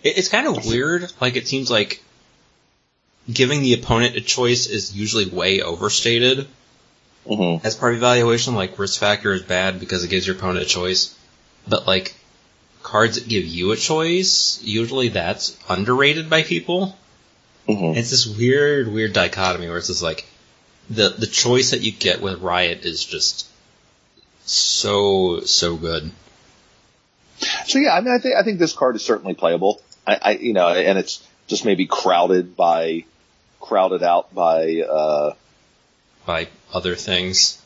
It, 0.02 0.18
it's 0.18 0.28
kind 0.28 0.48
of 0.48 0.66
weird. 0.66 1.12
Like 1.20 1.36
it 1.36 1.46
seems 1.46 1.70
like 1.70 2.02
giving 3.32 3.62
the 3.62 3.74
opponent 3.74 4.16
a 4.16 4.20
choice 4.20 4.66
is 4.66 4.96
usually 4.96 5.26
way 5.26 5.62
overstated. 5.62 6.48
Mm-hmm. 7.26 7.64
As 7.64 7.76
part 7.76 7.92
of 7.92 7.98
evaluation, 7.98 8.56
like 8.56 8.76
risk 8.76 8.98
factor 8.98 9.32
is 9.32 9.42
bad 9.42 9.78
because 9.78 10.02
it 10.02 10.08
gives 10.08 10.26
your 10.26 10.34
opponent 10.34 10.64
a 10.64 10.68
choice, 10.68 11.16
but 11.68 11.86
like 11.86 12.16
cards 12.82 13.16
that 13.16 13.28
give 13.28 13.44
you 13.44 13.70
a 13.70 13.76
choice, 13.76 14.60
usually 14.64 15.08
that's 15.08 15.56
underrated 15.68 16.28
by 16.28 16.42
people. 16.42 16.96
Mm-hmm. 17.68 17.98
It's 17.98 18.10
this 18.10 18.26
weird, 18.26 18.88
weird 18.88 19.12
dichotomy 19.12 19.68
where 19.68 19.78
it's 19.78 19.86
just 19.88 20.02
like 20.02 20.26
the 20.88 21.10
the 21.10 21.26
choice 21.26 21.70
that 21.70 21.82
you 21.82 21.92
get 21.92 22.20
with 22.20 22.40
Riot 22.40 22.84
is 22.84 23.04
just 23.04 23.48
so 24.44 25.40
so 25.40 25.76
good. 25.76 26.10
So 27.66 27.78
yeah, 27.78 27.94
I 27.94 28.00
mean, 28.00 28.12
I 28.12 28.18
think 28.18 28.34
I 28.36 28.42
think 28.42 28.58
this 28.58 28.72
card 28.72 28.96
is 28.96 29.04
certainly 29.04 29.34
playable. 29.34 29.80
I, 30.06 30.18
I 30.20 30.30
you 30.32 30.52
know, 30.52 30.68
and 30.68 30.98
it's 30.98 31.26
just 31.46 31.64
maybe 31.64 31.86
crowded 31.86 32.56
by 32.56 33.04
crowded 33.60 34.02
out 34.02 34.34
by 34.34 34.80
uh, 34.80 35.34
by 36.26 36.48
other 36.72 36.96
things. 36.96 37.62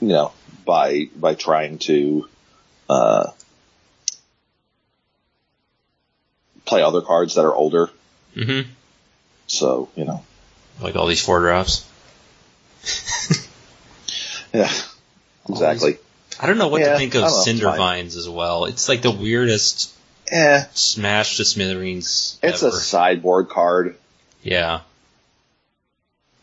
You 0.00 0.08
know, 0.08 0.32
by 0.64 1.08
by 1.16 1.34
trying 1.34 1.78
to 1.80 2.28
uh, 2.88 3.30
play 6.64 6.82
other 6.82 7.00
cards 7.00 7.34
that 7.34 7.44
are 7.44 7.54
older. 7.54 7.90
Mm-hmm. 8.36 8.70
So 9.46 9.88
you 9.96 10.04
know, 10.04 10.22
like 10.80 10.96
all 10.96 11.06
these 11.06 11.24
four 11.24 11.40
drops. 11.40 11.88
yeah, 14.52 14.70
exactly. 15.48 15.98
I 16.38 16.46
don't 16.46 16.58
know 16.58 16.68
what 16.68 16.82
yeah, 16.82 16.92
to 16.92 16.98
think 16.98 17.14
of 17.14 17.30
Cinder 17.30 17.70
Vines 17.70 18.16
as 18.16 18.28
well. 18.28 18.66
It's 18.66 18.88
like 18.88 19.02
the 19.02 19.10
weirdest 19.10 19.92
eh. 20.28 20.64
smash 20.74 21.38
to 21.38 21.44
smithereens. 21.44 22.38
It's 22.42 22.62
ever. 22.62 22.76
a 22.76 22.78
sideboard 22.78 23.48
card. 23.48 23.96
Yeah. 24.42 24.80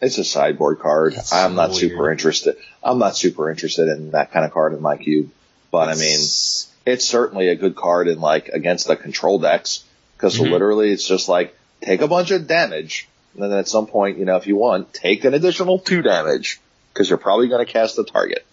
It's 0.01 0.17
a 0.17 0.23
sideboard 0.23 0.79
card. 0.79 1.13
It's 1.13 1.31
I'm 1.31 1.51
so 1.51 1.55
not 1.55 1.69
weird. 1.69 1.79
super 1.79 2.11
interested. 2.11 2.57
I'm 2.83 2.97
not 2.97 3.15
super 3.15 3.49
interested 3.49 3.87
in 3.87 4.11
that 4.11 4.31
kind 4.31 4.45
of 4.45 4.51
card 4.51 4.73
in 4.73 4.81
my 4.81 4.97
cube. 4.97 5.29
But 5.71 5.89
it's, 5.89 6.01
I 6.01 6.03
mean, 6.03 6.95
it's 6.95 7.05
certainly 7.05 7.49
a 7.49 7.55
good 7.55 7.75
card 7.75 8.07
in 8.07 8.19
like 8.19 8.49
against 8.49 8.87
the 8.87 8.95
control 8.95 9.39
decks 9.39 9.85
because 10.17 10.37
mm-hmm. 10.37 10.51
literally 10.51 10.91
it's 10.91 11.07
just 11.07 11.29
like 11.29 11.55
take 11.83 12.01
a 12.01 12.07
bunch 12.07 12.31
of 12.31 12.47
damage 12.47 13.07
and 13.33 13.43
then 13.43 13.51
at 13.53 13.67
some 13.67 13.87
point, 13.87 14.17
you 14.17 14.25
know, 14.25 14.37
if 14.37 14.47
you 14.47 14.55
want, 14.55 14.93
take 14.93 15.23
an 15.25 15.33
additional 15.33 15.79
two 15.79 16.01
damage 16.01 16.61
because 16.93 17.09
you're 17.09 17.17
probably 17.17 17.47
going 17.47 17.65
to 17.65 17.71
cast 17.71 17.95
the 17.95 18.03
target. 18.03 18.45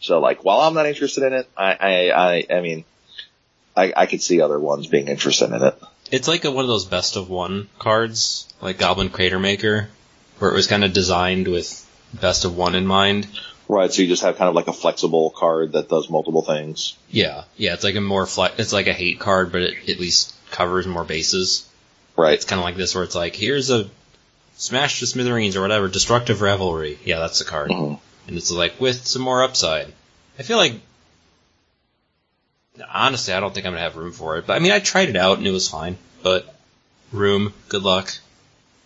So 0.00 0.20
like, 0.20 0.44
while 0.44 0.60
I'm 0.60 0.74
not 0.74 0.86
interested 0.86 1.24
in 1.24 1.32
it, 1.32 1.48
I, 1.56 1.72
I, 1.72 2.10
I, 2.10 2.46
I 2.56 2.60
mean, 2.60 2.84
I, 3.76 3.92
I 3.96 4.06
could 4.06 4.22
see 4.22 4.40
other 4.40 4.58
ones 4.58 4.86
being 4.86 5.08
interested 5.08 5.50
in 5.52 5.62
it. 5.62 5.74
It's 6.10 6.28
like 6.28 6.44
a, 6.44 6.50
one 6.50 6.64
of 6.64 6.68
those 6.68 6.84
best 6.84 7.16
of 7.16 7.30
one 7.30 7.68
cards, 7.78 8.52
like 8.60 8.78
Goblin 8.78 9.10
Crater 9.10 9.38
Maker, 9.38 9.88
where 10.38 10.50
it 10.50 10.54
was 10.54 10.66
kind 10.66 10.84
of 10.84 10.92
designed 10.92 11.48
with 11.48 11.88
best 12.12 12.44
of 12.44 12.56
one 12.56 12.74
in 12.74 12.86
mind. 12.86 13.26
Right, 13.68 13.92
so 13.92 14.02
you 14.02 14.08
just 14.08 14.22
have 14.22 14.36
kind 14.36 14.48
of 14.48 14.54
like 14.54 14.68
a 14.68 14.72
flexible 14.72 15.30
card 15.30 15.72
that 15.72 15.88
does 15.88 16.10
multiple 16.10 16.42
things. 16.42 16.96
Yeah, 17.08 17.44
yeah, 17.56 17.72
it's 17.74 17.84
like 17.84 17.94
a 17.94 18.00
more 18.00 18.26
flex, 18.26 18.58
it's 18.58 18.72
like 18.72 18.88
a 18.88 18.92
hate 18.92 19.20
card, 19.20 19.52
but 19.52 19.62
it 19.62 19.88
at 19.88 20.00
least 20.00 20.34
covers 20.50 20.86
more 20.86 21.04
bases. 21.04 21.66
Right. 22.16 22.34
It's 22.34 22.44
kind 22.44 22.58
of 22.60 22.64
like 22.64 22.76
this 22.76 22.94
where 22.94 23.04
it's 23.04 23.14
like, 23.14 23.34
here's 23.34 23.70
a 23.70 23.88
Smash 24.56 25.00
to 25.00 25.06
Smithereens 25.06 25.56
or 25.56 25.62
whatever, 25.62 25.88
Destructive 25.88 26.40
Revelry. 26.40 26.98
Yeah, 27.04 27.18
that's 27.18 27.38
the 27.38 27.44
card. 27.44 27.70
Mm-hmm. 27.70 27.94
And 28.28 28.36
it's 28.36 28.50
like 28.50 28.80
with 28.80 29.06
some 29.06 29.22
more 29.22 29.42
upside. 29.42 29.92
I 30.38 30.42
feel 30.42 30.56
like 30.56 30.74
honestly, 32.90 33.34
I 33.34 33.40
don't 33.40 33.52
think 33.52 33.66
I'm 33.66 33.72
gonna 33.72 33.82
have 33.82 33.96
room 33.96 34.12
for 34.12 34.38
it. 34.38 34.46
But 34.46 34.54
I 34.54 34.58
mean, 34.58 34.72
I 34.72 34.78
tried 34.78 35.08
it 35.08 35.16
out 35.16 35.38
and 35.38 35.46
it 35.46 35.50
was 35.50 35.68
fine. 35.68 35.96
But 36.22 36.54
room, 37.12 37.52
good 37.68 37.82
luck. 37.82 38.12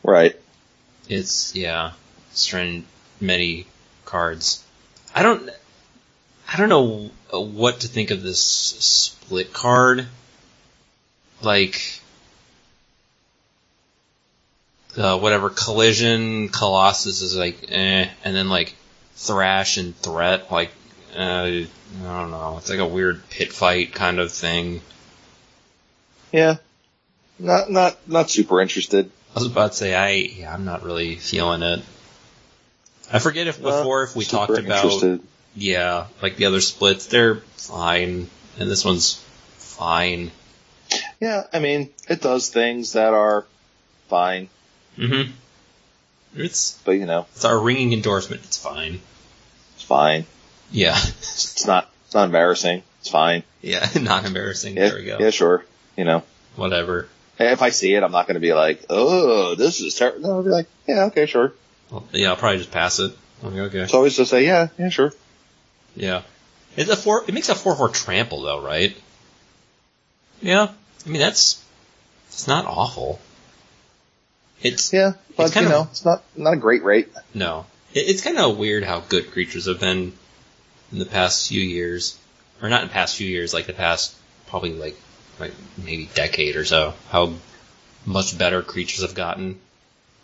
Right. 0.03 0.39
It's 1.09 1.55
yeah, 1.55 1.93
strange 2.33 2.85
many 3.21 3.67
cards. 4.05 4.65
I 5.15 5.23
don't, 5.23 5.51
I 6.53 6.57
don't 6.57 6.69
know 6.69 7.11
what 7.33 7.81
to 7.81 7.89
think 7.89 8.11
of 8.11 8.23
this 8.23 8.41
split 8.41 9.53
card. 9.53 10.07
Like, 11.43 11.96
uh, 14.99 15.19
whatever 15.19 15.51
collision 15.51 16.49
colossus 16.49 17.23
is 17.23 17.37
like 17.37 17.71
eh 17.71 18.09
and 18.25 18.37
then 18.37 18.49
like 18.49 18.75
thrash 19.15 19.77
and 19.77 19.97
threat 19.97 20.51
like 20.51 20.71
uh, 21.17 21.19
I 21.19 21.67
don't 22.03 22.31
know 22.31 22.57
it's 22.59 22.69
like 22.69 22.79
a 22.79 22.87
weird 22.87 23.29
pit 23.31 23.53
fight 23.53 23.95
kind 23.95 24.19
of 24.19 24.33
thing. 24.33 24.81
Yeah. 26.33 26.57
Not 27.39 27.71
not 27.71 28.09
not 28.09 28.31
super 28.31 28.61
interested. 28.61 29.11
I 29.35 29.39
was 29.39 29.47
about 29.47 29.73
to 29.73 29.79
say 29.79 29.95
I 29.95 30.11
yeah, 30.11 30.53
I'm 30.53 30.65
not 30.65 30.83
really 30.83 31.17
feeling 31.17 31.63
it. 31.63 31.83
I 33.13 33.19
forget 33.19 33.47
if 33.47 33.61
before 33.61 34.05
if 34.05 34.17
we 34.17 34.25
talked 34.25 34.59
about 34.59 34.85
interested. 34.85 35.21
yeah 35.55 36.07
like 36.23 36.37
the 36.37 36.47
other 36.47 36.61
splits 36.61 37.07
they're 37.07 37.37
fine 37.57 38.29
and 38.59 38.71
this 38.71 38.85
one's 38.85 39.23
fine. 39.59 40.31
Yeah 41.21 41.45
I 41.53 41.61
mean 41.61 41.91
it 42.09 42.21
does 42.21 42.51
things 42.51 42.93
that 42.93 43.15
are 43.15 43.47
fine 44.09 44.49
Mm-hmm. 44.99 45.31
It's 46.37 46.79
but 46.85 46.93
you 46.93 47.07
know 47.07 47.27
it's 47.35 47.45
our 47.45 47.59
ringing 47.59 47.93
endorsement. 47.93 48.43
It's 48.45 48.59
fine. 48.59 49.01
It's 49.75 49.85
fine. 49.85 50.27
Yeah. 50.71 50.97
it's 50.97 51.67
not. 51.67 51.91
It's 52.07 52.15
not 52.15 52.25
embarrassing. 52.27 52.83
It's 53.01 53.09
fine. 53.09 53.43
Yeah, 53.63 53.89
not 54.01 54.25
embarrassing. 54.25 54.77
Yeah, 54.77 54.89
there 54.89 54.99
we 54.99 55.05
go. 55.05 55.19
Yeah, 55.19 55.31
sure. 55.31 55.65
You 55.97 56.05
know. 56.05 56.23
Whatever. 56.57 57.09
If 57.39 57.61
I 57.61 57.69
see 57.69 57.95
it, 57.95 58.03
I'm 58.03 58.13
not 58.13 58.27
going 58.27 58.35
to 58.35 58.41
be 58.41 58.55
like, 58.55 58.85
"Oh, 58.89 59.55
this 59.55 59.81
is 59.81 59.95
terrible." 59.95 60.21
No, 60.21 60.37
I'll 60.37 60.43
be 60.43 60.51
like, 60.51 60.67
"Yeah, 60.87 61.05
okay, 61.07 61.27
sure." 61.27 61.53
Well, 61.91 62.07
yeah, 62.13 62.31
I'll 62.31 62.37
probably 62.37 62.59
just 62.59 62.71
pass 62.71 62.99
it. 62.99 63.13
Okay, 63.45 63.61
okay. 63.61 63.79
It's 63.81 63.95
always 63.95 64.17
just 64.17 64.31
say, 64.31 64.45
"Yeah, 64.45 64.69
yeah, 64.79 64.89
sure." 64.89 65.13
Yeah. 65.95 66.23
It's 66.77 66.91
a 66.91 66.97
four. 66.97 67.25
It 67.27 67.35
makes 67.35 67.49
a 67.49 67.55
four 67.55 67.75
four 67.77 67.89
trample 67.89 68.43
though, 68.43 68.61
right? 68.63 68.97
Yeah, 70.41 70.69
I 71.05 71.09
mean 71.09 71.21
that's 71.21 71.63
it's 72.29 72.47
not 72.47 72.67
awful. 72.67 73.19
It's 74.63 74.93
Yeah, 74.93 75.13
but 75.37 75.45
It's 75.47 75.55
kind 75.55 75.67
you 75.69 75.73
of- 75.75 75.79
know, 75.87 75.89
it's 75.91 76.05
not 76.05 76.23
not 76.37 76.55
a 76.55 76.57
great 76.57 76.83
rate. 76.83 77.09
no, 77.35 77.67
it, 77.93 78.09
it's 78.09 78.23
kind 78.23 78.39
of 78.39 78.57
weird 78.57 78.85
how 78.85 79.01
good 79.01 79.31
creatures 79.31 79.67
have 79.67 79.81
been 79.81 80.13
in 80.93 80.99
the 80.99 81.05
past 81.07 81.49
few 81.49 81.61
years, 81.61 82.17
or 82.63 82.69
not 82.69 82.83
in 82.83 82.89
the 82.89 82.93
past 82.95 83.17
few 83.17 83.29
years, 83.29 83.53
like 83.53 83.67
the 83.67 83.73
past 83.73 84.15
probably 84.49 84.73
like 84.73 84.97
like 85.39 85.53
maybe 85.77 86.09
decade 86.15 86.57
or 86.57 86.65
so. 86.65 86.95
How 87.11 87.35
much 88.07 88.37
better 88.39 88.63
creatures 88.63 89.03
have 89.03 89.15
gotten. 89.15 89.59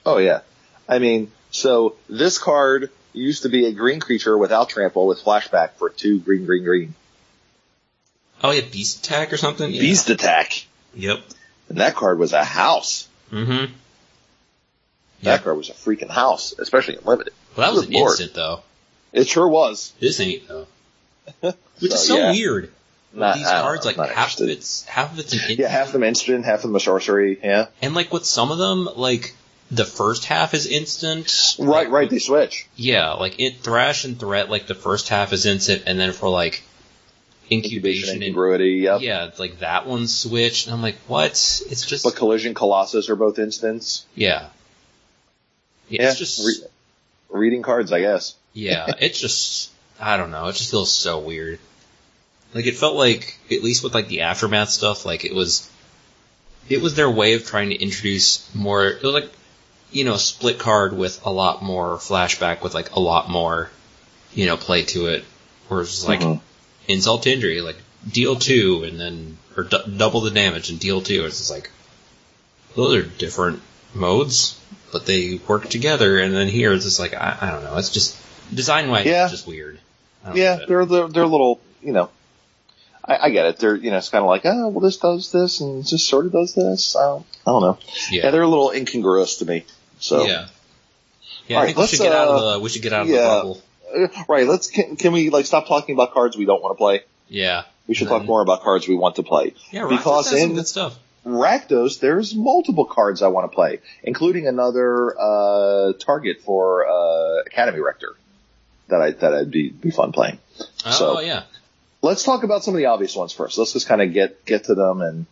Oh 0.06 0.18
yeah, 0.18 0.40
I 0.88 0.98
mean, 0.98 1.30
so 1.50 1.96
this 2.08 2.38
card 2.38 2.90
used 3.12 3.42
to 3.42 3.48
be 3.50 3.66
a 3.66 3.72
green 3.72 4.00
creature 4.00 4.38
without 4.38 4.70
trample 4.70 5.06
with 5.06 5.20
flashback 5.22 5.72
for 5.72 5.90
two 5.90 6.18
green, 6.20 6.46
green, 6.46 6.64
green. 6.64 6.94
Oh 8.42 8.50
yeah, 8.50 8.62
beast 8.62 9.04
attack 9.04 9.32
or 9.32 9.36
something. 9.36 9.70
Yeah. 9.70 9.80
Beast 9.80 10.08
attack, 10.10 10.64
Yep. 10.94 11.20
and 11.68 11.78
that 11.78 11.94
card 11.94 12.18
was 12.18 12.32
a 12.32 12.42
house. 12.42 13.06
Mm-hmm. 13.30 13.72
That 15.22 15.30
Yeah. 15.30 15.38
card 15.38 15.56
was 15.56 15.70
a 15.70 15.74
freaking 15.74 16.10
house, 16.10 16.54
especially 16.58 16.96
in 16.96 17.04
limited. 17.04 17.32
Well, 17.56 17.66
that 17.70 17.74
was 17.76 17.86
Good 17.86 17.94
an 17.94 18.00
lord. 18.00 18.10
instant 18.12 18.34
though. 18.34 18.62
It 19.12 19.28
sure 19.28 19.48
was. 19.48 19.92
This 20.00 20.20
ain't 20.20 20.48
though. 20.48 20.66
Which 21.40 21.92
is 21.92 22.06
so 22.06 22.16
yeah. 22.16 22.32
weird. 22.32 22.70
Not- 23.14 23.36
These 23.36 23.46
cards, 23.46 23.84
know, 23.84 23.92
like 24.02 24.10
half 24.12 24.40
of 24.40 24.48
it's 24.48 24.84
half 24.84 25.12
of 25.12 25.18
it's 25.18 25.32
an 25.32 25.38
instant. 25.40 25.58
Yeah, 25.58 25.68
half 25.68 25.88
of 25.88 25.92
them 25.92 26.02
instant, 26.02 26.44
half 26.46 26.56
of 26.60 26.62
them 26.62 26.76
a 26.76 26.80
sorcery. 26.80 27.38
Yeah, 27.42 27.66
And 27.82 27.94
like 27.94 28.12
with 28.12 28.24
some 28.24 28.50
of 28.50 28.58
them, 28.58 28.88
like 28.96 29.34
the 29.70 29.84
first 29.84 30.24
half 30.24 30.54
is 30.54 30.66
instant. 30.66 31.56
right, 31.58 31.84
Like, 31.84 31.90
right. 31.90 32.10
They 32.10 32.18
switch. 32.18 32.66
Yeah, 32.76 33.12
like 33.12 33.38
it 33.38 33.58
thrash 33.60 34.04
and 34.04 34.18
threat, 34.18 34.48
like 34.50 34.66
the 34.66 34.74
first 34.74 35.08
half 35.10 35.32
is 35.34 35.44
instant, 35.46 35.82
and 35.86 35.98
then 36.00 36.12
for 36.12 36.28
like 36.30 36.62
Incubation, 37.50 38.22
incubation, 38.22 38.22
and. 38.22 38.80
Yep. 38.82 39.00
yeah, 39.02 39.26
it's 39.26 39.38
like 39.38 39.58
that 39.58 39.86
one 39.86 40.08
switched. 40.08 40.66
And 40.66 40.74
I'm 40.74 40.80
like, 40.80 40.96
what? 41.06 41.32
It's 41.32 41.84
just 41.86 42.04
But 42.04 42.16
collision, 42.16 42.54
colossus 42.54 43.10
are 43.10 43.16
both 43.16 43.38
instants. 43.38 44.06
yeah. 44.14 44.48
Yeah. 45.92 46.10
It's 46.10 46.18
just 46.18 46.44
re- 46.44 46.68
reading 47.40 47.62
cards, 47.62 47.92
I 47.92 48.00
guess. 48.00 48.34
yeah. 48.52 48.86
It's 49.00 49.20
just 49.20 49.70
I 50.00 50.16
don't 50.16 50.30
know. 50.30 50.48
It 50.48 50.54
just 50.56 50.70
feels 50.70 50.90
so 50.92 51.18
weird. 51.20 51.58
Like 52.54 52.66
it 52.66 52.76
felt 52.76 52.96
like 52.96 53.38
at 53.50 53.62
least 53.62 53.82
with 53.84 53.94
like 53.94 54.08
the 54.08 54.22
aftermath 54.22 54.70
stuff, 54.70 55.04
like 55.06 55.24
it 55.24 55.34
was 55.34 55.68
it 56.68 56.80
was 56.82 56.94
their 56.94 57.10
way 57.10 57.34
of 57.34 57.46
trying 57.46 57.70
to 57.70 57.76
introduce 57.80 58.52
more. 58.54 58.86
It 58.86 59.02
was 59.02 59.14
like 59.14 59.32
you 59.90 60.04
know, 60.04 60.16
split 60.16 60.58
card 60.58 60.94
with 60.96 61.24
a 61.26 61.30
lot 61.30 61.62
more 61.62 61.96
flashback, 61.98 62.62
with 62.62 62.72
like 62.74 62.92
a 62.92 63.00
lot 63.00 63.28
more, 63.28 63.70
you 64.32 64.46
know, 64.46 64.56
play 64.56 64.82
to 64.84 65.06
it. 65.06 65.24
Where 65.68 65.82
it's 65.82 66.06
like 66.08 66.20
Mhm. 66.20 66.40
insult 66.88 67.22
to 67.24 67.32
injury, 67.32 67.60
like 67.60 67.76
deal 68.10 68.36
two 68.36 68.84
and 68.84 68.98
then 69.00 69.38
or 69.56 69.64
d- 69.64 69.96
double 69.96 70.20
the 70.22 70.30
damage 70.30 70.70
and 70.70 70.80
deal 70.80 71.00
two. 71.02 71.24
It's 71.26 71.38
just 71.38 71.50
like 71.50 71.70
those 72.74 72.94
are 72.96 73.02
different 73.02 73.62
modes, 73.94 74.58
but 74.92 75.06
they 75.06 75.40
work 75.48 75.68
together. 75.68 76.18
And 76.18 76.34
then 76.34 76.48
here 76.48 76.72
it's 76.72 76.84
just 76.84 77.00
like 77.00 77.14
I, 77.14 77.36
I 77.40 77.50
don't 77.50 77.64
know. 77.64 77.76
It's 77.76 77.90
just 77.90 78.16
design 78.54 78.90
wise, 78.90 79.06
Yeah. 79.06 79.24
it's 79.24 79.32
just 79.32 79.46
weird. 79.46 79.78
Yeah, 80.34 80.60
they're 80.68 80.86
they're 80.86 81.08
they're 81.08 81.22
a 81.24 81.26
little, 81.28 81.60
you 81.82 81.92
know. 81.92 82.10
I, 83.04 83.18
I 83.26 83.30
get 83.30 83.46
it. 83.46 83.58
They're 83.58 83.74
you 83.74 83.90
know, 83.90 83.96
it's 83.96 84.10
kind 84.10 84.22
of 84.22 84.28
like, 84.28 84.42
oh, 84.44 84.68
well, 84.68 84.78
this 84.80 84.98
does 84.98 85.32
this 85.32 85.60
and 85.60 85.82
this 85.84 86.04
sort 86.04 86.26
of 86.26 86.32
does 86.32 86.54
this. 86.54 86.94
I 86.94 87.02
don't, 87.06 87.26
I 87.44 87.50
don't 87.50 87.62
know. 87.62 87.78
Yeah. 88.12 88.24
yeah, 88.26 88.30
they're 88.30 88.42
a 88.42 88.48
little 88.48 88.70
incongruous 88.70 89.38
to 89.38 89.44
me. 89.46 89.64
So 89.98 90.24
yeah. 90.24 90.46
Yeah, 91.48 91.56
All 91.56 91.62
I 91.62 91.66
right, 91.66 91.74
think 91.74 91.78
we 91.78 91.86
should 91.88 91.98
get 91.98 92.12
out 92.12 92.28
uh, 92.28 92.32
of 92.34 92.52
the 92.52 92.60
we 92.60 92.68
should 92.68 92.82
get 92.82 92.92
out 92.92 93.02
of 93.02 93.08
yeah. 93.08 93.16
the 93.16 93.26
bubble. 93.26 93.62
Uh, 93.92 94.06
right. 94.28 94.46
Let's 94.46 94.68
can, 94.70 94.94
can 94.96 95.12
we 95.12 95.30
like 95.30 95.46
stop 95.46 95.66
talking 95.66 95.96
about 95.96 96.12
cards 96.12 96.36
we 96.36 96.44
don't 96.44 96.62
want 96.62 96.74
to 96.76 96.78
play? 96.78 97.00
Yeah, 97.28 97.64
We 97.88 97.94
should 97.96 98.06
Then- 98.08 98.18
talk 98.20 98.26
more 98.28 98.40
about 98.42 98.62
cards 98.62 98.86
we 98.86 98.94
want 98.94 99.16
to 99.16 99.22
play. 99.24 99.54
yeah. 99.72 99.82
because 99.88 99.98
Because 99.98 100.30
has 100.30 100.40
some 100.40 100.50
in- 100.50 100.54
good 100.56 100.68
stuff. 100.68 100.96
Rakdos, 101.26 102.00
there's 102.00 102.34
multiple 102.34 102.84
cards 102.84 103.22
I 103.22 103.28
want 103.28 103.50
to 103.50 103.54
play, 103.54 103.80
including 104.02 104.48
another 104.48 105.14
uh, 105.18 105.92
target 105.94 106.40
for 106.40 106.86
uh, 106.88 107.42
Academy 107.46 107.80
Rector 107.80 108.14
that 108.88 109.00
I 109.00 109.10
that 109.12 109.32
I'd 109.34 109.50
be 109.50 109.68
be 109.70 109.90
fun 109.90 110.10
playing. 110.12 110.38
Oh 110.84 110.90
So- 110.90 111.20
yeah, 111.20 111.44
let's 112.02 112.24
talk 112.24 112.42
about 112.42 112.64
some 112.64 112.74
of 112.74 112.78
the 112.78 112.86
obvious 112.86 113.14
ones 113.14 113.32
first. 113.32 113.56
Let's 113.56 113.72
just 113.72 113.86
kind 113.86 114.02
of 114.02 114.12
get 114.12 114.44
get 114.44 114.64
to 114.64 114.74
them. 114.74 115.00
And 115.00 115.26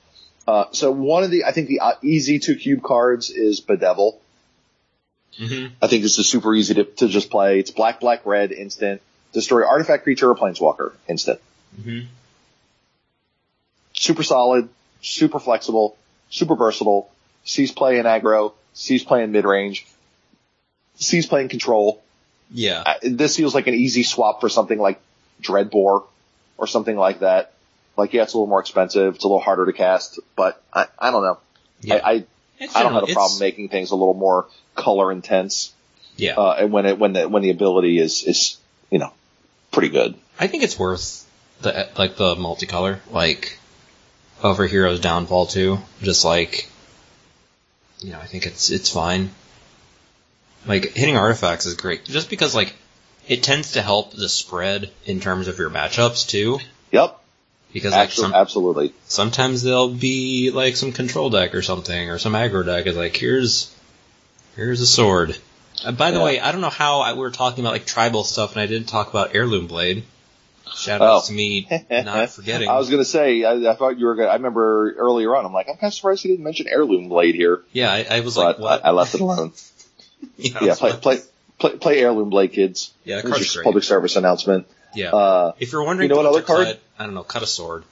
uh, 0.47 0.67
so 0.71 0.93
one 0.93 1.25
of 1.25 1.31
the 1.33 1.45
I 1.45 1.51
think 1.53 1.67
the 1.69 1.81
uh, 1.81 1.93
easy 2.03 2.39
two 2.39 2.55
cube 2.55 2.83
cards 2.85 3.31
is 3.31 3.61
Bedevil. 3.61 4.21
hmm 5.39 5.67
I 5.83 5.89
think 5.89 6.03
this 6.05 6.19
is 6.21 6.29
super 6.29 6.55
easy 6.55 6.75
to, 6.75 6.85
to 6.85 7.09
just 7.09 7.31
play. 7.31 7.59
It's 7.59 7.73
black, 7.73 7.99
black, 7.99 8.25
red, 8.27 8.53
instant. 8.53 9.03
Destroy 9.33 9.67
artifact 9.67 10.05
creature 10.05 10.31
or 10.31 10.37
planeswalker, 10.37 10.93
instant. 11.09 11.41
hmm 11.83 12.01
Super 13.95 14.23
solid, 14.23 14.69
super 15.03 15.39
flexible, 15.39 15.97
super 16.31 16.57
versatile. 16.57 17.11
Sees 17.45 17.73
play 17.73 17.99
in 17.99 18.05
aggro, 18.07 18.53
sees 18.75 19.03
play 19.03 19.23
in 19.23 19.33
mid 19.33 19.45
range, 19.45 19.87
sees 20.97 21.27
play 21.27 21.43
in 21.43 21.49
control. 21.49 22.03
yeah. 22.53 22.83
Uh, 22.85 22.95
this 23.03 23.37
feels 23.37 23.55
like 23.55 23.67
an 23.67 23.75
easy 23.75 24.03
swap 24.03 24.41
for 24.41 24.49
something 24.49 24.79
like 24.79 25.01
Dreadbore 25.43 26.05
or 26.59 26.67
something 26.67 26.97
like 26.97 27.21
that. 27.21 27.55
Like, 27.97 28.13
yeah, 28.13 28.23
it's 28.23 28.35
a 28.35 28.37
little 28.37 28.49
more 28.49 28.61
expensive. 28.61 29.15
It's 29.17 29.25
a 29.25 29.27
little 29.27 29.41
harder 29.41 29.67
to 29.67 29.73
cast, 29.73 30.21
but 30.37 30.63
I, 30.73 30.87
I 30.99 31.11
don't 31.11 31.23
know. 31.23 31.39
yeah. 31.81 31.95
I, 31.95 32.11
I, 32.11 32.25
It's 32.59 32.77
I 32.77 32.83
don't 32.83 32.93
have 32.93 33.09
a 33.09 33.13
problem 33.13 33.41
making 33.41 33.69
things 33.71 33.91
a 33.91 33.97
little 33.97 34.15
more 34.15 34.47
color 34.75 35.11
intense. 35.11 35.73
Yeah, 36.17 36.35
Uh, 36.35 36.53
and 36.59 36.73
when 36.73 36.85
it, 36.87 36.99
when 36.99 37.15
the, 37.15 37.29
when 37.29 37.43
the 37.43 37.51
ability 37.51 37.99
is, 37.99 38.25
is, 38.25 38.59
you 38.91 38.99
know, 38.99 39.13
pretty 39.71 39.89
good. 39.89 40.15
I 40.39 40.47
think 40.47 40.63
it's 40.63 40.79
worth 40.79 41.27
the 41.63 41.89
like 41.97 42.17
the 42.17 42.35
multicolor, 42.37 42.99
like 43.11 43.59
over 44.43 44.67
Heroes 44.67 45.01
Downfall 45.01 45.47
too. 45.47 45.79
Just 46.03 46.25
like 46.25 46.69
you 48.01 48.13
know, 48.13 48.19
I 48.19 48.27
think 48.27 48.47
it's 48.47 48.71
it's 48.71 48.91
fine. 48.91 49.31
Like 50.67 50.93
hitting 50.95 51.17
artifacts 51.17 51.67
is 51.67 51.75
great, 51.75 52.05
just 52.05 52.29
because 52.31 52.55
like 52.55 52.75
it 53.29 53.43
tends 53.43 53.73
to 53.73 53.83
help 53.83 54.13
the 54.13 54.29
spread 54.29 54.91
in 55.07 55.21
terms 55.21 55.49
of 55.49 55.59
your 55.59 55.71
matchups 55.71 56.29
too. 56.29 56.59
Yep. 56.93 57.17
Because 57.73 57.93
like 57.93 58.09
Actu- 58.09 58.23
some, 58.23 58.35
absolutely. 58.35 58.93
sometimes 59.07 59.63
there'll 59.63 59.89
be 59.95 60.51
like 60.51 60.75
some 60.77 60.93
control 60.93 61.31
deck 61.31 61.55
or 61.55 61.63
something, 61.63 62.11
or 62.11 62.19
some 62.19 62.33
aggro 62.33 62.65
deck 62.67 62.87
is 62.87 62.97
like 62.97 63.17
here's 63.17 63.75
here's 64.57 64.81
a 64.81 64.87
sword. 64.87 65.37
Uh, 65.85 65.93
by 65.93 66.11
the 66.11 66.19
Yeah. 66.19 66.25
way, 66.25 66.41
I 66.41 66.51
don't 66.53 66.61
know 66.63 66.69
how 66.69 67.01
I, 67.01 67.13
we 67.13 67.21
were 67.21 67.31
talking 67.31 67.63
about 67.65 67.73
like 67.73 67.87
tribal 67.87 68.25
stuff, 68.25 68.53
and 68.53 68.61
I 68.61 68.67
didn't 68.67 68.89
talk 68.89 69.09
about 69.11 69.35
heirloom 69.37 69.67
blade. 69.69 70.03
Shout 70.75 71.01
outs 71.03 71.27
Oh. 71.27 71.29
to 71.29 71.33
me 71.35 71.69
not 71.91 72.31
forgetting. 72.31 72.69
I 72.69 72.79
was 72.79 72.91
gonna 72.91 73.05
say, 73.05 73.45
I, 73.45 73.71
I 73.71 73.75
thought 73.75 73.99
you 73.99 74.07
were 74.07 74.15
gonna, 74.15 74.29
I 74.29 74.35
remember 74.35 74.93
earlier 74.93 75.35
on, 75.37 75.45
I'm 75.45 75.53
like, 75.53 75.69
I'm 75.69 75.77
kind 75.77 75.91
of 75.91 75.95
surprised 75.95 76.25
you 76.25 76.31
didn't 76.31 76.45
mention 76.45 76.69
heirloom 76.69 77.09
blade 77.09 77.35
here, 77.35 77.63
yeah, 77.73 77.93
I, 77.93 78.07
I 78.11 78.21
was 78.21 78.37
but 78.37 78.45
like, 78.45 78.59
what? 78.59 78.85
I, 78.85 78.89
I 78.89 78.91
left 78.93 79.15
it 79.15 79.21
alone. 79.21 79.53
yeah, 80.37 80.59
yeah, 80.63 80.75
play, 80.75 80.93
play, 80.93 81.19
play, 81.59 81.77
play 81.77 81.99
heirloom 82.01 82.31
blade, 82.31 82.53
kids. 82.53 82.93
Yeah, 83.05 83.23
card's 83.23 83.55
great. 83.55 83.65
public 83.65 83.85
service 83.85 84.17
announcement. 84.17 84.67
Yeah. 84.95 85.11
Uh, 85.11 85.53
if 85.59 85.73
you're 85.73 85.85
wondering, 85.85 86.09
you 86.09 86.15
know 86.15 86.23
what 86.23 86.31
what 86.31 86.39
other 86.39 86.47
card? 86.47 86.67
cut, 86.67 86.81
I 86.99 87.05
don't 87.05 87.15
know, 87.15 87.23
cut 87.23 87.43
a 87.43 87.47
sword 87.47 87.85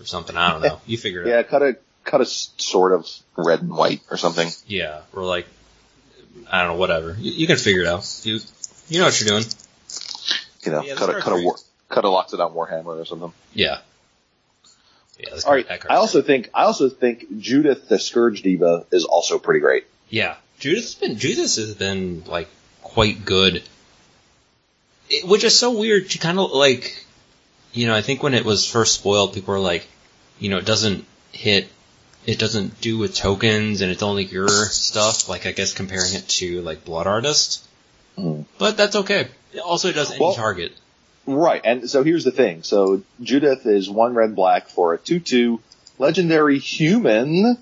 or 0.00 0.06
something. 0.06 0.36
I 0.36 0.52
don't 0.52 0.62
know. 0.62 0.80
You 0.86 0.98
figure 0.98 1.22
it 1.22 1.28
yeah, 1.28 1.34
out. 1.34 1.36
Yeah, 1.36 1.42
cut 1.44 1.62
a, 1.62 1.76
cut 2.04 2.20
a 2.20 2.24
sort 2.26 2.92
of 2.92 3.06
red 3.36 3.60
and 3.62 3.70
white 3.70 4.00
or 4.10 4.16
something. 4.16 4.48
Yeah, 4.66 5.00
or 5.12 5.24
like, 5.24 5.46
I 6.50 6.62
don't 6.62 6.74
know, 6.74 6.78
whatever. 6.78 7.16
You, 7.18 7.32
you 7.32 7.46
can 7.46 7.56
figure 7.56 7.82
it 7.82 7.88
out. 7.88 8.20
You 8.24 8.40
you 8.88 8.98
know 8.98 9.04
what 9.06 9.20
you're 9.20 9.28
doing. 9.28 9.44
You 10.68 10.76
know, 10.76 10.82
Yeah, 10.82 10.90
this 10.94 10.98
cut 10.98 11.08
a, 11.08 11.12
card's 11.12 11.24
cut 11.24 11.32
a 11.32 11.36
great. 11.36 11.44
war, 11.44 11.56
cut 11.88 12.04
a 12.04 12.08
Loxodon 12.08 12.54
Warhammer 12.54 13.00
or 13.00 13.04
something. 13.04 13.32
Yeah. 13.54 13.78
Yeah. 15.18 15.34
All 15.46 15.52
right. 15.52 15.66
I 15.90 15.96
also 15.96 16.20
great. 16.20 16.26
think, 16.26 16.50
I 16.54 16.64
also 16.64 16.88
think 16.88 17.40
Judith 17.40 17.88
the 17.88 17.98
Scourge 17.98 18.42
Diva 18.42 18.86
is 18.92 19.04
also 19.04 19.38
pretty 19.38 19.60
great. 19.60 19.84
Yeah, 20.10 20.36
Judas 20.60 20.84
has 20.84 20.94
been 20.94 21.18
Judas 21.18 21.56
has 21.56 21.74
been 21.74 22.22
like 22.26 22.48
quite 22.82 23.24
good, 23.24 23.62
it, 25.10 25.26
which 25.26 25.44
is 25.44 25.58
so 25.58 25.72
weird. 25.78 26.10
She 26.10 26.18
kind 26.18 26.38
of 26.38 26.52
like, 26.52 27.04
you 27.72 27.86
know, 27.86 27.94
I 27.94 28.02
think 28.02 28.22
when 28.22 28.34
it 28.34 28.44
was 28.44 28.64
first 28.66 28.94
spoiled, 28.94 29.34
people 29.34 29.54
were 29.54 29.60
like, 29.60 29.86
you 30.38 30.48
know, 30.50 30.58
it 30.58 30.64
doesn't 30.66 31.04
hit, 31.32 31.68
it 32.26 32.38
doesn't 32.38 32.80
do 32.80 32.96
with 32.96 33.14
tokens, 33.14 33.80
and 33.80 33.90
it's 33.90 34.02
only 34.02 34.24
your 34.24 34.48
stuff. 34.48 35.28
Like 35.28 35.46
I 35.46 35.52
guess 35.52 35.72
comparing 35.74 36.14
it 36.14 36.28
to 36.28 36.62
like 36.62 36.84
Blood 36.84 37.06
Artist, 37.06 37.67
But 38.58 38.76
that's 38.76 38.96
okay. 38.96 39.28
Also, 39.64 39.88
it 39.88 39.94
does 39.94 40.10
any 40.10 40.20
Well- 40.20 40.34
target. 40.34 40.72
Right, 41.26 41.60
and 41.62 41.90
so 41.90 42.02
here's 42.02 42.24
the 42.24 42.30
thing. 42.30 42.62
So 42.62 43.02
Judith 43.20 43.66
is 43.66 43.90
one 43.90 44.14
red 44.14 44.34
black 44.34 44.70
for 44.70 44.94
a 44.94 44.98
2-2 44.98 45.60
legendary 45.98 46.58
human 46.58 47.58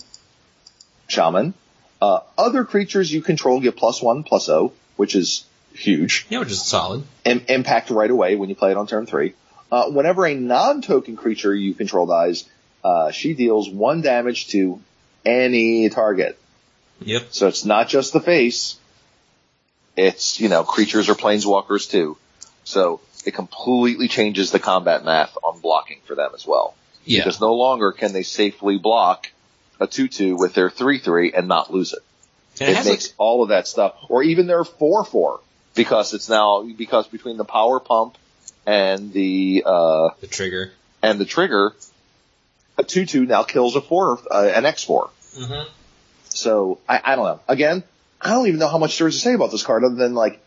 shaman. 1.08 1.54
Uh, 2.00 2.20
other 2.38 2.64
creatures 2.64 3.12
you 3.12 3.22
control 3.22 3.58
get 3.58 3.74
plus 3.76 4.00
one, 4.00 4.22
plus 4.22 4.48
O, 4.48 4.72
which 4.96 5.16
is 5.16 5.44
huge. 5.74 6.26
Yeah, 6.28 6.38
which 6.40 6.50
is 6.52 6.64
solid. 6.64 7.02
Im- 7.24 7.44
impact 7.48 7.90
right 7.90 8.10
away 8.10 8.36
when 8.36 8.48
you 8.48 8.54
play 8.54 8.70
it 8.70 8.76
on 8.76 8.86
turn 8.86 9.04
three. 9.06 9.34
Uh, 9.72 9.90
whenever 9.90 10.24
a 10.26 10.34
non-token 10.34 11.16
creature 11.16 11.52
you 11.54 11.74
control 11.74 12.06
dies, 12.06 12.44
uh, 12.84 13.10
she 13.10 13.34
deals 13.34 13.68
one 13.68 14.00
damage 14.00 14.46
to 14.48 14.80
any 15.24 15.88
target. 15.88 16.38
Yep. 17.00 17.26
So 17.30 17.48
it's 17.48 17.64
not 17.64 17.88
just 17.88 18.12
the 18.12 18.20
face. 18.20 18.76
It's, 19.96 20.38
you 20.40 20.48
know, 20.48 20.62
creatures 20.62 21.08
or 21.08 21.14
planeswalkers 21.14 21.90
too. 21.90 22.16
So 22.64 23.00
it 23.24 23.34
completely 23.34 24.08
changes 24.08 24.50
the 24.50 24.58
combat 24.58 25.04
math 25.04 25.36
on 25.42 25.60
blocking 25.60 26.00
for 26.04 26.14
them 26.14 26.30
as 26.34 26.46
well. 26.46 26.74
Yeah. 27.04 27.20
Because 27.20 27.40
no 27.40 27.54
longer 27.54 27.92
can 27.92 28.12
they 28.12 28.22
safely 28.22 28.78
block 28.78 29.30
a 29.80 29.86
2-2 29.86 30.38
with 30.38 30.54
their 30.54 30.70
3-3 30.70 31.32
and 31.36 31.48
not 31.48 31.72
lose 31.72 31.92
it. 31.92 32.00
And 32.60 32.70
it 32.70 32.78
It 32.78 32.84
makes 32.86 33.08
like, 33.08 33.14
all 33.18 33.42
of 33.42 33.50
that 33.50 33.68
stuff, 33.68 33.94
or 34.08 34.22
even 34.22 34.46
their 34.46 34.64
4-4, 34.64 35.40
because 35.74 36.14
it's 36.14 36.28
now, 36.28 36.62
because 36.62 37.06
between 37.06 37.36
the 37.36 37.44
power 37.44 37.80
pump 37.80 38.16
and 38.66 39.12
the, 39.12 39.62
uh, 39.66 40.08
the 40.20 40.26
trigger. 40.26 40.72
and 41.02 41.18
the 41.18 41.24
trigger, 41.26 41.74
a 42.78 42.82
2-2 42.82 43.26
now 43.26 43.42
kills 43.42 43.76
a 43.76 43.80
4, 43.80 44.20
uh, 44.30 44.50
an 44.54 44.64
X4. 44.64 45.10
Mm-hmm. 45.36 45.68
So, 46.30 46.78
I, 46.88 47.00
I 47.04 47.16
don't 47.16 47.24
know. 47.24 47.40
Again, 47.48 47.84
I 48.20 48.30
don't 48.30 48.46
even 48.46 48.60
know 48.60 48.68
how 48.68 48.78
much 48.78 48.98
there 48.98 49.08
is 49.08 49.14
to 49.14 49.20
say 49.20 49.34
about 49.34 49.50
this 49.50 49.62
card 49.62 49.84
other 49.84 49.94
than 49.94 50.14
like, 50.14 50.40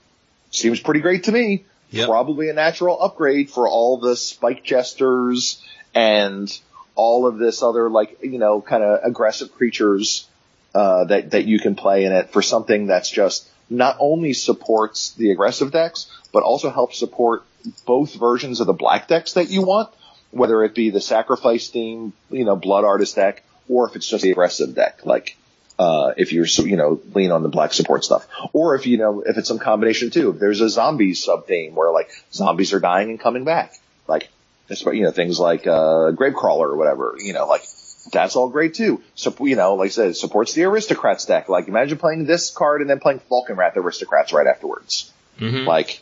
seems 0.51 0.79
pretty 0.79 1.01
great 1.01 1.25
to 1.25 1.31
me. 1.31 1.65
Yep. 1.91 2.07
Probably 2.07 2.49
a 2.49 2.53
natural 2.53 3.01
upgrade 3.01 3.49
for 3.49 3.67
all 3.67 3.97
the 3.97 4.15
spike 4.15 4.63
jesters 4.63 5.63
and 5.95 6.51
all 6.95 7.25
of 7.25 7.37
this 7.37 7.63
other 7.63 7.89
like, 7.89 8.19
you 8.21 8.37
know, 8.37 8.61
kind 8.61 8.83
of 8.83 8.99
aggressive 9.03 9.53
creatures, 9.53 10.27
uh, 10.75 11.05
that, 11.05 11.31
that 11.31 11.45
you 11.45 11.59
can 11.59 11.75
play 11.75 12.05
in 12.05 12.11
it 12.11 12.31
for 12.31 12.41
something 12.41 12.87
that's 12.87 13.09
just 13.09 13.49
not 13.69 13.97
only 13.99 14.33
supports 14.33 15.11
the 15.13 15.31
aggressive 15.31 15.71
decks, 15.71 16.11
but 16.31 16.43
also 16.43 16.69
helps 16.69 16.99
support 16.99 17.43
both 17.85 18.13
versions 18.13 18.59
of 18.59 18.67
the 18.67 18.73
black 18.73 19.07
decks 19.07 19.33
that 19.33 19.49
you 19.49 19.63
want, 19.63 19.89
whether 20.31 20.63
it 20.63 20.75
be 20.75 20.91
the 20.91 21.01
sacrifice 21.01 21.69
theme, 21.69 22.13
you 22.29 22.45
know, 22.45 22.55
blood 22.55 22.83
artist 22.83 23.15
deck, 23.15 23.43
or 23.67 23.87
if 23.87 23.95
it's 23.95 24.07
just 24.07 24.23
the 24.23 24.31
aggressive 24.31 24.75
deck, 24.75 25.05
like, 25.05 25.37
uh, 25.79 26.13
if 26.17 26.33
you're, 26.33 26.45
you 26.45 26.75
know, 26.75 27.01
lean 27.15 27.31
on 27.31 27.41
the 27.41 27.49
black 27.49 27.73
support 27.73 28.03
stuff. 28.03 28.27
Or 28.53 28.75
if, 28.75 28.85
you 28.85 28.97
know, 28.97 29.21
if 29.21 29.37
it's 29.37 29.47
some 29.47 29.59
combination 29.59 30.11
too. 30.11 30.31
If 30.31 30.39
there's 30.39 30.61
a 30.61 30.69
zombie 30.69 31.13
sub 31.13 31.47
theme 31.47 31.73
where 31.73 31.91
like 31.91 32.11
zombies 32.31 32.73
are 32.73 32.79
dying 32.79 33.09
and 33.09 33.19
coming 33.19 33.45
back. 33.45 33.73
Like, 34.07 34.29
that's 34.67 34.85
what, 34.85 34.95
you 34.95 35.03
know, 35.03 35.11
things 35.11 35.39
like, 35.39 35.65
uh, 35.65 36.11
Gravecrawler 36.11 36.67
or 36.67 36.75
whatever, 36.75 37.15
you 37.17 37.33
know, 37.33 37.47
like, 37.47 37.63
that's 38.11 38.35
all 38.35 38.49
great 38.49 38.73
too. 38.73 39.01
So, 39.15 39.33
you 39.39 39.55
know, 39.55 39.75
like 39.75 39.87
I 39.87 39.89
said, 39.89 40.09
it 40.09 40.17
supports 40.17 40.53
the 40.53 40.63
aristocrats 40.63 41.25
deck. 41.25 41.49
Like, 41.49 41.67
imagine 41.67 41.97
playing 41.97 42.25
this 42.25 42.51
card 42.51 42.81
and 42.81 42.89
then 42.89 42.99
playing 42.99 43.21
Falkenrath 43.31 43.75
aristocrats 43.77 44.33
right 44.33 44.47
afterwards. 44.47 45.11
Mm-hmm. 45.39 45.67
Like, 45.67 45.99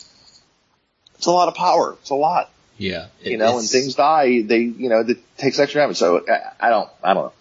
it's 1.16 1.28
a 1.28 1.32
lot 1.32 1.48
of 1.48 1.56
power. 1.56 1.96
It's 2.02 2.10
a 2.10 2.16
lot 2.16 2.50
yeah. 2.78 3.08
It- 3.22 3.32
you 3.32 3.38
know, 3.38 3.56
when 3.56 3.66
things 3.66 3.96
die, 3.96 4.42
they, 4.42 4.60
you 4.60 4.90
know, 4.90 5.02
it 5.02 5.18
takes 5.38 5.60
extra 5.60 5.82
damage. 5.82 5.98
So 5.98 6.24
I, 6.28 6.68
I 6.68 6.70
don't, 6.70 6.90
I 7.04 7.14
don't 7.14 7.26
know. 7.26 7.34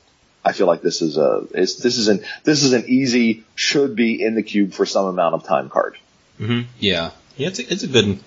I 0.46 0.52
feel 0.52 0.68
like 0.68 0.80
this 0.80 1.02
is 1.02 1.16
a, 1.16 1.44
it's, 1.50 1.74
this 1.74 1.98
is 1.98 2.06
an, 2.06 2.24
this 2.44 2.62
is 2.62 2.72
an 2.72 2.84
easy, 2.86 3.42
should 3.56 3.96
be 3.96 4.22
in 4.22 4.36
the 4.36 4.44
cube 4.44 4.74
for 4.74 4.86
some 4.86 5.06
amount 5.06 5.34
of 5.34 5.42
time 5.42 5.68
card. 5.68 5.98
Mm-hmm. 6.38 6.68
Yeah. 6.78 7.10
Yeah, 7.36 7.48
it's 7.48 7.58
a, 7.58 7.72
it's 7.72 7.82
a 7.82 7.88
good 7.88 8.20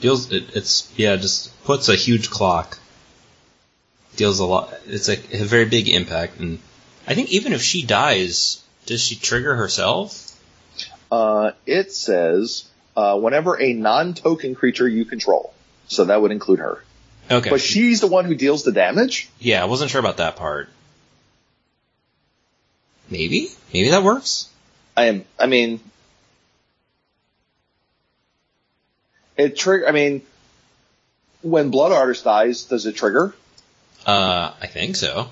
deals. 0.00 0.32
It, 0.32 0.54
it's 0.54 0.92
yeah, 0.96 1.16
just 1.16 1.50
puts 1.64 1.88
a 1.88 1.96
huge 1.96 2.30
clock. 2.30 2.78
Deals 4.14 4.38
a 4.38 4.44
lot. 4.46 4.72
It's 4.86 5.08
like 5.08 5.34
a 5.34 5.44
very 5.44 5.64
big 5.64 5.88
impact, 5.88 6.40
and 6.40 6.58
I 7.06 7.14
think 7.14 7.30
even 7.30 7.52
if 7.52 7.62
she 7.62 7.84
dies, 7.84 8.62
does 8.86 9.02
she 9.02 9.16
trigger 9.16 9.54
herself? 9.54 10.24
Uh, 11.10 11.52
it 11.66 11.92
says, 11.92 12.68
uh, 12.96 13.18
whenever 13.18 13.60
a 13.60 13.72
non-token 13.72 14.54
creature 14.54 14.88
you 14.88 15.04
control. 15.04 15.54
So 15.88 16.06
that 16.06 16.20
would 16.20 16.32
include 16.32 16.58
her. 16.58 16.82
Okay. 17.30 17.50
But 17.50 17.60
she's 17.60 18.00
the 18.00 18.06
one 18.06 18.24
who 18.24 18.34
deals 18.34 18.64
the 18.64 18.72
damage? 18.72 19.28
yeah, 19.38 19.62
I 19.62 19.66
wasn't 19.66 19.90
sure 19.90 20.00
about 20.00 20.16
that 20.18 20.36
part. 20.36 20.68
Maybe, 23.10 23.48
maybe 23.72 23.90
that 23.90 24.02
works. 24.02 24.48
I 24.96 25.06
am, 25.06 25.24
I 25.38 25.46
mean, 25.46 25.80
it 29.36 29.56
trigger, 29.56 29.88
I 29.88 29.92
mean, 29.92 30.22
when 31.42 31.70
Blood 31.70 31.92
Artist 31.92 32.24
dies, 32.24 32.64
does 32.64 32.86
it 32.86 32.96
trigger? 32.96 33.34
Uh, 34.06 34.52
I 34.60 34.66
think 34.66 34.96
so. 34.96 35.28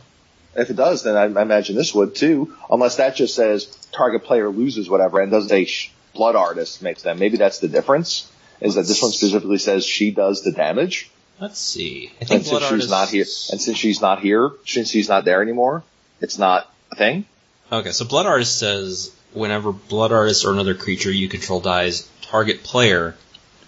If 0.55 0.70
it 0.70 0.76
does, 0.76 1.02
then 1.02 1.16
I, 1.16 1.24
I 1.24 1.42
imagine 1.42 1.76
this 1.76 1.94
would 1.94 2.14
too. 2.14 2.55
Unless 2.70 2.96
that 2.96 3.16
just 3.16 3.34
says 3.34 3.66
target 3.92 4.24
player 4.24 4.48
loses 4.48 4.88
whatever 4.88 5.20
and 5.20 5.30
doesn't 5.30 5.50
say 5.50 5.64
sh- 5.66 5.92
blood 6.14 6.34
artist 6.36 6.82
makes 6.82 7.02
them. 7.02 7.18
Maybe 7.18 7.36
that's 7.36 7.58
the 7.58 7.68
difference. 7.68 8.30
Is 8.60 8.76
that 8.76 8.86
this 8.86 9.02
one 9.02 9.10
specifically 9.12 9.58
says 9.58 9.84
she 9.84 10.12
does 10.12 10.42
the 10.42 10.52
damage, 10.52 11.10
Let's 11.38 11.58
see. 11.58 12.10
I 12.14 12.20
and 12.20 12.28
think 12.30 12.44
since 12.44 12.48
Blood 12.50 12.62
she's 12.62 12.70
Artist- 12.70 12.90
not 12.90 13.08
here, 13.10 13.26
and 13.52 13.60
since 13.60 13.76
she's 13.76 14.00
not 14.00 14.20
here, 14.20 14.52
since 14.64 14.88
she's 14.88 15.08
not 15.08 15.26
there 15.26 15.42
anymore, 15.42 15.82
it's 16.22 16.38
not 16.38 16.72
a 16.90 16.96
thing. 16.96 17.26
Okay, 17.73 17.91
so 17.93 18.05
Blood 18.05 18.27
Artist 18.27 18.59
says 18.59 19.12
whenever 19.33 19.73
Blood 19.73 20.12
Artist 20.12 20.45
or 20.45 20.53
another 20.53 20.75
creature 20.75 21.11
you 21.11 21.28
control 21.28 21.61
dies, 21.61 22.09
target 22.23 22.62
player 22.62 23.15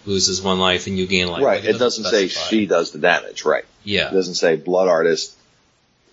loses 0.07 0.41
one 0.41 0.59
life 0.59 0.87
and 0.87 0.97
you 0.97 1.07
gain 1.07 1.29
life. 1.29 1.43
right. 1.43 1.61
Like, 1.65 1.75
It 1.75 1.79
doesn't 1.79 2.05
say 2.05 2.29
she 2.29 2.67
does 2.67 2.93
the 2.93 2.99
damage. 2.99 3.45
Right. 3.45 3.65
Yeah. 3.85 4.09
It 4.09 4.15
doesn't 4.15 4.35
say 4.35 4.57
blood 4.57 4.89
artist 4.89 5.35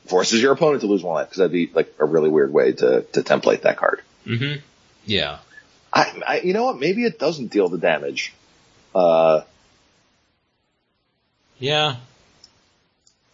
forces 0.08 0.42
your 0.42 0.52
opponent 0.54 0.82
to 0.82 0.88
lose 0.88 1.02
one 1.04 1.16
life 1.16 1.28
because 1.28 1.38
that'd 1.38 1.52
be 1.52 1.70
like 1.74 1.94
a 2.00 2.06
really 2.06 2.30
weird 2.30 2.52
way 2.52 2.72
to 2.74 3.02
to 3.14 3.22
template 3.22 3.62
that 3.62 3.78
card. 3.78 4.02
Mm-hmm. 4.26 4.60
Yeah. 5.06 5.38
I, 5.94 6.22
I 6.28 6.40
you 6.42 6.54
know 6.54 6.66
what? 6.66 6.80
Maybe 6.80 7.06
it 7.06 7.20
doesn't 7.20 7.48
deal 7.48 7.70
the 7.70 7.78
damage. 7.78 8.34
Uh, 8.94 9.42
Yeah. 11.60 11.96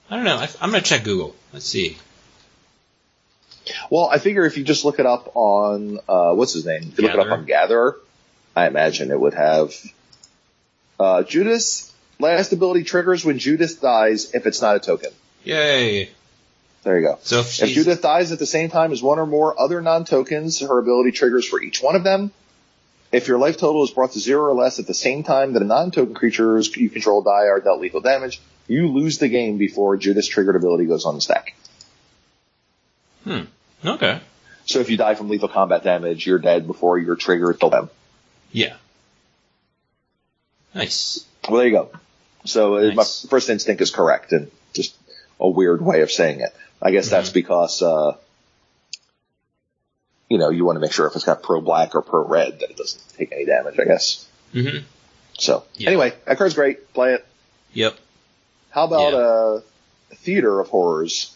I 0.10 0.16
don't 0.16 0.26
know. 0.26 0.38
I, 0.38 0.50
I'm 0.62 0.72
gonna 0.72 0.82
check 0.82 1.04
Google. 1.04 1.36
Let's 1.54 1.66
see. 1.66 1.98
Well, 3.90 4.08
I 4.09 4.17
figure 4.17 4.45
if 4.45 4.58
you 4.58 4.64
just 4.64 4.85
look 4.85 5.00
it 5.00 5.06
up 5.06 5.32
on 5.35 6.00
uh, 6.08 6.33
what's 6.33 6.53
his 6.53 6.66
name, 6.66 6.83
if 6.83 6.98
you 6.98 7.06
look 7.06 7.14
it 7.14 7.19
up 7.19 7.32
on 7.32 7.45
Gatherer, 7.45 7.98
I 8.56 8.67
imagine 8.67 9.11
it 9.11 9.19
would 9.19 9.33
have 9.33 9.74
uh, 11.00 11.24
Judith's 11.24 11.93
last 12.19 12.53
ability 12.53 12.83
triggers 12.83 13.25
when 13.25 13.40
Judith 13.40 13.82
dies 13.82 14.33
if 14.33 14.45
it's 14.45 14.61
not 14.61 14.75
a 14.75 14.80
token. 14.80 15.11
Yay. 15.43 16.09
There 16.83 17.00
you 17.00 17.08
go. 17.08 17.19
So 17.22 17.41
if 17.41 17.61
If 17.61 17.69
Judith 17.69 18.01
dies 18.01 18.32
at 18.32 18.40
the 18.40 18.45
same 18.45 18.69
time 18.69 18.91
as 18.91 19.03
one 19.03 19.19
or 19.19 19.25
more 19.25 19.59
other 19.59 19.82
non-tokens, 19.82 20.61
her 20.61 20.80
ability 20.80 21.11
triggers 21.11 21.48
for 21.48 21.61
each 21.61 21.82
one 21.82 21.95
of 21.95 22.03
them. 22.03 22.32
If 23.11 23.27
your 23.27 23.38
life 23.38 23.58
total 23.58 23.83
is 23.83 23.91
brought 23.91 24.14
to 24.14 24.19
zero 24.19 24.45
or 24.45 24.53
less 24.53 24.80
at 24.80 24.88
the 24.88 24.93
same 24.93 25.24
time 25.24 25.53
that 25.53 25.61
a 25.61 25.66
non-token 25.66 26.16
creatures 26.16 26.75
you 26.75 26.90
control 26.90 27.22
die 27.22 27.48
or 27.48 27.59
dealt 27.59 27.82
lethal 27.82 28.01
damage, 28.01 28.41
you 28.67 28.88
lose 28.88 29.17
the 29.17 29.27
game 29.27 29.58
before 29.58 29.98
Judith's 29.98 30.27
triggered 30.27 30.56
ability 30.56 30.85
goes 30.85 31.06
on 31.06 31.16
the 31.16 31.22
stack. 31.22 31.56
hmm. 33.25 33.41
Okay. 33.85 34.19
So 34.66 34.80
if 34.80 34.90
you 34.90 34.98
die 34.98 35.16
from 35.16 35.30
lethal 35.30 35.48
combat 35.50 35.84
damage, 35.84 36.26
you're 36.26 36.40
dead 36.40 36.68
before 36.68 36.98
your 36.98 37.16
trigger 37.16 37.53
killed 37.53 37.74
them. 37.74 37.90
Yeah. 38.51 38.76
Nice. 40.74 41.26
Well, 41.50 41.58
there 41.58 41.68
you 41.68 41.74
go. 41.74 41.90
So 42.45 42.76
uh, 42.76 42.93
my 42.93 43.03
first 43.30 43.50
instinct 43.50 43.82
is 43.82 43.92
correct 43.92 44.32
and 44.32 44.50
just 44.74 44.95
a 45.40 45.50
weird 45.50 45.82
way 45.82 46.01
of 46.01 46.11
saying 46.11 46.40
it. 46.42 46.56
I 46.82 46.92
guess 46.92 47.10
that's 47.10 47.30
Mhm. 47.30 47.34
because, 47.34 47.82
uh, 47.82 48.14
you 50.30 50.38
know, 50.38 50.50
you 50.50 50.66
want 50.66 50.77
to 50.77 50.80
make 50.80 50.92
sure 50.93 51.08
if 51.08 51.16
it's 51.16 51.26
got 51.26 51.43
pro 51.43 51.61
black 51.61 51.93
or 51.95 52.01
pro 52.01 52.26
red 52.26 52.60
that 52.60 52.69
it 52.69 52.77
doesn't 52.77 53.01
take 53.18 53.32
any 53.32 53.45
damage, 53.45 53.80
I 53.80 53.84
guess. 53.85 54.26
Mm-hmm. 54.53 54.84
So 55.38 55.64
Yeah. 55.76 55.90
anyway, 55.90 56.14
that 56.26 56.38
card's 56.38 56.53
great. 56.53 56.93
Play 56.93 57.14
it. 57.16 57.26
Yep. 57.74 57.95
How 58.69 58.85
about 58.85 59.11
Yeah. 59.14 59.18
uh, 59.19 59.61
Theater 60.16 60.60
of 60.60 60.69
Horrors? 60.69 61.35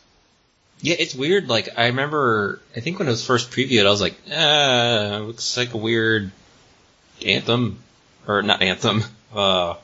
Yeah, 0.85 0.97
it's 0.99 1.15
weird. 1.15 1.49
Like 1.49 1.79
I 1.79 1.87
remember, 1.87 2.61
I 2.75 2.79
think 2.79 2.99
when 2.99 3.07
it 3.07 3.11
was 3.11 3.25
first 3.25 3.49
previewed, 3.49 3.87
I 3.87 3.89
was 3.89 4.01
like, 4.01 4.13
ah, 4.31 5.17
looks 5.23 5.57
like 5.57 5.73
a 5.73 5.77
weird 5.77 6.29
anthem, 7.25 7.79
or 8.27 8.43
not 8.43 8.61
anthem, 8.61 9.03
uh, 9.33 9.77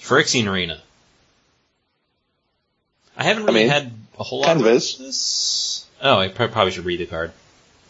Phyrexian 0.00 0.50
Arena. 0.50 0.82
I 3.16 3.22
haven't 3.22 3.44
really 3.44 3.60
mean, 3.60 3.68
had 3.68 3.92
a 4.18 4.24
whole 4.24 4.40
lot 4.40 4.56
of 4.56 4.62
of 4.62 4.64
this. 4.64 5.86
Oh, 6.02 6.18
I 6.18 6.26
probably 6.26 6.72
should 6.72 6.84
read 6.84 6.98
the 6.98 7.06
card. 7.06 7.30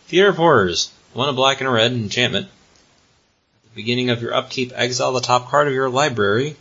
Theater 0.08 0.28
of 0.28 0.36
Horrors. 0.36 0.92
One 1.14 1.31
a 1.31 1.32
black 1.32 1.62
and 1.62 1.68
a 1.68 1.70
red 1.70 1.92
enchantment. 1.92 2.48
At 2.48 3.70
the 3.70 3.76
beginning 3.76 4.10
of 4.10 4.20
your 4.20 4.34
upkeep, 4.34 4.70
exile 4.74 5.12
the 5.12 5.20
top 5.23 5.48
card 5.48 5.66
of 5.66 5.73
your 5.73 5.89
library. 5.89 6.56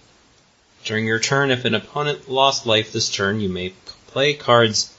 During 0.86 1.06
your 1.06 1.20
turn, 1.20 1.52
if 1.52 1.66
an 1.66 1.76
opponent 1.76 2.30
lost 2.30 2.66
life 2.66 2.94
this 2.94 3.10
turn, 3.10 3.42
you 3.42 3.50
may 3.50 3.74
play 4.08 4.34
cards 4.34 4.93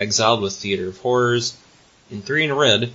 exiled 0.00 0.42
with 0.42 0.54
Theater 0.54 0.88
of 0.88 0.98
Horrors. 0.98 1.56
In 2.10 2.22
three 2.22 2.44
and 2.44 2.52
a 2.52 2.54
red, 2.54 2.92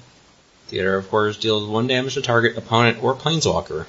Theater 0.67 0.95
of 0.95 1.07
Horrors 1.07 1.37
deals 1.37 1.67
one 1.67 1.87
damage 1.87 2.13
to 2.13 2.21
target 2.21 2.57
opponent 2.57 3.03
or 3.03 3.15
planeswalker. 3.15 3.85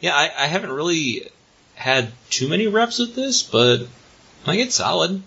Yeah, 0.00 0.14
I, 0.14 0.30
I 0.36 0.46
haven't 0.46 0.72
really 0.72 1.28
had 1.74 2.12
too 2.30 2.48
many 2.48 2.66
reps 2.66 2.98
with 2.98 3.14
this, 3.14 3.42
but 3.42 3.82
I 4.42 4.46
think 4.46 4.62
it's 4.62 4.74
solid. 4.74 5.22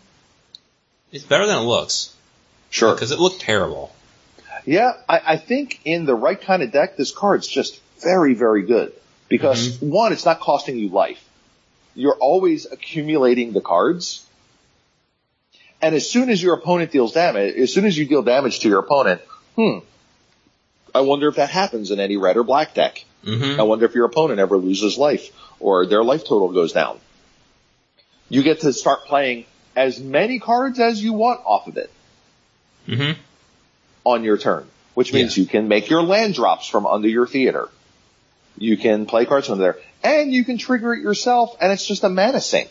It's 1.11 1.23
better 1.23 1.45
than 1.45 1.57
it 1.57 1.61
looks 1.65 2.13
Sure. 2.69 2.93
because 2.93 3.11
it 3.11 3.19
looked 3.19 3.41
terrible. 3.41 3.93
Yeah, 4.65 4.93
I, 5.07 5.21
I 5.25 5.37
think 5.37 5.79
in 5.85 6.05
the 6.05 6.15
right 6.15 6.39
kind 6.39 6.63
of 6.63 6.71
deck, 6.71 6.97
this 6.97 7.11
card's 7.11 7.47
just 7.47 7.79
very, 8.01 8.33
very 8.33 8.63
good. 8.63 8.93
Because 9.27 9.77
mm-hmm. 9.77 9.89
one, 9.89 10.13
it's 10.13 10.25
not 10.25 10.39
costing 10.39 10.77
you 10.77 10.89
life. 10.89 11.23
You're 11.95 12.17
always 12.17 12.65
accumulating 12.65 13.53
the 13.53 13.61
cards. 13.61 14.25
And 15.85 15.93
as 15.93 16.09
soon 16.09 16.31
as 16.31 16.41
your 16.41 16.55
opponent 16.55 16.89
deals 16.91 17.13
damage, 17.13 17.55
as 17.57 17.71
soon 17.71 17.85
as 17.85 17.95
you 17.95 18.05
deal 18.07 18.23
damage 18.23 18.61
to 18.61 18.67
your 18.69 18.79
opponent, 18.79 19.21
hmm, 19.55 19.77
I 20.95 21.01
wonder 21.01 21.27
if 21.27 21.35
that 21.35 21.51
happens 21.51 21.91
in 21.91 21.99
any 21.99 22.17
red 22.17 22.37
or 22.37 22.43
black 22.43 22.73
deck. 22.73 23.05
Mm-hmm. 23.23 23.59
I 23.59 23.63
wonder 23.63 23.85
if 23.85 23.93
your 23.93 24.05
opponent 24.05 24.39
ever 24.39 24.57
loses 24.57 24.97
life 24.97 25.29
or 25.59 25.85
their 25.85 26.03
life 26.03 26.21
total 26.25 26.51
goes 26.51 26.73
down. 26.73 26.99
You 28.29 28.41
get 28.41 28.61
to 28.61 28.73
start 28.73 29.05
playing 29.05 29.45
as 29.75 29.99
many 29.99 30.39
cards 30.39 30.79
as 30.79 31.03
you 31.03 31.13
want 31.13 31.41
off 31.45 31.67
of 31.67 31.77
it 31.77 31.91
Mm-hmm. 32.87 33.19
on 34.05 34.23
your 34.23 34.37
turn, 34.39 34.67
which 34.95 35.13
means 35.13 35.37
Yeah. 35.37 35.43
you 35.43 35.47
can 35.49 35.67
make 35.67 35.89
your 35.91 36.01
land 36.01 36.33
drops 36.33 36.67
from 36.67 36.87
under 36.87 37.07
your 37.07 37.27
theater. 37.27 37.69
You 38.57 38.75
can 38.77 39.05
play 39.05 39.25
cards 39.25 39.45
from 39.47 39.59
there, 39.59 39.77
and 40.03 40.33
you 40.33 40.43
can 40.45 40.57
trigger 40.57 40.95
it 40.95 41.01
yourself, 41.03 41.55
and 41.61 41.71
it's 41.71 41.85
just 41.85 42.03
a 42.03 42.09
mana 42.09 42.41
sink 42.41 42.69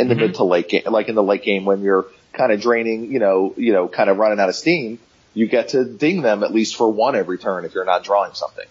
in 0.00 0.08
the 0.08 0.14
Mhm. 0.16 0.18
mid 0.18 0.34
to 0.36 0.44
late 0.44 0.68
game, 0.68 0.82
like 0.90 1.08
in 1.08 1.14
the 1.14 1.22
late 1.22 1.42
game 1.44 1.64
when 1.64 1.82
you're 1.82 2.06
kind 2.36 2.52
of 2.52 2.60
draining, 2.60 3.10
you 3.10 3.18
know, 3.18 3.54
you 3.56 3.72
know, 3.72 3.88
kind 3.88 4.10
of 4.10 4.18
running 4.18 4.38
out 4.38 4.48
of 4.48 4.54
steam. 4.54 4.98
You 5.34 5.46
get 5.48 5.70
to 5.70 5.84
ding 5.84 6.22
them 6.22 6.42
at 6.44 6.52
least 6.54 6.76
for 6.76 6.90
one 6.90 7.16
every 7.16 7.38
turn 7.38 7.64
if 7.64 7.74
you're 7.74 7.84
not 7.84 8.04
drawing 8.04 8.32
something. 8.34 8.66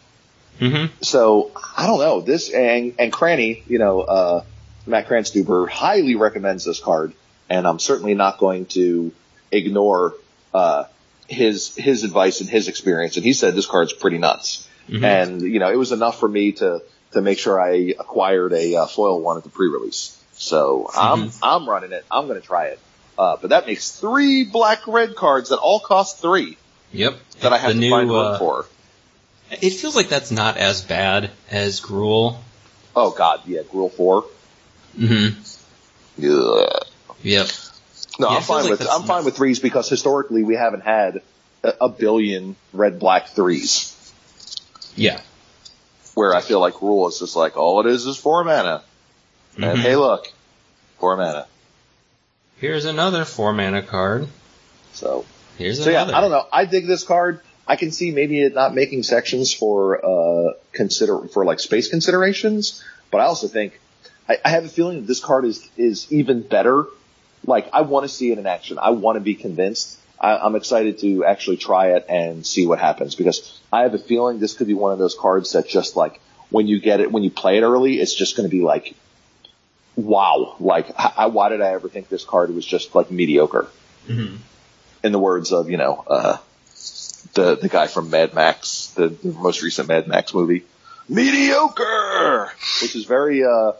Mm-hmm. 0.59 0.93
So 1.01 1.51
I 1.75 1.85
don't 1.85 1.99
know 1.99 2.21
this 2.21 2.49
and 2.49 2.93
and 2.97 3.11
Cranny, 3.11 3.63
you 3.67 3.77
know, 3.77 4.01
uh, 4.01 4.43
Matt 4.87 5.07
Cranstuber 5.07 5.67
highly 5.67 6.15
recommends 6.15 6.63
this 6.63 6.79
card, 6.79 7.13
and 7.49 7.67
I'm 7.67 7.79
certainly 7.79 8.13
not 8.13 8.37
going 8.37 8.67
to 8.67 9.11
ignore 9.51 10.13
uh, 10.53 10.85
his 11.27 11.75
his 11.75 12.03
advice 12.03 12.39
and 12.41 12.49
his 12.49 12.67
experience. 12.67 13.17
And 13.17 13.25
he 13.25 13.33
said 13.33 13.55
this 13.55 13.65
card's 13.65 13.93
pretty 13.93 14.17
nuts, 14.17 14.67
Mhm. 14.89 15.03
and 15.03 15.41
you 15.41 15.59
know 15.59 15.71
it 15.71 15.77
was 15.77 15.91
enough 15.91 16.19
for 16.19 16.29
me 16.29 16.53
to 16.53 16.81
to 17.11 17.21
make 17.21 17.39
sure 17.39 17.59
I 17.61 17.93
acquired 17.99 18.53
a 18.53 18.75
uh, 18.75 18.85
foil 18.85 19.19
one 19.21 19.37
at 19.37 19.43
the 19.43 19.49
pre-release. 19.49 20.17
So 20.33 20.89
I'm 20.95 21.31
I'm 21.43 21.67
running 21.67 21.91
it. 21.91 22.05
I'm 22.09 22.27
going 22.27 22.39
to 22.39 22.45
try 22.45 22.67
it. 22.67 22.79
Uh, 23.17 23.37
but 23.39 23.51
that 23.51 23.65
makes 23.65 23.91
three 23.91 24.43
black 24.43 24.87
red 24.87 25.15
cards 25.15 25.49
that 25.49 25.57
all 25.57 25.79
cost 25.79 26.19
three 26.21 26.57
Yep. 26.91 27.17
that 27.41 27.53
I 27.53 27.57
have 27.57 27.69
the 27.69 27.73
to 27.75 27.79
new, 27.79 27.89
find 27.89 28.09
room 28.09 28.17
uh, 28.19 28.37
for. 28.39 28.65
It 29.51 29.71
feels 29.71 29.95
like 29.95 30.09
that's 30.09 30.31
not 30.31 30.57
as 30.57 30.81
bad 30.81 31.31
as 31.49 31.79
Gruul. 31.81 32.37
Oh 32.95 33.11
God, 33.11 33.41
yeah, 33.45 33.61
Gruul 33.61 33.91
four. 33.91 34.25
Mm-hmm. 34.97 35.41
Yeah. 36.17 36.79
Yep. 37.23 37.47
No, 38.19 38.29
Yeah, 38.29 38.37
I'm 38.37 38.43
fine 38.43 38.63
like 38.63 38.79
with 38.79 38.87
I'm 38.89 39.03
fine 39.03 39.25
with 39.25 39.35
threes 39.35 39.59
because 39.59 39.89
historically 39.89 40.43
we 40.43 40.55
haven't 40.55 40.81
had 40.83 41.21
a, 41.63 41.73
a 41.81 41.89
billion 41.89 42.55
red 42.73 42.99
black 42.99 43.29
threes. 43.29 43.91
Yeah. 44.95 45.19
Where 46.13 46.33
I 46.33 46.41
feel 46.41 46.59
like 46.61 46.75
Gruul 46.75 47.09
is 47.09 47.19
just 47.19 47.35
like 47.35 47.57
all 47.57 47.81
it 47.81 47.87
is 47.91 48.05
is 48.05 48.15
four 48.17 48.43
mana, 48.45 48.83
and 49.57 49.65
Mhm. 49.65 49.81
hey 49.81 49.95
look, 49.97 50.31
four 50.99 51.17
mana. 51.17 51.47
Here's 52.57 52.85
another 52.85 53.25
four 53.25 53.53
mana 53.53 53.81
card. 53.81 54.27
So 54.93 55.25
Here's 55.57 55.83
so 55.83 55.89
yeah. 55.89 56.03
I 56.03 56.21
don't 56.21 56.31
know. 56.31 56.45
I 56.51 56.65
dig 56.65 56.87
this 56.87 57.03
card. 57.03 57.41
I 57.67 57.75
can 57.75 57.91
see 57.91 58.11
maybe 58.11 58.41
it 58.41 58.53
not 58.53 58.73
making 58.75 59.03
sections 59.03 59.53
for 59.53 60.05
uh 60.05 60.53
consider 60.71 61.27
for 61.27 61.45
like 61.45 61.59
space 61.59 61.89
considerations, 61.89 62.83
but 63.11 63.21
I 63.21 63.25
also 63.25 63.47
think 63.47 63.79
I, 64.27 64.37
I 64.43 64.49
have 64.49 64.65
a 64.65 64.69
feeling 64.69 65.01
that 65.01 65.07
this 65.07 65.19
card 65.19 65.45
is 65.45 65.67
is 65.77 66.11
even 66.11 66.41
better. 66.41 66.85
Like 67.45 67.69
I 67.73 67.81
want 67.81 68.05
to 68.05 68.09
see 68.09 68.31
it 68.31 68.37
in 68.37 68.45
action. 68.45 68.77
I 68.79 68.91
want 68.91 69.15
to 69.17 69.21
be 69.21 69.35
convinced. 69.35 69.99
I, 70.19 70.37
I'm 70.37 70.55
excited 70.55 70.99
to 70.99 71.25
actually 71.25 71.57
try 71.57 71.91
it 71.91 72.05
and 72.09 72.45
see 72.45 72.65
what 72.65 72.79
happens 72.79 73.15
because 73.15 73.59
I 73.71 73.81
have 73.81 73.93
a 73.93 73.99
feeling 73.99 74.39
this 74.39 74.53
could 74.53 74.67
be 74.67 74.73
one 74.73 74.93
of 74.93 74.99
those 74.99 75.15
cards 75.15 75.53
that 75.53 75.67
just 75.67 75.95
like 75.95 76.21
when 76.49 76.67
you 76.67 76.79
get 76.79 76.99
it 76.99 77.11
when 77.11 77.23
you 77.23 77.31
play 77.31 77.57
it 77.57 77.63
early, 77.63 77.99
it's 77.99 78.13
just 78.13 78.35
going 78.37 78.49
to 78.49 78.55
be 78.55 78.61
like, 78.61 78.95
wow! 79.95 80.55
Like 80.59 80.87
I, 80.97 81.27
why 81.27 81.49
did 81.49 81.61
I 81.61 81.71
ever 81.73 81.89
think 81.89 82.09
this 82.09 82.23
card 82.23 82.53
was 82.53 82.65
just 82.65 82.93
like 82.95 83.11
mediocre? 83.11 83.67
Mhm. 84.07 84.37
in 85.03 85.11
the 85.11 85.19
words 85.19 85.51
of 85.51 85.69
you 85.69 85.77
know 85.77 86.03
uh, 86.07 86.37
the 87.33 87.55
the 87.55 87.69
guy 87.69 87.87
from 87.87 88.09
Mad 88.09 88.33
Max, 88.33 88.87
the, 88.95 89.07
the 89.09 89.29
most 89.33 89.61
recent 89.63 89.87
Mad 89.87 90.07
Max 90.07 90.33
movie, 90.33 90.63
mediocre, 91.09 92.51
which 92.81 92.95
is 92.95 93.05
very 93.05 93.43
uh, 93.43 93.73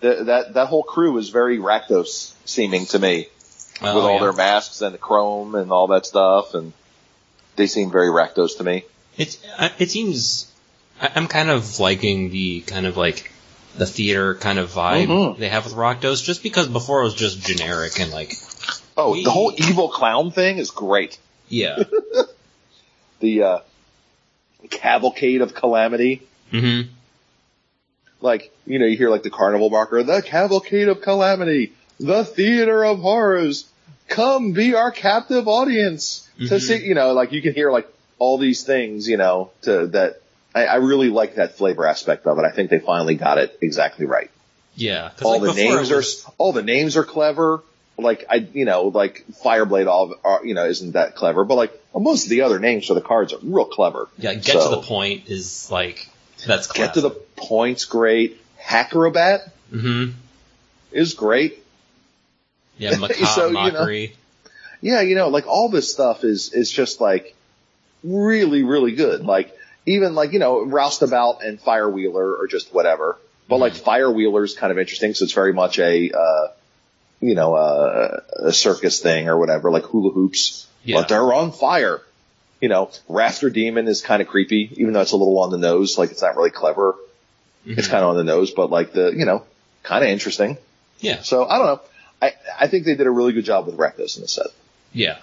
th- 0.00 0.26
that 0.26 0.54
that 0.54 0.66
whole 0.68 0.82
crew 0.82 1.16
is 1.18 1.28
very 1.30 1.58
Rakdos 1.58 2.34
seeming 2.44 2.86
to 2.86 2.98
me 2.98 3.28
Oh, 3.82 3.94
with 3.96 4.04
all 4.04 4.14
yeah. 4.16 4.20
their 4.20 4.32
masks 4.34 4.82
and 4.82 4.92
the 4.94 4.98
chrome 4.98 5.54
and 5.54 5.72
all 5.72 5.86
that 5.88 6.04
stuff, 6.04 6.52
and 6.54 6.74
they 7.56 7.66
seem 7.66 7.90
very 7.90 8.08
Rakdos 8.08 8.58
to 8.58 8.64
me. 8.64 8.84
It's 9.16 9.38
I- 9.58 9.72
it 9.78 9.90
seems 9.90 10.52
I- 11.00 11.12
I'm 11.14 11.28
kind 11.28 11.48
of 11.48 11.78
liking 11.80 12.30
the 12.30 12.60
kind 12.62 12.86
of 12.86 12.96
like 12.98 13.30
the 13.76 13.86
theater 13.86 14.34
kind 14.34 14.58
of 14.58 14.70
vibe 14.70 15.06
Mhm. 15.08 15.38
they 15.38 15.48
have 15.48 15.64
with 15.64 15.74
Rakdos, 15.74 16.22
just 16.24 16.42
because 16.42 16.66
before 16.68 17.00
it 17.00 17.04
was 17.04 17.14
just 17.14 17.40
generic 17.40 17.98
and 18.00 18.10
like 18.12 18.34
Oh, 18.96 19.12
We- 19.12 19.24
the 19.24 19.30
whole 19.30 19.52
evil 19.56 19.88
clown 19.88 20.30
thing 20.30 20.58
is 20.58 20.70
great. 20.70 21.18
yeah. 21.48 21.82
The 23.20 23.42
uh, 23.42 23.58
cavalcade 24.70 25.42
of 25.42 25.54
calamity. 25.54 26.22
Mm-hmm. 26.52 26.88
like 28.20 28.52
you 28.66 28.78
know 28.78 28.86
you 28.86 28.96
hear 28.96 29.08
like 29.10 29.22
the 29.22 29.30
carnival 29.30 29.70
barker 29.70 30.02
the 30.02 30.20
cavalcade 30.20 30.88
of 30.88 31.00
calamity 31.00 31.72
the 32.00 32.24
theater 32.24 32.84
of 32.84 32.98
horrors 32.98 33.66
come 34.08 34.52
be 34.52 34.74
our 34.74 34.90
captive 34.90 35.46
audience 35.48 36.28
to 36.38 36.44
Mhm. 36.56 36.60
see 36.60 36.84
you 36.86 36.94
know 36.94 37.12
like 37.12 37.30
you 37.32 37.40
can 37.40 37.54
hear 37.54 37.70
like 37.70 37.86
all 38.18 38.36
these 38.36 38.64
things 38.64 39.06
you 39.08 39.16
know 39.16 39.50
to 39.62 39.86
that 39.88 40.19
I, 40.54 40.64
I 40.66 40.74
really 40.76 41.08
like 41.08 41.36
that 41.36 41.56
flavor 41.56 41.86
aspect 41.86 42.26
of 42.26 42.38
it 42.38 42.44
i 42.44 42.50
think 42.50 42.70
they 42.70 42.78
finally 42.80 43.14
got 43.14 43.38
it 43.38 43.56
exactly 43.60 44.06
right 44.06 44.30
Yeah. 44.74 45.10
all 45.22 45.40
like, 45.40 45.54
the 45.54 45.62
names 45.62 45.90
was- 45.90 46.24
are 46.26 46.32
all 46.38 46.52
the 46.52 46.62
names 46.62 46.96
are 46.96 47.04
clever 47.04 47.62
like 47.98 48.24
i 48.30 48.36
you 48.36 48.64
know 48.64 48.84
like 48.88 49.24
fireblade 49.44 49.86
all 49.86 50.14
are, 50.24 50.44
you 50.44 50.54
know 50.54 50.64
isn't 50.64 50.92
that 50.92 51.14
clever 51.16 51.44
but 51.44 51.56
like 51.56 51.72
most 51.94 52.24
of 52.24 52.30
the 52.30 52.42
other 52.42 52.58
names 52.58 52.86
for 52.86 52.94
the 52.94 53.00
cards 53.02 53.32
are 53.32 53.38
real 53.42 53.66
clever 53.66 54.08
yeah. 54.18 54.34
Get 54.34 54.44
So- 54.54 54.70
to 54.70 54.76
the 54.76 54.82
point 54.82 55.28
is 55.28 55.70
like 55.70 56.08
that's 56.46 56.66
get 56.72 56.94
to 56.94 57.00
the 57.02 57.10
points 57.10 57.84
great 57.84 58.38
Hackrobat 58.58 59.50
hmm 59.70 60.06
is 60.92 61.14
great 61.14 61.62
Yeah. 62.78 62.96
Macabre 62.98 63.26
So, 63.26 63.46
you 63.48 63.52
know. 63.52 63.60
mockery. 63.72 64.16
yeah, 64.80 65.02
you 65.02 65.14
know, 65.14 65.28
like 65.28 65.46
all 65.46 65.68
this 65.68 65.92
stuff 65.92 66.24
is 66.24 66.52
is 66.54 66.70
just 66.70 67.00
like 67.00 67.34
really, 68.02 68.62
really 68.62 68.92
good. 68.92 69.24
Like 69.24 69.54
even 69.90 70.14
like 70.14 70.32
you 70.32 70.38
know, 70.38 70.64
Roustabout 70.64 71.42
and 71.44 71.60
Firewheeler 71.60 72.38
or 72.38 72.46
just 72.48 72.72
whatever. 72.74 73.18
But 73.48 73.58
like 73.58 73.74
Firewheeler's 73.74 74.54
kind 74.54 74.70
of 74.70 74.78
interesting, 74.78 75.14
so 75.14 75.24
it's 75.24 75.32
very 75.32 75.52
much 75.52 75.78
a 75.78 76.10
uh, 76.12 76.48
you 77.20 77.34
know 77.34 77.54
uh, 77.54 78.20
a 78.44 78.52
circus 78.52 79.00
thing 79.00 79.28
or 79.28 79.36
whatever, 79.38 79.70
like 79.70 79.84
hula 79.84 80.12
hoops. 80.12 80.66
Yeah. 80.84 81.00
But 81.00 81.08
they're 81.08 81.32
on 81.32 81.52
fire. 81.52 82.00
You 82.60 82.68
know, 82.68 82.90
Rafter 83.08 83.48
Demon 83.50 83.88
is 83.88 84.02
kind 84.02 84.20
of 84.22 84.28
creepy, 84.28 84.70
even 84.76 84.92
though 84.92 85.00
it's 85.00 85.12
a 85.12 85.16
little 85.16 85.38
on 85.40 85.50
the 85.50 85.58
nose. 85.58 85.96
Like 85.98 86.10
it's 86.10 86.22
not 86.22 86.36
really 86.36 86.50
clever. 86.50 86.94
It's 87.66 87.88
Mhm. 87.88 87.90
kind 87.90 88.02
of 88.04 88.10
on 88.10 88.16
the 88.16 88.24
nose, 88.24 88.50
but 88.52 88.70
like 88.70 88.92
the 88.92 89.12
you 89.16 89.24
know, 89.24 89.44
kind 89.82 90.04
of 90.04 90.10
interesting. 90.10 90.56
Yeah. 91.00 91.22
So 91.22 91.44
I 91.46 91.58
don't 91.58 91.66
know. 91.66 91.80
I 92.22 92.32
I 92.60 92.66
think 92.68 92.84
they 92.84 92.94
did 92.94 93.06
a 93.06 93.10
really 93.10 93.32
good 93.32 93.44
job 93.46 93.66
with 93.66 93.76
Rakdos 93.76 94.16
in 94.16 94.22
the 94.22 94.28
set. 94.28 94.46
Yeah. 94.92 95.18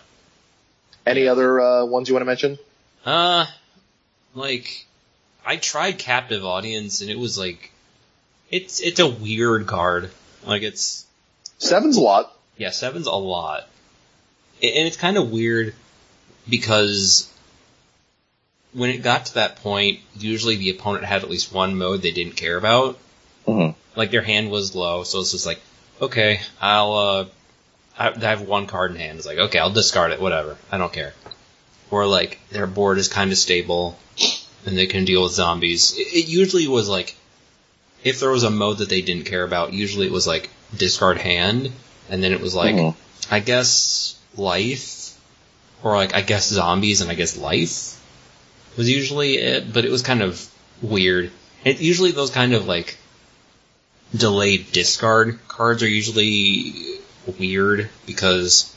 Any 1.05 1.27
other 1.27 1.61
uh, 1.61 1.85
ones 1.85 2.09
you 2.09 2.15
want 2.15 2.21
to 2.23 2.25
mention? 2.25 2.59
Uh, 3.05 3.45
like, 4.37 4.85
I 5.45 5.57
tried 5.57 5.97
Captive 5.97 6.45
Audience 6.45 7.01
and 7.01 7.09
it 7.09 7.17
was 7.19 7.37
like, 7.37 7.71
it's, 8.49 8.79
it's 8.79 8.99
a 8.99 9.07
weird 9.07 9.67
card. 9.67 10.09
Like 10.45 10.61
it's, 10.63 11.05
Seven's 11.57 11.97
a 11.97 12.01
lot. 12.01 12.31
yeah, 12.57 12.69
seven's 12.69 13.07
a 13.07 13.11
lot. 13.11 13.63
And 14.63 14.87
it's 14.87 14.97
kind 14.97 15.17
of 15.17 15.31
weird 15.31 15.73
because 16.47 17.31
when 18.73 18.89
it 18.91 18.99
got 19.03 19.25
to 19.27 19.33
that 19.35 19.57
point, 19.57 19.99
usually 20.17 20.55
the 20.55 20.69
opponent 20.69 21.05
had 21.05 21.23
at 21.23 21.29
least 21.29 21.51
one 21.51 21.77
mode 21.77 22.01
they 22.01 22.11
didn't 22.11 22.35
care 22.35 22.57
about. 22.57 22.97
Mhm. 23.47 23.75
Like 23.95 24.11
their 24.11 24.21
hand 24.21 24.51
was 24.51 24.75
low, 24.75 25.03
so 25.03 25.19
it's 25.21 25.31
just 25.31 25.45
like, 25.45 25.59
okay, 26.01 26.41
I'll, 26.61 26.93
uh, 26.93 27.25
I 27.97 28.09
I 28.09 28.19
have 28.29 28.41
one 28.41 28.67
card 28.67 28.91
in 28.91 28.97
hand. 28.97 29.17
It's 29.17 29.25
like, 29.27 29.37
okay, 29.39 29.57
I'll 29.59 29.71
discard 29.71 30.11
it, 30.11 30.21
whatever. 30.21 30.57
I 30.71 30.77
don't 30.77 30.93
care. 30.93 31.13
Or 31.89 32.05
like, 32.05 32.39
their 32.49 32.67
board 32.67 32.97
is 32.97 33.07
kind 33.07 33.31
of 33.31 33.37
stable, 33.37 33.97
and 34.65 34.77
they 34.77 34.87
can 34.87 35.05
deal 35.05 35.23
with 35.23 35.31
zombies. 35.31 35.93
It, 35.97 36.07
it 36.13 36.27
usually 36.27 36.67
was 36.67 36.89
like, 36.89 37.15
if 38.03 38.19
there 38.19 38.31
was 38.31 38.43
a 38.43 38.49
mode 38.49 38.79
that 38.79 38.89
they 38.89 39.01
didn't 39.01 39.25
care 39.25 39.43
about, 39.43 39.73
usually 39.73 40.05
it 40.05 40.11
was 40.11 40.27
like, 40.27 40.49
discard 40.75 41.17
hand, 41.17 41.71
and 42.09 42.21
then 42.23 42.33
it 42.33 42.41
was 42.41 42.53
like, 42.53 42.75
Mhm. 42.75 42.95
I 43.31 43.39
guess 43.39 44.15
life, 44.35 45.17
or 45.83 45.95
like, 45.95 46.13
I 46.13 46.21
guess 46.21 46.49
zombies, 46.49 47.01
and 47.01 47.09
I 47.09 47.15
guess 47.15 47.37
life 47.37 47.97
was 48.77 48.89
usually 48.89 49.37
it, 49.37 49.73
but 49.73 49.85
it 49.85 49.91
was 49.91 50.01
kind 50.01 50.21
of 50.21 50.45
weird. 50.81 51.31
It 51.63 51.81
usually 51.81 52.11
those 52.11 52.29
kind 52.29 52.53
of 52.53 52.67
like 52.67 52.97
delayed 54.15 54.71
discard 54.71 55.39
cards 55.47 55.83
are 55.83 55.87
usually 55.87 56.99
weird 57.39 57.89
because 58.05 58.73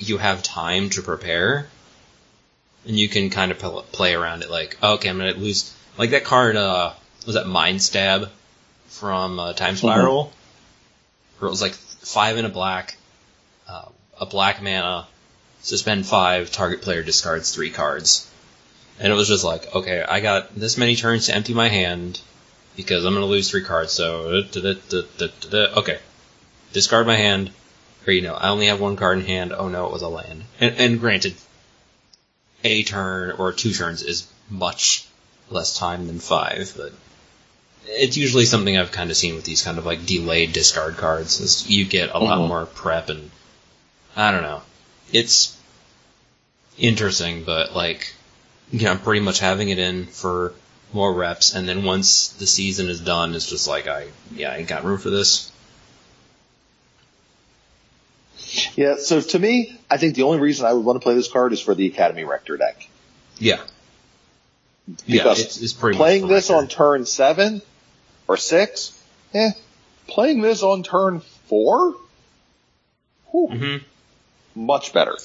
you 0.00 0.18
have 0.18 0.42
time 0.42 0.90
to 0.90 1.02
prepare 1.02 1.66
and 2.86 2.98
you 2.98 3.08
can 3.08 3.30
kind 3.30 3.50
of 3.50 3.58
pl- 3.58 3.84
play 3.92 4.14
around 4.14 4.42
it 4.42 4.50
like 4.50 4.82
okay 4.82 5.08
i'm 5.08 5.18
gonna 5.18 5.32
lose 5.32 5.74
like 5.98 6.10
that 6.10 6.24
card 6.24 6.56
uh 6.56 6.92
was 7.26 7.34
that 7.34 7.46
mind 7.46 7.82
stab 7.82 8.30
from 8.88 9.38
uh, 9.38 9.52
time 9.52 9.76
spiral? 9.76 10.32
Where 11.38 11.48
it 11.48 11.50
was 11.50 11.62
like 11.62 11.72
five 11.72 12.36
in 12.36 12.44
a 12.44 12.48
black 12.48 12.96
uh, 13.68 13.86
a 14.20 14.26
black 14.26 14.62
mana 14.62 15.06
suspend 15.62 16.06
five 16.06 16.50
target 16.50 16.82
player 16.82 17.02
discards 17.02 17.54
three 17.54 17.70
cards. 17.70 18.30
And 18.98 19.10
it 19.10 19.16
was 19.16 19.28
just 19.28 19.44
like 19.44 19.74
okay 19.74 20.02
i 20.02 20.20
got 20.20 20.54
this 20.54 20.76
many 20.76 20.96
turns 20.96 21.26
to 21.26 21.34
empty 21.34 21.54
my 21.54 21.68
hand 21.68 22.20
because 22.76 23.04
I'm 23.04 23.14
going 23.14 23.24
to 23.24 23.30
lose 23.30 23.50
three 23.50 23.64
cards. 23.64 23.92
So, 23.92 24.44
okay, 24.54 25.98
discard 26.72 27.06
my 27.06 27.16
hand, 27.16 27.50
or 28.10 28.12
you 28.12 28.22
know, 28.22 28.34
I 28.34 28.48
only 28.48 28.66
have 28.66 28.80
one 28.80 28.96
card 28.96 29.18
in 29.20 29.24
hand. 29.24 29.52
Oh 29.52 29.68
no, 29.68 29.86
it 29.86 29.92
was 29.92 30.02
a 30.02 30.08
land. 30.08 30.42
And, 30.60 30.74
and 30.76 31.00
granted, 31.00 31.34
a 32.64 32.82
turn 32.82 33.30
or 33.38 33.52
two 33.52 33.72
turns 33.72 34.02
is 34.02 34.26
much 34.50 35.06
less 35.48 35.76
time 35.78 36.06
than 36.08 36.18
five, 36.18 36.74
but 36.76 36.92
it's 37.86 38.16
usually 38.16 38.44
something 38.46 38.76
I've 38.76 38.92
kind 38.92 39.10
of 39.10 39.16
seen 39.16 39.36
with 39.36 39.44
these 39.44 39.62
kind 39.62 39.78
of 39.78 39.86
like 39.86 40.04
delayed 40.06 40.52
discard 40.52 40.96
cards. 40.96 41.40
Is 41.40 41.68
you 41.70 41.84
get 41.84 42.10
a 42.12 42.18
lot 42.18 42.38
Mhm. 42.38 42.48
more 42.48 42.66
prep 42.66 43.08
and 43.08 43.30
I 44.16 44.32
don't 44.32 44.42
know. 44.42 44.62
It's 45.12 45.56
interesting, 46.78 47.44
but 47.44 47.74
like 47.74 48.12
you 48.72 48.84
know, 48.84 48.90
I'm 48.92 49.00
pretty 49.00 49.20
much 49.20 49.38
having 49.38 49.68
it 49.70 49.78
in 49.78 50.06
for 50.06 50.52
more 50.92 51.12
reps, 51.14 51.54
and 51.54 51.68
then 51.68 51.84
once 51.84 52.28
the 52.28 52.46
season 52.46 52.88
is 52.88 53.00
done, 53.00 53.34
it's 53.34 53.48
just 53.48 53.68
like 53.68 53.86
I 53.86 54.08
yeah, 54.34 54.52
I 54.52 54.56
ain't 54.56 54.68
got 54.68 54.84
room 54.84 54.98
for 54.98 55.10
this. 55.10 55.52
Yeah, 58.76 58.96
so 58.96 59.20
to 59.20 59.38
me, 59.38 59.78
I 59.90 59.96
think 59.96 60.14
the 60.16 60.22
only 60.22 60.40
reason 60.40 60.66
I 60.66 60.72
would 60.72 60.84
want 60.84 60.96
to 60.96 61.02
play 61.02 61.14
this 61.14 61.28
card 61.30 61.52
is 61.52 61.60
for 61.60 61.74
the 61.74 61.86
Academy 61.86 62.24
Rector 62.24 62.56
deck. 62.56 62.86
Yeah. 63.38 63.60
Yeah, 65.06 65.32
it's, 65.32 65.60
it's 65.60 65.72
pretty 65.72 65.96
playing 65.96 66.26
this 66.26 66.50
on 66.50 66.66
turn 66.66 67.06
seven 67.06 67.62
or 68.26 68.36
six, 68.36 69.00
eh. 69.34 69.50
Playing 70.08 70.40
this 70.40 70.62
on 70.64 70.82
turn 70.82 71.20
four, 71.46 71.94
whew, 73.30 73.48
Mhm. 73.52 73.84
much 74.56 74.92
better. 74.92 75.16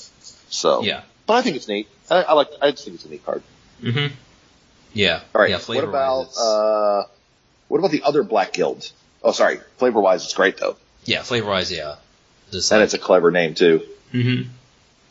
So, 0.50 0.84
Yeah. 0.84 1.02
but 1.26 1.34
I 1.36 1.42
think 1.42 1.56
it's 1.56 1.68
neat. 1.68 1.88
I, 2.12 2.22
I 2.24 2.34
like. 2.34 2.50
I 2.62 2.70
just 2.72 2.84
think 2.86 2.96
it's 2.96 3.06
a 3.06 3.10
neat 3.10 3.26
card. 3.26 3.42
Mm-hmm. 3.82 4.14
Yeah. 4.94 5.22
All 5.34 5.42
right. 5.42 5.50
Yeah. 5.50 5.58
what 5.60 5.84
about 5.84 6.38
uh, 6.38 7.04
what 7.68 7.80
about 7.80 7.90
the 7.92 8.04
other 8.04 8.22
Black 8.22 8.54
Guild? 8.54 8.92
Oh, 9.24 9.32
sorry. 9.32 9.60
Flavor 9.78 10.00
wise, 10.00 10.24
it's 10.24 10.34
great 10.36 10.58
though, 10.58 10.78
yeah, 11.06 11.24
flavor 11.24 11.48
wise, 11.50 11.72
yeah. 11.72 11.96
Just 12.52 12.72
and 12.72 12.80
like, 12.80 12.86
it's 12.86 12.94
a 12.94 12.98
clever 13.00 13.32
name 13.32 13.54
too. 13.56 13.84
hmm 14.12 14.42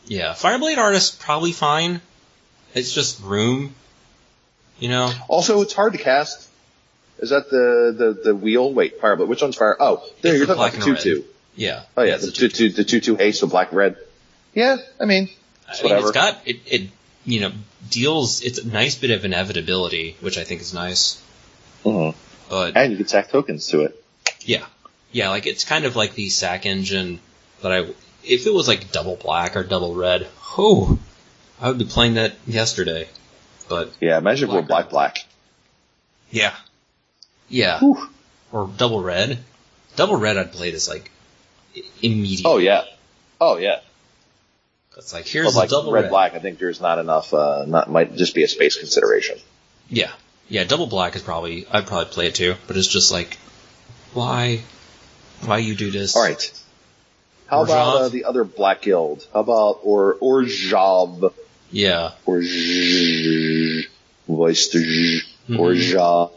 Yeah, 0.07 0.33
Fireblade 0.33 0.77
artist 0.77 1.19
probably 1.19 1.51
fine. 1.51 2.01
It's 2.73 2.93
just 2.93 3.21
room, 3.21 3.73
you 4.79 4.89
know. 4.89 5.11
Also, 5.27 5.61
it's 5.61 5.73
hard 5.73 5.93
to 5.93 5.99
cast. 5.99 6.49
Is 7.19 7.29
that 7.29 7.49
the 7.49 7.95
the 7.97 8.21
the 8.31 8.35
wheel? 8.35 8.73
Wait, 8.73 8.99
Fireblade. 8.99 9.27
Which 9.27 9.41
one's 9.41 9.55
fire? 9.55 9.77
Oh, 9.79 10.03
there 10.21 10.33
It's 10.33 10.39
you're 10.39 10.47
the 10.47 10.55
talking 10.55 10.81
about 10.81 10.97
the 10.97 11.01
two. 11.03 11.25
Yeah. 11.55 11.83
Oh 11.95 12.03
yeah, 12.03 12.17
the 12.17 12.31
two 12.31 12.49
two 12.49 12.69
the 12.69 12.83
two 12.83 13.15
haste 13.15 13.41
with 13.41 13.51
black 13.51 13.69
and 13.69 13.77
red. 13.77 13.97
Yeah, 14.53 14.77
I 14.99 15.05
mean, 15.05 15.29
I 15.67 15.73
mean, 15.75 15.83
whatever. 15.83 16.07
it's 16.07 16.11
got 16.11 16.41
it. 16.45 16.57
It 16.65 16.89
you 17.25 17.39
know 17.41 17.51
deals. 17.89 18.41
It's 18.41 18.59
a 18.59 18.67
nice 18.67 18.95
bit 18.95 19.11
of 19.11 19.23
inevitability, 19.23 20.17
which 20.19 20.37
I 20.37 20.43
think 20.43 20.59
is 20.61 20.73
nice. 20.73 21.21
Mhm. 21.85 22.13
But 22.49 22.75
and 22.75 22.91
you 22.91 22.97
can 22.97 23.07
stack 23.07 23.29
tokens 23.29 23.67
to 23.67 23.81
it. 23.83 24.03
yeah, 24.41 24.65
yeah, 25.13 25.29
like 25.29 25.47
it's 25.47 25.63
kind 25.63 25.85
of 25.85 25.95
like 25.95 26.15
the 26.15 26.27
sack 26.29 26.65
engine 26.65 27.19
that 27.61 27.71
I. 27.71 27.85
If 28.23 28.47
it 28.47 28.53
was 28.53 28.67
like 28.67 28.91
double 28.91 29.15
black 29.15 29.55
or 29.55 29.63
double 29.63 29.93
red, 29.93 30.27
oh, 30.57 30.97
I 31.61 31.67
would 31.69 31.77
be 31.77 31.85
playing 31.85 32.15
that 32.15 32.33
yesterday. 32.47 33.07
But 33.69 33.91
Yeah, 34.01 34.17
imagine 34.17 34.49
Black 34.49 34.67
black 34.67 34.89
black. 34.89 35.25
yeah, 36.31 36.53
yeah, 37.49 37.79
Whew. 37.79 38.09
or 38.51 38.69
double 38.77 39.01
red. 39.01 39.39
Double 39.95 40.15
red, 40.17 40.37
I'd 40.37 40.51
play 40.51 40.71
this 40.71 40.89
like 40.89 41.09
immediately. 42.01 42.51
Oh 42.51 42.57
yeah, 42.57 42.83
oh 43.39 43.57
yeah. 43.57 43.79
It's 44.97 45.13
like 45.13 45.27
here's 45.27 45.53
But 45.53 45.59
like 45.59 45.69
the 45.69 45.75
double 45.77 45.91
red 45.91 46.03
red. 46.03 46.09
black, 46.09 46.33
I 46.35 46.39
think 46.39 46.57
there's 46.57 46.79
not 46.81 46.99
enough. 46.99 47.33
Uh, 47.33 47.65
not 47.67 47.89
might 47.89 48.15
just 48.15 48.33
be 48.33 48.43
a 48.43 48.47
space 48.47 48.77
consideration. 48.77 49.37
Yeah, 49.89 50.11
yeah. 50.49 50.63
Double 50.63 50.87
black 50.87 51.15
is 51.15 51.21
probably 51.21 51.65
I'd 51.71 51.85
probably 51.87 52.11
play 52.13 52.27
it 52.27 52.35
too, 52.35 52.55
but 52.67 52.75
it's 52.77 52.87
just 52.87 53.11
like 53.11 53.37
why, 54.13 54.61
why 55.45 55.57
you 55.59 55.75
do 55.75 55.91
this? 55.91 56.15
All 56.15 56.23
right. 56.23 56.61
How 57.47 57.63
about 57.63 57.95
uh, 57.95 58.09
the 58.09 58.25
other 58.25 58.43
black 58.43 58.81
guild? 58.81 59.25
How 59.33 59.41
about 59.41 59.79
or 59.83 60.17
or 60.19 60.43
Jav 60.43 61.33
Yeah, 61.71 62.11
or 62.25 62.41
voice 64.27 64.67
to 64.69 65.21
Mhm. 65.49 65.93
Ja? 65.93 66.29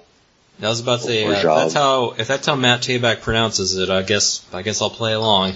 I 0.60 0.68
was 0.68 0.80
about 0.80 1.00
to 1.00 1.06
say 1.06 1.24
uh, 1.24 1.30
if 1.30 1.42
that's 1.42 1.74
how 1.74 2.10
if 2.18 2.26
that's 2.26 2.46
how 2.46 2.56
Matt 2.56 2.80
Tabak 2.82 3.22
pronounces 3.22 3.76
it, 3.76 3.90
I 3.90 4.02
guess 4.02 4.44
I 4.52 4.62
guess 4.62 4.82
I'll 4.82 4.90
play 4.90 5.12
along. 5.12 5.54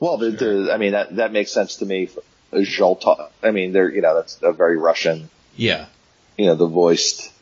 Well, 0.00 0.16
the, 0.16 0.30
the, 0.30 0.70
I 0.72 0.78
mean 0.78 0.92
that 0.92 1.16
that 1.16 1.32
makes 1.32 1.50
sense 1.52 1.76
to 1.76 1.86
me. 1.86 2.08
Zholta. 2.52 3.28
I 3.42 3.50
mean, 3.50 3.72
they're 3.72 3.90
you 3.90 4.00
know 4.00 4.14
that's 4.14 4.38
a 4.42 4.52
very 4.52 4.78
Russian. 4.78 5.28
Yeah, 5.56 5.86
You 6.36 6.46
know, 6.46 6.54
the 6.54 6.66
voiced. 6.66 7.32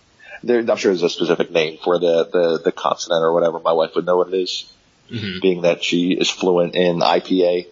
There, 0.42 0.60
I'm 0.60 0.76
sure 0.76 0.92
there's 0.92 1.02
a 1.02 1.08
specific 1.08 1.50
name 1.50 1.78
for 1.82 1.98
the, 1.98 2.28
the 2.32 2.60
the 2.64 2.72
consonant 2.72 3.22
or 3.22 3.32
whatever. 3.32 3.60
My 3.60 3.72
wife 3.72 3.94
would 3.96 4.06
know 4.06 4.16
what 4.16 4.28
it 4.28 4.34
is, 4.34 4.64
hmm 5.08 5.38
being 5.40 5.62
that 5.62 5.84
she 5.84 6.12
is 6.12 6.30
fluent 6.30 6.74
in 6.74 7.00
IPA 7.00 7.66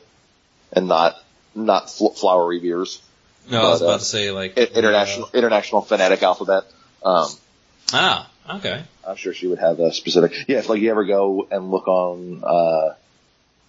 and 0.72 0.88
not 0.88 1.16
not 1.54 1.90
fl- 1.90 2.08
flowery 2.10 2.60
beers. 2.60 3.00
no, 3.50 3.60
I 3.60 3.70
was 3.70 3.80
But, 3.80 3.84
uh, 3.84 3.88
about 3.88 4.00
to 4.00 4.06
say 4.06 4.30
like 4.30 4.56
international 4.58 5.30
international 5.34 5.82
phonetic 5.82 6.22
alphabet. 6.22 6.64
Um, 7.04 7.24
uh, 7.24 7.28
ah, 7.94 8.30
okay. 8.56 8.84
I'm 9.06 9.16
sure 9.16 9.34
she 9.34 9.46
would 9.48 9.58
have 9.58 9.80
a 9.80 9.92
specific. 9.92 10.32
Yeah, 10.48 10.58
if 10.58 10.68
like 10.68 10.80
you 10.80 10.90
ever 10.90 11.04
go 11.04 11.46
and 11.50 11.70
look 11.70 11.88
on 11.88 12.42
uh, 12.44 12.94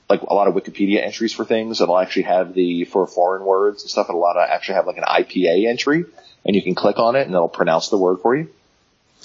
like 0.09 0.22
a 0.22 0.33
lot 0.33 0.48
of 0.48 0.53
Wikipedia 0.53 1.03
entries 1.03 1.33
for 1.33 1.43
things, 1.45 1.82
it'll 1.82 1.98
actually 1.98 2.24
have 2.24 2.53
the 2.53 2.85
for 2.85 3.08
foreign 3.08 3.43
words 3.45 3.83
and 3.83 3.90
stuff. 3.90 4.08
It'll 4.09 4.19
a 4.19 4.22
lot 4.22 4.38
of 4.38 4.48
actually 4.50 4.75
have 4.75 4.88
like 4.88 4.98
an 4.98 5.03
IPA 5.06 5.67
entry, 5.67 6.06
and 6.45 6.56
you 6.56 6.61
can 6.61 6.75
click 6.75 7.00
on 7.00 7.16
it 7.16 7.25
and 7.25 7.32
it'll 7.33 7.48
pronounce 7.50 7.90
the 7.90 7.98
word 7.98 8.17
for 8.22 8.35
you. 8.35 8.50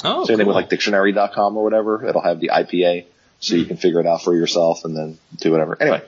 Oh, 0.05 0.25
Same 0.25 0.36
thing 0.39 0.47
with 0.47 0.55
cool. 0.55 0.62
like 0.62 0.70
dictionary.com 0.70 1.57
or 1.57 1.65
whatever. 1.65 2.07
It'll 2.07 2.23
have 2.23 2.41
the 2.41 2.50
IPA, 2.55 3.05
so 3.41 3.55
you 3.55 3.65
can 3.65 3.76
figure 3.76 4.00
it 4.00 4.07
out 4.07 4.23
for 4.23 4.34
yourself 4.34 4.84
and 4.84 4.97
then 4.97 5.18
do 5.36 5.52
whatever. 5.52 5.76
Anyway, 5.81 6.02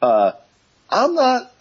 uh, 0.00 0.32
I'm 0.90 1.14
not. 1.14 1.52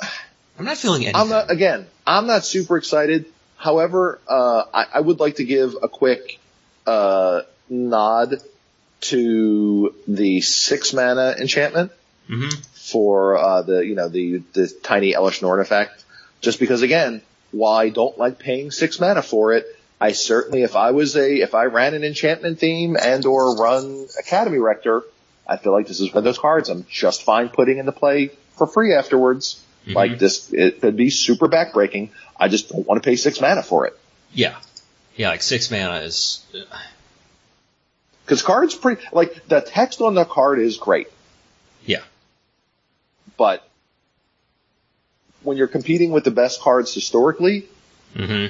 I'm 0.57 0.65
not 0.65 0.77
feeling 0.77 1.03
anything. 1.03 1.21
I'm 1.21 1.29
not 1.29 1.51
again. 1.51 1.87
I'm 2.05 2.27
not 2.27 2.45
super 2.45 2.77
excited. 2.77 3.25
However, 3.57 4.19
uh, 4.27 4.63
I, 4.73 4.85
I 4.95 4.99
would 4.99 5.19
like 5.19 5.35
to 5.35 5.43
give 5.43 5.75
a 5.81 5.87
quick 5.87 6.39
uh, 6.87 7.41
nod 7.69 8.41
to 9.01 9.95
the 10.07 10.41
six 10.41 10.93
mana 10.93 11.35
enchantment 11.39 11.91
hmm 12.27 12.49
for 12.73 13.37
uh, 13.37 13.61
the 13.61 13.85
you 13.85 13.95
know 13.95 14.09
the 14.09 14.43
the 14.53 14.67
tiny 14.83 15.13
Elesh 15.13 15.41
Norn 15.41 15.59
effect. 15.59 16.03
Just 16.41 16.59
because 16.59 16.81
again, 16.81 17.21
while 17.51 17.73
I 17.73 17.89
don't 17.89 18.17
like 18.17 18.39
paying 18.39 18.71
six 18.71 18.99
mana 18.99 19.21
for 19.21 19.53
it, 19.53 19.65
I 19.99 20.11
certainly 20.13 20.63
if 20.63 20.75
I 20.75 20.91
was 20.91 21.15
a 21.15 21.41
if 21.41 21.53
I 21.53 21.65
ran 21.65 21.93
an 21.93 22.03
enchantment 22.03 22.59
theme 22.59 22.97
and 22.99 23.25
or 23.25 23.55
run 23.55 24.07
Academy 24.19 24.57
Rector, 24.57 25.03
I 25.51 25.57
feel 25.57 25.73
like 25.73 25.87
this 25.87 25.99
is 25.99 26.09
one 26.09 26.19
of 26.19 26.23
those 26.23 26.39
cards 26.39 26.69
I'm 26.69 26.85
just 26.89 27.23
fine 27.23 27.49
putting 27.49 27.77
into 27.77 27.91
play 27.91 28.31
for 28.57 28.65
free 28.67 28.93
afterwards. 28.93 29.61
Mhm. 29.85 29.95
Like 29.95 30.19
this, 30.19 30.53
it 30.53 30.79
could 30.81 30.95
be 30.95 31.09
super 31.09 31.47
backbreaking. 31.49 32.09
I 32.39 32.47
just 32.47 32.69
don't 32.69 32.87
want 32.87 33.01
to 33.03 33.07
pay 33.07 33.15
six 33.15 33.41
mana 33.41 33.63
for 33.63 33.85
it. 33.87 33.97
Yeah, 34.33 34.55
yeah. 35.15 35.29
Like 35.29 35.41
six 35.41 35.69
mana 35.71 35.99
is 36.01 36.45
Cause 38.27 38.43
cards 38.43 38.75
pretty, 38.75 39.01
like 39.11 39.47
the 39.49 39.59
text 39.59 39.99
on 39.99 40.13
the 40.15 40.23
card 40.23 40.59
is 40.59 40.77
great, 40.77 41.07
yeah. 41.85 42.03
but 43.35 43.67
when 45.43 45.57
you're 45.57 45.67
competing 45.67 46.11
with 46.11 46.23
the 46.23 46.31
best 46.31 46.61
cards 46.61 46.93
historically, 46.93 47.65
hmm 48.15 48.45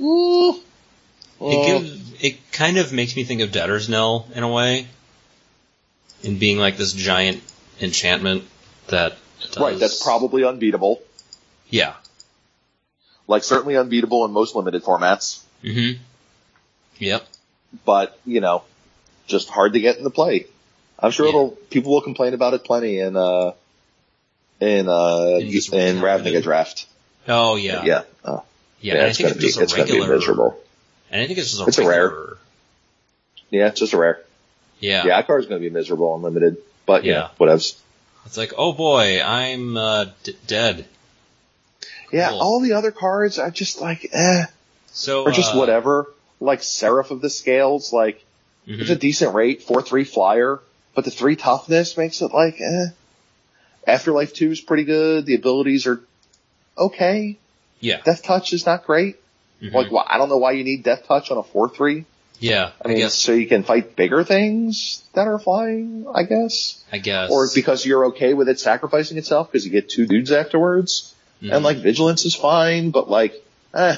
ooh, 0.00 0.54
It 0.54 0.62
uh, 1.40 1.78
gives, 1.78 2.24
it 2.24 2.52
kind 2.52 2.78
of 2.78 2.92
makes 2.92 3.14
me 3.14 3.22
think 3.22 3.42
of 3.42 3.52
Debtor's 3.52 3.88
Knell 3.88 4.26
in 4.34 4.42
a 4.42 4.48
way, 4.48 4.88
in 6.22 6.38
being 6.38 6.58
like 6.58 6.76
this 6.76 6.92
giant 6.92 7.42
enchantment 7.80 8.44
that. 8.88 9.16
Does, 9.40 9.56
right, 9.58 9.78
that's 9.78 10.02
probably 10.02 10.44
unbeatable. 10.44 11.00
Yeah. 11.70 11.94
Like 13.26 13.42
certainly 13.44 13.76
unbeatable 13.76 14.24
in 14.26 14.32
most 14.32 14.54
limited 14.54 14.82
formats, 14.82 15.42
hmm 15.62 15.92
Yep. 16.98 17.26
but 17.86 18.18
you 18.26 18.40
know, 18.40 18.64
just 19.26 19.48
hard 19.48 19.72
to 19.74 19.80
get 19.80 19.96
into 19.96 20.10
play. 20.10 20.46
I'm 20.98 21.10
sure 21.12 21.26
Yeah. 21.26 21.30
it'll, 21.30 21.50
people 21.70 21.92
will 21.92 22.02
complain 22.02 22.34
about 22.34 22.52
it 22.54 22.64
plenty 22.64 22.98
in, 22.98 23.16
uh, 23.16 23.52
in, 24.60 24.88
uh, 24.88 25.38
In 25.38 25.46
in 25.46 26.02
Ravnica. 26.02 26.42
Draft. 26.42 26.86
Oh 27.28 27.56
yeah. 27.56 27.84
Yeah. 27.84 28.02
Oh, 28.24 28.42
Yeah. 28.80 28.94
and 28.94 29.02
I 29.06 29.12
think 29.12 29.30
it's 29.30 29.38
just 29.40 29.56
be, 29.56 29.60
a 29.60 29.64
it's 29.64 29.76
regular. 29.78 30.14
miserable. 30.16 30.60
And 31.10 31.22
I 31.22 31.26
think 31.26 31.38
it's 31.38 31.50
just 31.50 31.62
a 31.62 31.66
It's 31.66 31.78
a 31.78 31.88
rare. 31.88 32.36
Yeah, 33.50 33.68
it's 33.68 33.80
just 33.80 33.94
a 33.94 33.96
rare. 33.96 34.22
Yeah. 34.80 35.04
Yeah, 35.06 35.16
that 35.16 35.26
card's 35.26 35.46
gonna 35.46 35.60
be 35.60 35.70
miserable 35.70 36.14
and 36.14 36.24
limited, 36.24 36.56
but 36.86 37.04
yeah, 37.04 37.12
Yeah. 37.12 37.28
whatevs. 37.38 37.76
It's 38.26 38.36
like, 38.36 38.52
oh 38.58 38.72
boy, 38.72 39.22
I'm 39.22 39.76
uh, 39.76 40.06
d- 40.24 40.36
dead. 40.46 40.86
Yeah, 42.12 42.32
all 42.32 42.60
the 42.60 42.72
other 42.72 42.90
cards 42.90 43.38
are 43.38 43.50
just 43.50 43.80
like, 43.80 44.08
eh, 44.12 44.44
So. 44.92 45.24
or 45.24 45.30
just 45.30 45.54
uh, 45.54 45.58
whatever. 45.58 46.12
Like 46.40 46.62
Seraph 46.62 47.10
of 47.12 47.20
the 47.20 47.30
Scales, 47.30 47.92
like, 47.92 48.24
mhm. 48.66 48.80
it's 48.80 48.90
a 48.90 48.96
decent 48.96 49.34
rate, 49.34 49.62
4-3 49.66 50.06
flyer, 50.06 50.60
but 50.94 51.04
the 51.04 51.10
3 51.10 51.36
toughness 51.36 51.96
makes 51.96 52.20
it 52.20 52.32
like, 52.32 52.60
eh. 52.60 52.86
Afterlife 53.86 54.34
2 54.34 54.50
is 54.50 54.60
pretty 54.60 54.84
good, 54.84 55.24
the 55.26 55.34
abilities 55.34 55.86
are 55.86 56.00
okay. 56.76 57.36
Yeah. 57.80 58.00
Deathtouch 58.00 58.52
is 58.52 58.66
not 58.66 58.84
great. 58.86 59.16
Mhm. 59.62 59.72
Like, 59.72 59.90
why 59.92 60.04
I 60.06 60.18
don't 60.18 60.28
know 60.28 60.38
why 60.38 60.52
you 60.52 60.64
need 60.64 60.84
Deathtouch 60.84 61.30
on 61.30 61.38
a 61.38 61.42
4-3. 61.42 62.04
Yeah, 62.40 62.72
I 62.82 62.88
mean, 62.88 62.96
guess. 62.96 63.14
so 63.14 63.32
you 63.32 63.46
can 63.46 63.62
fight 63.64 63.94
bigger 63.96 64.24
things 64.24 65.04
that 65.12 65.28
are 65.28 65.38
flying, 65.38 66.06
I 66.12 66.22
guess. 66.24 66.82
I 66.90 66.96
guess. 66.98 67.30
Or 67.30 67.46
because 67.54 67.84
you're 67.84 68.06
okay 68.06 68.32
with 68.34 68.48
it 68.48 68.58
sacrificing 68.58 69.18
itself 69.18 69.52
because 69.52 69.64
you 69.66 69.70
get 69.70 69.90
two 69.90 70.06
dudes 70.06 70.32
afterwards. 70.32 71.14
Mhm. 71.42 71.54
And 71.54 71.64
like 71.64 71.76
vigilance 71.78 72.24
is 72.24 72.34
fine, 72.34 72.90
but 72.90 73.10
like, 73.10 73.34
eh, 73.74 73.96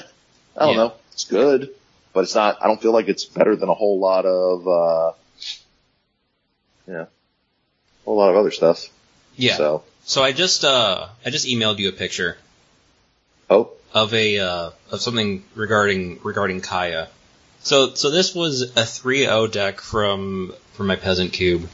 I 0.57 0.59
don't 0.65 0.69
Yeah. 0.71 0.75
know. 0.75 0.93
It's 1.13 1.23
good, 1.23 1.69
but 2.13 2.25
it's 2.25 2.35
not, 2.35 2.57
I 2.61 2.67
don't 2.67 2.81
feel 2.81 2.91
like 2.91 3.07
it's 3.07 3.23
better 3.25 3.55
than 3.55 3.69
a 3.69 3.73
whole 3.73 3.99
lot 3.99 4.25
of, 4.25 4.67
uh, 4.67 5.11
yeah, 6.87 7.01
a 7.03 7.07
whole 8.05 8.17
lot 8.17 8.29
of 8.29 8.35
other 8.35 8.51
stuff. 8.51 8.89
yeah. 9.37 9.55
So, 9.57 9.83
So 10.05 10.21
I 10.21 10.33
just 10.33 10.65
uh 10.65 11.07
I 11.25 11.29
just 11.29 11.47
emailed 11.47 11.79
you 11.79 11.87
a 11.87 11.93
picture 11.93 12.37
oh, 13.49 13.71
of 13.93 14.13
a 14.13 14.37
uh 14.39 14.69
of 14.91 15.01
something 15.01 15.43
regarding 15.55 16.19
regarding 16.23 16.59
Kaya. 16.59 17.07
So 17.63 17.93
so 17.93 18.11
this 18.11 18.35
was 18.35 18.61
a 18.61 18.83
3-0 18.83 19.51
deck 19.51 19.81
from 19.81 20.53
from 20.73 20.87
my 20.87 20.95
peasant 20.95 21.33
cube. 21.33 21.67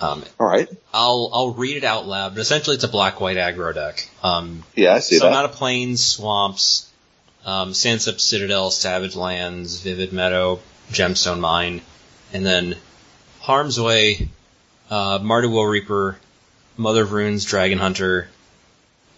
Um 0.00 0.24
alright. 0.40 0.68
I'll 0.92 1.30
I'll 1.32 1.54
read 1.54 1.76
it 1.76 1.84
out 1.84 2.06
loud, 2.06 2.34
but 2.34 2.40
essentially 2.40 2.74
it's 2.74 2.84
a 2.84 2.88
black 2.88 3.20
white 3.20 3.36
aggro 3.36 3.74
deck. 3.74 4.08
Um 4.22 4.64
Yeah, 4.74 4.94
I 4.94 4.98
see 5.00 5.18
so 5.18 5.26
that. 5.26 5.32
not 5.32 5.44
a 5.44 5.48
plains, 5.48 6.04
swamps, 6.04 6.88
um, 7.44 7.72
Sandsteppe 7.72 8.20
Citadel, 8.20 8.70
Savage 8.70 9.16
Lands, 9.16 9.80
Vivid 9.80 10.12
Meadow, 10.12 10.60
Gemstone 10.90 11.40
Mine, 11.40 11.82
and 12.32 12.46
then 12.46 12.76
Harm's 13.40 13.80
Way, 13.80 14.28
uh, 14.90 15.18
Mardu 15.18 15.50
Woe-Reaper, 15.50 16.16
Mother 16.76 17.02
of 17.02 17.12
Runes, 17.12 17.44
Dragon 17.44 17.78
Hunter, 17.78 18.28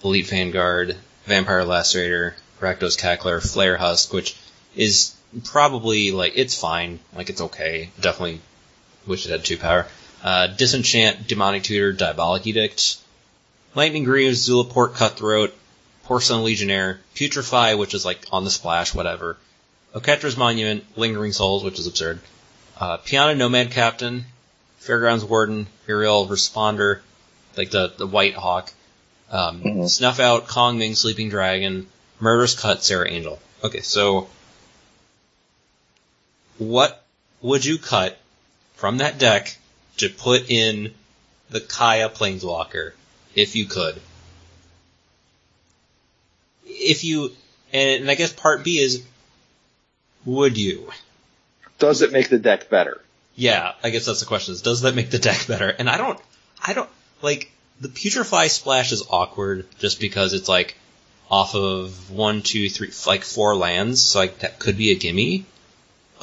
Elite 0.02 0.26
Vanguard, 0.26 0.96
Vampire 1.26 1.64
Lacerator, 1.64 2.32
Rakdos 2.60 2.98
Cackler, 2.98 3.40
Flayer 3.40 3.76
Husk, 3.76 4.12
which 4.12 4.36
is 4.74 5.14
probably 5.42 6.12
like 6.12 6.32
it's 6.36 6.58
fine, 6.58 7.00
like 7.14 7.30
it's 7.30 7.40
okay. 7.40 7.90
Definitely 8.00 8.40
wish 9.06 9.26
it 9.26 9.30
had 9.30 9.44
two 9.44 9.58
power. 9.58 9.86
Uh, 10.22 10.46
Disenchant, 10.46 11.26
Demonic 11.26 11.62
Tutor, 11.64 11.92
Diabolic 11.92 12.46
Edict, 12.46 12.96
Lightning 13.74 14.04
Greaves, 14.04 14.48
Zulaport 14.48 14.94
Cutthroat, 14.94 15.54
Porcelain 16.04 16.44
Legionnaire, 16.44 17.00
Putrefy, 17.14 17.76
which 17.78 17.94
is 17.94 18.04
like 18.04 18.24
on 18.32 18.44
the 18.44 18.50
splash, 18.50 18.94
whatever. 18.94 19.36
Oketra's 19.94 20.36
Monument, 20.36 20.84
Lingering 20.96 21.32
Souls, 21.32 21.62
which 21.62 21.78
is 21.78 21.86
absurd. 21.86 22.20
Uh, 22.78 22.98
Pianna 22.98 23.36
Nomad 23.36 23.70
Captain, 23.70 24.24
Fairgrounds 24.78 25.24
Warden, 25.24 25.66
Aerial 25.88 26.26
Responder, 26.26 27.00
like 27.56 27.70
the, 27.70 27.92
the 27.96 28.06
White 28.06 28.34
Hawk, 28.34 28.72
um, 29.30 29.62
Mhm. 29.62 29.88
Snuff 29.88 30.18
Out, 30.20 30.48
Kongming, 30.48 30.96
Sleeping 30.96 31.28
Dragon, 31.28 31.86
Murderous 32.20 32.54
Cut, 32.58 32.82
Serra 32.82 33.08
Angel. 33.10 33.38
Okay, 33.62 33.80
so 33.80 34.28
what 36.58 37.04
would 37.40 37.64
you 37.64 37.78
cut 37.78 38.18
from 38.74 38.98
that 38.98 39.18
deck 39.18 39.56
to 39.98 40.08
put 40.08 40.50
in 40.50 40.94
the 41.50 41.60
Kaya 41.60 42.08
Planeswalker 42.08 42.92
if 43.34 43.56
you 43.56 43.66
could? 43.66 44.00
If 46.66 47.04
you, 47.04 47.32
and, 47.72 48.10
I 48.10 48.14
guess 48.14 48.32
part 48.32 48.64
B 48.64 48.78
is, 48.78 49.04
would 50.24 50.56
you? 50.56 50.90
Does 51.78 52.02
it 52.02 52.12
make 52.12 52.28
the 52.28 52.38
deck 52.38 52.70
better? 52.70 53.00
Yeah, 53.36 53.72
I 53.82 53.90
guess 53.90 54.06
that's 54.06 54.20
the 54.20 54.26
question. 54.26 54.54
Is 54.54 54.62
does 54.62 54.82
that 54.82 54.94
make 54.94 55.10
the 55.10 55.18
deck 55.18 55.46
better? 55.46 55.68
And 55.68 55.90
I 55.90 55.98
don't, 55.98 56.20
I 56.64 56.72
don't 56.72 56.90
like 57.20 57.50
the 57.80 57.88
putrefy 57.88 58.48
splash 58.48 58.92
is 58.92 59.04
awkward 59.10 59.66
just 59.78 60.00
because 60.00 60.32
it's 60.32 60.48
like 60.48 60.76
off 61.30 61.54
of 61.54 62.10
one, 62.10 62.42
two, 62.42 62.68
three, 62.70 62.92
like 63.06 63.24
four 63.24 63.56
lands. 63.56 64.02
So 64.02 64.20
like 64.20 64.40
that 64.40 64.58
could 64.58 64.76
be 64.76 64.92
a 64.92 64.94
gimme. 64.94 65.44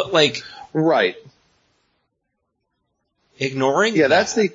But 0.04 0.14
like 0.14 0.44
Right. 0.74 1.16
ignoring, 3.40 3.96
Yeah, 3.96 4.08
that's 4.08 4.34
the, 4.36 4.50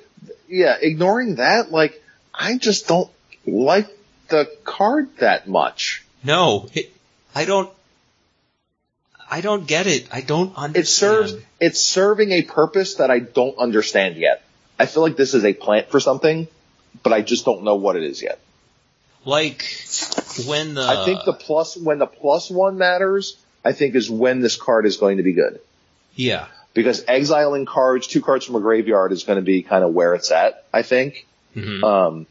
yeah, 0.47 0.75
ignoring 0.81 1.35
that, 1.35 1.71
like, 1.71 2.01
I 2.33 2.57
just 2.57 2.87
don't 2.87 3.09
like 3.45 3.87
the 4.29 4.49
card 4.63 5.09
that 5.17 5.47
much. 5.47 6.03
no. 6.23 6.67
It, 6.73 6.91
I 7.35 7.45
don't. 7.45 7.71
I 9.29 9.41
don't 9.41 9.67
get 9.67 9.87
it. 9.87 10.07
I 10.11 10.21
don't 10.21 10.55
understand. 10.57 10.75
It 10.75 10.87
serves, 10.87 11.35
it's 11.59 11.79
serving 11.81 12.31
a 12.31 12.41
purpose 12.43 12.95
that 12.95 13.11
I 13.11 13.19
don't 13.19 13.57
understand 13.57 14.15
yet. 14.15 14.43
I 14.79 14.85
feel 14.85 15.03
like 15.03 15.17
this 15.17 15.33
is 15.33 15.43
a 15.43 15.53
plant 15.53 15.89
for 15.91 15.99
something, 15.99 16.47
but 17.03 17.11
I 17.13 17.21
just 17.21 17.43
don't 17.45 17.63
know 17.63 17.75
what 17.75 17.95
it 17.97 18.03
is 18.03 18.21
yet. 18.21 18.39
like 19.25 19.65
when 20.47 20.75
the. 20.75 20.81
I 20.83 21.03
think 21.05 21.25
the 21.25 21.33
plus, 21.33 21.75
when 21.77 21.99
the 21.99 22.05
plus 22.07 22.49
one 22.49 22.77
matters, 22.77 23.37
I 23.67 23.73
think 23.73 23.95
is 23.95 24.09
when 24.09 24.39
this 24.39 24.55
card 24.55 24.85
is 24.85 24.97
going 24.97 25.17
to 25.17 25.23
be 25.23 25.33
good. 25.33 25.59
yeah 26.15 26.47
Because 26.73 27.03
exiling 27.07 27.65
cards, 27.65 28.07
two 28.07 28.21
cards 28.21 28.45
from 28.45 28.55
a 28.55 28.59
graveyard 28.67 29.11
is 29.11 29.23
going 29.23 29.37
to 29.43 29.47
be 29.53 29.61
kind 29.63 29.83
of 29.83 29.93
where 29.93 30.13
it's 30.15 30.31
at, 30.31 30.63
I 30.73 30.83
think. 30.83 31.25
Mhm. 31.55 31.83
Um, 31.83 32.27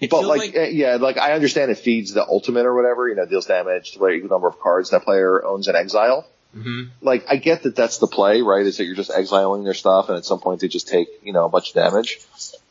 It 0.00 0.10
but 0.10 0.20
feels 0.20 0.38
like, 0.38 0.54
eh, 0.54 0.68
yeah, 0.82 0.96
like 0.96 1.18
I 1.18 1.32
understand 1.32 1.70
it 1.70 1.78
feeds 1.78 2.12
the 2.12 2.24
ultimate 2.36 2.66
or 2.66 2.74
whatever, 2.74 3.08
you 3.08 3.14
know, 3.16 3.26
deals 3.26 3.46
damage 3.46 3.92
to 3.92 4.04
a 4.06 4.18
number 4.34 4.46
of 4.48 4.60
cards 4.60 4.90
that 4.90 5.02
player 5.04 5.44
owns 5.44 5.68
in 5.68 5.74
exile. 5.76 6.26
mhm. 6.56 6.88
Like, 7.02 7.24
I 7.28 7.36
get 7.36 7.64
that 7.64 7.74
that's 7.76 7.98
the 7.98 8.06
play, 8.06 8.40
right? 8.42 8.64
Is 8.64 8.76
that 8.78 8.84
you're 8.84 8.94
just 9.04 9.10
exiling 9.10 9.64
their 9.64 9.74
stuff 9.84 10.08
and 10.08 10.16
at 10.16 10.24
some 10.24 10.40
point 10.40 10.60
they 10.60 10.68
just 10.68 10.88
take, 10.88 11.08
you 11.22 11.32
know, 11.32 11.44
a 11.44 11.48
bunch 11.48 11.68
of 11.70 11.74
damage. 11.74 12.18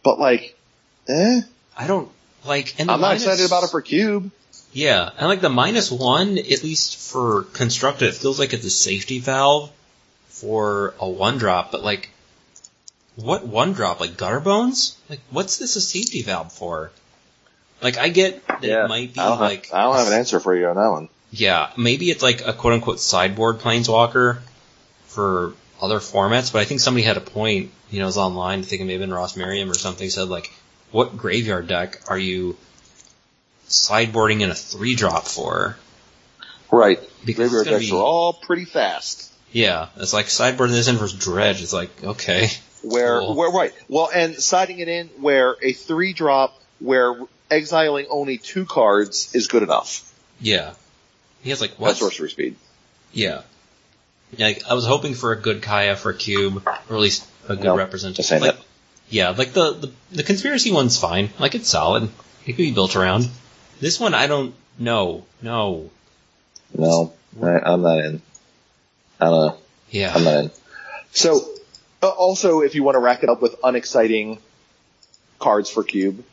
But 0.03 0.19
like, 0.19 0.55
eh, 1.07 1.41
I 1.77 1.87
don't 1.87 2.09
like. 2.45 2.73
And 2.79 2.89
I'm 2.89 3.01
not 3.01 3.15
excited 3.15 3.45
about 3.45 3.63
it 3.63 3.69
for 3.71 3.81
cube. 3.81 4.31
Yeah, 4.75 5.09
and 5.17 5.29
like 5.29 5.39
the 5.39 5.47
minus 5.49 5.89
one, 5.89 6.37
at 6.37 6.61
least 6.63 6.97
for 6.97 7.43
constructed, 7.43 8.09
it 8.09 8.15
feels 8.15 8.39
like 8.39 8.51
it's 8.51 8.65
a 8.65 8.69
safety 8.69 9.19
valve 9.19 9.71
for 10.27 10.93
a 10.99 11.07
one 11.07 11.37
drop. 11.37 11.71
But 11.71 11.81
like, 11.81 12.09
what 13.15 13.47
one 13.47 13.71
drop? 13.71 14.01
Like 14.01 14.17
Gutterbones? 14.17 14.97
Like, 15.09 15.21
what's 15.31 15.57
this 15.59 15.77
a 15.77 15.81
safety 15.81 16.23
valve 16.23 16.51
for? 16.51 16.91
Like, 17.81 17.97
I 17.97 18.09
get 18.09 18.45
that 18.47 18.63
it 18.63 18.87
might 18.89 19.13
be 19.13 19.19
I 19.21 19.29
like, 19.35 19.67
have, 19.67 19.73
I 19.73 19.83
don't 19.83 19.95
have 19.95 20.07
an 20.07 20.13
answer 20.19 20.41
for 20.41 20.53
you 20.53 20.67
on 20.67 20.75
that 20.75 20.89
one. 20.89 21.07
yeah, 21.31 21.71
maybe 21.77 22.09
it's 22.11 22.21
like 22.21 22.45
a 22.45 22.51
quote 22.51 22.73
unquote 22.73 22.99
sideboard 22.99 23.59
planeswalker 23.59 24.39
for 25.05 25.53
other 25.81 25.99
formats. 25.99 26.51
But 26.51 26.59
I 26.63 26.65
think 26.65 26.81
somebody 26.81 27.03
had 27.05 27.15
a 27.15 27.21
point. 27.21 27.71
You 27.91 27.99
know, 27.99 28.05
it 28.05 28.07
was 28.07 28.17
online. 28.17 28.59
I 28.59 28.63
think 28.63 28.81
it 28.81 28.85
may 28.85 28.93
have 28.93 29.01
been 29.01 29.13
Ross 29.13 29.37
Merriam 29.37 29.71
or 29.71 29.75
something. 29.75 30.09
Said 30.09 30.27
like, 30.27 30.51
what 30.91 31.15
graveyard 31.15 31.67
deck 31.67 32.01
are 32.07 32.19
you 32.19 32.57
sideboarding 33.67 34.41
in 34.41 34.49
a 34.49 34.55
three 34.55 34.95
drop 34.95 35.25
for? 35.25 35.77
Right. 36.71 36.99
Because 37.25 37.51
Graveyard 37.51 37.67
decks 37.79 37.89
be- 37.91 37.95
are 37.95 38.01
all 38.03 38.33
pretty 38.33 38.65
fast. 38.65 39.31
Yeah, 39.51 39.87
it's 39.97 40.13
like 40.13 40.25
sideboarding 40.27 40.71
this 40.71 40.87
in 40.87 40.97
versus 40.97 41.17
dredge. 41.17 41.61
It's 41.61 41.71
like 41.73 42.03
okay, 42.03 42.49
Where, 42.83 43.19
Cool. 43.19 43.35
where, 43.35 43.51
right. 43.51 43.73
Well, 43.87 44.09
and 44.13 44.35
siding 44.35 44.79
it 44.79 44.87
in 44.89 45.07
where 45.19 45.55
a 45.61 45.71
three 45.73 46.13
drop 46.13 46.59
where 46.79 47.15
exiling 47.49 48.07
only 48.09 48.37
two 48.37 48.65
cards 48.65 49.33
is 49.33 49.47
good 49.47 49.63
enough. 49.63 50.11
yeah. 50.39 50.73
He 51.43 51.51
has 51.51 51.61
like 51.61 51.71
That's 51.71 51.79
what? 51.79 51.97
sorcery 51.97 52.29
speed. 52.31 52.55
Yeah. 53.13 53.41
Like, 54.37 54.63
I 54.67 54.73
was 54.73 54.85
hoping 54.85 55.13
for 55.13 55.31
a 55.31 55.39
good 55.39 55.61
Kaya 55.61 55.95
for 55.95 56.09
a 56.09 56.15
cube, 56.15 56.63
or 56.65 56.73
at 56.95 56.99
least 56.99 57.23
a 57.47 57.55
good 57.55 57.63
No, 57.65 57.77
representation. 57.77 58.41
Like, 58.41 58.57
yeah, 59.09 59.29
like 59.29 59.53
the, 59.53 59.73
the 59.73 59.91
the 60.11 60.23
conspiracy 60.23 60.71
one's 60.71 60.97
fine. 60.99 61.29
Like 61.39 61.53
it's 61.55 61.69
solid. 61.69 62.09
It 62.45 62.53
could 62.53 62.57
be 62.57 62.71
built 62.71 62.95
around. 62.95 63.29
This 63.79 63.99
one, 63.99 64.13
I 64.13 64.27
don't 64.27 64.55
know. 64.79 65.25
No. 65.41 65.89
No, 66.77 67.13
I, 67.41 67.59
I'm 67.59 67.81
not 67.81 67.99
in. 67.99 68.21
I 69.19 69.25
don't 69.25 69.47
know. 69.47 69.57
Yeah. 69.89 70.13
I'm 70.13 70.23
not 70.23 70.43
in. 70.45 70.51
So, 71.11 71.47
uh, 72.01 72.09
also, 72.09 72.61
if 72.61 72.75
you 72.75 72.83
want 72.83 72.95
to 72.95 72.99
rack 72.99 73.23
it 73.23 73.29
up 73.29 73.41
with 73.41 73.55
unexciting 73.63 74.39
cards 75.39 75.69
for 75.69 75.83
cube, 75.83 76.23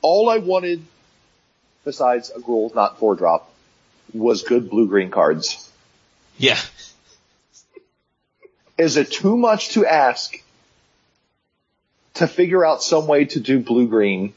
all 0.00 0.28
I 0.28 0.38
wanted, 0.38 0.82
besides 1.84 2.30
a 2.34 2.40
Gruul 2.40 2.74
not 2.74 2.98
four 2.98 3.14
drop, 3.14 3.52
was 4.12 4.42
good 4.42 4.70
blue 4.70 4.86
green 4.86 5.10
cards. 5.10 5.70
Yeah. 6.38 6.58
Is 8.78 8.96
it 8.96 9.10
too 9.10 9.36
much 9.36 9.70
to 9.70 9.86
ask 9.86 10.42
to 12.14 12.26
figure 12.26 12.64
out 12.64 12.82
some 12.82 13.06
way 13.06 13.26
to 13.26 13.40
do 13.40 13.60
blue 13.60 13.86
green 13.86 14.34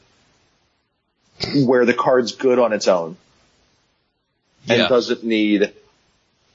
where 1.64 1.84
the 1.84 1.94
card's 1.94 2.32
good 2.32 2.58
on 2.58 2.72
its 2.72 2.88
own 2.88 3.16
and 4.68 4.78
Yeah. 4.80 4.88
doesn't 4.88 5.22
need 5.24 5.72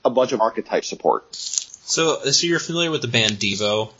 a 0.04 0.10
bunch 0.10 0.32
of 0.32 0.42
archetype 0.42 0.86
support? 0.86 1.36
So, 1.36 2.24
so 2.32 2.48
you're 2.48 2.60
familiar 2.60 2.92
with 2.92 3.02
the 3.02 3.08
band 3.08 3.34
Devo? 3.34 3.92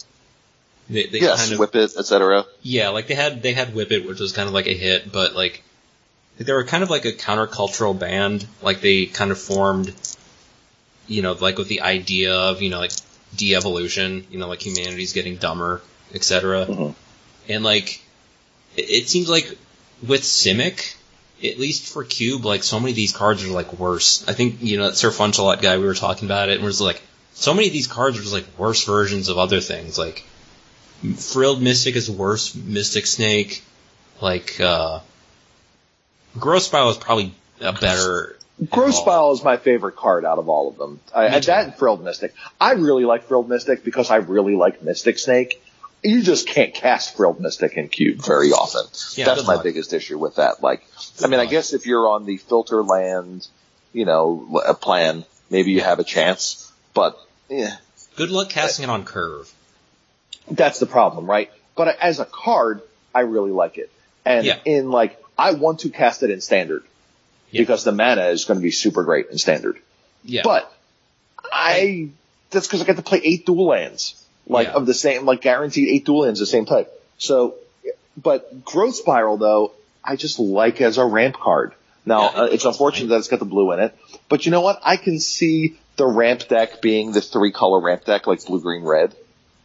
They, 0.90 1.06
they 1.06 1.20
yes, 1.20 1.40
kind 1.40 1.54
of 1.54 1.60
whip 1.60 1.76
it, 1.76 1.96
etc. 1.98 2.46
Yeah, 2.62 2.90
like 2.90 3.08
they 3.08 3.16
had 3.16 3.42
they 3.42 3.54
had 3.54 3.74
Whip 3.74 3.92
It, 3.92 4.06
which 4.06 4.20
was 4.20 4.34
kind 4.34 4.48
of 4.50 4.54
like 4.54 4.68
a 4.68 4.74
hit, 4.74 5.10
but 5.10 5.36
like 5.36 5.64
they 6.38 6.52
were 6.52 6.66
kind 6.66 6.84
of 6.84 6.90
like 6.90 7.06
a 7.06 7.14
countercultural 7.14 7.98
band. 7.98 8.46
Like 8.62 8.82
they 8.82 9.06
kind 9.06 9.32
of 9.32 9.40
formed, 9.40 9.94
you 11.08 11.22
know, 11.22 11.32
like 11.34 11.58
with 11.58 11.70
the 11.70 11.82
idea 11.82 12.34
of 12.34 12.62
you 12.62 12.70
know 12.70 12.80
like 12.80 12.92
de-evolution, 13.38 14.26
you 14.32 14.40
know, 14.40 14.50
like 14.50 14.66
humanity's 14.66 15.14
getting 15.14 15.38
dumber, 15.38 15.82
etc. 16.14 16.66
Mhm. 16.66 16.96
And 17.48 17.64
like 17.64 18.02
it, 18.76 18.90
it 18.90 19.08
seems 19.08 19.30
like 19.30 19.58
with 20.08 20.22
Simic, 20.22 20.96
at 21.44 21.60
least 21.60 21.92
for 21.92 22.04
Cube, 22.04 22.46
like 22.46 22.64
so 22.64 22.80
many 22.80 22.92
of 22.92 22.96
these 22.96 23.16
cards 23.16 23.44
are 23.44 23.50
like 23.50 23.74
worse. 23.74 24.28
I 24.28 24.34
think 24.34 24.62
you 24.62 24.78
know 24.78 24.88
that 24.88 24.96
Sir 24.96 25.10
Funchalot 25.10 25.62
guy 25.62 25.78
we 25.78 25.86
were 25.86 25.96
talking 25.96 26.28
about 26.28 26.50
it 26.50 26.56
and 26.56 26.64
was 26.64 26.82
like, 26.82 27.02
so 27.34 27.54
many 27.54 27.68
of 27.68 27.74
these 27.74 27.88
cards 27.88 28.18
are 28.18 28.22
just 28.22 28.34
like 28.34 28.48
worse 28.58 28.86
versions 28.86 29.30
of 29.30 29.38
other 29.38 29.60
things. 29.60 29.98
Like 29.98 30.24
Frilled 31.16 31.62
Mystic 31.62 31.96
is 31.96 32.10
worse 32.10 32.56
Mystic 32.56 33.06
Snake. 33.08 33.64
Like 34.22 34.60
uh 34.60 35.00
Spiral 36.60 36.90
is 36.90 36.98
probably 36.98 37.34
a 37.60 37.74
better. 37.74 38.38
Spiral 38.92 39.34
is 39.34 39.44
my 39.44 39.58
favorite 39.58 39.96
card 39.96 40.24
out 40.24 40.38
of 40.38 40.48
all 40.48 40.70
of 40.70 40.78
them. 40.78 41.00
I, 41.14 41.28
Me 41.28 41.36
and 41.36 41.44
too. 41.44 41.48
that 41.48 41.66
and 41.66 41.76
Frilled 41.76 42.04
Mystic. 42.04 42.34
I 42.60 42.74
really 42.74 43.06
like 43.06 43.24
Frilled 43.24 43.50
Mystic 43.50 43.84
because 43.84 44.12
I 44.12 44.18
really 44.18 44.56
like 44.56 44.84
Mystic 44.84 45.18
Snake. 45.18 45.62
You 46.04 46.24
just 46.24 46.48
can't 46.48 46.74
cast 46.74 47.16
Frilled 47.16 47.40
Mystic 47.40 47.74
in 47.78 47.88
Cube 47.88 48.24
very 48.26 48.52
often. 48.52 48.86
Yeah, 49.16 49.26
That's 49.26 49.46
my 49.46 49.56
luck. 49.56 49.64
biggest 49.64 49.94
issue 49.94 50.18
with 50.18 50.38
that. 50.38 50.62
Like, 50.64 50.82
I 51.20 51.22
Good 51.22 51.30
mean, 51.30 51.40
I 51.40 51.46
guess 51.46 51.74
if 51.74 51.86
you're 51.86 52.08
on 52.10 52.26
the 52.26 52.38
filter 52.38 52.82
land, 52.84 53.48
you 53.94 54.06
know, 54.06 54.62
a 54.66 54.74
plan, 54.74 55.26
maybe 55.52 55.72
you 55.72 55.82
have 55.82 56.00
a 56.00 56.04
chance. 56.04 56.72
But 56.96 57.20
yeah, 57.50 57.76
Good 58.16 58.32
luck 58.32 58.50
casting 58.50 58.84
it 58.84 58.90
on 58.90 59.06
curve. 59.06 59.52
that's 60.50 60.80
the 60.80 60.86
problem, 60.88 61.28
right? 61.30 61.52
But 61.76 62.00
as 62.00 62.20
a 62.20 62.26
card, 62.26 62.82
I 63.14 63.22
really 63.22 63.52
like 63.52 63.78
it. 63.78 63.92
And 64.26 64.46
Yeah. 64.46 64.58
in 64.66 64.90
like, 64.90 65.22
I 65.38 65.52
want 65.52 65.82
to 65.82 65.90
cast 65.90 66.24
it 66.24 66.30
in 66.32 66.42
standard 66.42 66.84
Yeah. 67.52 67.62
because 67.62 67.84
the 67.84 67.92
mana 67.92 68.28
is 68.28 68.46
going 68.46 68.60
to 68.60 68.64
be 68.64 68.72
super 68.72 69.04
great 69.04 69.28
in 69.30 69.38
standard. 69.38 69.80
Yeah. 70.24 70.42
But 70.44 70.72
I, 71.52 72.10
that's 72.50 72.68
because 72.68 72.82
I 72.82 72.86
get 72.86 72.98
to 72.98 73.02
play 73.04 73.22
eight 73.24 73.46
dual 73.46 73.68
lands, 73.68 74.16
like 74.48 74.68
Yeah. 74.68 74.74
of 74.74 74.86
the 74.86 74.94
same, 74.94 75.26
like 75.26 75.42
guaranteed 75.42 75.90
eight 75.90 76.06
dual 76.06 76.24
the 76.32 76.46
same 76.46 76.66
type. 76.66 76.92
So, 77.18 77.56
but 78.18 78.64
Growth 78.66 78.96
Spiral 78.96 79.38
though, 79.38 79.74
I 80.04 80.16
just 80.16 80.40
like 80.40 80.82
as 80.82 80.98
a 80.98 81.06
ramp 81.06 81.36
card. 81.38 81.74
Now, 82.06 82.22
Yeah, 82.32 82.42
uh, 82.42 82.46
it's 82.46 82.66
unfortunate 82.66 83.10
that 83.10 83.18
it's 83.18 83.28
got 83.28 83.40
the 83.40 83.46
blue 83.46 83.72
in 83.74 83.80
it, 83.80 83.96
but 84.28 84.46
you 84.46 84.52
know 84.52 84.62
what? 84.62 84.80
I 84.84 84.98
can 84.98 85.20
see 85.20 85.78
the 85.98 86.06
ramp 86.08 86.48
deck 86.48 86.82
being 86.82 87.12
the 87.12 87.22
three 87.22 87.52
color 87.52 87.80
ramp 87.80 88.06
deck, 88.06 88.26
like 88.26 88.44
blue, 88.46 88.60
green, 88.60 88.84
red. 88.84 89.14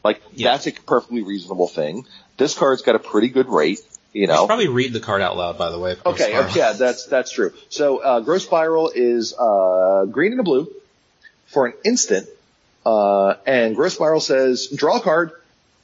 Like 0.04 0.20
Yeah. 0.34 0.52
that's 0.52 0.66
a 0.66 0.72
perfectly 0.72 1.22
reasonable 1.22 1.68
thing. 1.68 2.06
This 2.36 2.52
card's 2.54 2.82
got 2.82 2.94
a 2.94 2.98
pretty 2.98 3.28
good 3.28 3.48
rate, 3.48 3.80
you 4.12 4.22
You 4.22 4.26
know. 4.26 4.40
should 4.40 4.46
probably 4.46 4.68
read 4.68 4.92
the 4.92 5.00
card 5.00 5.22
out 5.22 5.38
loud, 5.38 5.56
by 5.56 5.70
the 5.70 5.78
way. 5.78 5.96
Okay, 6.04 6.30
yeah, 6.54 6.74
that's 6.74 7.06
that's 7.06 7.32
true. 7.32 7.54
So 7.70 7.98
uh, 7.98 8.20
Growth 8.20 8.42
Spiral 8.42 8.92
is 8.94 9.32
uh, 9.32 10.04
green 10.04 10.32
and 10.32 10.40
a 10.40 10.44
blue 10.44 10.70
for 11.46 11.64
an 11.66 11.72
instant, 11.86 12.28
uh, 12.86 13.34
and 13.46 13.74
Growth 13.74 13.94
Spiral 13.94 14.20
says 14.20 14.68
draw 14.68 14.98
a 14.98 15.00
card, 15.00 15.32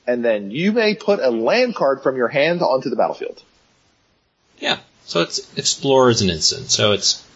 and 0.06 0.24
then 0.24 0.52
you 0.52 0.70
may 0.70 0.94
put 0.94 1.18
a 1.18 1.30
land 1.30 1.74
card 1.74 2.02
from 2.02 2.16
your 2.16 2.28
hand 2.28 2.62
onto 2.62 2.90
the 2.90 2.96
battlefield. 2.96 3.42
Yeah. 4.58 4.78
So 5.04 5.20
it's 5.22 5.40
Explorer 5.56 6.10
is 6.10 6.22
an 6.22 6.30
instant. 6.30 6.70
So 6.70 6.92
it's 6.92 7.26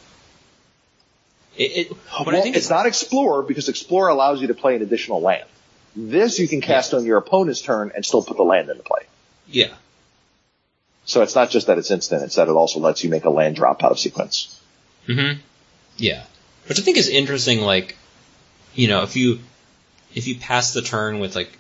it. 1.57 1.91
it 1.91 1.93
well, 2.25 2.37
I 2.37 2.41
think 2.43 2.55
it's 2.55 2.71
not 2.71 2.87
Explorer 2.87 3.43
because 3.43 3.69
Explorer 3.69 4.09
allows 4.09 4.41
you 4.41 4.47
to 4.47 4.55
play 4.55 4.77
an 4.77 4.83
additional 4.83 5.21
land. 5.21 5.49
This 5.97 6.39
you 6.39 6.47
can 6.47 6.61
cast 6.61 6.95
on 6.95 7.05
your 7.05 7.19
opponent's 7.19 7.61
turn 7.61 7.91
and 7.95 8.05
still 8.05 8.23
put 8.23 8.37
the 8.37 8.45
land 8.45 8.71
into 8.71 8.85
play. 8.85 9.03
yeah. 9.49 9.75
So 11.07 11.23
it's 11.23 11.35
not 11.35 11.51
just 11.51 11.69
that 11.69 11.79
it's 11.79 11.91
instant; 11.91 12.23
it's 12.23 12.35
that 12.37 12.49
it 12.49 12.53
also 12.53 12.79
lets 12.81 13.03
you 13.05 13.11
make 13.11 13.25
a 13.25 13.31
land 13.31 13.57
drop 13.57 13.83
out 13.83 13.93
of 13.93 13.99
sequence. 13.99 14.61
hmm 15.07 15.33
Yeah. 15.97 16.23
Which 16.69 16.79
I 16.81 16.83
think 16.83 16.97
is 16.97 17.09
interesting. 17.09 17.61
Like, 17.61 17.97
you 18.75 18.89
know, 18.89 19.03
if 19.05 19.17
you 19.17 19.39
if 20.17 20.27
you 20.27 20.35
pass 20.35 20.73
the 20.73 20.83
turn 20.83 21.21
with 21.21 21.37
like 21.37 21.57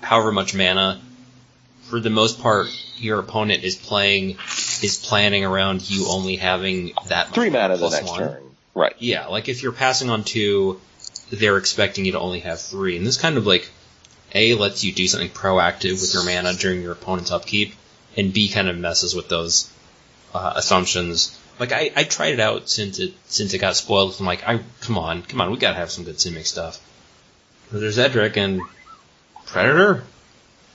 however 0.00 0.32
much 0.32 0.54
mana, 0.54 1.00
for 1.82 2.00
the 2.00 2.08
most 2.08 2.40
part, 2.40 2.68
your 2.96 3.18
opponent 3.18 3.64
is 3.64 3.76
playing 3.76 4.38
is 4.82 5.04
planning 5.04 5.44
around 5.44 5.90
you 5.90 6.06
only 6.06 6.36
having 6.36 6.92
that 7.08 7.34
Three 7.34 7.50
mana 7.50 7.76
the 7.76 7.90
next 7.90 8.08
one. 8.08 8.18
turn, 8.20 8.42
right? 8.74 8.94
Yeah, 8.98 9.26
like 9.26 9.48
if 9.48 9.62
you're 9.62 9.72
passing 9.72 10.08
on 10.08 10.22
two, 10.24 10.80
they're 11.30 11.58
expecting 11.58 12.06
you 12.06 12.12
to 12.12 12.20
only 12.20 12.40
have 12.40 12.60
three, 12.60 12.96
and 12.96 13.04
this 13.04 13.18
kind 13.18 13.36
of 13.36 13.46
like 13.46 13.68
a 14.32 14.54
lets 14.54 14.84
you 14.84 14.92
do 14.92 15.08
something 15.08 15.28
proactive 15.28 16.00
with 16.00 16.14
your 16.14 16.24
mana 16.24 16.54
during 16.54 16.82
your 16.82 16.92
opponent's 16.92 17.32
upkeep, 17.32 17.74
and 18.16 18.32
B 18.32 18.48
kind 18.48 18.68
of 18.68 18.78
messes 18.78 19.16
with 19.16 19.28
those 19.28 19.70
uh, 20.32 20.52
assumptions. 20.54 21.36
Like 21.58 21.72
I, 21.72 21.90
I 21.96 22.04
tried 22.04 22.34
it 22.34 22.40
out 22.40 22.68
since 22.68 23.00
it 23.00 23.14
since 23.26 23.52
it 23.52 23.58
got 23.58 23.74
spoiled. 23.74 24.16
I'm 24.20 24.26
like, 24.26 24.46
I 24.46 24.60
come 24.80 24.96
on, 24.96 25.22
come 25.22 25.40
on, 25.40 25.50
we 25.50 25.58
gotta 25.58 25.76
have 25.76 25.90
some 25.90 26.04
good 26.04 26.16
Simic 26.16 26.46
stuff. 26.46 26.80
There's 27.72 27.98
Edric 27.98 28.36
and 28.36 28.60
Predator, 29.46 30.02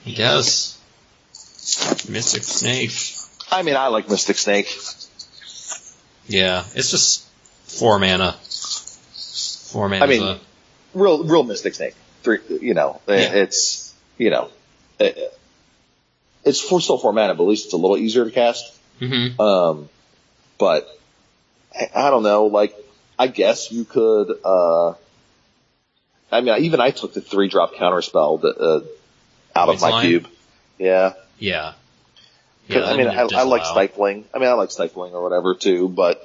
I 0.06 0.10
guess. 0.12 0.80
Mystic 2.10 2.44
Snake. 2.44 2.92
I 3.52 3.64
mean, 3.64 3.76
I 3.76 3.88
like 3.88 4.10
Mystic 4.10 4.38
Snake. 4.38 4.68
Yeah, 6.28 6.64
it's 6.74 6.92
just 6.92 7.26
four 7.64 8.00
mana. 8.00 8.34
Four 9.72 9.90
mana. 9.90 10.06
I 10.06 10.08
mean, 10.08 10.40
real 10.94 11.24
real 11.24 11.44
Mystic 11.44 11.76
Snake. 11.76 11.96
Three, 12.24 12.40
you 12.62 12.74
know, 12.74 13.02
Yeah. 13.08 13.34
it's 13.34 13.94
you 14.18 14.30
know, 14.30 14.50
it, 15.00 15.38
it's 16.46 16.62
for 16.62 16.80
still 16.80 16.98
four 16.98 17.14
mana, 17.14 17.36
but 17.36 17.44
at 17.44 17.50
least 17.50 17.66
it's 17.66 17.74
a 17.74 17.78
little 17.78 17.98
easier 17.98 18.26
to 18.26 18.32
cast. 18.32 18.74
hmm 19.00 19.40
Um, 19.40 19.90
but 20.58 20.88
I, 21.74 21.90
I 22.08 22.10
don't 22.10 22.24
know. 22.24 22.46
Like, 22.46 22.74
I 23.20 23.28
guess 23.28 23.72
you 23.72 23.84
could. 23.86 24.40
uh 24.46 24.94
I 26.32 26.42
mean, 26.42 26.64
even 26.64 26.80
I 26.82 26.92
took 26.92 27.14
the 27.14 27.22
three 27.22 27.48
drop 27.50 27.76
counter 27.76 28.02
spell 28.02 28.38
that, 28.40 28.58
uh, 28.58 28.82
out 29.58 29.70
of 29.70 29.82
my 29.82 29.90
Line? 29.90 30.08
cube. 30.10 30.28
Yeah, 30.78 31.14
Yeah. 31.40 31.74
'Cause, 32.70 32.84
I 32.84 32.98
mean, 32.98 33.08
I, 33.08 33.22
I 33.22 33.44
like 33.44 33.64
stifling. 33.66 34.26
I 34.34 34.40
mean, 34.40 34.48
I 34.50 34.54
like 34.54 34.72
stifling 34.72 35.14
or 35.14 35.22
whatever 35.24 35.54
too, 35.54 35.88
but 35.88 36.20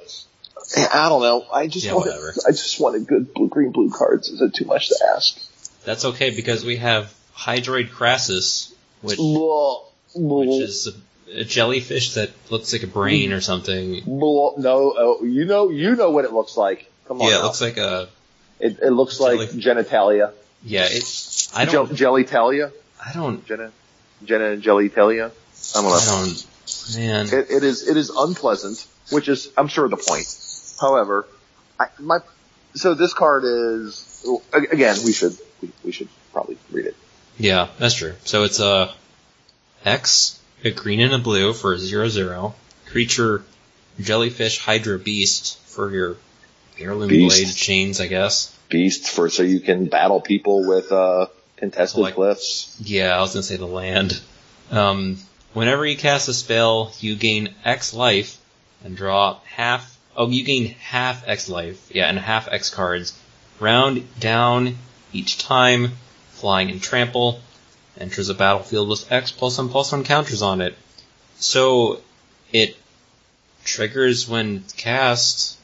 I 0.91 1.07
don't 1.07 1.21
know. 1.21 1.45
I 1.53 1.67
just 1.67 1.85
Yeah, 1.85 1.93
wanted, 1.93 2.09
whatever. 2.09 2.33
I 2.47 2.51
just 2.51 2.79
wanted 2.79 3.05
good 3.07 3.33
blue, 3.33 3.47
green, 3.47 3.71
blue 3.71 3.91
cards. 3.91 4.27
Is 4.29 4.41
it 4.41 4.53
too 4.55 4.65
much 4.65 4.89
to 4.89 4.95
ask? 5.15 5.37
That's 5.85 6.03
okay 6.05 6.31
because 6.35 6.65
we 6.65 6.77
have 6.77 7.13
Hydroid 7.35 7.89
Krasis, 7.89 8.73
which 9.01 9.17
Blah, 9.17 9.83
which 10.15 10.61
is 10.61 10.87
a, 10.87 11.41
a 11.41 11.43
jellyfish 11.43 12.15
that 12.15 12.31
looks 12.49 12.73
like 12.73 12.83
a 12.83 12.87
brain 12.87 13.33
or 13.33 13.41
something. 13.41 14.01
blah. 14.05 14.53
no, 14.57 14.93
oh, 14.97 15.23
you 15.23 15.45
know, 15.45 15.69
you 15.69 15.95
know 15.95 16.09
what 16.09 16.25
it 16.25 16.33
looks 16.33 16.57
like. 16.57 16.91
Come 17.07 17.21
on, 17.21 17.29
Yeah, 17.29 17.35
it 17.35 17.39
now. 17.39 17.45
looks 17.45 17.61
like 17.61 17.77
a 17.77 18.09
it, 18.61 18.79
it 18.81 18.91
looks 18.91 19.19
like 19.19 19.39
genitalia, 19.51 20.31
yeah. 20.63 20.85
It 20.85 21.49
I 21.55 21.65
don't 21.65 21.91
jellytalia, 21.91 22.71
I 23.03 23.13
don't 23.13 23.45
Jenna, 23.45 23.71
Jenna 24.23 24.51
and 24.51 24.63
jellytalia. 24.63 25.31
I 25.75 25.81
don't 25.81 25.83
know. 25.83 25.93
I 25.93 26.05
don't 26.05 26.47
man. 26.97 27.25
It, 27.27 27.51
it 27.51 27.63
is 27.63 27.87
it 27.87 27.97
is 27.97 28.09
unpleasant, 28.09 28.85
which 29.11 29.27
is 29.27 29.49
I'm 29.57 29.67
sure 29.67 29.87
the 29.89 29.97
point. 29.97 30.27
However, 30.79 31.27
I, 31.79 31.87
my 31.99 32.19
so 32.75 32.93
this 32.93 33.13
card 33.13 33.43
is 33.45 34.25
again 34.53 34.97
we 35.03 35.11
should 35.11 35.37
we, 35.61 35.71
we 35.83 35.91
should 35.91 36.09
probably 36.31 36.57
read 36.71 36.85
it. 36.85 36.95
Yeah, 37.37 37.69
that's 37.79 37.95
true. 37.95 38.13
So 38.23 38.43
it's 38.43 38.59
a 38.59 38.93
X, 39.83 40.39
a 40.63 40.71
green 40.71 40.99
and 40.99 41.13
a 41.13 41.19
blue 41.19 41.53
for 41.53 41.73
a 41.73 41.79
zero 41.79 42.07
zero 42.07 42.55
creature, 42.85 43.43
jellyfish 43.99 44.59
Hydra 44.59 44.99
Beast 44.99 45.57
for 45.59 45.91
your 45.91 46.17
heirloom 46.81 47.09
Beast. 47.09 47.37
blade 47.37 47.55
chains, 47.55 48.01
I 48.01 48.07
guess. 48.07 48.55
Beast 48.69 49.09
for 49.09 49.29
so 49.29 49.43
you 49.43 49.59
can 49.59 49.85
battle 49.85 50.21
people 50.21 50.67
with 50.67 50.91
uh 50.91 51.27
contested 51.57 52.01
Like- 52.01 52.15
glyphs. 52.15 52.73
Yeah, 52.83 53.15
I 53.17 53.21
was 53.21 53.33
gonna 53.33 53.43
say 53.43 53.57
the 53.57 53.65
land. 53.67 54.19
Um, 54.71 55.19
whenever 55.53 55.85
you 55.85 55.97
cast 55.97 56.27
a 56.29 56.33
spell, 56.33 56.93
you 56.99 57.15
gain 57.15 57.53
X 57.65 57.93
life 57.93 58.37
and 58.83 58.95
draw 58.95 59.37
half. 59.45 59.97
Oh, 60.15 60.29
you 60.29 60.43
gain 60.43 60.67
half 60.79 61.27
X 61.27 61.49
life. 61.49 61.89
Yeah, 61.93 62.07
and 62.09 62.17
half 62.17 62.47
X 62.47 62.69
cards. 62.69 63.13
Round 63.59 64.07
down 64.19 64.77
each 65.13 65.37
time. 65.37 65.93
Flying 66.31 66.71
and 66.71 66.81
trample. 66.81 67.39
Enters 67.99 68.29
a 68.29 68.33
battlefield 68.33 68.89
with 68.89 69.11
X 69.11 69.31
plus 69.31 69.57
one 69.57 69.69
plus 69.69 69.91
one 69.91 70.03
counters 70.03 70.41
on 70.41 70.61
it. 70.61 70.75
So 71.37 71.99
it 72.51 72.75
triggers 73.63 74.27
when 74.27 74.57
it's 74.65 74.73
cast. 74.73 75.57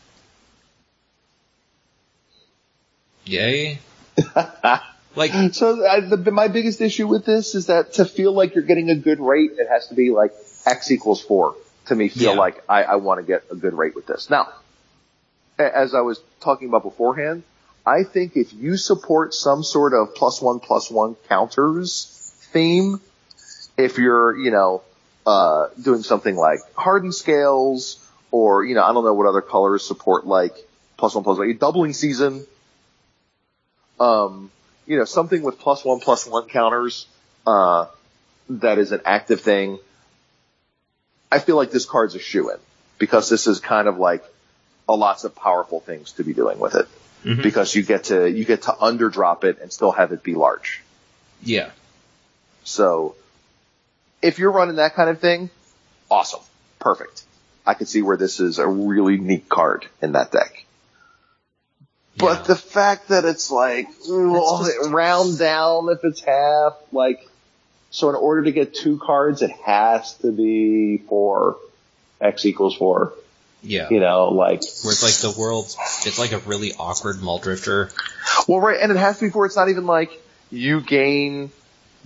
Yay. 3.27 3.79
Like 5.15 5.31
So 5.55 5.83
I, 5.83 6.01
the, 6.01 6.31
my 6.31 6.47
biggest 6.47 6.79
issue 6.79 7.07
with 7.07 7.25
this 7.25 7.55
is 7.55 7.67
that 7.67 7.93
to 7.93 8.05
feel 8.05 8.33
like 8.33 8.53
you're 8.53 8.63
getting 8.63 8.91
a 8.91 8.95
good 8.95 9.19
rate, 9.19 9.51
it 9.57 9.67
has 9.67 9.87
to 9.87 9.95
be 9.95 10.11
like 10.11 10.31
X 10.65 10.91
equals 10.91 11.21
four 11.23 11.55
to 11.87 11.95
me 11.95 12.07
feel 12.09 12.33
Yeah. 12.33 12.39
like 12.39 12.63
I, 12.69 12.83
I 12.83 12.95
want 12.97 13.19
to 13.19 13.25
get 13.25 13.45
a 13.51 13.55
good 13.55 13.73
rate 13.73 13.95
with 13.95 14.05
this. 14.05 14.29
Now, 14.29 14.49
as 15.57 15.95
I 15.95 16.01
was 16.01 16.19
talking 16.39 16.67
about 16.67 16.83
beforehand, 16.83 17.41
I 17.83 18.03
think 18.03 18.35
if 18.37 18.53
you 18.53 18.77
support 18.77 19.33
some 19.33 19.63
sort 19.63 19.93
of 19.93 20.13
plus 20.13 20.39
one 20.39 20.59
plus 20.59 20.91
one 20.91 21.15
counters 21.29 22.05
theme, 22.51 23.01
if 23.75 23.97
you're, 23.97 24.37
you 24.37 24.51
know, 24.51 24.83
uh, 25.25 25.69
doing 25.81 26.03
something 26.03 26.35
like 26.35 26.59
hardened 26.75 27.15
scales 27.15 28.05
or, 28.29 28.63
you 28.65 28.75
know, 28.75 28.83
I 28.83 28.93
don't 28.93 29.03
know 29.03 29.15
what 29.15 29.25
other 29.25 29.41
colors 29.41 29.83
support 29.83 30.27
like 30.27 30.53
plus 30.97 31.15
one 31.15 31.23
plus 31.23 31.39
one, 31.39 31.57
doubling 31.57 31.93
season, 31.93 32.45
um, 33.99 34.51
you 34.85 34.97
know, 34.97 35.05
something 35.05 35.41
with 35.41 35.59
plus 35.59 35.83
one 35.83 35.99
plus 35.99 36.25
one 36.25 36.47
counters, 36.47 37.07
uh, 37.45 37.87
that 38.49 38.77
is 38.77 38.91
an 38.91 39.01
active 39.05 39.41
thing. 39.41 39.79
I 41.31 41.39
feel 41.39 41.57
like 41.57 41.71
this 41.71 41.85
card's 41.85 42.15
a 42.15 42.19
shoe 42.19 42.49
in 42.51 42.57
because 42.97 43.29
this 43.29 43.47
is 43.47 43.59
kind 43.59 43.87
of 43.87 43.97
like 43.97 44.23
a 44.87 44.95
lots 44.95 45.23
of 45.25 45.35
powerful 45.35 45.79
things 45.81 46.13
to 46.13 46.23
be 46.23 46.33
doing 46.33 46.59
with 46.59 46.75
it. 46.75 46.87
Mhm. 47.25 47.41
because 47.41 47.73
you 47.73 47.81
get 47.81 48.05
to 48.05 48.29
you 48.29 48.45
get 48.45 48.61
to 48.63 48.71
underdrop 48.71 49.43
it 49.43 49.59
and 49.59 49.73
still 49.73 49.91
have 49.91 50.11
it 50.11 50.21
be 50.21 50.35
large. 50.35 50.83
Yeah. 51.41 51.71
So 52.63 53.15
if 54.21 54.37
you're 54.37 54.51
running 54.51 54.75
that 54.75 54.93
kind 54.93 55.09
of 55.09 55.19
thing, 55.19 55.49
awesome. 56.11 56.41
Perfect. 56.79 57.23
I 57.65 57.73
can 57.73 57.87
see 57.87 58.03
where 58.03 58.17
this 58.17 58.39
is 58.39 58.59
a 58.59 58.67
really 58.67 59.17
neat 59.17 59.49
card 59.49 59.87
in 60.01 60.11
that 60.11 60.31
deck. 60.31 60.63
But 62.17 62.39
Yeah. 62.39 62.43
the 62.43 62.55
fact 62.55 63.09
that 63.09 63.25
it's 63.25 63.51
like 63.51 63.87
well, 64.09 64.63
just- 64.63 64.89
round 64.91 65.37
down 65.37 65.89
if 65.89 66.03
it's 66.03 66.21
half, 66.21 66.73
like 66.91 67.27
so 67.91 68.09
in 68.09 68.15
order 68.15 68.43
to 68.43 68.51
get 68.51 68.73
two 68.75 68.97
cards 68.97 69.41
it 69.41 69.51
has 69.65 70.13
to 70.15 70.31
be 70.31 70.97
four. 71.09 71.57
X 72.19 72.45
equals 72.45 72.75
four. 72.75 73.13
Yeah. 73.61 73.87
You 73.89 73.99
know, 73.99 74.29
like 74.29 74.61
Where 74.83 74.93
it's 74.93 75.03
like 75.03 75.33
the 75.33 75.39
world, 75.39 75.65
it's 76.05 76.17
like 76.19 76.31
a 76.31 76.39
really 76.39 76.73
awkward 76.79 77.17
Muldrifter. 77.17 77.91
Well, 78.47 78.59
right, 78.59 78.79
and 78.79 78.91
it 78.91 78.97
has 78.97 79.19
to 79.19 79.25
be 79.25 79.31
four, 79.31 79.45
it's 79.45 79.55
not 79.55 79.69
even 79.69 79.85
like 79.85 80.11
you 80.49 80.81
gain, 80.81 81.51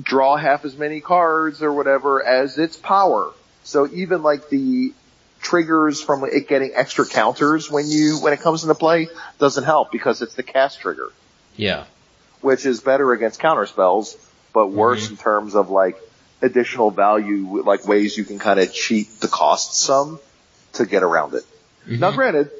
draw 0.01 0.35
half 0.35 0.65
as 0.65 0.75
many 0.75 0.99
cards 1.01 1.61
or 1.61 1.71
whatever 1.71 2.23
as 2.25 2.57
its 2.57 2.75
power. 2.75 3.31
So 3.63 3.87
even 3.91 4.23
like 4.23 4.49
the 4.49 4.93
triggers 5.41 6.01
from 6.01 6.23
it 6.23 6.47
getting 6.47 6.71
extra 6.75 7.05
counters 7.05 7.69
when 7.69 7.87
you, 7.87 8.19
when 8.21 8.31
it 8.33 8.41
comes 8.41 8.63
into 8.63 8.75
play 8.75 9.09
doesn't 9.39 9.63
help 9.63 9.91
because 9.91 10.21
it's 10.21 10.35
the 10.35 10.43
cast 10.43 10.79
trigger, 10.79 11.09
Yeah. 11.55 11.85
which 12.41 12.65
is 12.65 12.79
better 12.79 13.11
against 13.11 13.39
counter 13.39 13.65
spells, 13.65 14.15
but 14.53 14.67
worse 14.67 15.07
Mhm. 15.07 15.11
in 15.11 15.17
terms 15.17 15.55
of 15.55 15.69
like 15.69 15.99
additional 16.41 16.91
value, 16.91 17.61
like 17.65 17.87
ways 17.87 18.17
you 18.17 18.23
can 18.23 18.39
kind 18.39 18.59
of 18.59 18.71
cheat 18.71 19.19
the 19.19 19.27
cost 19.27 19.75
some 19.75 20.19
to 20.73 20.85
get 20.85 21.03
around 21.03 21.33
it. 21.33 21.43
Now 21.87 22.11
Mhm. 22.11 22.15
granted, 22.15 22.51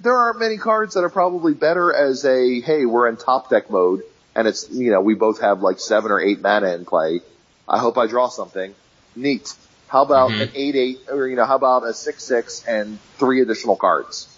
there 0.00 0.16
aren't 0.16 0.38
many 0.38 0.58
cards 0.58 0.94
that 0.94 1.04
are 1.04 1.08
probably 1.10 1.54
better 1.54 1.92
as 1.94 2.24
a, 2.24 2.60
hey, 2.60 2.84
we're 2.84 3.08
in 3.08 3.16
top 3.16 3.48
deck 3.48 3.70
mode, 3.70 4.02
and 4.34 4.46
it's, 4.46 4.68
you 4.70 4.90
know, 4.90 5.00
we 5.00 5.14
both 5.14 5.40
have 5.40 5.62
like 5.62 5.78
seven 5.80 6.10
or 6.12 6.20
eight 6.20 6.42
mana 6.42 6.74
in 6.74 6.84
play. 6.84 7.22
I 7.68 7.78
hope 7.78 7.96
I 7.96 8.06
draw 8.06 8.28
something. 8.28 8.74
Neat. 9.14 9.54
How 9.88 10.02
about 10.02 10.32
Mhm. 10.32 10.40
an 10.42 10.48
8-8, 10.54 10.98
or, 11.10 11.28
you 11.28 11.36
know, 11.36 11.44
how 11.44 11.56
about 11.56 11.84
a 11.84 11.92
6-6 11.94 12.64
and 12.66 12.98
three 13.18 13.40
additional 13.40 13.76
cards? 13.76 14.28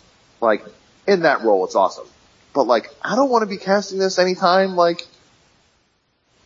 Like, 0.41 0.65
in 1.07 1.23
that 1.23 1.43
role, 1.43 1.65
it's 1.65 1.75
awesome. 1.75 2.07
But 2.55 2.65
like, 2.67 2.91
I 3.03 3.17
don't 3.17 3.31
want 3.31 3.43
to 3.43 3.47
be 3.47 3.57
casting 3.57 3.99
this 3.99 4.19
anytime, 4.19 4.77
like, 4.77 5.07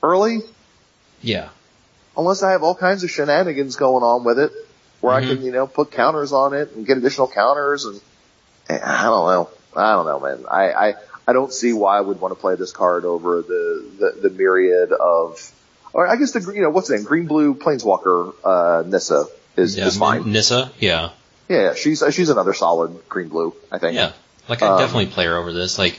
early, 0.03 0.43
Yeah. 1.21 1.49
unless 2.17 2.43
I 2.43 2.53
have 2.53 2.63
all 2.63 2.75
kinds 2.75 3.05
of 3.05 3.11
shenanigans 3.11 3.77
going 3.77 4.03
on 4.05 4.25
with 4.25 4.39
it, 4.39 4.53
where 5.01 5.15
I 5.15 5.23
Mhm. 5.23 5.27
can, 5.29 5.43
you 5.43 5.53
know, 5.53 5.67
put 5.67 5.91
counters 5.91 6.33
on 6.33 6.55
it 6.55 6.73
and 6.73 6.87
get 6.87 6.97
additional 6.99 7.29
counters 7.29 7.85
and, 7.85 8.01
and 8.69 8.83
I 8.83 9.03
don't 9.05 9.27
know. 9.27 9.49
I 9.75 9.93
don't 9.93 10.07
know, 10.07 10.21
man. 10.21 10.45
I, 10.51 10.73
I, 10.73 10.95
I 11.27 11.33
don't 11.33 11.53
see 11.53 11.73
why 11.73 11.99
I 11.99 12.01
would 12.01 12.21
want 12.21 12.33
to 12.33 12.41
play 12.41 12.55
this 12.57 12.73
card 12.73 13.05
over 13.05 13.43
the, 13.43 13.85
the, 13.99 14.29
the 14.29 14.31
myriad 14.31 14.93
of, 14.93 15.51
or 15.93 16.07
I 16.09 16.17
guess 16.17 16.33
the, 16.33 16.53
you 16.53 16.63
know, 16.63 16.71
what's 16.71 16.89
the 16.89 16.97
name? 16.97 17.05
Green 17.05 17.27
Blue 17.27 17.55
Planeswalker, 17.55 18.35
uh, 18.45 18.83
Nissa 18.87 19.27
is, 19.57 19.77
yeah. 19.77 19.87
is 19.87 19.97
fine. 19.99 20.31
Nissa. 20.31 20.71
Yeah. 20.79 21.11
Yeah, 21.49 21.75
she's, 21.75 22.03
she's 22.13 22.31
another 22.31 22.55
solid 22.55 23.09
Green 23.09 23.29
Blue, 23.29 23.55
I 23.71 23.79
think. 23.79 23.95
Yeah. 23.95 24.13
Like 24.49 24.63
I 24.63 24.69
Um, 24.69 24.79
definitely 24.79 25.07
play 25.07 25.27
her 25.27 25.37
over 25.37 25.53
this. 25.53 25.79
Like, 25.79 25.99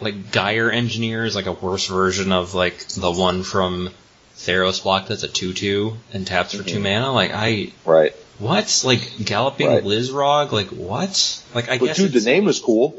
like 0.00 0.30
Gyre 0.30 0.70
Engineer 0.70 1.24
is 1.24 1.34
like 1.34 1.46
a 1.46 1.52
worse 1.52 1.86
version 1.86 2.30
of 2.32 2.54
like 2.54 2.78
the 2.88 3.10
one 3.10 3.42
from 3.42 3.90
Theros 4.36 4.82
block 4.82 5.08
that's 5.08 5.24
a 5.24 5.28
two 5.28 5.52
two 5.52 5.96
and 6.12 6.24
taps 6.26 6.54
for 6.54 6.62
two 6.62 6.78
mana. 6.78 7.10
Like 7.12 7.32
I 7.34 7.72
Right. 7.84 8.14
what? 8.38 8.82
Like 8.84 9.10
galloping 9.24 9.66
Right. 9.66 9.82
Lizrog? 9.82 10.52
Like 10.52 10.68
what? 10.68 11.42
Like 11.54 11.68
I 11.68 11.78
But 11.78 11.86
guess 11.86 11.96
dude, 11.96 12.12
the 12.12 12.20
name 12.20 12.46
is 12.46 12.60
cool. 12.60 12.94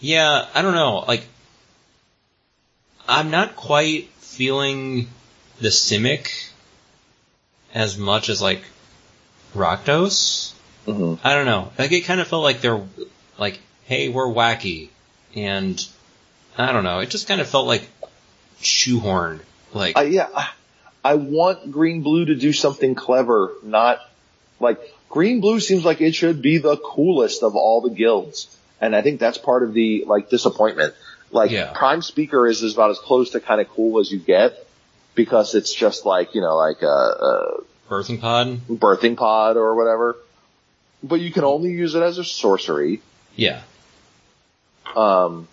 Yeah, 0.00 0.46
I 0.54 0.60
don't 0.60 0.74
know. 0.74 1.04
Like, 1.08 1.24
I'm 3.08 3.30
not 3.30 3.56
quite 3.56 4.08
feeling 4.18 5.08
the 5.60 5.68
Simic 5.68 6.50
as 7.74 7.96
much 7.98 8.28
as 8.28 8.40
like 8.42 8.62
Rakdos. 9.54 10.52
Mm-hmm. 10.86 11.26
I 11.26 11.34
don't 11.34 11.46
know. 11.46 11.72
Like 11.78 11.92
it 11.92 12.02
kind 12.02 12.20
of 12.20 12.28
felt 12.28 12.42
like 12.42 12.60
they're 12.60 12.82
like, 13.38 13.60
hey, 13.84 14.08
we're 14.08 14.26
wacky, 14.26 14.88
and 15.34 15.84
I 16.58 16.72
don't 16.72 16.84
know. 16.84 17.00
It 17.00 17.10
just 17.10 17.26
kind 17.28 17.40
of 17.40 17.48
felt 17.48 17.66
like 17.66 17.88
shoehorned. 18.60 19.40
Like, 19.72 19.96
I, 19.96 20.02
yeah, 20.04 20.28
I- 20.34 20.50
I 21.06 21.14
want 21.16 21.70
Green 21.70 22.00
Blue 22.02 22.24
to 22.24 22.34
do 22.34 22.54
something 22.54 22.94
clever, 22.94 23.52
not 23.62 23.98
like 24.58 24.78
Green 25.10 25.42
Blue 25.42 25.60
seems 25.60 25.84
like 25.84 26.00
it 26.00 26.14
should 26.14 26.40
be 26.40 26.56
the 26.56 26.78
coolest 26.78 27.42
of 27.42 27.56
all 27.56 27.82
the 27.82 27.90
guilds, 27.90 28.48
and 28.80 28.96
I 28.96 29.02
think 29.02 29.20
that's 29.20 29.36
part 29.36 29.62
of 29.64 29.74
the 29.74 30.04
like 30.06 30.30
disappointment. 30.30 30.94
Like 31.30 31.50
Yeah. 31.50 31.72
Prime 31.74 32.00
Speaker 32.00 32.46
is, 32.46 32.62
is 32.62 32.72
about 32.72 32.90
as 32.90 32.98
close 32.98 33.30
to 33.30 33.40
kind 33.40 33.60
of 33.60 33.68
cool 33.68 34.00
as 34.00 34.10
you 34.10 34.18
get 34.18 34.63
because 35.14 35.54
it's 35.54 35.72
just 35.72 36.04
like 36.06 36.34
you 36.34 36.40
know 36.40 36.56
like 36.56 36.82
a, 36.82 36.86
a 36.86 37.60
birthing 37.88 38.20
pod. 38.20 38.60
birthing 38.68 39.16
pod 39.16 39.56
or 39.56 39.74
whatever, 39.74 40.16
but 41.02 41.20
you 41.20 41.30
can 41.30 41.44
only 41.44 41.70
use 41.72 41.94
it 41.94 42.02
as 42.02 42.18
a 42.18 42.24
sorcery. 42.24 43.00
Yeah, 43.36 43.62
Um, 44.94 45.48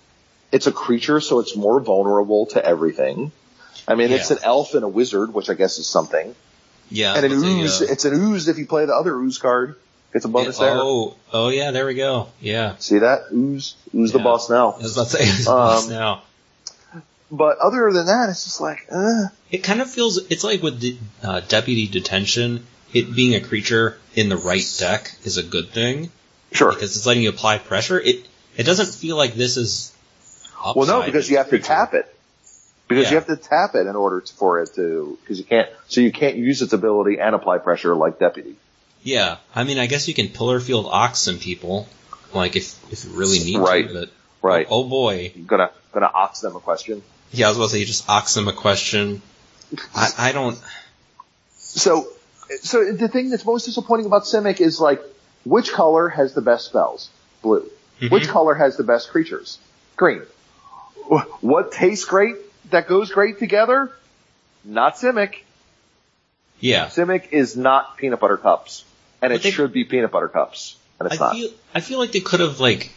it's 0.51 0.67
a 0.67 0.71
creature, 0.71 1.19
so 1.19 1.39
it's 1.39 1.55
more 1.55 1.79
vulnerable 1.79 2.45
to 2.47 2.63
everything. 2.63 3.31
I 3.87 3.95
mean, 3.95 4.11
it's 4.11 4.29
an 4.31 4.37
elf 4.43 4.73
and 4.75 4.83
a 4.83 4.87
wizard, 4.87 5.33
which 5.33 5.49
I 5.49 5.55
guess 5.55 5.79
is 5.79 5.87
something. 5.87 6.35
yeah. 6.89 7.15
and 7.15 7.25
an 7.25 7.31
ooze, 7.31 7.81
uh, 7.81 7.87
it's 7.89 8.05
an 8.05 8.13
ooze 8.13 8.47
if 8.47 8.57
you 8.59 8.67
play 8.67 8.85
the 8.85 8.93
other 8.93 9.15
ooze 9.15 9.37
card. 9.39 9.75
It's 10.13 10.25
a 10.25 10.27
bonus 10.27 10.57
there. 10.59 10.73
Oh, 10.75 11.15
oh 11.31 11.49
yeah, 11.49 11.71
there 11.71 11.85
we 11.85 11.93
go. 11.95 12.27
Yeah, 12.41 12.75
See 12.77 12.99
that? 12.99 13.31
Ooze, 13.33 13.75
ooze 13.95 14.11
the 14.11 14.19
boss 14.19 14.49
now. 14.49 14.73
I 14.73 14.77
was 14.79 14.97
about 14.97 15.07
to 15.09 15.17
say 15.25 15.49
Um, 15.51 15.89
now. 15.89 16.21
But 17.31 17.59
other 17.59 17.91
than 17.93 18.07
that, 18.07 18.29
it's 18.29 18.43
just 18.43 18.59
like, 18.59 18.87
uh, 18.91 19.27
It 19.49 19.59
kind 19.59 19.81
of 19.81 19.89
feels 19.89 20.17
it's 20.29 20.43
like 20.43 20.61
with 20.61 20.79
the 20.81 20.97
uh, 21.23 21.39
deputy 21.41 21.87
detention. 21.87 22.67
It 22.93 23.15
being 23.15 23.35
a 23.35 23.39
creature 23.39 23.97
in 24.15 24.27
the 24.27 24.35
right 24.35 24.65
deck 24.77 25.15
is 25.23 25.37
a 25.37 25.43
good 25.43 25.69
thing 25.69 26.11
sure. 26.51 26.73
because 26.73 26.97
it's 26.97 27.05
letting 27.05 27.23
you 27.23 27.29
apply 27.29 27.59
pressure. 27.59 27.97
It 27.97 28.27
it 28.57 28.63
doesn't 28.63 28.93
feel 28.93 29.15
like 29.15 29.33
this 29.33 29.55
is. 29.55 29.93
Well, 30.75 30.85
no, 30.85 31.01
because 31.03 31.29
you 31.29 31.37
have 31.37 31.49
to 31.51 31.59
tap 31.59 31.93
it. 31.93 32.13
Because 32.89 33.09
you 33.09 33.15
have 33.15 33.27
to 33.27 33.37
tap 33.37 33.75
it 33.75 33.87
in 33.87 33.95
order 33.95 34.19
to, 34.19 34.33
for 34.33 34.61
it 34.61 34.75
to, 34.75 35.17
because 35.21 35.39
you 35.39 35.45
can't, 35.45 35.69
so 35.87 36.01
you 36.01 36.11
can't 36.11 36.35
use 36.35 36.61
its 36.61 36.73
ability 36.73 37.19
and 37.19 37.33
apply 37.33 37.59
pressure 37.59 37.95
like 37.95 38.19
Deputy. 38.19 38.57
Yeah, 39.01 39.37
I 39.55 39.63
mean, 39.63 39.79
I 39.79 39.87
guess 39.87 40.09
you 40.09 40.13
can 40.13 40.27
Pillarfield 40.27 40.85
Ox 40.91 41.19
some 41.19 41.39
people, 41.39 41.87
like 42.33 42.57
if 42.57 42.75
if 42.91 43.05
you 43.05 43.11
really 43.11 43.39
need 43.39 43.59
Right. 43.59 43.87
to. 43.87 43.93
But 43.93 44.09
Right. 44.41 44.67
oh 44.69 44.83
boy, 44.83 45.31
Gonna, 45.47 45.71
gonna 45.93 46.11
ox 46.13 46.41
them 46.41 46.55
a 46.57 46.59
question. 46.59 47.01
Yeah, 47.31 47.45
I 47.47 47.49
was 47.49 47.57
about 47.57 47.65
to 47.67 47.71
say 47.73 47.79
you 47.79 47.85
just 47.85 48.09
ox 48.09 48.33
them 48.33 48.47
a 48.47 48.53
question. 48.53 49.21
I 49.95 50.09
I 50.17 50.31
don't. 50.31 50.59
So, 51.57 52.07
so 52.61 52.91
the 52.93 53.07
thing 53.07 53.29
that's 53.29 53.45
most 53.45 53.65
disappointing 53.65 54.05
about 54.05 54.23
Simic 54.23 54.59
is 54.59 54.79
like, 54.79 55.01
which 55.45 55.71
color 55.71 56.09
has 56.09 56.33
the 56.33 56.41
best 56.41 56.65
spells? 56.65 57.09
Blue. 57.41 57.69
Which 58.09 58.23
Mhm. 58.23 58.27
color 58.27 58.53
has 58.55 58.77
the 58.77 58.83
best 58.83 59.09
creatures? 59.09 59.57
Green. 59.95 60.21
What 61.41 61.71
tastes 61.71 62.05
great 62.05 62.35
that 62.71 62.87
goes 62.87 63.11
great 63.11 63.39
together? 63.39 63.91
Not 64.63 64.95
Simic. 64.95 65.35
Yeah, 66.59 66.87
Simic 66.87 67.29
is 67.31 67.55
not 67.57 67.97
peanut 67.97 68.19
butter 68.19 68.37
cups. 68.37 68.83
And 69.21 69.31
But 69.31 69.35
it 69.39 69.43
they- 69.43 69.51
should 69.51 69.71
be 69.73 69.83
peanut 69.83 70.11
butter 70.11 70.27
cups. 70.27 70.75
And 70.99 71.11
it's 71.11 71.19
I 71.21 71.25
not. 71.25 71.35
feel 71.35 71.49
I 71.73 71.79
feel 71.79 71.99
like 71.99 72.11
they 72.11 72.19
could 72.19 72.39
have 72.41 72.59
like 72.59 72.91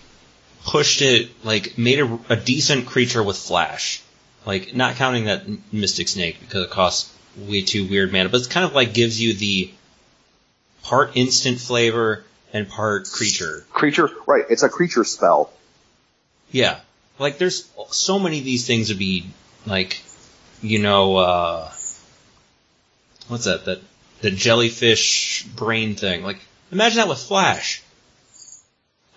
pushed 0.66 1.00
it 1.02 1.30
like 1.44 1.78
made 1.78 2.00
a, 2.00 2.18
a 2.30 2.36
decent 2.36 2.86
creature 2.86 3.22
with 3.22 3.36
flash, 3.38 4.02
like 4.46 4.74
not 4.74 4.96
counting 4.96 5.24
that 5.24 5.44
Mystic 5.72 6.08
Snake 6.08 6.38
because 6.40 6.64
it 6.64 6.70
costs 6.70 7.12
way 7.36 7.62
too 7.62 7.86
weird 7.88 8.12
mana, 8.12 8.28
but 8.28 8.38
it's 8.38 8.46
kind 8.46 8.64
of 8.66 8.74
like 8.74 8.94
gives 8.94 9.20
you 9.20 9.34
the 9.34 9.72
part 10.82 11.16
instant 11.16 11.58
flavor 11.60 12.24
and 12.52 12.68
part 12.68 13.08
creature. 13.10 13.64
creature, 13.72 14.08
right, 14.26 14.44
it's 14.48 14.62
a 14.62 14.68
creature 14.68 15.04
spell. 15.04 15.50
Yeah, 16.50 16.80
like 17.18 17.38
there's 17.38 17.68
so 17.90 18.18
many 18.18 18.38
of 18.38 18.44
these 18.44 18.66
things 18.66 18.88
would 18.90 18.98
be 18.98 19.26
like, 19.66 20.00
you 20.62 20.78
know, 20.78 21.16
uh, 21.16 21.72
what's 23.28 23.44
that? 23.44 23.64
That 23.64 23.80
the 24.20 24.30
jellyfish 24.30 25.44
brain 25.56 25.96
thing. 25.96 26.22
Like 26.22 26.38
imagine 26.70 26.98
that 26.98 27.08
with 27.08 27.18
flash. 27.18 27.82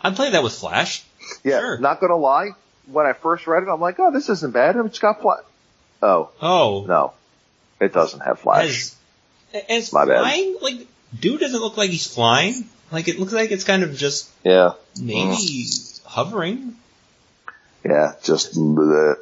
I'd 0.02 0.16
play 0.16 0.32
that 0.32 0.44
with 0.44 0.54
flash. 0.54 1.04
Yeah, 1.44 1.60
Sure. 1.60 1.78
not 1.80 2.00
gonna 2.00 2.16
lie, 2.16 2.50
when 2.92 3.06
I 3.06 3.14
first 3.14 3.48
read 3.48 3.64
it, 3.64 3.70
I'm 3.70 3.80
like, 3.80 4.00
oh, 4.00 4.12
this 4.12 4.30
isn't 4.30 4.54
bad. 4.54 4.76
It's 4.78 5.00
got 5.00 5.22
flash. 5.22 5.44
Oh, 6.02 6.30
Oh, 6.42 6.86
no. 6.88 7.14
It 7.80 7.94
doesn't 7.94 8.22
have 8.22 8.40
flash. 8.40 8.94
As, 9.54 9.64
as 9.70 9.94
My 9.94 10.06
bad. 10.06 10.22
flying, 10.22 10.58
like, 10.62 10.88
dude 11.18 11.40
doesn't 11.40 11.60
look 11.60 11.78
like 11.78 11.90
he's 11.90 12.12
flying. 12.12 12.66
Like, 12.92 13.08
it 13.08 13.20
looks 13.20 13.34
like 13.34 13.52
it's 13.52 13.64
kind 13.64 13.84
of 13.84 13.96
just 13.96 14.30
yeah. 14.44 14.74
maybe 15.00 15.38
hovering. 16.06 16.76
Yeah, 17.84 18.14
just 18.24 18.56
bleh. 18.56 19.16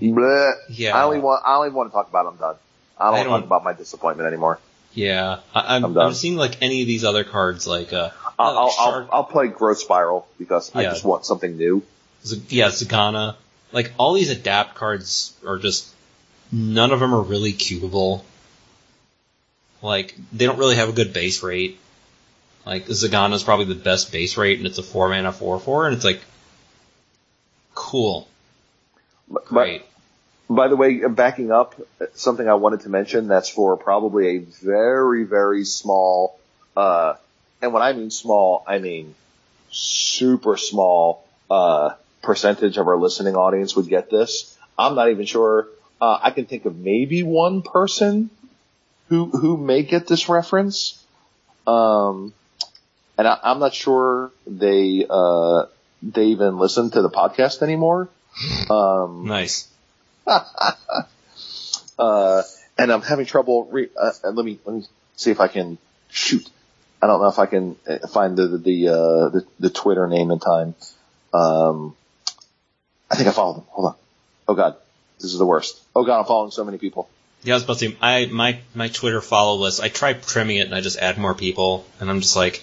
Bleh. 0.00 0.52
Yeah. 0.68 0.96
I 0.96 1.04
only 1.04 1.18
want, 1.18 1.42
I 1.46 1.56
only 1.56 1.70
want 1.70 1.90
to 1.90 1.92
talk 1.92 2.08
about 2.08 2.26
it. 2.26 2.28
I'm 2.30 2.36
done. 2.36 2.56
I 2.98 3.04
don't 3.10 3.14
I 3.14 3.16
want 3.16 3.26
to 3.26 3.30
talk 3.30 3.46
about 3.46 3.64
my 3.64 3.72
disappointment 3.72 4.26
anymore. 4.26 4.58
Yeah. 4.92 5.40
I, 5.54 5.76
I'm, 5.76 5.84
I'm 5.84 5.98
I'm, 5.98 6.14
seeing, 6.14 6.36
like, 6.36 6.60
any 6.62 6.82
of 6.82 6.88
these 6.88 7.04
other 7.04 7.24
cards, 7.24 7.66
like, 7.66 7.92
uh, 7.92 8.10
I'll, 8.38 8.58
uh, 8.58 8.60
I'll, 8.60 8.74
I'll, 8.78 9.08
I'll 9.12 9.24
play 9.24 9.48
Growth 9.48 9.78
Spiral 9.78 10.26
because 10.38 10.74
I 10.74 10.84
just 10.84 11.04
want 11.04 11.24
something 11.24 11.56
new. 11.56 11.82
Z- 12.24 12.42
yeah, 12.48 12.68
Zegana. 12.68 13.36
Like 13.72 13.92
all 13.98 14.14
these 14.14 14.30
adapt 14.30 14.74
cards 14.76 15.34
are 15.46 15.58
just 15.58 15.88
none 16.52 16.92
of 16.92 17.00
them 17.00 17.14
are 17.14 17.22
really 17.22 17.52
cubable. 17.52 18.22
Like 19.82 20.14
they 20.32 20.46
don't 20.46 20.58
really 20.58 20.76
have 20.76 20.88
a 20.88 20.92
good 20.92 21.12
base 21.12 21.42
rate. 21.42 21.78
Like 22.64 22.86
Zegana's 22.86 23.42
probably 23.42 23.66
the 23.66 23.74
best 23.74 24.10
base 24.12 24.36
rate, 24.36 24.58
and 24.58 24.66
it's 24.66 24.78
a 24.78 24.82
four 24.82 25.08
mana 25.08 25.32
four 25.32 25.58
four, 25.60 25.86
and 25.86 25.94
it's 25.94 26.04
like 26.04 26.20
cool, 27.74 28.28
But- 29.28 29.44
great. 29.46 29.82
By 30.48 30.68
the 30.68 30.76
way, 30.76 30.98
backing 31.06 31.50
up, 31.50 31.74
something 32.14 32.46
I 32.46 32.54
wanted 32.54 32.80
to 32.80 32.90
mention 32.90 33.28
that's 33.28 33.48
for 33.48 33.78
probably 33.78 34.36
a 34.36 34.38
very, 34.38 35.24
very 35.24 35.64
small, 35.64 36.38
uh, 36.76 37.14
and 37.62 37.72
when 37.72 37.82
I 37.82 37.94
mean 37.94 38.10
small, 38.10 38.62
I 38.66 38.78
mean 38.78 39.14
super 39.70 40.58
small, 40.58 41.24
uh, 41.50 41.94
percentage 42.24 42.78
of 42.78 42.88
our 42.88 42.96
listening 42.96 43.36
audience 43.36 43.76
would 43.76 43.88
get 43.88 44.10
this. 44.10 44.56
I'm 44.78 44.94
not 44.94 45.10
even 45.10 45.26
sure, 45.26 45.68
uh, 46.00 46.18
I 46.22 46.30
can 46.30 46.46
think 46.46 46.64
of 46.64 46.76
maybe 46.76 47.22
one 47.22 47.62
person 47.62 48.30
who, 49.08 49.26
who 49.26 49.56
may 49.56 49.82
get 49.82 50.06
this 50.06 50.28
reference. 50.28 51.02
Um, 51.66 52.32
and 53.16 53.28
I, 53.28 53.38
I'm 53.42 53.60
not 53.60 53.74
sure 53.74 54.32
they, 54.46 55.06
uh, 55.08 55.66
they 56.02 56.26
even 56.26 56.58
listen 56.58 56.90
to 56.90 57.02
the 57.02 57.10
podcast 57.10 57.62
anymore. 57.62 58.08
Um, 58.68 59.26
Nice. 59.26 59.68
uh, 60.26 60.42
and 62.78 62.92
I'm 62.92 63.02
having 63.02 63.26
trouble. 63.26 63.68
Re- 63.70 63.90
uh, 63.96 64.12
uh, 64.24 64.30
let 64.30 64.44
me 64.44 64.58
let 64.64 64.76
me 64.76 64.84
see 65.16 65.30
if 65.30 65.40
I 65.40 65.48
can 65.48 65.78
shoot. 66.10 66.48
I 67.00 67.06
don't 67.06 67.20
know 67.20 67.28
if 67.28 67.38
I 67.38 67.46
can 67.46 67.76
uh, 67.86 68.06
find 68.08 68.36
the 68.36 68.58
the 68.58 68.88
uh, 68.88 69.28
the, 69.28 69.46
the 69.60 69.70
Twitter 69.70 70.06
name 70.08 70.30
in 70.30 70.38
time. 70.38 70.74
Um, 71.32 71.96
I 73.14 73.16
think 73.16 73.28
I 73.28 73.32
followed 73.32 73.58
them. 73.58 73.64
Hold 73.68 73.86
on. 73.86 73.94
Oh 74.48 74.54
God, 74.54 74.74
this 75.20 75.32
is 75.32 75.38
the 75.38 75.46
worst. 75.46 75.80
Oh 75.94 76.04
God, 76.04 76.18
I'm 76.18 76.24
following 76.24 76.50
so 76.50 76.64
many 76.64 76.78
people. 76.78 77.08
Yeah, 77.44 77.54
I 77.54 77.56
was 77.56 77.62
about 77.62 77.78
to 77.78 77.90
say, 77.90 77.96
I 78.00 78.26
my 78.26 78.58
my 78.74 78.88
Twitter 78.88 79.20
follow 79.20 79.56
list. 79.60 79.80
I 79.80 79.88
try 79.88 80.14
trimming 80.14 80.56
it, 80.56 80.66
and 80.66 80.74
I 80.74 80.80
just 80.80 80.98
add 80.98 81.16
more 81.16 81.32
people, 81.32 81.86
and 82.00 82.10
I'm 82.10 82.20
just 82.20 82.34
like, 82.34 82.60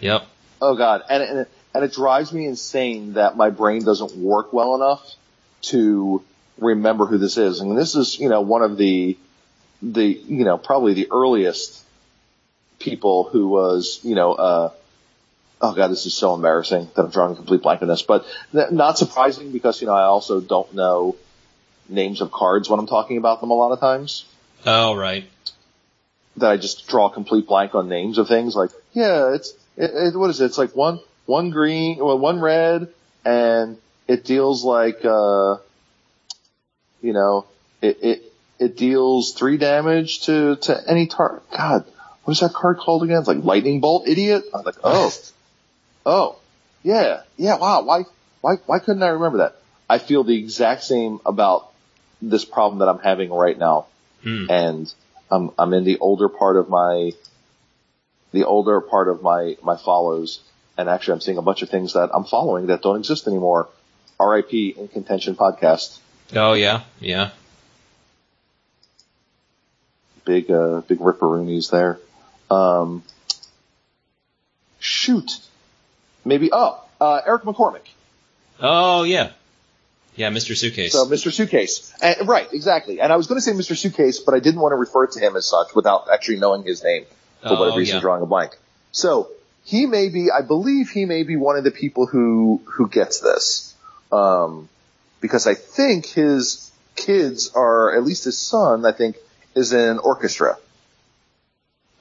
yep. 0.00 0.26
Oh 0.60 0.74
God, 0.74 1.04
and 1.08 1.22
and 1.22 1.38
it, 1.38 1.50
and 1.72 1.84
it 1.84 1.92
drives 1.92 2.32
me 2.32 2.46
insane 2.46 3.12
that 3.12 3.36
my 3.36 3.50
brain 3.50 3.84
doesn't 3.84 4.16
work 4.16 4.52
well 4.52 4.74
enough 4.74 5.08
to 5.70 6.24
remember 6.58 7.06
who 7.06 7.18
this 7.18 7.38
is. 7.38 7.60
And 7.60 7.78
this 7.78 7.94
is, 7.94 8.18
you 8.18 8.28
know, 8.28 8.40
one 8.40 8.62
of 8.62 8.76
the 8.76 9.16
the 9.82 10.04
you 10.04 10.44
know 10.44 10.58
probably 10.58 10.94
the 10.94 11.12
earliest 11.12 11.80
people 12.80 13.22
who 13.22 13.46
was, 13.46 14.00
you 14.02 14.16
know, 14.16 14.32
uh, 14.32 14.72
oh 15.64 15.72
God, 15.72 15.88
this 15.88 16.04
is 16.04 16.14
so 16.14 16.34
embarrassing 16.34 16.90
that 16.94 17.04
I'm 17.04 17.10
drawing 17.10 17.32
a 17.32 17.36
complete 17.36 17.62
blank 17.62 17.80
on 17.80 17.88
this, 17.88 18.02
but 18.02 18.26
not 18.52 18.98
surprising 18.98 19.50
because 19.50 19.80
you 19.80 19.86
know 19.86 19.94
I 19.94 20.04
also 20.04 20.40
don't 20.40 20.74
know 20.74 21.16
names 21.88 22.20
of 22.20 22.30
cards 22.30 22.68
when 22.68 22.78
I'm 22.78 22.86
talking 22.86 23.16
about 23.16 23.40
them 23.40 23.50
a 23.50 23.54
lot 23.54 23.72
of 23.72 23.80
times. 23.80 24.26
Oh 24.66 24.94
right. 24.94 25.24
That 26.36 26.50
I 26.50 26.56
just 26.58 26.86
draw 26.86 27.06
a 27.06 27.10
complete 27.10 27.46
blank 27.46 27.74
on 27.74 27.88
names 27.88 28.18
of 28.18 28.28
things. 28.28 28.54
Like, 28.54 28.70
yeah, 28.92 29.32
it's 29.32 29.54
it, 29.76 29.90
it, 29.90 30.18
what 30.18 30.28
is 30.28 30.40
it? 30.40 30.46
It's 30.46 30.58
like 30.58 30.76
one 30.76 31.00
one 31.24 31.48
green, 31.48 31.96
well, 31.98 32.18
one 32.18 32.40
red, 32.40 32.88
and 33.24 33.78
it 34.06 34.24
deals 34.24 34.64
like 34.64 35.02
uh, 35.02 35.56
you 37.00 37.14
know, 37.14 37.46
it 37.80 37.98
it 38.02 38.32
it 38.58 38.76
deals 38.76 39.32
three 39.32 39.56
damage 39.56 40.26
to 40.26 40.56
to 40.56 40.78
any 40.86 41.06
target. 41.06 41.42
God, 41.50 41.86
what 42.24 42.32
is 42.32 42.40
that 42.40 42.52
card 42.52 42.76
called 42.78 43.02
again? 43.02 43.18
It's 43.18 43.28
like 43.28 43.42
lightning 43.42 43.80
bolt, 43.80 44.06
idiot. 44.06 44.44
I'm 44.52 44.62
like, 44.62 44.76
oh, 44.84 45.10
oh, 46.06 46.36
yeah, 46.82 47.22
yeah. 47.36 47.56
Wow, 47.56 47.82
why 47.84 48.02
why 48.40 48.56
why 48.66 48.78
couldn't 48.78 49.02
I 49.02 49.08
remember 49.08 49.38
that? 49.38 49.56
I 49.88 49.98
feel 49.98 50.24
the 50.24 50.38
exact 50.38 50.84
same 50.84 51.20
about 51.26 51.70
this 52.22 52.44
problem 52.44 52.78
that 52.80 52.88
I'm 52.88 52.98
having 52.98 53.30
right 53.30 53.58
now, 53.58 53.86
Hmm. 54.22 54.46
and 54.50 54.94
I'm 55.30 55.50
I'm 55.58 55.72
in 55.74 55.84
the 55.84 55.98
older 55.98 56.28
part 56.28 56.56
of 56.56 56.68
my 56.68 57.12
the 58.32 58.44
older 58.44 58.80
part 58.80 59.08
of 59.08 59.22
my 59.22 59.56
my 59.62 59.76
follows, 59.76 60.40
and 60.76 60.88
actually 60.88 61.14
I'm 61.14 61.20
seeing 61.20 61.38
a 61.38 61.42
bunch 61.42 61.62
of 61.62 61.70
things 61.70 61.92
that 61.94 62.10
I'm 62.14 62.24
following 62.24 62.66
that 62.66 62.82
don't 62.82 62.98
exist 62.98 63.26
anymore. 63.26 63.68
R.I.P. 64.20 64.74
in 64.78 64.88
contention 64.88 65.34
podcast. 65.36 65.98
Oh 66.34 66.52
yeah, 66.54 66.82
yeah. 67.00 67.30
big 70.24 70.50
uh 70.50 70.80
big 70.88 70.98
ripperoonies 70.98 71.70
there. 71.70 71.98
Um 72.50 73.02
shoot. 74.78 75.38
Maybe 76.24 76.50
oh, 76.52 76.82
uh 77.00 77.20
Eric 77.26 77.42
McCormick. 77.42 77.86
Oh 78.60 79.02
yeah, 79.04 79.30
yeah. 80.14 80.30
Mr. 80.30 80.56
Suitcase. 80.56 80.92
So 80.92 81.06
Mr. 81.06 81.32
Suitcase. 81.32 81.92
And, 82.00 82.28
right, 82.28 82.48
exactly. 82.52 83.00
And 83.00 83.12
I 83.12 83.16
was 83.16 83.26
gonna 83.26 83.40
say 83.40 83.52
Mr. 83.52 83.76
Suitcase, 83.76 84.20
but 84.20 84.34
I 84.34 84.38
didn't 84.40 84.60
want 84.60 84.72
to 84.72 84.76
refer 84.76 85.06
to 85.06 85.20
him 85.20 85.36
as 85.36 85.46
such 85.48 85.74
without 85.74 86.08
actually 86.12 86.38
knowing 86.38 86.62
his 86.62 86.82
name 86.82 87.04
for 87.42 87.48
Oh, 87.50 87.60
whatever 87.60 87.78
reason 87.78 87.96
yeah. 87.96 88.00
drawing 88.00 88.22
a 88.22 88.26
blank. 88.26 88.56
So 88.92 89.28
he 89.64 89.86
may 89.86 90.08
be 90.08 90.30
I 90.30 90.42
believe 90.42 90.88
he 90.90 91.04
may 91.04 91.22
be 91.24 91.36
one 91.36 91.56
of 91.56 91.64
the 91.64 91.70
people 91.70 92.06
who 92.06 92.62
who 92.66 92.88
gets 92.88 93.20
this. 93.20 93.74
Um 94.12 94.68
because 95.20 95.46
I 95.46 95.54
think 95.54 96.06
his 96.06 96.70
kids 96.96 97.50
are 97.54 97.96
at 97.96 98.04
least 98.04 98.24
his 98.24 98.38
son, 98.38 98.84
I 98.86 98.92
think, 98.92 99.16
is 99.54 99.72
in 99.72 99.98
orchestra. 99.98 100.58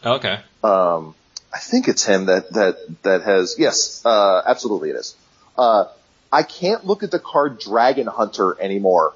okay. 0.05 0.39
um, 0.63 1.15
I 1.53 1.59
think 1.59 1.87
it's 1.87 2.03
him 2.03 2.25
that 2.25 2.51
that 2.53 3.03
that 3.03 3.21
has 3.21 3.55
yes, 3.59 4.03
uh, 4.05 4.41
absolutely 4.45 4.89
it 4.89 4.95
is. 4.95 5.15
Uh, 5.57 5.85
I 6.31 6.41
can't 6.41 6.83
look 6.85 7.03
at 7.03 7.11
the 7.11 7.19
card 7.19 7.59
Dragon 7.59 8.07
Hunter 8.07 8.59
anymore 8.59 9.13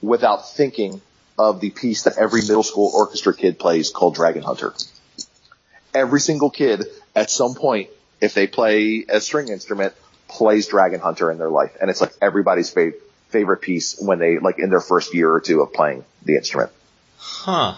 without 0.00 0.48
thinking 0.48 1.02
of 1.38 1.60
the 1.60 1.68
piece 1.68 2.04
that 2.04 2.16
every 2.16 2.40
middle 2.40 2.62
school 2.62 2.90
orchestra 2.94 3.34
kid 3.34 3.58
plays 3.58 3.90
called 3.90 4.14
Dragon 4.14 4.42
Hunter. 4.42 4.72
Every 5.92 6.20
single 6.20 6.48
kid 6.48 6.84
at 7.14 7.30
some 7.30 7.54
point, 7.54 7.90
if 8.22 8.32
they 8.32 8.46
play 8.46 9.04
a 9.08 9.20
string 9.20 9.48
instrument, 9.48 9.92
plays 10.28 10.68
Dragon 10.68 11.00
Hunter 11.00 11.30
in 11.30 11.36
their 11.36 11.50
life, 11.50 11.76
and 11.78 11.90
it's 11.90 12.00
like 12.00 12.12
everybody's 12.22 12.72
fav- 12.72 12.94
favorite 13.28 13.60
piece 13.60 14.00
when 14.00 14.18
they 14.18 14.38
like 14.38 14.58
in 14.58 14.70
their 14.70 14.80
first 14.80 15.14
year 15.14 15.30
or 15.30 15.40
two 15.40 15.60
of 15.60 15.74
playing 15.74 16.04
the 16.24 16.36
instrument. 16.36 16.70
Huh. 17.18 17.76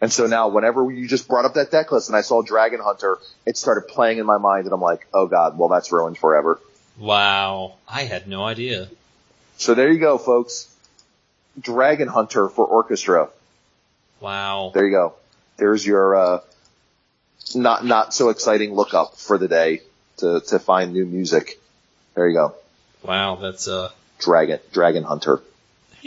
And 0.00 0.12
so 0.12 0.26
now 0.26 0.48
whenever 0.48 0.90
you 0.90 1.08
just 1.08 1.26
brought 1.26 1.44
up 1.44 1.54
that 1.54 1.70
deck 1.70 1.90
list 1.90 2.08
and 2.08 2.16
I 2.16 2.20
saw 2.20 2.42
Dragon 2.42 2.80
Hunter, 2.80 3.18
it 3.44 3.56
started 3.56 3.88
playing 3.88 4.18
in 4.18 4.26
my 4.26 4.38
mind 4.38 4.64
and 4.64 4.72
I'm 4.72 4.80
like, 4.80 5.06
oh 5.12 5.26
god, 5.26 5.58
well 5.58 5.68
that's 5.68 5.90
ruined 5.90 6.18
forever. 6.18 6.60
Wow. 6.98 7.74
I 7.88 8.04
had 8.04 8.28
no 8.28 8.44
idea. 8.44 8.88
So 9.56 9.74
there 9.74 9.90
you 9.90 9.98
go, 9.98 10.18
folks. 10.18 10.72
Dragon 11.60 12.06
Hunter 12.08 12.48
for 12.48 12.64
orchestra. 12.64 13.28
Wow. 14.20 14.70
There 14.72 14.84
you 14.84 14.92
go. 14.92 15.14
There's 15.56 15.84
your, 15.84 16.14
uh, 16.14 16.40
not, 17.54 17.84
not 17.84 18.14
so 18.14 18.28
exciting 18.28 18.74
lookup 18.74 19.16
for 19.16 19.38
the 19.38 19.48
day 19.48 19.82
to, 20.18 20.40
to 20.48 20.58
find 20.60 20.92
new 20.92 21.06
music. 21.06 21.60
There 22.14 22.28
you 22.28 22.34
go. 22.34 22.54
Wow. 23.02 23.36
That's 23.36 23.66
uh. 23.66 23.90
Dragon, 24.20 24.58
Dragon 24.72 25.04
Hunter. 25.04 25.40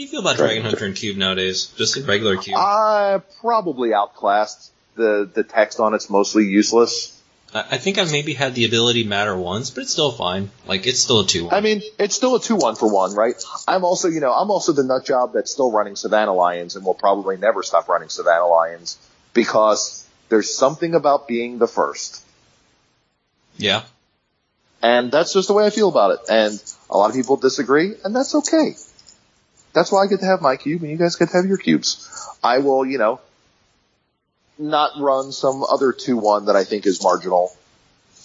How 0.01 0.05
do 0.05 0.15
you 0.15 0.19
feel 0.19 0.21
about 0.21 0.37
Dragon 0.37 0.63
Dragon 0.63 0.71
Hunter 0.71 0.85
and 0.85 0.95
Cube 0.95 1.15
nowadays? 1.15 1.67
Just 1.77 1.95
regular 2.07 2.35
Cube. 2.35 2.57
I 2.57 3.21
probably 3.39 3.93
outclassed. 3.93 4.71
The, 4.95 5.29
the 5.31 5.43
text 5.43 5.79
on 5.79 5.93
it's 5.93 6.09
mostly 6.09 6.45
useless. 6.47 7.21
I 7.53 7.65
I 7.71 7.77
think 7.77 7.99
I've 7.99 8.11
maybe 8.11 8.33
had 8.33 8.55
the 8.55 8.65
ability 8.65 9.03
matter 9.03 9.37
once, 9.37 9.69
but 9.69 9.81
it's 9.81 9.91
still 9.91 10.11
fine. 10.11 10.49
Like 10.65 10.87
it's 10.87 10.99
still 10.99 11.19
a 11.19 11.27
two. 11.27 11.51
I 11.51 11.61
mean, 11.61 11.83
it's 11.99 12.15
still 12.15 12.35
a 12.35 12.39
2-1 12.39 12.79
for 12.79 12.91
one, 12.91 13.13
right? 13.13 13.35
I'm 13.67 13.83
also, 13.83 14.07
you 14.07 14.21
know, 14.21 14.33
I'm 14.33 14.49
also 14.49 14.71
the 14.71 14.83
nut 14.83 15.05
job 15.05 15.33
that's 15.33 15.51
still 15.51 15.71
running 15.71 15.95
Savannah 15.95 16.33
Lions 16.33 16.75
and 16.75 16.83
will 16.83 16.95
probably 16.95 17.37
never 17.37 17.61
stop 17.61 17.87
running 17.87 18.09
Savannah 18.09 18.47
Lions 18.47 18.97
because 19.35 20.07
there's 20.29 20.51
something 20.51 20.95
about 20.95 21.27
being 21.27 21.59
the 21.59 21.67
first. 21.67 22.23
yeah. 23.55 23.83
And 24.81 25.11
that's 25.11 25.31
just 25.33 25.47
the 25.47 25.53
way 25.53 25.67
I 25.67 25.69
feel 25.69 25.89
about 25.89 26.11
it. 26.11 26.19
And 26.27 26.59
a 26.89 26.97
lot 26.97 27.11
of 27.11 27.15
people 27.15 27.37
disagree, 27.37 27.93
and 28.03 28.15
that's 28.15 28.33
okay. 28.33 28.73
That's 29.73 29.91
why 29.91 30.03
I 30.03 30.07
get 30.07 30.19
to 30.19 30.25
have 30.25 30.41
my 30.41 30.55
cube 30.57 30.81
and 30.81 30.91
you 30.91 30.97
guys 30.97 31.15
get 31.15 31.29
to 31.29 31.37
have 31.37 31.45
your 31.45 31.57
cubes. 31.57 32.09
I 32.43 32.59
will, 32.59 32.85
you 32.85 32.97
know, 32.97 33.21
not 34.57 34.91
run 34.99 35.31
some 35.31 35.63
other 35.63 35.93
2-1 35.93 36.47
that 36.47 36.55
I 36.55 36.63
think 36.63 36.85
is 36.85 37.01
marginal 37.01 37.51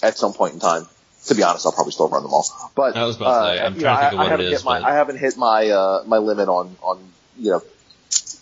at 0.02 0.18
some 0.18 0.32
point 0.32 0.54
in 0.54 0.60
time. 0.60 0.86
To 1.26 1.34
be 1.34 1.42
honest, 1.42 1.66
I'll 1.66 1.72
probably 1.72 1.92
still 1.92 2.08
run 2.08 2.22
them 2.22 2.32
all. 2.32 2.46
But 2.76 2.96
I 2.96 3.04
was 3.04 3.16
about 3.16 3.40
to 3.50 3.56
say, 3.58 3.64
I'm 3.64 3.74
you 3.74 3.80
trying 3.80 3.96
to 3.96 4.02
know, 4.02 4.10
think 4.10 4.12
of 4.12 4.18
what 4.18 4.26
I 4.26 4.30
haven't 4.30 4.46
is, 4.46 4.52
hit 4.60 4.64
my 4.64 4.80
but- 4.80 4.88
I 4.88 4.94
haven't 4.94 5.18
hit 5.18 5.36
my 5.36 5.68
uh, 5.70 6.04
my 6.06 6.18
limit 6.18 6.48
on 6.48 6.76
on 6.82 7.00
you 7.36 7.50
know 7.50 7.62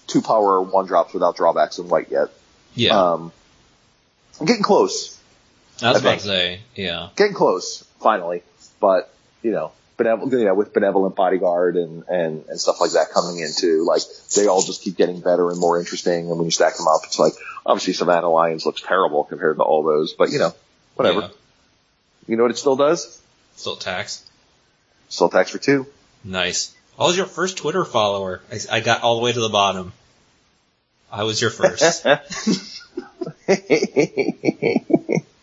two 0.07 0.20
power 0.20 0.60
one 0.60 0.86
drops 0.86 1.15
without 1.15 1.34
drawbacks 1.34 1.78
in 1.78 1.89
white 1.89 2.10
yet. 2.10 2.28
Yeah. 2.74 2.91
Um, 3.12 3.33
I'm 4.39 4.44
getting 4.47 4.62
close, 4.62 5.18
I 5.81 5.92
was 5.92 5.97
I 5.97 6.00
about 6.00 6.18
to 6.18 6.24
say. 6.26 6.60
Yeah. 6.74 7.08
getting 7.16 7.33
close 7.34 7.84
finally. 8.00 8.42
But 8.81 9.10
you 9.42 9.52
know, 9.52 9.73
benevol- 9.97 10.31
you 10.32 10.44
know, 10.44 10.55
with 10.55 10.73
benevolent 10.73 11.16
bodyguard 11.16 11.76
and 11.76 12.05
and 12.08 12.44
and 12.48 12.60
stuff 12.60 12.81
like 12.81 12.92
that 12.92 13.10
coming 13.12 13.39
into 13.39 13.84
like 13.84 14.02
they 14.34 14.47
all 14.47 14.62
just 14.62 14.82
keep 14.82 14.97
getting 14.97 15.20
better 15.20 15.50
and 15.50 15.58
more 15.58 15.78
interesting. 15.78 16.28
And 16.28 16.36
when 16.36 16.44
you 16.44 16.50
stack 16.50 16.76
them 16.76 16.89
up, 16.89 17.02
it's 17.05 17.18
like 17.18 17.34
obviously 17.64 17.92
Savannah 17.94 18.31
Lions 18.31 18.66
looks 18.66 18.82
terrible 18.82 19.24
compared 19.24 19.56
to 19.56 19.62
all 19.62 19.82
those, 19.82 20.12
but 20.12 20.31
you 20.31 20.39
know, 20.39 20.55
whatever. 20.94 21.20
Yeah. 21.20 21.28
You 22.26 22.36
know 22.36 22.44
what 22.44 22.52
it 22.52 22.58
still 22.58 22.76
does? 22.76 23.20
Still 23.56 23.76
tax. 23.76 24.28
Still 25.08 25.28
tax 25.28 25.50
for 25.50 25.58
two. 25.58 25.86
Nice. 26.24 26.74
I 26.98 27.05
was 27.05 27.16
your 27.16 27.26
first 27.26 27.58
Twitter 27.58 27.84
follower. 27.84 28.40
I, 28.50 28.76
I 28.76 28.81
got 28.81 29.02
all 29.02 29.16
the 29.16 29.23
way 29.23 29.32
to 29.32 29.40
the 29.40 29.48
bottom. 29.48 29.92
I 31.10 31.24
was 31.24 31.40
your 31.40 31.50
first. 31.50 32.06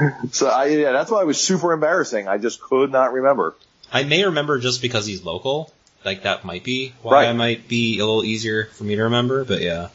so 0.32 0.48
I, 0.48 0.66
yeah, 0.66 0.92
that's 0.92 1.10
why 1.10 1.22
it 1.22 1.26
was 1.26 1.40
super 1.40 1.72
embarrassing. 1.72 2.28
I 2.28 2.38
just 2.38 2.60
could 2.60 2.90
not 2.90 3.12
remember. 3.12 3.54
I 3.92 4.04
may 4.04 4.24
remember 4.24 4.58
just 4.58 4.82
because 4.82 5.06
he's 5.06 5.24
local. 5.24 5.72
Like 6.04 6.22
that 6.22 6.44
might 6.44 6.64
be 6.64 6.94
why 7.02 7.12
Right. 7.12 7.28
I 7.28 7.32
might 7.32 7.68
be 7.68 7.98
a 7.98 8.06
little 8.06 8.24
easier 8.24 8.66
for 8.66 8.84
me 8.84 8.96
to 8.96 9.04
remember, 9.04 9.44
but 9.44 9.60
yeah. 9.60 9.88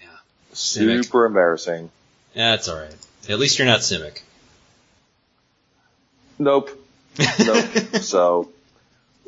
Yeah. 0.00 0.08
Simic. 0.54 1.04
Super 1.04 1.24
embarrassing. 1.24 1.90
Yeah, 2.34 2.54
it's 2.54 2.68
alright. 2.68 2.94
At 3.28 3.38
least 3.38 3.58
you're 3.58 3.66
not 3.66 3.80
Simic. 3.80 4.20
Nope. 6.38 6.70
Nope. 7.40 7.64
so, 8.00 8.50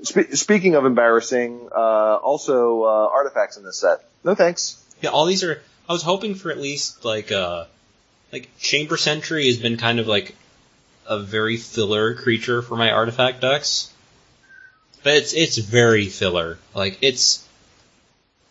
spe- 0.02 0.32
speaking 0.32 0.74
of 0.74 0.84
embarrassing, 0.84 1.68
uh, 1.74 2.16
also 2.16 2.82
uh, 2.84 3.08
artifacts 3.12 3.56
in 3.56 3.64
this 3.64 3.78
set. 3.78 4.04
No 4.24 4.34
thanks. 4.34 4.82
Yeah, 5.00 5.10
all 5.10 5.26
these 5.26 5.44
are. 5.44 5.60
I 5.88 5.92
was 5.92 6.02
hoping 6.02 6.34
for 6.34 6.50
at 6.50 6.58
least 6.58 7.04
like 7.04 7.30
uh, 7.30 7.66
like 8.34 8.50
Chamber 8.58 8.96
Sentry 8.96 9.46
has 9.46 9.58
been 9.58 9.76
kind 9.76 10.00
of 10.00 10.08
like 10.08 10.34
a 11.06 11.20
very 11.20 11.56
filler 11.56 12.14
creature 12.14 12.62
for 12.62 12.76
my 12.76 12.90
artifact 12.90 13.40
decks, 13.40 13.92
but 15.04 15.14
it's 15.14 15.32
it's 15.34 15.56
very 15.56 16.06
filler. 16.06 16.58
Like 16.74 16.98
it's 17.00 17.46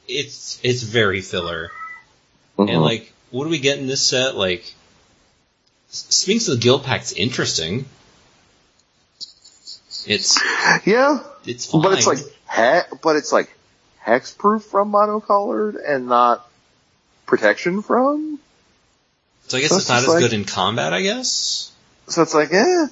it's 0.07 0.57
it's 0.63 0.83
very 0.83 1.19
filler. 1.19 1.69
Mm-hmm. 2.57 2.69
And 2.69 2.81
like, 2.81 3.11
what 3.29 3.43
do 3.43 3.49
we 3.49 3.59
get 3.59 3.77
in 3.77 3.87
this 3.87 4.01
set? 4.01 4.37
Like, 4.37 4.73
Sphinx 5.89 6.47
of 6.47 6.61
the 6.61 6.61
Guildpact's 6.61 7.11
interesting. 7.11 7.83
It's 10.07 10.39
yeah, 10.85 11.23
it's 11.45 11.65
fine. 11.65 11.81
but 11.81 11.97
it's 11.97 12.07
like 12.07 12.19
he- 12.19 12.95
but 13.01 13.17
it's 13.17 13.33
like 13.33 13.53
hexproof 14.01 14.63
from 14.63 14.93
monocolored 14.93 15.75
and 15.85 16.07
not 16.07 16.49
protection 17.25 17.81
from. 17.81 18.39
So 19.53 19.59
I 19.59 19.61
guess 19.61 19.69
so 19.69 19.75
it's 19.75 19.83
it's 19.83 19.89
not 19.89 20.01
as 20.01 20.07
like- 20.07 20.19
good 20.19 20.33
in 20.33 20.45
combat. 20.45 20.93
I 20.93 21.03
guess. 21.03 21.71
So 22.07 22.23
it's 22.23 22.33
like, 22.33 22.51
eh, 22.51 22.87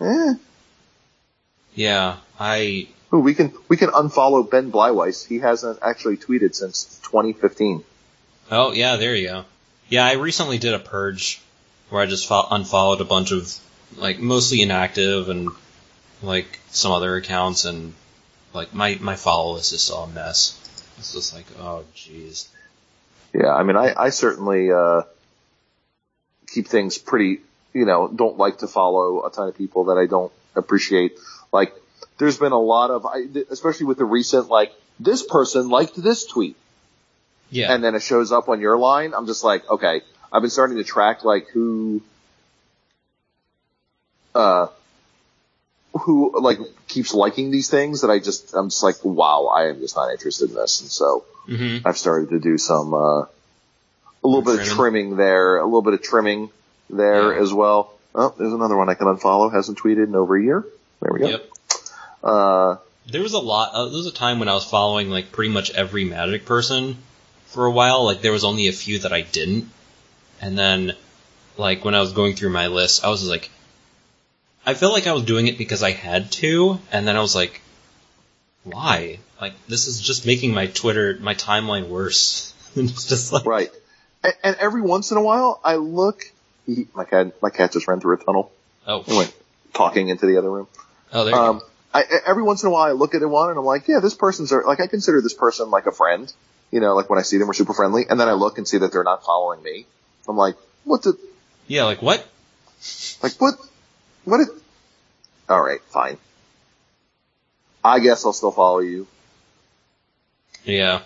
eh. 0.00 0.34
Yeah, 1.76 2.16
I 2.40 2.88
Ooh, 3.14 3.20
we 3.20 3.32
can 3.34 3.52
we 3.68 3.76
can 3.76 3.90
unfollow 3.90 4.50
Ben 4.50 4.72
Bleiweiss. 4.72 5.24
He 5.24 5.38
hasn't 5.38 5.78
actually 5.82 6.16
tweeted 6.16 6.56
since 6.56 6.98
2015. 7.04 7.84
Oh 8.50 8.72
yeah, 8.72 8.96
there 8.96 9.14
you 9.14 9.28
go. 9.28 9.44
Yeah, 9.88 10.04
I 10.04 10.14
recently 10.14 10.58
did 10.58 10.74
a 10.74 10.80
purge 10.80 11.40
where 11.90 12.02
I 12.02 12.06
just 12.06 12.26
fo- 12.26 12.48
unfollowed 12.50 13.00
a 13.00 13.04
bunch 13.04 13.30
of 13.30 13.56
like 13.96 14.18
mostly 14.18 14.62
inactive 14.62 15.28
and 15.28 15.48
like 16.24 16.58
some 16.70 16.90
other 16.90 17.14
accounts, 17.14 17.64
and 17.64 17.94
like 18.52 18.74
my 18.74 18.98
my 19.00 19.14
follow 19.14 19.54
list 19.54 19.72
is 19.72 19.92
all 19.92 20.06
a 20.06 20.08
mess. 20.08 20.58
It's 20.98 21.12
just 21.12 21.36
like 21.36 21.46
oh 21.60 21.84
jeez. 21.94 22.48
Yeah, 23.34 23.54
I 23.54 23.62
mean, 23.62 23.76
I, 23.76 23.94
I 23.96 24.10
certainly 24.10 24.70
uh, 24.72 25.02
keep 26.48 26.66
things 26.66 26.98
pretty, 26.98 27.40
you 27.72 27.84
know, 27.84 28.08
don't 28.08 28.38
like 28.38 28.58
to 28.58 28.66
follow 28.66 29.26
a 29.26 29.30
ton 29.30 29.48
of 29.48 29.56
people 29.56 29.84
that 29.84 29.98
I 29.98 30.06
don't 30.06 30.32
appreciate. 30.56 31.18
Like, 31.52 31.74
there's 32.18 32.38
been 32.38 32.52
a 32.52 32.60
lot 32.60 32.90
of, 32.90 33.06
I, 33.06 33.26
especially 33.50 33.86
with 33.86 33.98
the 33.98 34.04
recent, 34.04 34.48
like, 34.48 34.72
this 34.98 35.22
person 35.22 35.68
liked 35.68 35.94
this 36.02 36.24
tweet, 36.26 36.56
Yeah, 37.50 37.72
and 37.72 37.84
then 37.84 37.94
it 37.94 38.02
shows 38.02 38.32
up 38.32 38.48
on 38.48 38.60
your 38.60 38.76
line. 38.76 39.14
I'm 39.14 39.26
just 39.26 39.44
like, 39.44 39.68
okay, 39.70 40.00
I've 40.32 40.42
been 40.42 40.50
starting 40.50 40.78
to 40.78 40.84
track 40.84 41.24
like 41.24 41.48
who, 41.48 42.02
uh, 44.34 44.68
who 45.98 46.40
like 46.40 46.58
keeps 46.88 47.12
liking 47.14 47.50
these 47.50 47.68
things 47.70 48.00
that 48.02 48.10
I 48.10 48.18
just, 48.18 48.54
I'm 48.54 48.68
just 48.70 48.82
like, 48.82 49.04
wow, 49.04 49.46
I 49.46 49.68
am 49.68 49.80
just 49.80 49.96
not 49.96 50.10
interested 50.10 50.50
in 50.50 50.54
this, 50.56 50.80
and 50.80 50.90
so. 50.90 51.24
hmm 51.46 51.78
I've 51.84 51.96
started 51.96 52.28
to 52.30 52.38
do 52.40 52.58
some 52.58 52.92
uh, 52.92 53.20
a 53.22 53.28
little 54.22 54.42
bit 54.42 54.56
of 54.60 54.66
Trimming. 54.66 54.76
trimming 54.76 55.16
there, 55.16 55.56
a 55.58 55.64
little 55.64 55.82
bit 55.82 55.94
of 55.94 56.02
trimming 56.02 56.50
there 56.90 57.34
Yeah. 57.34 57.42
as 57.42 57.52
well. 57.54 57.92
Oh, 58.14 58.34
there's 58.38 58.52
another 58.52 58.76
one 58.76 58.88
I 58.88 58.94
can 58.94 59.06
unfollow. 59.06 59.50
Hasn't 59.52 59.78
tweeted 59.78 60.08
in 60.08 60.14
over 60.14 60.36
a 60.36 60.42
year. 60.42 60.66
There 61.00 61.12
we 61.12 61.20
go. 61.20 61.28
Yep. 61.28 61.50
Uh, 62.22 62.76
There 63.10 63.22
was 63.22 63.32
a 63.32 63.38
lot. 63.38 63.70
Uh, 63.72 63.84
there 63.86 63.96
was 63.96 64.06
a 64.06 64.12
time 64.12 64.38
when 64.40 64.48
I 64.48 64.54
was 64.54 64.64
following 64.64 65.08
like 65.10 65.32
pretty 65.32 65.52
much 65.52 65.70
every 65.70 66.04
Magic 66.04 66.44
person 66.44 66.96
for 67.46 67.64
a 67.66 67.70
while. 67.70 68.04
Like 68.04 68.20
there 68.20 68.32
was 68.32 68.44
only 68.44 68.68
a 68.68 68.72
few 68.72 68.98
that 69.00 69.12
I 69.12 69.22
didn't, 69.22 69.70
and 70.40 70.58
then 70.58 70.94
like 71.56 71.84
when 71.84 71.94
I 71.94 72.00
was 72.00 72.12
going 72.12 72.34
through 72.34 72.50
my 72.50 72.66
list, 72.66 73.04
I 73.04 73.08
was 73.08 73.26
like, 73.28 73.50
I 74.68 74.74
felt 74.74 74.92
like 74.92 75.06
I 75.06 75.12
was 75.12 75.24
doing 75.24 75.46
it 75.46 75.56
because 75.56 75.82
I 75.82 75.92
had 75.92 76.30
to, 76.32 76.78
and 76.92 77.08
then 77.08 77.16
I 77.16 77.20
was 77.20 77.34
like, 77.34 77.62
why? 78.64 79.18
Like 79.40 79.54
this 79.66 79.86
is 79.86 79.98
just 79.98 80.26
making 80.26 80.52
my 80.52 80.66
Twitter, 80.66 81.16
my 81.22 81.34
timeline 81.34 81.88
worse. 81.88 82.52
it's 82.76 83.06
just 83.06 83.32
like, 83.32 83.46
right. 83.46 83.70
And, 84.22 84.34
and 84.44 84.56
every 84.56 84.82
once 84.82 85.10
in 85.10 85.16
a 85.16 85.22
while, 85.22 85.58
I 85.64 85.76
look. 85.76 86.24
He, 86.66 86.86
my 86.94 87.04
cat, 87.06 87.40
my 87.40 87.48
cat 87.48 87.72
just 87.72 87.88
ran 87.88 87.98
through 88.00 88.16
a 88.16 88.22
tunnel. 88.22 88.52
oh, 88.86 89.04
and 89.06 89.16
went 89.16 89.34
talking 89.72 90.10
into 90.10 90.26
the 90.26 90.36
other 90.36 90.50
room. 90.50 90.68
oh, 91.14 91.24
there 91.24 91.34
you 91.34 91.40
Um, 91.40 91.58
go. 91.60 91.64
I, 91.94 92.04
every 92.26 92.42
once 92.42 92.62
in 92.62 92.68
a 92.68 92.70
while, 92.70 92.90
I 92.90 92.92
look 92.92 93.14
at 93.14 93.22
one 93.26 93.48
and 93.48 93.58
I'm 93.58 93.64
like, 93.64 93.88
yeah, 93.88 94.00
this 94.00 94.14
person's 94.14 94.52
are, 94.52 94.64
like 94.66 94.80
I 94.80 94.86
consider 94.86 95.22
this 95.22 95.32
person 95.32 95.70
like 95.70 95.86
a 95.86 95.92
friend. 95.92 96.30
You 96.70 96.80
know, 96.80 96.94
like 96.94 97.08
when 97.08 97.18
I 97.18 97.22
see 97.22 97.38
them, 97.38 97.46
we're 97.46 97.54
super 97.54 97.72
friendly, 97.72 98.04
and 98.06 98.20
then 98.20 98.28
I 98.28 98.34
look 98.34 98.58
and 98.58 98.68
see 98.68 98.76
that 98.76 98.92
they're 98.92 99.02
not 99.02 99.24
following 99.24 99.62
me. 99.62 99.86
I'm 100.28 100.36
like, 100.36 100.56
what 100.84 101.04
the 101.04 101.18
Yeah, 101.68 101.84
like 101.84 102.02
what? 102.02 102.28
Like 103.22 103.32
what? 103.38 103.54
What? 104.28 104.40
Is, 104.40 104.50
all 105.48 105.62
right, 105.62 105.80
fine. 105.88 106.18
I 107.84 108.00
guess 108.00 108.24
I'll 108.26 108.32
still 108.32 108.50
follow 108.52 108.80
you. 108.80 109.06
Yeah, 110.64 111.00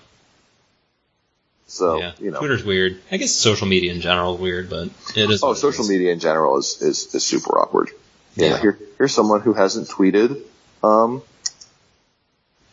So 1.69 1.99
yeah. 2.01 2.13
you 2.19 2.31
know. 2.33 2.39
Twitter's 2.41 2.65
weird. 2.65 3.01
I 3.13 3.17
guess 3.19 3.31
social 3.33 3.69
media 3.69 3.93
in 3.93 4.01
general 4.01 4.35
is 4.35 4.41
weird, 4.41 4.69
but 4.71 4.89
it 5.15 5.31
is. 5.31 5.43
Oh, 5.45 5.55
social 5.55 5.85
is. 5.85 5.91
media 5.91 6.13
in 6.13 6.19
general 6.19 6.59
is 6.59 6.83
is, 6.83 7.15
is 7.15 7.25
super 7.25 7.59
awkward. 7.61 7.91
Yeah. 8.35 8.49
Yeah. 8.49 8.61
Here, 8.61 8.79
here's 8.99 9.15
someone 9.15 9.43
who 9.43 9.53
hasn't 9.53 9.89
tweeted, 9.89 10.41
um, 10.83 11.23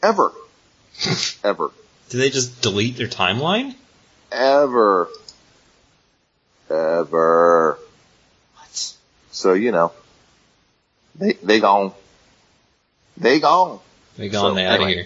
ever, 0.01 0.31
ever, 1.43 1.69
Do 2.09 2.17
they 2.17 2.29
just 2.31 2.61
delete 2.61 2.97
their 2.97 3.07
timeline? 3.07 3.75
ever, 4.31 5.09
ever. 6.69 7.77
What? 8.55 8.93
So 9.31 9.53
you 9.53 9.71
know, 9.71 9.91
they 11.19 11.33
they 11.33 11.59
gone. 11.59 11.93
They 13.17 13.39
gone. 13.39 13.79
They 14.17 14.29
gone 14.29 14.55
So, 14.55 14.61
out 14.61 14.81
of 14.81 14.87
here. 14.87 15.05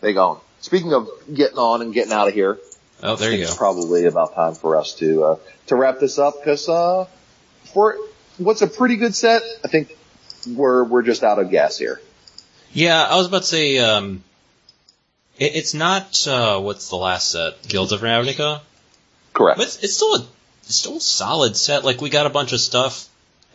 They 0.00 0.12
gone. 0.12 0.40
Speaking 0.60 0.92
of 0.94 1.08
getting 1.32 1.58
on 1.58 1.82
and 1.82 1.92
getting 1.92 2.12
out 2.12 2.28
of 2.28 2.34
here, 2.34 2.58
Oh, 3.02 3.14
there 3.16 3.30
you 3.32 3.42
it's 3.42 3.52
go. 3.52 3.56
probably 3.58 4.06
about 4.06 4.34
time 4.34 4.54
for 4.54 4.76
us 4.76 4.94
to 4.94 5.24
uh, 5.24 5.36
to 5.66 5.76
wrap 5.76 5.98
this 6.00 6.18
up 6.18 6.34
because 6.40 6.68
uh, 6.68 7.06
for 7.72 7.96
what's 8.38 8.62
a 8.62 8.66
pretty 8.66 8.96
good 8.96 9.14
set, 9.14 9.42
I 9.64 9.68
think 9.68 9.96
we're 10.48 10.84
we're 10.84 11.02
just 11.02 11.22
out 11.22 11.38
of 11.38 11.50
gas 11.50 11.78
here. 11.78 12.00
Yeah, 12.72 13.02
I 13.02 13.16
was 13.16 13.26
about 13.28 13.42
to 13.42 13.46
say, 13.48 13.78
um, 13.78 14.22
it, 15.38 15.56
it's 15.56 15.72
not, 15.74 16.26
uh, 16.28 16.60
what's 16.60 16.90
the 16.90 16.96
last 16.96 17.30
set? 17.30 17.62
Guilds 17.66 17.92
of 17.92 18.02
Ravnica? 18.02 18.60
Correct. 19.32 19.56
But 19.58 19.66
it's, 19.68 19.82
it's 19.82 19.94
still 19.94 20.14
a, 20.16 20.26
it's 20.64 20.74
still 20.74 20.98
a 20.98 21.00
solid 21.00 21.56
set. 21.56 21.82
Like, 21.84 22.02
we 22.02 22.10
got 22.10 22.26
a 22.26 22.30
bunch 22.30 22.52
of 22.52 22.60
stuff. 22.60 23.08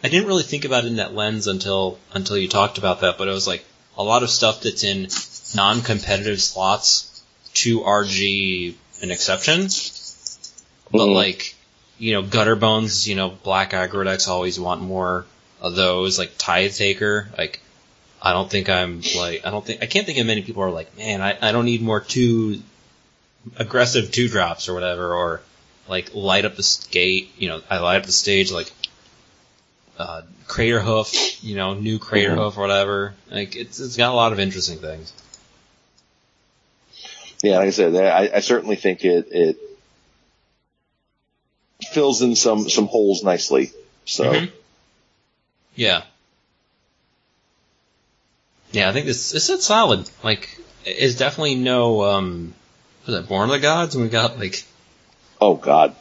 I 0.03 0.09
didn't 0.09 0.27
really 0.27 0.43
think 0.43 0.65
about 0.65 0.83
it 0.83 0.87
in 0.87 0.95
that 0.97 1.15
lens 1.15 1.47
until, 1.47 1.97
until 2.13 2.37
you 2.37 2.47
talked 2.49 2.77
about 2.77 3.01
that, 3.01 3.17
but 3.17 3.27
it 3.27 3.31
was 3.31 3.47
like, 3.47 3.63
a 3.97 4.03
lot 4.03 4.23
of 4.23 4.29
stuff 4.29 4.61
that's 4.61 4.83
in 4.83 5.07
non-competitive 5.55 6.41
slots 6.41 7.21
to 7.53 7.81
RG 7.81 8.75
an 9.01 9.11
exception. 9.11 9.61
But 10.91 11.07
Mhm. 11.07 11.15
like, 11.15 11.55
you 11.99 12.13
know, 12.13 12.23
Gutterbones, 12.23 13.05
you 13.05 13.15
know, 13.15 13.29
black 13.29 13.71
aggro 13.71 14.03
decks 14.03 14.27
always 14.27 14.59
want 14.59 14.81
more 14.81 15.25
of 15.61 15.75
those, 15.75 16.17
like 16.17 16.31
Tithe 16.37 16.73
Taker, 16.73 17.31
like, 17.37 17.59
I 18.21 18.31
don't 18.33 18.49
think 18.49 18.67
I'm 18.69 19.03
like, 19.15 19.45
I 19.45 19.51
don't 19.51 19.65
think, 19.65 19.83
I 19.83 19.85
can't 19.85 20.05
think 20.05 20.17
of 20.17 20.25
many 20.25 20.41
people 20.41 20.63
who 20.63 20.69
are 20.69 20.73
like, 20.73 20.97
man, 20.97 21.21
I, 21.21 21.37
I 21.41 21.51
don't 21.51 21.65
need 21.65 21.81
more 21.81 21.99
two, 21.99 22.61
aggressive 23.57 24.11
two 24.11 24.27
drops 24.27 24.67
or 24.69 24.73
whatever, 24.73 25.13
or 25.13 25.41
like 25.87 26.15
light 26.15 26.45
up 26.45 26.55
the 26.55 26.63
skate, 26.63 27.31
you 27.37 27.49
know, 27.49 27.61
I 27.69 27.77
light 27.79 27.97
up 27.97 28.05
the 28.05 28.11
stage, 28.11 28.51
like, 28.51 28.71
uh, 29.97 30.21
Craterhoof, 30.47 31.43
you 31.43 31.55
know, 31.55 31.73
new 31.73 31.99
Crater 31.99 32.31
Mhm. 32.31 32.37
Hoof 32.37 32.57
or 32.57 32.61
whatever. 32.61 33.13
Like, 33.29 33.55
it's, 33.55 33.79
it's 33.79 33.95
got 33.97 34.11
a 34.11 34.15
lot 34.15 34.31
of 34.33 34.39
interesting 34.39 34.77
things. 34.79 35.13
Yeah, 37.43 37.57
like 37.57 37.67
I 37.67 37.71
said, 37.71 37.95
I, 37.95 38.37
I 38.37 38.39
certainly 38.39 38.77
think 38.77 39.03
it 39.03 39.27
it 39.31 39.57
fills 41.91 42.21
in 42.21 42.35
some 42.35 42.69
some 42.69 42.87
holes 42.87 43.23
nicely. 43.23 43.71
So 44.05 44.31
Mhm. 44.31 44.51
Yeah. 45.75 46.03
Yeah, 48.71 48.89
I 48.89 48.93
think 48.93 49.05
this 49.05 49.31
this 49.31 49.49
is 49.49 49.63
solid. 49.65 50.09
Like, 50.23 50.57
it's 50.85 51.15
definitely 51.15 51.55
no 51.55 52.03
um, 52.03 52.53
was 53.05 53.15
it 53.15 53.27
Born 53.27 53.49
of 53.49 53.53
the 53.53 53.59
Gods? 53.59 53.95
And 53.95 54.03
we 54.05 54.09
got 54.09 54.39
like 54.39 54.63
oh 55.41 55.55
god, 55.55 55.95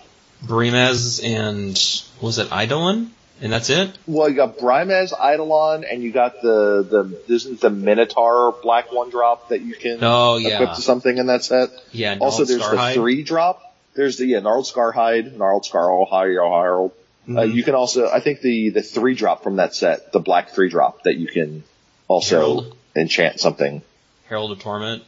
Brimaz 0.44 1.22
and 1.24 1.72
was 2.20 2.38
it 2.38 2.52
Eidolon? 2.52 3.12
And 3.42 3.52
that's 3.52 3.70
it? 3.70 3.90
Well, 4.06 4.28
you 4.28 4.36
got 4.36 4.56
Brimaz 4.58 5.12
Eidolon, 5.12 5.84
and 5.84 6.00
you 6.02 6.12
got 6.12 6.40
the 6.42 6.86
the 7.28 7.34
isn't 7.34 7.60
the 7.60 7.70
Minotaur 7.70 8.52
black 8.62 8.92
one 8.92 9.10
drop 9.10 9.48
that 9.48 9.60
you 9.62 9.74
can 9.74 9.98
Oh, 10.00 10.36
equip 10.36 10.74
to 10.74 10.80
something 10.80 11.18
in 11.18 11.26
that 11.26 11.42
set. 11.44 11.70
Yeah, 11.90 12.16
Also, 12.20 12.44
there's 12.44 12.62
Scarhide. 12.62 12.94
the 12.94 13.00
three 13.00 13.22
drop. 13.24 13.60
There's 13.94 14.16
the 14.16 14.26
yeah, 14.26 14.38
gnarled 14.40 14.66
Scarhide, 14.66 15.36
gnarled 15.36 15.64
Scarhide, 15.64 16.36
Herald. 16.36 16.92
Uh, 17.28 17.30
Mhm. 17.32 17.54
you 17.54 17.62
can 17.64 17.74
also, 17.74 18.08
I 18.08 18.20
think 18.20 18.40
the 18.40 18.70
the 18.70 18.82
three 18.82 19.14
drop 19.14 19.42
from 19.42 19.56
that 19.56 19.74
set, 19.74 20.12
the 20.12 20.20
black 20.20 20.50
three 20.50 20.68
drop 20.70 21.02
that 21.02 21.16
you 21.16 21.26
can 21.26 21.64
also 22.08 22.36
Herald. 22.36 22.76
enchant 22.96 23.40
something. 23.40 23.82
Herald 24.28 24.52
of 24.52 24.60
Torment. 24.60 25.02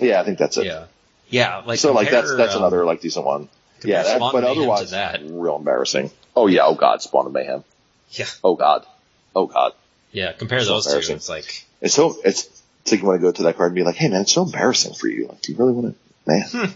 Yeah, 0.00 0.20
I 0.20 0.24
think 0.24 0.38
that's 0.38 0.56
it. 0.58 0.66
Yeah. 0.66 0.84
Yeah, 1.30 1.62
like 1.64 1.78
so 1.78 1.92
like 1.92 2.10
that's 2.10 2.34
that's 2.36 2.54
um, 2.54 2.60
another 2.62 2.84
like 2.84 3.00
decent 3.00 3.24
one. 3.24 3.48
Yeah, 3.84 4.02
that, 4.02 4.20
but 4.20 4.44
otherwise, 4.44 4.90
that. 4.90 5.22
real 5.24 5.56
embarrassing. 5.56 6.10
Oh 6.34 6.46
yeah, 6.46 6.62
oh 6.64 6.74
god, 6.74 7.02
Spawn 7.02 7.26
of 7.26 7.32
Mayhem. 7.32 7.64
Yeah. 8.10 8.26
Oh 8.42 8.54
god, 8.56 8.86
oh 9.34 9.46
god. 9.46 9.72
Yeah, 10.10 10.32
compare 10.32 10.60
So 10.60 10.80
those 10.80 11.06
two. 11.06 11.12
It's 11.12 11.28
like 11.28 11.64
It's 11.80 11.94
so 11.94 12.16
it's 12.24 12.48
it's 12.82 12.92
like 12.92 13.00
you 13.00 13.06
want 13.06 13.20
to 13.20 13.22
go 13.26 13.32
to 13.32 13.42
that 13.44 13.56
card 13.56 13.68
and 13.68 13.74
be 13.74 13.82
like, 13.82 13.96
hey 13.96 14.08
man, 14.08 14.22
it's 14.22 14.32
so 14.32 14.42
embarrassing 14.44 14.94
for 14.94 15.08
you. 15.08 15.28
Like, 15.28 15.40
do 15.42 15.52
you 15.52 15.58
really 15.58 15.72
want 15.72 15.94
to? 15.94 16.30
Man, 16.30 16.74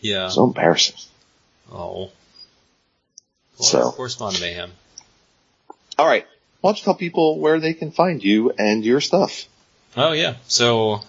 yeah. 0.00 0.28
so 0.28 0.44
embarrassing. 0.44 0.96
Oh. 1.72 2.10
Well, 3.58 3.66
So- 3.66 3.94
of 4.04 4.10
Spawn 4.10 4.34
of 4.34 4.40
Mayhem. 4.40 4.70
All 5.98 6.06
right, 6.06 6.26
why 6.60 6.70
don't 6.70 6.78
you 6.78 6.84
tell 6.84 6.94
people 6.94 7.38
where 7.40 7.58
they 7.60 7.74
can 7.74 7.90
find 7.90 8.22
you 8.22 8.50
and 8.56 8.84
your 8.84 9.00
stuff? 9.00 9.46
Oh 9.96 10.12
yeah. 10.12 10.34
So 10.46 11.00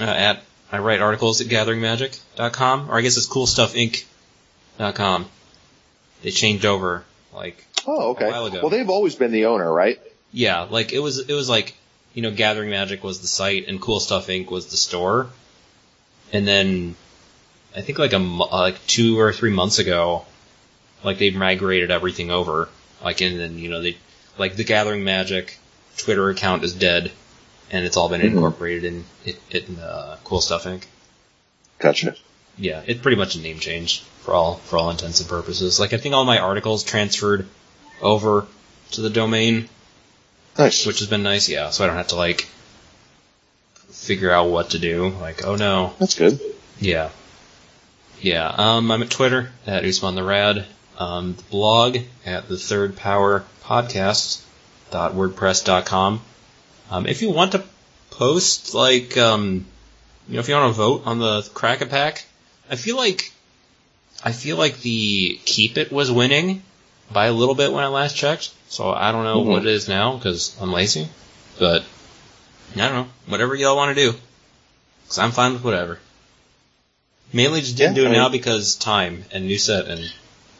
uh, 0.00 0.04
at 0.04 0.42
I 0.72 0.78
write 0.78 1.00
articles 1.00 1.40
at 1.40 1.48
gatheringmagic.com, 1.48 2.90
or 2.90 2.96
I 2.96 3.00
guess 3.00 3.16
it's 3.16 3.28
coolstuffinc.com. 3.28 5.26
They 6.22 6.30
changed 6.30 6.64
over 6.64 7.04
like 7.34 7.64
Oh, 7.86 8.10
okay. 8.10 8.26
A 8.28 8.30
while 8.30 8.46
ago. 8.46 8.60
Well, 8.60 8.70
they've 8.70 8.90
always 8.90 9.14
been 9.14 9.32
the 9.32 9.46
owner, 9.46 9.70
right? 9.72 9.98
yeah, 10.32 10.62
like 10.62 10.92
it 10.92 10.98
was 11.00 11.18
it 11.18 11.32
was 11.32 11.48
like 11.48 11.74
you 12.14 12.22
know 12.22 12.30
Gathering 12.30 12.70
Magic 12.70 13.02
was 13.02 13.20
the 13.20 13.26
site 13.26 13.68
and 13.68 13.80
Cool 13.80 14.00
Stuff 14.00 14.26
Inc 14.28 14.50
was 14.50 14.66
the 14.66 14.76
store, 14.76 15.28
and 16.32 16.46
then 16.46 16.94
I 17.74 17.80
think 17.80 17.98
like 17.98 18.12
a 18.12 18.18
like 18.18 18.84
two 18.86 19.18
or 19.18 19.32
three 19.32 19.50
months 19.52 19.78
ago, 19.78 20.24
like 21.04 21.18
they 21.18 21.30
migrated 21.30 21.90
everything 21.90 22.30
over, 22.30 22.68
like 23.02 23.20
and 23.22 23.38
then 23.40 23.58
you 23.58 23.70
know 23.70 23.80
they 23.80 23.96
like 24.38 24.56
the 24.56 24.64
Gathering 24.64 25.04
Magic 25.04 25.56
Twitter 25.96 26.28
account 26.30 26.64
is 26.64 26.72
dead, 26.74 27.10
and 27.70 27.84
it's 27.84 27.96
all 27.96 28.08
been 28.08 28.20
Mhm. 28.20 28.32
incorporated 28.32 28.84
in 28.84 29.04
in 29.50 29.78
uh, 29.80 30.16
Cool 30.24 30.40
Stuff 30.40 30.64
Inc. 30.64 30.82
Gotcha. 31.78 32.14
Yeah, 32.58 32.82
it's 32.86 33.00
pretty 33.00 33.16
much 33.16 33.36
a 33.36 33.40
name 33.40 33.58
change 33.58 34.02
for 34.30 34.36
all 34.36 34.54
for 34.54 34.78
all 34.78 34.90
intents 34.90 35.18
and 35.20 35.28
purposes. 35.28 35.80
Like 35.80 35.92
I 35.92 35.96
think 35.96 36.14
all 36.14 36.24
my 36.24 36.38
articles 36.38 36.84
transferred 36.84 37.48
over 38.00 38.46
to 38.92 39.00
the 39.00 39.10
domain 39.10 39.68
Nice. 40.56 40.86
which 40.86 41.00
has 41.00 41.08
been 41.08 41.24
nice. 41.24 41.48
Yeah, 41.48 41.70
so 41.70 41.82
I 41.82 41.88
don't 41.88 41.96
have 41.96 42.08
to 42.08 42.16
like 42.16 42.42
figure 43.90 44.30
out 44.30 44.48
what 44.48 44.70
to 44.70 44.78
do. 44.78 45.08
Like, 45.08 45.44
oh 45.44 45.56
no, 45.56 45.94
That's 45.98 46.14
good. 46.14 46.38
yeah, 46.78 47.10
yeah. 48.20 48.46
Um, 48.48 48.90
I'm 48.92 49.02
at 49.02 49.10
Twitter 49.10 49.50
at 49.66 49.84
Usman 49.84 50.14
the 50.14 50.22
Rad. 50.24 50.64
Um, 50.98 51.34
the 51.34 51.42
blog 51.44 51.98
at 52.24 52.48
the 52.48 52.56
Third 52.58 52.94
Power 52.96 53.44
Podcast 53.64 54.44
dot 54.92 55.14
wordpress.com. 55.14 56.20
Um, 56.90 57.06
if 57.06 57.20
you 57.22 57.30
want 57.30 57.52
to 57.52 57.64
post 58.10 58.74
like 58.74 59.16
um, 59.16 59.66
you 60.28 60.34
know, 60.34 60.40
if 60.40 60.48
you 60.48 60.54
want 60.54 60.72
to 60.72 60.76
vote 60.76 61.02
on 61.06 61.18
the 61.18 61.42
Crack 61.54 61.80
a 61.80 61.86
Pack, 61.86 62.24
I 62.70 62.76
feel 62.76 62.96
like 62.96 63.32
I 64.24 64.32
feel 64.32 64.56
like 64.56 64.80
the 64.80 65.40
Keep 65.44 65.78
It 65.78 65.90
was 65.92 66.10
winning 66.12 66.62
by 67.12 67.26
a 67.26 67.32
little 67.32 67.54
bit 67.54 67.72
when 67.72 67.82
I 67.84 67.88
last 67.88 68.16
checked. 68.16 68.50
So 68.68 68.90
I 68.90 69.12
don't 69.12 69.24
know 69.24 69.42
Mhm. 69.42 69.46
what 69.46 69.66
it 69.66 69.72
is 69.72 69.88
now 69.88 70.16
because 70.16 70.54
I'm 70.60 70.72
lazy. 70.72 71.08
But 71.58 71.82
I 72.74 72.78
don't 72.78 72.92
know. 72.94 73.08
Whatever 73.26 73.54
y'all 73.54 73.76
want 73.76 73.96
to 73.96 74.00
do, 74.12 74.16
because 75.04 75.18
I'm 75.18 75.32
fine 75.32 75.54
with 75.54 75.64
whatever. 75.64 75.98
Mainly 77.32 77.60
just 77.60 77.76
didn't 77.76 77.96
Yeah, 77.96 78.02
do 78.04 78.06
it 78.08 78.10
I 78.10 78.12
now 78.16 78.22
mean- 78.24 78.32
because 78.32 78.74
time 78.76 79.24
and 79.32 79.46
new 79.46 79.58
set 79.58 79.86
and 79.86 80.12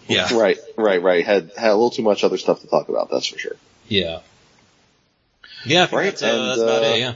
yeah, 0.08 0.32
Right, 0.36 0.58
right, 0.76 1.00
right. 1.00 1.24
Had 1.24 1.52
had 1.56 1.70
a 1.70 1.74
little 1.74 1.90
too 1.90 2.02
much 2.02 2.24
other 2.24 2.36
stuff 2.38 2.60
to 2.62 2.66
talk 2.66 2.88
about. 2.88 3.10
That's 3.10 3.26
for 3.26 3.38
sure. 3.38 3.56
yeah, 3.88 4.20
yeah. 5.64 5.86
Right, 5.92 6.06
that's, 6.06 6.22
uh, 6.22 6.26
and, 6.26 6.48
that's 6.48 6.60
about 6.60 6.82
uh, 6.82 6.86
it. 6.86 6.98
Yeah. 7.00 7.14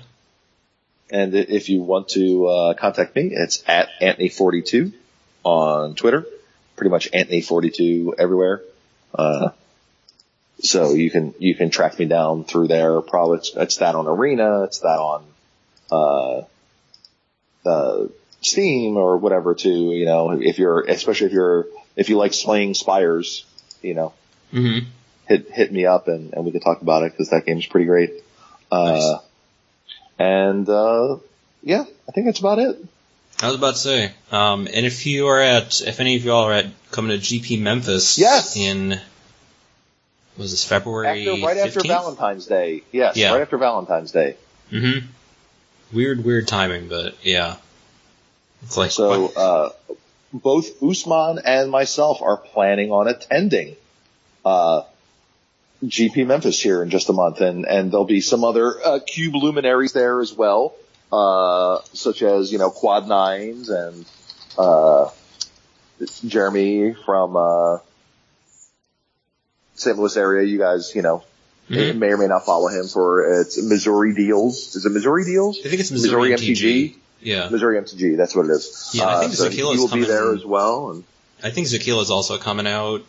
And 1.10 1.34
if 1.34 1.68
you 1.68 1.82
want 1.82 2.08
to 2.10 2.46
uh, 2.46 2.74
contact 2.74 3.14
me, 3.16 3.30
it's 3.32 3.62
at 3.66 3.88
Anthony42 4.00 4.92
on 5.44 5.94
Twitter. 5.96 6.26
Pretty 6.76 6.90
much 6.90 7.10
Anthony42 7.12 8.14
everywhere. 8.18 8.62
Uh, 9.14 9.50
so 10.60 10.92
you 10.94 11.10
can 11.10 11.34
you 11.38 11.54
can 11.54 11.70
track 11.70 11.98
me 11.98 12.04
down 12.06 12.44
through 12.44 12.68
there. 12.68 13.00
Probably 13.00 13.38
it's, 13.38 13.52
it's 13.54 13.76
that 13.78 13.94
on 13.94 14.06
Arena. 14.06 14.64
It's 14.64 14.80
that 14.80 14.98
on 14.98 15.24
uh, 15.90 17.68
uh, 17.68 18.06
Steam 18.40 18.96
or 18.96 19.16
whatever 19.18 19.54
too. 19.54 19.92
You 19.92 20.04
know, 20.06 20.30
if 20.30 20.58
you're 20.58 20.80
especially 20.82 21.28
if 21.28 21.32
you're 21.32 21.66
if 21.96 22.08
you 22.08 22.16
like 22.16 22.32
slaying 22.34 22.74
spires, 22.74 23.44
you 23.82 23.94
know, 23.94 24.12
hmm 24.50 24.78
hit 25.26 25.50
hit 25.50 25.72
me 25.72 25.86
up 25.86 26.06
and, 26.08 26.34
and 26.34 26.44
we 26.44 26.52
can 26.52 26.60
talk 26.60 26.82
about 26.82 27.02
it 27.02 27.12
because 27.12 27.30
that 27.30 27.46
game's 27.46 27.66
pretty 27.66 27.86
great. 27.86 28.10
Uh, 28.70 28.84
Nice. 28.92 29.20
and 30.18 30.68
uh, 30.68 31.16
yeah, 31.62 31.84
I 32.08 32.12
think 32.12 32.26
that's 32.26 32.40
about 32.40 32.58
it. 32.58 32.76
I 33.42 33.46
was 33.46 33.56
about 33.56 33.74
to 33.74 33.80
say, 33.80 34.12
um, 34.30 34.66
and 34.72 34.86
if 34.86 35.06
you 35.06 35.26
are 35.26 35.40
at, 35.40 35.80
if 35.80 36.00
any 36.00 36.16
of 36.16 36.24
y'all 36.24 36.44
are 36.44 36.52
at 36.52 36.66
coming 36.90 37.18
to 37.18 37.22
GP 37.22 37.60
Memphis, 37.60 38.18
Yes. 38.18 38.56
in 38.56 39.00
was 40.36 40.50
this 40.50 40.64
February 40.64 41.30
After, 41.30 41.46
right 41.46 41.56
after 41.58 41.80
Valentine's 41.82 42.46
Day, 42.46 42.82
yes, 42.92 43.16
Yeah. 43.16 43.32
right 43.32 43.42
after 43.42 43.58
Valentine's 43.58 44.12
Day. 44.12 44.36
Mm-hmm. 44.72 45.06
Weird, 45.96 46.24
weird 46.24 46.48
timing, 46.48 46.88
but 46.88 47.14
yeah, 47.22 47.56
it's 48.62 48.76
like 48.76 48.90
So 48.90 49.28
uh, 49.36 49.70
both 50.32 50.82
Usman 50.82 51.40
and 51.44 51.70
myself 51.70 52.22
are 52.22 52.36
planning 52.36 52.90
on 52.90 53.06
attending 53.06 53.76
uh, 54.44 54.82
GP 55.84 56.26
Memphis 56.26 56.60
here 56.60 56.82
in 56.82 56.90
just 56.90 57.08
a 57.10 57.12
month, 57.12 57.40
and 57.40 57.64
and 57.66 57.92
there'll 57.92 58.06
be 58.06 58.20
some 58.20 58.42
other 58.42 58.74
uh, 58.84 58.98
cube 59.06 59.34
luminaries 59.34 59.92
there 59.92 60.20
as 60.20 60.32
well, 60.32 60.74
uh, 61.14 61.80
such 61.92 62.22
as 62.22 62.50
you 62.52 62.58
know 62.58 62.70
Quad 62.70 63.06
Nines 63.08 63.68
and 63.68 64.04
uh, 64.58 65.10
Jeremy 66.26 66.94
from 67.06 67.36
uh, 67.36 67.78
St. 69.74 69.98
Louis 69.98 70.16
area. 70.16 70.46
You 70.46 70.58
guys, 70.58 70.92
you 70.94 71.02
know, 71.02 71.22
Mhm. 71.70 71.96
may 71.96 72.08
or 72.08 72.16
may 72.18 72.26
not 72.26 72.44
follow 72.44 72.68
him 72.68 72.86
for 72.88 73.40
it's 73.40 73.60
Missouri 73.62 74.14
Deals. 74.14 74.74
Is 74.76 74.84
it 74.86 74.90
Missouri 74.92 75.24
Deals? 75.24 75.58
I 75.64 75.68
think 75.68 75.80
it's 75.80 75.90
Missouri, 75.90 76.30
Missouri 76.30 76.54
MTG. 76.54 76.96
Yeah, 77.22 77.48
Missouri 77.48 77.78
MTG, 77.80 78.16
that's 78.16 78.34
what 78.36 78.46
it 78.46 78.50
is. 78.50 78.90
Yeah, 78.92 79.06
I 79.08 79.20
think 79.20 79.32
so 79.34 79.48
Zakila's 79.48 79.54
he 79.54 79.62
will 79.78 79.86
be 79.86 79.90
coming- 79.90 80.08
there 80.08 80.34
as 80.34 80.44
well. 80.44 80.90
And 80.90 81.04
I 81.42 81.50
think 81.50 81.68
Zakila's 81.68 82.10
also 82.10 82.36
coming 82.38 82.66
out. 82.66 83.02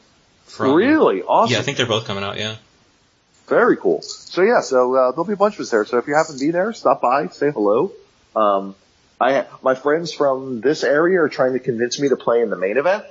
From, 0.45 0.73
really 0.73 1.21
awesome, 1.21 1.51
Yeah, 1.53 1.59
I 1.59 1.63
think 1.63 1.75
they're 1.75 1.85
both 1.85 2.05
coming 2.05 2.23
out. 2.23 2.37
Yeah. 2.37 2.55
Very 3.47 3.77
cool. 3.77 4.01
So 4.01 4.41
yeah, 4.41 4.61
so 4.61 4.95
uh, 4.95 5.11
there'll 5.11 5.25
be 5.25 5.33
a 5.33 5.37
bunch 5.37 5.55
of 5.55 5.61
us 5.61 5.69
there. 5.69 5.85
So 5.85 5.97
if 5.97 6.07
you 6.07 6.15
happen 6.15 6.37
to 6.37 6.39
be 6.39 6.51
there, 6.51 6.73
stop 6.73 7.01
by, 7.01 7.27
say 7.27 7.51
hello. 7.51 7.91
Um, 8.35 8.75
I 9.19 9.45
my 9.61 9.75
friends 9.75 10.13
from 10.13 10.61
this 10.61 10.83
area 10.83 11.21
are 11.21 11.29
trying 11.29 11.53
to 11.53 11.59
convince 11.59 11.99
me 11.99 12.09
to 12.09 12.17
play 12.17 12.41
in 12.41 12.49
the 12.49 12.57
main 12.57 12.77
event. 12.77 13.05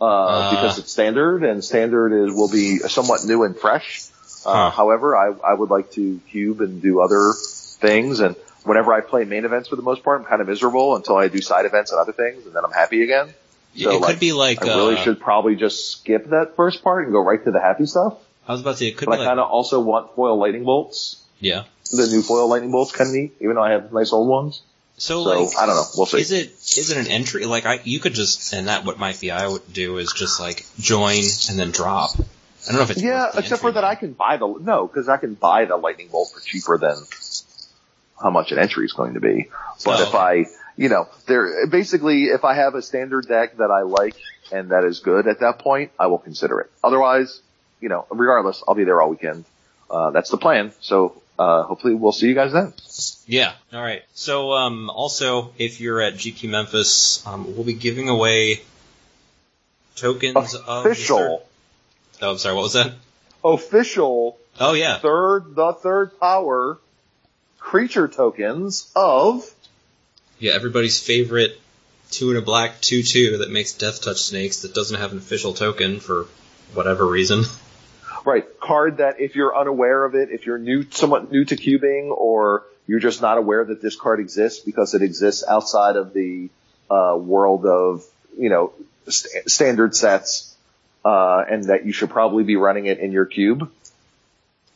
Uh, 0.00 0.04
Uh. 0.04 0.50
because 0.50 0.78
it's 0.78 0.92
standard 0.92 1.42
and 1.42 1.64
standard 1.64 2.12
is, 2.12 2.32
will 2.32 2.50
be 2.50 2.78
somewhat 2.78 3.24
new 3.24 3.42
and 3.44 3.56
fresh. 3.56 4.06
Uh, 4.46 4.70
Huh. 4.70 4.70
however, 4.70 5.16
I, 5.16 5.32
I 5.44 5.54
would 5.54 5.70
like 5.70 5.90
to 5.92 6.20
cube 6.30 6.60
and 6.60 6.80
do 6.80 7.00
other 7.00 7.32
things 7.80 8.20
and 8.20 8.36
whenever 8.62 8.92
I 8.92 9.00
play 9.00 9.24
main 9.24 9.44
events 9.44 9.68
for 9.68 9.76
the 9.76 9.82
most 9.82 10.04
part, 10.04 10.20
I'm 10.20 10.26
kind 10.26 10.40
of 10.40 10.46
miserable 10.46 10.94
until 10.94 11.16
I 11.16 11.26
do 11.28 11.40
side 11.40 11.66
events 11.66 11.90
and 11.90 12.00
other 12.00 12.12
things 12.12 12.46
and 12.46 12.54
then 12.54 12.64
I'm 12.64 12.72
happy 12.72 13.02
again. 13.02 13.34
So, 13.74 13.90
it 13.90 14.00
like, 14.00 14.10
could 14.10 14.20
be 14.20 14.32
like. 14.32 14.62
I 14.62 14.66
really 14.66 14.94
uh, 14.94 15.02
should 15.02 15.20
probably 15.20 15.56
just 15.56 15.90
skip 15.90 16.30
that 16.30 16.54
first 16.54 16.84
part 16.84 17.04
and 17.04 17.12
go 17.12 17.20
right 17.20 17.42
to 17.44 17.50
the 17.50 17.60
happy 17.60 17.86
stuff. 17.86 18.18
I 18.48 18.52
was 18.52 18.62
about 18.62 18.72
to 18.72 18.76
say 18.78 18.86
it 18.88 18.96
could 18.96 19.06
But 19.06 19.16
be 19.16 19.22
I 19.22 19.26
kind 19.26 19.38
of 19.40 19.48
also 19.50 19.80
want 19.80 20.14
foil 20.16 20.36
lightning 20.38 20.64
bolts. 20.64 21.22
yeah. 21.38 21.64
The 21.90 22.06
new 22.06 22.20
foil 22.22 22.48
lightning 22.48 22.70
bolts 22.70 22.92
kind 22.92 23.08
of 23.08 23.14
neat, 23.14 23.34
even 23.40 23.54
though 23.56 23.62
I 23.62 23.70
have 23.72 23.92
nice 23.92 24.12
old 24.12 24.28
ones. 24.28 24.60
So, 24.98 25.22
So 25.24 25.42
like, 25.44 25.56
I 25.56 25.64
don't 25.66 25.76
know. 25.76 25.84
We'll 25.96 26.06
see. 26.06 26.20
Is 26.20 26.32
it 26.32 26.50
is 26.50 26.90
it 26.90 26.98
an 26.98 27.06
entry? 27.06 27.44
Like 27.46 27.64
I, 27.64 27.80
you 27.84 27.98
could 28.00 28.12
just 28.14 28.52
and 28.52 28.68
that 28.68 28.84
what 28.84 28.98
might 28.98 29.20
be 29.20 29.30
I 29.30 29.46
would 29.46 29.72
do 29.72 29.96
is 29.98 30.12
just 30.12 30.38
like 30.40 30.66
join 30.78 31.22
and 31.48 31.58
then 31.58 31.70
drop. 31.70 32.10
I 32.18 32.72
don't 32.72 32.76
know 32.76 32.82
if 32.82 32.90
it's 32.90 33.02
yeah, 33.02 33.30
except 33.34 33.62
for 33.62 33.72
that 33.72 33.84
I 33.84 33.94
can 33.94 34.12
buy 34.12 34.36
the 34.36 34.46
no, 34.60 34.86
because 34.86 35.08
I 35.08 35.16
can 35.16 35.34
buy 35.34 35.64
the 35.66 35.76
lightning 35.76 36.08
bolt 36.08 36.30
for 36.34 36.40
cheaper 36.40 36.76
than 36.76 36.96
how 38.20 38.30
much 38.30 38.52
an 38.52 38.58
entry 38.58 38.84
is 38.84 38.92
going 38.92 39.14
to 39.14 39.20
be. 39.20 39.48
But 39.84 40.00
Oh, 40.00 40.08
if 40.08 40.14
I, 40.14 40.46
you 40.76 40.88
know, 40.88 41.08
there 41.26 41.66
basically 41.68 42.24
if 42.24 42.44
I 42.44 42.54
have 42.54 42.74
a 42.74 42.82
standard 42.82 43.28
deck 43.28 43.56
that 43.58 43.70
I 43.70 43.82
like 43.82 44.16
and 44.52 44.70
that 44.72 44.84
is 44.84 44.98
good 45.00 45.26
at 45.28 45.40
that 45.40 45.60
point, 45.60 45.92
I 45.98 46.08
will 46.08 46.18
consider 46.18 46.60
it. 46.60 46.70
Otherwise, 46.82 47.40
you 47.80 47.88
know, 47.88 48.06
regardless, 48.10 48.62
I'll 48.66 48.74
be 48.74 48.84
there 48.84 49.00
all 49.00 49.10
weekend. 49.10 49.44
Uh, 49.90 50.10
that's 50.10 50.30
the 50.30 50.36
plan. 50.36 50.72
So 50.80 51.20
uh, 51.38 51.62
hopefully 51.62 51.94
we'll 51.94 52.12
see 52.12 52.26
you 52.28 52.34
guys 52.34 52.52
then. 52.52 52.72
Yeah. 53.26 53.52
All 53.72 53.82
right. 53.82 54.02
So, 54.14 54.52
um, 54.52 54.90
also, 54.90 55.52
if 55.58 55.80
you're 55.80 56.00
at 56.00 56.14
GP 56.14 56.48
Memphis, 56.50 57.26
um, 57.26 57.54
we'll 57.54 57.64
be 57.64 57.74
giving 57.74 58.08
away 58.08 58.62
tokens 59.96 60.54
of 60.54 60.86
Official 60.86 61.42
Oh, 62.20 62.30
I'm 62.32 62.38
sorry. 62.38 62.54
What 62.56 62.62
was 62.62 62.72
that? 62.72 62.92
official 63.44 64.36
Oh 64.58 64.72
yeah. 64.72 64.98
third, 64.98 65.54
the 65.54 65.72
third 65.72 66.18
power 66.18 66.78
creature 67.58 68.08
tokens 68.08 68.90
of 68.96 69.48
Yeah, 70.40 70.52
everybody's 70.52 70.98
favorite 71.00 71.60
two 72.10 72.30
and 72.30 72.38
a 72.38 72.42
black 72.42 72.80
two 72.80 73.02
two 73.04 73.38
that 73.38 73.50
makes 73.50 73.72
deathtouch 73.74 74.16
snakes 74.16 74.62
that 74.62 74.74
doesn't 74.74 74.98
have 74.98 75.12
an 75.12 75.18
official 75.18 75.54
token 75.54 76.00
for 76.00 76.26
whatever 76.74 77.06
reason. 77.06 77.44
Right. 78.24 78.44
Card 78.60 78.98
that 78.98 79.20
if 79.20 79.36
you're 79.36 79.56
unaware 79.56 80.04
of 80.04 80.14
it, 80.14 80.30
if 80.30 80.46
you're 80.46 80.58
new, 80.58 80.90
somewhat 80.90 81.30
new 81.30 81.44
to 81.44 81.56
cubing, 81.56 82.10
or 82.10 82.64
you're 82.86 83.00
just 83.00 83.22
not 83.22 83.38
aware 83.38 83.64
that 83.64 83.80
this 83.82 83.96
card 83.96 84.20
exists 84.20 84.64
because 84.64 84.94
it 84.94 85.02
exists 85.02 85.44
outside 85.46 85.96
of 85.96 86.12
the 86.12 86.48
uh, 86.90 87.16
world 87.18 87.66
of, 87.66 88.04
you 88.38 88.48
know, 88.48 88.72
st- 89.08 89.48
standard 89.50 89.94
sets, 89.94 90.56
uh, 91.04 91.44
and 91.48 91.64
that 91.64 91.86
you 91.86 91.92
should 91.92 92.10
probably 92.10 92.44
be 92.44 92.56
running 92.56 92.86
it 92.86 92.98
in 92.98 93.12
your 93.12 93.26
cube. 93.26 93.70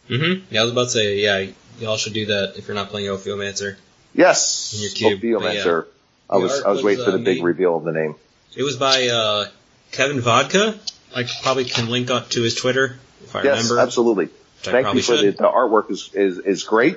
Mm-hmm. 0.09 0.45
Yeah, 0.51 0.61
I 0.61 0.65
was 0.65 0.73
about 0.73 0.85
to 0.85 0.91
say, 0.91 1.21
yeah, 1.21 1.47
y'all 1.79 1.97
should 1.97 2.13
do 2.13 2.27
that 2.27 2.55
if 2.57 2.69
you're 2.69 2.75
not 2.75 2.91
playing 2.91 3.09
Ophiomancer. 3.09 3.77
Yes. 4.15 4.75
In 4.75 4.81
your 4.81 5.19
cube, 5.19 5.43
Ophiomancer. 5.43 5.87
I 6.29 6.37
was, 6.37 6.63
I 6.63 6.69
was 6.69 6.79
was, 6.79 6.85
waiting 6.85 7.05
for 7.05 7.11
uh, 7.11 7.17
the 7.17 7.19
big 7.19 7.39
made- 7.39 7.45
reveal 7.45 7.77
of 7.77 7.85
the 7.85 7.93
name. 7.93 8.15
It 8.55 8.63
was 8.63 8.77
by 8.77 9.09
uh, 9.09 9.47
Kevin 9.91 10.21
Vodka. 10.21 10.79
I 11.15 11.25
probably 11.43 11.65
can 11.65 11.89
link 11.89 12.11
up 12.11 12.31
to 12.31 12.43
his 12.43 12.55
Twitter 12.55 12.99
if 13.23 13.35
I 13.37 13.43
Yes, 13.45 13.57
remember. 13.71 13.81
absolutely. 13.81 14.29
Thank 14.63 14.95
you 14.95 15.03
for 15.03 15.17
the, 15.17 15.31
the 15.31 15.45
artwork 15.45 15.91
is, 15.91 16.11
is, 16.15 16.39
is 16.39 16.63
great. 16.65 16.97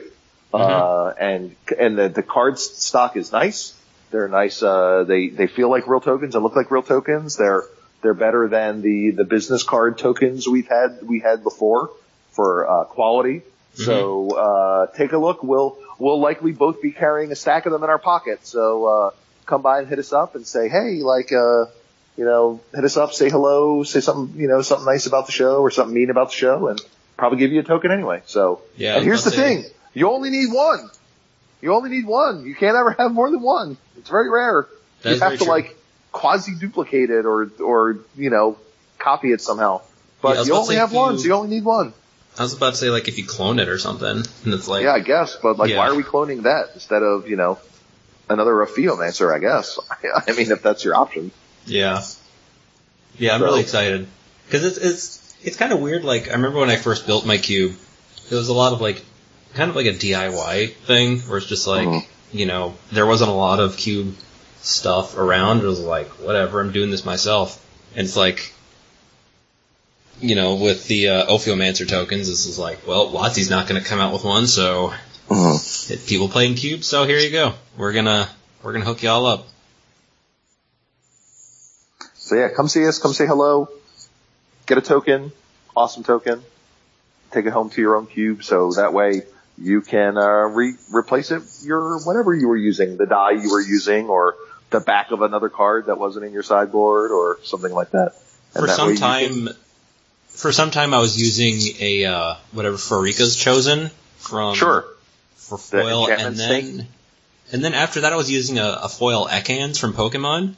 Uh, 0.53 0.57
Mm-hmm. 0.57 1.23
and, 1.23 1.55
and 1.77 1.97
the, 1.97 2.09
the 2.09 2.23
card 2.23 2.59
stock 2.59 3.17
is 3.17 3.31
nice. 3.31 3.73
They're 4.11 4.27
nice, 4.27 4.61
uh, 4.63 5.03
they, 5.05 5.29
they 5.29 5.47
feel 5.47 5.69
like 5.69 5.87
real 5.87 5.99
tokens 5.99 6.35
and 6.35 6.43
look 6.43 6.55
like 6.55 6.71
real 6.71 6.83
tokens. 6.83 7.35
They're, 7.35 7.63
they're 8.01 8.13
better 8.13 8.47
than 8.47 8.81
the, 8.81 9.11
the 9.11 9.23
business 9.25 9.63
card 9.63 9.97
tokens 9.97 10.47
we've 10.47 10.67
had, 10.67 10.99
we 11.03 11.19
had 11.19 11.43
before 11.43 11.89
for, 12.31 12.69
uh, 12.69 12.83
quality. 12.85 13.41
So, 13.73 14.29
uh, 14.37 14.87
take 14.95 15.11
a 15.11 15.17
look. 15.17 15.43
We'll, 15.43 15.77
we'll 15.99 16.21
likely 16.21 16.53
both 16.53 16.81
be 16.81 16.91
carrying 16.93 17.33
a 17.33 17.35
stack 17.35 17.65
of 17.65 17.73
them 17.73 17.83
in 17.83 17.89
our 17.89 17.99
pocket. 17.99 18.47
So, 18.47 18.85
uh, 18.85 19.11
come 19.45 19.61
by 19.61 19.79
and 19.79 19.87
hit 19.89 19.99
us 19.99 20.13
up 20.13 20.35
and 20.35 20.47
say, 20.47 20.69
hey, 20.69 21.01
like, 21.01 21.33
uh, 21.33 21.65
you 22.17 22.25
know, 22.25 22.61
hit 22.73 22.83
us 22.83 22.97
up, 22.97 23.13
say 23.13 23.29
hello, 23.29 23.83
say 23.83 23.99
something, 23.99 24.39
you 24.39 24.47
know, 24.47 24.61
something 24.61 24.85
nice 24.85 25.05
about 25.05 25.25
the 25.25 25.31
show 25.31 25.57
or 25.61 25.71
something 25.71 25.93
mean 25.93 26.09
about 26.09 26.29
the 26.29 26.35
show 26.35 26.67
and 26.67 26.79
probably 27.17 27.39
give 27.39 27.51
you 27.51 27.59
a 27.59 27.63
token 27.63 27.91
anyway. 27.91 28.21
So, 28.25 28.61
Yeah, 28.77 28.95
and 28.95 29.03
here's 29.03 29.23
the 29.23 29.31
thing. 29.31 29.65
You 29.93 30.09
only 30.11 30.29
need 30.29 30.51
one. 30.51 30.89
You 31.61 31.73
only 31.73 31.89
need 31.89 32.05
one. 32.05 32.45
You 32.45 32.55
can't 32.55 32.75
ever 32.75 32.91
have 32.99 33.11
more 33.11 33.29
than 33.31 33.41
one. 33.41 33.77
It's 33.97 34.09
very 34.09 34.29
rare. 34.29 34.67
That 35.01 35.13
you 35.15 35.19
have 35.19 35.31
to 35.33 35.37
true. 35.39 35.47
like 35.47 35.75
quasi 36.11 36.53
duplicate 36.59 37.09
it 37.09 37.25
or, 37.25 37.49
or, 37.59 37.99
you 38.15 38.29
know, 38.29 38.57
copy 38.99 39.31
it 39.31 39.41
somehow. 39.41 39.81
But 40.21 40.37
was 40.37 40.47
you 40.47 40.55
only 40.55 40.75
have 40.75 40.89
if 40.91 40.95
one, 40.95 41.13
you- 41.13 41.19
so 41.19 41.25
you 41.25 41.33
only 41.33 41.49
need 41.49 41.63
one. 41.65 41.93
I 42.37 42.41
was 42.41 42.53
about 42.53 42.71
to 42.71 42.75
say 42.75 42.89
like 42.89 43.07
if 43.07 43.17
you 43.17 43.25
clone 43.25 43.59
it 43.59 43.69
or 43.69 43.77
something, 43.77 44.09
and 44.43 44.53
it's 44.53 44.67
like 44.67 44.83
yeah, 44.83 44.91
I 44.91 44.99
guess. 44.99 45.37
But 45.41 45.57
like, 45.57 45.69
Yeah. 45.69 45.77
why 45.77 45.87
are 45.87 45.95
we 45.95 46.03
cloning 46.03 46.43
that 46.43 46.71
instead 46.73 47.01
of, 47.01 47.29
you 47.29 47.37
know, 47.37 47.59
another 48.29 48.51
Ophiomancer, 48.55 49.33
I 49.33 49.39
guess? 49.39 49.79
I 50.27 50.33
mean, 50.33 50.51
if 50.51 50.61
that's 50.61 50.83
your 50.83 50.95
option. 50.95 51.31
Yeah. 51.65 52.03
Yeah, 53.17 53.33
I'm 53.33 53.39
So- 53.39 53.45
really 53.45 53.61
excited 53.61 54.07
because 54.45 54.63
it's 54.65 54.77
it's 54.77 55.35
it's 55.43 55.57
kind 55.57 55.71
of 55.73 55.79
weird. 55.79 56.03
Like 56.03 56.29
I 56.29 56.33
remember 56.33 56.59
when 56.59 56.69
I 56.69 56.75
first 56.75 57.05
built 57.07 57.25
my 57.25 57.37
cube, 57.37 57.75
it 58.29 58.35
was 58.35 58.49
a 58.49 58.53
lot 58.53 58.73
of 58.73 58.81
like 58.81 59.01
kind 59.53 59.69
of 59.69 59.75
like 59.75 59.85
a 59.85 59.93
DIY 59.93 60.73
thing 60.85 61.19
where 61.21 61.37
it's 61.37 61.47
just 61.47 61.65
like 61.67 61.87
Mhm. 61.87 62.05
you 62.33 62.45
know 62.45 62.75
there 62.91 63.05
wasn't 63.05 63.29
a 63.29 63.33
lot 63.33 63.59
of 63.59 63.77
cube 63.77 64.15
stuff 64.61 65.17
around. 65.17 65.59
It 65.61 65.65
was 65.65 65.79
like 65.79 66.09
whatever, 66.19 66.59
I'm 66.59 66.71
doing 66.71 66.91
this 66.91 67.05
myself, 67.05 67.63
and 67.95 68.05
it's 68.05 68.17
like. 68.17 68.51
You 70.21 70.35
know, 70.35 70.55
with 70.55 70.87
the 70.87 71.09
uh, 71.09 71.25
Ophiomancer 71.27 71.85
tokens, 71.85 72.29
this 72.29 72.45
is 72.45 72.57
like, 72.57 72.87
well, 72.87 73.11
WotC's 73.11 73.49
not 73.49 73.67
going 73.67 73.81
to 73.83 73.85
come 73.87 73.99
out 73.99 74.13
with 74.13 74.23
one, 74.23 74.47
so 74.47 74.93
it, 75.29 76.05
people 76.07 76.29
playing 76.29 76.55
cubes. 76.55 76.87
So 76.87 77.03
here 77.05 77.17
you 77.19 77.31
go. 77.31 77.53
We're 77.75 77.91
gonna 77.91 78.29
we're 78.63 78.71
gonna 78.71 78.85
hook 78.85 79.03
you 79.03 79.09
all 79.09 79.25
up. 79.25 79.45
So 82.25 82.35
yeah, 82.35 82.49
come 82.49 82.67
see 82.67 82.87
us, 82.87 82.97
come 82.97 83.13
say 83.13 83.27
hello, 83.27 83.69
get 84.65 84.79
a 84.79 84.81
token, 84.81 85.31
awesome 85.75 86.03
token, 86.03 86.41
take 87.29 87.45
it 87.45 87.51
home 87.51 87.69
to 87.69 87.81
your 87.81 87.97
own 87.97 88.07
cube, 88.07 88.43
so 88.43 88.71
that 88.71 88.93
way 88.93 89.21
you 89.59 89.81
can 89.81 90.17
uh, 90.17 90.47
re- 90.47 90.73
replace 90.91 91.29
it 91.29 91.43
your 91.63 91.99
whatever 91.99 92.33
you 92.33 92.47
were 92.47 92.57
using, 92.57 92.97
the 92.97 93.05
die 93.05 93.33
you 93.33 93.51
were 93.51 93.61
using, 93.61 94.07
or 94.07 94.33
the 94.71 94.79
back 94.79 95.11
of 95.11 95.21
another 95.21 95.49
card 95.49 95.85
that 95.85 95.99
wasn't 95.99 96.25
in 96.25 96.33
your 96.33 96.41
sideboard, 96.41 97.11
or 97.11 97.37
something 97.43 97.71
like 97.71 97.91
that. 97.91 98.13
And 98.55 98.61
for 98.61 98.65
that 98.65 98.75
some 98.75 98.89
you 98.89 98.97
can- 98.97 99.45
time, 99.45 99.49
for 100.29 100.51
some 100.51 100.71
time, 100.71 100.95
I 100.95 100.97
was 100.97 101.21
using 101.21 101.75
a 101.79 102.05
uh, 102.05 102.35
whatever 102.53 102.77
Pharika's 102.77 103.35
Chosen 103.35 103.91
from 104.17 104.55
sure. 104.55 104.83
for 105.35 105.57
The 105.59 105.63
foil, 105.63 106.09
and 106.09 106.35
then 106.35 106.63
snake? 106.63 106.87
and 107.51 107.63
then 107.63 107.75
after 107.75 108.01
that, 108.01 108.13
I 108.13 108.15
was 108.15 108.31
using 108.31 108.57
a, 108.57 108.79
a 108.81 108.89
foil 108.89 109.27
Ekans 109.27 109.79
from 109.79 109.93
Pokemon. 109.93 110.55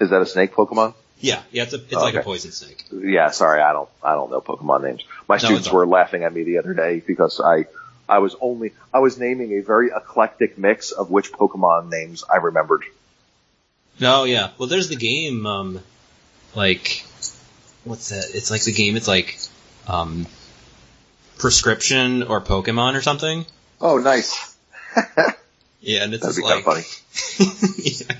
Is 0.00 0.10
that 0.10 0.20
a 0.20 0.26
snake 0.26 0.52
Pokemon? 0.52 0.94
Yeah, 1.18 1.42
yeah, 1.50 1.62
it's 1.62 1.72
a 1.72 1.76
it's 1.76 1.94
Oh, 1.94 2.00
like 2.02 2.14
a 2.14 2.22
poison 2.22 2.52
snake. 2.52 2.84
Yeah, 2.92 3.30
sorry, 3.30 3.62
I 3.62 3.72
don't, 3.72 3.88
I 4.02 4.14
don't 4.14 4.30
know 4.30 4.40
Pokemon 4.42 4.82
names. 4.82 5.04
My 5.28 5.38
students 5.38 5.70
were 5.70 5.86
laughing 5.86 6.24
at 6.24 6.32
me 6.34 6.42
the 6.42 6.58
other 6.58 6.74
day 6.74 7.00
because 7.04 7.40
I, 7.40 7.64
I 8.06 8.18
was 8.18 8.36
only, 8.40 8.72
I 8.92 8.98
was 8.98 9.18
naming 9.18 9.52
a 9.58 9.62
very 9.62 9.88
eclectic 9.88 10.58
mix 10.58 10.90
of 10.92 11.10
which 11.10 11.32
Pokemon 11.32 11.90
names 11.90 12.22
I 12.30 12.36
remembered. 12.36 12.84
No, 13.98 14.24
yeah. 14.24 14.50
Well, 14.58 14.68
there's 14.68 14.90
the 14.90 14.96
game, 14.96 15.46
um, 15.46 15.80
like 16.54 17.06
what's 17.84 18.10
that? 18.10 18.34
It's 18.34 18.50
like 18.50 18.64
the 18.64 18.72
game. 18.72 18.96
It's 18.96 19.08
like 19.08 19.38
um, 19.88 20.26
prescription 21.38 22.24
or 22.24 22.42
Pokemon 22.42 22.94
or 22.94 23.00
something. 23.00 23.46
Oh, 23.80 23.98
nice. 23.98 24.54
Yeah, 25.80 26.02
and 26.02 26.14
it's 26.14 26.24
That'd 26.24 26.36
be 26.36 26.42
like 26.42 26.64
kind 26.64 26.78
of 26.78 26.84
funny. 26.84 27.72
yeah. 27.84 28.16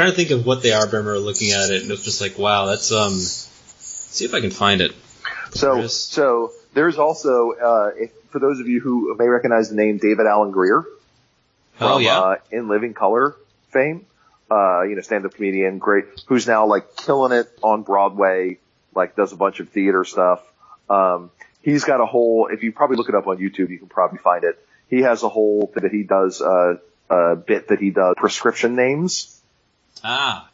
Trying 0.00 0.12
to 0.12 0.16
think 0.16 0.30
of 0.30 0.46
what 0.46 0.62
they 0.62 0.72
are. 0.72 0.86
but 0.86 0.94
I 0.94 0.96
remember 0.96 1.18
looking 1.18 1.50
at 1.50 1.68
it, 1.68 1.82
and 1.82 1.90
it 1.90 1.92
was 1.92 2.04
just 2.04 2.22
like, 2.22 2.38
wow, 2.38 2.64
that's 2.64 2.90
um. 2.90 3.12
See 3.12 4.24
if 4.24 4.32
I 4.32 4.40
can 4.40 4.50
find 4.50 4.80
it. 4.80 4.92
So, 5.50 5.74
Chris. 5.74 5.94
so 5.94 6.52
there's 6.72 6.96
also, 6.96 7.52
uh, 7.52 7.90
if, 7.96 8.10
for 8.30 8.38
those 8.38 8.60
of 8.60 8.66
you 8.66 8.80
who 8.80 9.14
may 9.18 9.26
recognize 9.26 9.68
the 9.68 9.76
name 9.76 9.98
David 9.98 10.26
Alan 10.26 10.52
Grier 10.52 10.86
from, 11.74 11.86
Oh 11.86 11.98
yeah, 11.98 12.18
uh, 12.18 12.36
In 12.50 12.68
Living 12.68 12.94
Color 12.94 13.36
fame, 13.72 14.06
uh, 14.50 14.82
you 14.82 14.96
know, 14.96 15.02
stand-up 15.02 15.34
comedian, 15.34 15.78
great, 15.78 16.06
who's 16.26 16.46
now 16.46 16.64
like 16.66 16.96
killing 16.96 17.32
it 17.32 17.46
on 17.62 17.82
Broadway, 17.82 18.58
like 18.94 19.16
does 19.16 19.32
a 19.32 19.36
bunch 19.36 19.60
of 19.60 19.68
theater 19.68 20.04
stuff. 20.04 20.40
Um, 20.88 21.30
he's 21.60 21.84
got 21.84 22.00
a 22.00 22.06
whole, 22.06 22.48
if 22.50 22.62
you 22.62 22.72
probably 22.72 22.96
look 22.96 23.10
it 23.10 23.14
up 23.14 23.26
on 23.26 23.36
YouTube, 23.36 23.68
you 23.68 23.78
can 23.78 23.88
probably 23.88 24.18
find 24.18 24.44
it. 24.44 24.58
He 24.88 25.02
has 25.02 25.22
a 25.22 25.28
whole 25.28 25.70
that 25.74 25.90
he 25.92 26.04
does, 26.04 26.40
uh, 26.40 26.78
a 27.10 27.36
bit 27.36 27.68
that 27.68 27.80
he 27.80 27.90
does 27.90 28.14
prescription 28.16 28.76
names, 28.76 29.39
ah, 30.04 30.48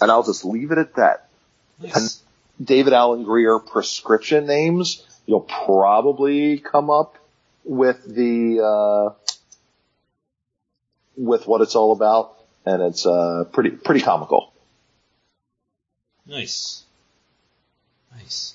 and 0.00 0.10
I'll 0.10 0.22
just 0.22 0.44
leave 0.44 0.70
it 0.72 0.78
at 0.78 0.94
that. 0.96 1.28
nice. 1.80 2.20
David 2.62 2.92
Alan 2.92 3.24
Grier 3.24 3.58
prescription 3.58 4.46
names, 4.46 5.04
you'll 5.26 5.40
probably 5.40 6.58
come 6.58 6.90
up 6.90 7.16
with 7.64 8.04
the 8.04 8.60
uh, 8.64 9.32
with 11.16 11.46
what 11.46 11.60
it's 11.60 11.74
all 11.74 11.92
about, 11.92 12.36
and 12.66 12.82
it's 12.82 13.06
uh, 13.06 13.44
pretty 13.52 13.70
pretty 13.70 14.00
comical. 14.00 14.52
nice, 16.26 16.82
nice. 18.16 18.54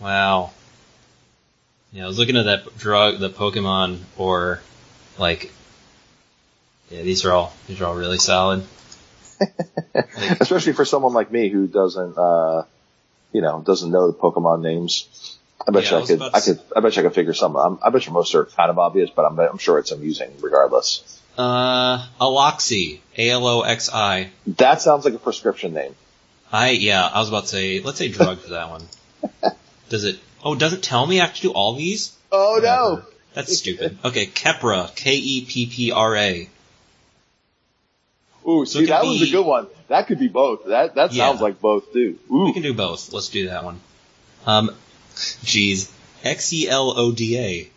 Wow. 0.00 0.52
Yeah, 1.92 2.04
I 2.04 2.06
was 2.06 2.18
looking 2.18 2.36
at 2.36 2.44
that 2.44 2.76
drug, 2.78 3.18
the 3.18 3.30
Pokemon, 3.30 4.00
or 4.16 4.60
like, 5.18 5.52
yeah, 6.90 7.02
these 7.02 7.24
are 7.24 7.32
all 7.32 7.52
these 7.66 7.80
are 7.80 7.86
all 7.86 7.94
really 7.94 8.18
solid. 8.18 8.64
Especially 10.40 10.72
for 10.72 10.84
someone 10.84 11.12
like 11.12 11.30
me 11.30 11.48
who 11.48 11.66
doesn't, 11.66 12.16
uh, 12.18 12.64
you 13.32 13.40
know, 13.40 13.62
doesn't 13.64 13.90
know 13.90 14.10
the 14.10 14.16
Pokemon 14.18 14.62
names. 14.62 15.36
I 15.66 15.70
bet 15.72 15.84
Yeah, 15.84 15.98
you 15.98 16.04
I 16.04 16.06
could, 16.06 16.22
I 16.22 16.40
could, 16.40 16.60
I 16.76 16.80
bet 16.80 16.96
you 16.96 17.02
I 17.02 17.04
could 17.06 17.14
figure 17.14 17.34
some. 17.34 17.56
I'm, 17.56 17.78
I 17.82 17.90
bet 17.90 18.06
you 18.06 18.12
most 18.12 18.34
are 18.34 18.44
kind 18.46 18.70
of 18.70 18.78
obvious, 18.78 19.10
but 19.10 19.24
I'm, 19.24 19.38
I'm 19.38 19.58
sure 19.58 19.78
it's 19.78 19.90
amusing 19.92 20.30
regardless. 20.40 21.20
uh, 21.36 22.06
Aloxi, 22.20 23.00
A 23.16 23.30
L 23.30 23.46
O 23.46 23.62
X 23.62 23.90
I. 23.92 24.30
That 24.46 24.80
sounds 24.80 25.04
like 25.04 25.14
a 25.14 25.18
prescription 25.18 25.74
name. 25.74 25.94
I 26.50 26.70
yeah, 26.70 27.04
I 27.06 27.18
was 27.20 27.28
about 27.28 27.42
to 27.42 27.48
say 27.48 27.80
let's 27.80 27.98
say 27.98 28.08
drug 28.08 28.38
for 28.38 28.50
that 28.50 28.70
one. 28.70 28.82
Does 29.88 30.04
it? 30.04 30.18
Oh, 30.44 30.54
does 30.54 30.72
it 30.72 30.82
tell 30.82 31.04
me 31.06 31.20
I 31.20 31.26
have 31.26 31.34
to 31.34 31.42
do 31.42 31.50
all 31.50 31.74
these? 31.74 32.16
Oh 32.30 32.54
Whatever. 32.54 33.04
That's 33.34 33.56
stupid. 33.56 33.98
Okay, 34.04 34.26
Keppra, 34.26 34.94
K 34.94 35.14
E 35.14 35.44
P 35.44 35.66
P 35.66 35.92
R 35.92 36.16
A. 36.16 36.48
Ooh, 38.48 38.64
So 38.64 38.80
see, 38.80 38.86
that 38.86 39.04
was 39.04 39.20
a 39.22 39.30
good 39.30 39.44
one. 39.44 39.66
That 39.88 40.06
could 40.06 40.18
be 40.18 40.28
both. 40.28 40.64
That 40.66 40.94
that 40.94 41.12
Yeah. 41.12 41.26
sounds 41.28 41.40
like 41.40 41.60
both 41.60 41.92
too. 41.92 42.18
Ooh, 42.32 42.46
We 42.46 42.52
can 42.54 42.62
do 42.62 42.72
both. 42.74 43.12
Let's 43.12 43.28
do 43.28 43.48
that 43.48 43.64
one. 43.64 43.80
Um, 44.46 44.70
geez, 45.44 45.92
X 46.24 46.52
E 46.52 46.68
L 46.68 46.94
O 46.98 47.12
D 47.12 47.38
A. 47.38 47.70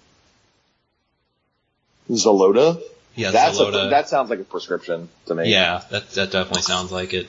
Xeloda. 2.10 2.82
Yeah, 3.16 3.32
That's 3.32 3.60
a, 3.60 3.72
that 3.90 4.08
sounds 4.08 4.30
like 4.30 4.40
a 4.40 4.44
prescription 4.46 5.10
to 5.26 5.36
me. 5.36 5.52
yeah, 5.52 5.84
that 5.92 6.12
that 6.12 6.32
definitely 6.32 6.62
sounds 6.62 6.92
like 6.92 7.14
it. 7.14 7.28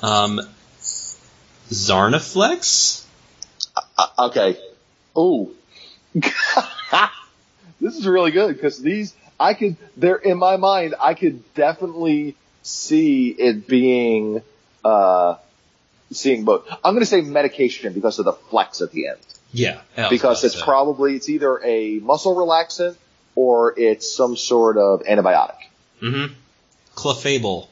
Um, 0.00 0.40
Zarniflex? 1.68 3.04
Uh, 3.98 4.06
okay. 4.30 4.58
Ooh. 5.16 5.54
this 7.80 7.96
is 7.96 8.06
really 8.06 8.30
good 8.30 8.54
because 8.54 8.78
these, 8.78 9.14
I 9.38 9.54
could, 9.54 9.76
they're 9.96 10.16
in 10.16 10.38
my 10.38 10.56
mind, 10.56 10.94
I 11.00 11.14
could 11.14 11.54
definitely 11.54 12.36
see 12.62 13.28
it 13.28 13.66
being, 13.66 14.42
uh, 14.84 15.36
seeing 16.12 16.44
both. 16.44 16.68
I'm 16.84 16.94
going 16.94 17.00
to 17.00 17.06
say 17.06 17.20
medication 17.20 17.92
because 17.92 18.18
of 18.18 18.24
the 18.24 18.32
flex 18.32 18.80
at 18.80 18.92
the 18.92 19.08
end. 19.08 19.18
Yeah. 19.52 19.80
Because 20.08 20.44
it's 20.44 20.60
probably, 20.60 21.16
it's 21.16 21.28
either 21.28 21.60
a 21.64 21.98
muscle 21.98 22.34
relaxant 22.34 22.96
or 23.34 23.78
it's 23.78 24.14
some 24.14 24.36
sort 24.36 24.76
of 24.78 25.02
antibiotic. 25.02 25.56
Mm-hmm. 26.00 26.34
Clefable. 26.94 27.68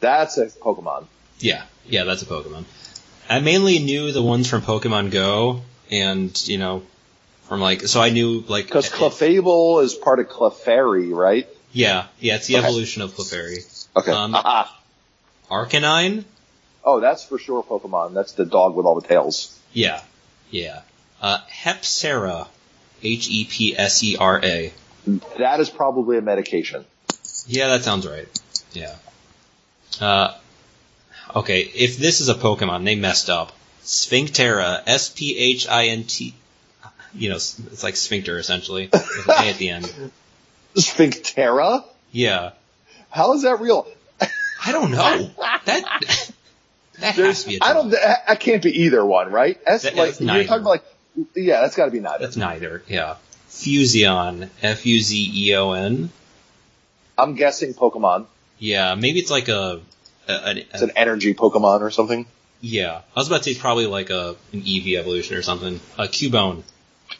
That's 0.00 0.36
a 0.38 0.46
Pokemon. 0.46 1.06
Yeah, 1.38 1.62
yeah, 1.86 2.04
that's 2.04 2.22
a 2.22 2.26
Pokemon. 2.26 2.64
I 3.28 3.40
mainly 3.40 3.78
knew 3.78 4.12
the 4.12 4.22
ones 4.22 4.48
from 4.48 4.62
Pokemon 4.62 5.10
Go, 5.10 5.62
and 5.90 6.48
you 6.48 6.58
know, 6.58 6.82
from 7.44 7.60
like, 7.60 7.82
so 7.82 8.00
I 8.00 8.10
knew 8.10 8.44
like 8.48 8.66
Because 8.66 8.88
it- 8.88 8.92
Clefable 8.92 9.82
is 9.82 9.94
part 9.94 10.18
of 10.20 10.28
Clefairy, 10.28 11.14
right? 11.14 11.48
Yeah, 11.72 12.06
yeah, 12.20 12.36
it's 12.36 12.46
the 12.48 12.56
Okay. 12.56 12.66
evolution 12.66 13.02
of 13.02 13.12
Clefairy. 13.14 13.64
Okay. 13.96 14.10
Um, 14.10 14.32
Arcanine. 15.50 16.24
oh, 16.84 17.00
that's 17.00 17.24
for 17.24 17.38
sure 17.38 17.62
Pokemon. 17.62 18.14
That's 18.14 18.32
the 18.32 18.44
dog 18.44 18.74
with 18.74 18.86
all 18.86 19.00
the 19.00 19.06
tails. 19.06 19.58
Yeah, 19.72 20.00
yeah. 20.50 20.80
Uh, 21.20 21.38
Hepsera. 21.50 22.48
H 23.02 23.28
E 23.28 23.44
P 23.44 23.76
S 23.76 24.02
E 24.04 24.16
R 24.16 24.40
A. 24.42 24.72
That 25.38 25.60
is 25.60 25.70
probably 25.70 26.18
a 26.18 26.22
medication. 26.22 26.84
Yeah, 27.46 27.68
that 27.68 27.82
sounds 27.82 28.06
right. 28.06 28.28
Yeah. 28.72 28.94
Uh, 30.00 30.34
okay, 31.34 31.62
if 31.62 31.98
this 31.98 32.20
is 32.20 32.28
a 32.28 32.34
Pokemon, 32.34 32.84
they 32.84 32.94
messed 32.94 33.28
up. 33.28 33.52
Sphinctera, 33.82 34.82
S-P-H-I-N-T, 34.86 36.34
you 37.14 37.28
know, 37.28 37.34
it's 37.34 37.82
like 37.82 37.96
sphincter 37.96 38.38
essentially, 38.38 38.88
with 38.92 39.28
an 39.28 39.44
A 39.44 39.50
at 39.50 39.56
the 39.56 39.70
end. 39.70 39.92
Sphinctera? 40.76 41.84
Yeah. 42.12 42.52
How 43.12 43.34
is 43.34 43.42
that 43.42 43.60
real? 43.60 43.86
I 44.64 44.72
don't 44.72 44.90
know. 44.90 45.30
That, 45.66 45.84
that 46.98 47.14
has 47.16 47.42
to 47.44 47.48
be 47.50 47.58
I 47.60 47.72
don't, 47.72 47.90
that 47.90 48.40
can't 48.40 48.62
be 48.62 48.82
either 48.84 49.04
one, 49.04 49.30
right? 49.30 49.60
S, 49.66 49.82
That- 49.82 49.94
like, 49.96 50.08
that's 50.08 50.20
you're 50.20 50.26
neither. 50.28 50.44
talking 50.48 50.62
about 50.62 50.70
like, 50.70 50.84
yeah, 51.36 51.60
that's 51.60 51.76
gotta 51.76 51.90
be 51.90 52.00
neither. 52.00 52.24
That's 52.24 52.36
neither, 52.36 52.82
yeah. 52.88 53.16
Fuzeon, 53.50 54.48
F-U-Z-E-O-N. 54.62 56.10
I'm 57.18 57.34
guessing 57.34 57.74
Pokemon. 57.74 58.26
Yeah, 58.58 58.94
maybe 58.94 59.18
it's 59.18 59.30
like 59.30 59.48
a, 59.48 59.80
a, 60.28 60.32
a, 60.32 60.56
It's 60.56 60.82
an 60.82 60.92
energy 60.96 61.34
Pokemon 61.34 61.80
or 61.82 61.90
something. 61.90 62.26
yeah. 62.60 63.02
I 63.14 63.20
was 63.20 63.26
about 63.28 63.38
to 63.38 63.44
say 63.44 63.50
it's 63.52 63.60
probably 63.60 63.86
like 63.86 64.10
a, 64.10 64.36
an 64.52 64.62
Eevee 64.62 64.96
evolution 64.98 65.36
or 65.36 65.42
something. 65.42 65.80
A 65.98 66.04
Cubone. 66.04 66.62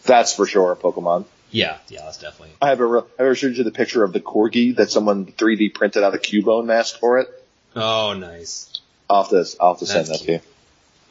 That's 0.05 0.35
for 0.35 0.47
sure 0.47 0.73
a 0.73 0.77
Pokemon. 0.77 1.27
Yeah, 1.52 1.76
yeah, 1.89 2.00
that's 2.05 2.18
definitely. 2.18 2.56
I 2.60 2.70
have 2.70 2.81
a 2.81 2.86
real, 2.86 3.08
I 3.18 3.22
ever 3.22 3.34
showed 3.34 3.56
you 3.56 3.62
the 3.62 3.70
picture 3.70 4.02
of 4.02 4.12
the 4.12 4.20
Corgi 4.20 4.74
that 4.76 4.90
someone 4.90 5.26
3D 5.26 5.74
printed 5.74 6.02
out 6.02 6.14
a 6.14 6.18
Cubone 6.18 6.64
mask 6.64 6.98
for 6.98 7.20
it? 7.20 7.28
Oh, 7.76 8.14
nice. 8.14 8.81
I'll 9.08 9.22
have 9.22 9.31
to, 9.31 9.56
I'll 9.60 9.74
have 9.74 9.81
to 9.81 9.86
send 9.86 10.06
that 10.08 10.20
to 10.20 10.32
you. 10.32 10.40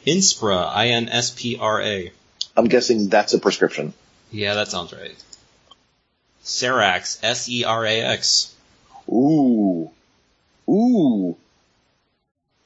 Inspra, 0.05 0.67
I-N-S-P-R-A. 0.67 2.11
I'm 2.57 2.65
guessing 2.65 3.09
that's 3.09 3.33
a 3.33 3.39
prescription. 3.39 3.93
Yeah, 4.31 4.55
that 4.55 4.67
sounds 4.69 4.91
right. 4.93 5.15
Serax, 6.43 7.23
S-E-R-A-X. 7.23 8.55
Ooh. 9.09 9.91
Ooh. 10.67 11.37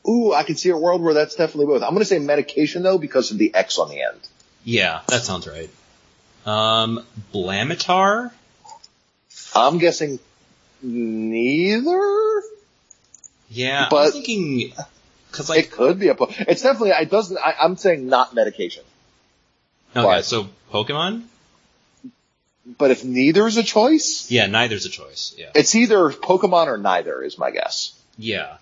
Ooh, 0.08 0.34
I 0.34 0.44
can 0.44 0.56
see 0.56 0.70
a 0.70 0.78
world 0.78 1.02
where 1.02 1.14
that's 1.14 1.36
definitely 1.36 1.66
both. 1.66 1.84
I'm 1.84 1.94
gonna 1.94 2.06
say 2.06 2.20
medication 2.20 2.84
though 2.84 2.98
because 2.98 3.32
of 3.32 3.38
the 3.38 3.54
X 3.54 3.80
on 3.80 3.90
the 3.90 4.02
end. 4.02 4.20
Yeah, 4.64 5.02
that 5.08 5.24
sounds 5.24 5.48
right. 5.48 5.70
Um, 6.46 7.04
Blamitar? 7.34 8.32
I'm 9.56 9.78
guessing 9.80 10.20
neither. 10.82 12.42
Yeah, 13.50 13.88
but 13.90 14.08
I'm 14.08 14.12
thinking, 14.12 14.74
cause 15.32 15.50
like, 15.50 15.66
it 15.66 15.72
could 15.72 16.00
be 16.00 16.10
a. 16.10 16.16
Po- 16.16 16.30
it's 16.40 16.62
definitely. 16.62 16.90
It 16.92 17.10
doesn't. 17.10 17.38
I, 17.38 17.56
I'm 17.62 17.78
saying 17.78 18.08
not 18.08 18.34
medication. 18.34 18.84
okay, 19.96 20.04
but- 20.06 20.26
so 20.26 20.48
Pokemon? 20.72 21.24
But 22.80 22.90
if 22.90 23.06
neither 23.06 23.46
is 23.46 23.58
a 23.58 23.64
choice, 23.64 24.30
Yeah, 24.32 24.48
neither's 24.48 24.88
a 24.88 24.90
choice. 24.90 25.36
Yeah. 25.38 25.52
it's 25.54 25.76
either 25.76 26.10
Pokemon 26.10 26.66
or 26.66 26.78
neither 26.80 27.22
is 27.22 27.38
my 27.38 27.52
guess. 27.52 27.94
Yeah. 28.18 28.58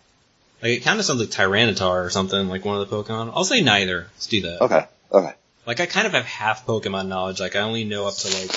Like, 0.61 0.71
it 0.71 0.83
kinda 0.83 1.01
sounds 1.03 1.21
like 1.21 1.29
Tyranitar 1.29 2.05
or 2.05 2.09
something, 2.09 2.49
like 2.49 2.65
one 2.65 2.81
of 2.81 2.89
the 2.89 2.93
Pokemon. 2.95 3.31
I'll 3.33 3.45
say 3.45 3.61
neither. 3.61 4.07
Let's 4.15 4.27
do 4.27 4.41
that. 4.41 4.61
Okay. 4.61 4.85
Okay. 5.09 5.33
Like, 5.65 5.79
I 5.79 5.85
kind 5.85 6.05
of 6.07 6.13
have 6.13 6.25
half 6.25 6.65
Pokemon 6.65 7.07
knowledge, 7.07 7.39
like, 7.39 7.55
I 7.55 7.59
only 7.59 7.85
know 7.85 8.05
up 8.07 8.15
to 8.15 8.27
like, 8.27 8.51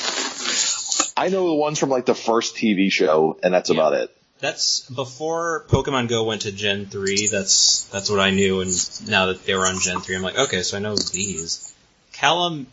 I 1.16 1.28
know 1.28 1.46
the 1.48 1.54
ones 1.54 1.78
from 1.78 1.88
like 1.88 2.04
the 2.04 2.14
first 2.14 2.56
TV 2.56 2.90
show, 2.90 3.38
and 3.42 3.54
that's 3.54 3.70
Yeah. 3.70 3.76
about 3.76 3.92
it. 3.94 4.10
That's 4.38 4.80
before 4.90 5.64
Pokemon 5.68 6.08
Go 6.08 6.24
went 6.24 6.42
to 6.42 6.52
Gen 6.52 6.86
3. 6.86 7.28
That's 7.28 7.84
that's 7.84 8.10
what 8.10 8.20
I 8.20 8.32
knew, 8.32 8.60
and 8.60 9.08
now 9.08 9.26
that 9.26 9.46
they 9.46 9.54
were 9.54 9.66
on 9.66 9.80
Gen 9.80 10.00
3, 10.00 10.16
I'm 10.16 10.22
like, 10.22 10.38
okay, 10.38 10.62
so 10.62 10.76
I 10.76 10.80
know 10.80 10.94
these. 10.94 11.72
Calam, 12.12 12.66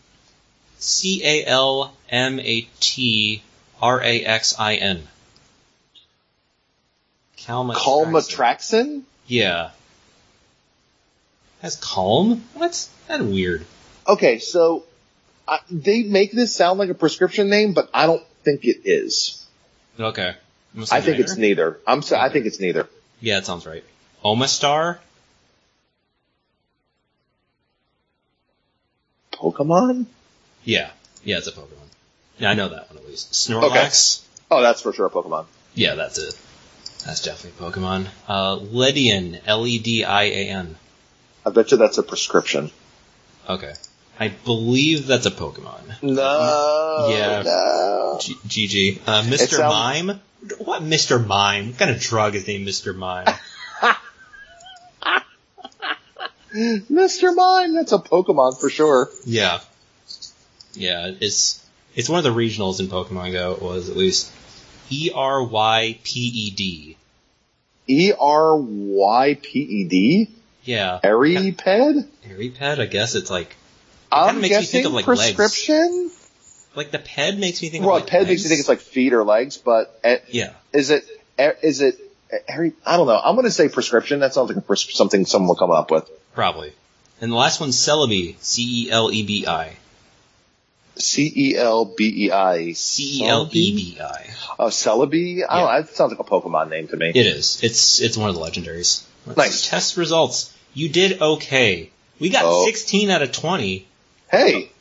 C 0.79 1.21
A 1.23 1.45
L 1.45 1.95
M 2.09 2.39
A 2.41 2.67
T 2.81 3.41
R 3.81 4.01
A 4.03 4.25
X 4.25 4.55
I 4.59 4.75
N. 4.75 5.07
Calmatraxin. 7.37 7.75
Calmatraxin? 7.75 9.01
Yeah. 9.27 9.69
That's 11.61 11.77
calm? 11.77 12.43
What's 12.55 12.89
that 13.07 13.23
weird? 13.23 13.65
Okay, 14.07 14.39
so 14.39 14.83
uh, 15.47 15.57
they 15.69 16.03
make 16.03 16.31
this 16.31 16.55
sound 16.55 16.79
like 16.79 16.89
a 16.89 16.93
prescription 16.93 17.49
name, 17.49 17.73
but 17.73 17.89
I 17.93 18.05
don't 18.05 18.23
think 18.43 18.65
it 18.65 18.81
is. 18.85 19.45
Okay. 19.99 20.29
I'm 20.29 20.35
gonna 20.75 20.87
say 20.87 20.97
I 20.97 21.01
think 21.01 21.17
neither? 21.17 21.23
it's 21.23 21.37
neither. 21.37 21.79
I'm. 21.85 22.01
So, 22.01 22.17
I 22.17 22.29
think 22.29 22.45
it's 22.45 22.59
neither. 22.59 22.87
Yeah, 23.19 23.37
it 23.37 23.45
sounds 23.45 23.65
right. 23.65 23.83
Omastar? 24.25 24.97
Pokemon? 29.31 30.05
Yeah. 30.63 30.89
Yeah, 31.23 31.37
it's 31.37 31.47
a 31.47 31.51
Pokemon. 31.51 31.67
Yeah, 32.39 32.51
I 32.51 32.53
know 32.53 32.69
that 32.69 32.89
one 32.89 32.97
at 32.97 33.07
least. 33.07 33.33
Snorlax? 33.33 34.23
Oh, 34.49 34.61
that's 34.61 34.81
for 34.81 34.93
sure 34.93 35.07
a 35.07 35.09
Pokemon. 35.09 35.45
Yeah, 35.75 35.95
that's 35.95 36.17
it. 36.17 36.37
That's 37.05 37.21
definitely 37.21 37.65
Pokemon. 37.65 38.07
Uh, 38.27 38.57
Ledian, 38.57 39.41
L-E-D-I-A-N. 39.45 40.75
I 41.45 41.49
bet 41.49 41.71
you 41.71 41.77
that's 41.77 41.97
a 41.97 42.03
prescription. 42.03 42.71
Okay. 43.49 43.73
I 44.19 44.27
believe 44.29 45.07
that's 45.07 45.25
a 45.25 45.31
Pokemon. 45.31 46.01
No. 46.03 47.07
Yeah. 47.09 47.41
No. 47.43 48.19
G- 48.21 48.35
GG. 48.67 48.99
Uh, 49.07 49.23
Mr. 49.23 49.57
sounds- 49.57 50.07
Mime? 50.07 50.21
What 50.59 50.81
Mr. 50.83 51.25
Mime? 51.25 51.67
What 51.69 51.77
kind 51.79 51.91
of 51.91 51.99
drug 52.01 52.35
is 52.35 52.45
named 52.47 52.67
Mr. 52.67 52.95
Mime? 52.95 53.25
Mr. 56.53 57.35
Mime, 57.35 57.73
that's 57.73 57.91
a 57.93 57.97
Pokemon 57.99 58.59
for 58.59 58.69
sure. 58.69 59.09
yeah. 59.25 59.59
Yeah, 60.75 61.11
it's, 61.19 61.63
it's 61.95 62.09
one 62.09 62.17
of 62.17 62.23
the 62.23 62.31
regionals 62.33 62.79
in 62.79 62.87
Pokemon 62.87 63.31
Go, 63.31 63.51
it 63.53 63.61
was 63.61 63.89
at 63.89 63.95
least. 63.95 64.31
E 64.89 65.11
R 65.13 65.43
Y 65.43 65.99
P 66.03 66.19
E 66.19 66.49
D. 66.51 66.97
E 67.87 68.11
R 68.19 68.55
Y 68.57 69.37
P 69.41 69.59
E 69.59 69.83
D? 69.83 70.29
Yeah. 70.63 70.99
Eryped? 71.03 71.61
Harryped, 72.23 72.61
I 72.79 72.85
guess 72.87 73.13
it's 73.13 73.29
like, 73.29 73.55
I'm 74.13 74.35
makes 74.41 74.43
me 74.43 74.49
guessing 74.49 74.71
think 74.71 74.85
of, 74.87 74.93
like, 74.93 75.07
legs. 75.07 75.33
prescription? 75.33 76.11
like 76.75 76.89
the 76.91 76.97
ped 76.99 77.37
makes 77.37 77.61
me 77.61 77.69
think 77.69 77.85
Well, 77.85 77.97
of 77.97 78.01
like 78.03 78.09
ped 78.09 78.27
makes 78.27 78.41
you 78.43 78.49
think 78.49 78.59
it's 78.59 78.69
like 78.69 78.79
feet 78.79 79.13
or 79.13 79.23
legs, 79.23 79.57
but 79.57 79.99
eh, 80.03 80.17
Yeah. 80.29 80.53
is 80.73 80.89
it, 80.89 81.05
eh, 81.37 81.51
it, 81.61 81.95
Harry, 82.47 82.73
I 82.85 82.97
don't 82.97 83.05
know. 83.07 83.19
I'm 83.23 83.35
gonna 83.35 83.51
say 83.51 83.69
prescription. 83.69 84.21
That 84.21 84.33
sounds 84.33 84.49
like 84.49 84.57
a 84.57 84.61
pres- 84.61 84.91
something 84.95 85.25
someone 85.27 85.49
will 85.49 85.55
come 85.55 85.69
up 85.71 85.91
with. 85.91 86.09
Probably. 86.33 86.73
And 87.21 87.31
the 87.31 87.35
last 87.35 87.59
one's 87.59 87.77
Celebi, 87.77 88.35
C-E-L-E-B-I. 88.41 89.77
C 90.95 91.31
E 91.35 91.55
L 91.57 91.85
B 91.85 92.25
E 92.27 92.31
I. 92.31 92.57
E 92.57 92.73
C-E-L-E-B-I. 92.73 94.29
Oh, 94.59 94.67
Celebi? 94.67 95.41
I 95.47 95.59
don't 95.59 95.65
know. 95.73 95.81
That 95.81 95.95
sounds 95.95 96.11
like 96.11 96.19
a 96.19 96.23
Pokemon 96.23 96.69
name 96.69 96.87
to 96.89 96.97
me. 96.97 97.09
It 97.09 97.25
is. 97.25 97.59
It's 97.63 97.99
it's 98.01 98.15
one 98.17 98.29
of 98.29 98.35
the 98.35 98.41
legendaries. 98.41 99.03
Let's 99.25 99.37
Nice. 99.37 99.67
Test 99.69 99.97
results. 99.97 100.53
You 100.73 100.89
did 100.89 101.21
okay. 101.21 101.89
We 102.19 102.29
got 102.29 102.43
Oh. 102.45 102.65
16 102.65 103.09
out 103.09 103.21
of 103.23 103.31
20. 103.31 103.87
Hey, 104.33 104.71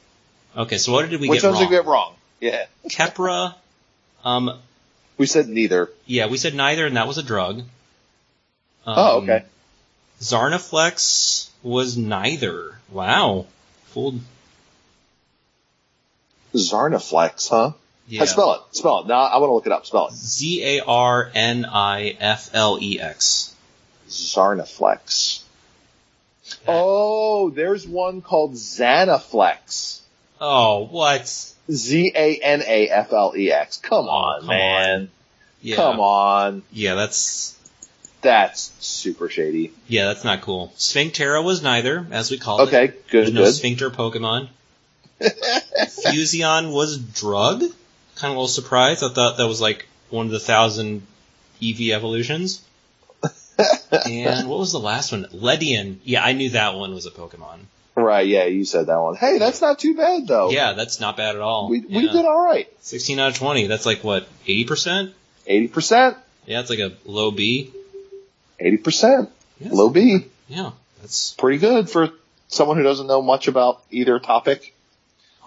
Okay, 0.57 0.79
so 0.79 0.93
what 0.93 1.09
did 1.11 1.21
we 1.21 1.29
which 1.29 1.43
get 1.43 1.49
ones 1.49 1.61
wrong? 1.61 1.71
did 1.71 1.71
we 1.71 1.77
get 1.77 1.87
wrong? 1.87 2.15
Yeah. 2.41 2.65
Keppra, 2.89 3.55
um, 4.25 4.59
We 5.19 5.27
said 5.27 5.47
neither. 5.49 5.91
yeah, 6.07 6.27
we 6.27 6.39
said 6.39 6.55
neither, 6.55 6.87
and 6.87 6.97
that 6.97 7.07
was 7.07 7.19
a 7.19 7.23
drug. 7.23 7.59
Um, 7.59 7.65
Oh, 8.87 9.17
okay. 9.23 9.45
Zarniflex 10.21 11.49
was 11.63 11.97
neither. 11.99 12.79
Wow. 12.91 13.45
Fooled. 13.89 14.21
Zarniflex, 16.55 17.49
huh? 17.49 17.73
Yeah. 18.09 18.25
Spell 18.25 18.55
it. 18.55 18.77
Spell 18.77 19.01
it. 19.01 19.07
Now 19.07 19.21
I 19.21 19.39
want 19.39 19.51
to 19.51 19.55
look 19.55 19.67
it 19.67 19.73
up. 19.73 19.87
Spell 19.87 20.09
it. 20.09 20.15
Z 20.15 20.79
A 20.79 20.85
R 20.85 21.31
N 21.35 21.65
I 21.67 22.17
F 22.19 22.51
L 22.53 22.79
E 22.81 23.01
X. 23.01 23.55
Zarnaflex. 24.09 25.42
Oh, 26.67 27.51
there's 27.51 27.87
one 27.87 28.21
called 28.23 28.55
Zanaflex. 28.55 30.01
Oh, 30.41 30.87
what? 30.91 31.27
Z 31.71 32.13
A 32.15 32.37
N 32.39 32.63
A 32.67 32.89
F 32.89 33.13
L 33.13 33.35
E 33.37 33.53
X. 33.53 33.79
Come 33.79 34.07
oh, 34.07 34.11
on, 34.11 34.41
come 34.41 34.49
man. 34.49 35.11
Yeah. 35.61 35.77
Come 35.77 36.01
on. 36.01 36.63
Yeah, 36.73 36.95
that's 36.97 37.57
That's 38.23 38.73
super 38.81 39.29
shady. 39.29 39.73
yeah, 39.87 40.07
that's 40.07 40.25
not 40.25 40.41
cool. 40.43 40.73
Sphinctera 40.77 41.43
was 41.45 41.63
neither, 41.63 42.07
as 42.11 42.31
we 42.31 42.39
called 42.39 42.61
it. 42.61 42.75
Okay, 42.75 42.95
There's 43.11 43.27
good, 43.29 43.35
no 43.35 43.45
good. 43.45 43.55
sphincter 43.55 43.91
Pokemon. 43.91 44.49
Fuzeon 45.21 46.73
was 46.73 46.99
drug. 46.99 47.61
Kind 47.61 48.31
of 48.31 48.37
a 48.37 48.41
little 48.41 48.49
surprised. 48.49 49.05
I 49.05 49.09
thought 49.09 49.37
that 49.39 49.47
was 49.47 49.61
like 49.61 49.87
one 50.11 50.27
of 50.27 50.33
the 50.33 50.41
thousand 50.41 51.07
Eevee 51.61 51.93
evolutions. 51.93 52.63
And 53.91 54.49
what 54.49 54.59
was 54.59 54.73
the 54.73 54.81
last 54.81 55.13
one? 55.13 55.25
Ledian. 55.33 55.99
Yeah, 56.05 56.23
I 56.25 56.33
knew 56.33 56.51
that 56.51 56.75
one 56.75 56.95
was 56.95 57.07
a 57.07 57.11
Pokemon. 57.11 57.59
Right, 57.95 58.27
yeah, 58.27 58.45
you 58.45 58.65
said 58.65 58.87
that 58.87 58.97
one. 58.97 59.17
Hey, 59.17 59.39
that's 59.39 59.61
not 59.61 59.79
too 59.79 59.95
bad 59.95 60.27
though. 60.27 60.51
Yeah, 60.51 60.73
that's 60.73 60.99
not 61.01 61.17
bad 61.19 61.35
at 61.37 61.43
all. 61.43 61.69
We, 61.69 61.81
we 61.81 62.09
did 62.09 62.25
alright. 62.25 62.69
16 62.81 63.19
out 63.19 63.29
of 63.33 63.37
20. 63.37 63.67
That's 63.67 63.85
like 63.85 64.03
what, 64.03 64.27
80%? 64.47 65.13
80%. 65.49 66.17
Yeah, 66.47 66.61
it's 66.61 66.71
like 66.71 66.79
a 66.79 66.93
low 67.05 67.31
B. 67.31 67.71
80%. 68.61 69.29
Yeah, 69.61 69.69
Low 69.73 69.91
B. 69.91 70.27
Yeah, 70.49 70.71
that's 71.01 71.35
Pretty 71.35 71.59
good 71.59 71.89
for 71.91 72.11
someone 72.49 72.77
who 72.77 72.83
doesn't 72.83 73.07
know 73.07 73.23
much 73.23 73.49
about 73.49 73.83
either 73.91 74.19
topic. 74.19 74.75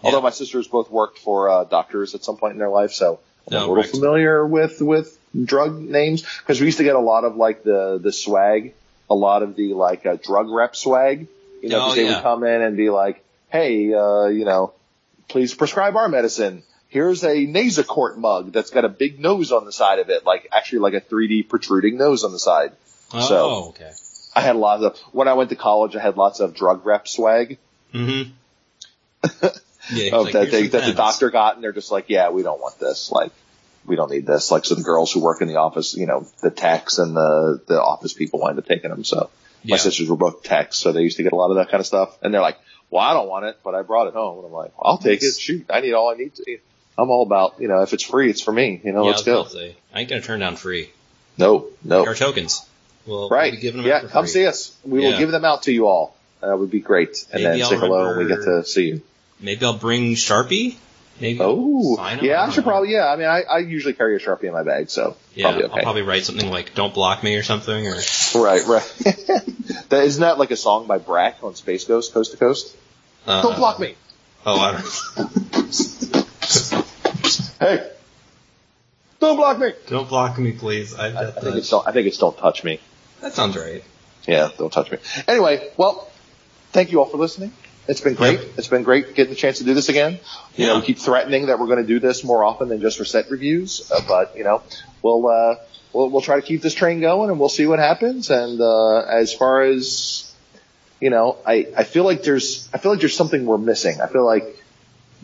Although 0.04 0.22
my 0.22 0.30
sisters 0.30 0.68
both 0.68 0.92
worked 0.92 1.18
for 1.20 1.50
uh, 1.50 1.64
doctors 1.64 2.14
at 2.14 2.24
some 2.24 2.38
point 2.38 2.54
in 2.54 2.60
their 2.60 2.70
life, 2.70 2.92
so 2.92 3.20
I'm 3.50 3.58
Oh, 3.58 3.58
a 3.58 3.60
little 3.62 3.76
right. 3.78 3.90
familiar 3.90 4.46
with 4.46 4.82
with 4.82 5.18
drug 5.44 5.80
names 5.80 6.22
because 6.40 6.60
we 6.60 6.68
used 6.68 6.78
to 6.78 6.84
get 6.84 6.96
a 6.96 7.00
lot 7.00 7.24
of 7.26 7.36
like 7.36 7.64
the 7.64 8.00
the 8.02 8.12
swag, 8.14 8.74
a 9.10 9.16
lot 9.16 9.44
of 9.44 9.56
the 9.56 9.74
like 9.74 10.06
uh, 10.06 10.16
drug 10.22 10.50
rep 10.50 10.76
swag. 10.76 11.28
You 11.62 11.70
know, 11.70 11.80
'cause 11.80 11.92
Oh, 11.94 11.96
they 11.96 12.06
yeah. 12.06 12.16
would 12.16 12.24
come 12.24 12.44
in 12.44 12.62
and 12.62 12.78
be 12.78 12.90
like, 12.90 13.24
"Hey, 13.50 13.94
uh, 13.94 14.26
you 14.28 14.46
know, 14.46 14.74
please 15.28 15.54
prescribe 15.54 15.96
our 15.96 16.08
medicine." 16.10 16.64
Here's 16.90 17.24
a 17.24 17.46
Nasacort 17.48 18.16
mug 18.18 18.54
that's 18.54 18.70
got 18.70 18.86
a 18.86 18.90
big 18.90 19.20
nose 19.20 19.52
on 19.52 19.66
the 19.66 19.72
side 19.72 20.00
of 20.00 20.10
it, 20.10 20.26
like 20.26 20.48
actually 20.54 20.80
like 20.80 20.94
a 20.94 21.02
3D 21.02 21.44
protruding 21.50 21.98
nose 21.98 22.24
on 22.24 22.32
the 22.32 22.40
side. 22.40 22.72
oh 23.14 23.28
So- 23.28 23.66
okay. 23.70 23.92
I 24.38 24.42
had 24.42 24.56
lots 24.58 24.84
of 24.84 24.98
when 25.14 25.28
I 25.28 25.34
went 25.34 25.50
to 25.52 25.56
college. 25.56 25.96
I 25.96 26.02
had 26.02 26.18
lots 26.18 26.40
of 26.42 26.54
drug 26.54 26.86
rep 26.86 27.08
swag 27.08 27.58
Mm-hmm. 27.94 28.32
Yeah, 29.94 30.16
of 30.16 30.24
like, 30.24 30.34
that 30.34 30.52
they, 30.52 30.68
that 30.68 30.86
the 30.86 30.94
doctor 30.94 31.30
got, 31.30 31.56
and 31.56 31.64
they're 31.64 31.72
just 31.72 31.92
like, 31.92 32.06
yeah, 32.10 32.32
we 32.32 32.42
don't 32.42 32.60
want 32.60 32.80
this. 32.80 33.12
Like, 33.12 33.32
we 33.88 33.96
don't 33.96 34.12
need 34.12 34.26
this. 34.26 34.52
Like, 34.52 34.66
so 34.66 34.76
the 34.76 34.84
girls 34.84 35.12
who 35.12 35.22
work 35.22 35.42
in 35.42 35.48
the 35.48 35.56
office, 35.58 35.96
you 35.96 36.06
know, 36.06 36.28
the 36.42 36.52
techs 36.52 36.98
and 36.98 37.16
the 37.16 37.62
the 37.68 37.82
office 37.82 38.14
people 38.14 38.40
wind 38.40 38.58
up 38.60 38.66
taking 38.66 38.90
them. 38.90 39.04
So 39.04 39.30
my 39.64 39.76
Yeah. 39.76 39.78
sisters 39.78 40.10
were 40.10 40.16
both 40.18 40.44
techs, 40.44 40.78
so 40.78 40.92
they 40.92 41.02
used 41.02 41.18
to 41.18 41.24
get 41.24 41.34
a 41.34 41.36
lot 41.36 41.50
of 41.52 41.58
that 41.58 41.70
kind 41.70 41.80
of 41.80 41.88
stuff. 41.88 42.18
And 42.22 42.34
they're 42.34 42.42
like, 42.42 42.58
well, 42.90 43.04
I 43.04 43.14
don't 43.14 43.28
want 43.28 43.46
it, 43.46 43.58
but 43.64 43.74
I 43.76 43.82
brought 43.82 44.08
it 44.08 44.14
home, 44.14 44.38
and 44.40 44.48
I'm 44.48 44.54
like, 44.54 44.72
I'll 44.80 44.98
take 44.98 45.24
it. 45.24 45.36
Shoot, 45.38 45.66
I 45.70 45.82
need 45.82 45.94
all 45.94 46.10
I 46.12 46.16
need 46.16 46.36
to. 46.36 46.58
I'm 46.98 47.10
all 47.10 47.24
about, 47.24 47.56
you 47.60 47.68
know, 47.68 47.82
if 47.82 47.92
it's 47.94 48.04
free, 48.04 48.30
it's 48.30 48.42
for 48.42 48.52
me. 48.54 48.80
You 48.84 48.94
know, 48.94 49.04
Yeah, 49.04 49.10
let's 49.12 49.24
go. 49.24 49.44
to 49.44 49.50
say, 49.50 49.76
I 49.94 50.02
ain't 50.02 50.10
gonna 50.10 50.22
turn 50.22 50.40
down 50.40 50.56
free. 50.56 50.92
No, 51.38 51.68
no. 51.84 52.06
Our 52.06 52.16
tokens. 52.16 52.66
We'll, 53.06 53.28
Right. 53.30 53.52
we'll 53.52 53.60
be 53.60 53.62
giving 53.62 53.82
them 53.82 53.88
yeah, 53.90 54.02
come 54.08 54.24
free. 54.26 54.32
see 54.32 54.46
us. 54.48 54.72
We 54.86 55.00
will 55.02 55.18
give 55.18 55.30
them 55.32 55.44
out 55.46 55.64
to 55.64 55.72
you 55.74 55.88
all. 55.88 56.16
That 56.42 56.58
would 56.58 56.72
be 56.72 56.80
great. 56.80 57.26
And 57.34 57.44
Maybe 57.44 57.58
then 57.58 57.62
I'll 57.64 57.70
say 57.72 57.78
hello 57.78 58.10
and 58.12 58.18
we 58.20 58.28
get 58.28 58.44
to 58.44 58.64
see 58.64 58.86
you. 58.88 59.02
Maybe 59.40 59.66
I'll 59.66 59.78
bring 59.78 60.14
Sharpie. 60.16 60.76
Maybe. 61.20 61.40
Oh, 61.42 61.98
yeah, 62.22 62.42
I 62.44 62.50
should 62.52 62.66
probably, 62.66 62.92
yeah. 62.92 63.08
I 63.08 63.16
mean, 63.16 63.28
I, 63.28 63.44
I 63.44 63.58
usually 63.60 63.94
carry 63.94 64.18
a 64.18 64.20
Sharpie 64.20 64.44
in 64.44 64.52
my 64.54 64.64
bag, 64.64 64.90
so 64.90 65.16
Yeah, 65.34 65.46
probably 65.46 65.64
okay. 65.64 65.74
I'll 65.74 65.84
probably 65.84 66.02
write 66.02 66.26
something 66.26 66.50
like 66.52 66.76
"Don't 66.76 66.94
block 66.94 67.24
me" 67.24 67.36
or 67.38 67.44
something. 67.44 67.88
Or 67.88 67.96
Right, 68.36 68.66
right. 68.68 68.94
that, 69.90 70.02
isn't 70.04 70.22
that 70.22 70.38
like 70.38 70.52
a 70.52 70.58
song 70.58 70.88
by 70.88 70.98
Brak 70.98 71.38
on 71.42 71.56
Space 71.56 71.86
Ghost, 71.86 72.14
Coast 72.14 72.32
to 72.32 72.38
Coast? 72.38 72.76
uh, 73.26 73.42
Don't 73.42 73.56
block 73.56 73.80
me. 73.80 73.96
Oh, 74.46 74.60
I 74.60 74.72
don't. 74.74 74.86
Hey, 77.60 77.90
don't 79.20 79.38
block 79.38 79.58
me. 79.58 79.72
don't 79.88 80.08
block 80.10 80.38
me, 80.38 80.52
please. 80.52 80.94
I've 80.94 81.16
I, 81.16 81.28
I 81.30 81.32
think 81.32 81.56
it's 81.56 81.70
don't. 81.70 81.88
I 81.88 81.92
think 81.94 82.08
it's 82.08 82.18
don't 82.18 82.38
touch 82.38 82.64
me. 82.64 82.80
That 83.22 83.34
sounds 83.34 83.56
right. 83.56 83.84
Yeah, 84.28 84.50
don't 84.58 84.72
touch 84.72 84.92
me. 84.92 84.98
Anyway, 85.28 85.72
well, 85.78 86.12
thank 86.72 86.92
you 86.92 87.00
all 87.00 87.06
for 87.06 87.18
listening. 87.18 87.54
It's 87.88 88.02
been 88.02 88.16
great. 88.16 88.40
Yep. 88.40 88.50
It's 88.58 88.68
been 88.68 88.84
great 88.84 89.14
getting 89.16 89.34
the 89.34 89.40
chance 89.40 89.60
to 89.60 89.64
do 89.64 89.74
this 89.74 89.90
again. 89.90 90.20
You 90.56 90.68
know, 90.68 90.80
we 90.80 90.86
keep 90.86 90.98
threatening 90.98 91.48
that 91.48 91.60
we're 91.60 91.68
going 91.68 91.82
to 91.82 91.88
do 91.88 92.00
this 92.00 92.24
more 92.24 92.44
often 92.44 92.70
than 92.70 92.82
just 92.82 92.98
for 92.98 93.06
set 93.06 93.30
reviews, 93.30 93.92
uh, 93.92 94.02
but 94.08 94.36
you 94.36 94.44
know, 94.44 94.64
we'll 95.02 95.28
uh, 95.28 95.56
we'll 95.94 96.10
we'll 96.10 96.22
try 96.22 96.40
to 96.40 96.46
keep 96.46 96.62
this 96.62 96.74
train 96.74 97.00
going, 97.00 97.30
and 97.30 97.40
we'll 97.40 97.50
see 97.50 97.68
what 97.68 97.80
happens. 97.80 98.30
And 98.30 98.60
uh, 98.60 99.00
as 99.02 99.34
far 99.34 99.62
as 99.62 100.34
you 101.00 101.10
know, 101.10 101.38
I 101.46 101.68
I 101.78 101.84
feel 101.84 102.04
like 102.04 102.24
there's 102.24 102.68
I 102.74 102.80
feel 102.80 102.92
like 102.92 103.02
there's 103.02 103.16
something 103.16 103.46
we're 103.46 103.58
missing. 103.58 104.02
I 104.02 104.08
feel 104.08 104.26
like 104.26 104.64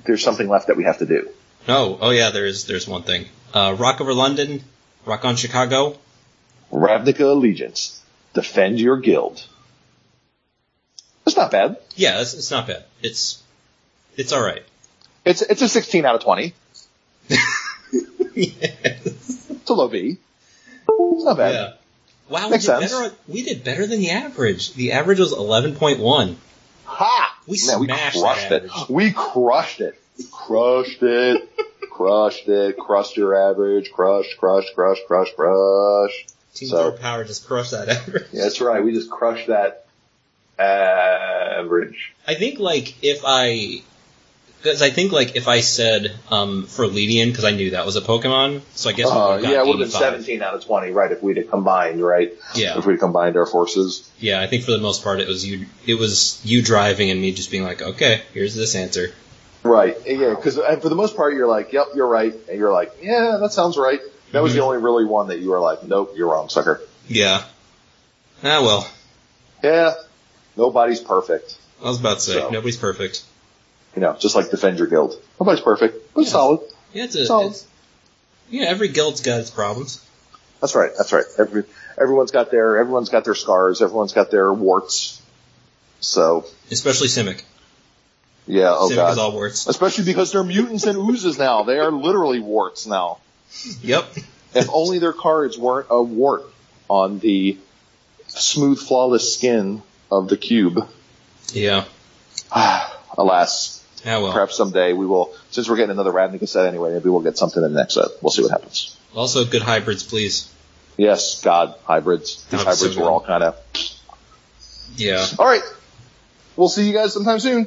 there's 0.06 0.24
something 0.24 0.48
left 0.48 0.68
that 0.68 0.78
we 0.78 0.84
have 0.84 1.00
to 1.00 1.06
do. 1.06 1.30
Oh, 1.68 1.98
oh 2.00 2.12
yeah. 2.12 2.32
There's 2.32 2.66
there's 2.66 2.88
one 2.88 3.04
thing. 3.04 3.26
Uh, 3.54 3.76
Rock 3.78 4.02
over 4.02 4.14
London, 4.14 4.64
Rock 5.06 5.26
on 5.26 5.36
Chicago. 5.36 5.98
Ravnica 6.72 7.22
Allegiance, 7.22 8.02
defend 8.34 8.80
your 8.80 8.98
guild. 8.98 9.46
Not 11.42 11.52
bad. 11.52 11.78
Yeah, 11.96 12.22
it's, 12.22 12.34
it's 12.34 12.52
not 12.52 12.68
bad. 12.68 12.84
It's 13.02 13.42
it's 14.18 14.32
all 14.34 14.44
right. 14.44 14.64
It's 15.26 15.42
it's 15.42 15.62
a 15.62 15.70
16 15.70 16.06
out 16.06 16.16
of 16.16 16.22
20. 16.24 16.54
yeah. 17.30 17.38
It's 19.62 19.70
a 19.70 19.74
low 19.74 19.88
B. 19.88 20.18
It's 20.90 21.24
not 21.24 21.38
bad. 21.38 21.54
Yeah. 21.54 21.74
Wow, 22.30 22.46
we 22.46 22.52
Makes 22.52 22.66
did, 22.66 22.80
sense. 22.80 22.92
better, 22.94 23.16
we 23.28 23.44
did 23.44 23.64
better 23.64 23.86
than 23.86 24.00
the 24.00 24.10
average. 24.12 24.74
The 24.74 24.94
average 24.94 25.20
was 25.20 25.34
11.1. 25.34 26.36
Ha! 26.86 27.38
We 27.46 27.60
Man, 27.68 27.80
we 27.80 27.86
smashed 27.88 28.20
crushed 28.20 28.50
that 28.50 28.64
it. 28.66 28.72
We 28.90 29.12
crushed 29.12 29.82
it. 29.82 30.00
Crushed 30.32 31.04
it. 31.04 31.50
crushed 31.92 32.48
it. 32.48 32.78
Crushed 32.78 33.18
your 33.18 33.36
average. 33.36 33.92
Crushed, 33.92 34.38
crushed, 34.40 34.74
crushed, 34.74 35.06
crushed, 35.08 35.36
crushed. 35.36 36.34
Team 36.56 36.70
So- 36.70 36.92
Power 36.94 37.24
just 37.24 37.46
crushed 37.48 37.72
that 37.72 37.88
average. 37.90 38.26
Yeah, 38.32 38.44
that's 38.44 38.62
right. 38.62 38.84
We 38.84 38.94
just 38.94 39.12
crushed 39.12 39.48
that 39.48 39.86
average. 40.62 42.14
I 42.28 42.36
think 42.36 42.60
like 42.60 43.04
if 43.04 43.22
I, 43.26 43.82
because 44.58 44.82
I 44.82 44.90
think 44.92 45.12
like 45.12 45.36
if 45.36 45.48
I 45.48 45.62
said 45.62 46.12
um, 46.30 46.66
for 46.68 46.86
Ledian 46.86 47.30
because 47.30 47.46
I 47.46 47.52
knew 47.52 47.72
that 47.72 47.86
was 47.86 47.96
a 47.96 48.02
Pokemon, 48.02 48.62
so 48.76 48.90
I 48.90 48.94
guess 48.94 49.08
Uh, 49.08 49.38
got 49.40 49.44
yeah, 49.44 49.62
it 49.62 49.66
would 49.68 49.80
have 49.80 49.90
been 49.90 49.90
17 49.90 50.42
out 50.42 50.54
of 50.54 50.64
20, 50.66 50.92
right, 50.92 51.12
if 51.12 51.22
we'd 51.24 51.38
have 51.38 51.50
combined, 51.50 52.02
right? 52.02 52.34
Yeah, 52.56 52.78
If 52.78 52.86
we'd 52.86 53.00
combined 53.00 53.38
our 53.38 53.46
forces. 53.46 54.10
yeah. 54.20 54.40
I 54.42 54.48
think 54.48 54.64
for 54.64 54.72
the 54.72 54.78
most 54.80 55.04
part 55.04 55.20
it 55.20 55.28
was 55.28 55.46
you. 55.46 55.66
It 55.86 55.96
was 55.96 56.40
you 56.44 56.62
driving 56.62 57.10
and 57.10 57.20
me 57.22 57.32
just 57.34 57.50
being 57.52 57.64
like, 57.64 57.82
okay, 57.82 58.22
here's 58.34 58.54
this 58.56 58.76
answer. 58.76 59.14
Right. 59.64 59.96
Yeah, 60.08 60.30
because 60.36 60.56
for 60.56 60.90
the 60.90 60.96
most 60.96 61.16
part, 61.16 61.34
you're 61.36 61.48
like, 61.48 61.72
yep, 61.74 61.88
you're 61.96 62.08
right. 62.08 62.34
And 62.50 62.58
you're 62.58 62.72
like, 62.74 62.92
yeah, 63.02 63.38
that 63.42 63.54
sounds 63.54 63.78
right. 63.78 64.00
That 64.32 64.42
was 64.42 64.54
Mhm. 64.54 64.56
the 64.56 64.62
only 64.64 64.78
really 64.78 65.06
one 65.06 65.28
that 65.28 65.40
you 65.40 65.50
were 65.50 65.60
like, 65.60 65.84
nope, 65.84 66.14
you're 66.16 66.30
wrong, 66.30 66.50
sucker. 66.50 66.82
Yeah. 67.08 67.44
Ah 68.44 68.62
well, 68.64 68.88
Yeah, 69.64 69.94
nobody's 70.58 71.00
perfect. 71.00 71.58
I 71.82 71.86
was 71.86 72.00
about 72.00 72.16
to 72.16 72.22
say 72.22 72.34
So. 72.34 72.50
nobody's 72.50 72.78
perfect. 72.78 73.24
You 73.96 74.02
know, 74.02 74.16
just 74.20 74.36
like 74.36 74.50
Defend 74.52 74.78
Your 74.78 74.88
Guild. 74.88 75.22
Nobody's 75.40 75.62
perfect, 75.62 76.14
but 76.14 76.22
Yeah. 76.22 76.30
solid. 76.30 76.60
Yeah, 76.94 77.04
it's 77.06 77.16
a. 77.16 77.26
Solid. 77.26 77.52
It's, 77.52 77.66
yeah, 78.50 78.66
every 78.66 78.90
guild's 78.90 79.22
got 79.22 79.40
its 79.40 79.50
problems. 79.50 80.04
That's 80.62 80.76
right. 80.76 80.92
That's 80.98 81.12
right. 81.12 81.26
Every, 81.40 81.64
everyone's 82.00 82.32
got 82.32 82.52
their, 82.52 82.78
everyone's 82.78 83.10
got 83.10 83.26
their 83.26 83.36
scars. 83.36 83.82
Everyone's 83.82 84.14
got 84.14 84.30
their 84.32 84.54
warts. 84.54 85.22
So, 86.02 86.46
Especially 86.70 87.08
Simic. 87.08 87.44
yeah, 88.48 88.74
oh 88.76 88.90
Simic 88.90 88.96
god. 88.96 89.12
is 89.14 89.18
all 89.18 89.32
warts. 89.32 89.68
Especially 89.68 90.04
because 90.06 90.32
they're 90.32 90.44
mutants 90.44 90.86
and 90.86 90.98
oozes 90.98 91.38
now. 91.40 91.64
They 91.64 91.80
are 91.80 91.92
literally 91.92 92.40
warts 92.40 92.86
now. 92.86 93.20
Yep. 93.82 94.06
If 94.54 94.68
only 94.72 95.00
their 95.00 95.14
cards 95.14 95.58
weren't 95.58 95.88
a 95.90 96.02
wart 96.02 96.44
on 96.90 97.20
the 97.20 97.58
smooth, 98.28 98.80
flawless 98.80 99.34
skin 99.34 99.82
of 100.12 100.28
the 100.28 100.38
cube. 100.38 100.88
Yeah. 101.54 101.86
Alas, 103.18 103.84
Ah 104.06 104.20
well. 104.22 104.34
perhaps 104.34 104.56
someday 104.56 104.94
we 104.94 105.06
will, 105.06 105.34
since 105.52 105.70
we're 105.70 105.76
getting 105.76 105.92
another 105.92 106.12
Ravnica 106.12 106.48
set 106.48 106.66
anyway, 106.66 106.94
maybe 106.94 107.10
we'll 107.10 107.22
get 107.22 107.38
something 107.38 107.64
in 107.64 107.74
the 107.74 107.80
next 107.80 107.96
set. 107.96 108.08
We'll 108.22 108.32
see 108.32 108.42
what 108.42 108.52
happens. 108.52 108.98
Also, 109.16 109.46
good 109.46 109.62
hybrids, 109.62 110.04
please. 110.04 110.52
Yes, 110.98 111.42
God, 111.42 111.76
hybrids. 111.86 112.44
These 112.46 112.64
That 112.64 112.68
was 112.68 112.80
so 112.80 112.86
hybrids 112.86 112.98
were 112.98 113.10
all 113.10 113.22
kind 113.22 113.44
of. 113.44 113.58
Yeah. 114.96 115.26
Alright. 115.38 115.62
We'll 116.56 116.70
see 116.70 116.88
you 116.88 116.94
guys 116.94 117.14
sometime 117.14 117.40
soon. 117.40 117.66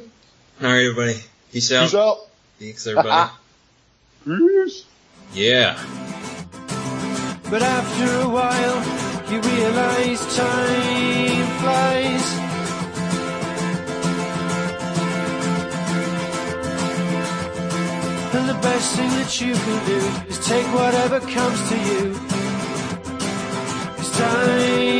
All 0.61 0.67
right, 0.67 0.85
everybody. 0.85 1.19
Peace 1.51 1.71
out. 1.71 1.83
Peace 1.83 1.95
out. 1.95 2.17
Thanks, 2.59 2.87
everybody. 2.87 3.31
Peace. 4.25 4.85
yeah. 5.33 5.77
But 7.49 7.61
after 7.61 8.21
a 8.21 8.29
while, 8.29 9.04
you 9.31 9.41
realize 9.41 10.21
time 10.35 11.47
flies. 11.61 12.25
And 18.35 18.49
the 18.49 18.59
best 18.61 18.95
thing 18.95 19.09
that 19.19 19.41
you 19.41 19.53
can 19.53 19.85
do 19.85 20.01
is 20.29 20.37
take 20.45 20.67
whatever 20.73 21.19
comes 21.19 21.69
to 21.69 21.77
you. 21.89 22.15
It's 23.97 24.17
time 24.17 24.94